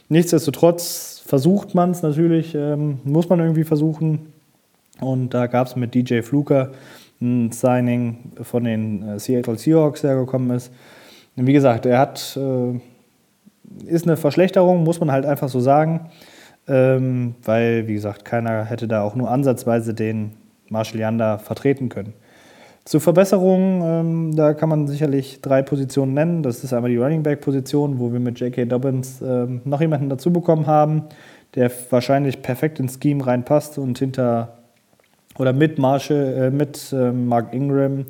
Nichtsdestotrotz 0.08 1.22
versucht 1.24 1.74
man 1.74 1.92
es 1.92 2.02
natürlich, 2.02 2.54
ähm, 2.54 2.98
muss 3.04 3.28
man 3.28 3.40
irgendwie 3.40 3.64
versuchen. 3.64 4.32
Und 5.00 5.32
da 5.34 5.46
gab 5.46 5.66
es 5.66 5.76
mit 5.76 5.94
DJ 5.94 6.22
Fluker 6.22 6.72
ein 7.20 7.52
Signing 7.52 8.32
von 8.42 8.64
den 8.64 9.06
äh, 9.08 9.18
Seattle 9.18 9.56
Seahawks, 9.56 10.02
der 10.02 10.16
gekommen 10.16 10.50
ist. 10.50 10.72
Und 11.36 11.46
wie 11.46 11.52
gesagt, 11.52 11.86
er 11.86 11.98
hat, 11.98 12.36
äh, 12.36 12.78
ist 13.86 14.06
eine 14.06 14.16
Verschlechterung, 14.16 14.82
muss 14.82 15.00
man 15.00 15.12
halt 15.12 15.24
einfach 15.26 15.48
so 15.48 15.60
sagen. 15.60 16.10
Ähm, 16.68 17.34
weil, 17.44 17.88
wie 17.88 17.94
gesagt, 17.94 18.24
keiner 18.24 18.64
hätte 18.64 18.86
da 18.86 19.02
auch 19.02 19.14
nur 19.14 19.30
ansatzweise 19.30 19.94
den 19.94 20.32
Marshall 20.68 21.00
Yanda 21.00 21.38
vertreten 21.38 21.88
können. 21.88 22.14
Zur 22.84 23.00
Verbesserung, 23.00 23.82
ähm, 23.84 24.36
da 24.36 24.54
kann 24.54 24.68
man 24.68 24.86
sicherlich 24.86 25.40
drei 25.42 25.62
Positionen 25.62 26.14
nennen. 26.14 26.42
Das 26.42 26.64
ist 26.64 26.72
einmal 26.72 26.90
die 26.90 26.96
Running 26.96 27.22
Back 27.22 27.40
Position, 27.42 27.98
wo 27.98 28.12
wir 28.12 28.20
mit 28.20 28.40
J.K. 28.40 28.64
Dobbins 28.64 29.20
ähm, 29.20 29.60
noch 29.64 29.80
jemanden 29.80 30.08
dazu 30.08 30.32
bekommen 30.32 30.66
haben, 30.66 31.04
der 31.54 31.70
wahrscheinlich 31.90 32.42
perfekt 32.42 32.80
ins 32.80 32.98
Scheme 33.00 33.26
reinpasst 33.26 33.78
und 33.78 33.98
hinter 33.98 34.56
oder 35.38 35.52
mit 35.52 35.78
Marshall, 35.78 36.34
äh, 36.34 36.50
mit 36.50 36.92
ähm, 36.92 37.26
Mark 37.26 37.52
Ingram, 37.52 38.06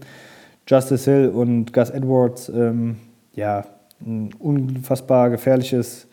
Justice 0.67 1.11
Hill 1.11 1.29
und 1.29 1.73
Gus 1.73 1.91
Edwards 1.91 2.49
ähm, 2.49 2.97
ja 3.35 3.65
ein 4.01 4.31
unfassbar 4.39 5.31
gefährliches 5.31 6.07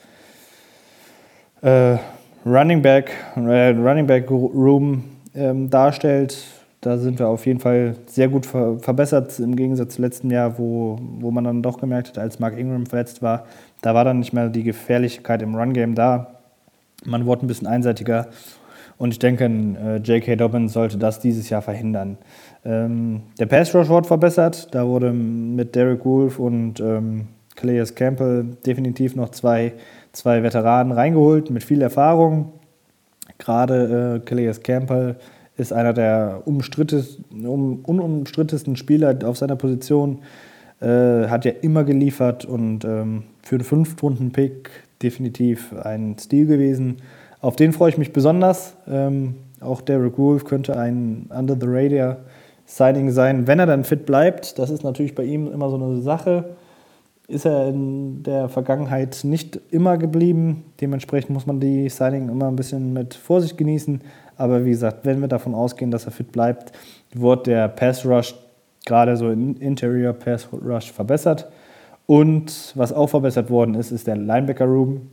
äh, 1.61 1.97
Running 2.45 2.81
Back, 2.81 3.11
äh, 3.35 3.69
Running 3.69 4.07
Back 4.07 4.29
Room 4.29 5.03
ähm, 5.35 5.69
darstellt 5.69 6.37
da 6.87 6.97
sind 6.97 7.19
wir 7.19 7.27
auf 7.27 7.45
jeden 7.45 7.59
Fall 7.59 7.95
sehr 8.05 8.29
gut 8.29 8.45
ver 8.45 8.79
verbessert 8.79 9.37
im 9.39 9.57
Gegensatz 9.57 9.95
zum 9.95 10.05
letzten 10.05 10.31
Jahr, 10.31 10.57
wo, 10.57 10.97
wo 11.19 11.31
man 11.31 11.43
dann 11.43 11.61
doch 11.61 11.79
gemerkt 11.79 12.07
hat, 12.07 12.17
als 12.17 12.39
Mark 12.39 12.57
Ingram 12.57 12.85
verletzt 12.85 13.21
war, 13.21 13.43
da 13.81 13.93
war 13.93 14.05
dann 14.05 14.19
nicht 14.19 14.31
mehr 14.31 14.47
die 14.47 14.63
Gefährlichkeit 14.63 15.41
im 15.41 15.53
Run-Game 15.53 15.95
da. 15.95 16.39
Man 17.03 17.25
wurde 17.25 17.45
ein 17.45 17.47
bisschen 17.47 17.67
einseitiger 17.67 18.27
und 18.97 19.11
ich 19.11 19.19
denke, 19.19 19.43
äh, 19.45 19.97
J.K. 19.97 20.37
Dobbins 20.37 20.71
sollte 20.71 20.97
das 20.97 21.19
dieses 21.19 21.49
Jahr 21.49 21.61
verhindern. 21.61 22.17
Ähm, 22.63 23.23
der 23.37 23.47
Pass 23.47 23.75
Rush 23.75 23.89
wurde 23.89 24.07
verbessert, 24.07 24.73
da 24.73 24.87
wurde 24.87 25.11
mit 25.11 25.75
Derek 25.75 26.05
Wolf 26.05 26.39
und 26.39 26.79
ähm, 26.79 27.27
Calais 27.57 27.93
Campbell 27.95 28.45
definitiv 28.65 29.13
noch 29.13 29.31
zwei, 29.31 29.73
zwei 30.13 30.41
Veteranen 30.41 30.93
reingeholt 30.93 31.49
mit 31.49 31.65
viel 31.65 31.81
Erfahrung. 31.81 32.53
Gerade 33.39 34.21
äh, 34.23 34.25
Calais 34.25 34.61
Campbell 34.63 35.17
ist 35.57 35.73
einer 35.73 35.93
der 35.93 36.43
unumstrittesten 36.45 38.75
Spieler 38.75 39.17
auf 39.25 39.37
seiner 39.37 39.55
Position. 39.55 40.19
Äh, 40.79 41.27
hat 41.27 41.43
ja 41.43 41.53
immer 41.61 41.83
geliefert 41.83 42.45
und 42.45 42.85
ähm, 42.85 43.23
für 43.41 43.55
einen 43.55 43.63
Fünftrunden-Pick 43.63 44.69
definitiv 45.01 45.73
ein 45.73 46.15
Stil 46.19 46.45
gewesen. 46.45 46.97
Auf 47.41 47.55
den 47.55 47.73
freue 47.73 47.89
ich 47.89 47.97
mich 47.97 48.13
besonders. 48.13 48.75
Ähm, 48.87 49.37
auch 49.59 49.81
Derek 49.81 50.19
Wolf 50.19 50.45
könnte 50.45 50.77
ein 50.77 51.31
Under-the-Radar-Signing 51.35 53.09
sein, 53.09 53.47
wenn 53.47 53.57
er 53.57 53.65
dann 53.65 53.85
fit 53.85 54.05
bleibt. 54.05 54.59
Das 54.59 54.69
ist 54.69 54.83
natürlich 54.83 55.15
bei 55.15 55.23
ihm 55.23 55.51
immer 55.51 55.71
so 55.71 55.77
eine 55.77 55.99
Sache. 56.01 56.55
Ist 57.27 57.45
er 57.45 57.69
in 57.69 58.21
der 58.21 58.47
Vergangenheit 58.47 59.21
nicht 59.23 59.59
immer 59.71 59.97
geblieben. 59.97 60.63
Dementsprechend 60.79 61.31
muss 61.31 61.47
man 61.47 61.59
die 61.59 61.89
Signing 61.89 62.29
immer 62.29 62.47
ein 62.47 62.55
bisschen 62.55 62.93
mit 62.93 63.15
Vorsicht 63.15 63.57
genießen. 63.57 64.01
Aber 64.37 64.65
wie 64.65 64.71
gesagt, 64.71 65.05
wenn 65.05 65.21
wir 65.21 65.27
davon 65.27 65.55
ausgehen, 65.55 65.91
dass 65.91 66.05
er 66.05 66.11
fit 66.11 66.31
bleibt, 66.31 66.71
wird 67.13 67.47
der 67.47 67.67
Pass 67.67 68.05
Rush, 68.05 68.35
gerade 68.85 69.17
so 69.17 69.29
im 69.31 69.55
Interior 69.57 70.13
Pass 70.13 70.47
Rush, 70.51 70.91
verbessert. 70.91 71.49
Und 72.05 72.71
was 72.75 72.93
auch 72.93 73.07
verbessert 73.07 73.49
worden 73.49 73.75
ist, 73.75 73.91
ist 73.91 74.07
der 74.07 74.15
Linebacker 74.15 74.65
Room. 74.65 75.09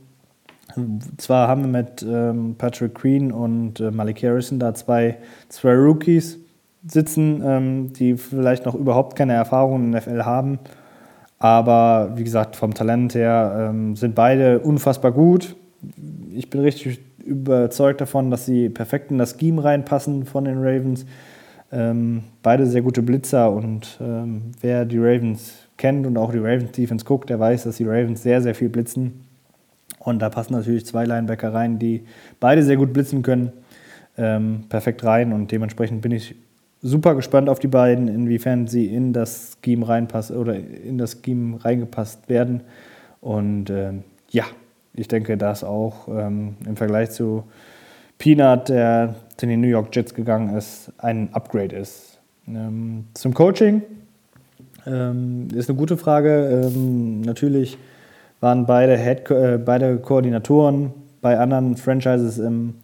Zwar 1.17 1.47
haben 1.47 1.61
wir 1.61 1.81
mit 1.81 2.05
ähm, 2.07 2.55
Patrick 2.57 2.95
Green 2.95 3.31
und 3.31 3.79
äh, 3.79 3.91
Malik 3.91 4.23
Harrison 4.23 4.59
da 4.59 4.73
zwei, 4.73 5.17
zwei 5.49 5.73
Rookies 5.75 6.39
sitzen, 6.87 7.41
ähm, 7.45 7.93
die 7.93 8.15
vielleicht 8.15 8.65
noch 8.65 8.75
überhaupt 8.75 9.15
keine 9.15 9.33
Erfahrung 9.33 9.85
in 9.85 9.91
der 9.91 10.01
NFL 10.01 10.23
haben. 10.23 10.59
Aber 11.39 12.13
wie 12.15 12.23
gesagt, 12.23 12.55
vom 12.55 12.73
Talent 12.73 13.15
her 13.15 13.69
ähm, 13.69 13.95
sind 13.95 14.15
beide 14.15 14.59
unfassbar 14.59 15.11
gut. 15.11 15.55
Ich 16.33 16.49
bin 16.49 16.61
richtig 16.61 16.99
überzeugt 17.25 18.01
davon, 18.01 18.31
dass 18.31 18.45
sie 18.45 18.69
perfekt 18.69 19.11
in 19.11 19.17
das 19.17 19.35
Scheme 19.39 19.63
reinpassen 19.63 20.25
von 20.25 20.45
den 20.45 20.59
Ravens. 20.59 21.05
Ähm, 21.71 22.23
beide 22.43 22.67
sehr 22.67 22.83
gute 22.83 23.01
Blitzer 23.01 23.51
und 23.51 23.97
ähm, 23.99 24.51
wer 24.61 24.85
die 24.85 24.99
Ravens 24.99 25.67
kennt 25.77 26.05
und 26.05 26.17
auch 26.17 26.31
die 26.31 26.37
Ravens 26.37 26.71
Defense 26.71 27.03
guckt, 27.03 27.29
der 27.29 27.39
weiß, 27.39 27.63
dass 27.63 27.77
die 27.77 27.85
Ravens 27.85 28.21
sehr, 28.23 28.41
sehr 28.41 28.55
viel 28.55 28.69
blitzen. 28.69 29.25
Und 29.99 30.21
da 30.21 30.29
passen 30.29 30.53
natürlich 30.53 30.85
zwei 30.85 31.05
Linebacker 31.05 31.53
rein, 31.53 31.79
die 31.79 32.03
beide 32.39 32.63
sehr 32.63 32.77
gut 32.77 32.93
blitzen 32.93 33.23
können. 33.23 33.51
Ähm, 34.17 34.65
perfekt 34.69 35.03
rein 35.03 35.33
und 35.33 35.51
dementsprechend 35.51 36.01
bin 36.01 36.11
ich 36.11 36.35
super 36.81 37.15
gespannt 37.15 37.49
auf 37.49 37.59
die 37.59 37.67
beiden, 37.67 38.07
inwiefern 38.07 38.67
sie 38.67 38.85
in 38.85 39.11
das 39.11 39.57
Scheme 39.63 39.87
reinpassen 39.87 40.37
oder 40.37 40.55
in 40.55 40.97
das 40.97 41.19
Scheme 41.25 41.63
reingepasst 41.65 42.29
werden. 42.29 42.61
Und 43.19 43.71
ähm, 43.71 44.03
ja, 44.29 44.45
ich 44.95 45.07
denke, 45.07 45.37
dass 45.37 45.63
auch 45.63 46.07
ähm, 46.07 46.55
im 46.65 46.75
Vergleich 46.75 47.11
zu 47.11 47.43
Peanut, 48.17 48.69
der 48.69 49.15
zu 49.37 49.45
den 49.45 49.61
New 49.61 49.67
York 49.67 49.93
Jets 49.93 50.13
gegangen 50.13 50.55
ist, 50.55 50.91
ein 50.97 51.33
Upgrade 51.33 51.75
ist. 51.75 52.19
Ähm, 52.47 53.05
zum 53.13 53.33
Coaching 53.33 53.81
ähm, 54.85 55.47
ist 55.53 55.69
eine 55.69 55.77
gute 55.77 55.97
Frage. 55.97 56.71
Ähm, 56.73 57.21
natürlich 57.21 57.77
waren 58.39 58.65
beide, 58.65 58.97
Head, 58.97 59.29
äh, 59.31 59.57
beide 59.57 59.97
Koordinatoren 59.97 60.93
bei 61.21 61.39
anderen 61.39 61.75
Franchises 61.75 62.37
im, 62.37 62.75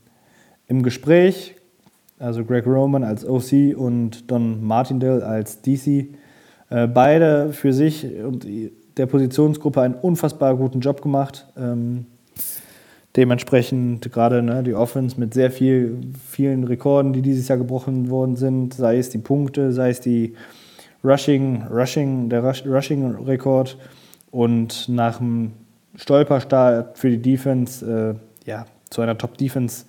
im 0.67 0.83
Gespräch. 0.83 1.55
Also 2.19 2.43
Greg 2.43 2.67
Roman 2.67 3.03
als 3.03 3.25
OC 3.25 3.75
und 3.75 4.29
Don 4.29 4.63
Martindale 4.63 5.25
als 5.25 5.61
DC. 5.61 6.07
Äh, 6.69 6.87
beide 6.87 7.53
für 7.53 7.73
sich 7.73 8.05
und 8.23 8.45
der 9.01 9.07
Positionsgruppe 9.07 9.81
einen 9.81 9.95
unfassbar 9.95 10.55
guten 10.55 10.79
Job 10.79 11.01
gemacht. 11.01 11.47
Ähm, 11.57 12.05
dementsprechend 13.15 14.11
gerade 14.11 14.43
ne, 14.43 14.61
die 14.61 14.75
Offense 14.75 15.19
mit 15.19 15.33
sehr 15.33 15.49
viel, 15.49 15.97
vielen 16.29 16.63
Rekorden, 16.65 17.11
die 17.11 17.23
dieses 17.23 17.47
Jahr 17.47 17.57
gebrochen 17.57 18.11
worden 18.11 18.35
sind, 18.35 18.75
sei 18.75 18.99
es 18.99 19.09
die 19.09 19.17
Punkte, 19.17 19.73
sei 19.73 19.89
es 19.89 20.01
die 20.01 20.35
Rushing, 21.03 21.63
Rushing, 21.63 22.29
der 22.29 22.43
Rushing-Rekord 22.43 23.75
und 24.29 24.87
nach 24.87 25.17
dem 25.17 25.53
Stolperstart 25.95 26.99
für 26.99 27.09
die 27.09 27.21
Defense, 27.23 28.15
äh, 28.45 28.47
ja, 28.47 28.67
zu 28.91 29.01
einer 29.01 29.17
Top-Defense 29.17 29.85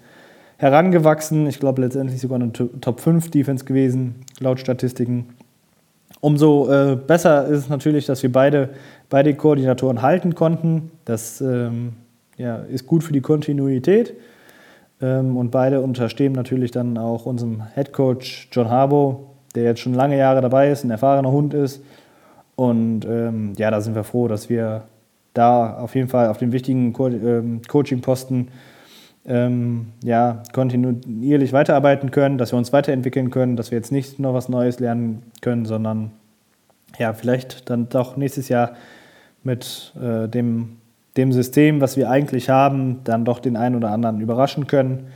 herangewachsen. 0.56 1.46
Ich 1.48 1.60
glaube 1.60 1.82
letztendlich 1.82 2.18
sogar 2.18 2.40
eine 2.40 2.50
Top 2.52 3.00
5 3.00 3.30
Defense 3.30 3.66
gewesen, 3.66 4.14
laut 4.40 4.58
Statistiken. 4.58 5.26
Umso 6.22 6.70
äh, 6.70 6.94
besser 6.94 7.48
ist 7.48 7.64
es 7.64 7.68
natürlich, 7.68 8.06
dass 8.06 8.22
wir 8.22 8.30
beide, 8.30 8.70
beide 9.12 9.34
Koordinatoren 9.34 10.00
halten 10.00 10.34
konnten. 10.34 10.90
Das 11.04 11.42
ähm, 11.42 11.92
ja, 12.38 12.56
ist 12.56 12.86
gut 12.86 13.04
für 13.04 13.12
die 13.12 13.20
Kontinuität. 13.20 14.14
Ähm, 15.02 15.36
und 15.36 15.50
beide 15.50 15.82
unterstehen 15.82 16.32
natürlich 16.32 16.70
dann 16.70 16.96
auch 16.96 17.26
unserem 17.26 17.62
Head 17.74 17.92
Coach 17.92 18.48
John 18.52 18.70
Harbo, 18.70 19.26
der 19.54 19.64
jetzt 19.64 19.80
schon 19.80 19.92
lange 19.92 20.16
Jahre 20.16 20.40
dabei 20.40 20.70
ist, 20.70 20.84
ein 20.84 20.90
erfahrener 20.90 21.30
Hund 21.30 21.52
ist. 21.52 21.84
Und 22.56 23.04
ähm, 23.04 23.52
ja, 23.58 23.70
da 23.70 23.82
sind 23.82 23.94
wir 23.94 24.04
froh, 24.04 24.28
dass 24.28 24.48
wir 24.48 24.84
da 25.34 25.74
auf 25.74 25.94
jeden 25.94 26.08
Fall 26.08 26.28
auf 26.28 26.38
den 26.38 26.52
wichtigen 26.52 26.94
Co 26.94 27.08
ähm, 27.08 27.60
Coaching-Posten 27.68 28.48
ähm, 29.26 29.88
ja, 30.02 30.42
kontinuierlich 30.54 31.52
weiterarbeiten 31.52 32.10
können, 32.12 32.38
dass 32.38 32.52
wir 32.52 32.56
uns 32.56 32.72
weiterentwickeln 32.72 33.30
können, 33.30 33.56
dass 33.56 33.70
wir 33.70 33.76
jetzt 33.76 33.92
nicht 33.92 34.18
noch 34.18 34.32
was 34.32 34.48
Neues 34.48 34.80
lernen 34.80 35.22
können, 35.42 35.66
sondern 35.66 36.12
ja, 36.98 37.12
vielleicht 37.12 37.68
dann 37.68 37.90
doch 37.90 38.16
nächstes 38.16 38.48
Jahr 38.48 38.72
mit 39.44 39.92
äh, 40.00 40.28
dem, 40.28 40.78
dem 41.16 41.32
System, 41.32 41.80
was 41.80 41.96
wir 41.96 42.10
eigentlich 42.10 42.48
haben, 42.50 43.00
dann 43.04 43.24
doch 43.24 43.38
den 43.38 43.56
einen 43.56 43.76
oder 43.76 43.90
anderen 43.90 44.20
überraschen 44.20 44.66
können 44.66 45.08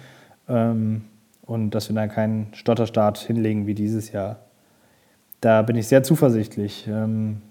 ähm, 0.48 1.02
und 1.42 1.70
dass 1.70 1.88
wir 1.88 1.96
dann 1.96 2.10
keinen 2.10 2.48
Stotterstart 2.52 3.18
hinlegen 3.18 3.66
wie 3.66 3.74
dieses 3.74 4.12
Jahr. 4.12 4.38
Da 5.40 5.62
bin 5.62 5.76
ich 5.76 5.86
sehr 5.88 6.02
zuversichtlich. 6.02 6.86
Ähm, 6.88 7.42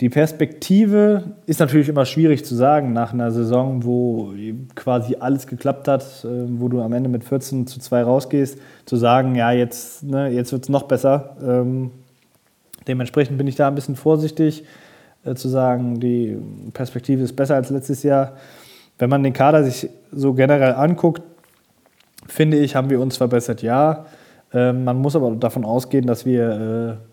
die 0.00 0.08
Perspektive 0.08 1.34
ist 1.44 1.60
natürlich 1.60 1.90
immer 1.90 2.06
schwierig 2.06 2.44
zu 2.46 2.54
sagen 2.54 2.94
nach 2.94 3.12
einer 3.12 3.30
Saison, 3.30 3.84
wo 3.84 4.32
quasi 4.74 5.16
alles 5.20 5.46
geklappt 5.46 5.88
hat, 5.88 6.24
äh, 6.24 6.28
wo 6.58 6.68
du 6.68 6.80
am 6.80 6.94
Ende 6.94 7.10
mit 7.10 7.22
14 7.22 7.66
zu 7.66 7.80
2 7.80 8.02
rausgehst, 8.02 8.58
zu 8.86 8.96
sagen, 8.96 9.34
ja, 9.34 9.52
jetzt, 9.52 10.02
ne, 10.02 10.28
jetzt 10.28 10.52
wird 10.52 10.62
es 10.62 10.68
noch 10.70 10.84
besser. 10.84 11.36
Ähm, 11.42 11.90
dementsprechend 12.86 13.38
bin 13.38 13.46
ich 13.46 13.56
da 13.56 13.68
ein 13.68 13.74
bisschen 13.74 13.96
vorsichtig, 13.96 14.64
äh, 15.24 15.34
zu 15.34 15.48
sagen, 15.48 16.00
die 16.00 16.36
Perspektive 16.72 17.22
ist 17.22 17.34
besser 17.36 17.54
als 17.54 17.70
letztes 17.70 18.02
Jahr. 18.02 18.32
Wenn 18.98 19.10
man 19.10 19.22
den 19.22 19.32
Kader 19.32 19.64
sich 19.64 19.88
so 20.12 20.34
generell 20.34 20.74
anguckt, 20.74 21.22
finde 22.26 22.58
ich, 22.58 22.76
haben 22.76 22.90
wir 22.90 23.00
uns 23.00 23.16
verbessert, 23.16 23.62
ja. 23.62 24.06
Ähm, 24.52 24.84
man 24.84 24.98
muss 24.98 25.16
aber 25.16 25.30
davon 25.32 25.64
ausgehen, 25.64 26.06
dass 26.06 26.26
wir 26.26 26.98
äh, 26.98 27.06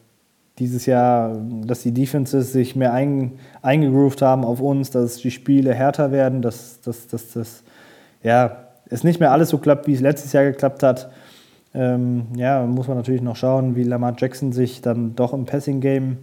dieses 0.59 0.85
Jahr, 0.85 1.37
dass 1.65 1.81
die 1.81 1.91
Defenses 1.91 2.51
sich 2.51 2.75
mehr 2.75 2.93
ein, 2.93 3.33
eingegroovt 3.61 4.21
haben 4.21 4.43
auf 4.43 4.59
uns, 4.59 4.89
dass 4.89 5.17
die 5.17 5.31
Spiele 5.31 5.73
härter 5.73 6.11
werden, 6.11 6.41
dass, 6.41 6.81
dass, 6.81 7.07
dass, 7.07 7.33
dass 7.33 7.63
ja, 8.23 8.57
es 8.89 9.03
nicht 9.03 9.19
mehr 9.19 9.31
alles 9.31 9.49
so 9.49 9.57
klappt, 9.57 9.87
wie 9.87 9.93
es 9.93 10.01
letztes 10.01 10.33
Jahr 10.33 10.45
geklappt 10.45 10.81
hat. 10.81 11.09
Ähm, 11.77 12.27
ja, 12.35 12.65
muss 12.65 12.87
man 12.87 12.97
natürlich 12.97 13.21
noch 13.21 13.35
schauen, 13.35 13.75
wie 13.75 13.83
Lamar 13.83 14.15
Jackson 14.17 14.51
sich 14.51 14.81
dann 14.81 15.15
doch 15.15 15.31
im 15.31 15.45
Passing-Game 15.45 16.17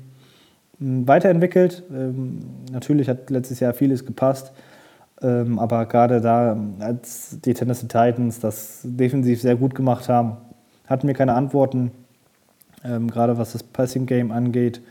hm, 0.78 1.08
weiterentwickelt. 1.08 1.84
Ähm, 1.90 2.40
natürlich 2.72 3.08
hat 3.08 3.30
letztes 3.30 3.60
Jahr 3.60 3.72
vieles 3.72 4.04
gepasst, 4.04 4.52
ähm, 5.22 5.58
aber 5.58 5.86
gerade 5.86 6.20
da, 6.20 6.58
als 6.80 7.38
die 7.44 7.54
Tennessee 7.54 7.86
Titans 7.86 8.40
das 8.40 8.80
defensiv 8.84 9.40
sehr 9.40 9.56
gut 9.56 9.74
gemacht 9.74 10.08
haben, 10.08 10.36
hatten 10.86 11.06
wir 11.06 11.14
keine 11.14 11.34
Antworten 11.34 11.92
ähm, 12.84 13.10
gerade 13.10 13.38
was 13.38 13.52
das 13.52 13.62
Passing 13.62 14.06
Game 14.06 14.30
angeht. 14.30 14.82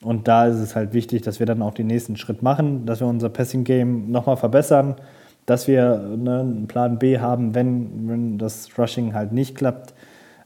Und 0.00 0.28
da 0.28 0.46
ist 0.46 0.58
es 0.58 0.76
halt 0.76 0.92
wichtig, 0.92 1.22
dass 1.22 1.40
wir 1.40 1.46
dann 1.46 1.62
auch 1.62 1.74
den 1.74 1.88
nächsten 1.88 2.16
Schritt 2.16 2.42
machen, 2.42 2.86
dass 2.86 3.00
wir 3.00 3.08
unser 3.08 3.30
Passing 3.30 3.64
Game 3.64 4.10
nochmal 4.10 4.36
verbessern, 4.36 4.94
dass 5.46 5.66
wir 5.66 5.98
ne, 6.16 6.40
einen 6.40 6.68
Plan 6.68 6.98
B 6.98 7.18
haben, 7.18 7.54
wenn, 7.54 8.08
wenn 8.08 8.38
das 8.38 8.68
Rushing 8.78 9.14
halt 9.14 9.32
nicht 9.32 9.56
klappt. 9.56 9.94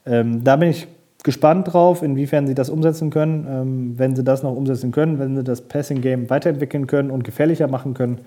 Ähm, 0.07 0.45
da 0.45 0.57
bin 0.57 0.71
ich 0.71 0.89
gespannt 1.23 1.73
drauf, 1.73 2.03
inwiefern 2.03 2.47
sie 2.47 2.55
das 2.55 2.69
umsetzen 2.69 3.11
können. 3.11 3.47
Ähm, 3.49 3.99
wenn 3.99 4.17
sie 4.17 4.25
das 4.25 4.43
noch 4.43 4.57
umsetzen 4.57 4.91
können, 4.93 5.19
wenn 5.19 5.37
sie 5.37 5.45
das 5.45 5.63
Passing 5.63 6.01
Game 6.01 6.31
weiterentwickeln 6.31 6.87
können 6.87 7.11
und 7.11 7.25
gefährlicher 7.25 7.69
machen 7.69 7.95
können, 7.95 8.21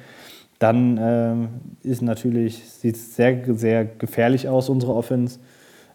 dann 0.59 0.97
ähm, 1.01 1.47
ist 1.83 2.01
natürlich, 2.01 2.63
sieht 2.63 2.95
es 2.95 3.15
sehr, 3.15 3.43
sehr 3.55 3.85
gefährlich 3.85 4.47
aus, 4.47 4.69
unsere 4.69 4.93
Offense. 4.93 5.39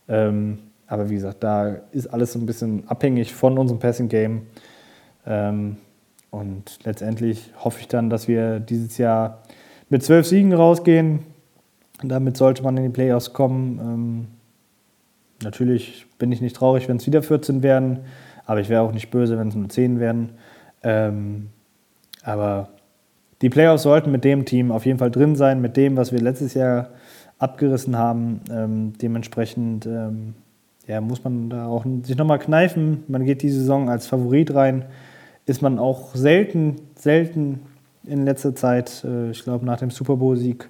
Ähm, 0.08 0.58
aber 0.86 1.08
wie 1.08 1.14
gesagt, 1.14 1.42
da 1.42 1.76
ist 1.92 2.08
alles 2.08 2.32
so 2.32 2.38
ein 2.38 2.46
bisschen 2.46 2.86
abhängig 2.88 3.32
von 3.32 3.56
unserem 3.56 3.78
Passing 3.78 4.08
Game. 4.08 4.42
Ähm, 5.26 5.76
und 6.30 6.78
letztendlich 6.84 7.52
hoffe 7.58 7.80
ich 7.80 7.88
dann, 7.88 8.10
dass 8.10 8.28
wir 8.28 8.60
dieses 8.60 8.98
Jahr 8.98 9.42
mit 9.88 10.02
zwölf 10.02 10.26
Siegen 10.26 10.52
rausgehen. 10.52 11.20
Damit 12.02 12.36
sollte 12.36 12.62
man 12.62 12.76
in 12.76 12.84
die 12.84 12.88
Playoffs 12.90 13.32
kommen. 13.32 14.28
Natürlich 15.42 16.06
bin 16.18 16.32
ich 16.32 16.40
nicht 16.40 16.56
traurig, 16.56 16.88
wenn 16.88 16.98
es 16.98 17.06
wieder 17.06 17.22
14 17.22 17.62
werden, 17.62 18.00
aber 18.46 18.60
ich 18.60 18.68
wäre 18.68 18.82
auch 18.82 18.92
nicht 18.92 19.10
böse, 19.10 19.38
wenn 19.38 19.48
es 19.48 19.54
nur 19.54 19.68
10 19.68 20.00
werden. 20.00 20.30
Ähm, 20.82 21.48
aber 22.22 22.68
die 23.42 23.48
Playoffs 23.48 23.84
sollten 23.84 24.10
mit 24.10 24.24
dem 24.24 24.44
Team 24.44 24.70
auf 24.70 24.84
jeden 24.84 24.98
Fall 24.98 25.10
drin 25.10 25.36
sein, 25.36 25.60
mit 25.60 25.76
dem, 25.76 25.96
was 25.96 26.12
wir 26.12 26.20
letztes 26.20 26.54
Jahr 26.54 26.90
abgerissen 27.38 27.96
haben. 27.96 28.40
Ähm, 28.50 28.92
dementsprechend 29.00 29.86
ähm, 29.86 30.34
ja, 30.86 31.00
muss 31.00 31.24
man 31.24 31.48
da 31.48 31.66
auch 31.66 31.84
sich 32.02 32.16
nochmal 32.16 32.38
kneifen. 32.38 33.04
Man 33.08 33.24
geht 33.24 33.42
die 33.42 33.50
Saison 33.50 33.88
als 33.88 34.06
Favorit 34.06 34.54
rein. 34.54 34.84
Ist 35.46 35.62
man 35.62 35.78
auch 35.78 36.14
selten, 36.14 36.76
selten 36.96 37.60
in 38.04 38.24
letzter 38.24 38.54
Zeit, 38.54 39.04
äh, 39.04 39.30
ich 39.30 39.42
glaube 39.42 39.64
nach 39.64 39.78
dem 39.78 39.90
Super 39.90 40.16
Bowl-Sieg 40.16 40.68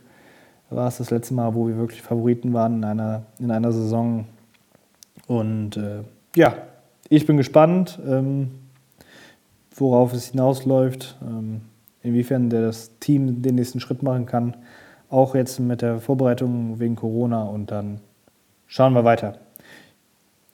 war 0.69 0.87
es 0.87 0.99
das 0.99 1.11
letzte 1.11 1.35
Mal, 1.35 1.55
wo 1.55 1.67
wir 1.67 1.77
wirklich 1.77 2.03
Favoriten 2.03 2.53
waren 2.53 2.77
in 2.77 2.85
einer, 2.85 3.23
in 3.41 3.51
einer 3.51 3.73
Saison. 3.73 4.27
Und 5.31 5.77
äh, 5.77 6.03
ja, 6.35 6.57
ich 7.09 7.25
bin 7.25 7.37
gespannt, 7.37 8.01
ähm, 8.05 8.51
worauf 9.73 10.13
es 10.13 10.33
hinausläuft, 10.33 11.19
ähm, 11.23 11.61
inwiefern 12.03 12.51
das 12.51 12.99
Team 12.99 13.41
den 13.41 13.55
nächsten 13.55 13.79
Schritt 13.79 14.03
machen 14.03 14.27
kann. 14.27 14.57
Auch 15.09 15.37
jetzt 15.37 15.61
mit 15.61 15.83
der 15.83 16.01
Vorbereitung 16.01 16.81
wegen 16.81 16.97
Corona 16.97 17.45
und 17.45 17.71
dann 17.71 18.01
schauen 18.67 18.93
wir 18.93 19.05
weiter. 19.05 19.39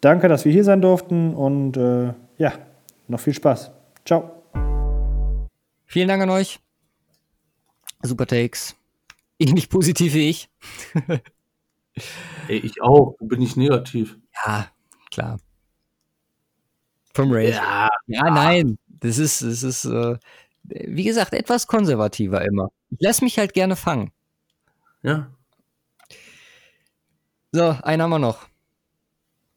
Danke, 0.03 0.29
dass 0.29 0.45
wir 0.45 0.53
hier 0.53 0.65
sein 0.65 0.83
durften 0.83 1.33
und 1.33 1.79
äh, 1.79 2.13
ja, 2.37 2.53
noch 3.09 3.21
viel 3.21 3.33
Spaß. 3.33 3.71
Ciao. 4.05 4.31
Vielen 5.87 6.09
Dank 6.09 6.23
an 6.23 6.29
euch. 6.29 6.61
Super 8.03 8.27
Takes. 8.27 8.77
Ähnlich 9.39 9.71
positiv 9.71 10.13
wie 10.13 10.29
ich. 10.29 10.51
Ey, 12.49 12.59
ich 12.59 12.83
auch. 12.83 13.17
Bin 13.21 13.41
ich 13.41 13.57
negativ? 13.57 14.19
Ja, 14.45 14.71
klar. 15.11 15.41
Vom 17.15 17.33
Ray. 17.33 17.51
Ja, 17.51 17.89
ja, 18.07 18.31
nein. 18.31 18.79
Das 18.89 19.19
ist, 19.19 19.43
das 19.43 19.63
ist, 19.63 19.85
äh, 19.87 20.19
wie 20.65 21.05
gesagt, 21.05 21.33
etwas 21.33 21.67
konservativer 21.67 22.45
immer. 22.45 22.71
Ich 22.91 22.99
lasse 23.01 23.25
mich 23.25 23.39
halt 23.39 23.55
gerne 23.55 23.77
fangen. 23.77 24.13
Ja. 25.03 25.31
So, 27.53 27.77
einen 27.83 28.03
haben 28.03 28.11
wir 28.11 28.19
noch. 28.19 28.47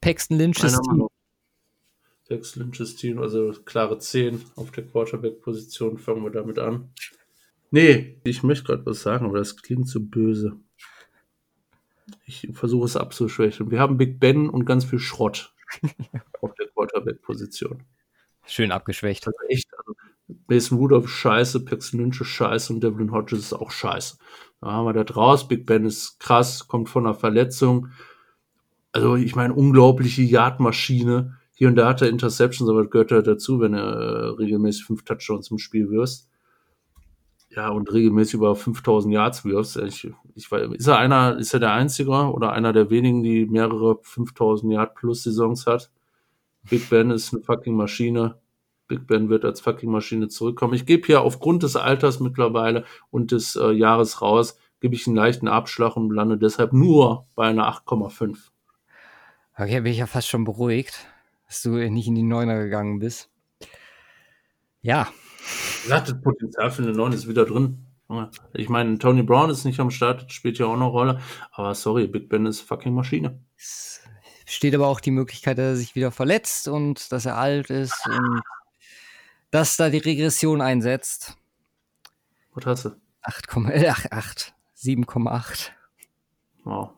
Paxton 0.01 0.37
Lynch's 0.37 0.79
Team. 0.79 1.07
Paxton 2.29 2.63
Lynch's 2.63 2.95
Team, 2.95 3.19
also 3.19 3.51
klare 3.65 3.99
10 3.99 4.41
auf 4.55 4.71
der 4.71 4.85
Quarterback-Position, 4.85 5.97
fangen 5.97 6.23
wir 6.23 6.31
damit 6.31 6.59
an. 6.59 6.93
Nee, 7.71 8.19
ich 8.23 8.43
möchte 8.43 8.65
gerade 8.65 8.85
was 8.85 9.01
sagen, 9.01 9.25
aber 9.25 9.39
das 9.39 9.57
klingt 9.57 9.87
so 9.87 9.99
böse. 9.99 10.57
Ich 12.25 12.47
versuche 12.53 12.85
es 12.85 12.97
abzuschwächen. 12.97 13.71
Wir 13.71 13.79
haben 13.79 13.97
Big 13.97 14.19
Ben 14.19 14.49
und 14.49 14.65
ganz 14.65 14.85
viel 14.85 14.99
Schrott 14.99 15.53
auf 16.41 16.53
der 16.55 16.67
Quarterback-Position. 16.67 17.83
Schön 18.45 18.71
abgeschwächt. 18.71 19.27
Also 19.27 19.37
echt, 19.47 19.69
also 19.77 19.93
Mason 20.47 20.77
Rudolph 20.77 21.09
scheiße, 21.09 21.65
Paxton 21.65 21.99
Lynch 21.99 22.21
ist 22.21 22.27
scheiße 22.27 22.73
und 22.73 22.83
Devlin 22.83 23.11
Hodges 23.11 23.39
ist 23.39 23.53
auch 23.53 23.71
scheiße. 23.71 24.17
Da 24.61 24.71
haben 24.71 24.85
wir 24.85 24.93
da 24.93 25.03
draus. 25.03 25.47
Big 25.47 25.65
Ben 25.65 25.85
ist 25.85 26.19
krass, 26.19 26.67
kommt 26.67 26.89
von 26.89 27.05
einer 27.05 27.15
Verletzung. 27.15 27.89
Also 28.91 29.15
ich 29.15 29.35
meine, 29.35 29.53
unglaubliche 29.53 30.23
Yardmaschine. 30.23 31.37
Hier 31.53 31.67
und 31.67 31.75
da 31.75 31.89
hat 31.89 32.01
er 32.01 32.09
Interceptions, 32.09 32.69
aber 32.69 32.83
das 32.83 32.91
gehört 32.91 33.11
halt 33.11 33.27
dazu, 33.27 33.59
wenn 33.59 33.73
er 33.73 33.83
äh, 33.83 34.29
regelmäßig 34.29 34.85
fünf 34.85 35.03
Touchdowns 35.03 35.51
im 35.51 35.57
Spiel 35.57 35.89
wirst. 35.89 36.29
Ja, 37.59 37.67
und 37.71 37.91
regelmäßig 37.91 38.35
über 38.35 38.55
5000 38.55 39.13
Yards 39.13 39.43
wirfst. 39.43 39.75
Ich, 39.75 40.09
ich 40.33 40.49
ist 40.49 40.87
er 40.87 40.97
einer, 40.97 41.37
ist 41.37 41.53
er 41.53 41.59
der 41.59 41.73
Einzige 41.73 42.11
oder 42.11 42.53
einer 42.53 42.71
der 42.71 42.89
wenigen, 42.89 43.21
die 43.21 43.47
mehrere 43.47 43.99
5000 44.01 44.71
Yard 44.71 44.95
plus 44.95 45.23
Saisons 45.23 45.67
hat? 45.67 45.91
Big 46.69 46.89
Ben 46.89 47.11
ist 47.11 47.33
eine 47.33 47.43
fucking 47.43 47.75
Maschine. 47.75 48.39
Big 48.87 49.07
Ben 49.07 49.27
wird 49.27 49.43
als 49.43 49.59
fucking 49.59 49.91
Maschine 49.91 50.29
zurückkommen. 50.29 50.73
Ich 50.73 50.85
gebe 50.85 51.05
hier 51.05 51.19
aufgrund 51.19 51.63
des 51.63 51.75
Alters 51.75 52.21
mittlerweile 52.21 52.85
und 53.11 53.33
des 53.33 53.57
äh, 53.57 53.71
Jahres 53.71 54.21
raus, 54.21 54.57
gebe 54.79 54.95
ich 54.95 55.05
einen 55.05 55.17
leichten 55.17 55.49
Abschlag 55.49 55.97
und 55.97 56.11
lande 56.11 56.37
deshalb 56.37 56.71
nur 56.71 57.27
bei 57.35 57.47
einer 57.47 57.69
8,5. 57.69 58.37
Okay, 59.57 59.81
bin 59.81 59.91
ich 59.91 59.97
ja 59.97 60.07
fast 60.07 60.29
schon 60.29 60.45
beruhigt, 60.45 61.07
dass 61.45 61.61
du 61.61 61.71
nicht 61.71 62.07
in 62.07 62.15
die 62.15 62.23
Neuner 62.23 62.57
gegangen 62.57 62.99
bist. 62.99 63.29
Ja. 64.81 65.09
Ja, 65.87 65.99
das 66.01 66.19
Potenzial 66.21 66.71
für 66.71 66.83
eine 66.83 66.91
9 66.91 67.13
ist 67.13 67.27
wieder 67.27 67.45
drin. 67.45 67.85
Ich 68.53 68.69
meine, 68.69 68.97
Tony 68.97 69.23
Brown 69.23 69.49
ist 69.49 69.65
nicht 69.65 69.79
am 69.79 69.91
Start, 69.91 70.31
spielt 70.31 70.57
ja 70.57 70.65
auch 70.65 70.73
eine 70.73 70.85
Rolle. 70.85 71.21
Aber 71.51 71.75
sorry, 71.75 72.07
Big 72.07 72.27
Ben 72.27 72.45
ist 72.45 72.61
fucking 72.61 72.93
Maschine. 72.93 73.39
Es 73.55 74.01
besteht 74.45 74.73
aber 74.73 74.87
auch 74.87 74.99
die 74.99 75.11
Möglichkeit, 75.11 75.59
dass 75.59 75.65
er 75.65 75.75
sich 75.75 75.95
wieder 75.95 76.11
verletzt 76.11 76.67
und 76.67 77.11
dass 77.11 77.25
er 77.25 77.37
alt 77.37 77.69
ist 77.69 78.07
und 78.07 78.41
dass 79.51 79.77
da 79.77 79.89
die 79.89 79.99
Regression 79.99 80.61
einsetzt. 80.61 81.37
Was 82.53 82.65
hast 82.65 82.85
du? 82.85 82.89
8,8. 83.23 84.53
7,8. 84.75 85.69
Wow. 86.63 86.91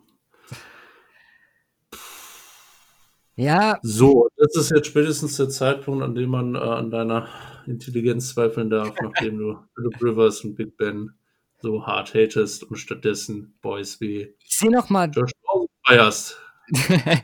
Ja. 3.42 3.80
So, 3.82 4.30
das 4.38 4.56
ist 4.56 4.70
jetzt 4.70 4.86
spätestens 4.86 5.36
der 5.38 5.50
Zeitpunkt, 5.50 6.04
an 6.04 6.14
dem 6.14 6.30
man 6.30 6.54
äh, 6.54 6.60
an 6.60 6.92
deiner 6.92 7.28
Intelligenz 7.66 8.36
zweifeln 8.36 8.70
darf, 8.70 8.94
nachdem 9.02 9.40
du 9.40 9.58
Philip 9.74 10.02
Rivers 10.02 10.42
und 10.42 10.54
Big 10.54 10.78
Ben 10.78 11.12
so 11.60 11.86
hart 11.88 12.14
hatest 12.14 12.64
und 12.64 12.78
stattdessen 12.78 13.58
Boys 13.62 14.00
wie 14.00 14.36
ich 14.40 14.58
sehe 14.58 14.72
noch 14.72 14.90
mal 14.92 15.10
Josh 15.10 15.32
Rosen 15.52 15.68
feierst. 15.88 16.40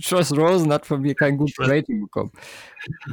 Josh 0.00 0.32
Rosen 0.32 0.72
hat 0.72 0.86
von 0.86 1.02
mir 1.02 1.14
kein 1.14 1.36
gutes 1.36 1.58
Rating 1.58 2.00
bekommen. 2.00 2.32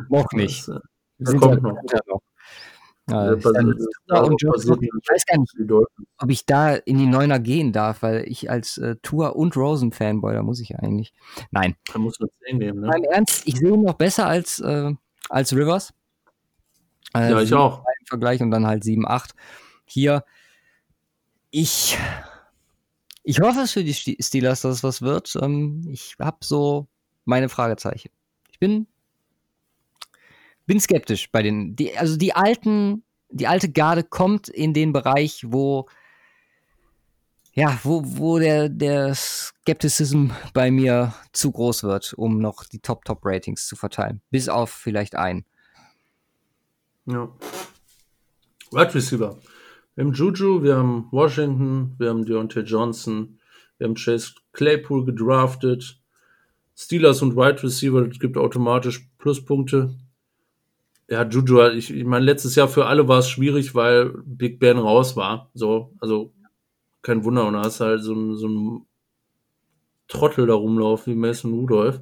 Noch 0.09 0.31
nicht. 0.31 0.65
Das, 0.67 0.79
das 1.19 1.35
kommt 1.35 1.61
noch. 1.61 1.77
noch. 2.07 2.21
Ja, 3.13 3.31
ich, 3.35 3.43
dann, 3.43 3.67
und 3.67 4.41
ich 4.41 4.49
weiß 4.49 5.25
gar 5.27 5.37
nicht, 5.37 5.53
ob 6.17 6.31
ich 6.31 6.47
da 6.47 6.73
in 6.73 6.97
die 6.97 7.05
Neuner 7.05 7.39
gehen 7.39 7.71
darf, 7.71 8.01
weil 8.01 8.23
ich 8.27 8.49
als 8.49 8.79
äh, 8.79 8.95
Tour 9.03 9.35
und 9.35 9.55
Rosen 9.55 9.91
Fanboy, 9.91 10.33
da 10.33 10.41
muss 10.41 10.59
ich 10.59 10.75
eigentlich. 10.79 11.13
Nein. 11.51 11.75
Da 11.93 11.99
muss 11.99 12.19
man 12.19 12.29
10 12.47 12.57
nehmen, 12.57 12.79
ne? 12.79 12.87
Nein, 12.87 13.03
Ernst, 13.03 13.47
ich 13.47 13.59
sehe 13.59 13.71
ihn 13.71 13.83
noch 13.83 13.93
besser 13.93 14.25
als, 14.25 14.59
äh, 14.61 14.91
als 15.29 15.55
Rivers. 15.55 15.93
Äh, 17.13 17.29
ja, 17.29 17.41
ich 17.41 17.53
auch. 17.53 17.83
Im 17.99 18.07
Vergleich 18.07 18.41
und 18.41 18.49
dann 18.49 18.65
halt 18.65 18.83
7, 18.83 19.07
8. 19.07 19.35
Hier, 19.85 20.25
ich, 21.51 21.95
ich 23.21 23.41
hoffe 23.41 23.59
es 23.59 23.73
für 23.73 23.83
die 23.83 23.93
Steelers, 23.93 24.61
dass 24.61 24.77
es 24.77 24.83
was 24.83 25.03
wird. 25.03 25.37
Ähm, 25.39 25.85
ich 25.87 26.15
habe 26.19 26.37
so 26.41 26.87
meine 27.25 27.47
Fragezeichen. 27.47 28.09
Ich 28.49 28.57
bin, 28.57 28.87
bin 30.65 30.79
skeptisch 30.79 31.31
bei 31.31 31.41
den, 31.41 31.75
die, 31.75 31.97
also 31.97 32.17
die 32.17 32.33
alten, 32.33 33.03
die 33.29 33.47
alte 33.47 33.71
Garde 33.71 34.03
kommt 34.03 34.47
in 34.47 34.73
den 34.73 34.93
Bereich, 34.93 35.43
wo, 35.47 35.87
ja, 37.53 37.79
wo, 37.83 38.01
wo 38.03 38.39
der, 38.39 38.69
der 38.69 39.13
Skepticism 39.15 40.29
bei 40.53 40.71
mir 40.71 41.13
zu 41.31 41.51
groß 41.51 41.83
wird, 41.83 42.13
um 42.13 42.39
noch 42.39 42.63
die 42.65 42.79
Top-Top-Ratings 42.79 43.67
zu 43.67 43.75
verteilen. 43.75 44.21
Bis 44.29 44.49
auf 44.49 44.71
vielleicht 44.71 45.15
einen. 45.15 45.45
Ja. 47.05 47.29
Wide 48.71 48.95
Receiver. 48.95 49.37
Wir 49.95 50.05
haben 50.05 50.13
Juju, 50.13 50.63
wir 50.63 50.77
haben 50.77 51.07
Washington, 51.11 51.93
wir 51.99 52.09
haben 52.09 52.25
Deontay 52.25 52.61
Johnson, 52.61 53.39
wir 53.77 53.87
haben 53.87 53.95
Chase 53.95 54.33
Claypool 54.53 55.05
gedraftet. 55.05 55.99
Steelers 56.75 57.21
und 57.21 57.35
Wide 57.35 57.61
Receiver, 57.61 58.07
das 58.07 58.17
gibt 58.17 58.35
automatisch 58.37 59.07
Pluspunkte. 59.19 59.93
Ja, 61.09 61.23
Juju, 61.27 61.69
ich, 61.71 61.91
ich 61.93 62.05
meine, 62.05 62.25
letztes 62.25 62.55
Jahr 62.55 62.67
für 62.67 62.85
alle 62.85 63.07
war 63.07 63.19
es 63.19 63.29
schwierig, 63.29 63.75
weil 63.75 64.09
Big 64.25 64.59
Ben 64.59 64.77
raus 64.77 65.15
war. 65.15 65.49
So, 65.53 65.93
also 65.99 66.33
kein 67.01 67.23
Wunder. 67.25 67.45
Und 67.47 67.53
da 67.55 67.63
hast 67.63 67.79
du 67.81 67.85
halt 67.85 68.03
so, 68.03 68.13
ein, 68.13 68.35
so 68.37 68.47
ein 68.47 68.85
Trottel 70.07 70.47
da 70.47 70.53
rumlaufen 70.53 71.11
wie 71.13 71.17
Mason 71.17 71.51
Rudolph. 71.51 71.99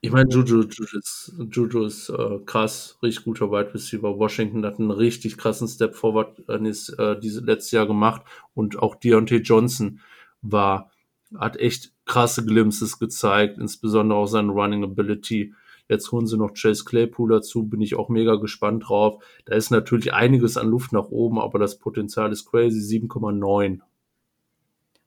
Ich 0.00 0.12
meine, 0.12 0.28
Juju, 0.30 0.62
Juju 0.62 0.98
ist, 0.98 1.32
Juju 1.50 1.84
ist 1.84 2.10
äh, 2.10 2.38
krass, 2.44 2.98
richtig 3.02 3.24
guter 3.24 3.50
Wide 3.50 3.74
Receiver. 3.74 4.18
Washington 4.18 4.64
hat 4.64 4.78
einen 4.78 4.90
richtig 4.90 5.36
krassen 5.38 5.66
Step 5.68 5.94
Forward 5.96 6.38
äh, 6.48 6.54
äh, 6.54 7.18
dieses 7.18 7.42
letztes 7.42 7.70
Jahr 7.72 7.86
gemacht 7.86 8.22
und 8.54 8.78
auch 8.78 8.94
Deontay 8.94 9.38
Johnson 9.38 10.00
war, 10.42 10.90
hat 11.36 11.56
echt 11.56 11.92
krasse 12.04 12.44
Glimpses 12.44 12.98
gezeigt, 12.98 13.58
insbesondere 13.58 14.18
auch 14.18 14.26
seine 14.26 14.52
Running 14.52 14.84
Ability. 14.84 15.54
Jetzt 15.88 16.10
holen 16.10 16.26
sie 16.26 16.36
noch 16.36 16.54
Chase 16.54 16.84
Claypool 16.84 17.30
dazu, 17.30 17.64
bin 17.68 17.80
ich 17.80 17.96
auch 17.96 18.08
mega 18.08 18.36
gespannt 18.36 18.88
drauf. 18.88 19.22
Da 19.44 19.54
ist 19.54 19.70
natürlich 19.70 20.12
einiges 20.12 20.56
an 20.56 20.68
Luft 20.68 20.92
nach 20.92 21.08
oben, 21.08 21.38
aber 21.38 21.58
das 21.58 21.78
Potenzial 21.78 22.32
ist 22.32 22.46
crazy, 22.46 22.98
7,9. 22.98 23.80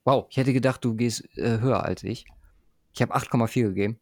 Wow, 0.04 0.26
ich 0.30 0.36
hätte 0.38 0.52
gedacht, 0.52 0.84
du 0.84 0.94
gehst 0.94 1.28
äh, 1.36 1.60
höher 1.60 1.84
als 1.84 2.02
ich. 2.02 2.24
Ich 2.92 3.02
habe 3.02 3.14
8,4 3.14 3.68
gegeben. 3.68 4.00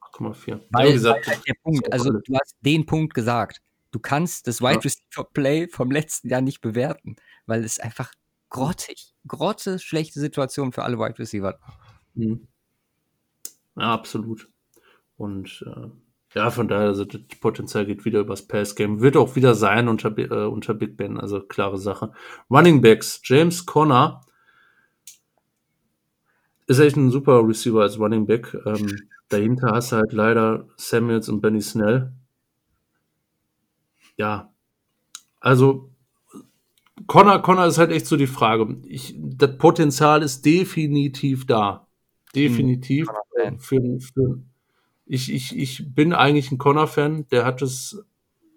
8,4. 0.00 0.60
Weil, 0.70 0.92
gesagt, 0.92 1.26
weil 1.26 1.38
der 1.46 1.54
Punkt, 1.62 1.92
also 1.92 2.12
du 2.12 2.34
hast 2.34 2.56
den 2.60 2.86
Punkt 2.86 3.14
gesagt. 3.14 3.60
Du 3.90 4.00
kannst 4.00 4.46
das 4.46 4.60
Wide 4.60 4.84
Receiver 4.84 5.24
Play 5.32 5.68
vom 5.68 5.90
letzten 5.90 6.28
Jahr 6.28 6.40
nicht 6.40 6.60
bewerten, 6.60 7.16
weil 7.46 7.64
es 7.64 7.78
einfach 7.78 8.12
grottig, 8.50 9.14
grotte 9.26 9.78
schlechte 9.78 10.20
Situation 10.20 10.72
für 10.72 10.82
alle 10.82 10.98
Wide 10.98 11.18
Receiver. 11.18 11.58
Mhm. 12.14 12.48
Ja, 13.76 13.92
absolut. 13.92 14.48
Und 15.16 15.64
äh, 15.66 15.88
ja, 16.36 16.50
von 16.50 16.68
daher, 16.68 16.88
also 16.88 17.06
das 17.06 17.22
Potenzial 17.40 17.86
geht 17.86 18.04
wieder 18.04 18.20
übers 18.20 18.46
Pass-Game. 18.46 19.00
Wird 19.00 19.16
auch 19.16 19.36
wieder 19.36 19.54
sein 19.54 19.88
unter, 19.88 20.16
äh, 20.18 20.46
unter 20.46 20.74
Big 20.74 20.98
Ben, 20.98 21.18
also 21.18 21.40
klare 21.40 21.78
Sache. 21.78 22.12
Running 22.50 22.82
Backs, 22.82 23.22
James 23.24 23.64
Conner 23.64 24.20
ist 26.66 26.78
echt 26.78 26.96
ein 26.96 27.10
super 27.10 27.40
Receiver 27.42 27.80
als 27.80 27.98
Running 27.98 28.26
Back. 28.26 28.54
Ähm, 28.66 28.86
dahinter 29.30 29.68
hast 29.72 29.92
du 29.92 29.96
halt 29.96 30.12
leider 30.12 30.68
Samuels 30.76 31.30
und 31.30 31.40
Benny 31.40 31.62
Snell. 31.62 32.12
Ja, 34.18 34.52
also 35.40 35.90
Connor, 37.06 37.40
Connor 37.40 37.64
ist 37.64 37.78
halt 37.78 37.92
echt 37.92 38.04
so 38.04 38.18
die 38.18 38.26
Frage. 38.26 38.76
Ich, 38.84 39.14
das 39.18 39.56
Potenzial 39.56 40.22
ist 40.22 40.44
definitiv 40.44 41.46
da. 41.46 41.86
Definitiv. 42.34 43.08
Mhm. 43.42 43.58
Für, 43.58 44.00
für, 44.00 44.42
ich, 45.06 45.32
ich, 45.32 45.56
ich 45.56 45.94
bin 45.94 46.12
eigentlich 46.12 46.50
ein 46.50 46.58
Connor-Fan. 46.58 47.28
Der 47.28 47.44
hat 47.44 47.62
es, 47.62 48.04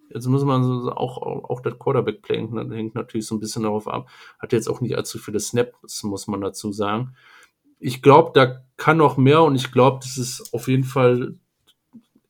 jetzt 0.09 0.27
muss 0.27 0.43
man 0.43 0.63
so, 0.63 0.91
auch, 0.91 1.17
auch 1.21 1.61
das 1.61 1.79
Quarterback-Play 1.79 2.47
hängt 2.71 2.95
natürlich 2.95 3.27
so 3.27 3.35
ein 3.35 3.39
bisschen 3.39 3.63
darauf 3.63 3.87
ab. 3.87 4.09
Hat 4.39 4.51
jetzt 4.51 4.67
auch 4.67 4.81
nicht 4.81 4.97
allzu 4.97 5.19
viele 5.19 5.39
Snaps, 5.39 6.03
muss 6.03 6.27
man 6.27 6.41
dazu 6.41 6.71
sagen 6.71 7.15
ich 7.79 8.01
glaube, 8.01 8.31
da 8.33 8.61
kann 8.77 8.97
noch 8.97 9.17
mehr 9.17 9.41
und 9.43 9.55
ich 9.55 9.71
glaube, 9.71 9.99
das 10.03 10.17
ist 10.17 10.53
auf 10.53 10.67
jeden 10.67 10.83
Fall 10.83 11.35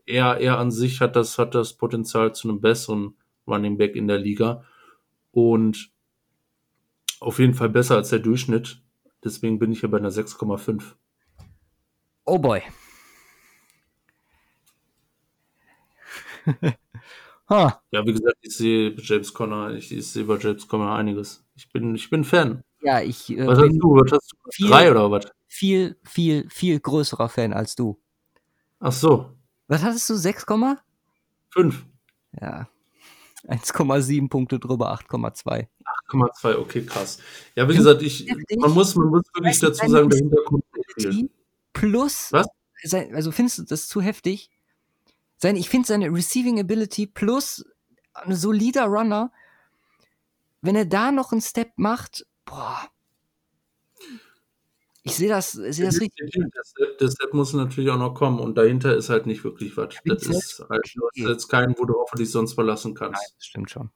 er, 0.06 0.40
er 0.40 0.58
an 0.58 0.72
sich 0.72 1.02
hat 1.02 1.16
das, 1.16 1.38
hat 1.38 1.54
das 1.54 1.74
Potenzial 1.74 2.34
zu 2.34 2.50
einem 2.50 2.62
besseren 2.62 3.16
Running 3.48 3.78
Back 3.78 3.96
in 3.96 4.08
der 4.08 4.18
Liga 4.18 4.64
und 5.32 5.92
auf 7.20 7.38
jeden 7.40 7.54
Fall 7.54 7.70
besser 7.70 7.96
als 7.96 8.10
der 8.10 8.20
Durchschnitt. 8.20 8.82
Deswegen 9.24 9.60
bin 9.60 9.72
ich 9.72 9.82
ja 9.82 9.88
bei 9.88 9.98
einer 9.98 10.12
6,5. 10.12 10.96
Oh 12.26 12.40
boy. 12.40 12.62
Huh. 17.50 17.72
Ja, 17.92 18.06
wie 18.06 18.14
gesagt, 18.14 18.38
ich 18.42 18.56
sehe 18.56 18.96
James 18.98 19.34
Conner, 19.34 19.74
ich, 19.74 19.92
ich 19.92 20.08
sehe 20.08 20.24
bei 20.24 20.38
James 20.38 20.68
Conner 20.68 20.94
einiges. 20.94 21.46
Ich 21.56 21.72
bin, 21.72 21.96
ich 21.96 22.10
bin 22.10 22.24
Fan. 22.24 22.64
Ja, 22.82 23.02
ich. 23.02 23.30
Äh, 23.30 23.46
was 23.46 23.60
hast 23.60 23.78
du? 23.78 23.96
Was 23.96 24.12
hast 24.12 24.32
du? 24.32 24.52
Viel, 24.52 24.68
Drei 24.68 24.92
oder 24.92 25.12
was? 25.12 25.32
Viel, 25.48 25.98
viel, 26.04 26.50
viel 26.50 26.80
größerer 26.80 27.30
Fan 27.30 27.54
als 27.54 27.76
du. 27.76 28.00
Ach 28.80 28.92
so. 28.92 29.34
Was 29.68 29.84
hattest 29.84 30.10
du? 30.10 30.16
6, 30.16 30.46
5. 31.52 31.86
Ja. 32.40 32.70
1,7 33.48 34.30
Punkte 34.30 34.60
drüber, 34.60 34.94
8,2. 34.94 35.68
Ach 35.86 36.14
8,2, 36.14 36.56
okay, 36.58 36.86
krass. 36.86 37.20
Ja, 37.56 37.68
wie 37.70 37.76
gesagt, 37.76 38.02
ich, 38.02 38.28
man 38.58 38.72
muss, 38.74 38.96
man 38.96 39.08
muss 39.08 39.24
wirklich 39.34 39.60
dazu 39.60 39.88
sagen, 39.90 40.10
der 40.10 40.20
Hintergrund 40.20 40.64
plus, 41.74 42.32
Was? 42.32 42.48
Also 43.14 43.32
findest 43.32 43.60
du 43.60 43.64
das 43.64 43.88
zu 43.88 44.02
heftig? 44.02 44.50
Sein, 45.42 45.56
ich 45.56 45.70
finde 45.70 45.88
seine 45.88 46.14
Receiving 46.14 46.60
Ability 46.60 47.08
plus 47.08 47.66
ein 48.14 48.36
solider 48.36 48.86
Runner, 48.86 49.32
wenn 50.62 50.76
er 50.76 50.86
da 50.86 51.12
noch 51.12 51.32
einen 51.32 51.42
Step 51.42 51.72
macht, 51.78 52.26
boah. 52.44 52.90
Ich 55.04 55.16
sehe 55.16 55.30
das, 55.30 55.54
sehe 55.54 55.86
das 55.86 56.02
richtig. 56.02 56.38
Das, 56.54 56.74
das 57.00 57.14
Step 57.14 57.34
muss 57.34 57.54
natürlich 57.54 57.90
auch 57.90 57.98
noch 57.98 58.14
kommen 58.14 58.40
und 58.40 58.58
dahinter 58.58 58.98
ist 58.98 59.10
halt 59.10 59.28
nicht 59.28 59.46
wirklich 59.46 59.78
was. 59.78 59.96
Das 60.04 60.24
ist 60.24 60.60
halt, 60.70 60.92
du 60.94 61.08
hast 61.08 61.30
jetzt 61.30 61.48
keinen, 61.48 61.74
wo 61.78 61.86
du 61.86 61.94
hoffentlich 61.94 62.30
sonst 62.30 62.54
verlassen 62.54 62.94
kannst. 62.94 63.22
Nein, 63.22 63.32
das 63.38 63.46
stimmt 63.46 63.72
schon. 63.72 63.90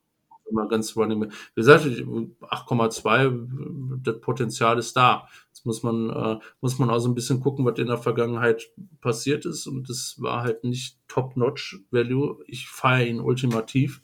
Immer 0.49 0.69
ganz 0.69 0.95
Wie 0.95 1.29
gesagt, 1.55 1.85
8,2, 1.85 4.01
das 4.01 4.21
Potenzial 4.21 4.79
ist 4.79 4.95
da. 4.95 5.27
Jetzt 5.63 5.65
muss 5.65 5.83
man, 5.83 6.09
äh, 6.09 6.39
muss 6.59 6.77
man 6.77 6.89
auch 6.89 6.99
so 6.99 7.07
ein 7.07 7.15
bisschen 7.15 7.39
gucken, 7.39 7.63
was 7.63 7.79
in 7.79 7.87
der 7.87 7.97
Vergangenheit 7.97 8.69
passiert 8.99 9.45
ist. 9.45 9.65
Und 9.65 9.89
das 9.89 10.17
war 10.19 10.43
halt 10.43 10.65
nicht 10.65 10.99
Top-Notch-Value. 11.07 12.43
Ich 12.47 12.67
feiere 12.67 13.07
ihn 13.07 13.21
ultimativ. 13.21 14.01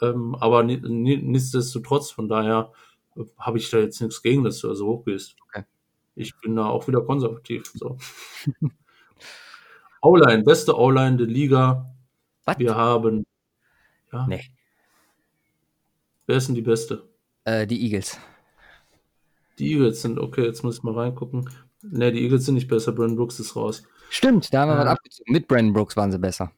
Ähm, 0.00 0.36
aber 0.36 0.62
nichtsdestotrotz, 0.62 2.12
von 2.12 2.28
daher 2.28 2.70
äh, 3.16 3.24
habe 3.38 3.58
ich 3.58 3.70
da 3.70 3.78
jetzt 3.78 4.00
nichts 4.00 4.22
gegen, 4.22 4.44
dass 4.44 4.60
du 4.60 4.68
da 4.68 4.76
so 4.76 4.86
hoch 4.86 5.04
gehst. 5.04 5.34
Okay. 5.48 5.64
Ich 6.14 6.32
bin 6.40 6.54
da 6.54 6.66
auch 6.66 6.86
wieder 6.86 7.00
konservativ. 7.00 7.64
So. 7.74 7.98
O-Line, 10.00 10.44
beste 10.44 10.78
O-Line 10.78 11.16
der 11.16 11.26
Liga. 11.26 11.92
Was? 12.44 12.58
Wir 12.60 12.76
haben. 12.76 13.26
Ja. 14.12 14.28
Nee. 14.28 14.44
Wer 16.26 16.36
ist 16.36 16.46
denn 16.46 16.54
die 16.54 16.62
beste? 16.62 17.08
Äh, 17.42 17.66
die 17.66 17.82
Eagles. 17.82 18.20
Die 19.58 19.72
Eagles 19.72 20.02
sind, 20.02 20.18
okay, 20.18 20.44
jetzt 20.44 20.62
muss 20.62 20.78
ich 20.78 20.82
mal 20.82 20.94
reingucken. 20.94 21.48
Ne, 21.82 22.12
die 22.12 22.22
Eagles 22.22 22.46
sind 22.46 22.54
nicht 22.54 22.68
besser, 22.68 22.92
Brandon 22.92 23.16
Brooks 23.16 23.40
ist 23.40 23.56
raus. 23.56 23.82
Stimmt, 24.08 24.52
da 24.52 24.62
haben 24.62 24.70
wir 24.70 24.78
was 24.78 24.86
abgezogen. 24.86 25.32
Mit 25.32 25.48
Brandon 25.48 25.72
Brooks 25.72 25.96
waren 25.96 26.12
sie 26.12 26.18
besser. 26.18 26.52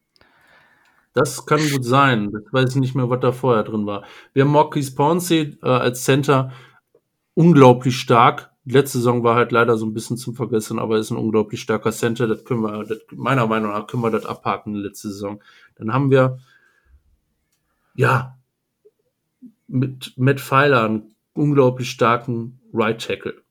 Das 1.15 1.47
kann 1.47 1.61
gut 1.71 1.85
sein. 1.85 2.33
Das 2.33 2.43
weiß 2.51 2.71
ich 2.71 2.81
nicht 2.81 2.95
mehr, 2.95 3.09
was 3.09 3.21
da 3.21 3.33
vorher 3.33 3.63
drin 3.63 3.87
war. 3.87 4.05
Wir 4.33 4.45
haben 4.45 4.51
Marquis 4.51 4.95
Pouncey 4.95 5.57
äh, 5.63 5.67
als 5.67 6.05
Center. 6.05 6.53
Unglaublich 7.35 7.97
stark. 7.97 8.51
Letzte 8.65 8.99
Saison 8.99 9.23
war 9.23 9.37
halt 9.37 9.53
leider 9.53 9.77
so 9.77 9.87
ein 9.87 9.95
bisschen 9.95 10.17
zum 10.17 10.35
Vergessen, 10.35 10.79
aber 10.79 10.99
ist 10.99 11.11
ein 11.11 11.17
unglaublich 11.17 11.61
starker 11.61 11.93
Center. 11.93 12.27
Das 12.27 12.45
können 12.45 12.63
wir, 12.63 12.85
das, 12.85 12.99
meiner 13.13 13.47
Meinung 13.47 13.71
nach 13.71 13.87
können 13.87 14.03
wir 14.03 14.11
das 14.11 14.27
abhaken 14.27 14.75
letzte 14.75 15.09
Saison. 15.09 15.41
Dann 15.77 15.93
haben 15.93 16.11
wir, 16.11 16.39
ja, 17.95 18.37
mit 19.69 20.15
Matt 20.17 20.41
Pfeiler 20.41 20.85
einen 20.85 21.15
unglaublich 21.35 21.91
starken 21.91 22.61
Right 22.75 23.01
Tackle. 23.01 23.43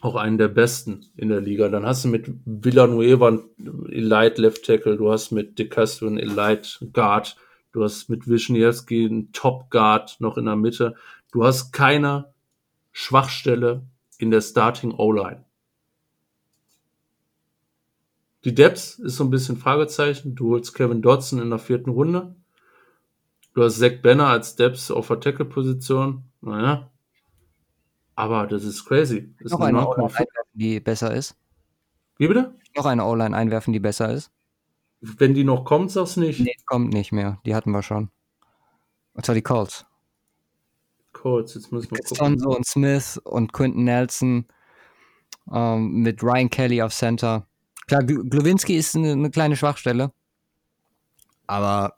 Auch 0.00 0.16
einen 0.16 0.38
der 0.38 0.48
besten 0.48 1.06
in 1.16 1.28
der 1.28 1.42
Liga. 1.42 1.68
Dann 1.68 1.84
hast 1.84 2.04
du 2.04 2.08
mit 2.08 2.26
Villanueva 2.46 3.28
einen 3.28 3.86
Elite 3.90 4.40
Left 4.40 4.64
Tackle, 4.64 4.96
du 4.96 5.12
hast 5.12 5.30
mit 5.30 5.58
De 5.58 5.68
Castro 5.68 6.06
einen 6.06 6.18
Elite 6.18 6.86
Guard, 6.92 7.36
du 7.72 7.84
hast 7.84 8.08
mit 8.08 8.26
Wisniewski 8.26 9.04
einen 9.04 9.32
Top 9.32 9.70
Guard 9.70 10.16
noch 10.20 10.38
in 10.38 10.46
der 10.46 10.56
Mitte. 10.56 10.94
Du 11.32 11.44
hast 11.44 11.72
keine 11.72 12.32
Schwachstelle 12.92 13.82
in 14.18 14.30
der 14.30 14.40
Starting 14.40 14.92
O-Line. 14.92 15.44
Die 18.44 18.54
Depth 18.54 18.98
ist 19.00 19.16
so 19.16 19.24
ein 19.24 19.30
bisschen 19.30 19.58
Fragezeichen. 19.58 20.34
Du 20.34 20.52
holst 20.52 20.74
Kevin 20.74 21.02
Dodson 21.02 21.42
in 21.42 21.50
der 21.50 21.58
vierten 21.58 21.90
Runde. 21.90 22.34
Du 23.52 23.62
hast 23.62 23.78
Zach 23.78 24.00
Banner 24.02 24.28
als 24.28 24.56
Depth 24.56 24.90
auf 24.90 25.08
der 25.08 25.20
Tackle-Position. 25.20 26.24
Naja. 26.40 26.89
Aber 28.20 28.46
das 28.46 28.64
ist 28.64 28.84
crazy. 28.84 29.32
Das 29.38 29.46
ist 29.46 29.52
Noch 29.52 29.60
eine 29.60 29.78
eine 29.78 29.86
O-Line 29.88 30.08
9,5. 30.08 30.16
einwerfen, 30.18 30.50
die 30.54 30.80
besser 30.80 31.14
ist. 31.14 31.36
Wie 32.18 32.28
bitte? 32.28 32.54
Noch 32.76 32.86
eine 32.86 33.04
O-Line 33.04 33.36
einwerfen, 33.36 33.72
die 33.72 33.80
besser 33.80 34.12
ist. 34.12 34.30
Wenn 35.00 35.32
die 35.34 35.44
noch 35.44 35.64
kommt, 35.64 35.90
sag's 35.90 36.16
nicht. 36.16 36.40
Nee, 36.40 36.54
kommt 36.66 36.92
nicht 36.92 37.12
mehr. 37.12 37.40
Die 37.46 37.54
hatten 37.54 37.70
wir 37.70 37.82
schon. 37.82 38.10
Und 39.14 39.24
zwar 39.24 39.34
die 39.34 39.42
Colts. 39.42 39.86
Colts, 41.12 41.54
jetzt 41.54 41.72
müssen 41.72 41.90
wir 41.90 41.98
gucken. 41.98 42.16
Sonso 42.16 42.54
und 42.56 42.66
Smith 42.66 43.18
und 43.24 43.52
Quinton 43.52 43.84
Nelson 43.84 44.46
ähm, 45.50 46.02
mit 46.02 46.22
Ryan 46.22 46.50
Kelly 46.50 46.82
auf 46.82 46.92
Center. 46.92 47.46
Klar, 47.86 48.02
Gl- 48.02 48.28
Glowinski 48.28 48.76
ist 48.76 48.94
eine, 48.94 49.12
eine 49.12 49.30
kleine 49.30 49.56
Schwachstelle. 49.56 50.12
Aber, 51.46 51.96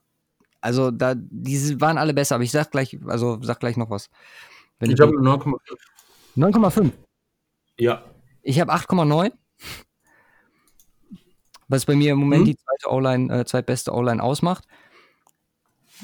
also, 0.61 0.91
da, 0.91 1.15
diese 1.17 1.81
waren 1.81 1.99
alle 1.99 2.15
besser. 2.15 2.37
Aber 2.37 2.45
ich 2.45 2.53
sag 2.53 2.71
gleich, 2.71 2.97
also, 3.07 3.39
sag 3.43 3.59
gleich 3.61 3.77
noch 3.77 3.91
was. 3.91 4.09
Wenn 4.79 4.91
Ich 4.93 5.01
habe 5.01 5.13
9,5. 5.13 5.57
9,5. 6.37 6.93
Ja. 7.79 8.05
Ich 8.43 8.61
habe 8.61 8.73
8,9. 8.73 9.33
Was 11.69 11.87
bei 11.87 11.95
mir 11.95 12.13
im 12.13 12.19
Moment 12.19 12.41
Hm? 12.41 12.47
die 12.47 12.57
zweite 12.57 12.93
O-Line, 12.93 13.41
äh, 13.41 13.45
zweitbeste 13.45 13.93
O-Line 13.95 14.23
ausmacht. 14.23 14.65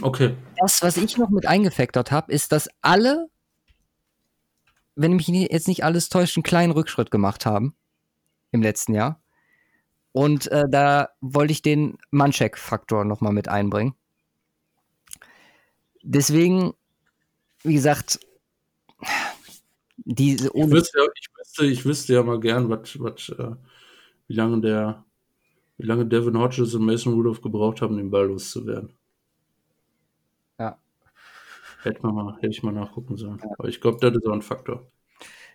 Okay. 0.01 0.35
Das, 0.57 0.83
was 0.83 0.97
ich 0.97 1.17
noch 1.19 1.31
mit 1.31 1.47
eingefactort 1.47 2.11
habe, 2.13 2.33
ist, 2.33 2.53
dass 2.53 2.69
alle, 2.81 3.29
wenn 4.95 5.15
mich 5.15 5.27
jetzt 5.29 5.69
nicht 5.69 5.85
alles 5.85 6.09
täuscht, 6.09 6.37
einen 6.37 6.45
kleinen 6.45 6.73
Rückschritt 6.73 7.11
gemacht 7.11 7.47
haben 7.47 7.75
im 8.53 8.63
letzten 8.63 8.95
Jahr. 8.95 9.21
Und 10.13 10.51
äh, 10.51 10.65
da 10.71 11.11
wollte 11.21 11.53
ich 11.53 11.63
den 11.63 11.99
Mancheck-Faktor 12.11 13.05
nochmal 13.05 13.33
mit 13.33 13.49
einbringen. 13.49 13.95
Deswegen, 16.03 16.73
wie 17.63 17.75
gesagt, 17.75 18.21
diese 20.15 20.49
Ich 20.55 20.71
wüsste, 20.71 20.99
ja, 20.99 21.05
ich, 21.15 21.29
wüsste, 21.37 21.67
ich 21.67 21.85
wüsste 21.85 22.15
ja 22.15 22.23
mal 22.23 22.41
gern, 22.41 22.69
was, 22.71 22.99
was, 22.99 23.29
äh, 23.29 23.55
wie 24.27 24.35
lange 24.35 24.61
der, 24.61 25.05
wie 25.77 25.87
lange 25.87 26.07
Devin 26.07 26.39
Hodges 26.39 26.75
und 26.75 26.85
Mason 26.85 27.15
Rudolph 27.15 27.41
gebraucht 27.41 27.83
haben, 27.83 27.97
den 27.97 28.11
Ball 28.11 28.27
loszuwerden. 28.27 28.93
Ja. 30.59 30.79
Hätte, 31.83 32.03
man 32.03 32.15
mal, 32.15 32.37
hätte 32.37 32.49
ich 32.49 32.63
mal 32.63 32.73
nachgucken 32.73 33.17
sollen. 33.17 33.41
Aber 33.59 33.69
ich 33.69 33.81
glaube, 33.81 33.99
das 34.01 34.17
ist 34.17 34.27
auch 34.27 34.33
ein 34.33 34.43
Faktor. 34.43 34.91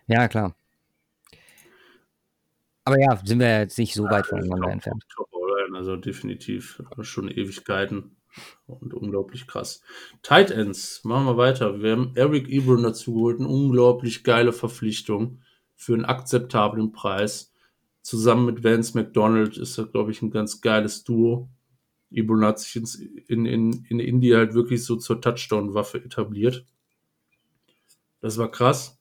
Ja, 0.06 0.28
klar. 0.28 0.54
Aber 2.84 3.00
ja, 3.00 3.16
sind 3.24 3.40
wir 3.40 3.60
jetzt 3.60 3.78
nicht 3.78 3.94
so 3.94 4.04
weit 4.04 4.26
voneinander 4.26 4.66
Top- 4.66 4.72
entfernt. 4.72 5.04
Top 5.14 5.28
also 5.74 5.96
definitiv 5.96 6.82
schon 7.00 7.28
Ewigkeiten 7.28 8.16
und 8.66 8.94
unglaublich 8.94 9.46
krass. 9.46 9.82
Tight 10.22 10.50
Ends, 10.50 11.04
machen 11.04 11.26
wir 11.26 11.36
weiter. 11.36 11.82
Wir 11.82 11.92
haben 11.92 12.12
Eric 12.14 12.48
Ebron 12.48 12.82
dazu 12.82 13.14
geholt, 13.14 13.38
eine 13.38 13.48
unglaublich 13.48 14.24
geile 14.24 14.52
Verpflichtung 14.52 15.40
für 15.74 15.94
einen 15.94 16.04
akzeptablen 16.04 16.92
Preis. 16.92 17.52
Zusammen 18.02 18.46
mit 18.46 18.64
Vance 18.64 18.96
McDonald 18.96 19.56
ist 19.56 19.78
das, 19.78 19.90
glaube 19.90 20.10
ich, 20.10 20.22
ein 20.22 20.30
ganz 20.30 20.60
geiles 20.60 21.04
Duo. 21.04 21.48
Ebron 22.10 22.44
hat 22.44 22.60
sich 22.60 22.76
in, 23.28 23.46
in, 23.46 23.84
in 23.88 23.98
India 23.98 24.38
halt 24.38 24.54
wirklich 24.54 24.84
so 24.84 24.96
zur 24.96 25.20
Touchdown-Waffe 25.20 26.04
etabliert. 26.04 26.64
Das 28.20 28.38
war 28.38 28.50
krass. 28.50 29.00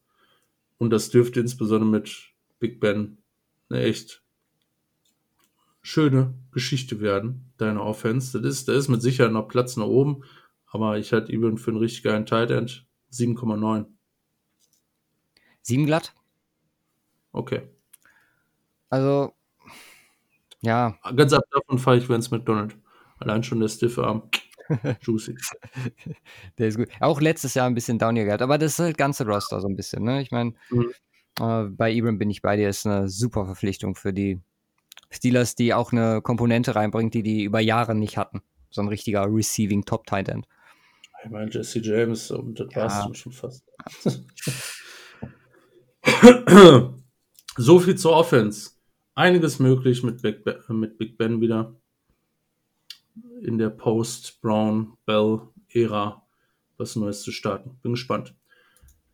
Und 0.78 0.90
das 0.90 1.10
dürfte 1.10 1.40
insbesondere 1.40 1.90
mit 1.90 2.34
Big 2.60 2.80
Ben 2.80 3.18
eine 3.70 3.84
echt 3.84 4.23
schöne 5.84 6.34
Geschichte 6.52 7.00
werden, 7.02 7.54
deine 7.58 7.82
Offense. 7.84 8.42
Das 8.42 8.50
ist, 8.52 8.68
da 8.68 8.74
ist 8.74 8.88
mit 8.88 9.02
Sicherheit 9.02 9.34
noch 9.34 9.48
Platz 9.48 9.78
nach 9.78 9.86
oben, 9.86 10.24
aber 10.66 10.98
ich 10.98 11.14
hatte 11.14 11.32
eben 11.32 11.58
für 11.58 11.72
einen 11.72 11.80
richtig 11.80 12.04
geilen 12.04 12.26
Tight 12.26 12.50
End 12.52 12.88
7,9. 13.12 13.86
Sieben 15.62 15.86
glatt. 15.86 16.14
Okay. 17.32 17.62
Also, 18.90 19.34
ja, 20.62 20.98
Ganz 21.16 21.34
ab 21.34 21.44
davon 21.52 21.78
fahre 21.80 21.98
ich 21.98 22.08
Vance 22.10 22.30
McDonald. 22.34 22.76
Allein 23.20 23.44
schon 23.44 23.60
der 23.60 23.68
stiffe 23.68 24.04
Arm. 24.06 24.30
Juicy. 25.02 25.36
der 26.58 26.68
ist 26.70 26.78
gut. 26.78 26.88
Auch 27.02 27.20
letztes 27.20 27.54
Jahr 27.54 27.68
ein 27.68 27.74
bisschen 27.76 28.00
down 28.00 28.16
gehabt, 28.16 28.42
aber 28.42 28.58
das 28.58 28.74
ist 28.74 28.80
halt 28.80 28.98
ganze 28.98 29.26
Roster 29.26 29.60
so 29.60 29.68
ein 29.68 29.76
bisschen, 29.76 30.04
ne? 30.04 30.22
Ich 30.22 30.32
meine, 30.32 30.54
Mhm. 30.70 30.94
äh, 31.42 31.64
bei 31.66 31.92
Ibram 31.92 32.18
bin 32.18 32.30
ich 32.30 32.42
bei 32.42 32.56
dir, 32.56 32.70
ist 32.70 32.86
eine 32.86 33.10
super 33.10 33.46
Verpflichtung 33.46 33.96
für 33.96 34.14
die 34.14 34.42
Steelers, 35.14 35.56
die 35.56 35.74
auch 35.74 35.92
eine 35.92 36.22
Komponente 36.22 36.76
reinbringt, 36.76 37.14
die 37.14 37.24
die 37.24 37.44
über 37.44 37.60
Jahre 37.60 37.96
nicht 37.96 38.18
hatten. 38.18 38.42
So 38.70 38.82
ein 38.82 38.88
richtiger 38.88 39.26
Receiving 39.30 39.86
Top 39.86 40.08
Tight 40.08 40.30
End. 40.30 40.48
Ich 41.24 41.30
meine, 41.30 41.52
Jesse 41.52 41.80
James 41.80 42.32
und 42.32 42.60
das 42.60 42.68
Ja. 42.74 42.82
war's 42.82 43.04
dann 43.04 43.16
schon 43.16 43.32
fast. 43.32 43.64
so 47.58 47.80
viel 47.80 47.96
zur 47.96 48.14
Offense. 48.14 48.72
Einiges 49.16 49.60
möglich 49.60 50.04
mit 50.04 50.22
Big, 50.22 50.44
ben, 50.44 50.58
mit 50.80 50.98
Big 50.98 51.18
Ben 51.18 51.40
wieder. 51.40 51.76
In 53.42 53.58
der 53.58 53.70
Post-Brown-Bell-Ära 53.70 56.20
was 56.78 56.96
Neues 56.96 57.22
zu 57.22 57.32
starten. 57.32 57.78
Bin 57.82 57.94
gespannt. 57.94 58.36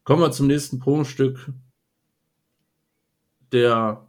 Kommen 0.03 0.22
wir 0.22 0.32
zum 0.32 0.48
nächsten 0.48 0.80
Prunkstück 0.80 1.52
der 3.52 4.08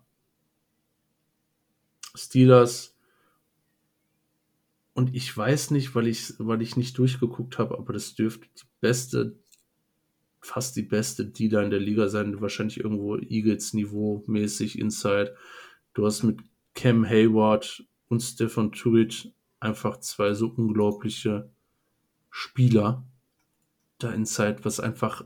Steelers. 2.20 2.96
Und 4.94 5.14
ich 5.14 5.34
weiß 5.34 5.70
nicht, 5.70 5.94
weil 5.94 6.06
ich, 6.08 6.34
weil 6.38 6.62
ich 6.62 6.76
nicht 6.76 6.98
durchgeguckt 6.98 7.58
habe, 7.58 7.78
aber 7.78 7.92
das 7.92 8.14
dürfte 8.14 8.46
die 8.56 8.66
beste 8.80 9.38
fast 10.40 10.76
die 10.76 10.82
beste 10.82 11.26
D-Line 11.26 11.70
der 11.70 11.80
Liga 11.80 12.08
sein, 12.08 12.40
wahrscheinlich 12.40 12.80
irgendwo 12.80 13.16
Eagles-Niveau 13.16 14.24
mäßig 14.26 14.78
inside. 14.78 15.36
Du 15.94 16.06
hast 16.06 16.22
mit 16.22 16.40
Cam 16.74 17.04
Hayward 17.04 17.84
und 18.08 18.20
Stefan 18.20 18.72
Tuitt 18.72 19.32
einfach 19.60 19.98
zwei 20.00 20.32
so 20.34 20.48
unglaubliche 20.48 21.50
Spieler 22.30 23.04
da 23.98 24.10
inside, 24.12 24.64
was 24.64 24.80
einfach 24.80 25.24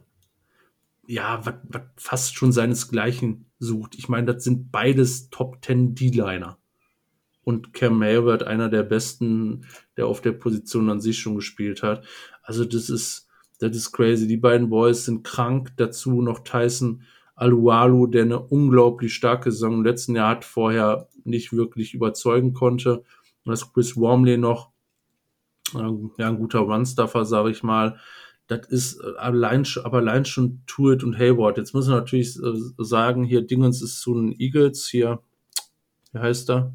ja, 1.06 1.44
was, 1.44 1.82
fast 1.96 2.34
schon 2.34 2.50
seinesgleichen 2.50 3.46
sucht. 3.58 3.94
Ich 3.94 4.08
meine, 4.08 4.34
das 4.34 4.42
sind 4.42 4.72
beides 4.72 5.28
Top 5.28 5.62
10 5.62 5.94
D-Liner. 5.94 6.58
Und 7.44 7.72
Cam 7.74 8.02
Hayward, 8.02 8.42
einer 8.42 8.68
der 8.68 8.82
besten, 8.82 9.66
der 9.96 10.06
auf 10.06 10.20
der 10.20 10.32
Position 10.32 10.90
an 10.90 11.00
sich 11.00 11.18
schon 11.18 11.36
gespielt 11.36 11.82
hat. 11.82 12.04
Also 12.42 12.64
das 12.64 12.88
ist, 12.88 13.28
das 13.58 13.76
ist 13.76 13.92
crazy. 13.92 14.26
Die 14.26 14.36
beiden 14.36 14.70
Boys 14.70 15.04
sind 15.04 15.24
krank. 15.24 15.72
Dazu 15.76 16.22
noch 16.22 16.40
Tyson 16.40 17.02
Alualu, 17.36 18.06
der 18.06 18.22
eine 18.22 18.38
unglaublich 18.38 19.14
starke 19.14 19.50
Saison 19.50 19.74
im 19.74 19.84
letzten 19.84 20.14
Jahr 20.14 20.30
hat, 20.30 20.44
vorher 20.44 21.08
nicht 21.24 21.52
wirklich 21.52 21.94
überzeugen 21.94 22.54
konnte. 22.54 22.98
Und 23.44 23.50
das 23.50 23.72
Chris 23.72 23.96
Wormley 23.96 24.38
noch, 24.38 24.70
äh, 25.74 25.90
ja, 26.18 26.28
ein 26.28 26.38
guter 26.38 26.60
Runstuffer, 26.60 27.24
sage 27.24 27.50
ich 27.50 27.62
mal. 27.62 27.98
Das 28.46 28.66
ist 28.68 29.00
äh, 29.00 29.16
allein, 29.18 29.66
aber 29.82 29.98
allein 29.98 30.24
schon 30.24 30.62
Tuit 30.66 31.02
und 31.02 31.18
Hayward. 31.18 31.56
Jetzt 31.56 31.74
müssen 31.74 31.90
wir 31.90 31.96
natürlich 31.96 32.36
äh, 32.36 32.54
sagen, 32.78 33.24
hier 33.24 33.42
Dingens 33.42 33.82
ist 33.82 34.00
so 34.00 34.14
ein 34.14 34.34
Eagles, 34.38 34.86
hier, 34.86 35.20
wie 36.12 36.18
heißt 36.20 36.50
er? 36.50 36.74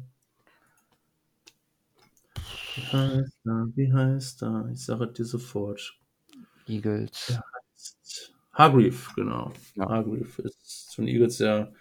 Wie 2.80 2.96
heißt 2.96 3.38
er? 3.44 3.68
Wie 3.74 3.92
heißt 3.92 4.42
er? 4.42 4.70
Ich 4.72 4.84
sage 4.84 5.08
dir 5.08 5.24
sofort. 5.24 5.98
Eagles. 6.66 7.28
Ja. 7.28 7.44
Hargreave, 8.52 9.14
genau. 9.14 9.52
Ja. 9.74 9.88
Hargreave 9.88 10.42
ist 10.42 10.94
von 10.94 11.06
Eagles 11.06 11.38
der, 11.38 11.72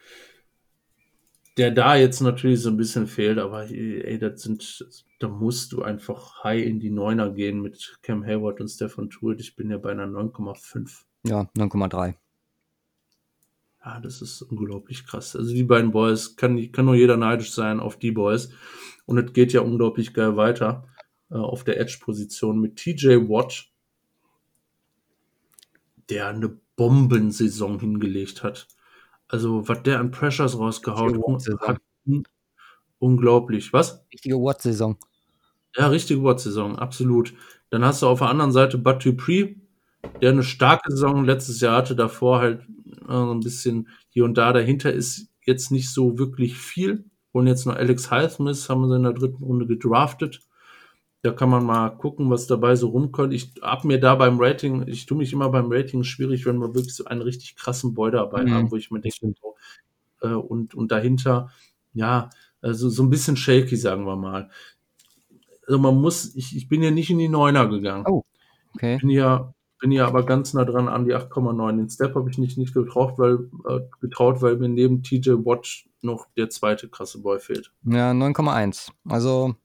der 1.57 1.71
da 1.71 1.95
jetzt 1.95 2.21
natürlich 2.21 2.61
so 2.61 2.69
ein 2.69 2.77
bisschen 2.77 3.07
fehlt, 3.07 3.37
aber 3.37 3.69
ey, 3.69 4.17
das 4.17 4.41
sind, 4.41 4.85
da 5.19 5.27
musst 5.27 5.71
du 5.71 5.81
einfach 5.81 6.43
high 6.43 6.63
in 6.65 6.79
die 6.79 6.89
Neuner 6.89 7.31
gehen 7.31 7.61
mit 7.61 7.97
Cam 8.01 8.25
Hayward 8.25 8.61
und 8.61 8.69
Stefan 8.69 9.09
Tuitt. 9.09 9.41
Ich 9.41 9.55
bin 9.55 9.69
ja 9.69 9.77
bei 9.77 9.91
einer 9.91 10.05
9,5. 10.05 11.03
Ja, 11.25 11.49
9,3. 11.57 12.15
Ja, 13.83 13.99
das 14.01 14.21
ist 14.21 14.41
unglaublich 14.41 15.05
krass. 15.05 15.35
Also 15.35 15.53
die 15.53 15.63
beiden 15.63 15.91
Boys, 15.91 16.35
kann, 16.35 16.71
kann 16.71 16.85
nur 16.85 16.95
jeder 16.95 17.17
neidisch 17.17 17.51
sein 17.51 17.79
auf 17.79 17.97
die 17.97 18.11
Boys. 18.11 18.51
Und 19.09 19.17
es 19.17 19.33
geht 19.33 19.53
ja 19.53 19.61
unglaublich 19.61 20.13
geil 20.13 20.37
weiter 20.37 20.87
äh, 21.31 21.35
auf 21.35 21.63
der 21.63 21.79
Edge-Position 21.79 22.61
mit 22.61 22.75
TJ 22.75 23.27
Watt, 23.27 23.65
der 26.09 26.27
eine 26.27 26.59
Bombensaison 26.75 27.79
hingelegt 27.79 28.43
hat. 28.43 28.67
Also, 29.27 29.67
was 29.67 29.81
der 29.81 29.99
an 29.99 30.11
Pressures 30.11 30.59
rausgehauen 30.59 31.23
hat, 31.61 31.81
unglaublich. 32.99 33.73
Was? 33.73 34.05
Richtige 34.13 34.35
Watt-Saison. 34.35 34.95
Ja, 35.75 35.87
richtige 35.87 36.23
Watt-Saison, 36.23 36.77
absolut. 36.77 37.33
Dann 37.71 37.83
hast 37.83 38.03
du 38.03 38.07
auf 38.07 38.19
der 38.19 38.29
anderen 38.29 38.51
Seite 38.51 38.77
Bud 38.77 39.03
Dupree, 39.03 39.55
der 40.21 40.33
eine 40.33 40.43
starke 40.43 40.91
Saison 40.91 41.25
letztes 41.25 41.61
Jahr 41.61 41.77
hatte, 41.77 41.95
davor 41.95 42.41
halt 42.41 42.61
äh, 43.07 43.11
ein 43.11 43.39
bisschen 43.39 43.87
hier 44.09 44.25
und 44.25 44.37
da. 44.37 44.53
Dahinter 44.53 44.93
ist 44.93 45.29
jetzt 45.45 45.71
nicht 45.71 45.89
so 45.89 46.19
wirklich 46.19 46.57
viel. 46.59 47.08
Und 47.31 47.47
jetzt 47.47 47.65
noch 47.65 47.75
Alex 47.75 48.09
Highsmith 48.09 48.69
haben 48.69 48.89
sie 48.89 48.95
in 48.95 49.03
der 49.03 49.13
dritten 49.13 49.43
Runde 49.43 49.67
gedraftet. 49.67 50.41
Da 51.21 51.31
kann 51.31 51.49
man 51.49 51.65
mal 51.65 51.89
gucken, 51.89 52.29
was 52.29 52.47
dabei 52.47 52.75
so 52.75 52.89
rumkommt. 52.89 53.33
Ich 53.33 53.53
hab 53.61 53.83
mir 53.83 53.99
da 53.99 54.15
beim 54.15 54.39
Rating, 54.39 54.87
ich 54.87 55.05
tue 55.05 55.17
mich 55.17 55.33
immer 55.33 55.49
beim 55.49 55.71
Rating 55.71 56.03
schwierig, 56.03 56.45
wenn 56.45 56.59
wir 56.59 56.73
wirklich 56.73 56.95
so 56.95 57.05
einen 57.05 57.21
richtig 57.21 57.55
krassen 57.55 57.93
Boy 57.93 58.11
dabei 58.11 58.45
Mhm, 58.45 58.53
haben, 58.53 58.71
wo 58.71 58.77
ich 58.77 58.89
mir 58.89 59.01
denke, 59.01 59.33
so, 59.41 59.55
äh, 60.21 60.33
und, 60.33 60.75
und 60.75 60.91
dahinter, 60.91 61.51
ja, 61.93 62.29
also 62.61 62.89
so 62.89 63.03
ein 63.03 63.09
bisschen 63.09 63.35
shaky, 63.35 63.75
sagen 63.75 64.05
wir 64.05 64.15
mal. 64.15 64.49
Also 65.67 65.79
man 65.79 65.95
muss, 65.95 66.35
ich, 66.35 66.55
ich 66.55 66.67
bin 66.67 66.81
ja 66.81 66.91
nicht 66.91 67.09
in 67.09 67.19
die 67.19 67.29
Neuner 67.29 67.67
gegangen. 67.67 68.05
Oh. 68.07 68.23
Okay. 68.75 68.97
Bin 68.99 69.09
ja, 69.09 69.53
bin 69.79 69.91
ja 69.91 70.05
aber 70.05 70.25
ganz 70.25 70.53
nah 70.53 70.65
dran 70.65 70.87
an 70.87 71.05
die 71.05 71.15
8,9. 71.15 71.77
Den 71.77 71.89
Step 71.89 72.15
habe 72.15 72.29
ich 72.29 72.37
nicht, 72.37 72.57
nicht 72.57 72.73
getraut, 72.73 73.17
weil, 73.17 73.49
äh, 73.67 73.79
getraut, 74.01 74.41
weil 74.41 74.57
mir 74.57 74.69
neben 74.69 75.03
TJ 75.03 75.31
Watt 75.45 75.85
noch 76.01 76.27
der 76.37 76.49
zweite 76.49 76.89
krasse 76.89 77.19
Boy 77.19 77.39
fehlt. 77.39 77.71
Ja, 77.83 78.11
9,1. 78.11 78.91
Also 79.07 79.55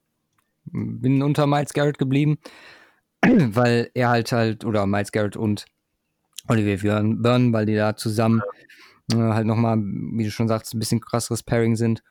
bin 0.65 1.21
unter 1.21 1.47
Miles 1.47 1.73
Garrett 1.73 1.97
geblieben, 1.97 2.37
weil 3.21 3.91
er 3.93 4.09
halt 4.09 4.31
halt, 4.31 4.65
oder 4.65 4.85
Miles 4.85 5.11
Garrett 5.11 5.37
und 5.37 5.65
Olivier 6.47 6.77
Byrne, 6.77 7.53
weil 7.53 7.65
die 7.65 7.75
da 7.75 7.95
zusammen 7.95 8.41
äh, 9.11 9.17
halt 9.17 9.45
nochmal, 9.45 9.77
wie 9.77 10.23
du 10.23 10.31
schon 10.31 10.47
sagst, 10.47 10.73
ein 10.73 10.79
bisschen 10.79 11.01
krasseres 11.01 11.43
Pairing 11.43 11.75
sind. 11.75 12.03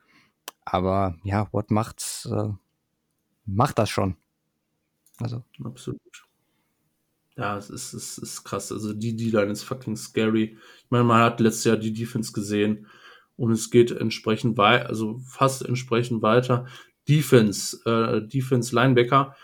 Aber 0.64 1.16
ja, 1.22 1.48
Watt 1.52 1.70
macht's, 1.70 2.26
äh, 2.30 2.48
macht 3.46 3.78
das 3.78 3.90
schon. 3.90 4.16
Also, 5.20 5.44
Absolut. 5.62 6.23
Ja, 7.36 7.56
es 7.58 7.68
ist, 7.70 7.94
es 7.94 8.18
ist 8.18 8.44
krass. 8.44 8.70
Also 8.70 8.92
die 8.92 9.16
D-Line 9.16 9.50
ist 9.50 9.64
fucking 9.64 9.96
scary. 9.96 10.56
Ich 10.84 10.90
meine, 10.90 11.04
man 11.04 11.20
hat 11.22 11.40
letztes 11.40 11.64
Jahr 11.64 11.76
die 11.76 11.92
Defense 11.92 12.32
gesehen 12.32 12.86
und 13.36 13.50
es 13.50 13.70
geht 13.70 13.90
entsprechend 13.90 14.56
weiter, 14.56 14.88
also 14.88 15.18
fast 15.26 15.64
entsprechend 15.64 16.22
weiter. 16.22 16.66
Defense, 17.08 17.78
äh, 17.86 18.26
Defense 18.26 18.74
Linebacker. 18.74 19.34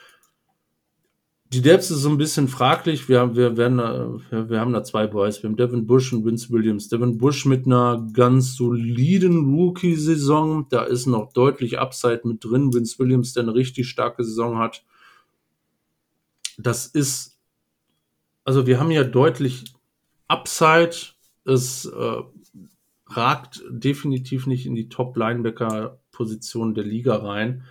Die 1.53 1.63
Depth 1.63 1.81
ist 1.91 2.03
so 2.03 2.09
ein 2.09 2.17
bisschen 2.17 2.47
fraglich. 2.47 3.09
Wir, 3.09 3.19
haben- 3.19 3.35
wir, 3.35 3.57
werden, 3.57 3.81
äh, 3.81 4.49
wir 4.49 4.61
haben 4.61 4.73
da 4.73 4.85
zwei 4.85 5.09
Boys. 5.09 5.43
Wir 5.43 5.51
haben 5.51 5.57
Devin 5.57 5.85
Bush 5.85 6.13
und 6.13 6.25
Vince 6.25 6.49
Williams. 6.51 6.89
Devin 6.89 7.19
Bush 7.19 7.45
mit 7.45 7.67
einer 7.67 8.07
ganz 8.13 8.55
soliden 8.55 9.53
Rookie-Saison. 9.53 10.69
Da 10.71 10.85
ist 10.85 11.07
noch 11.07 11.33
deutlich 11.33 11.81
Upside 11.81 12.21
mit 12.23 12.45
drin. 12.45 12.73
Vince 12.73 13.01
Williams, 13.01 13.33
der 13.33 13.43
eine 13.43 13.55
richtig 13.55 13.89
starke 13.89 14.23
Saison 14.23 14.59
hat. 14.59 14.85
Das 16.57 16.87
ist, 16.87 17.30
also 18.45 18.67
wir 18.67 18.79
haben 18.81 18.91
ja 18.91 19.05
deutlich 19.05 19.73
Upside. 20.29 20.97
Es 21.45 21.85
äh, 21.87 22.23
ragt 23.07 23.63
definitiv 23.71 24.47
nicht 24.47 24.67
in 24.67 24.75
die 24.75 24.89
Top-Linebacker-Position 24.89 26.75
der 26.75 26.85
Liga 26.85 27.17
rein. 27.17 27.65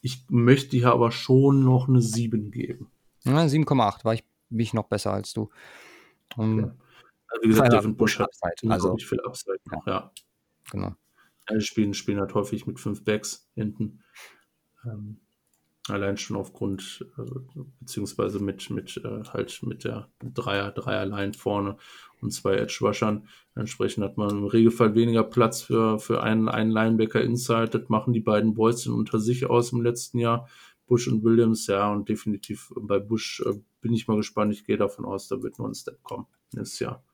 Ich 0.00 0.24
möchte 0.30 0.76
hier 0.76 0.90
aber 0.92 1.12
schon 1.12 1.64
noch 1.64 1.88
eine 1.88 2.00
7 2.00 2.50
geben. 2.50 2.90
ja, 3.24 3.34
7,8 3.44 4.04
war 4.04 4.14
ich, 4.14 4.24
bin 4.48 4.60
ich 4.60 4.72
noch 4.74 4.88
besser 4.88 5.12
als 5.12 5.32
du. 5.32 5.50
Um, 6.36 6.58
Okay. 6.60 6.70
Also 7.32 7.42
wie 7.44 7.48
gesagt, 7.48 7.72
Ja, 7.72 7.78
Devin 7.78 7.96
Bush 7.96 8.18
hat 8.18 8.26
Upside, 8.26 8.72
also- 8.72 8.88
unglaublich 8.88 9.06
viel 9.08 9.20
Upside 9.20 9.60
noch, 9.66 9.86
ja. 9.86 10.10
Genau. 10.72 10.96
Ja, 11.48 11.54
die 11.56 11.60
spielen, 11.60 11.94
spielen 11.94 12.18
halt 12.18 12.34
häufig 12.34 12.66
mit 12.66 12.80
fünf 12.80 13.04
Backs 13.04 13.48
hinten. 13.54 14.02
Ähm, 14.84 15.20
allein 15.88 16.16
schon 16.16 16.36
aufgrund, 16.36 17.06
äh, 17.18 17.22
beziehungsweise 17.80 18.38
mit, 18.40 18.70
mit 18.70 19.00
äh, 19.04 19.24
halt 19.32 19.60
mit 19.62 19.84
der 19.84 20.08
Dreier, 20.22 20.70
Dreier-Line 20.70 21.34
vorne 21.34 21.76
und 22.20 22.32
zwei 22.32 22.54
Edge-Rushern. 22.56 23.26
Entsprechend 23.54 24.04
hat 24.04 24.16
man 24.16 24.30
im 24.30 24.44
Regelfall 24.44 24.94
weniger 24.94 25.24
Platz 25.24 25.62
für, 25.62 25.98
für 25.98 26.22
einen, 26.22 26.48
einen 26.48 26.70
Linebacker 26.70 27.22
Inside. 27.22 27.70
Das 27.70 27.88
machen 27.88 28.12
die 28.12 28.20
beiden 28.20 28.54
Boys 28.54 28.86
unter 28.86 29.18
sich 29.18 29.48
aus 29.48 29.72
im 29.72 29.82
letzten 29.82 30.18
Jahr. 30.18 30.48
Bush 30.86 31.06
und 31.06 31.22
Williams, 31.22 31.68
ja, 31.68 31.90
und 31.92 32.08
definitiv 32.08 32.72
bei 32.76 32.98
Bush 32.98 33.42
äh, 33.46 33.54
bin 33.80 33.92
ich 33.92 34.08
mal 34.08 34.16
gespannt. 34.16 34.52
Ich 34.52 34.64
gehe 34.64 34.76
davon 34.76 35.04
aus, 35.04 35.28
da 35.28 35.42
wird 35.42 35.58
nur 35.58 35.68
ein 35.68 35.74
Step 35.74 36.02
kommen 36.02 36.26
nächstes 36.52 36.80
Jahr. 36.80 37.04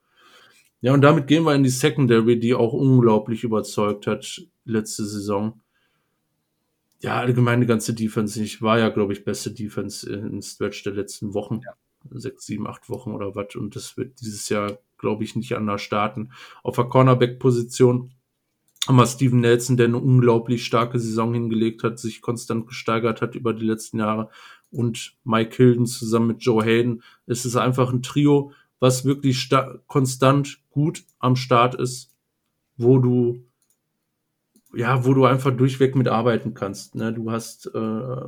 Ja, 0.81 0.95
und 0.95 1.03
damit 1.03 1.27
gehen 1.27 1.45
wir 1.45 1.55
in 1.55 1.63
die 1.63 1.69
Secondary, 1.69 2.39
die 2.39 2.55
auch 2.55 2.73
unglaublich 2.73 3.45
überzeugt 3.45 4.07
hat 4.07 4.43
letzte 4.65 5.05
Saison. 5.05 5.61
Ja, 7.07 7.19
allgemein 7.19 7.61
die 7.61 7.69
ganze 7.69 7.95
Defense. 7.95 8.43
Ich 8.43 8.63
war 8.63 8.81
ja, 8.81 8.89
glaube 8.89 9.13
ich, 9.13 9.25
beste 9.25 9.53
Defense 9.53 10.11
im 10.13 10.43
Stretch 10.43 10.83
der 10.83 10.93
letzten 10.95 11.35
Wochen. 11.35 11.61
Sechs, 12.11 12.47
sieben, 12.47 12.67
acht 12.67 12.89
Wochen 12.91 13.13
oder 13.13 13.37
was. 13.37 13.55
Und 13.55 13.77
das 13.77 13.97
wird 13.97 14.21
dieses 14.21 14.49
Jahr, 14.49 14.79
glaube 14.99 15.23
ich, 15.23 15.37
nicht 15.37 15.55
anders 15.57 15.83
starten. 15.83 16.33
Auf 16.65 16.75
der 16.75 16.87
Cornerback-Position 16.87 18.13
haben 18.89 18.97
wir 18.97 19.07
Steven 19.07 19.41
Nelson, 19.41 19.77
der 19.77 19.87
eine 19.87 19.99
unglaublich 19.99 20.65
starke 20.67 20.99
Saison 20.99 21.33
hingelegt 21.33 21.85
hat, 21.85 22.01
sich 22.01 22.21
konstant 22.23 22.67
gesteigert 22.67 23.23
hat 23.23 23.37
über 23.37 23.55
die 23.55 23.65
letzten 23.67 24.01
Jahre. 24.01 24.31
Und 24.73 25.17
Mike 25.25 25.57
Hilden 25.57 25.87
zusammen 25.87 26.27
mit 26.29 26.43
Joe 26.43 26.65
Hayden. 26.65 27.05
Es 27.27 27.45
ist 27.47 27.57
einfach 27.57 27.93
ein 27.93 28.03
Trio, 28.03 28.53
was 28.81 29.05
wirklich 29.05 29.39
sta- 29.41 29.79
konstant 29.87 30.59
gut 30.71 31.05
am 31.21 31.37
Start 31.37 31.77
ist, 31.77 32.11
wo 32.77 32.99
du 32.99 33.46
ja, 34.77 35.07
wo 35.07 35.15
du 35.15 35.25
einfach 35.25 35.57
durchweg 35.57 35.97
mitarbeiten 35.97 36.53
kannst. 36.53 36.95
Ne? 36.95 37.13
Du 37.13 37.31
hast 37.31 37.71
äh, 37.75 38.21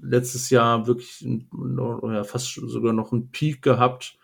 letztes 0.00 0.50
Jahr 0.50 0.86
wirklich 0.86 1.20
ein, 1.22 1.48
ja, 2.04 2.22
fast 2.22 2.54
sogar 2.54 2.92
noch 2.92 3.12
einen 3.12 3.30
Peak 3.30 3.60
gehabt. 3.60 4.16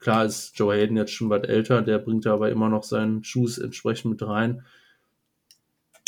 Klar 0.00 0.26
ist 0.26 0.58
Joe 0.58 0.74
Hayden 0.74 0.98
jetzt 0.98 1.12
schon 1.12 1.30
was 1.30 1.44
älter, 1.44 1.80
der 1.80 1.98
bringt 1.98 2.26
da 2.26 2.34
aber 2.34 2.50
immer 2.50 2.68
noch 2.68 2.82
seinen 2.82 3.24
Schuss 3.24 3.56
entsprechend 3.56 4.10
mit 4.10 4.22
rein. 4.22 4.64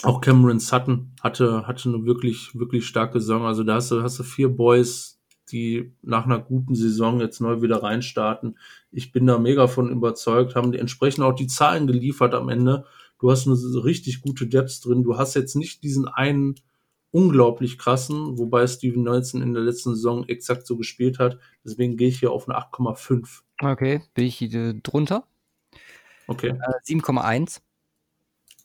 Auch 0.02 0.20
Cameron 0.20 0.60
Sutton 0.60 1.12
hatte, 1.22 1.66
hatte 1.66 1.88
eine 1.88 2.04
wirklich, 2.04 2.50
wirklich 2.54 2.86
starke 2.86 3.18
Saison. 3.18 3.46
Also 3.46 3.64
da 3.64 3.76
hast 3.76 3.90
du, 3.90 4.02
hast 4.02 4.18
du 4.18 4.22
vier 4.22 4.50
Boys, 4.50 5.18
die 5.50 5.94
nach 6.02 6.26
einer 6.26 6.40
guten 6.40 6.74
Saison 6.74 7.20
jetzt 7.20 7.40
neu 7.40 7.62
wieder 7.62 7.82
reinstarten. 7.82 8.58
Ich 8.92 9.12
bin 9.12 9.26
da 9.26 9.38
mega 9.38 9.66
von 9.66 9.90
überzeugt, 9.90 10.54
haben 10.56 10.72
die 10.72 10.78
entsprechend 10.78 11.24
auch 11.24 11.34
die 11.34 11.46
Zahlen 11.46 11.86
geliefert 11.86 12.34
am 12.34 12.50
Ende. 12.50 12.84
Du 13.18 13.30
hast 13.30 13.46
eine 13.46 13.56
richtig 13.84 14.20
gute 14.20 14.46
Depth 14.46 14.84
drin. 14.84 15.02
Du 15.02 15.16
hast 15.16 15.34
jetzt 15.34 15.56
nicht 15.56 15.82
diesen 15.82 16.06
einen 16.06 16.56
unglaublich 17.10 17.78
krassen, 17.78 18.38
wobei 18.38 18.66
Steven 18.66 19.02
Nelson 19.02 19.40
in 19.40 19.54
der 19.54 19.62
letzten 19.62 19.94
Saison 19.94 20.28
exakt 20.28 20.66
so 20.66 20.76
gespielt 20.76 21.18
hat. 21.18 21.38
Deswegen 21.64 21.96
gehe 21.96 22.08
ich 22.08 22.18
hier 22.18 22.30
auf 22.30 22.48
eine 22.48 22.58
8,5. 22.58 23.40
Okay, 23.62 24.02
bin 24.12 24.26
ich 24.26 24.36
hier 24.36 24.74
drunter? 24.74 25.26
Okay. 26.26 26.48
Äh, 26.48 26.92
7,1. 26.92 27.60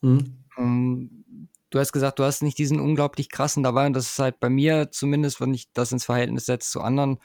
Hm. 0.02 0.38
Um, 0.58 1.50
du 1.70 1.80
hast 1.80 1.94
gesagt, 1.94 2.20
du 2.20 2.24
hast 2.24 2.42
nicht 2.42 2.58
diesen 2.58 2.80
unglaublich 2.80 3.30
krassen 3.30 3.64
dabei 3.64 3.86
und 3.86 3.94
das 3.94 4.08
ist 4.08 4.20
halt 4.20 4.40
bei 4.40 4.50
mir 4.50 4.92
zumindest, 4.92 5.40
wenn 5.40 5.54
ich 5.54 5.72
das 5.72 5.94
ins 5.94 6.06
Verhältnis 6.06 6.46
setze 6.46 6.72
zu 6.72 6.82
anderen 6.82 7.20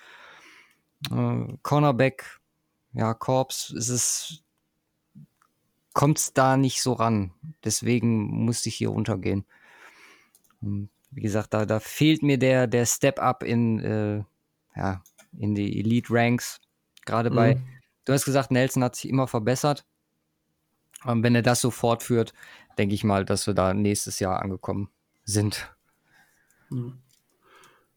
äh, 1.10 1.56
Cornerback, 1.62 2.38
ja, 2.92 3.14
Korps, 3.14 3.70
ist 3.70 3.88
es 3.88 4.44
kommt 5.96 6.18
es 6.18 6.34
da 6.34 6.58
nicht 6.58 6.82
so 6.82 6.92
ran. 6.92 7.32
Deswegen 7.64 8.26
musste 8.44 8.68
ich 8.68 8.74
hier 8.74 8.90
runtergehen. 8.90 9.46
Und 10.60 10.90
wie 11.10 11.22
gesagt, 11.22 11.54
da, 11.54 11.64
da 11.64 11.80
fehlt 11.80 12.22
mir 12.22 12.38
der, 12.38 12.66
der 12.66 12.84
Step-Up 12.84 13.42
in, 13.42 13.80
äh, 13.80 14.22
ja, 14.76 15.02
in 15.38 15.54
die 15.54 15.80
Elite-Ranks. 15.80 16.60
Gerade 17.06 17.30
bei, 17.30 17.54
mhm. 17.54 17.62
du 18.04 18.12
hast 18.12 18.26
gesagt, 18.26 18.50
Nelson 18.50 18.84
hat 18.84 18.94
sich 18.94 19.08
immer 19.08 19.26
verbessert. 19.26 19.86
Und 21.04 21.22
wenn 21.22 21.34
er 21.34 21.40
das 21.40 21.62
so 21.62 21.70
fortführt, 21.70 22.34
denke 22.76 22.94
ich 22.94 23.02
mal, 23.02 23.24
dass 23.24 23.46
wir 23.46 23.54
da 23.54 23.72
nächstes 23.72 24.18
Jahr 24.18 24.42
angekommen 24.42 24.90
sind. 25.24 25.74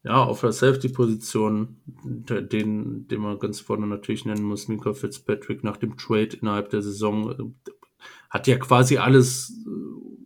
Ja, 0.04 0.24
auf 0.24 0.40
der 0.40 0.54
Safety-Position, 0.54 1.82
den, 1.86 3.08
den 3.10 3.20
man 3.20 3.40
ganz 3.40 3.60
vorne 3.60 3.88
natürlich 3.88 4.24
nennen 4.24 4.44
muss, 4.44 4.70
Mika 4.70 4.94
Fitzpatrick 4.94 5.66
nach 5.66 5.76
dem 5.76 5.98
Trade 5.98 6.38
innerhalb 6.38 6.70
der 6.70 6.82
Saison, 6.82 7.58
hat 8.30 8.48
ja 8.48 8.58
quasi 8.58 8.98
alles 8.98 9.54
äh, 9.66 9.70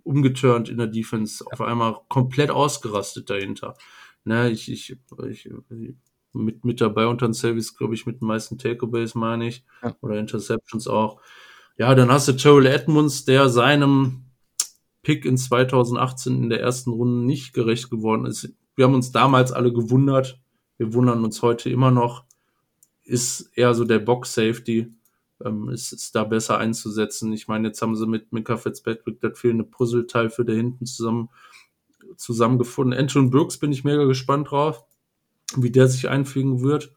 umgeturnt 0.04 0.70
in 0.70 0.78
der 0.78 0.88
Defense, 0.88 1.44
auf 1.52 1.62
einmal 1.62 1.98
komplett 2.10 2.52
ausgerastet 2.52 3.30
dahinter. 3.30 3.76
Ne, 4.26 4.50
ich, 4.52 4.72
ich, 4.72 4.96
ich 5.30 5.50
mit, 6.34 6.66
mit 6.66 6.82
dabei 6.82 7.08
unter 7.08 7.28
den 7.28 7.34
Service, 7.34 7.76
glaube 7.76 7.94
ich, 7.94 8.06
mit 8.06 8.22
den 8.22 8.28
meisten 8.28 8.58
Takeaways, 8.58 9.16
meine 9.16 9.48
ich, 9.48 9.64
ja. 9.82 9.96
oder 10.02 10.18
Interceptions 10.18 10.88
auch. 10.88 11.22
Ja, 11.78 11.96
dann 11.96 12.12
hast 12.12 12.28
du 12.28 12.34
Terrell 12.34 12.66
Edmonds, 12.66 13.26
der 13.26 13.50
seinem 13.50 14.26
Pick 15.02 15.26
in 15.26 15.38
2018 15.38 16.44
in 16.44 16.50
der 16.50 16.62
ersten 16.62 16.92
Runde 16.92 17.26
nicht 17.26 17.54
gerecht 17.54 17.90
geworden 17.90 18.26
ist. 18.26 18.54
Wir 18.76 18.86
haben 18.86 18.96
uns 18.96 19.12
damals 19.12 19.52
alle 19.52 19.74
gewundert. 19.74 20.40
Wir 20.78 20.94
wundern 20.94 21.24
uns 21.24 21.42
heute 21.42 21.70
immer 21.70 21.92
noch. 21.92 22.26
Ist 23.04 23.52
eher 23.56 23.74
so 23.74 23.84
der 23.84 24.00
Box 24.00 24.34
Safety. 24.34 24.94
Ähm, 25.44 25.70
ist, 25.70 25.92
ist 25.92 26.16
da 26.16 26.24
besser 26.24 26.58
einzusetzen. 26.58 27.34
Ich 27.34 27.48
meine, 27.48 27.68
jetzt 27.70 27.82
haben 27.82 27.96
sie 27.96 28.08
mit 28.08 28.32
Mika 28.32 28.58
Fitzpatrick 28.58 29.20
das 29.20 29.38
fehlende 29.38 29.64
Puzzleteil 29.64 30.30
für 30.30 30.46
da 30.46 30.54
hinten 30.54 30.86
zusammen, 30.86 31.30
zusammengefunden. 32.18 32.98
Anton 32.98 33.30
Burks 33.30 33.58
bin 33.58 33.72
ich 33.72 33.84
mega 33.84 34.06
gespannt 34.06 34.52
drauf, 34.52 34.84
wie 35.56 35.72
der 35.72 35.88
sich 35.88 36.10
einfügen 36.10 36.62
wird 36.62 36.94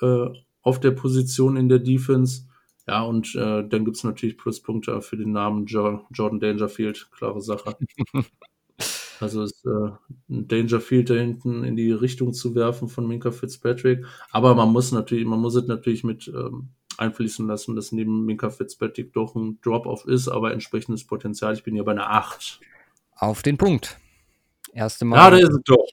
äh, 0.00 0.26
auf 0.62 0.80
der 0.80 0.90
Position 0.90 1.56
in 1.56 1.68
der 1.68 1.78
Defense. 1.78 2.42
Ja, 2.86 3.02
und 3.02 3.34
äh, 3.36 3.66
dann 3.68 3.84
gibt 3.84 3.96
es 3.96 4.04
natürlich 4.04 4.36
Pluspunkte 4.36 5.00
für 5.00 5.16
den 5.16 5.32
Namen 5.32 5.66
jo 5.66 6.00
Jordan 6.10 6.40
Dangerfield, 6.40 7.08
klare 7.12 7.40
Sache. 7.40 7.76
also 9.20 9.42
ist 9.42 9.64
äh, 9.64 9.90
ein 10.28 10.48
Dangerfield 10.48 11.10
da 11.10 11.14
hinten 11.14 11.62
in 11.62 11.76
die 11.76 11.92
Richtung 11.92 12.32
zu 12.32 12.54
werfen 12.54 12.88
von 12.88 13.06
Minka 13.06 13.30
Fitzpatrick. 13.30 14.04
Aber 14.32 14.54
man 14.54 14.72
muss 14.72 14.92
natürlich, 14.92 15.26
man 15.26 15.40
muss 15.40 15.54
es 15.54 15.66
natürlich 15.66 16.04
mit 16.04 16.28
ähm, 16.28 16.70
einfließen 17.00 17.46
lassen, 17.46 17.74
dass 17.76 17.92
neben 17.92 18.24
Minka 18.24 18.50
Fitzpatrick 18.50 19.12
doch 19.12 19.34
ein 19.34 19.60
Drop-off 19.62 20.04
ist, 20.04 20.28
aber 20.28 20.52
entsprechendes 20.52 21.06
Potenzial. 21.06 21.54
Ich 21.54 21.62
bin 21.62 21.74
ja 21.74 21.82
bei 21.82 21.92
einer 21.92 22.10
8. 22.10 22.60
Auf 23.16 23.42
den 23.42 23.58
Punkt. 23.58 23.98
Erste 24.72 25.04
Mal. 25.04 25.16
Ja, 25.16 25.30
da 25.30 25.36
ist 25.36 25.50
es 25.50 25.62
doch. 25.64 25.86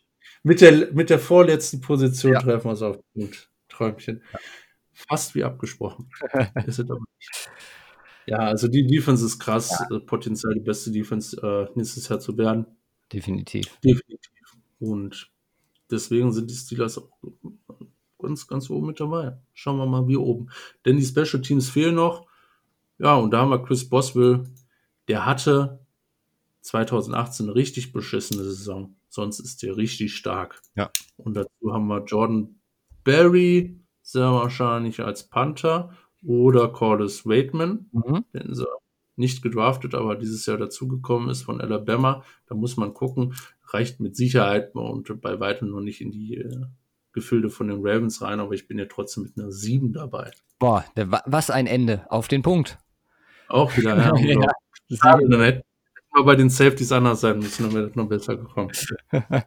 Mit 0.44 0.62
der, 0.62 0.94
mit 0.94 1.10
der 1.10 1.20
vorletzten 1.20 1.82
Position 1.82 2.34
ja. 2.34 2.40
treffen 2.40 2.70
wir 2.70 2.74
es 2.74 2.82
auf 2.82 2.98
den 2.98 3.22
Punkt. 3.22 3.50
Träumchen. 3.70 4.24
Ja. 4.34 4.40
Fast 4.94 5.36
wie 5.36 5.44
abgesprochen. 5.44 6.10
ist 6.66 6.80
es 6.80 6.90
aber 6.90 7.00
nicht. 7.00 7.50
Ja, 8.26 8.40
also 8.40 8.68
die 8.68 8.86
Defense 8.86 9.26
ist 9.26 9.40
krass. 9.40 9.84
Ja. 9.90 9.98
Äh, 9.98 10.00
Potenzial 10.02 10.54
die 10.54 10.60
beste 10.60 10.92
Defense 10.92 11.38
äh, 11.42 11.68
nächstes 11.76 12.10
Jahr 12.10 12.20
zu 12.20 12.38
werden. 12.38 12.66
Definitiv. 13.12 13.78
Definitiv. 13.84 14.20
Und 14.80 15.32
deswegen 15.90 16.32
sind 16.34 16.50
die 16.50 16.56
Steelers 16.56 16.98
auch 16.98 17.10
ganz, 18.20 18.48
ganz 18.48 18.70
oben 18.70 18.88
mit 18.88 19.00
dabei. 19.00 19.38
Schauen 19.54 19.78
wir 19.78 19.86
mal, 19.86 20.08
wie 20.08 20.18
oben. 20.18 20.50
Denn 20.86 20.98
die 20.98 21.06
Special 21.06 21.42
Teams 21.42 21.70
fehlen 21.70 21.96
noch. 21.96 22.28
Ja, 22.98 23.16
und 23.16 23.32
da 23.32 23.40
haben 23.42 23.50
wir 23.50 23.64
Chris 23.64 23.88
Boswell. 23.88 24.44
Der 25.08 25.26
hatte 25.26 25.80
2018 26.62 27.46
eine 27.46 27.56
richtig 27.56 27.94
beschissene 27.94 28.44
Saison. 28.44 28.96
Sonst 29.10 29.40
ist 29.40 29.64
der 29.64 29.78
richtig 29.78 30.16
stark. 30.16 30.62
Ja. 30.76 30.92
Und 31.18 31.36
dazu 31.36 31.74
haben 31.74 31.88
wir 31.88 32.04
Jordan 32.04 32.60
Berry, 33.04 33.80
sehr 34.02 34.32
wahrscheinlich 34.32 35.02
als 35.02 35.28
Panther 35.30 35.94
oder 36.24 36.68
Corliss 36.70 37.26
Waitman, 37.26 37.90
mhm. 37.92 38.26
den 38.34 38.54
sie 38.54 38.66
nicht 39.16 39.42
gedraftet, 39.42 39.96
aber 39.96 40.16
dieses 40.16 40.46
Jahr 40.46 40.58
dazugekommen 40.58 41.30
ist 41.30 41.44
von 41.44 41.60
Alabama. 41.60 42.24
Da 42.48 42.56
muss 42.56 42.78
man 42.78 42.94
gucken, 42.94 43.34
reicht 43.64 44.00
mit 44.00 44.16
Sicherheit 44.16 44.76
und 44.76 45.22
bei 45.22 45.40
weitem 45.40 45.72
noch 45.72 45.82
nicht 45.82 46.02
in 46.02 46.12
die 46.12 46.36
äh, 46.36 46.66
Gefilde 47.18 47.50
von 47.50 47.68
den 47.68 47.80
Ravens 47.82 48.22
rein, 48.22 48.40
aber 48.40 48.54
ich 48.54 48.68
bin 48.68 48.78
ja 48.78 48.86
trotzdem 48.86 49.24
mit 49.24 49.38
einer 49.38 49.52
7 49.52 49.92
dabei. 49.92 50.30
Boah, 50.60 50.86
der, 50.96 51.12
was 51.26 51.50
ein 51.50 51.66
Ende. 51.66 52.06
Auf 52.10 52.28
den 52.28 52.44
Punkt. 52.44 52.78
Auch 53.48 53.76
wieder, 53.76 53.98
ja. 53.98 54.16
ja. 54.16 55.18
Dann 55.28 55.42
hätten 55.42 55.64
wir 56.14 56.24
bei 56.24 56.36
den 56.36 56.52
Safeties 56.52 56.92
anders 56.92 57.22
sein 57.22 57.40
müssen, 57.40 57.64
dann 57.64 57.74
wäre 57.74 57.88
das 57.88 57.96
noch 57.96 58.08
besser 58.08 58.38
gekommen. 58.38 58.72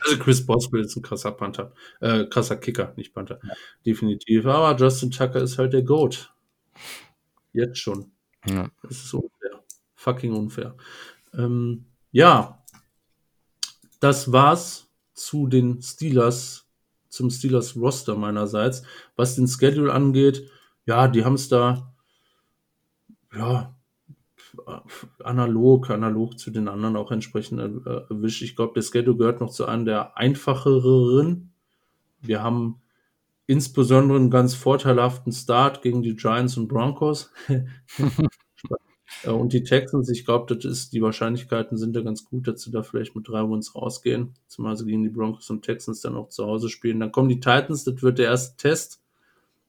Also 0.00 0.18
Chris 0.18 0.44
Boswell 0.44 0.84
ist 0.84 0.96
ein 0.96 1.02
krasser 1.02 1.32
Panther, 1.32 1.72
äh, 2.00 2.24
krasser 2.24 2.56
Kicker, 2.56 2.92
nicht 2.96 3.14
Panther, 3.14 3.38
ja. 3.42 3.54
definitiv. 3.86 4.46
Aber 4.46 4.76
Justin 4.76 5.10
Tucker 5.10 5.40
ist 5.40 5.58
halt 5.58 5.72
der 5.72 5.82
Goat. 5.82 6.32
Jetzt 7.52 7.78
schon. 7.78 8.10
Ja. 8.46 8.70
Das 8.82 8.92
ist 8.92 9.14
unfair. 9.14 9.62
Fucking 9.94 10.32
unfair. 10.32 10.76
Ähm, 11.34 11.86
ja, 12.10 12.64
das 14.00 14.32
war's 14.32 14.88
zu 15.14 15.46
den 15.46 15.82
Steelers, 15.82 16.67
zum 17.18 17.30
Steelers 17.30 17.76
Roster 17.76 18.14
meinerseits. 18.14 18.84
Was 19.16 19.34
den 19.34 19.48
Schedule 19.48 19.92
angeht, 19.92 20.48
ja, 20.86 21.08
die 21.08 21.24
haben 21.24 21.34
es 21.34 21.48
da, 21.48 21.92
ja, 23.34 23.74
analog, 25.22 25.90
analog 25.90 26.38
zu 26.38 26.50
den 26.50 26.68
anderen 26.68 26.96
auch 26.96 27.10
entsprechend 27.10 27.60
erwischt. 27.60 28.42
Ich 28.42 28.56
glaube, 28.56 28.74
der 28.74 28.82
Schedule 28.82 29.16
gehört 29.16 29.40
noch 29.40 29.50
zu 29.50 29.66
einem 29.66 29.84
der 29.84 30.16
einfacheren. 30.16 31.52
Wir 32.20 32.42
haben 32.42 32.80
insbesondere 33.46 34.18
einen 34.18 34.30
ganz 34.30 34.54
vorteilhaften 34.54 35.32
Start 35.32 35.82
gegen 35.82 36.02
die 36.02 36.16
Giants 36.16 36.56
und 36.56 36.68
Broncos. 36.68 37.32
und 39.24 39.52
die 39.52 39.64
Texans, 39.64 40.08
ich 40.10 40.24
glaube, 40.24 40.54
das 40.54 40.64
ist, 40.64 40.92
die 40.92 41.02
Wahrscheinlichkeiten 41.02 41.76
sind 41.76 41.96
da 41.96 42.02
ganz 42.02 42.24
gut, 42.24 42.46
dass 42.46 42.62
sie 42.62 42.70
da 42.70 42.82
vielleicht 42.82 43.16
mit 43.16 43.26
drei 43.26 43.40
Wins 43.42 43.74
rausgehen. 43.74 44.34
Zumal 44.46 44.76
sie 44.76 44.84
gegen 44.84 45.02
die 45.02 45.08
Broncos 45.08 45.50
und 45.50 45.62
Texans 45.62 46.00
dann 46.00 46.14
auch 46.14 46.28
zu 46.28 46.44
Hause 46.44 46.68
spielen. 46.68 47.00
Dann 47.00 47.12
kommen 47.12 47.28
die 47.28 47.40
Titans, 47.40 47.84
das 47.84 48.02
wird 48.02 48.18
der 48.18 48.26
erste 48.26 48.56
Test. 48.56 49.02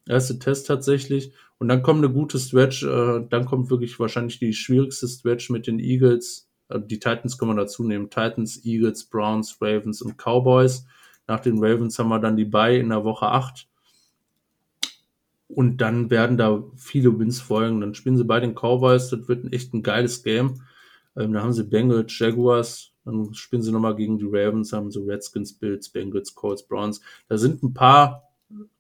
Erste 0.08 0.40
Test 0.40 0.68
tatsächlich. 0.68 1.34
Und 1.58 1.68
dann 1.68 1.84
kommt 1.84 2.04
eine 2.04 2.14
gute 2.14 2.38
Stretch, 2.38 2.84
äh, 2.84 3.26
dann 3.30 3.46
kommt 3.46 3.70
wirklich 3.70 4.00
wahrscheinlich 4.00 4.40
die 4.40 4.54
schwierigste 4.54 5.08
Stretch 5.08 5.50
mit 5.50 5.68
den 5.68 5.80
Eagles. 5.80 6.50
Äh, 6.70 6.80
die 6.80 7.00
Titans 7.00 7.38
können 7.38 7.52
wir 7.52 7.62
dazu 7.62 7.84
nehmen. 7.84 8.10
Titans, 8.10 8.64
Eagles, 8.66 9.06
Browns, 9.06 9.58
Ravens 9.62 10.02
und 10.02 10.18
Cowboys. 10.18 10.86
Nach 11.28 11.40
den 11.40 11.64
Ravens 11.64 11.98
haben 12.00 12.10
wir 12.10 12.20
dann 12.20 12.38
die 12.38 12.46
Bye 12.46 12.80
in 12.80 12.90
der 12.90 13.04
Woche 13.04 13.28
8. 13.28 13.68
Und 15.50 15.78
dann 15.78 16.12
werden 16.12 16.38
da 16.38 16.64
viele 16.76 17.18
Wins 17.18 17.42
folgen. 17.42 17.82
Dann 17.82 17.96
spielen 17.96 18.18
sie 18.18 18.24
bei 18.24 18.40
den 18.40 18.54
Cowboys. 18.54 19.10
Das 19.10 19.28
wird 19.28 19.44
ein 19.44 19.52
echt 19.52 19.74
ein 19.74 19.82
geiles 19.82 20.24
Game. 20.24 20.62
Ähm, 21.18 21.34
da 21.34 21.42
haben 21.42 21.54
sie 21.54 21.64
Bengals, 21.64 22.18
Jaguars. 22.18 22.92
Dann 23.04 23.34
spielen 23.34 23.64
sie 23.64 23.72
nochmal 23.72 23.96
gegen 23.96 24.20
die 24.20 24.28
Ravens, 24.28 24.72
haben 24.74 24.92
sie 24.92 25.00
Redskins, 25.00 25.54
Bills, 25.54 25.90
Bengals, 25.90 26.36
Colts, 26.36 26.68
Browns. 26.68 27.02
Da 27.28 27.38
sind 27.38 27.64
ein 27.64 27.74
paar 27.74 28.30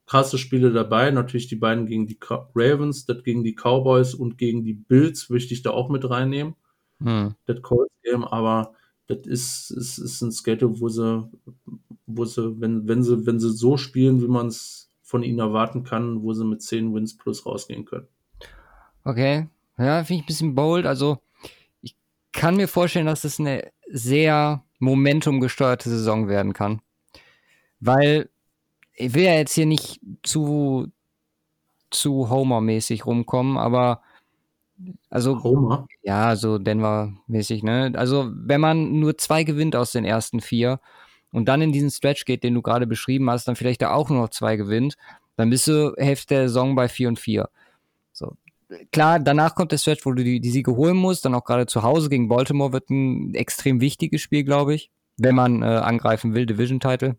krasse 0.06 0.38
Spiele 0.38 0.72
dabei. 0.72 1.10
Natürlich 1.10 1.48
die 1.48 1.56
beiden 1.56 1.88
gegen 1.88 2.06
die 2.06 2.20
Ravens, 2.54 3.06
das 3.06 3.24
gegen 3.24 3.44
die 3.44 3.56
Cowboys 3.56 4.14
und 4.14 4.38
gegen 4.38 4.64
die 4.64 4.74
Bills 4.74 5.30
möchte 5.30 5.54
ich 5.54 5.64
da 5.64 5.72
auch 5.72 5.90
mit 5.90 6.08
reinnehmen. 6.08 6.56
Hm. 7.02 7.34
Das 7.46 7.62
Colts 7.62 7.94
Game, 8.04 8.24
aber 8.24 8.74
das 9.08 9.26
ist, 9.26 9.72
ist, 9.72 9.98
ist 9.98 10.22
ein 10.22 10.32
Schedule, 10.32 10.80
wo 10.80 10.90
sie, 10.90 11.30
wo 12.06 12.26
sie, 12.26 12.62
wenn, 12.62 12.88
wenn 12.88 13.04
sie, 13.04 13.26
wenn 13.26 13.40
sie 13.40 13.52
so 13.52 13.78
spielen, 13.78 14.22
wie 14.22 14.28
man 14.28 14.48
es 14.48 14.89
von 15.10 15.24
ihnen 15.24 15.40
erwarten 15.40 15.84
kann, 15.84 16.22
wo 16.22 16.34
sie 16.34 16.46
mit 16.46 16.62
10 16.62 16.94
Wins 16.94 17.18
plus 17.18 17.44
rausgehen 17.44 17.84
können. 17.84 18.08
Okay. 19.04 19.48
Ja, 19.80 20.04
finde 20.04 20.20
ich 20.20 20.22
ein 20.22 20.28
bisschen 20.28 20.54
bold. 20.56 20.86
Also, 20.86 21.18
ich 21.82 21.96
kann 22.32 22.58
mir 22.58 22.68
vorstellen, 22.68 23.08
dass 23.08 23.24
es 23.24 23.38
das 23.38 23.40
eine 23.40 23.72
sehr 23.88 24.64
momentumgesteuerte 24.78 25.90
Saison 25.90 26.28
werden 26.28 26.54
kann. 26.54 26.84
Weil 27.80 28.30
ich 28.94 29.16
will 29.16 29.24
ja 29.24 29.34
jetzt 29.34 29.54
hier 29.54 29.66
nicht 29.66 30.00
zu, 30.22 30.92
zu 31.90 32.30
Homer-mäßig 32.30 33.08
rumkommen, 33.08 33.58
aber 33.58 34.04
also 35.10 35.42
Homer? 35.44 35.88
ja, 36.04 36.36
so 36.36 36.60
Denver-mäßig, 36.60 37.64
ne? 37.64 37.94
Also 37.96 38.30
wenn 38.32 38.62
man 38.62 39.00
nur 39.00 39.18
zwei 39.18 39.44
gewinnt 39.44 39.76
aus 39.76 39.92
den 39.92 40.06
ersten 40.06 40.40
vier 40.40 40.80
und 41.32 41.45
dann 41.45 41.61
in 41.61 41.72
diesen 41.72 41.91
Stretch 41.91 42.25
geht, 42.25 42.43
den 42.43 42.53
du 42.53 42.61
gerade 42.61 42.88
beschrieben 42.88 43.30
hast, 43.30 43.48
dann 43.48 43.56
vielleicht 43.56 43.82
da 43.82 43.91
auch 43.91 44.09
nur 44.09 44.22
noch 44.22 44.30
zwei 44.30 44.56
gewinnt, 44.56 44.95
dann 45.35 45.49
bist 45.49 45.67
du 45.67 45.93
Hälfte 45.98 46.35
der 46.35 46.48
Saison 46.48 46.75
bei 46.75 46.90
vier 46.90 47.08
und 47.08 47.19
vier. 47.19 47.49
So. 48.11 48.33
Klar, 48.91 49.19
danach 49.19 49.56
kommt 49.56 49.72
der 49.72 49.77
Stretch, 49.77 50.06
wo 50.06 50.11
du 50.11 50.24
die, 50.24 50.40
die 50.40 50.51
Siege 50.51 50.75
holen 50.75 50.98
musst, 50.98 51.25
dann 51.25 51.33
auch 51.33 51.43
gerade 51.43 51.66
zu 51.66 51.83
Hause 51.83 52.09
gegen 52.09 52.27
Baltimore 52.27 52.74
wird 52.74 52.90
ein 52.90 53.33
extrem 53.33 53.82
wichtiges 53.82 54.22
Spiel, 54.22 54.43
glaube 54.43 54.75
ich, 54.75 54.91
wenn 55.17 55.35
man 55.35 55.64
äh, 55.64 55.66
angreifen 55.66 56.33
will, 56.35 56.45
Division-Title. 56.45 57.16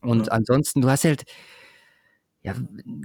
Und 0.00 0.26
Ja. 0.26 0.32
ansonsten, 0.32 0.82
du 0.82 0.88
hast 0.90 1.04
halt 1.04 1.24
ja 2.46 2.54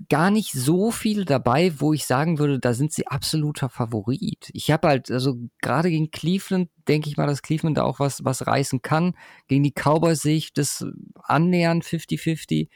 gar 0.08 0.30
nicht 0.30 0.52
so 0.54 0.92
viel 0.92 1.26
dabei, 1.26 1.74
wo 1.80 1.94
ich 1.94 2.06
sagen 2.06 2.38
würde, 2.38 2.60
da 2.60 2.74
sind 2.74 2.94
sie 2.94 3.08
absoluter 3.08 3.70
Favorit. 3.70 4.52
Ich 4.54 4.70
habe 4.70 4.88
halt, 4.88 5.10
also 5.10 5.36
gerade 5.62 5.90
gegen 5.90 6.12
Cleveland, 6.12 6.70
denke 6.88 7.10
ich 7.10 7.18
mal, 7.18 7.26
dass 7.26 7.42
Cleveland 7.42 7.78
da 7.78 7.84
auch 7.84 8.00
was, 8.00 8.24
was 8.24 8.46
reißen 8.46 8.82
kann. 8.82 9.16
Gegen 9.48 9.64
die 9.64 9.74
Cowboys 9.74 10.22
sehe 10.22 10.38
ich 10.38 10.54
das 10.54 10.86
annähernd 11.24 11.84
50-50. 11.84 12.70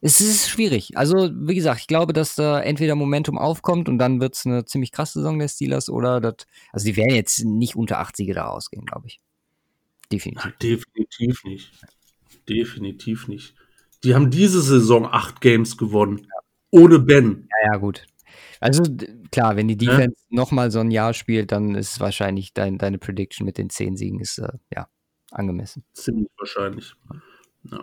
Es 0.00 0.20
ist 0.20 0.50
schwierig. 0.50 0.96
Also, 0.96 1.30
wie 1.32 1.54
gesagt, 1.54 1.80
ich 1.80 1.86
glaube, 1.86 2.12
dass 2.12 2.34
da 2.34 2.60
entweder 2.60 2.96
Momentum 2.96 3.38
aufkommt 3.38 3.88
und 3.88 3.98
dann 3.98 4.20
wird 4.20 4.34
es 4.34 4.44
eine 4.44 4.64
ziemlich 4.64 4.90
krasse 4.90 5.20
Saison 5.20 5.38
der 5.38 5.46
Steelers 5.46 5.88
oder 5.88 6.20
das, 6.20 6.48
also 6.72 6.86
die 6.86 6.96
werden 6.96 7.14
jetzt 7.14 7.44
nicht 7.44 7.76
unter 7.76 8.00
8 8.00 8.16
Siege 8.16 8.34
da 8.34 8.46
rausgehen, 8.46 8.84
glaube 8.84 9.06
ich. 9.06 9.20
Definitiv. 10.10 10.52
Definitiv 10.60 11.44
nicht. 11.44 11.70
Definitiv 12.48 13.28
nicht. 13.28 13.54
Die 14.04 14.14
haben 14.14 14.30
diese 14.30 14.60
Saison 14.62 15.06
acht 15.06 15.40
Games 15.40 15.76
gewonnen. 15.76 16.26
Ohne 16.70 16.98
Ben. 16.98 17.48
Ja, 17.50 17.72
ja, 17.72 17.78
gut. 17.78 18.06
Also 18.60 18.82
klar, 19.32 19.56
wenn 19.56 19.68
die 19.68 19.76
Defense 19.76 20.16
noch 20.30 20.52
mal 20.52 20.70
so 20.70 20.78
ein 20.78 20.90
Jahr 20.90 21.14
spielt, 21.14 21.50
dann 21.50 21.74
ist 21.74 21.98
wahrscheinlich 22.00 22.54
dein, 22.54 22.78
deine 22.78 22.98
Prediction 22.98 23.44
mit 23.44 23.58
den 23.58 23.70
10 23.70 23.96
Siegen 23.96 24.20
ist 24.20 24.38
äh, 24.38 24.52
ja 24.72 24.88
angemessen. 25.32 25.84
Ziemlich 25.92 26.30
wahrscheinlich. 26.38 26.94
Ja. 27.64 27.80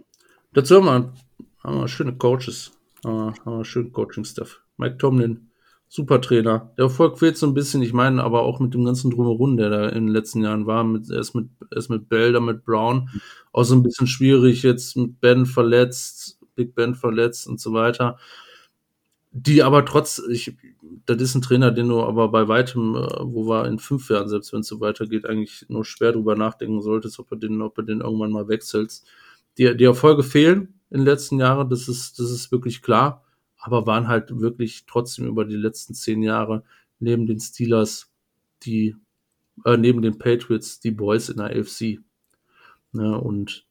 Dazu 0.53 0.77
haben 0.77 0.85
wir, 0.85 1.13
haben 1.63 1.81
wir 1.81 1.87
schöne 1.87 2.15
Coaches. 2.15 2.71
Haben 3.03 3.17
wir, 3.17 3.33
haben 3.45 3.57
wir 3.57 3.65
schönen 3.65 3.91
Coaching-Stuff. 3.91 4.61
Mike 4.77 4.97
Tomlin, 4.97 5.48
super 5.89 6.21
Trainer. 6.21 6.71
Der 6.77 6.85
Erfolg 6.85 7.17
fehlt 7.17 7.35
so 7.35 7.47
ein 7.47 7.55
bisschen, 7.55 7.81
ich 7.81 7.93
meine, 7.93 8.23
aber 8.23 8.43
auch 8.43 8.59
mit 8.59 8.73
dem 8.75 8.85
ganzen 8.85 9.09
Drumherum, 9.09 9.57
der 9.57 9.71
da 9.71 9.89
in 9.89 10.05
den 10.05 10.13
letzten 10.13 10.43
Jahren 10.43 10.67
war. 10.67 10.83
Mit, 10.83 11.09
erst, 11.09 11.33
mit, 11.33 11.49
erst 11.75 11.89
mit 11.89 12.07
Bell, 12.07 12.31
dann 12.31 12.45
mit 12.45 12.63
Brown. 12.63 13.09
Auch 13.51 13.63
so 13.63 13.75
ein 13.75 13.83
bisschen 13.83 14.05
schwierig, 14.05 14.61
jetzt 14.61 14.95
mit 14.95 15.19
Ben 15.19 15.47
verletzt, 15.47 16.39
Big 16.55 16.75
Ben 16.75 16.93
verletzt 16.93 17.47
und 17.47 17.59
so 17.59 17.73
weiter. 17.73 18.17
Die 19.31 19.63
aber 19.63 19.83
trotz, 19.83 20.21
ich, 20.29 20.55
das 21.07 21.21
ist 21.21 21.35
ein 21.35 21.41
Trainer, 21.41 21.71
den 21.71 21.89
du 21.89 22.01
aber 22.01 22.29
bei 22.29 22.47
weitem, 22.47 22.95
äh, 22.95 23.07
wo 23.21 23.47
wir 23.47 23.65
in 23.65 23.79
fünf 23.79 24.09
Jahren, 24.09 24.29
selbst 24.29 24.53
wenn 24.53 24.61
es 24.61 24.67
so 24.67 24.79
weitergeht, 24.79 25.25
eigentlich 25.25 25.65
nur 25.69 25.85
schwer 25.85 26.11
drüber 26.11 26.35
nachdenken 26.35 26.81
solltest, 26.81 27.19
ob 27.19 27.29
du 27.29 27.35
den, 27.35 27.61
ob 27.61 27.75
du 27.75 27.81
den 27.81 28.01
irgendwann 28.01 28.31
mal 28.31 28.47
wechselst. 28.47 29.07
Die, 29.57 29.75
die 29.75 29.83
Erfolge 29.83 30.23
fehlen 30.23 30.79
in 30.91 30.99
den 30.99 31.05
letzten 31.05 31.39
Jahren, 31.39 31.69
das 31.69 31.87
ist, 31.87 32.19
das 32.19 32.31
ist 32.31 32.51
wirklich 32.51 32.81
klar, 32.81 33.23
aber 33.59 33.85
waren 33.85 34.07
halt 34.07 34.39
wirklich 34.39 34.85
trotzdem 34.87 35.27
über 35.27 35.45
die 35.45 35.55
letzten 35.55 35.93
zehn 35.93 36.23
Jahre 36.23 36.63
neben 36.99 37.27
den 37.27 37.39
Steelers, 37.39 38.11
die, 38.63 38.95
äh, 39.65 39.77
neben 39.77 40.01
den 40.01 40.17
Patriots, 40.17 40.79
die 40.79 40.91
Boys 40.91 41.29
in 41.29 41.37
der 41.37 41.47
AFC. 41.47 41.99
Ja, 42.93 43.15
und 43.15 43.65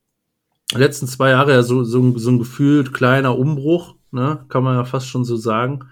die 0.73 0.79
letzten 0.79 1.07
zwei 1.07 1.31
Jahre 1.31 1.53
ja 1.53 1.63
so, 1.63 1.83
so, 1.85 2.17
so 2.19 2.31
ein 2.31 2.39
gefühlt 2.39 2.93
kleiner 2.93 3.39
Umbruch, 3.39 3.97
ne, 4.11 4.45
kann 4.49 4.63
man 4.63 4.77
ja 4.77 4.85
fast 4.85 5.09
schon 5.09 5.25
so 5.25 5.37
sagen. 5.37 5.89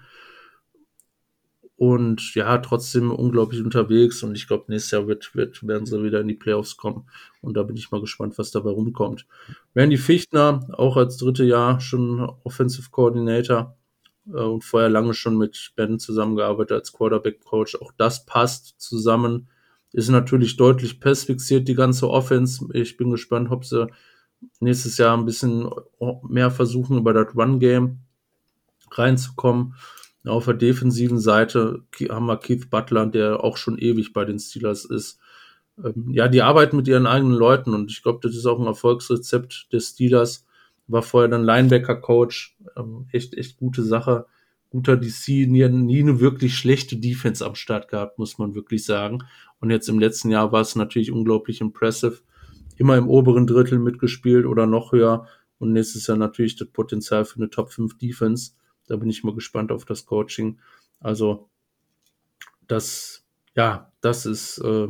Und 1.75 2.33
ja, 2.33 2.57
trotzdem 2.57 3.11
unglaublich 3.11 3.61
unterwegs 3.61 4.23
und 4.23 4.35
ich 4.35 4.47
glaube, 4.47 4.65
nächstes 4.67 4.91
Jahr 4.91 5.07
wird, 5.07 5.35
wird, 5.35 5.67
werden 5.67 5.85
sie 5.85 6.01
wieder 6.03 6.21
in 6.21 6.27
die 6.27 6.33
Playoffs 6.33 6.75
kommen. 6.75 7.07
Und 7.41 7.55
da 7.55 7.61
bin 7.61 7.77
ich 7.77 7.91
mal 7.91 8.01
gespannt, 8.01 8.37
was 8.39 8.49
dabei 8.49 8.71
rumkommt. 8.71 9.27
Randy 9.75 9.97
Fichtner, 9.97 10.67
auch 10.73 10.97
als 10.97 11.17
dritte 11.17 11.43
Jahr 11.43 11.79
schon 11.79 12.19
Offensive 12.43 12.89
Coordinator 12.89 13.77
und 14.31 14.63
vorher 14.63 14.89
lange 14.89 15.13
schon 15.13 15.37
mit 15.37 15.71
Ben 15.75 15.99
zusammengearbeitet 15.99 16.73
als 16.73 16.93
Quarterback 16.93 17.43
Coach. 17.43 17.75
Auch 17.81 17.91
das 17.97 18.25
passt 18.25 18.75
zusammen. 18.79 19.49
Ist 19.93 20.09
natürlich 20.09 20.57
deutlich 20.57 20.99
passfixiert, 20.99 21.67
die 21.67 21.75
ganze 21.75 22.09
Offense. 22.09 22.67
Ich 22.73 22.97
bin 22.97 23.09
gespannt, 23.09 23.49
ob 23.51 23.65
sie 23.65 23.87
nächstes 24.59 24.97
Jahr 24.97 25.17
ein 25.17 25.25
bisschen 25.25 25.69
mehr 26.27 26.51
versuchen, 26.51 26.97
über 26.97 27.13
das 27.13 27.35
Run-Game 27.35 27.99
reinzukommen. 28.91 29.75
Auf 30.25 30.45
der 30.45 30.55
defensiven 30.55 31.19
Seite 31.19 31.83
haben 32.09 32.25
wir 32.25 32.37
Keith 32.37 32.69
Butler, 32.69 33.05
der 33.05 33.43
auch 33.43 33.55
schon 33.55 33.77
ewig 33.77 34.11
bei 34.11 34.25
den 34.25 34.39
Steelers 34.39 34.83
ist. 34.83 35.19
Ähm, 35.81 36.11
ja, 36.11 36.27
die 36.27 36.41
arbeiten 36.41 36.75
mit 36.75 36.87
ihren 36.87 37.07
eigenen 37.07 37.37
Leuten 37.37 37.73
und 37.73 37.91
ich 37.91 38.03
glaube, 38.03 38.19
das 38.21 38.35
ist 38.35 38.45
auch 38.45 38.59
ein 38.59 38.65
Erfolgsrezept 38.65 39.71
des 39.71 39.89
Steelers. 39.89 40.45
War 40.87 41.01
vorher 41.01 41.29
dann 41.29 41.43
Linebacker-Coach, 41.43 42.57
ähm, 42.77 43.07
echt, 43.11 43.33
echt 43.35 43.57
gute 43.57 43.83
Sache. 43.83 44.25
Guter 44.69 44.97
DC, 44.97 45.47
nie, 45.47 45.67
nie 45.69 46.01
eine 46.01 46.19
wirklich 46.19 46.55
schlechte 46.55 46.97
Defense 46.97 47.45
am 47.45 47.55
Start 47.55 47.87
gehabt, 47.87 48.19
muss 48.19 48.37
man 48.37 48.55
wirklich 48.55 48.85
sagen. 48.85 49.23
Und 49.59 49.69
jetzt 49.69 49.89
im 49.89 49.99
letzten 49.99 50.29
Jahr 50.29 50.51
war 50.51 50.61
es 50.61 50.75
natürlich 50.75 51.11
unglaublich 51.11 51.61
impressive. 51.61 52.19
Immer 52.77 52.97
im 52.97 53.09
oberen 53.09 53.47
Drittel 53.47 53.79
mitgespielt 53.79 54.45
oder 54.45 54.65
noch 54.65 54.91
höher. 54.91 55.27
Und 55.59 55.73
nächstes 55.73 56.07
Jahr 56.07 56.17
natürlich 56.17 56.55
das 56.55 56.67
Potenzial 56.67 57.25
für 57.25 57.37
eine 57.37 57.49
Top 57.49 57.71
5 57.71 57.97
Defense. 57.97 58.51
Da 58.87 58.97
bin 58.97 59.09
ich 59.09 59.23
mal 59.23 59.33
gespannt 59.33 59.71
auf 59.71 59.85
das 59.85 60.05
Coaching. 60.05 60.59
Also, 60.99 61.49
das, 62.67 63.25
ja, 63.55 63.91
das 64.01 64.25
ist, 64.25 64.59
äh, 64.59 64.87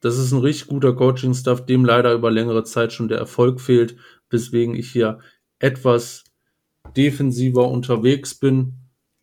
das 0.00 0.18
ist 0.18 0.32
ein 0.32 0.40
richtig 0.40 0.68
guter 0.68 0.94
Coaching-Stuff, 0.94 1.66
dem 1.66 1.84
leider 1.84 2.14
über 2.14 2.30
längere 2.30 2.64
Zeit 2.64 2.92
schon 2.92 3.08
der 3.08 3.18
Erfolg 3.18 3.60
fehlt, 3.60 3.96
weswegen 4.30 4.74
ich 4.74 4.90
hier 4.90 5.20
etwas 5.58 6.24
defensiver 6.96 7.68
unterwegs 7.68 8.34
bin 8.34 8.74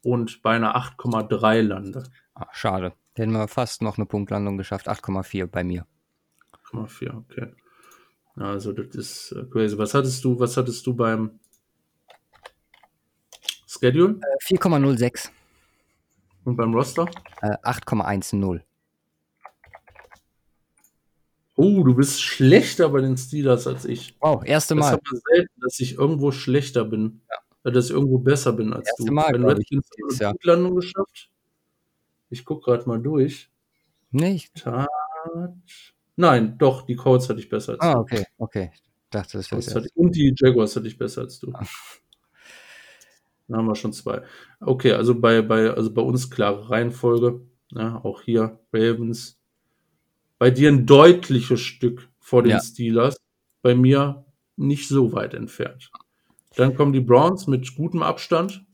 und 0.04 0.42
bei 0.42 0.56
einer 0.56 0.76
8,3 0.78 1.62
lande. 1.62 2.04
Ah, 2.36 2.48
schade. 2.54 2.94
Hätten 3.16 3.32
wir 3.32 3.48
fast 3.48 3.82
noch 3.82 3.98
eine 3.98 4.06
Punktlandung 4.06 4.58
geschafft. 4.58 4.88
8,4 4.88 5.48
bei 5.48 5.64
mir. 5.64 5.86
8,4, 6.72 7.18
okay. 7.18 7.54
Also, 8.36 8.72
das 8.74 8.94
ist 8.96 9.32
äh, 9.32 9.46
crazy. 9.46 9.78
Was 9.78 9.94
hattest 9.96 10.24
du, 10.24 10.40
was 10.40 10.56
hattest 10.56 10.86
du 10.86 10.94
beim 10.94 11.40
Schedule 13.66 14.20
Äh, 14.22 14.54
4,06. 14.56 15.30
und 16.44 16.56
beim 16.56 16.74
Roster? 16.74 17.06
Äh, 17.42 17.58
8,10. 17.64 18.62
Oh, 21.60 21.84
du 21.84 21.96
bist 21.96 22.22
schlechter 22.22 22.88
bei 22.90 23.02
den 23.02 23.18
Steelers 23.18 23.66
als 23.68 23.84
ich. 23.86 24.16
Wow, 24.22 24.44
erste 24.46 24.76
Das 24.76 24.86
Mal. 24.86 24.92
hat 24.94 25.02
man 25.12 25.22
selten, 25.34 25.60
dass 25.62 25.80
ich 25.80 25.96
irgendwo 25.96 26.32
schlechter 26.32 26.86
bin. 26.86 27.22
Äh, 27.64 27.72
Dass 27.72 27.86
ich 27.86 27.92
irgendwo 27.92 28.20
besser 28.20 28.54
bin 28.54 28.72
als 28.74 28.88
Erste 28.88 29.06
du. 29.06 29.12
Mal, 29.14 29.36
ich, 29.36 29.44
Redskins 29.44 29.90
eine 29.98 30.30
Punktlandung 30.30 30.76
geschafft. 30.76 31.30
Ich 32.30 32.46
guck 32.46 32.64
gerade 32.64 32.88
mal 32.88 33.02
durch. 33.02 33.50
Nicht? 34.12 34.54
Tat. 34.56 34.88
Nein, 36.16 36.58
doch, 36.58 36.84
die 36.84 36.96
Colts 36.96 37.28
hatte 37.28 37.40
ich 37.40 37.50
besser 37.50 37.74
als 37.74 37.82
Ah, 37.82 37.94
du. 37.96 38.00
okay, 38.02 38.26
okay. 38.38 38.72
Ich 38.74 38.82
dachte, 39.10 39.38
das 39.38 39.52
wäre 39.52 39.88
und 39.96 40.16
die 40.16 40.34
Jaguars 40.38 40.76
hatte 40.76 40.88
ich 40.88 40.98
besser 40.98 41.22
als 41.22 41.40
du. 41.40 41.52
Da 43.48 43.58
haben 43.58 43.66
wir 43.66 43.76
schon 43.76 43.94
zwei. 43.94 44.22
Okay, 44.60 44.92
also 44.94 45.20
bei, 45.20 45.42
bei, 45.42 45.70
also 45.72 45.94
bei 45.94 46.02
uns 46.02 46.30
klare 46.30 46.70
Reihenfolge. 46.70 47.42
Ja, 47.72 48.00
auch 48.04 48.22
hier 48.22 48.60
Ravens. 48.74 49.37
Bei 50.40 50.52
dir 50.52 50.70
ein 50.70 50.86
deutliches 50.86 51.62
Stück 51.62 52.10
vor 52.20 52.44
den 52.44 52.52
Ja. 52.52 52.62
Steelers. 52.62 53.18
Bei 53.62 53.76
mir 53.76 54.26
nicht 54.56 54.88
so 54.88 55.14
weit 55.14 55.34
entfernt. 55.34 55.92
Dann 56.56 56.76
kommen 56.76 56.94
die 56.94 57.00
Browns 57.02 57.48
mit 57.48 57.76
gutem 57.76 58.04
Abstand. 58.04 58.66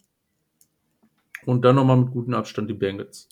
Und 1.45 1.63
dann 1.65 1.75
nochmal 1.75 1.97
mit 1.97 2.11
gutem 2.11 2.33
Abstand 2.33 2.69
die 2.69 2.73
Bengals. 2.73 3.27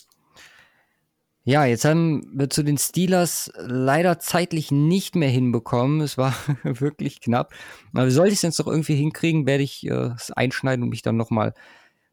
Ja, 1.43 1.65
jetzt 1.65 1.85
haben 1.85 2.29
wir 2.37 2.49
zu 2.49 2.63
den 2.63 2.77
Steelers 2.77 3.51
leider 3.57 4.19
zeitlich 4.19 4.69
nicht 4.69 5.15
mehr 5.15 5.29
hinbekommen. 5.29 6.01
Es 6.01 6.17
war 6.17 6.35
wirklich 6.63 7.19
knapp. 7.19 7.53
Aber 7.93 8.11
sollte 8.11 8.33
ich 8.33 8.37
es 8.37 8.43
jetzt 8.43 8.59
noch 8.59 8.67
irgendwie 8.67 8.95
hinkriegen, 8.95 9.47
werde 9.47 9.63
ich 9.63 9.85
äh, 9.87 10.11
es 10.15 10.31
einschneiden 10.31 10.83
und 10.83 10.89
mich 10.89 11.01
dann 11.01 11.17
nochmal 11.17 11.53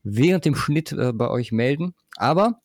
während 0.02 0.44
dem 0.46 0.54
Schnitt 0.54 0.92
äh, 0.92 1.12
bei 1.12 1.28
euch 1.28 1.52
melden. 1.52 1.94
Aber 2.16 2.62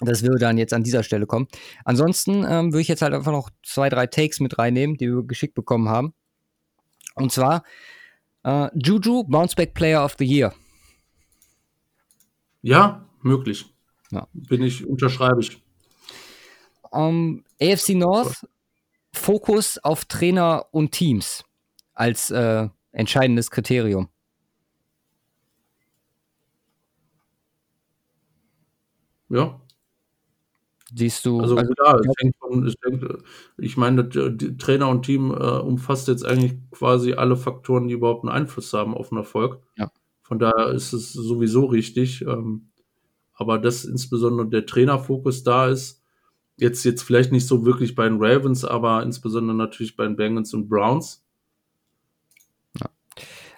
das 0.00 0.22
würde 0.22 0.38
dann 0.38 0.58
jetzt 0.58 0.74
an 0.74 0.82
dieser 0.82 1.02
Stelle 1.02 1.26
kommen. 1.26 1.46
Ansonsten 1.84 2.44
ähm, 2.48 2.72
würde 2.72 2.80
ich 2.80 2.88
jetzt 2.88 3.02
halt 3.02 3.14
einfach 3.14 3.32
noch 3.32 3.50
zwei, 3.62 3.88
drei 3.88 4.06
Takes 4.06 4.40
mit 4.40 4.58
reinnehmen, 4.58 4.96
die 4.96 5.08
wir 5.08 5.22
geschickt 5.22 5.54
bekommen 5.54 5.88
haben. 5.88 6.14
Und 7.14 7.32
zwar 7.32 7.62
äh, 8.42 8.68
Juju, 8.74 9.24
Bounceback 9.24 9.74
Player 9.74 10.04
of 10.04 10.16
the 10.18 10.24
Year. 10.24 10.52
Ja, 12.62 13.08
möglich. 13.22 13.66
Ja. 14.10 14.26
Bin 14.32 14.62
ich, 14.62 14.86
unterschreibe 14.86 15.40
ich. 15.40 15.62
Ähm, 16.92 17.44
AFC 17.60 17.90
North, 17.90 18.46
Fokus 19.12 19.78
auf 19.78 20.04
Trainer 20.04 20.66
und 20.70 20.92
Teams 20.92 21.44
als 21.94 22.30
äh, 22.30 22.68
entscheidendes 22.92 23.50
Kriterium. 23.50 24.08
Ja. 29.28 29.60
Siehst 30.96 31.26
du, 31.26 31.40
Also, 31.40 31.56
also, 31.56 31.72
klar, 31.74 31.98
es 32.00 32.12
hängt 32.20 32.36
von 32.36 32.66
es 32.66 32.74
hängt 32.84 33.02
äh, 33.02 33.18
ich 33.58 33.76
meine, 33.76 34.04
die 34.04 34.56
Trainer 34.56 34.88
und 34.88 35.04
Team, 35.04 35.32
äh, 35.32 35.34
umfasst 35.34 36.06
jetzt 36.08 36.24
eigentlich 36.24 36.54
quasi 36.70 37.14
alle 37.14 37.36
Faktoren, 37.36 37.88
die 37.88 37.94
überhaupt 37.94 38.24
'n 38.24 38.28
Einfluss 38.30 38.72
haben 38.72 38.94
auf 38.94 39.10
'n 39.12 39.16
Erfolg. 39.18 39.58
Ja. 39.76 39.90
Von 40.22 40.38
daher 40.38 40.68
ist 40.70 40.92
es 40.92 41.12
sowieso 41.12 41.64
richtig, 41.66 42.22
ähm, 42.22 42.70
aber 43.34 43.58
dass 43.58 43.84
insbesondere 43.84 44.48
der 44.48 44.66
Trainerfokus 44.66 45.42
da 45.44 45.68
ist, 45.68 46.02
jetzt 46.58 46.84
jetzt 46.84 47.02
vielleicht 47.02 47.32
nicht 47.32 47.46
so 47.48 47.64
wirklich 47.66 47.94
bei 47.96 48.08
den 48.08 48.18
Ravens, 48.22 48.64
aber 48.64 49.02
insbesondere 49.02 49.56
natürlich 49.56 49.96
bei 49.96 50.04
den 50.04 50.16
Bengals 50.16 50.54
und 50.54 50.68
Browns. 50.68 51.24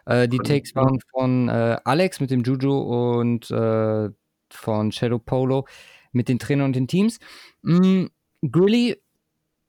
äh, 0.06 0.28
die 0.28 0.38
Takes 0.38 0.72
ja. 0.74 0.82
waren 0.82 0.98
von 1.10 1.48
äh, 1.48 1.76
Alex 1.84 2.20
mit 2.20 2.30
dem 2.30 2.42
Juju 2.42 2.78
und 3.18 3.50
äh, 3.50 4.10
von 4.50 4.92
Shadow 4.92 5.18
Polo 5.18 5.66
mit 6.16 6.28
den 6.28 6.38
Trainern 6.38 6.66
und 6.66 6.76
den 6.76 6.88
Teams. 6.88 7.18
Mm, 7.62 8.06
Grilly 8.42 8.96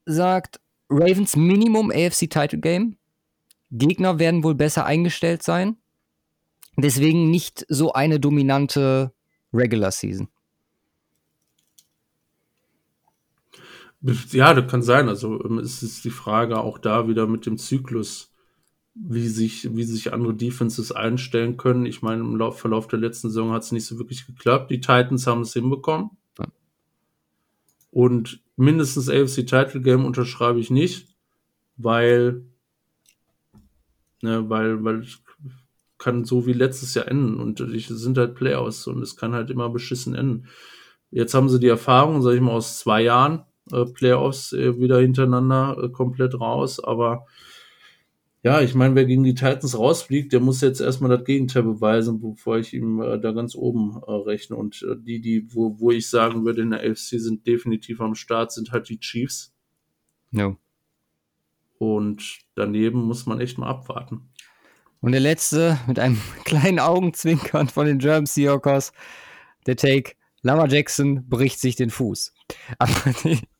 sagt 0.06 0.60
Ravens 0.90 1.36
Minimum 1.36 1.90
AFC 1.90 2.28
Title 2.30 2.58
Game. 2.58 2.96
Gegner 3.70 4.18
werden 4.18 4.42
wohl 4.42 4.54
besser 4.54 4.86
eingestellt 4.86 5.42
sein. 5.42 5.76
Deswegen 6.76 7.30
nicht 7.30 7.66
so 7.68 7.92
eine 7.92 8.18
dominante 8.18 9.12
Regular 9.52 9.90
Season. 9.90 10.28
Ja, 14.00 14.54
das 14.54 14.70
kann 14.70 14.82
sein. 14.82 15.08
Also, 15.08 15.44
ähm, 15.44 15.58
es 15.58 15.82
ist 15.82 16.04
die 16.04 16.10
Frage 16.10 16.60
auch 16.60 16.78
da 16.78 17.08
wieder 17.08 17.26
mit 17.26 17.46
dem 17.46 17.58
Zyklus, 17.58 18.32
wie 18.94 19.26
sich 19.26 19.74
wie 19.74 19.82
sich 19.82 20.12
andere 20.12 20.34
Defenses 20.34 20.92
einstellen 20.92 21.56
können. 21.56 21.84
Ich 21.84 22.00
meine, 22.00 22.20
im 22.20 22.36
Lauf 22.36 22.60
Verlauf 22.60 22.86
der 22.86 23.00
letzten 23.00 23.28
Saison 23.28 23.50
hat's 23.50 23.72
nicht 23.72 23.86
so 23.86 23.98
wirklich 23.98 24.26
geklappt. 24.26 24.70
Die 24.70 24.80
Titans 24.80 25.26
haben 25.26 25.40
es 25.40 25.52
hinbekommen. 25.52 26.10
Und 27.90 28.42
mindestens 28.56 29.08
AFC 29.08 29.46
Title 29.46 29.80
Game 29.80 30.04
unterschreibe 30.04 30.60
ich 30.60 30.70
nicht, 30.70 31.08
weil 31.76 32.42
ne, 34.22 34.48
weil 34.50 34.84
weil 34.84 35.04
kann 35.98 36.24
so 36.24 36.46
wie 36.46 36.52
letztes 36.52 36.94
Jahr 36.94 37.08
enden 37.08 37.40
und 37.40 37.60
es 37.60 37.88
sind 37.88 38.18
halt 38.18 38.36
Playoffs 38.36 38.86
und 38.86 39.02
es 39.02 39.16
kann 39.16 39.34
halt 39.34 39.50
immer 39.50 39.68
beschissen 39.68 40.14
enden. 40.14 40.46
Jetzt 41.10 41.34
haben 41.34 41.48
sie 41.48 41.58
die 41.58 41.68
Erfahrung, 41.68 42.22
sage 42.22 42.36
ich 42.36 42.42
mal, 42.42 42.52
aus 42.52 42.78
2 42.78 43.02
Jahren, 43.02 43.42
äh, 43.72 43.84
Playoffs, 43.84 44.52
äh, 44.52 44.78
wieder 44.78 45.00
hintereinander, 45.00 45.76
äh, 45.82 45.88
komplett 45.88 46.38
raus, 46.38 46.78
aber 46.78 47.26
ja, 48.48 48.62
ich 48.62 48.74
meine, 48.74 48.94
wer 48.94 49.04
gegen 49.04 49.24
die 49.24 49.34
Titans 49.34 49.78
rausfliegt, 49.78 50.32
der 50.32 50.40
muss 50.40 50.62
jetzt 50.62 50.80
erst 50.80 51.02
mal 51.02 51.08
das 51.10 51.24
Gegenteil 51.24 51.64
beweisen, 51.64 52.18
bevor 52.18 52.56
ich 52.56 52.72
ihm, 52.72 52.98
äh, 53.02 53.20
da 53.20 53.32
ganz 53.32 53.54
oben, 53.54 54.00
äh, 54.06 54.10
rechne 54.10 54.56
und, 54.56 54.82
äh, 54.82 54.96
die, 54.98 55.20
die 55.20 55.54
wo 55.54 55.78
wo 55.78 55.90
ich 55.90 56.08
sagen 56.08 56.46
würde, 56.46 56.62
in 56.62 56.70
der 56.70 56.80
AFC 56.80 57.20
sind 57.20 57.46
definitiv 57.46 58.00
am 58.00 58.14
Start, 58.14 58.50
sind 58.52 58.72
halt 58.72 58.88
die 58.88 59.00
Chiefs. 59.00 59.52
No. 60.30 60.56
Und 61.76 62.38
daneben 62.54 63.02
muss 63.02 63.26
man 63.26 63.38
echt 63.38 63.58
mal 63.58 63.68
abwarten. 63.68 64.30
Und 65.00 65.12
der 65.12 65.20
letzte 65.20 65.78
mit 65.86 65.98
einem 65.98 66.18
kleinen 66.46 66.78
Augenzwinkern 66.78 67.68
von 67.68 67.84
den 67.84 67.98
German 67.98 68.24
Seahawkers, 68.24 68.94
der 69.66 69.76
Take, 69.76 70.14
Lama 70.40 70.66
Jackson 70.68 71.28
bricht 71.28 71.60
sich 71.60 71.76
den 71.76 71.90
Fuß. 71.90 72.32
Aber 72.78 72.94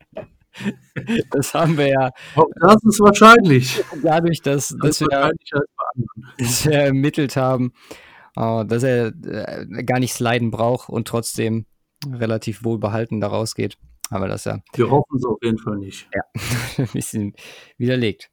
das 1.31 1.55
haben 1.55 1.77
wir 1.77 1.89
ja 1.89 2.11
Auch 2.35 2.47
das 2.61 2.83
ist 2.85 3.01
wahrscheinlich. 3.01 3.83
dadurch, 4.03 4.43
dass, 4.43 4.75
Das 4.81 4.99
dass 4.99 5.01
wir, 5.01 5.09
dass 6.39 6.67
wir 6.67 6.73
ermittelt 6.73 7.37
haben, 7.37 7.73
äh, 8.37 8.65
dass 8.65 8.83
er 8.83 9.07
äh, 9.09 9.85
gar 9.85 9.99
nicht 10.01 10.15
sliden 10.15 10.51
braucht 10.51 10.89
und 10.89 11.09
trotzdem 11.09 11.67
relativ 12.07 12.65
wohlbehalten 12.65 13.21
da 13.21 13.29
rausgeht. 13.29 13.77
Haben 14.11 14.25
wir 14.25 14.29
das 14.29 14.45
ja 14.45 14.61
Wir 14.75 14.91
hoffen 14.91 15.17
es 15.17 15.25
auf 15.25 15.39
jeden 15.43 15.59
Fall 15.59 15.77
nicht. 15.77 16.09
ein 16.79 16.89
bisschen 16.93 17.35
widerlegt. 17.77 18.31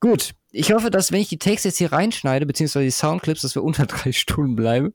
Gut, 0.00 0.34
ich 0.50 0.72
hoffe, 0.72 0.90
dass 0.90 1.12
wenn 1.12 1.20
ich 1.20 1.28
die 1.28 1.38
Takes 1.38 1.64
jetzt 1.64 1.78
hier 1.78 1.92
reinschneide, 1.92 2.46
beziehungsweise 2.46 2.84
die 2.84 2.90
Soundclips, 2.90 3.42
dass 3.42 3.54
wir 3.54 3.64
unter 3.64 3.86
drei 3.86 4.12
Stunden 4.12 4.56
bleiben. 4.56 4.94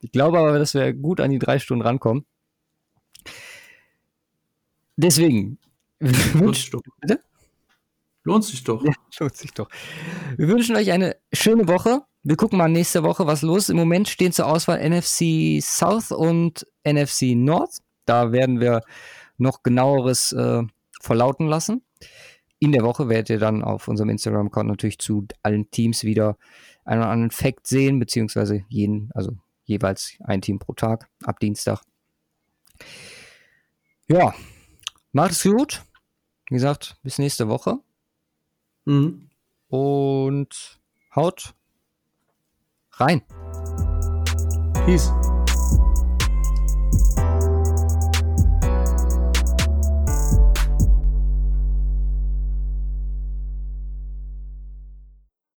Ich 0.00 0.12
glaube 0.12 0.38
aber, 0.38 0.58
dass 0.58 0.74
wir 0.74 0.92
gut 0.94 1.20
an 1.20 1.30
die 1.30 1.38
drei 1.38 1.58
Stunden 1.58 1.82
rankommen. 1.82 2.26
Deswegen. 4.96 5.58
Lohnt 6.00 6.56
sich 6.56 6.70
doch. 6.70 6.82
Bitte? 7.00 7.20
Lohnt 8.24 8.44
sich 8.44 8.64
doch. 8.64 8.84
Ja, 8.84 8.92
lohnt 9.20 9.36
sich 9.36 9.52
doch. 9.52 9.68
Wir 10.36 10.48
wünschen 10.48 10.76
euch 10.76 10.90
eine 10.90 11.16
schöne 11.32 11.68
Woche. 11.68 12.02
Wir 12.22 12.36
gucken 12.36 12.58
mal 12.58 12.68
nächste 12.68 13.04
Woche, 13.04 13.26
was 13.26 13.42
los 13.42 13.64
ist. 13.64 13.68
Im 13.70 13.76
Moment 13.76 14.08
stehen 14.08 14.32
zur 14.32 14.46
Auswahl 14.46 14.80
NFC 14.88 15.62
South 15.62 16.10
und 16.10 16.66
NFC 16.84 17.34
North. 17.36 17.78
Da 18.04 18.32
werden 18.32 18.60
wir 18.60 18.82
noch 19.38 19.62
genaueres 19.62 20.32
äh, 20.32 20.62
verlauten 21.00 21.46
lassen. 21.46 21.82
In 22.58 22.72
der 22.72 22.82
Woche 22.82 23.08
werdet 23.08 23.30
ihr 23.30 23.38
dann 23.38 23.62
auf 23.62 23.86
unserem 23.86 24.10
Instagram-Account 24.10 24.68
natürlich 24.68 24.98
zu 24.98 25.26
allen 25.42 25.70
Teams 25.70 26.04
wieder 26.04 26.36
einen 26.84 27.02
oder 27.02 27.10
anderen 27.10 27.30
Fact 27.30 27.66
sehen, 27.66 27.98
beziehungsweise 27.98 28.64
jeden, 28.68 29.10
also 29.14 29.36
jeweils 29.64 30.16
ein 30.24 30.40
Team 30.40 30.58
pro 30.58 30.72
Tag 30.72 31.08
ab 31.22 31.38
Dienstag. 31.38 31.82
Ja, 34.08 34.34
macht 35.12 35.32
es 35.32 35.42
gut. 35.42 35.82
Wie 36.48 36.54
gesagt, 36.54 36.96
bis 37.02 37.18
nächste 37.18 37.48
Woche 37.48 37.78
Mhm. 38.84 39.30
und 39.68 40.80
haut 41.14 41.54
rein. 42.92 43.22
Peace. 44.86 45.10